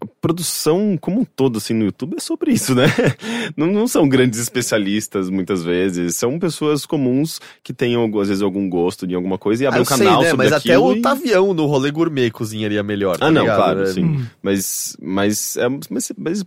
a 0.02 0.06
produção 0.20 0.96
como 1.00 1.20
um 1.20 1.24
todo, 1.24 1.58
assim, 1.58 1.74
no 1.74 1.84
YouTube 1.86 2.16
é 2.16 2.20
sobre 2.20 2.52
isso, 2.52 2.74
né? 2.74 2.86
Não, 3.56 3.66
não 3.66 3.86
são 3.88 4.08
grandes 4.08 4.38
especialistas, 4.38 5.30
muitas 5.30 5.62
vezes. 5.64 6.16
São 6.16 6.38
pessoas 6.38 6.84
comuns 6.86 7.40
que 7.62 7.72
têm, 7.72 7.94
às 8.20 8.28
vezes, 8.28 8.42
algum 8.42 8.68
gosto 8.68 9.06
de 9.06 9.14
alguma 9.14 9.38
coisa 9.38 9.64
e 9.64 9.66
Ah, 9.66 9.70
abrem 9.70 9.80
eu 9.80 9.82
um 9.82 9.86
canal 9.98 10.14
sei, 10.14 10.22
né? 10.24 10.30
sobre 10.30 10.44
Mas 10.44 10.52
aquilo 10.52 10.90
até 10.90 10.98
o 10.98 11.02
e- 11.14 11.18
Tavião 11.18 11.52
no 11.54 11.66
rolê 11.66 11.90
gourmet 11.90 12.30
cozinharia 12.30 12.82
melhor. 12.82 13.18
tá 13.18 13.26
Ah, 13.26 13.30
não, 13.30 13.42
ligado? 13.42 13.56
claro, 13.56 13.82
É, 13.82 13.86
sim. 13.92 14.26
Mas, 14.42 14.96
mas, 15.00 15.56
é, 15.56 15.68
mas, 15.90 16.12
mas 16.16 16.44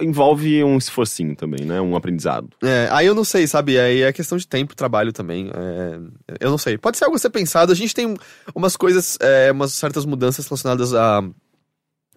envolve 0.00 0.62
um 0.62 0.76
esforcinho 0.76 1.34
também, 1.34 1.64
né? 1.64 1.80
Um 1.80 1.96
aprendizado. 1.96 2.48
É, 2.62 2.88
aí 2.92 3.06
eu 3.06 3.14
não 3.14 3.24
sei, 3.24 3.46
sabe? 3.46 3.78
Aí 3.78 4.02
é 4.02 4.12
questão 4.12 4.38
de 4.38 4.46
tempo, 4.46 4.74
trabalho 4.76 5.12
também. 5.12 5.50
é, 5.54 5.98
eu 6.40 6.50
não 6.50 6.58
sei. 6.58 6.76
Pode 6.78 6.96
ser 6.98 7.04
algo 7.04 7.16
a 7.16 7.18
ser 7.18 7.30
pensado. 7.30 7.72
A 7.72 7.74
gente 7.74 7.94
tem 7.94 8.14
umas 8.54 8.76
coisas, 8.76 9.16
é, 9.20 9.50
umas 9.52 9.72
certas 9.72 10.04
mudanças 10.04 10.46
relacionadas 10.46 10.94
a, 10.94 11.22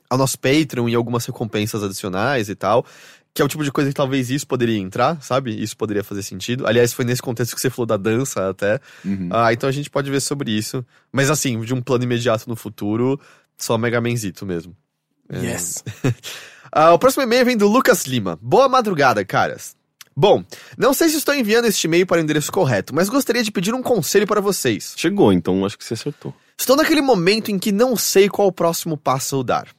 ao 0.09 0.17
nosso 0.17 0.39
Patreon 0.39 0.87
e 0.89 0.95
algumas 0.95 1.25
recompensas 1.25 1.83
adicionais 1.83 2.47
e 2.49 2.55
tal. 2.55 2.85
Que 3.37 3.41
é 3.43 3.45
o 3.45 3.47
tipo 3.47 3.63
de 3.63 3.71
coisa 3.71 3.91
que 3.91 3.95
talvez 3.95 4.31
isso 4.31 4.47
poderia 4.47 4.79
entrar, 4.79 5.21
sabe? 5.21 5.51
Isso 5.61 5.77
poderia 5.77 6.03
fazer 6.03 6.23
sentido. 6.23 6.65
Aliás, 6.65 6.91
foi 6.91 7.05
nesse 7.05 7.21
contexto 7.21 7.53
que 7.53 7.61
você 7.61 7.69
falou 7.69 7.85
da 7.85 7.95
dança 7.95 8.49
até. 8.49 8.79
Ah, 9.29 9.53
então 9.53 9.69
a 9.69 9.71
gente 9.71 9.91
pode 9.91 10.09
ver 10.09 10.19
sobre 10.21 10.49
isso. 10.49 10.83
Mas 11.11 11.29
assim, 11.29 11.61
de 11.61 11.71
um 11.71 11.79
plano 11.79 12.03
imediato 12.03 12.49
no 12.49 12.55
futuro, 12.55 13.21
só 13.55 13.77
Mega 13.77 14.01
Manzito 14.01 14.43
mesmo. 14.43 14.75
É. 15.29 15.37
Yes. 15.37 15.83
Ah, 16.69 16.91
o 16.93 16.99
próximo 16.99 17.23
e-mail 17.23 17.45
vem 17.45 17.55
do 17.55 17.65
Lucas 17.65 18.05
Lima. 18.05 18.37
Boa 18.41 18.67
madrugada, 18.67 19.23
caras. 19.23 19.73
Bom, 20.13 20.43
não 20.77 20.93
sei 20.93 21.07
se 21.07 21.15
estou 21.15 21.33
enviando 21.33 21.65
este 21.65 21.87
e-mail 21.87 22.05
para 22.05 22.17
o 22.17 22.19
endereço 22.19 22.51
correto, 22.51 22.93
mas 22.93 23.07
gostaria 23.07 23.41
de 23.41 23.51
pedir 23.51 23.73
um 23.73 23.81
conselho 23.81 24.27
para 24.27 24.41
vocês. 24.41 24.93
Chegou, 24.97 25.31
então 25.31 25.65
acho 25.65 25.77
que 25.77 25.85
você 25.85 25.93
acertou. 25.93 26.33
Estou 26.57 26.75
naquele 26.75 27.01
momento 27.01 27.51
em 27.51 27.57
que 27.57 27.71
não 27.71 27.95
sei 27.95 28.27
qual 28.27 28.49
o 28.49 28.51
próximo 28.51 28.97
passo 28.97 29.39
a 29.39 29.43
dar. 29.43 29.76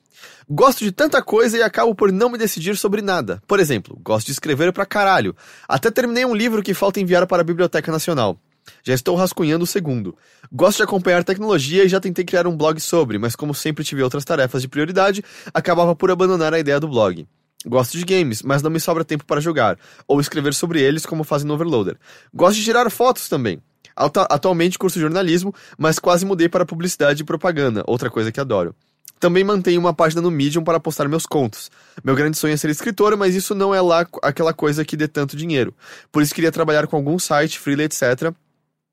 Gosto 0.50 0.82
de 0.82 0.90
tanta 0.90 1.20
coisa 1.20 1.58
e 1.58 1.62
acabo 1.62 1.94
por 1.94 2.10
não 2.10 2.30
me 2.30 2.38
decidir 2.38 2.74
sobre 2.74 3.02
nada. 3.02 3.42
Por 3.46 3.60
exemplo, 3.60 4.00
gosto 4.02 4.28
de 4.28 4.32
escrever 4.32 4.72
pra 4.72 4.86
caralho. 4.86 5.36
Até 5.68 5.90
terminei 5.90 6.24
um 6.24 6.34
livro 6.34 6.62
que 6.62 6.72
falta 6.72 6.98
enviar 6.98 7.26
para 7.26 7.42
a 7.42 7.44
Biblioteca 7.44 7.92
Nacional. 7.92 8.40
Já 8.82 8.94
estou 8.94 9.14
rascunhando 9.14 9.64
o 9.64 9.66
segundo. 9.66 10.16
Gosto 10.50 10.78
de 10.78 10.84
acompanhar 10.84 11.22
tecnologia 11.22 11.84
e 11.84 11.88
já 11.88 12.00
tentei 12.00 12.24
criar 12.24 12.46
um 12.46 12.56
blog 12.56 12.80
sobre, 12.80 13.18
mas 13.18 13.36
como 13.36 13.54
sempre 13.54 13.84
tive 13.84 14.02
outras 14.02 14.24
tarefas 14.24 14.62
de 14.62 14.68
prioridade, 14.68 15.22
acabava 15.52 15.94
por 15.94 16.10
abandonar 16.10 16.54
a 16.54 16.58
ideia 16.58 16.80
do 16.80 16.88
blog. 16.88 17.28
Gosto 17.66 17.98
de 17.98 18.04
games, 18.06 18.42
mas 18.42 18.62
não 18.62 18.70
me 18.70 18.80
sobra 18.80 19.04
tempo 19.04 19.26
para 19.26 19.42
jogar, 19.42 19.78
ou 20.06 20.18
escrever 20.18 20.54
sobre 20.54 20.80
eles 20.80 21.04
como 21.04 21.24
fazem 21.24 21.46
no 21.46 21.52
Overloader. 21.52 21.98
Gosto 22.32 22.56
de 22.56 22.64
tirar 22.64 22.90
fotos 22.90 23.28
também. 23.28 23.60
Atualmente 23.94 24.78
curso 24.78 24.98
jornalismo, 24.98 25.54
mas 25.76 25.98
quase 25.98 26.24
mudei 26.24 26.48
para 26.48 26.64
publicidade 26.64 27.20
e 27.20 27.26
propaganda, 27.26 27.84
outra 27.86 28.08
coisa 28.08 28.32
que 28.32 28.40
adoro. 28.40 28.74
Também 29.18 29.42
mantenho 29.42 29.80
uma 29.80 29.92
página 29.92 30.22
no 30.22 30.30
Medium 30.30 30.62
para 30.62 30.78
postar 30.78 31.08
meus 31.08 31.26
contos. 31.26 31.70
Meu 32.04 32.14
grande 32.14 32.38
sonho 32.38 32.54
é 32.54 32.56
ser 32.56 32.70
escritor, 32.70 33.16
mas 33.16 33.34
isso 33.34 33.54
não 33.54 33.74
é 33.74 33.80
lá 33.80 34.06
aquela 34.22 34.54
coisa 34.54 34.84
que 34.84 34.96
dê 34.96 35.08
tanto 35.08 35.36
dinheiro. 35.36 35.74
Por 36.12 36.22
isso 36.22 36.34
queria 36.34 36.52
trabalhar 36.52 36.86
com 36.86 36.96
algum 36.96 37.18
site, 37.18 37.58
freela, 37.58 37.82
etc. 37.82 38.32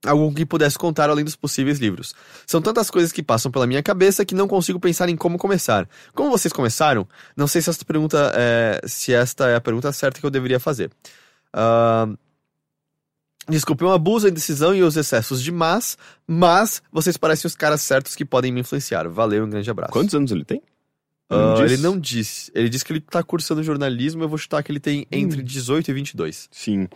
Algo 0.06 0.34
que 0.34 0.45
pudesse 0.45 0.77
contar 0.77 1.10
além 1.10 1.26
dos 1.26 1.35
possíveis 1.35 1.80
livros. 1.80 2.14
São 2.45 2.61
tantas 2.61 2.89
coisas 2.89 3.11
que 3.11 3.23
passam 3.23 3.52
pela 3.52 3.65
minha 3.65 3.81
cabeça 3.81 4.26
que 4.26 4.35
não 4.35 4.47
consigo 4.47 4.80
pensar 4.80 5.10
em 5.10 5.15
como 5.15 5.38
começar. 5.38 5.88
Como 6.14 6.30
vocês 6.30 6.52
começaram? 6.52 7.07
Não 7.35 7.47
sei 7.47 7.61
se 7.61 7.69
esta 7.69 7.85
pergunta 7.85 8.31
é, 8.35 8.81
se 8.85 9.14
esta 9.14 9.49
é 9.49 9.56
a 9.56 9.61
pergunta 9.61 9.91
certa 9.91 10.19
que 10.19 10.26
eu 10.26 10.31
deveria 10.31 10.60
fazer. 10.60 10.91
Ah, 11.53 12.07
Desculpe 13.47 13.84
um 13.84 13.91
abuso, 13.91 14.27
a 14.27 14.30
indecisão 14.30 14.73
e 14.73 14.81
os 14.81 14.97
excessos 14.97 15.41
de 15.41 15.51
mas, 15.51 15.97
mas 16.27 16.81
vocês 16.91 17.17
parecem 17.17 17.47
os 17.47 17.55
caras 17.55 17.81
certos 17.81 18.15
que 18.15 18.26
podem 18.26 18.51
me 18.51 18.61
influenciar. 18.61 19.07
Valeu, 19.07 19.45
um 19.45 19.49
grande 19.49 19.69
abraço. 19.69 19.93
Quantos 19.93 20.15
anos 20.15 20.31
ele 20.31 20.43
tem? 20.43 20.61
Disse? 21.57 21.73
ele 21.73 21.77
não 21.77 21.99
disse. 21.99 22.51
Ele 22.53 22.69
disse 22.69 22.85
que 22.85 22.93
ele 22.93 23.01
tá 23.01 23.23
cursando 23.23 23.63
jornalismo, 23.63 24.23
eu 24.23 24.30
vou 24.30 24.38
chutar 24.38 24.63
que 24.63 24.72
ele 24.72 24.80
tem 24.80 25.07
entre 25.11 25.41
18 25.41 25.89
e 25.89 25.93
22. 25.93 26.49
Sim. 26.51 26.88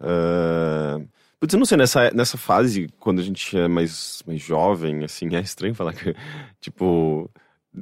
Ah, 0.00 1.00
Putz, 1.42 1.54
eu 1.54 1.58
não 1.58 1.66
sei, 1.66 1.76
nessa, 1.76 2.08
nessa 2.12 2.38
fase, 2.38 2.88
quando 3.00 3.18
a 3.18 3.24
gente 3.24 3.58
é 3.58 3.66
mais, 3.66 4.22
mais 4.24 4.40
jovem, 4.40 5.02
assim, 5.02 5.34
é 5.34 5.40
estranho 5.40 5.74
falar 5.74 5.92
que, 5.92 6.14
tipo... 6.60 7.28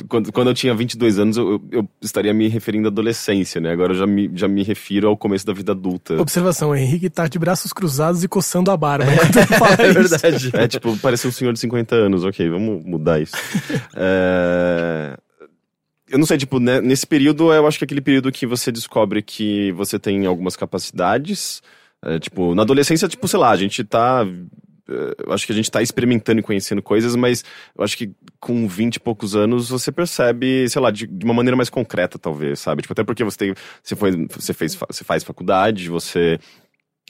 Quando, 0.08 0.32
quando 0.32 0.48
eu 0.48 0.54
tinha 0.54 0.72
22 0.72 1.18
anos, 1.18 1.36
eu, 1.36 1.50
eu- 1.50 1.60
eu 1.72 1.88
estaria 2.00 2.32
me 2.32 2.46
referindo 2.46 2.86
à 2.86 2.90
adolescência, 2.92 3.60
né? 3.60 3.72
Agora 3.72 3.92
eu 3.92 3.96
já 3.98 4.06
me, 4.06 4.30
já 4.34 4.46
me 4.46 4.62
refiro 4.62 5.08
ao 5.08 5.16
começo 5.16 5.44
da 5.44 5.52
vida 5.52 5.72
adulta. 5.72 6.20
Observação, 6.20 6.76
Henrique 6.76 7.10
tá 7.10 7.26
de 7.26 7.38
braços 7.40 7.72
cruzados 7.72 8.22
e 8.22 8.28
coçando 8.28 8.70
a 8.70 8.76
barba 8.76 9.04
É 9.10 9.14
isso. 9.90 9.94
verdade. 10.18 10.50
É, 10.54 10.68
tipo, 10.68 10.96
parece 10.98 11.26
um 11.26 11.32
senhor 11.32 11.52
de 11.52 11.58
50 11.58 11.96
anos. 11.96 12.22
Ok, 12.24 12.48
vamos 12.48 12.84
mudar 12.84 13.20
isso. 13.20 13.32
É, 13.96 15.16
Eu 16.08 16.18
não 16.18 16.26
sei, 16.26 16.38
tipo, 16.38 16.58
né, 16.60 16.80
nesse 16.80 17.06
período, 17.06 17.52
eu 17.52 17.66
acho 17.66 17.78
que 17.78 17.84
é 17.84 17.86
aquele 17.86 18.00
período 18.00 18.30
que 18.32 18.46
você 18.46 18.70
descobre 18.72 19.22
que 19.22 19.72
você 19.72 19.98
tem 19.98 20.24
algumas 20.26 20.54
capacidades. 20.56 21.62
É, 22.04 22.18
tipo, 22.18 22.54
na 22.54 22.62
adolescência, 22.62 23.08
tipo, 23.08 23.26
sei 23.28 23.38
lá, 23.40 23.50
a 23.50 23.56
gente 23.56 23.82
tá. 23.84 24.24
É, 24.90 25.26
Eu 25.26 25.32
acho 25.32 25.46
que 25.46 25.52
a 25.52 25.54
gente 25.54 25.70
tá 25.70 25.80
experimentando 25.82 26.40
e 26.40 26.42
conhecendo 26.42 26.82
coisas, 26.82 27.16
mas 27.16 27.44
eu 27.76 27.84
acho 27.84 27.96
que 27.96 28.10
com 28.38 28.66
20 28.66 28.96
e 28.96 29.00
poucos 29.00 29.36
anos 29.36 29.70
você 29.70 29.92
percebe, 29.92 30.68
sei 30.68 30.80
lá, 30.80 30.90
de, 30.90 31.06
de 31.06 31.24
uma 31.24 31.34
maneira 31.34 31.56
mais 31.56 31.70
concreta, 31.70 32.18
talvez, 32.18 32.60
sabe? 32.60 32.82
Tipo, 32.82 32.92
até 32.92 33.04
porque 33.04 33.24
você 33.24 33.36
tem. 33.36 33.54
Você, 33.82 33.96
foi, 33.96 34.26
você, 34.28 34.52
fez, 34.52 34.74
você 34.74 35.04
faz 35.04 35.24
faculdade, 35.24 35.88
você 35.88 36.38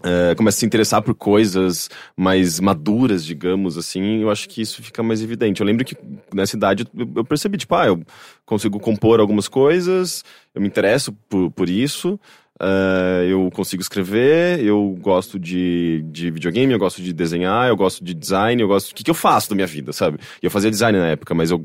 é, 0.03 0.35
começa 0.35 0.57
a 0.57 0.61
se 0.61 0.67
interessar 0.67 1.03
por 1.03 1.15
coisas 1.15 1.91
mais 2.17 2.59
maduras, 2.59 3.25
digamos 3.25 3.77
assim, 3.77 4.23
eu 4.23 4.31
acho 4.31 4.49
que 4.49 4.63
isso 4.63 4.83
fica 4.83 5.03
mais 5.03 5.23
evidente. 5.23 5.61
Eu 5.61 5.67
lembro 5.67 5.85
que 5.85 5.97
nessa 6.33 6.57
idade 6.57 6.87
eu 7.17 7.25
percebi, 7.25 7.59
tipo, 7.59 7.75
ah, 7.75 7.87
eu 7.87 8.03
consigo 8.47 8.81
compor 8.81 9.21
algumas 9.21 9.47
coisas, 9.47 10.25
eu 10.55 10.61
me 10.61 10.69
interesso 10.69 11.13
por, 11.29 11.51
por 11.51 11.69
isso, 11.69 12.19
é, 12.61 13.27
eu 13.29 13.51
consigo 13.53 13.81
escrever, 13.83 14.61
eu 14.65 14.97
gosto 15.01 15.39
de, 15.39 16.03
de 16.11 16.31
videogame, 16.31 16.73
eu 16.73 16.79
gosto 16.79 17.01
de 17.01 17.13
desenhar, 17.13 17.69
eu 17.69 17.77
gosto 17.77 18.05
de 18.05 18.13
design, 18.15 18.61
eu 18.61 18.69
gosto. 18.69 18.91
O 18.91 18.95
que, 18.95 19.03
que 19.03 19.11
eu 19.11 19.15
faço 19.15 19.49
da 19.51 19.55
minha 19.57 19.67
vida, 19.67 19.93
sabe? 19.93 20.19
Eu 20.43 20.51
fazia 20.51 20.71
design 20.71 20.99
na 20.99 21.09
época, 21.09 21.35
mas 21.35 21.51
eu 21.51 21.65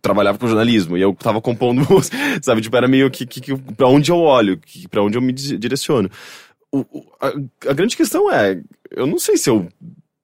trabalhava 0.00 0.38
com 0.38 0.46
jornalismo 0.46 0.96
e 0.96 1.00
eu 1.02 1.12
tava 1.14 1.40
compondo, 1.40 1.82
sabe? 2.42 2.60
Tipo, 2.60 2.76
era 2.76 2.86
meio 2.88 3.10
que, 3.10 3.26
que, 3.26 3.40
que 3.40 3.56
pra 3.74 3.88
onde 3.88 4.10
eu 4.10 4.18
olho, 4.18 4.56
que, 4.58 4.86
pra 4.88 5.02
onde 5.02 5.18
eu 5.18 5.22
me 5.22 5.32
di- 5.32 5.58
direciono 5.58 6.08
o- 6.72 6.86
o- 6.92 7.04
a, 7.20 7.32
a 7.70 7.72
grande 7.72 7.96
questão 7.96 8.30
é, 8.32 8.60
eu 8.92 9.04
não 9.06 9.18
sei 9.18 9.36
se 9.36 9.50
eu 9.50 9.66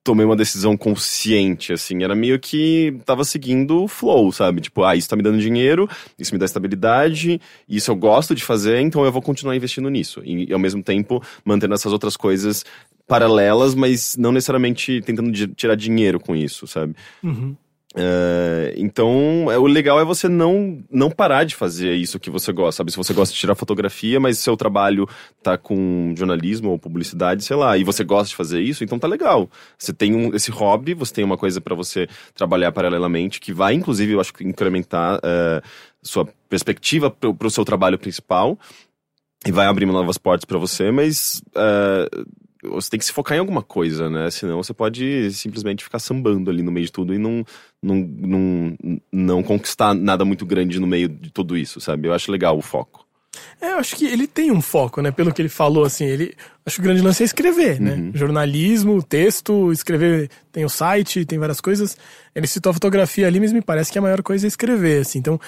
tomei 0.06 0.24
uma 0.24 0.36
decisão 0.36 0.76
consciente, 0.76 1.72
assim, 1.72 2.04
era 2.04 2.14
meio 2.14 2.38
que 2.38 2.96
tava 3.04 3.24
seguindo 3.24 3.82
o 3.82 3.88
flow, 3.88 4.30
sabe? 4.30 4.60
Tipo, 4.60 4.84
ah, 4.84 4.94
isso 4.94 5.08
tá 5.08 5.16
me 5.16 5.22
dando 5.22 5.40
dinheiro, 5.40 5.90
isso 6.16 6.32
me 6.32 6.38
dá 6.38 6.46
estabilidade, 6.46 7.40
isso 7.68 7.90
eu 7.90 7.96
gosto 7.96 8.32
de 8.32 8.44
fazer, 8.44 8.80
então 8.80 9.04
eu 9.04 9.10
vou 9.10 9.20
continuar 9.20 9.56
investindo 9.56 9.90
nisso. 9.90 10.22
E, 10.24 10.52
ao 10.52 10.60
mesmo 10.60 10.80
tempo, 10.80 11.20
mantendo 11.44 11.74
essas 11.74 11.92
outras 11.92 12.16
coisas 12.16 12.64
paralelas, 13.04 13.74
mas 13.74 14.16
não 14.16 14.30
necessariamente 14.30 15.02
tentando 15.02 15.32
tirar 15.54 15.74
dinheiro 15.74 16.20
com 16.20 16.36
isso, 16.36 16.68
sabe? 16.68 16.94
Uhum. 17.24 17.56
É, 17.98 18.74
então, 18.76 19.50
é, 19.50 19.58
o 19.58 19.66
legal 19.66 19.98
é 19.98 20.04
você 20.04 20.28
não, 20.28 20.84
não 20.90 21.10
parar 21.10 21.44
de 21.44 21.54
fazer 21.54 21.94
isso 21.94 22.20
que 22.20 22.28
você 22.28 22.52
gosta, 22.52 22.78
sabe? 22.78 22.90
Se 22.90 22.96
você 22.98 23.14
gosta 23.14 23.32
de 23.32 23.40
tirar 23.40 23.54
fotografia, 23.54 24.20
mas 24.20 24.38
seu 24.38 24.54
trabalho 24.54 25.08
tá 25.42 25.56
com 25.56 26.12
jornalismo 26.14 26.70
ou 26.70 26.78
publicidade, 26.78 27.42
sei 27.42 27.56
lá, 27.56 27.78
e 27.78 27.84
você 27.84 28.04
gosta 28.04 28.28
de 28.28 28.36
fazer 28.36 28.60
isso, 28.60 28.84
então 28.84 28.98
tá 28.98 29.08
legal. 29.08 29.48
Você 29.78 29.94
tem 29.94 30.14
um, 30.14 30.34
esse 30.34 30.50
hobby, 30.50 30.92
você 30.92 31.14
tem 31.14 31.24
uma 31.24 31.38
coisa 31.38 31.58
pra 31.58 31.74
você 31.74 32.06
trabalhar 32.34 32.70
paralelamente, 32.70 33.40
que 33.40 33.50
vai, 33.50 33.72
inclusive, 33.72 34.12
eu 34.12 34.20
acho 34.20 34.34
que 34.34 34.44
incrementar 34.44 35.18
é, 35.22 35.62
sua 36.02 36.28
perspectiva 36.50 37.10
pro, 37.10 37.34
pro 37.34 37.50
seu 37.50 37.64
trabalho 37.64 37.98
principal 37.98 38.58
e 39.46 39.50
vai 39.50 39.66
abrir 39.66 39.86
novas 39.86 40.18
portas 40.18 40.44
pra 40.44 40.58
você, 40.58 40.90
mas 40.90 41.40
é, 41.54 42.08
você 42.62 42.90
tem 42.90 42.98
que 42.98 43.06
se 43.06 43.12
focar 43.12 43.36
em 43.36 43.40
alguma 43.40 43.62
coisa, 43.62 44.08
né? 44.10 44.30
Senão 44.30 44.62
você 44.62 44.72
pode 44.72 45.30
simplesmente 45.32 45.84
ficar 45.84 45.98
sambando 45.98 46.50
ali 46.50 46.62
no 46.62 46.72
meio 46.72 46.86
de 46.86 46.92
tudo 46.92 47.14
e 47.14 47.18
não, 47.18 47.44
não, 47.86 47.96
não, 48.18 48.98
não 49.12 49.42
conquistar 49.42 49.94
nada 49.94 50.24
muito 50.24 50.44
grande 50.44 50.80
no 50.80 50.86
meio 50.86 51.08
de 51.08 51.30
tudo 51.30 51.56
isso, 51.56 51.80
sabe? 51.80 52.08
Eu 52.08 52.12
acho 52.12 52.30
legal 52.32 52.58
o 52.58 52.62
foco. 52.62 53.06
É, 53.60 53.72
eu 53.72 53.78
acho 53.78 53.96
que 53.96 54.06
ele 54.06 54.26
tem 54.26 54.50
um 54.50 54.62
foco, 54.62 55.00
né? 55.00 55.10
Pelo 55.10 55.32
que 55.32 55.40
ele 55.42 55.48
falou, 55.48 55.84
assim, 55.84 56.04
ele. 56.04 56.34
Acho 56.64 56.76
que 56.76 56.80
o 56.80 56.84
grande 56.84 57.02
lance 57.02 57.22
é 57.22 57.26
escrever, 57.26 57.80
né? 57.80 58.10
Jornalismo, 58.14 59.02
texto, 59.02 59.70
escrever. 59.72 60.30
Tem 60.50 60.64
o 60.64 60.68
site, 60.68 61.24
tem 61.24 61.38
várias 61.38 61.60
coisas. 61.60 61.96
Ele 62.34 62.46
citou 62.46 62.70
a 62.70 62.74
fotografia 62.74 63.26
ali, 63.26 63.38
mas 63.38 63.52
me 63.52 63.62
parece 63.62 63.92
que 63.92 63.98
a 63.98 64.02
maior 64.02 64.22
coisa 64.22 64.46
é 64.46 64.48
escrever, 64.48 65.02
assim. 65.02 65.18
Então, 65.18 65.38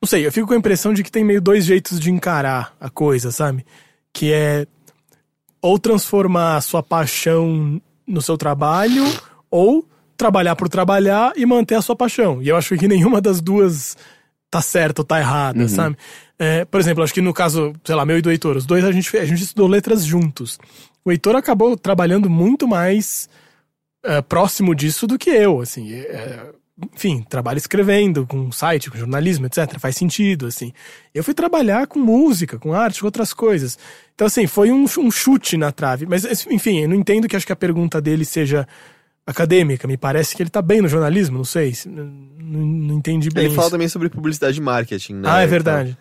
não 0.00 0.06
sei, 0.08 0.26
eu 0.26 0.32
fico 0.32 0.46
com 0.46 0.54
a 0.54 0.58
impressão 0.58 0.94
de 0.94 1.02
que 1.02 1.10
tem 1.10 1.24
meio 1.24 1.40
dois 1.40 1.64
jeitos 1.64 1.98
de 1.98 2.10
encarar 2.10 2.74
a 2.80 2.88
coisa, 2.88 3.30
sabe? 3.30 3.66
Que 4.12 4.32
é 4.32 4.66
ou 5.60 5.78
transformar 5.78 6.56
a 6.56 6.60
sua 6.60 6.82
paixão 6.82 7.80
no 8.06 8.22
seu 8.22 8.38
trabalho, 8.38 9.04
ou 9.50 9.84
trabalhar 10.18 10.56
por 10.56 10.68
trabalhar 10.68 11.32
e 11.36 11.46
manter 11.46 11.76
a 11.76 11.82
sua 11.82 11.96
paixão. 11.96 12.42
E 12.42 12.48
eu 12.48 12.56
acho 12.56 12.76
que 12.76 12.88
nenhuma 12.88 13.20
das 13.20 13.40
duas 13.40 13.96
tá 14.50 14.60
certa 14.60 15.00
ou 15.00 15.04
tá 15.04 15.18
errada, 15.20 15.68
sabe? 15.68 15.96
É, 16.38 16.64
por 16.64 16.80
exemplo, 16.80 17.02
acho 17.02 17.14
que 17.14 17.20
no 17.20 17.32
caso, 17.32 17.72
sei 17.84 17.94
lá, 17.94 18.04
meu 18.04 18.18
e 18.18 18.22
do 18.22 18.30
Heitor, 18.30 18.56
os 18.56 18.66
dois 18.66 18.84
a 18.84 18.92
gente, 18.92 19.16
a 19.16 19.24
gente 19.24 19.42
estudou 19.42 19.68
letras 19.68 20.04
juntos. 20.04 20.58
O 21.04 21.12
Heitor 21.12 21.36
acabou 21.36 21.76
trabalhando 21.76 22.28
muito 22.28 22.66
mais 22.66 23.28
é, 24.04 24.20
próximo 24.20 24.74
disso 24.74 25.06
do 25.06 25.16
que 25.16 25.30
eu, 25.30 25.60
assim. 25.60 25.92
é, 25.92 26.52
enfim, 26.94 27.24
trabalho 27.28 27.58
escrevendo, 27.58 28.26
com 28.26 28.52
site, 28.52 28.90
com 28.90 28.96
jornalismo, 28.96 29.46
etc. 29.46 29.78
Faz 29.78 29.96
sentido, 29.96 30.46
assim. 30.46 30.72
Eu 31.12 31.24
fui 31.24 31.34
trabalhar 31.34 31.88
com 31.88 31.98
música, 31.98 32.58
com 32.58 32.72
arte, 32.72 33.00
com 33.00 33.06
outras 33.06 33.32
coisas. 33.32 33.76
Então, 34.14 34.26
assim, 34.26 34.46
foi 34.46 34.70
um, 34.70 34.84
um 34.84 35.10
chute 35.10 35.56
na 35.56 35.72
trave. 35.72 36.06
Mas, 36.06 36.24
enfim, 36.46 36.80
eu 36.80 36.88
não 36.88 36.94
entendo 36.96 37.26
que 37.26 37.34
acho 37.34 37.46
que 37.46 37.52
a 37.52 37.56
pergunta 37.56 38.00
dele 38.00 38.24
seja 38.24 38.66
acadêmica. 39.30 39.86
Me 39.86 39.96
parece 39.96 40.34
que 40.34 40.42
ele 40.42 40.50
tá 40.50 40.60
bem 40.62 40.80
no 40.80 40.88
jornalismo, 40.88 41.36
não 41.38 41.44
sei. 41.44 41.74
se- 41.74 41.88
Não, 41.88 42.04
não 42.04 42.94
entendi 42.96 43.28
bem 43.30 43.44
Ele 43.44 43.54
fala 43.54 43.66
isso. 43.66 43.70
também 43.72 43.88
sobre 43.88 44.08
publicidade 44.08 44.58
e 44.58 44.62
marketing, 44.62 45.14
né? 45.14 45.28
Ah, 45.30 45.40
é 45.40 45.44
Então, 45.44 45.50
verdade. 45.50 45.98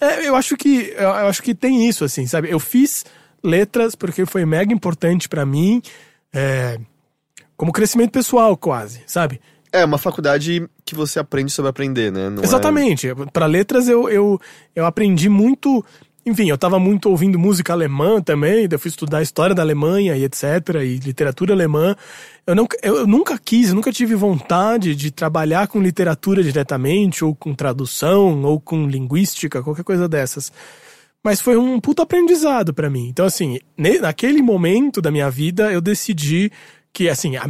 É, 0.00 0.26
eu 0.26 0.34
acho 0.34 0.56
que 0.56 0.94
eu, 0.96 1.10
acho 1.10 1.42
que 1.42 1.54
tem 1.54 1.86
isso, 1.88 2.04
assim, 2.04 2.26
sabe? 2.26 2.50
Eu 2.50 2.58
fiz 2.58 3.04
letras 3.44 3.94
porque 3.94 4.24
foi 4.24 4.44
mega 4.46 4.72
importante 4.72 5.28
pra 5.28 5.44
mim, 5.44 5.82
é, 6.32 6.78
como 7.56 7.70
crescimento 7.72 8.10
pessoal, 8.10 8.56
quase, 8.56 9.02
sabe? 9.06 9.40
É 9.72 9.84
uma 9.84 9.98
faculdade 9.98 10.66
que 10.84 10.94
você 10.94 11.18
aprende 11.20 11.52
sobre 11.52 11.68
aprender, 11.68 12.10
né? 12.10 12.28
Não 12.30 12.42
é- 12.42 12.46
Exatamente. 12.46 13.08
Pra 13.32 13.46
letras 13.46 13.88
eu, 13.88 14.08
eu, 14.08 14.40
eu 14.74 14.84
aprendi 14.86 15.28
muito. 15.28 15.84
Enfim, 16.24 16.50
eu 16.50 16.58
tava 16.58 16.78
muito 16.78 17.08
ouvindo 17.08 17.38
música 17.38 17.72
alemã 17.72 18.20
também, 18.20 18.68
eu 18.70 18.78
fui 18.78 18.90
estudar 18.90 19.22
história 19.22 19.54
da 19.54 19.62
Alemanha 19.62 20.14
e 20.16 20.24
etc, 20.24 20.42
e 20.84 20.98
literatura 20.98 21.54
alemã. 21.54 21.96
Eu, 22.46 22.54
não, 22.54 22.66
eu, 22.82 23.06
nunca 23.06 23.38
quis, 23.38 23.72
nunca 23.72 23.90
tive 23.90 24.14
vontade 24.14 24.94
de 24.94 25.10
trabalhar 25.10 25.66
com 25.68 25.80
literatura 25.80 26.42
diretamente, 26.42 27.24
ou 27.24 27.34
com 27.34 27.54
tradução, 27.54 28.42
ou 28.42 28.60
com 28.60 28.86
linguística, 28.86 29.62
qualquer 29.62 29.84
coisa 29.84 30.06
dessas. 30.06 30.52
Mas 31.24 31.40
foi 31.40 31.56
um 31.56 31.80
puto 31.80 32.02
aprendizado 32.02 32.72
pra 32.72 32.90
mim. 32.90 33.08
Então, 33.08 33.24
assim, 33.24 33.58
naquele 33.76 34.42
momento 34.42 35.00
da 35.00 35.10
minha 35.10 35.30
vida, 35.30 35.72
eu 35.72 35.80
decidi 35.80 36.50
que, 36.92 37.08
assim, 37.08 37.36
a, 37.36 37.46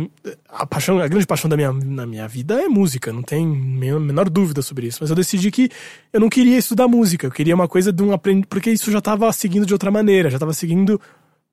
a 0.48 0.66
paixão, 0.66 0.98
a 0.98 1.08
grande 1.08 1.26
paixão 1.26 1.48
da 1.48 1.56
minha, 1.56 1.72
na 1.72 2.06
minha 2.06 2.28
vida 2.28 2.60
é 2.60 2.68
música, 2.68 3.12
não 3.12 3.22
tem 3.22 3.46
me- 3.46 3.98
menor 3.98 4.28
dúvida 4.28 4.60
sobre 4.62 4.86
isso. 4.86 4.98
Mas 5.00 5.10
eu 5.10 5.16
decidi 5.16 5.50
que 5.50 5.70
eu 6.12 6.20
não 6.20 6.28
queria 6.28 6.58
estudar 6.58 6.86
música, 6.86 7.26
eu 7.26 7.30
queria 7.30 7.54
uma 7.54 7.66
coisa 7.68 7.90
de 7.92 8.02
um 8.02 8.12
aprendizado, 8.12 8.48
porque 8.48 8.70
isso 8.70 8.90
já 8.90 9.00
tava 9.00 9.32
seguindo 9.32 9.64
de 9.64 9.72
outra 9.72 9.90
maneira, 9.90 10.28
já 10.30 10.38
tava 10.38 10.52
seguindo 10.52 11.00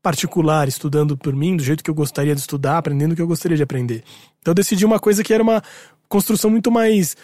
particular, 0.04 0.68
estudando 0.68 1.18
por 1.18 1.36
mim, 1.36 1.56
do 1.58 1.64
jeito 1.64 1.84
que 1.84 1.90
eu 1.90 1.96
gostaria 1.96 2.36
de 2.36 2.42
estudar, 2.42 2.78
aprendendo 2.78 3.14
o 3.14 3.16
que 3.16 3.22
eu 3.22 3.28
gostaria 3.28 3.58
de 3.58 3.64
aprender. 3.64 4.04
Então 4.40 4.52
eu 4.52 4.56
decidi 4.56 4.86
uma 4.86 5.00
coisa 5.00 5.24
que 5.24 5.34
era 5.34 5.42
uma 5.42 5.62
construção 6.08 6.50
muito 6.50 6.72
mais 6.72 7.16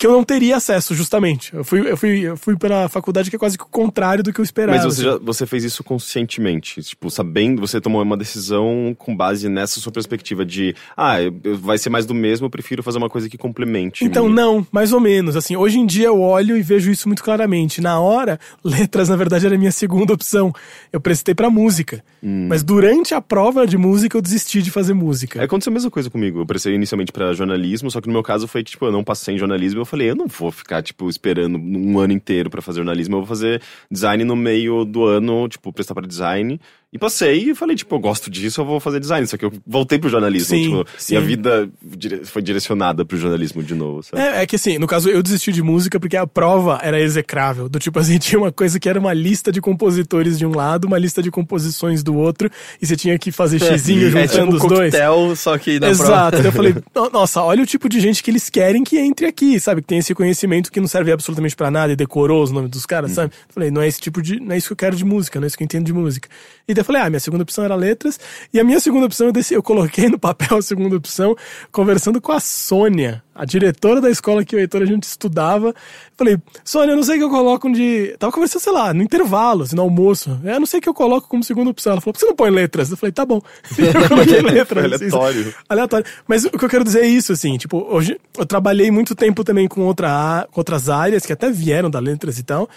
que 0.00 0.06
eu 0.06 0.12
não 0.12 0.24
teria 0.24 0.56
acesso, 0.56 0.94
justamente. 0.94 1.54
Eu 1.54 1.62
fui, 1.62 1.80
eu 1.90 1.94
fui, 1.96 2.20
eu 2.20 2.34
fui 2.36 2.56
pela 2.56 2.88
faculdade 2.88 3.28
que 3.28 3.36
é 3.36 3.38
quase 3.38 3.58
que 3.58 3.64
o 3.64 3.66
contrário 3.68 4.24
do 4.24 4.32
que 4.32 4.40
eu 4.40 4.42
esperava. 4.42 4.78
Mas 4.78 4.86
você, 4.94 5.06
assim. 5.06 5.18
já, 5.18 5.22
você 5.22 5.44
fez 5.44 5.62
isso 5.62 5.84
conscientemente, 5.84 6.82
tipo, 6.82 7.10
sabendo, 7.10 7.60
você 7.60 7.80
tomou 7.80 8.02
uma 8.02 8.16
decisão 8.16 8.96
com 8.98 9.14
base 9.14 9.46
nessa 9.48 9.78
sua 9.78 9.92
perspectiva 9.92 10.44
de, 10.44 10.74
ah, 10.96 11.20
eu- 11.22 11.34
eu- 11.44 11.58
vai 11.58 11.76
ser 11.76 11.90
mais 11.90 12.06
do 12.06 12.14
mesmo, 12.14 12.46
eu 12.46 12.50
prefiro 12.50 12.82
fazer 12.82 12.96
uma 12.96 13.10
coisa 13.10 13.28
que 13.28 13.36
complemente. 13.36 14.02
Então, 14.04 14.24
minha. 14.24 14.36
não, 14.36 14.66
mais 14.72 14.92
ou 14.92 15.00
menos. 15.00 15.36
Assim, 15.36 15.54
hoje 15.54 15.78
em 15.78 15.84
dia 15.84 16.06
eu 16.06 16.18
olho 16.20 16.56
e 16.56 16.62
vejo 16.62 16.90
isso 16.90 17.06
muito 17.06 17.22
claramente. 17.22 17.80
Na 17.82 18.00
hora, 18.00 18.40
letras, 18.64 19.10
na 19.10 19.16
verdade, 19.16 19.44
era 19.44 19.54
a 19.54 19.58
minha 19.58 19.70
segunda 19.72 20.14
opção. 20.14 20.50
Eu 20.92 21.00
prestei 21.00 21.34
pra 21.34 21.50
música. 21.50 22.02
Mas 22.22 22.62
durante 22.62 23.14
a 23.14 23.20
prova 23.20 23.66
de 23.66 23.76
música, 23.78 24.16
eu 24.16 24.20
desisti 24.22 24.60
de 24.62 24.70
fazer 24.70 24.92
música. 24.94 25.40
É, 25.40 25.44
Aconteceu 25.44 25.70
a 25.70 25.74
mesma 25.74 25.90
coisa 25.90 26.08
comigo. 26.10 26.40
Eu 26.40 26.46
prestei 26.46 26.74
inicialmente 26.74 27.12
pra 27.12 27.32
jornalismo, 27.32 27.90
só 27.90 28.00
que 28.00 28.06
no 28.08 28.12
meu 28.12 28.22
caso 28.22 28.46
foi 28.48 28.62
que, 28.62 28.72
tipo, 28.72 28.84
eu 28.86 28.92
não 28.92 29.02
passei 29.04 29.34
em 29.34 29.38
jornalismo. 29.38 29.80
Eu 29.80 29.84
falei, 29.90 30.10
eu 30.10 30.14
não 30.14 30.26
vou 30.26 30.50
ficar, 30.50 30.82
tipo, 30.82 31.08
esperando 31.08 31.58
um 31.58 31.98
ano 31.98 32.12
inteiro 32.12 32.48
pra 32.48 32.62
fazer 32.62 32.78
jornalismo. 32.78 33.16
Eu 33.16 33.20
vou 33.20 33.26
fazer 33.26 33.60
design 33.90 34.24
no 34.24 34.36
meio 34.36 34.84
do 34.84 35.04
ano, 35.04 35.48
tipo, 35.48 35.72
prestar 35.72 35.94
pra 35.94 36.06
design. 36.06 36.60
E 36.92 36.98
passei 36.98 37.50
e 37.50 37.54
falei, 37.54 37.76
tipo, 37.76 37.94
eu 37.94 38.00
gosto 38.00 38.28
disso, 38.28 38.60
eu 38.60 38.64
vou 38.64 38.80
fazer 38.80 38.98
design. 38.98 39.24
Só 39.24 39.36
que 39.36 39.44
eu 39.44 39.52
voltei 39.64 39.96
pro 39.96 40.08
jornalismo. 40.10 40.48
Sim, 40.56 40.62
tipo, 40.64 40.86
sim. 40.98 41.14
Minha 41.14 41.24
vida 41.24 41.70
dire- 41.80 42.24
foi 42.24 42.42
direcionada 42.42 43.04
pro 43.04 43.16
jornalismo 43.16 43.62
de 43.62 43.76
novo, 43.76 44.02
sabe? 44.02 44.20
É, 44.20 44.42
é 44.42 44.46
que 44.46 44.56
assim, 44.56 44.76
no 44.76 44.88
caso 44.88 45.08
eu 45.08 45.22
desisti 45.22 45.52
de 45.52 45.62
música 45.62 46.00
porque 46.00 46.16
a 46.16 46.26
prova 46.26 46.80
era 46.82 47.00
execrável. 47.00 47.68
Do 47.68 47.78
tipo 47.78 47.96
assim, 48.00 48.18
tinha 48.18 48.40
uma 48.40 48.50
coisa 48.50 48.80
que 48.80 48.88
era 48.88 48.98
uma 48.98 49.12
lista 49.12 49.52
de 49.52 49.60
compositores 49.60 50.36
de 50.36 50.44
um 50.44 50.50
lado, 50.52 50.86
uma 50.86 50.98
lista 50.98 51.22
de 51.22 51.30
composições 51.30 52.02
do 52.02 52.16
outro, 52.16 52.50
e 52.82 52.86
você 52.86 52.96
tinha 52.96 53.16
que 53.20 53.30
fazer 53.30 53.60
xizinho 53.60 54.08
é 54.18 54.22
tipo 54.26 54.34
juntando 54.34 54.52
um 54.52 54.54
os 54.56 54.60
dois. 54.62 54.92
coquetel, 54.92 55.36
só 55.36 55.56
que 55.58 55.78
na 55.78 55.90
Exato. 55.90 56.08
prova. 56.10 56.30
Daí 56.32 56.44
eu 56.46 56.52
falei, 56.52 56.74
"No- 56.92 57.10
nossa, 57.10 57.40
olha 57.40 57.62
o 57.62 57.66
tipo 57.66 57.88
de 57.88 58.00
gente 58.00 58.20
que 58.20 58.32
eles 58.32 58.50
querem 58.50 58.82
que 58.82 58.98
entre 58.98 59.26
aqui, 59.26 59.60
sabe? 59.60 59.80
Que 59.80 59.86
tem 59.86 59.98
esse 59.98 60.12
conhecimento 60.12 60.72
que 60.72 60.80
não 60.80 60.88
serve 60.88 61.12
absolutamente 61.12 61.54
pra 61.54 61.70
nada 61.70 61.92
e 61.92 61.96
decorou 61.96 62.42
os 62.42 62.50
nomes 62.50 62.68
dos 62.70 62.84
caras, 62.84 63.12
sabe? 63.12 63.32
Falei, 63.48 63.70
não 63.70 63.80
é 63.80 63.86
esse 63.86 64.00
tipo 64.00 64.20
de. 64.20 64.40
Não 64.40 64.52
é 64.52 64.58
isso 64.58 64.66
que 64.66 64.72
eu 64.72 64.76
quero 64.76 64.96
de 64.96 65.04
música, 65.04 65.38
não 65.38 65.44
é 65.44 65.46
isso 65.46 65.56
que 65.56 65.62
eu 65.62 65.66
entendo 65.66 65.84
de 65.86 65.92
música. 65.92 66.28
E 66.66 66.74
eu 66.80 66.84
falei, 66.84 67.02
ah, 67.02 67.10
minha 67.10 67.20
segunda 67.20 67.42
opção 67.42 67.64
era 67.64 67.74
letras. 67.74 68.18
E 68.52 68.60
a 68.60 68.64
minha 68.64 68.80
segunda 68.80 69.06
opção, 69.06 69.26
eu, 69.26 69.32
desci, 69.32 69.54
eu 69.54 69.62
coloquei 69.62 70.08
no 70.08 70.18
papel 70.18 70.58
a 70.58 70.62
segunda 70.62 70.96
opção, 70.96 71.36
conversando 71.70 72.20
com 72.20 72.32
a 72.32 72.40
Sônia, 72.40 73.22
a 73.34 73.44
diretora 73.44 74.00
da 74.00 74.10
escola 74.10 74.44
que 74.44 74.54
o 74.54 74.58
Heitor 74.58 74.82
a 74.82 74.86
gente 74.86 75.04
estudava. 75.04 75.74
Falei, 76.16 76.38
Sônia, 76.64 76.92
eu 76.92 76.96
não 76.96 77.02
sei 77.02 77.16
o 77.16 77.18
que 77.18 77.24
eu 77.24 77.30
coloco 77.30 77.72
de. 77.72 78.14
Tava 78.18 78.32
conversando, 78.32 78.62
sei 78.62 78.72
lá, 78.72 78.92
no 78.92 79.02
intervalo, 79.02 79.62
assim, 79.62 79.76
no 79.76 79.82
almoço. 79.82 80.38
Eu 80.44 80.60
não 80.60 80.66
sei 80.66 80.78
o 80.78 80.82
que 80.82 80.88
eu 80.88 80.94
coloco 80.94 81.28
como 81.28 81.42
segunda 81.42 81.70
opção. 81.70 81.92
Ela 81.92 82.00
falou, 82.00 82.14
você 82.14 82.26
não 82.26 82.34
põe 82.34 82.50
letras? 82.50 82.90
Eu 82.90 82.96
falei, 82.96 83.12
tá 83.12 83.24
bom. 83.24 83.40
Eu 83.78 84.08
coloquei 84.08 84.42
letras. 84.42 84.84
Foi 84.84 84.94
assim, 84.94 85.16
aleatório. 85.16 85.54
aleatório. 85.68 86.06
Mas 86.26 86.44
o 86.44 86.50
que 86.50 86.64
eu 86.64 86.68
quero 86.68 86.84
dizer 86.84 87.00
é 87.00 87.06
isso, 87.06 87.32
assim, 87.32 87.56
tipo, 87.56 87.86
hoje 87.90 88.20
eu 88.36 88.46
trabalhei 88.46 88.90
muito 88.90 89.14
tempo 89.14 89.42
também 89.42 89.66
com, 89.66 89.82
outra, 89.82 90.46
com 90.50 90.60
outras 90.60 90.88
áreas 90.88 91.24
que 91.24 91.32
até 91.32 91.50
vieram 91.50 91.90
da 91.90 91.98
letras 91.98 92.38
e 92.38 92.42
tal. 92.42 92.68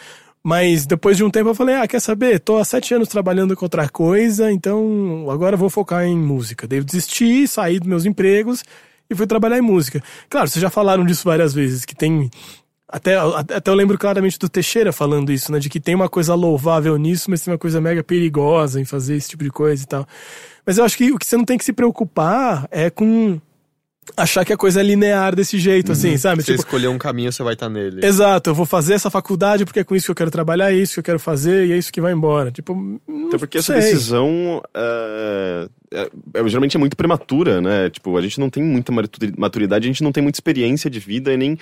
Mas 0.45 0.85
depois 0.85 1.15
de 1.15 1.23
um 1.23 1.29
tempo 1.29 1.49
eu 1.49 1.55
falei, 1.55 1.75
ah, 1.75 1.87
quer 1.87 2.01
saber? 2.01 2.37
Tô 2.37 2.57
há 2.57 2.65
sete 2.65 2.93
anos 2.93 3.07
trabalhando 3.07 3.55
com 3.55 3.63
outra 3.63 3.87
coisa, 3.87 4.51
então 4.51 5.25
agora 5.29 5.55
vou 5.55 5.69
focar 5.69 6.03
em 6.03 6.17
música. 6.17 6.67
Daí 6.67 6.79
eu 6.79 6.83
desisti, 6.83 7.47
saí 7.47 7.79
dos 7.79 7.87
meus 7.87 8.05
empregos 8.05 8.61
e 9.09 9.15
fui 9.15 9.25
trabalhar 9.25 9.57
em 9.57 9.61
música. 9.61 10.03
Claro, 10.29 10.49
vocês 10.49 10.61
já 10.61 10.69
falaram 10.69 11.05
disso 11.05 11.23
várias 11.23 11.53
vezes, 11.53 11.85
que 11.85 11.95
tem. 11.95 12.29
Até, 12.89 13.15
até 13.15 13.71
eu 13.71 13.73
lembro 13.73 13.97
claramente 13.97 14.37
do 14.37 14.49
Teixeira 14.49 14.91
falando 14.91 15.31
isso, 15.31 15.49
né? 15.51 15.59
De 15.59 15.69
que 15.69 15.79
tem 15.79 15.95
uma 15.95 16.09
coisa 16.09 16.35
louvável 16.35 16.97
nisso, 16.97 17.31
mas 17.31 17.41
tem 17.41 17.51
uma 17.51 17.57
coisa 17.57 17.79
mega 17.79 18.03
perigosa 18.03 18.81
em 18.81 18.85
fazer 18.85 19.15
esse 19.15 19.29
tipo 19.29 19.45
de 19.45 19.49
coisa 19.49 19.81
e 19.81 19.87
tal. 19.87 20.05
Mas 20.65 20.77
eu 20.77 20.83
acho 20.83 20.97
que 20.97 21.11
o 21.11 21.17
que 21.17 21.25
você 21.25 21.37
não 21.37 21.45
tem 21.45 21.57
que 21.57 21.65
se 21.65 21.73
preocupar 21.73 22.67
é 22.69 22.89
com 22.89 23.39
achar 24.17 24.43
que 24.45 24.53
a 24.53 24.57
coisa 24.57 24.79
é 24.79 24.83
linear 24.83 25.35
desse 25.35 25.57
jeito, 25.57 25.91
assim, 25.91 26.17
sabe? 26.17 26.41
Se 26.41 26.47
você 26.47 26.51
Tipo, 26.53 26.63
escolher 26.65 26.87
um 26.87 26.97
caminho, 26.97 27.31
você 27.31 27.41
vai 27.43 27.53
estar 27.53 27.69
nele. 27.69 28.05
exato, 28.05 28.49
eu 28.49 28.55
vou 28.55 28.65
fazer 28.65 28.93
essa 28.93 29.09
faculdade 29.09 29.65
porque 29.65 29.79
é 29.79 29.83
com 29.83 29.95
isso 29.95 30.05
que 30.07 30.11
eu 30.11 30.15
quero 30.15 30.31
trabalhar, 30.31 30.71
é 30.71 30.75
isso 30.75 30.93
que 30.95 30.99
eu 30.99 31.03
quero 31.03 31.19
fazer 31.19 31.67
e 31.67 31.71
é 31.71 31.77
isso 31.77 31.91
que 31.91 32.01
vai 32.01 32.11
embora. 32.13 32.51
Tipo, 32.51 32.75
não 33.07 33.27
Até 33.27 33.37
porque 33.37 33.57
essa 33.57 33.73
sei. 33.73 33.81
decisão 33.81 34.61
é, 34.73 35.67
é- 35.93 36.09
é- 36.35 36.47
geralmente 36.47 36.75
é 36.75 36.79
muito 36.79 36.95
prematura, 36.97 37.61
né? 37.61 37.89
Tipo, 37.89 38.17
a 38.17 38.21
gente 38.21 38.39
não 38.39 38.49
tem 38.49 38.63
muita 38.63 38.91
maturi- 38.91 39.33
maturidade, 39.37 39.85
a 39.85 39.87
gente 39.91 40.03
não 40.03 40.11
tem 40.11 40.21
muita 40.23 40.37
experiência 40.37 40.89
de 40.89 40.99
vida 40.99 41.33
e 41.33 41.37
nem, 41.37 41.57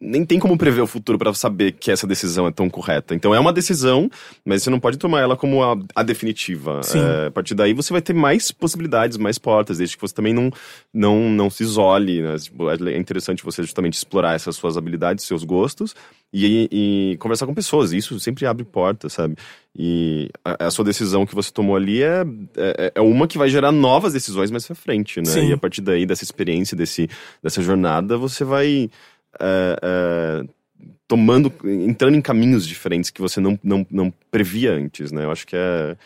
nem 0.00 0.24
tem 0.24 0.38
como 0.38 0.58
prever 0.58 0.82
o 0.82 0.86
futuro 0.86 1.18
pra 1.18 1.32
saber 1.32 1.72
que 1.72 1.90
essa 1.90 2.06
decisão 2.06 2.46
é 2.46 2.52
tão 2.52 2.68
correta. 2.68 3.14
Então 3.14 3.34
é 3.34 3.40
uma 3.40 3.52
decisão, 3.52 4.10
mas 4.44 4.62
você 4.62 4.70
não 4.70 4.78
pode 4.78 4.98
tomar 4.98 5.20
ela 5.20 5.36
como 5.36 5.62
a, 5.62 5.76
a 5.94 6.02
definitiva. 6.02 6.80
É, 6.94 7.26
a 7.28 7.30
partir 7.30 7.54
daí 7.54 7.72
você 7.72 7.92
vai 7.92 8.02
ter 8.02 8.12
mais 8.12 8.50
possibilidades, 8.50 9.16
mais 9.16 9.38
portas, 9.38 9.78
desde 9.78 9.96
que 9.96 10.00
você 10.00 10.14
também 10.14 10.34
não, 10.34 10.50
não, 10.92 11.30
não 11.30 11.48
se 11.48 11.62
isole. 11.62 12.20
Né? 12.20 12.36
Tipo, 12.36 12.70
é 12.70 12.98
interessante 12.98 13.42
você 13.42 13.62
justamente 13.62 13.94
explorar 13.94 14.34
essas 14.34 14.56
suas 14.56 14.76
habilidades, 14.76 15.24
seus 15.24 15.44
gostos 15.44 15.94
e, 16.32 16.68
e 16.70 17.16
conversar 17.16 17.46
com 17.46 17.54
pessoas. 17.54 17.92
Isso 17.92 18.20
sempre 18.20 18.44
abre 18.44 18.64
portas, 18.64 19.14
sabe? 19.14 19.36
E 19.74 20.28
a, 20.44 20.66
a 20.66 20.70
sua 20.70 20.84
decisão 20.84 21.24
que 21.24 21.34
você 21.34 21.50
tomou 21.50 21.74
ali 21.74 22.02
é, 22.02 22.22
é, 22.56 22.92
é 22.96 23.00
uma 23.00 23.26
que 23.26 23.38
vai 23.38 23.48
gerar 23.48 23.72
novas 23.72 24.12
decisões 24.12 24.50
mais 24.50 24.66
pra 24.66 24.74
frente, 24.74 25.20
né? 25.20 25.30
Sim. 25.30 25.48
E 25.48 25.52
a 25.54 25.58
partir 25.58 25.80
daí, 25.80 26.04
dessa 26.04 26.24
experiência, 26.24 26.76
desse, 26.76 27.08
dessa 27.42 27.62
jornada, 27.62 28.18
você 28.18 28.44
vai 28.44 28.90
é, 29.40 30.44
tomando, 31.08 31.52
entrando 31.64 32.16
em 32.16 32.20
caminhos 32.20 32.66
diferentes 32.66 33.10
que 33.10 33.20
você 33.20 33.40
não, 33.40 33.58
não, 33.62 33.86
não 33.90 34.12
previa 34.30 34.72
antes, 34.72 35.12
né? 35.12 35.24
Eu 35.24 35.30
acho 35.30 35.46
que 35.46 35.56
é 35.56 35.96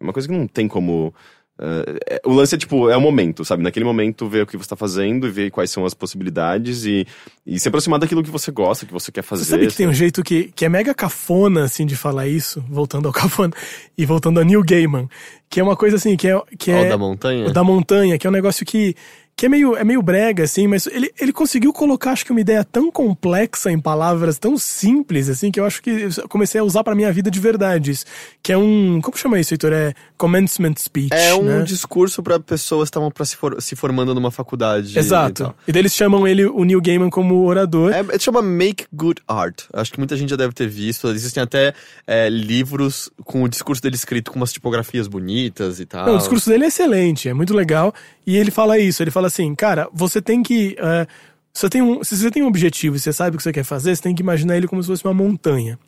uma 0.00 0.12
coisa 0.12 0.28
que 0.28 0.34
não 0.34 0.46
tem 0.46 0.66
como. 0.68 1.14
é- 1.58 2.20
o 2.24 2.32
lance 2.32 2.54
é 2.54 2.58
tipo, 2.58 2.88
é 2.88 2.96
o 2.96 3.00
momento, 3.00 3.44
sabe? 3.44 3.62
Naquele 3.62 3.84
momento, 3.84 4.28
ver 4.28 4.42
o 4.42 4.46
que 4.46 4.56
você 4.56 4.68
tá 4.68 4.76
fazendo 4.76 5.26
e 5.26 5.30
ver 5.30 5.50
quais 5.50 5.70
são 5.70 5.84
as 5.84 5.94
possibilidades 5.94 6.84
e, 6.84 7.06
e 7.46 7.58
se 7.58 7.68
aproximar 7.68 7.98
daquilo 7.98 8.22
que 8.22 8.30
você 8.30 8.50
gosta, 8.50 8.86
que 8.86 8.92
você 8.92 9.10
quer 9.12 9.22
fazer. 9.22 9.44
Você 9.44 9.50
sabe 9.50 9.66
que 9.66 9.76
tem 9.76 9.88
um 9.88 9.94
jeito 9.94 10.22
que, 10.22 10.52
que 10.54 10.64
é 10.64 10.68
mega 10.68 10.94
cafona, 10.94 11.64
assim, 11.64 11.86
de 11.86 11.96
falar 11.96 12.26
isso, 12.26 12.64
voltando 12.68 13.06
ao 13.06 13.12
cafona, 13.14 13.52
e 13.96 14.04
voltando 14.04 14.40
a 14.40 14.44
Neil 14.44 14.62
Gaiman, 14.62 15.08
que 15.48 15.60
é 15.60 15.62
uma 15.62 15.76
coisa 15.76 15.96
assim, 15.96 16.16
que 16.16 16.28
é... 16.28 16.40
Que 16.58 16.72
Ó, 16.72 16.76
é 16.76 16.86
o 16.86 16.88
da 16.90 16.98
montanha? 16.98 17.46
O 17.46 17.52
da 17.52 17.64
montanha, 17.64 18.18
que 18.18 18.26
é 18.26 18.30
um 18.30 18.32
negócio 18.32 18.66
que, 18.66 18.94
que 19.38 19.46
é, 19.46 19.48
meio, 19.48 19.76
é 19.76 19.84
meio 19.84 20.02
brega, 20.02 20.42
assim, 20.42 20.66
mas 20.66 20.88
ele, 20.88 21.12
ele 21.16 21.32
conseguiu 21.32 21.72
colocar, 21.72 22.10
acho 22.10 22.24
que 22.24 22.32
uma 22.32 22.40
ideia 22.40 22.64
tão 22.64 22.90
complexa 22.90 23.70
em 23.70 23.78
palavras 23.78 24.36
tão 24.36 24.58
simples, 24.58 25.28
assim, 25.28 25.52
que 25.52 25.60
eu 25.60 25.64
acho 25.64 25.80
que 25.80 25.90
eu 25.90 26.28
comecei 26.28 26.60
a 26.60 26.64
usar 26.64 26.82
pra 26.82 26.92
minha 26.92 27.12
vida 27.12 27.30
de 27.30 27.38
verdade. 27.38 27.92
isso. 27.92 28.04
Que 28.42 28.52
é 28.52 28.58
um... 28.58 29.00
Como 29.00 29.16
chama 29.16 29.38
isso, 29.38 29.54
Heitor? 29.54 29.72
É 29.72 29.94
commencement 30.16 30.74
speech, 30.76 31.10
É 31.12 31.32
um 31.36 31.44
né? 31.44 31.62
discurso 31.62 32.20
pra 32.20 32.40
pessoas 32.40 32.90
que 32.90 32.98
estavam 32.98 33.12
se, 33.24 33.36
for- 33.36 33.62
se 33.62 33.76
formando 33.76 34.12
numa 34.12 34.32
faculdade. 34.32 34.96
e 34.96 34.98
Exato. 34.98 35.44
tal. 35.44 35.56
E 35.68 35.70
daí 35.70 35.82
eles 35.82 35.94
chamam 35.94 36.26
ele, 36.26 36.44
o 36.44 36.64
Neil 36.64 36.80
Gaiman, 36.80 37.08
como 37.08 37.44
orador. 37.44 37.92
É, 37.92 38.00
é, 38.12 38.18
chama 38.18 38.42
Make 38.42 38.86
Good 38.92 39.22
Art. 39.28 39.66
Acho 39.72 39.92
que 39.92 39.98
muita 39.98 40.16
gente 40.16 40.30
já 40.30 40.36
deve 40.36 40.52
ter 40.52 40.66
visto. 40.66 41.06
Existem 41.10 41.40
até 41.44 41.72
é, 42.08 42.28
livros 42.28 43.08
com 43.24 43.44
o 43.44 43.48
discurso 43.48 43.80
dele 43.80 43.94
escrito 43.94 44.32
com 44.32 44.36
umas 44.40 44.52
tipografias 44.52 45.06
bonitas 45.06 45.78
e 45.78 45.86
tal. 45.86 46.06
Não, 46.06 46.14
o 46.16 46.18
discurso 46.18 46.50
dele 46.50 46.64
é 46.64 46.66
excelente, 46.66 47.28
é 47.28 47.34
muito 47.34 47.54
legal. 47.54 47.94
E 48.28 48.36
ele 48.36 48.50
fala 48.50 48.78
isso, 48.78 49.02
ele 49.02 49.10
fala 49.10 49.28
assim, 49.28 49.54
cara, 49.54 49.88
você 49.90 50.20
tem 50.20 50.42
que. 50.42 50.76
eh, 50.78 51.06
você 51.50 51.66
tem 51.66 51.80
um, 51.80 52.04
se 52.04 52.14
você 52.14 52.30
tem 52.30 52.42
um 52.42 52.46
objetivo 52.46 52.94
e 52.94 52.98
você 52.98 53.10
sabe 53.10 53.34
o 53.34 53.38
que 53.38 53.42
você 53.42 53.54
quer 53.54 53.64
fazer, 53.64 53.96
você 53.96 54.02
tem 54.02 54.14
que 54.14 54.20
imaginar 54.20 54.54
ele 54.54 54.68
como 54.68 54.82
se 54.82 54.86
fosse 54.86 55.02
uma 55.02 55.14
montanha. 55.14 55.78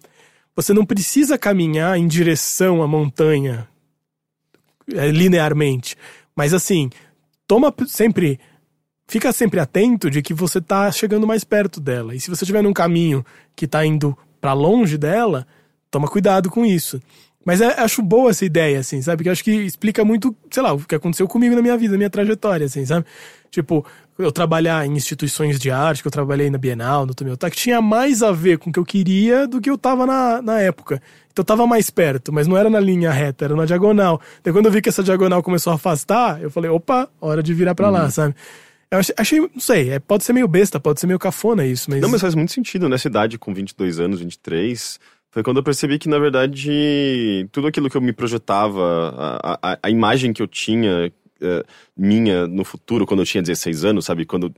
Você 0.56 0.72
não 0.72 0.86
precisa 0.86 1.36
caminhar 1.36 1.98
em 1.98 2.08
direção 2.08 2.82
à 2.82 2.88
montanha 2.88 3.68
eh, 4.90 5.10
linearmente. 5.10 5.96
Mas 6.34 6.54
assim, 6.54 6.88
toma 7.46 7.74
sempre. 7.86 8.40
Fica 9.06 9.34
sempre 9.34 9.60
atento 9.60 10.08
de 10.08 10.22
que 10.22 10.32
você 10.32 10.62
tá 10.62 10.90
chegando 10.90 11.26
mais 11.26 11.44
perto 11.44 11.78
dela. 11.78 12.14
E 12.14 12.20
se 12.20 12.30
você 12.30 12.44
estiver 12.44 12.62
num 12.62 12.72
caminho 12.72 13.22
que 13.54 13.66
tá 13.66 13.84
indo 13.84 14.16
pra 14.40 14.54
longe 14.54 14.96
dela, 14.96 15.46
toma 15.90 16.08
cuidado 16.08 16.48
com 16.48 16.64
isso. 16.64 17.02
Mas 17.44 17.60
é- 17.60 17.80
acho 17.80 18.02
boa 18.02 18.30
essa 18.30 18.44
ideia, 18.44 18.78
assim, 18.80 19.00
sabe? 19.00 19.22
Que 19.24 19.30
acho 19.30 19.42
que 19.42 19.50
explica 19.50 20.04
muito, 20.04 20.36
sei 20.50 20.62
lá, 20.62 20.72
o 20.74 20.78
que 20.80 20.94
aconteceu 20.94 21.26
comigo 21.26 21.54
na 21.54 21.62
minha 21.62 21.76
vida, 21.76 21.92
na 21.92 21.98
minha 21.98 22.10
trajetória, 22.10 22.66
assim, 22.66 22.84
sabe? 22.84 23.06
Tipo, 23.50 23.84
eu 24.18 24.30
trabalhar 24.30 24.86
em 24.86 24.92
instituições 24.92 25.58
de 25.58 25.70
arte, 25.70 26.02
que 26.02 26.08
eu 26.08 26.12
trabalhei 26.12 26.50
na 26.50 26.58
Bienal, 26.58 27.06
no 27.06 27.14
Tomiotac, 27.14 27.56
tinha 27.56 27.80
mais 27.80 28.22
a 28.22 28.30
ver 28.30 28.58
com 28.58 28.68
o 28.70 28.72
que 28.72 28.78
eu 28.78 28.84
queria 28.84 29.48
do 29.48 29.60
que 29.60 29.70
eu 29.70 29.78
tava 29.78 30.04
na, 30.06 30.42
na 30.42 30.60
época. 30.60 31.02
Então 31.32 31.42
eu 31.42 31.46
tava 31.46 31.66
mais 31.66 31.88
perto, 31.90 32.30
mas 32.32 32.46
não 32.46 32.56
era 32.56 32.68
na 32.68 32.78
linha 32.78 33.10
reta, 33.10 33.46
era 33.46 33.56
na 33.56 33.64
diagonal. 33.64 34.20
Daí 34.44 34.52
quando 34.52 34.66
eu 34.66 34.72
vi 34.72 34.82
que 34.82 34.88
essa 34.90 35.02
diagonal 35.02 35.42
começou 35.42 35.72
a 35.72 35.76
afastar, 35.76 36.40
eu 36.42 36.50
falei, 36.50 36.70
opa, 36.70 37.08
hora 37.20 37.42
de 37.42 37.54
virar 37.54 37.74
pra 37.74 37.88
lá, 37.88 38.10
sabe? 38.10 38.34
Eu 38.90 38.98
achei, 38.98 39.14
achei- 39.16 39.40
não 39.40 39.60
sei, 39.60 39.90
é, 39.90 39.98
pode 39.98 40.24
ser 40.24 40.32
meio 40.32 40.46
besta, 40.48 40.78
pode 40.78 41.00
ser 41.00 41.06
meio 41.06 41.18
cafona 41.18 41.64
isso, 41.64 41.88
mas... 41.90 42.00
Não, 42.00 42.08
mas 42.08 42.20
faz 42.20 42.34
muito 42.34 42.52
sentido 42.52 42.88
nessa 42.88 43.08
idade, 43.08 43.38
com 43.38 43.54
22 43.54 43.98
anos, 44.00 44.20
23, 44.20 44.98
Foi 45.30 45.42
quando 45.42 45.58
eu 45.58 45.62
percebi 45.62 45.98
que, 45.98 46.08
na 46.08 46.18
verdade, 46.18 47.48
tudo 47.52 47.68
aquilo 47.68 47.88
que 47.88 47.96
eu 47.96 48.00
me 48.00 48.12
projetava, 48.12 49.14
a, 49.42 49.58
a, 49.62 49.78
a 49.84 49.90
imagem 49.90 50.32
que 50.32 50.42
eu 50.42 50.46
tinha 50.48 51.12
eh, 51.42 51.64
minha 51.96 52.46
no 52.46 52.64
futuro, 52.64 53.06
quando 53.06 53.20
eu 53.20 53.26
tinha 53.26 53.42
16 53.42 53.84
anos, 53.84 54.04
sabe? 54.04 54.26
Quando 54.26 54.52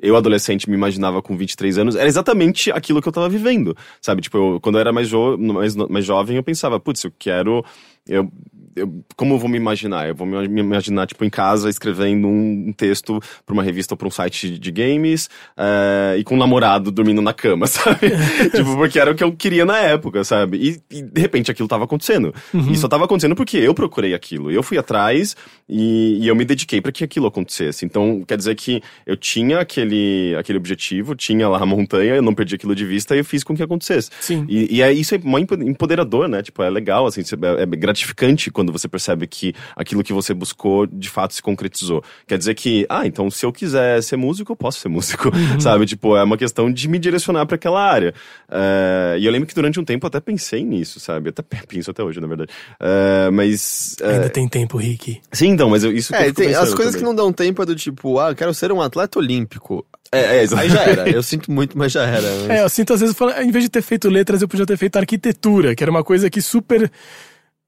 eu, 0.00 0.16
adolescente, 0.16 0.68
me 0.68 0.76
imaginava 0.76 1.22
com 1.22 1.36
23 1.36 1.78
anos, 1.78 1.96
era 1.96 2.06
exatamente 2.08 2.70
aquilo 2.70 3.00
que 3.00 3.08
eu 3.08 3.12
tava 3.12 3.28
vivendo, 3.28 3.76
sabe? 4.02 4.20
Tipo, 4.20 4.36
eu, 4.36 4.60
quando 4.60 4.76
eu 4.76 4.80
era 4.80 4.92
mais, 4.92 5.08
jo 5.08 5.38
mais, 5.38 5.74
mais 5.76 6.04
jovem, 6.04 6.36
eu 6.36 6.42
pensava, 6.42 6.78
putz, 6.78 7.04
eu 7.04 7.12
quero. 7.18 7.64
Eu, 8.06 8.30
eu, 8.76 9.02
como 9.16 9.34
eu 9.34 9.38
vou 9.38 9.48
me 9.48 9.56
imaginar? 9.56 10.06
Eu 10.06 10.14
vou 10.14 10.26
me 10.26 10.60
imaginar, 10.60 11.06
tipo, 11.06 11.24
em 11.24 11.30
casa, 11.30 11.68
escrevendo 11.70 12.28
um, 12.28 12.72
texto 12.76 13.18
pra 13.44 13.54
uma 13.54 13.62
revista 13.62 13.94
ou 13.94 13.98
pra 13.98 14.06
um 14.06 14.10
site 14.10 14.58
de 14.58 14.70
games, 14.70 15.30
eh, 15.56 16.16
e 16.18 16.24
com 16.24 16.34
um 16.34 16.38
namorado 16.38 16.92
dormindo 16.92 17.22
na 17.22 17.32
cama, 17.32 17.66
sabe? 17.66 18.10
tipo, 18.54 18.76
porque 18.76 18.98
era 18.98 19.10
o 19.10 19.14
que 19.14 19.24
eu 19.24 19.32
queria 19.32 19.64
na 19.64 19.78
época, 19.78 20.22
sabe? 20.24 20.58
E, 20.90 20.96
e, 20.98 21.02
de 21.02 21.20
repente 21.20 21.50
aquilo 21.50 21.66
tava 21.66 21.84
acontecendo. 21.84 22.34
E 22.70 22.76
só 22.76 22.86
tava 22.86 23.04
acontecendo 23.04 23.34
porque 23.34 23.56
eu 23.56 23.74
procurei 23.74 24.14
aquilo. 24.14 24.50
Eu 24.50 24.62
fui 24.62 24.76
atrás 24.76 25.34
e, 25.68 26.18
e 26.20 26.28
eu 26.28 26.36
me 26.36 26.44
dediquei 26.44 26.80
para 26.80 26.92
que 26.92 27.02
aquilo 27.02 27.26
acontecesse. 27.26 27.84
Então, 27.84 28.22
quer 28.26 28.36
dizer 28.36 28.54
que 28.54 28.82
eu 29.06 29.16
tinha 29.16 29.60
aquele, 29.60 30.34
aquele 30.38 30.58
objetivo, 30.58 31.14
tinha 31.14 31.48
lá 31.48 31.58
a 31.62 31.66
montanha, 31.66 32.14
eu 32.14 32.22
não 32.22 32.34
perdi 32.34 32.54
aquilo 32.54 32.74
de 32.74 32.84
vista 32.84 33.14
e 33.14 33.20
eu 33.20 33.24
fiz 33.24 33.42
com 33.42 33.56
que 33.56 33.62
acontecesse. 33.62 34.10
Sim. 34.20 34.44
E, 34.48 34.76
e 34.76 34.82
é, 34.82 34.92
isso 34.92 35.14
é 35.14 35.18
muito 35.18 35.54
empoderador, 35.54 36.28
né? 36.28 36.42
Tipo, 36.42 36.62
é 36.62 36.70
legal, 36.70 37.06
assim, 37.06 37.22
é, 37.22 37.62
é 37.62 37.66
gratificante 37.66 38.50
quando 38.50 38.65
você 38.72 38.88
percebe 38.88 39.26
que 39.26 39.54
aquilo 39.74 40.02
que 40.02 40.12
você 40.12 40.32
buscou 40.34 40.86
de 40.86 41.08
fato 41.08 41.34
se 41.34 41.42
concretizou. 41.42 42.02
Quer 42.26 42.38
dizer 42.38 42.54
que, 42.54 42.86
ah, 42.88 43.06
então 43.06 43.30
se 43.30 43.44
eu 43.44 43.52
quiser 43.52 44.02
ser 44.02 44.16
músico, 44.16 44.52
eu 44.52 44.56
posso 44.56 44.80
ser 44.80 44.88
músico, 44.88 45.30
sabe? 45.60 45.86
Tipo, 45.86 46.16
é 46.16 46.22
uma 46.22 46.36
questão 46.36 46.72
de 46.72 46.88
me 46.88 46.98
direcionar 46.98 47.46
para 47.46 47.56
aquela 47.56 47.82
área. 47.82 48.14
É, 48.50 49.16
e 49.18 49.26
eu 49.26 49.32
lembro 49.32 49.46
que 49.48 49.54
durante 49.54 49.78
um 49.80 49.84
tempo 49.84 50.06
eu 50.06 50.08
até 50.08 50.20
pensei 50.20 50.64
nisso, 50.64 51.00
sabe? 51.00 51.30
Até 51.30 51.42
penso 51.68 51.90
até 51.90 52.02
hoje, 52.02 52.20
na 52.20 52.26
verdade. 52.26 52.50
É, 52.80 53.30
mas. 53.30 53.96
é, 54.00 54.10
Ainda 54.14 54.28
tem 54.30 54.48
tempo, 54.48 54.76
Rick. 54.76 55.20
Sim, 55.32 55.48
então, 55.48 55.70
mas 55.70 55.84
eu, 55.84 55.92
isso 55.92 56.12
que 56.12 56.14
eu 56.18 56.20
É, 56.20 56.24
fico 56.26 56.40
tem, 56.42 56.54
as 56.54 56.72
coisas 56.74 56.94
que 56.94 57.00
também. 57.00 57.14
não 57.16 57.24
dão 57.24 57.32
tempo 57.32 57.62
é 57.62 57.66
do 57.66 57.74
tipo, 57.74 58.18
ah, 58.18 58.30
eu 58.30 58.34
quero 58.36 58.52
ser 58.54 58.72
um 58.72 58.80
atleta 58.80 59.18
olímpico. 59.18 59.86
É, 60.12 60.38
é, 60.38 60.42
exato. 60.42 60.62
Aí 60.62 60.68
já 60.70 60.82
era. 60.84 61.08
Eu 61.10 61.22
sinto 61.22 61.50
muito, 61.50 61.76
mas 61.76 61.90
já 61.92 62.04
era. 62.04 62.26
É, 62.48 62.62
eu 62.62 62.68
sinto 62.68 62.92
às 62.94 63.00
vezes, 63.00 63.16
falando, 63.16 63.40
em 63.42 63.50
vez 63.50 63.64
de 63.64 63.70
ter 63.70 63.82
feito 63.82 64.08
letras, 64.08 64.40
eu 64.40 64.46
podia 64.48 64.64
ter 64.64 64.76
feito 64.76 64.96
arquitetura, 64.96 65.74
que 65.74 65.82
era 65.82 65.90
uma 65.90 66.04
coisa 66.04 66.30
que 66.30 66.40
super 66.40 66.90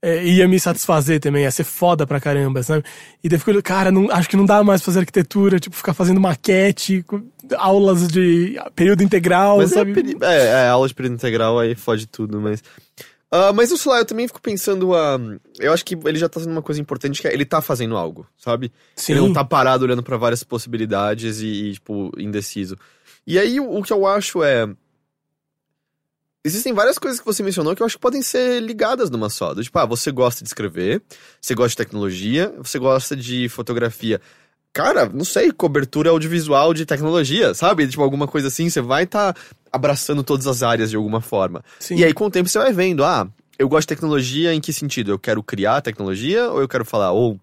é, 0.03 0.25
ia 0.25 0.47
me 0.47 0.59
satisfazer 0.61 1.19
também, 1.20 1.43
ia 1.43 1.51
ser 1.51 1.65
foda 1.65 2.07
pra 2.07 2.20
caramba, 2.20 2.62
sabe? 2.62 2.85
E 3.23 3.29
daí 3.29 3.37
eu 3.37 3.41
fico, 3.41 3.62
cara, 3.62 3.91
não, 3.91 4.11
acho 4.11 4.29
que 4.29 4.37
não 4.37 4.45
dá 4.45 4.62
mais 4.62 4.81
fazer 4.83 5.01
arquitetura, 5.01 5.59
tipo, 5.59 5.75
ficar 5.75 5.93
fazendo 5.95 6.20
maquete, 6.20 7.05
aulas 7.57 8.07
de 8.09 8.57
período 8.77 9.03
integral, 9.03 9.59
Mas 9.59 9.73
é, 9.73 9.75
sabe? 9.75 9.95
peri- 9.95 10.16
é, 10.20 10.47
é, 10.47 10.69
aula 10.69 10.87
de 10.87 10.95
período 10.95 11.15
integral 11.15 11.59
aí 11.59 11.75
fode 11.75 12.07
tudo, 12.07 12.41
mas. 12.41 12.62
Ah, 13.31 13.53
mas 13.53 13.69
sei 13.69 13.93
lá, 13.93 13.99
eu 13.99 14.07
também 14.07 14.27
fico 14.27 14.41
pensando. 14.41 14.95
ah, 14.95 15.19
eu 15.59 15.73
acho 15.73 15.85
que 15.85 15.95
ele 16.07 16.19
já 16.19 16.29
tá 16.29 16.41
fazendo 16.41 16.53
uma 16.53 16.62
coisa 16.62 16.81
importante, 16.81 17.20
que 17.20 17.29
é 17.29 17.35
ele 17.35 17.45
tá 17.45 17.61
fazendo 17.61 17.97
algo, 17.97 18.27
sabe? 18.39 18.73
Sim. 18.97 19.12
Ele 19.12 19.20
não 19.20 19.33
tá 19.35 19.45
parado 19.45 19.85
olhando 19.85 20.03
pra 20.03 20.16
várias 20.16 20.43
possibilidades 20.43 21.41
e, 21.43 21.47
e, 21.47 21.73
tipo, 21.75 22.11
indeciso. 22.16 22.79
E 23.27 23.39
aí 23.39 23.61
o, 23.61 23.70
o 23.79 23.83
que 23.83 23.93
eu 23.93 24.07
acho 24.07 24.43
é. 24.43 24.66
Existem 26.44 26.73
várias 26.73 26.98
coisas 26.98 27.19
que 27.19 27.27
você 27.27 27.43
mencionou 27.43 27.74
que 27.74 27.82
eu 27.82 27.86
acho 27.86 27.97
que 27.97 28.01
podem 28.01 28.23
ser 28.23 28.60
ligadas 28.62 29.10
numa 29.10 29.28
só. 29.28 29.52
Do 29.52 29.62
tipo, 29.62 29.77
ah, 29.78 29.85
você 29.85 30.12
gosta 30.12 30.43
de 30.43 30.48
escrever, 30.48 31.02
você 31.40 31.55
gosta 31.55 31.70
de 31.70 31.77
tecnologia, 31.77 32.55
você 32.59 32.78
gosta 32.78 33.16
de 33.16 33.48
fotografia. 33.48 34.20
Cara, 34.73 35.06
não 35.06 35.24
sei, 35.24 35.51
cobertura 35.51 36.10
audiovisual 36.10 36.73
de 36.73 36.86
tecnologia, 36.86 37.55
sabe? 37.55 37.89
Tipo, 37.89 38.02
alguma 38.02 38.28
coisa 38.28 38.48
assim, 38.48 38.70
você 38.70 38.81
vai 38.81 39.05
estar 39.05 39.35
abraçando 39.73 40.23
todas 40.23 40.47
as 40.47 40.62
áreas 40.62 40.90
de 40.90 40.97
alguma 40.97 41.20
forma. 41.20 41.65
Sim. 41.81 41.97
E 41.97 42.05
aí, 42.05 42.15
com 42.15 42.27
o 42.27 42.31
tempo, 42.31 42.48
você 42.48 42.59
vai 42.59 42.73
vendo, 42.73 43.05
ah, 43.05 43.27
eu 43.59 43.69
gosto 43.69 43.89
de 43.89 43.97
tecnologia 43.97 44.55
em 44.55 44.60
que 44.60 44.73
sentido? 44.73 45.10
Eu 45.10 45.19
quero 45.19 45.43
criar 45.43 45.81
tecnologia 45.81 46.48
ou 46.51 46.60
eu 46.60 46.69
quero 46.69 46.85
falar, 46.85 47.10
ou, 47.10 47.40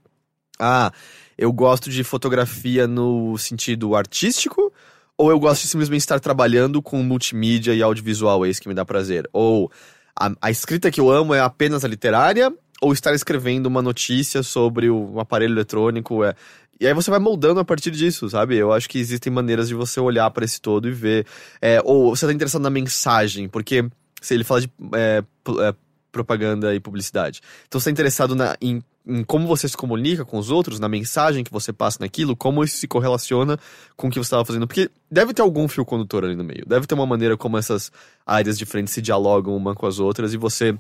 ah, 0.58 0.92
eu 1.38 1.52
gosto 1.52 1.90
de 1.90 2.04
fotografia 2.04 2.88
no 2.88 3.38
sentido 3.38 3.94
artístico 3.96 4.72
ou 5.18 5.30
eu 5.30 5.40
gosto 5.40 5.64
de 5.64 5.68
simplesmente 5.68 6.02
estar 6.02 6.20
trabalhando 6.20 6.82
com 6.82 7.02
multimídia 7.02 7.74
e 7.74 7.82
audiovisual, 7.82 8.46
é 8.46 8.50
isso 8.50 8.62
que 8.62 8.68
me 8.68 8.74
dá 8.74 8.84
prazer? 8.86 9.30
Ou 9.32 9.72
a, 10.20 10.32
a 10.42 10.52
escrita 10.52 10.92
que 10.92 11.00
eu 11.00 11.10
amo 11.10 11.34
é 11.34 11.40
apenas 11.40 11.84
a 11.86 11.88
literária 11.88 12.54
ou 12.82 12.94
estar 12.94 13.14
escrevendo 13.14 13.68
uma 13.68 13.82
notícia 13.82 14.44
sobre 14.44 14.90
o, 14.90 15.20
aparelho 15.20 15.54
eletrônico 15.54 16.24
é... 16.24 16.36
E 16.78 16.86
aí 16.86 16.94
você 16.94 17.10
vai 17.10 17.20
moldando 17.20 17.62
a 17.62 17.64
partir 17.64 17.90
disso, 17.92 18.30
sabe? 18.30 18.58
Eu 18.58 18.74
acho 18.74 18.90
que 18.90 19.00
existem 19.00 19.32
maneiras 19.32 19.70
de 19.70 19.74
você 19.74 19.98
olhar 19.98 20.30
para 20.32 20.44
esse 20.44 20.60
todo 20.60 20.90
e 20.90 20.92
ver. 20.92 21.26
É, 21.62 21.80
ou 21.86 22.14
você 22.14 22.28
tá 22.28 22.34
interessado 22.34 22.64
na 22.64 22.70
mensagem, 22.70 23.48
porque 23.48 23.86
se 24.22 24.34
ele 24.34 24.44
fala 24.44 24.60
de 24.60 24.70
é, 24.94 25.24
é, 25.62 25.76
propaganda 26.12 26.76
e 26.76 26.80
publicidade. 26.82 27.40
Então 27.66 27.80
você 27.80 27.86
tá 27.86 27.92
interessado 27.92 28.36
na, 28.36 28.58
em, 28.62 28.84
em 29.08 29.24
como 29.24 29.48
você 29.48 29.68
se 29.70 29.78
comunica 29.78 30.26
com 30.26 30.38
os 30.38 30.50
outros, 30.50 30.80
na 30.80 30.90
mensagem 30.90 31.44
que 31.44 31.52
você 31.52 31.72
passa 31.72 31.98
naquilo, 32.02 32.36
como 32.36 32.64
isso 32.64 32.78
se 32.78 32.88
correlaciona 32.88 33.58
com 33.96 34.08
o 34.08 34.10
que 34.10 34.18
você 34.18 34.26
estava 34.28 34.44
fazendo. 34.46 34.66
Porque 34.68 34.90
deve 35.10 35.34
ter 35.34 35.42
algum 35.42 35.68
fio 35.68 35.86
condutor 35.86 36.24
ali 36.26 36.36
no 36.36 36.44
meio. 36.44 36.66
Deve 36.66 36.88
ter 36.88 36.96
uma 36.96 37.06
maneira 37.06 37.38
como 37.38 37.58
essas 37.58 37.92
áreas 38.26 38.58
diferentes 38.58 38.94
se 38.94 39.02
dialogam 39.02 39.56
uma 39.56 39.76
com 39.76 39.86
as 39.86 40.00
outras 40.00 40.34
e 40.34 40.38
você 40.38 40.78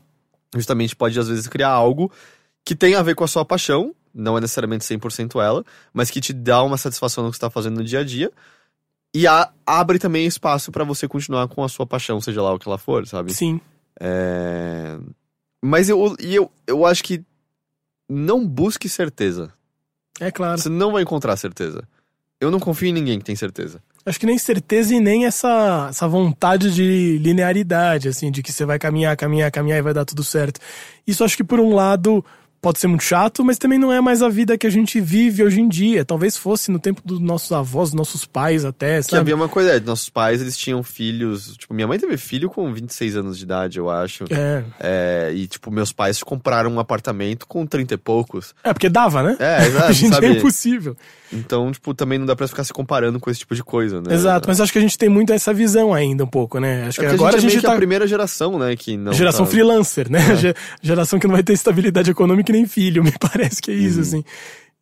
justamente 0.55 0.95
pode 0.95 1.19
às 1.19 1.27
vezes 1.27 1.47
criar 1.47 1.69
algo 1.69 2.11
que 2.63 2.75
tem 2.75 2.95
a 2.95 3.03
ver 3.03 3.13
com 3.13 3.23
a 3.23 3.27
sua 3.27 3.45
paixão, 3.45 3.93
não 4.13 4.37
é 4.37 4.41
necessariamente 4.41 4.83
100% 4.85 5.39
ela, 5.41 5.63
mas 5.93 6.09
que 6.09 6.19
te 6.19 6.33
dá 6.33 6.63
uma 6.63 6.77
satisfação 6.77 7.23
no 7.23 7.29
que 7.29 7.35
você 7.35 7.39
está 7.39 7.49
fazendo 7.49 7.77
no 7.77 7.83
dia 7.83 7.99
a 7.99 8.03
dia. 8.03 8.31
E 9.13 9.27
a- 9.27 9.51
abre 9.65 9.99
também 9.99 10.25
espaço 10.25 10.71
para 10.71 10.83
você 10.83 11.07
continuar 11.07 11.47
com 11.47 11.63
a 11.63 11.69
sua 11.69 11.85
paixão, 11.85 12.19
seja 12.19 12.41
lá 12.41 12.53
o 12.53 12.59
que 12.59 12.67
ela 12.67 12.77
for, 12.77 13.05
sabe? 13.05 13.33
Sim. 13.33 13.61
É... 13.99 14.97
Mas 15.63 15.89
eu, 15.89 16.15
e 16.19 16.35
eu, 16.35 16.51
eu 16.67 16.85
acho 16.85 17.03
que 17.03 17.23
não 18.09 18.45
busque 18.45 18.87
certeza. 18.87 19.51
É 20.19 20.31
claro. 20.31 20.59
Você 20.59 20.69
não 20.69 20.91
vai 20.91 21.03
encontrar 21.03 21.35
certeza. 21.35 21.83
Eu 22.39 22.51
não 22.51 22.59
confio 22.59 22.89
em 22.89 22.93
ninguém 22.93 23.19
que 23.19 23.25
tem 23.25 23.35
certeza. 23.35 23.81
Acho 24.05 24.19
que 24.19 24.25
nem 24.25 24.37
certeza 24.37 24.93
e 24.93 24.99
nem 24.99 25.25
essa, 25.25 25.87
essa 25.89 26.07
vontade 26.07 26.73
de 26.73 27.17
linearidade, 27.17 28.07
assim, 28.07 28.29
de 28.29 28.43
que 28.43 28.51
você 28.51 28.63
vai 28.63 28.77
caminhar, 28.77 29.17
caminhar, 29.17 29.49
caminhar 29.49 29.79
e 29.79 29.81
vai 29.81 29.93
dar 29.93 30.05
tudo 30.05 30.23
certo. 30.23 30.59
Isso 31.07 31.23
acho 31.23 31.35
que 31.35 31.43
por 31.43 31.59
um 31.59 31.73
lado 31.73 32.23
pode 32.65 32.79
ser 32.79 32.87
muito 32.87 33.03
chato, 33.03 33.45
mas 33.45 33.59
também 33.59 33.77
não 33.77 33.93
é 33.93 34.01
mais 34.01 34.23
a 34.23 34.27
vida 34.27 34.57
que 34.57 34.65
a 34.65 34.69
gente 34.71 34.99
vive 34.99 35.43
hoje 35.43 35.61
em 35.61 35.67
dia. 35.69 36.03
Talvez 36.03 36.35
fosse 36.35 36.71
no 36.71 36.79
tempo 36.79 36.99
dos 37.05 37.19
nossos 37.19 37.51
avós, 37.51 37.89
dos 37.91 37.93
nossos 37.95 38.25
pais 38.25 38.65
até, 38.65 38.97
Que 38.97 39.03
sabe? 39.03 39.17
havia 39.19 39.35
uma 39.35 39.47
coisa, 39.47 39.75
é, 39.75 39.79
nossos 39.79 40.09
pais, 40.09 40.41
eles 40.41 40.57
tinham 40.57 40.81
filhos. 40.81 41.55
Tipo, 41.57 41.75
minha 41.75 41.87
mãe 41.87 41.99
teve 41.99 42.17
filho 42.17 42.49
com 42.49 42.73
26 42.73 43.17
anos 43.17 43.37
de 43.37 43.43
idade, 43.43 43.77
eu 43.77 43.87
acho. 43.87 44.23
É. 44.31 44.63
É, 44.79 45.31
e, 45.35 45.45
tipo, 45.45 45.69
meus 45.69 45.91
pais 45.93 46.23
compraram 46.23 46.71
um 46.71 46.79
apartamento 46.79 47.45
com 47.45 47.67
30 47.67 47.93
e 47.93 47.97
poucos. 47.97 48.55
É, 48.63 48.73
porque 48.73 48.89
dava, 48.89 49.21
né? 49.21 49.37
É, 49.39 49.67
exato, 49.69 49.89
Hoje 49.91 50.05
em 50.05 50.09
dia 50.09 50.15
sabe? 50.15 50.25
é 50.25 50.31
impossível. 50.31 50.97
Então, 51.31 51.71
tipo, 51.71 51.93
também 51.93 52.17
não 52.17 52.25
dá 52.25 52.35
pra 52.35 52.47
ficar 52.47 52.63
se 52.63 52.71
comparando 52.73 53.19
com 53.19 53.29
esse 53.29 53.39
tipo 53.41 53.53
de 53.53 53.63
coisa, 53.63 54.01
né? 54.01 54.13
Exato, 54.13 54.47
mas 54.47 54.59
acho 54.59 54.71
que 54.71 54.77
a 54.79 54.81
gente 54.81 54.97
tem 54.97 55.09
muito 55.09 55.31
essa 55.33 55.53
visão 55.53 55.93
ainda 55.93 56.23
um 56.23 56.27
pouco, 56.27 56.59
né? 56.59 56.85
Acho 56.87 57.01
É 57.01 57.03
que 57.03 57.09
porque 57.09 57.15
agora 57.15 57.37
a 57.37 57.39
gente, 57.39 57.49
é 57.49 57.53
meio 57.53 57.61
que 57.61 57.67
tá... 57.67 57.73
a 57.73 57.77
primeira 57.77 58.07
geração, 58.07 58.57
né? 58.57 58.75
Que 58.75 58.95
não 58.97 59.13
geração 59.13 59.45
tá... 59.45 59.51
freelancer, 59.51 60.09
né? 60.09 60.19
Ge- 60.37 60.55
Geração 60.81 61.19
que 61.19 61.27
não 61.27 61.33
vai 61.33 61.43
ter 61.43 61.53
estabilidade 61.53 62.09
econômica 62.09 62.54
nem 62.55 62.65
filho, 62.65 63.03
me 63.05 63.11
parece 63.11 63.61
que 63.61 63.71
é 63.71 63.73
isso, 63.73 64.01
assim. 64.01 64.23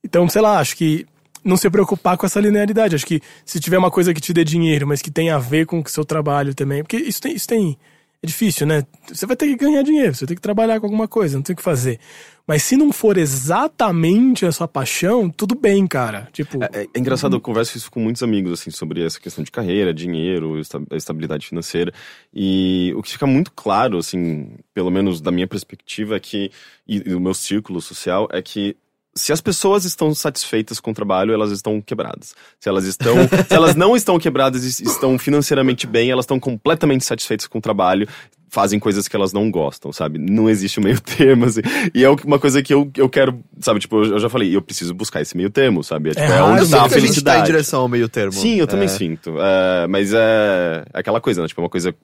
Então, 0.03 0.27
sei 0.27 0.41
lá, 0.41 0.59
acho 0.59 0.75
que 0.75 1.05
não 1.43 1.57
se 1.57 1.69
preocupar 1.69 2.17
com 2.17 2.25
essa 2.25 2.39
linearidade. 2.39 2.95
Acho 2.95 3.05
que 3.05 3.21
se 3.45 3.59
tiver 3.59 3.77
uma 3.77 3.91
coisa 3.91 4.13
que 4.13 4.21
te 4.21 4.33
dê 4.33 4.43
dinheiro, 4.43 4.87
mas 4.87 5.01
que 5.01 5.11
tem 5.11 5.29
a 5.29 5.37
ver 5.37 5.65
com 5.65 5.79
o 5.79 5.89
seu 5.89 6.05
trabalho 6.05 6.53
também, 6.53 6.83
porque 6.83 6.97
isso 6.97 7.21
tem, 7.21 7.35
isso 7.35 7.47
tem. 7.47 7.77
É 8.23 8.25
difícil, 8.25 8.65
né? 8.65 8.85
Você 9.11 9.25
vai 9.25 9.35
ter 9.35 9.47
que 9.47 9.55
ganhar 9.57 9.83
dinheiro, 9.83 10.15
você 10.15 10.25
ter 10.25 10.35
que 10.35 10.41
trabalhar 10.41 10.79
com 10.79 10.85
alguma 10.85 11.09
coisa, 11.09 11.35
não 11.35 11.43
tem 11.43 11.53
o 11.53 11.57
que 11.57 11.61
fazer. 11.61 11.99
Mas 12.47 12.63
se 12.63 12.77
não 12.77 12.89
for 12.93 13.17
exatamente 13.17 14.45
a 14.45 14.51
sua 14.51 14.67
paixão, 14.67 15.29
tudo 15.29 15.55
bem, 15.55 15.85
cara. 15.85 16.29
Tipo, 16.31 16.63
É, 16.63 16.87
é 16.93 16.99
engraçado, 16.99 17.35
eu 17.35 17.41
converso 17.41 17.77
isso 17.77 17.91
com 17.91 17.99
muitos 17.99 18.23
amigos, 18.23 18.53
assim, 18.53 18.71
sobre 18.71 19.05
essa 19.05 19.19
questão 19.19 19.43
de 19.43 19.51
carreira, 19.51 19.93
dinheiro, 19.93 20.57
esta- 20.59 20.81
estabilidade 20.93 21.47
financeira. 21.47 21.93
E 22.33 22.93
o 22.95 23.03
que 23.03 23.11
fica 23.11 23.27
muito 23.27 23.51
claro, 23.51 23.97
assim, 23.97 24.51
pelo 24.73 24.89
menos 24.89 25.19
da 25.19 25.31
minha 25.31 25.47
perspectiva, 25.47 26.15
é 26.15 26.19
que, 26.19 26.49
e 26.87 26.99
do 27.01 27.19
meu 27.19 27.33
círculo 27.33 27.81
social, 27.81 28.27
é 28.31 28.41
que 28.41 28.75
se 29.15 29.31
as 29.31 29.41
pessoas 29.41 29.85
estão 29.85 30.13
satisfeitas 30.15 30.79
com 30.79 30.91
o 30.91 30.93
trabalho, 30.93 31.33
elas 31.33 31.51
estão 31.51 31.79
quebradas. 31.81 32.33
Se 32.59 32.67
elas 32.69 32.85
estão, 32.85 33.15
se 33.47 33.53
elas 33.53 33.75
não 33.75 33.95
estão 33.95 34.17
quebradas 34.19 34.79
e 34.79 34.83
estão 34.83 35.17
financeiramente 35.19 35.85
bem, 35.85 36.09
elas 36.09 36.23
estão 36.23 36.39
completamente 36.39 37.05
satisfeitas 37.05 37.45
com 37.47 37.57
o 37.59 37.61
trabalho, 37.61 38.07
fazem 38.49 38.79
coisas 38.79 39.07
que 39.07 39.15
elas 39.15 39.33
não 39.33 39.49
gostam, 39.49 39.91
sabe? 39.91 40.19
Não 40.19 40.47
existe 40.49 40.79
o 40.79 40.83
meio 40.83 40.99
termo, 41.01 41.45
assim. 41.45 41.61
E 41.93 42.03
é 42.03 42.09
uma 42.09 42.37
coisa 42.39 42.61
que 42.61 42.73
eu, 42.73 42.89
eu 42.97 43.09
quero, 43.09 43.39
sabe? 43.59 43.79
Tipo, 43.79 44.03
eu 44.03 44.19
já 44.19 44.29
falei, 44.29 44.55
eu 44.55 44.61
preciso 44.61 44.93
buscar 44.93 45.21
esse 45.21 45.35
meio 45.35 45.49
termo, 45.49 45.83
sabe? 45.83 46.09
É, 46.09 46.13
tipo, 46.13 46.23
é, 46.25 46.27
raro, 46.27 46.45
onde 46.51 46.59
Eu 46.61 46.65
está 46.65 46.85
a 46.85 46.89
que 46.89 46.95
a 46.95 46.99
gente 46.99 47.01
tá 47.01 47.01
em 47.01 47.13
felicidade. 47.13 47.45
direção 47.45 47.81
ao 47.81 47.87
meio 47.87 48.07
termo. 48.09 48.31
Sim, 48.33 48.55
eu 48.55 48.67
também 48.67 48.85
É. 48.85 48.89
sinto. 48.89 49.35
É, 49.39 49.87
mas 49.87 50.13
é, 50.13 50.83
é 50.93 50.99
aquela 50.99 51.19
coisa, 51.19 51.41
né? 51.41 51.47
Tipo, 51.47 51.61
é 51.61 51.63
uma 51.63 51.69
coisa 51.69 51.95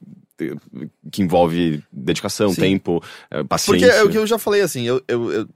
que 1.11 1.21
envolve 1.21 1.83
dedicação, 1.91 2.53
Sim. 2.53 2.61
tempo, 2.61 3.03
é, 3.29 3.37
Porque 3.43 3.47
paciência. 3.49 3.85
é 3.87 4.03
o 4.03 4.09
que 4.09 4.17
eu 4.17 4.25
já 4.25 4.39
falei, 4.39 4.61
assim, 4.61 4.83
eu, 4.87 5.01
eu, 5.07 5.31
eu, 5.33 5.47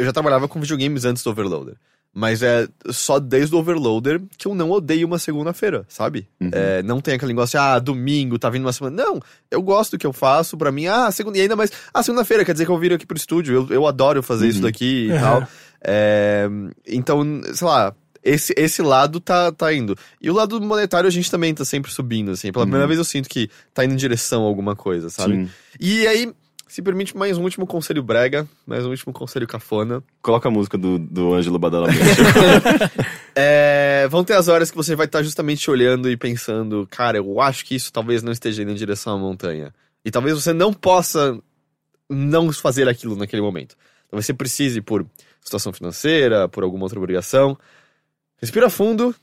eu 0.00 0.04
já 0.06 0.12
trabalhava 0.12 0.48
com 0.48 0.60
videogames 0.60 1.04
antes 1.04 1.22
do 1.22 1.30
Overloader. 1.30 1.74
Mas 2.12 2.42
é 2.42 2.66
só 2.90 3.20
desde 3.20 3.54
o 3.54 3.58
Overloader 3.58 4.20
que 4.36 4.48
eu 4.48 4.54
não 4.54 4.68
odeio 4.72 5.06
uma 5.06 5.18
segunda-feira, 5.18 5.84
sabe? 5.88 6.26
Uhum. 6.40 6.50
É, 6.52 6.82
não 6.82 7.00
tem 7.00 7.14
aquele 7.14 7.32
negócio 7.32 7.52
de, 7.56 7.64
ah, 7.64 7.78
domingo, 7.78 8.36
tá 8.36 8.50
vindo 8.50 8.64
uma 8.64 8.72
semana. 8.72 9.04
Não, 9.04 9.20
eu 9.48 9.62
gosto 9.62 9.92
do 9.92 9.98
que 9.98 10.06
eu 10.06 10.12
faço, 10.12 10.56
pra 10.56 10.72
mim, 10.72 10.86
ah, 10.88 11.08
segunda, 11.12 11.38
e 11.38 11.42
ainda 11.42 11.54
mais, 11.54 11.70
ah, 11.94 12.02
segunda-feira, 12.02 12.44
quer 12.44 12.50
dizer 12.52 12.64
que 12.64 12.70
eu 12.72 12.78
viro 12.78 12.96
aqui 12.96 13.06
pro 13.06 13.16
estúdio, 13.16 13.54
eu, 13.54 13.68
eu 13.74 13.86
adoro 13.86 14.24
fazer 14.24 14.48
isso 14.48 14.58
Uhum. 14.58 14.64
daqui 14.64 15.06
e 15.06 15.12
Uhum. 15.12 15.20
tal. 15.20 15.48
É, 15.82 16.48
então, 16.88 17.22
sei 17.54 17.66
lá, 17.66 17.94
esse, 18.24 18.52
esse 18.56 18.82
lado 18.82 19.20
tá, 19.20 19.50
tá 19.52 19.72
indo. 19.72 19.96
E 20.20 20.28
o 20.30 20.34
lado 20.34 20.60
monetário 20.60 21.06
a 21.06 21.10
gente 21.10 21.30
também 21.30 21.54
tá 21.54 21.64
sempre 21.64 21.90
subindo, 21.92 22.32
assim. 22.32 22.50
Pela 22.52 22.64
primeira 22.66 22.86
vez 22.88 22.98
eu 22.98 23.04
sinto 23.04 23.28
que 23.28 23.48
tá 23.72 23.84
indo 23.84 23.94
em 23.94 23.96
direção 23.96 24.42
a 24.44 24.46
alguma 24.46 24.74
coisa, 24.76 25.08
sabe? 25.08 25.34
Sim. 25.46 25.50
E 25.80 26.06
aí, 26.06 26.32
se 26.70 26.80
permite 26.82 27.16
mais 27.16 27.36
um 27.36 27.42
último 27.42 27.66
conselho 27.66 28.00
brega, 28.00 28.48
mais 28.64 28.86
um 28.86 28.90
último 28.90 29.12
conselho 29.12 29.44
cafona. 29.44 30.04
Coloca 30.22 30.48
a 30.48 30.52
música 30.52 30.78
do, 30.78 31.00
do 31.00 31.34
Ângelo 31.34 31.58
Badalamenti. 31.58 31.98
É, 33.42 34.08
vão 34.10 34.24
ter 34.24 34.34
as 34.34 34.48
horas 34.48 34.70
que 34.72 34.76
você 34.76 34.96
vai 34.96 35.06
estar 35.06 35.22
justamente 35.22 35.70
olhando 35.70 36.10
e 36.10 36.16
pensando, 36.16 36.86
cara, 36.90 37.16
eu 37.16 37.40
acho 37.40 37.64
que 37.64 37.76
isso 37.76 37.92
talvez 37.92 38.24
não 38.24 38.32
esteja 38.32 38.62
indo 38.62 38.72
em 38.72 38.74
direção 38.74 39.14
à 39.14 39.18
montanha. 39.18 39.72
E 40.04 40.10
talvez 40.10 40.34
você 40.34 40.52
não 40.52 40.72
possa 40.72 41.38
não 42.08 42.52
fazer 42.52 42.88
aquilo 42.88 43.16
naquele 43.16 43.40
momento. 43.40 43.76
Talvez 44.10 44.26
você 44.26 44.34
precise 44.34 44.80
por 44.80 45.06
situação 45.40 45.72
financeira, 45.72 46.48
por 46.48 46.64
alguma 46.64 46.84
outra 46.84 46.98
obrigação. 46.98 47.56
Respira 48.36 48.68
fundo 48.68 49.14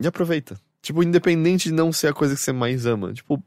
e 0.00 0.06
aproveita. 0.06 0.58
Tipo, 0.80 1.02
independente 1.02 1.68
de 1.68 1.74
não 1.74 1.92
ser 1.92 2.06
a 2.06 2.12
coisa 2.12 2.34
que 2.34 2.40
você 2.40 2.52
mais 2.52 2.86
ama. 2.86 3.12
Tipo, 3.12 3.42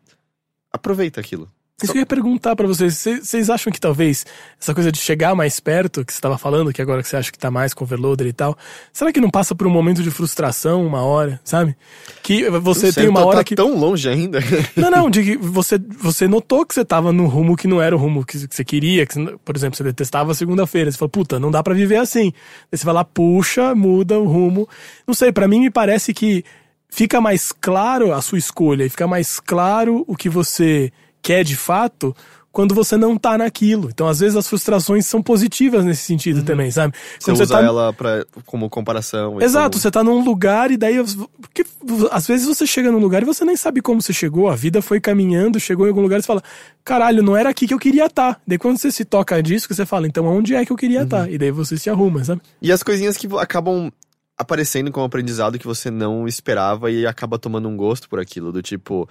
aproveita 0.72 1.22
aquilo. 1.22 1.50
Isso 1.84 1.92
que 1.92 1.98
eu 1.98 2.04
ia 2.04 2.06
perguntar 2.06 2.56
pra 2.56 2.66
vocês. 2.66 3.04
Vocês 3.22 3.50
acham 3.50 3.72
que 3.72 3.82
talvez 3.82 4.26
essa 4.62 4.74
coisa 4.74 4.90
de 4.94 4.98
chegar 4.98 5.36
mais 5.36 5.60
perto, 5.60 6.06
que 6.06 6.14
você 6.14 6.22
tava 6.22 6.38
falando, 6.38 6.72
que 6.72 6.82
agora 6.82 7.04
que 7.04 7.10
você 7.10 7.18
acha 7.18 7.30
que 7.30 7.38
tá 7.38 7.52
mais 7.52 7.74
com 7.74 7.84
overloader 7.84 8.28
e 8.28 8.32
tal, 8.32 8.58
será 8.94 9.12
que 9.12 9.20
não 9.20 9.30
passa 9.30 9.54
por 9.54 9.68
um 9.68 9.70
momento 9.70 10.02
de 10.02 10.10
frustração, 10.10 10.86
uma 10.88 11.02
hora, 11.04 11.38
sabe? 11.44 11.76
Que 12.24 12.50
você 12.50 12.94
sei, 12.94 13.04
tem 13.04 13.10
uma 13.10 13.20
tá- 13.20 13.26
hora 13.26 13.38
tá 13.40 13.44
que. 13.44 13.56
tão 13.56 13.78
longe 13.78 14.08
ainda. 14.08 14.40
Não, 14.78 14.90
não, 14.90 15.10
de 15.10 15.22
que 15.24 15.38
você, 15.38 15.78
você 15.78 16.28
notou 16.30 16.66
que 16.66 16.74
você 16.74 16.86
tava 16.86 17.12
no 17.12 17.28
rumo 17.28 17.58
que 17.58 17.68
não 17.68 17.82
era 17.82 17.94
o 17.96 18.00
rumo 18.00 18.26
que 18.26 18.38
você 18.38 18.64
queria, 18.64 19.06
que, 19.06 19.14
você- 19.16 19.36
por 19.44 19.56
exemplo, 19.56 19.76
você 19.76 19.84
detestava 19.84 20.34
segunda-feira. 20.34 20.90
Você 20.90 20.98
falou, 20.98 21.10
puta, 21.10 21.40
não 21.40 21.52
dá 21.52 21.62
pra 21.62 21.74
viver 21.74 21.98
assim. 21.98 22.32
Aí 22.72 22.78
você 22.78 22.86
vai 22.86 22.94
lá, 22.94 23.04
puxa, 23.04 23.76
muda 23.76 24.18
o 24.18 24.26
rumo. 24.26 24.68
Não 25.06 25.14
sei, 25.14 25.32
pra 25.34 25.46
mim 25.48 25.60
me 25.60 25.70
parece 25.70 26.14
que 26.14 26.44
fica 26.90 27.20
mais 27.20 27.52
claro 27.52 28.14
a 28.14 28.22
sua 28.22 28.38
escolha 28.38 28.86
e 28.86 28.90
fica 28.90 29.06
mais 29.08 29.40
claro 29.42 30.06
o 30.08 30.16
que 30.16 30.30
você 30.30 30.90
quer 31.26 31.44
de 31.44 31.56
fato 31.56 32.16
quando 32.52 32.74
você 32.74 32.96
não 32.96 33.18
tá 33.18 33.38
naquilo. 33.38 33.90
Então, 33.90 34.08
às 34.08 34.20
vezes, 34.22 34.38
as 34.38 34.48
frustrações 34.48 35.06
são 35.06 35.22
positivas 35.22 35.84
nesse 35.84 36.04
sentido 36.04 36.42
também, 36.42 36.72
sabe? 36.72 36.96
Você 37.20 37.32
Quando 37.32 37.42
usa 37.42 37.54
tá- 37.54 37.62
ela 37.62 37.92
pra, 37.92 38.26
como 38.46 38.70
comparação. 38.70 39.42
Exato, 39.42 39.72
como- 39.72 39.82
você 39.82 39.92
tá 39.92 40.02
num 40.02 40.24
lugar 40.24 40.72
e 40.72 40.78
daí. 40.78 40.96
Porque 41.42 41.66
às 42.12 42.26
vezes 42.26 42.48
você 42.48 42.66
chega 42.66 42.90
num 42.92 43.00
lugar 43.00 43.22
e 43.24 43.26
você 43.26 43.44
nem 43.44 43.58
sabe 43.58 43.82
como 43.82 44.02
você 44.02 44.14
chegou, 44.14 44.48
a 44.48 44.56
vida 44.56 44.82
foi 44.82 45.02
caminhando, 45.02 45.60
chegou 45.60 45.86
em 45.86 45.90
algum 45.90 46.02
lugar 46.02 46.18
e 46.20 46.22
você 46.22 46.28
fala, 46.28 46.42
caralho, 46.84 47.22
não 47.22 47.36
era 47.36 47.50
aqui 47.50 47.68
que 47.68 47.74
eu 47.74 47.80
queria 47.80 48.06
estar. 48.06 48.40
Daí 48.48 48.58
quando 48.58 48.78
você 48.78 48.90
se 48.90 49.04
toca 49.04 49.44
disso, 49.44 49.68
você 49.70 49.86
fala, 49.86 50.08
então 50.08 50.26
onde 50.26 50.56
é 50.56 50.64
que 50.66 50.72
eu 50.72 50.78
queria 50.78 51.02
estar? 51.04 51.30
E 51.30 51.38
daí 51.38 51.52
você 51.52 51.76
se 51.78 51.90
arruma, 51.90 52.24
sabe? 52.24 52.42
E 52.62 52.72
as 52.72 52.82
coisinhas 52.82 53.18
que 53.18 53.28
acabam 53.38 53.92
aparecendo 54.38 54.92
como 54.94 55.06
aprendizado 55.06 55.60
que 55.60 55.66
você 55.68 55.92
não 55.92 56.26
esperava 56.26 56.90
e 56.90 57.06
acaba 57.06 57.38
tomando 57.38 57.68
um 57.68 57.76
gosto 57.76 58.08
por 58.08 58.18
aquilo, 58.20 58.52
do 58.54 58.62
tipo. 58.62 59.10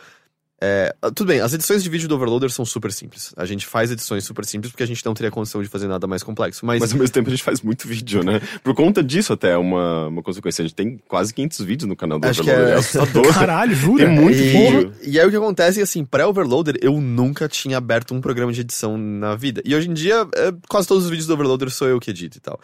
É, 0.67 0.95
tudo 1.15 1.27
bem, 1.27 1.41
as 1.41 1.53
edições 1.53 1.83
de 1.83 1.91
vídeo 1.91 2.09
do 2.09 2.15
Overloader 2.15 2.51
são 2.51 2.65
super 2.65 2.91
simples. 2.91 3.35
A 3.37 3.45
gente 3.45 3.67
faz 3.67 3.91
edições 3.91 4.25
super 4.25 4.45
simples 4.47 4.71
porque 4.73 4.83
a 4.83 4.87
gente 4.87 5.05
não 5.05 5.13
teria 5.13 5.31
condição 5.31 5.63
de 5.63 5.69
fazer 5.69 5.87
nada 5.89 6.07
mais 6.07 6.23
complexo. 6.23 6.65
Mas, 6.65 6.81
Mas 6.81 6.93
ao 6.93 6.99
mesmo 6.99 7.13
tempo 7.13 7.29
a 7.29 7.31
gente 7.31 7.43
faz 7.43 7.61
muito 7.61 7.87
vídeo, 7.87 8.23
né? 8.25 8.41
Por 8.63 8.75
conta 8.75 9.03
disso 9.03 9.33
até 9.35 9.51
é 9.51 9.57
uma, 9.59 10.07
uma 10.09 10.23
consequência. 10.23 10.63
A 10.63 10.67
gente 10.67 10.75
tem 10.75 10.99
quase 11.07 11.35
500 11.35 11.59
vídeos 11.61 11.89
no 11.89 11.95
canal 11.95 12.19
do 12.19 12.27
Acho 12.27 12.43
que 12.43 12.49
Overloader. 12.51 12.73
é- 12.75 12.77
É 12.77 12.79
assustador. 12.79 13.35
Caralho, 13.35 13.75
jura? 13.75 14.07
Tem 14.07 14.15
muito 14.15 14.39
e, 14.39 14.43
vídeo. 14.51 14.93
e 15.03 15.21
aí 15.21 15.27
o 15.27 15.31
que 15.31 15.37
acontece 15.37 15.81
é 15.81 15.83
assim, 15.83 16.05
pré-Overloader, 16.05 16.77
eu 16.81 17.01
nunca 17.01 17.47
tinha 17.49 17.77
aberto 17.77 18.15
um 18.15 18.21
programa 18.21 18.53
de 18.53 18.63
edição 18.63 18.97
na 18.97 19.35
vida. 19.35 19.61
E 19.65 19.75
hoje 19.75 19.91
em 19.91 19.93
dia, 19.95 20.27
é, 20.35 20.53
quase 20.69 20.89
todos 20.89 21.05
os 21.05 21.11
vídeos 21.11 21.27
do 21.27 21.35
Overloader 21.35 21.69
sou 21.71 21.87
eu 21.89 22.01
que 22.01 22.11
edito 22.11 22.39
e 22.39 22.41
tal. 22.41 22.59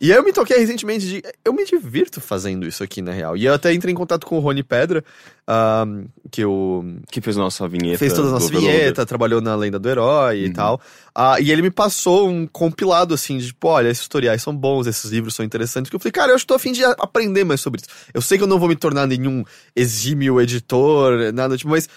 E 0.00 0.10
aí 0.12 0.18
eu 0.18 0.24
me 0.24 0.32
toquei 0.32 0.58
recentemente 0.58 1.06
de. 1.06 1.22
Eu 1.44 1.52
me 1.52 1.64
divirto 1.64 2.20
fazendo 2.20 2.66
isso 2.66 2.82
aqui, 2.84 3.00
na 3.02 3.12
real. 3.12 3.36
E 3.36 3.44
eu 3.46 3.54
até 3.54 3.72
entrei 3.72 3.92
em 3.92 3.96
contato 3.96 4.26
com 4.26 4.36
o 4.36 4.40
Rony 4.40 4.62
Pedra, 4.62 5.02
ahm, 5.46 6.04
que 6.30 6.44
o. 6.44 6.84
Que 7.10 7.20
fez 7.20 7.36
nossa 7.36 7.66
vinheta. 7.68 7.98
fez 7.98 8.12
todas 8.12 8.26
as 8.26 8.30
do 8.32 8.34
nossas 8.34 8.48
Overloader. 8.50 8.80
vinhetas, 8.80 9.06
trabalhou 9.06 9.40
na 9.40 9.54
Lenda 9.56 9.78
do 9.78 9.88
Herói 9.88 10.40
e 10.40 10.46
Uhum. 10.46 10.52
tal. 10.52 10.80
Ah, 11.14 11.40
e 11.40 11.50
ele 11.50 11.62
me 11.62 11.70
passou 11.70 12.28
um 12.28 12.46
compilado 12.46 13.14
assim 13.14 13.38
de, 13.38 13.46
tipo, 13.46 13.68
olha, 13.68 13.88
esses 13.88 14.02
tutoriais 14.04 14.42
são 14.42 14.54
bons, 14.54 14.86
esses 14.86 15.10
livros 15.10 15.34
são 15.34 15.44
interessantes. 15.44 15.88
Que 15.88 15.96
eu 15.96 16.00
falei, 16.00 16.12
cara, 16.12 16.32
eu 16.32 16.36
estou 16.36 16.54
a 16.56 16.58
fim 16.58 16.72
de 16.72 16.84
a- 16.84 16.94
aprender 16.98 17.44
mais 17.44 17.60
sobre 17.60 17.80
isso. 17.80 17.88
Eu 18.12 18.20
sei 18.20 18.36
que 18.36 18.44
eu 18.44 18.48
não 18.48 18.58
vou 18.58 18.68
me 18.68 18.76
tornar 18.76 19.06
nenhum 19.06 19.42
exímio 19.74 20.40
editor, 20.40 21.32
nada, 21.32 21.56
tipo, 21.56 21.70
mas 21.70 21.88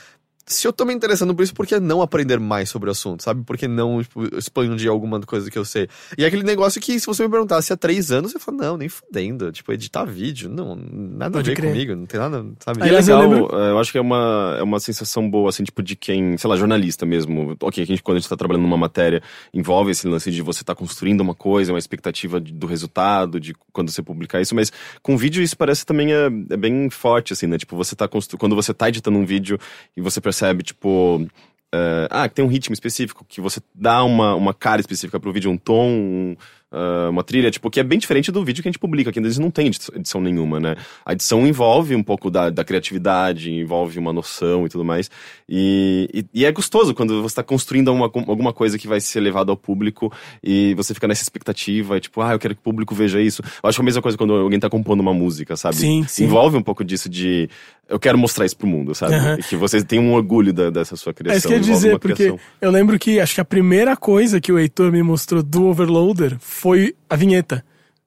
se 0.52 0.68
eu 0.68 0.74
tô 0.74 0.84
me 0.84 0.94
interessando 0.94 1.36
por 1.36 1.44
isso, 1.44 1.54
por 1.54 1.68
que 1.68 1.80
não 1.80 2.02
aprender 2.02 2.40
mais 2.40 2.70
sobre 2.72 2.90
o 2.90 2.92
assunto, 2.92 3.22
sabe? 3.22 3.44
Por 3.44 3.56
que 3.56 3.68
não 3.68 4.02
tipo, 4.02 4.24
expandir 4.36 4.90
alguma 4.90 5.20
coisa 5.22 5.50
que 5.52 5.58
eu 5.58 5.64
sei? 5.64 5.88
E 6.18 6.24
é 6.24 6.28
aquele 6.28 6.42
negócio 6.42 6.82
que, 6.82 7.00
se 7.00 7.06
você 7.06 7.22
me 7.24 7.30
perguntasse 7.30 7.72
há 7.72 7.78
três 7.78 8.12
anos, 8.12 8.34
eu 8.34 8.40
falo, 8.40 8.58
não, 8.58 8.76
nem 8.76 8.90
fudendo. 8.90 9.52
Tipo, 9.52 9.72
editar 9.72 10.04
vídeo, 10.06 10.50
não, 10.50 10.76
nada 10.76 11.38
Pode 11.38 11.52
a 11.52 11.54
ver 11.54 11.56
crer. 11.56 11.72
comigo, 11.72 11.96
não 11.96 12.06
tem 12.08 12.20
nada, 12.20 12.44
sabe? 12.60 12.80
E 12.80 12.84
é 12.84 12.86
Aliás, 12.88 13.08
eu 13.08 13.18
legal, 13.20 13.32
lembro- 13.32 13.56
é, 13.60 13.70
eu 13.70 13.80
acho 13.80 13.92
que 13.92 13.98
é 14.00 14.02
uma, 14.02 14.56
é 14.60 14.64
uma 14.64 14.80
sensação 14.80 15.30
boa, 15.30 15.50
assim, 15.50 15.64
tipo, 15.64 15.84
de 15.84 15.96
quem, 15.96 16.36
sei 16.36 16.50
lá, 16.50 16.56
jornalista 16.56 17.06
mesmo. 17.06 17.56
Ok, 17.62 17.84
a 17.84 17.86
gente, 17.86 18.02
quando 18.02 18.18
a 18.18 18.20
gente 18.20 18.30
tá 18.30 18.36
trabalhando 18.36 18.64
numa 18.64 18.78
matéria, 18.78 19.22
envolve 19.54 19.92
esse 19.92 20.08
lance 20.08 20.32
de 20.32 20.42
você 20.42 20.64
tá 20.64 20.74
construindo 20.74 21.22
uma 21.22 21.36
coisa, 21.36 21.72
uma 21.72 21.80
expectativa 21.80 22.42
de- 22.42 22.52
do 22.54 22.66
resultado, 22.66 23.40
de 23.40 23.54
quando 23.72 23.92
você 23.92 24.02
publicar 24.02 24.42
isso, 24.42 24.56
mas 24.56 24.72
com 25.04 25.16
vídeo 25.16 25.44
isso 25.44 25.56
parece 25.56 25.86
também 25.86 26.12
é, 26.12 26.26
é 26.50 26.58
bem 26.58 26.90
forte, 26.90 27.34
assim, 27.34 27.46
né? 27.46 27.58
Tipo, 27.60 27.76
você 27.78 27.96
tá 27.96 28.08
constru... 28.08 28.36
quando 28.40 28.56
você 28.56 28.74
tá 28.74 28.90
editando 28.90 29.16
um 29.20 29.26
vídeo 29.26 29.60
e 29.96 30.02
você 30.02 30.20
percebe, 30.20 30.39
tipo. 30.64 31.28
é, 31.74 32.08
ah, 32.10 32.28
que 32.28 32.36
tem 32.36 32.46
um 32.46 32.50
ritmo 32.50 32.74
específico, 32.74 33.26
que 33.28 33.42
você 33.42 33.60
dá 33.74 34.04
uma, 34.04 34.36
uma 34.36 34.54
cara 34.54 34.82
específica 34.82 35.20
pro 35.20 35.32
vídeo, 35.32 35.52
um 35.52 35.58
tom, 35.58 35.88
um, 35.90 36.36
ah, 36.72 37.10
uma 37.10 37.24
trilha, 37.24 37.50
tipo, 37.50 37.70
que 37.70 37.80
é 37.80 37.84
bem 37.84 37.98
diferente 37.98 38.32
do 38.32 38.44
vídeo 38.46 38.62
que 38.62 38.70
a 38.70 38.72
gente 38.72 38.80
publica, 38.80 39.12
que 39.12 39.18
eles 39.18 39.40
não 39.40 39.50
tem 39.50 39.72
edição, 39.96 40.22
nenhuma, 40.22 40.60
né? 40.60 40.76
A 41.04 41.14
edição 41.14 41.48
envolve 41.48 41.96
um 41.96 42.04
pouco 42.04 42.30
da, 42.30 42.50
da 42.50 42.64
criatividade, 42.64 43.52
envolve 43.52 43.98
uma 43.98 44.14
noção 44.14 44.66
e 44.66 44.70
tudo 44.70 44.86
mais. 44.86 45.10
E, 45.48 46.08
e, 46.14 46.42
e 46.42 46.46
é 46.46 46.52
gostoso 46.52 46.94
quando 46.94 47.22
você 47.22 47.34
está 47.34 47.44
construindo 47.44 47.92
uma, 47.92 48.06
alguma 48.06 48.54
coisa 48.54 48.78
que 48.78 48.88
vai 48.88 49.02
ser 49.02 49.20
levada 49.20 49.52
ao 49.52 49.58
público 49.58 50.14
e 50.44 50.76
você 50.76 50.94
fica 50.94 51.08
nessa 51.08 51.24
expectativa, 51.24 51.98
e 51.98 52.02
tipo, 52.02 52.22
ah, 52.22 52.34
eu 52.34 52.40
quero 52.40 52.54
que 52.54 52.62
o 52.62 52.64
público 52.64 52.94
veja 52.94 53.20
isso. 53.20 53.42
Eu 53.64 53.70
acho 53.70 53.78
que 53.78 53.82
é 53.82 53.84
a 53.84 53.86
mesma 53.86 54.02
coisa 54.02 54.18
quando 54.18 54.34
alguém 54.34 54.60
tá 54.60 54.70
compondo 54.70 55.00
uma 55.00 55.14
música, 55.14 55.58
sabe? 55.58 55.76
Sim, 55.76 56.06
sim. 56.08 56.26
Envolve 56.26 56.56
um 56.56 56.64
pouco 56.64 56.84
disso 56.84 57.10
de 57.10 57.50
eu 57.90 58.00
quero 58.00 58.18
mostrar 58.18 58.46
isso 58.46 58.56
pro 58.56 58.68
mundo, 58.68 58.94
sabe? 58.96 59.16
E 59.40 59.44
que 59.44 59.56
você 59.56 59.84
tem 59.84 60.00
um 60.00 60.14
orgulho 60.14 60.54
da- 60.54 60.70
dessa 60.70 60.96
sua 60.96 61.14
criação. 61.14 61.36
É 61.36 61.38
isso 61.38 61.48
que 61.48 61.54
eu 61.54 61.58
ia 61.58 61.64
dizer, 61.64 62.00
porque 62.00 62.24
criação. 62.26 62.40
eu 62.62 62.72
lembro 62.72 62.98
que 63.00 63.20
acho 63.20 63.36
que 63.36 63.42
a 63.42 63.46
primeira 63.46 63.98
coisa 63.98 64.40
que 64.40 64.52
o 64.52 64.60
Heitor 64.60 64.92
me 64.92 65.02
mostrou 65.04 65.42
do 65.44 65.66
Overloader 65.66 66.38
foi 66.40 66.96
a 67.10 67.16
vinheta. 67.16 67.56
Não 67.58 67.64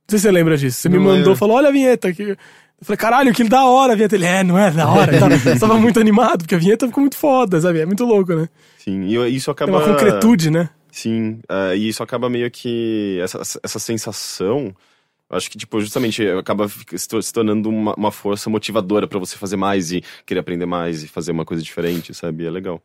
sei 0.08 0.18
se 0.18 0.22
você 0.22 0.30
lembra 0.30 0.56
disso. 0.56 0.78
Você 0.80 0.88
me 0.88 0.96
Não 0.96 1.02
mandou, 1.04 1.16
lembro. 1.18 1.36
falou, 1.36 1.56
olha 1.56 1.68
a 1.68 1.72
vinheta. 1.72 2.08
Eu 2.08 2.36
falei, 2.82 2.96
caralho, 2.96 3.32
que 3.32 3.44
da 3.44 3.64
hora 3.64 3.92
a 3.92 3.96
vinheta. 3.96 4.14
Ele, 4.14 4.26
é, 4.26 4.42
não 4.44 4.58
é 4.58 4.70
da 4.70 4.88
hora. 4.88 5.14
e. 5.16 5.38
Você 5.38 5.58
tava 5.60 5.76
muito 5.78 5.98
animado, 6.00 6.38
porque 6.38 6.54
a 6.54 6.58
vinheta 6.58 6.86
ficou 6.86 7.00
muito 7.00 7.16
foda, 7.16 7.60
sabe? 7.60 7.80
É 7.80 7.86
muito 7.86 8.04
louco, 8.04 8.34
né? 8.34 8.48
Sim, 8.78 9.02
e 9.04 9.14
isso 9.36 9.46
Tem 9.46 9.64
acaba. 9.66 9.78
uma 9.78 9.86
concretude, 9.86 10.50
né? 10.50 10.68
Sim, 10.90 11.38
é, 11.48 11.76
e 11.76 11.88
isso 11.88 12.02
acaba 12.02 12.28
meio 12.28 12.50
que. 12.50 13.18
Essa, 13.22 13.40
essa 13.62 13.78
sensação. 13.78 14.74
Acho 15.32 15.50
que, 15.50 15.56
tipo, 15.58 15.80
justamente 15.80 16.22
acaba 16.28 16.68
se 16.68 17.08
tor- 17.08 17.22
se 17.22 17.32
tornando 17.32 17.68
uma, 17.68 17.94
uma 17.94 18.12
força 18.12 18.48
motivadora 18.50 19.08
pra 19.08 19.18
você 19.18 19.36
fazer 19.36 19.56
mais 19.56 19.90
e 19.90 20.04
querer 20.26 20.40
aprender 20.40 20.66
mais 20.66 21.02
e 21.02 21.08
fazer 21.08 21.32
uma 21.32 21.44
coisa 21.44 21.62
diferente, 21.62 22.12
sabe? 22.14 22.44
É 22.46 22.50
legal. 22.50 22.80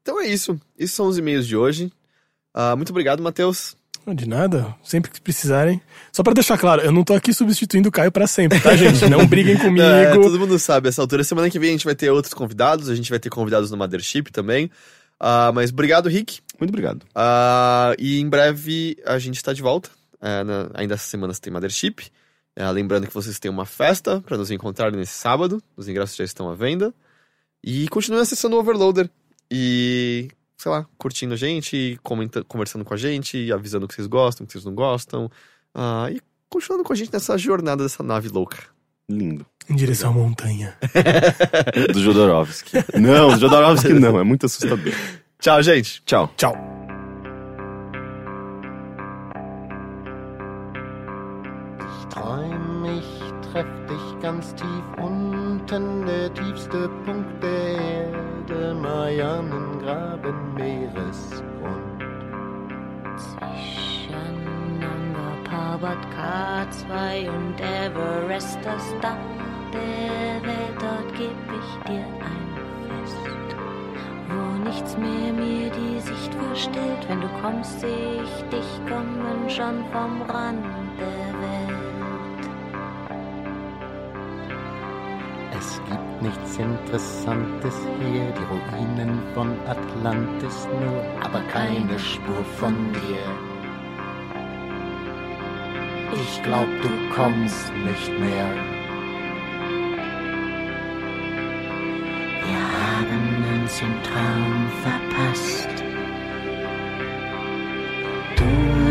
Então 0.00 0.20
é 0.20 0.26
isso. 0.26 0.58
Esses 0.78 0.94
são 0.94 1.06
os 1.06 1.18
e-mails 1.18 1.46
de 1.46 1.56
hoje. 1.56 1.92
Ah, 2.54 2.76
muito 2.76 2.90
obrigado, 2.90 3.22
Matheus. 3.22 3.76
Não, 4.04 4.14
De 4.14 4.28
nada, 4.28 4.74
sempre 4.82 5.10
que 5.10 5.20
precisarem. 5.20 5.80
Só 6.12 6.22
pra 6.24 6.32
deixar 6.32 6.58
claro, 6.58 6.82
eu 6.82 6.90
não 6.90 7.04
tô 7.04 7.14
aqui 7.14 7.32
substituindo 7.32 7.88
o 7.88 7.92
Caio 7.92 8.10
pra 8.10 8.26
sempre, 8.26 8.58
tá, 8.58 8.74
gente? 8.76 9.08
Não 9.08 9.24
briguem 9.26 9.56
comigo. 9.58 9.84
É, 9.86 10.12
todo 10.12 10.38
mundo 10.40 10.58
sabe 10.58 10.88
essa 10.88 11.00
altura. 11.02 11.22
Semana 11.22 11.48
que 11.48 11.58
vem 11.58 11.68
a 11.68 11.72
gente 11.72 11.84
vai 11.84 11.94
ter 11.94 12.10
outros 12.10 12.34
convidados. 12.34 12.88
A 12.88 12.94
gente 12.96 13.10
vai 13.10 13.20
ter 13.20 13.30
convidados 13.30 13.70
no 13.70 13.76
Mothership 13.76 14.24
também. 14.32 14.68
Ah, 15.20 15.52
mas 15.54 15.70
obrigado, 15.70 16.08
Rick. 16.08 16.40
Muito 16.58 16.70
obrigado. 16.70 17.06
Ah, 17.14 17.94
e 17.96 18.18
em 18.20 18.28
breve 18.28 18.96
a 19.06 19.20
gente 19.20 19.36
está 19.36 19.52
de 19.52 19.62
volta. 19.62 19.88
É, 20.22 20.44
na- 20.44 20.70
ainda 20.74 20.94
essa 20.94 21.04
semana 21.04 21.34
tem 21.34 21.52
Mothership. 21.52 22.06
É, 22.54 22.70
lembrando 22.70 23.06
que 23.08 23.14
vocês 23.14 23.38
têm 23.38 23.50
uma 23.50 23.66
festa 23.66 24.20
para 24.20 24.36
nos 24.36 24.50
encontrarem 24.50 24.96
nesse 24.98 25.14
sábado. 25.14 25.60
Os 25.76 25.88
ingressos 25.88 26.14
já 26.16 26.24
estão 26.24 26.48
à 26.48 26.54
venda. 26.54 26.94
E 27.64 27.88
continuem 27.88 28.22
acessando 28.22 28.56
o 28.56 28.58
Overloader. 28.60 29.10
E, 29.50 30.28
sei 30.56 30.70
lá, 30.70 30.86
curtindo 30.98 31.34
a 31.34 31.36
gente, 31.36 31.98
comenta- 32.02 32.44
conversando 32.44 32.84
com 32.84 32.94
a 32.94 32.96
gente, 32.96 33.52
avisando 33.52 33.84
o 33.84 33.88
que 33.88 33.94
vocês 33.94 34.06
gostam, 34.06 34.44
o 34.44 34.46
que 34.46 34.52
vocês 34.52 34.64
não 34.64 34.74
gostam. 34.74 35.30
Ah, 35.74 36.08
e 36.10 36.20
continuando 36.48 36.84
com 36.84 36.92
a 36.92 36.96
gente 36.96 37.12
nessa 37.12 37.36
jornada 37.36 37.82
dessa 37.82 38.02
nave 38.02 38.28
louca. 38.28 38.58
Lindo. 39.08 39.44
Em 39.68 39.74
direção 39.76 40.10
à 40.10 40.14
montanha. 40.14 40.76
Do 41.92 42.00
Jodorowsky. 42.00 42.72
não, 42.98 43.30
do 43.34 43.38
Jodorowsky 43.40 43.92
não, 43.94 44.18
é 44.18 44.24
muito 44.24 44.46
assustador. 44.46 44.92
Tchau, 45.40 45.62
gente! 45.62 46.02
Tchau. 46.04 46.32
Tchau. 46.36 46.71
träum, 52.12 52.82
mich, 52.82 53.20
treff 53.50 53.66
dich 53.88 54.20
ganz 54.20 54.54
tief 54.54 54.84
unten, 55.00 56.06
der 56.06 56.32
tiefste 56.34 56.88
Punkt 57.04 57.42
der 57.42 57.80
Erde, 57.80 58.74
Marianengraben, 58.74 60.54
Meeresgrund. 60.54 62.02
Zwischen 63.16 64.78
Nanga 64.78 65.32
Parbat 65.44 65.98
K2 66.14 67.28
und 67.30 67.60
Everest, 67.60 68.58
das 68.62 68.94
Dach 69.00 69.16
der 69.72 70.46
Welt, 70.46 70.78
dort 70.78 71.14
geb 71.14 71.30
ich 71.58 71.88
dir 71.88 72.04
ein 72.04 72.48
Fest. 72.88 73.56
Wo 74.28 74.68
nichts 74.68 74.96
mehr 74.98 75.32
mir 75.32 75.70
die 75.70 76.00
Sicht 76.00 76.34
verstellt, 76.34 77.08
wenn 77.08 77.20
du 77.22 77.28
kommst, 77.40 77.80
seh 77.80 78.20
ich 78.22 78.44
dich 78.50 78.80
kommen 78.88 79.48
schon 79.48 79.84
vom 79.92 80.22
Rand 80.22 80.64
der 80.98 81.40
Welt. 81.40 81.61
nichts 86.22 86.56
Interessantes 86.56 87.74
hier, 87.98 88.32
die 88.32 88.76
Ruinen 88.78 89.20
von 89.34 89.56
Atlantis 89.66 90.68
nur, 90.80 91.04
aber 91.20 91.40
keine 91.48 91.98
Spur 91.98 92.44
von 92.58 92.74
dir. 92.92 93.26
Ich 96.14 96.42
glaub, 96.42 96.68
du 96.82 96.88
kommst 97.14 97.72
nicht 97.84 98.18
mehr. 98.20 98.48
Wir 102.44 102.62
haben 102.82 103.62
uns 103.62 103.80
im 103.80 104.02
Traum 104.02 104.70
verpasst. 104.82 105.81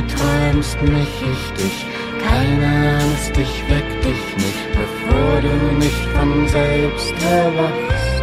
träumst 0.07 0.81
mich, 0.81 1.13
ich 1.33 1.63
dich. 1.63 1.85
Keine 2.27 2.99
Angst, 2.99 3.31
ich 3.37 3.63
weck 3.69 4.01
dich 4.01 4.37
nicht, 4.37 4.67
bevor 4.71 5.41
du 5.41 5.75
nicht 5.77 6.05
von 6.15 6.47
selbst 6.47 7.13
erwachst. 7.23 8.20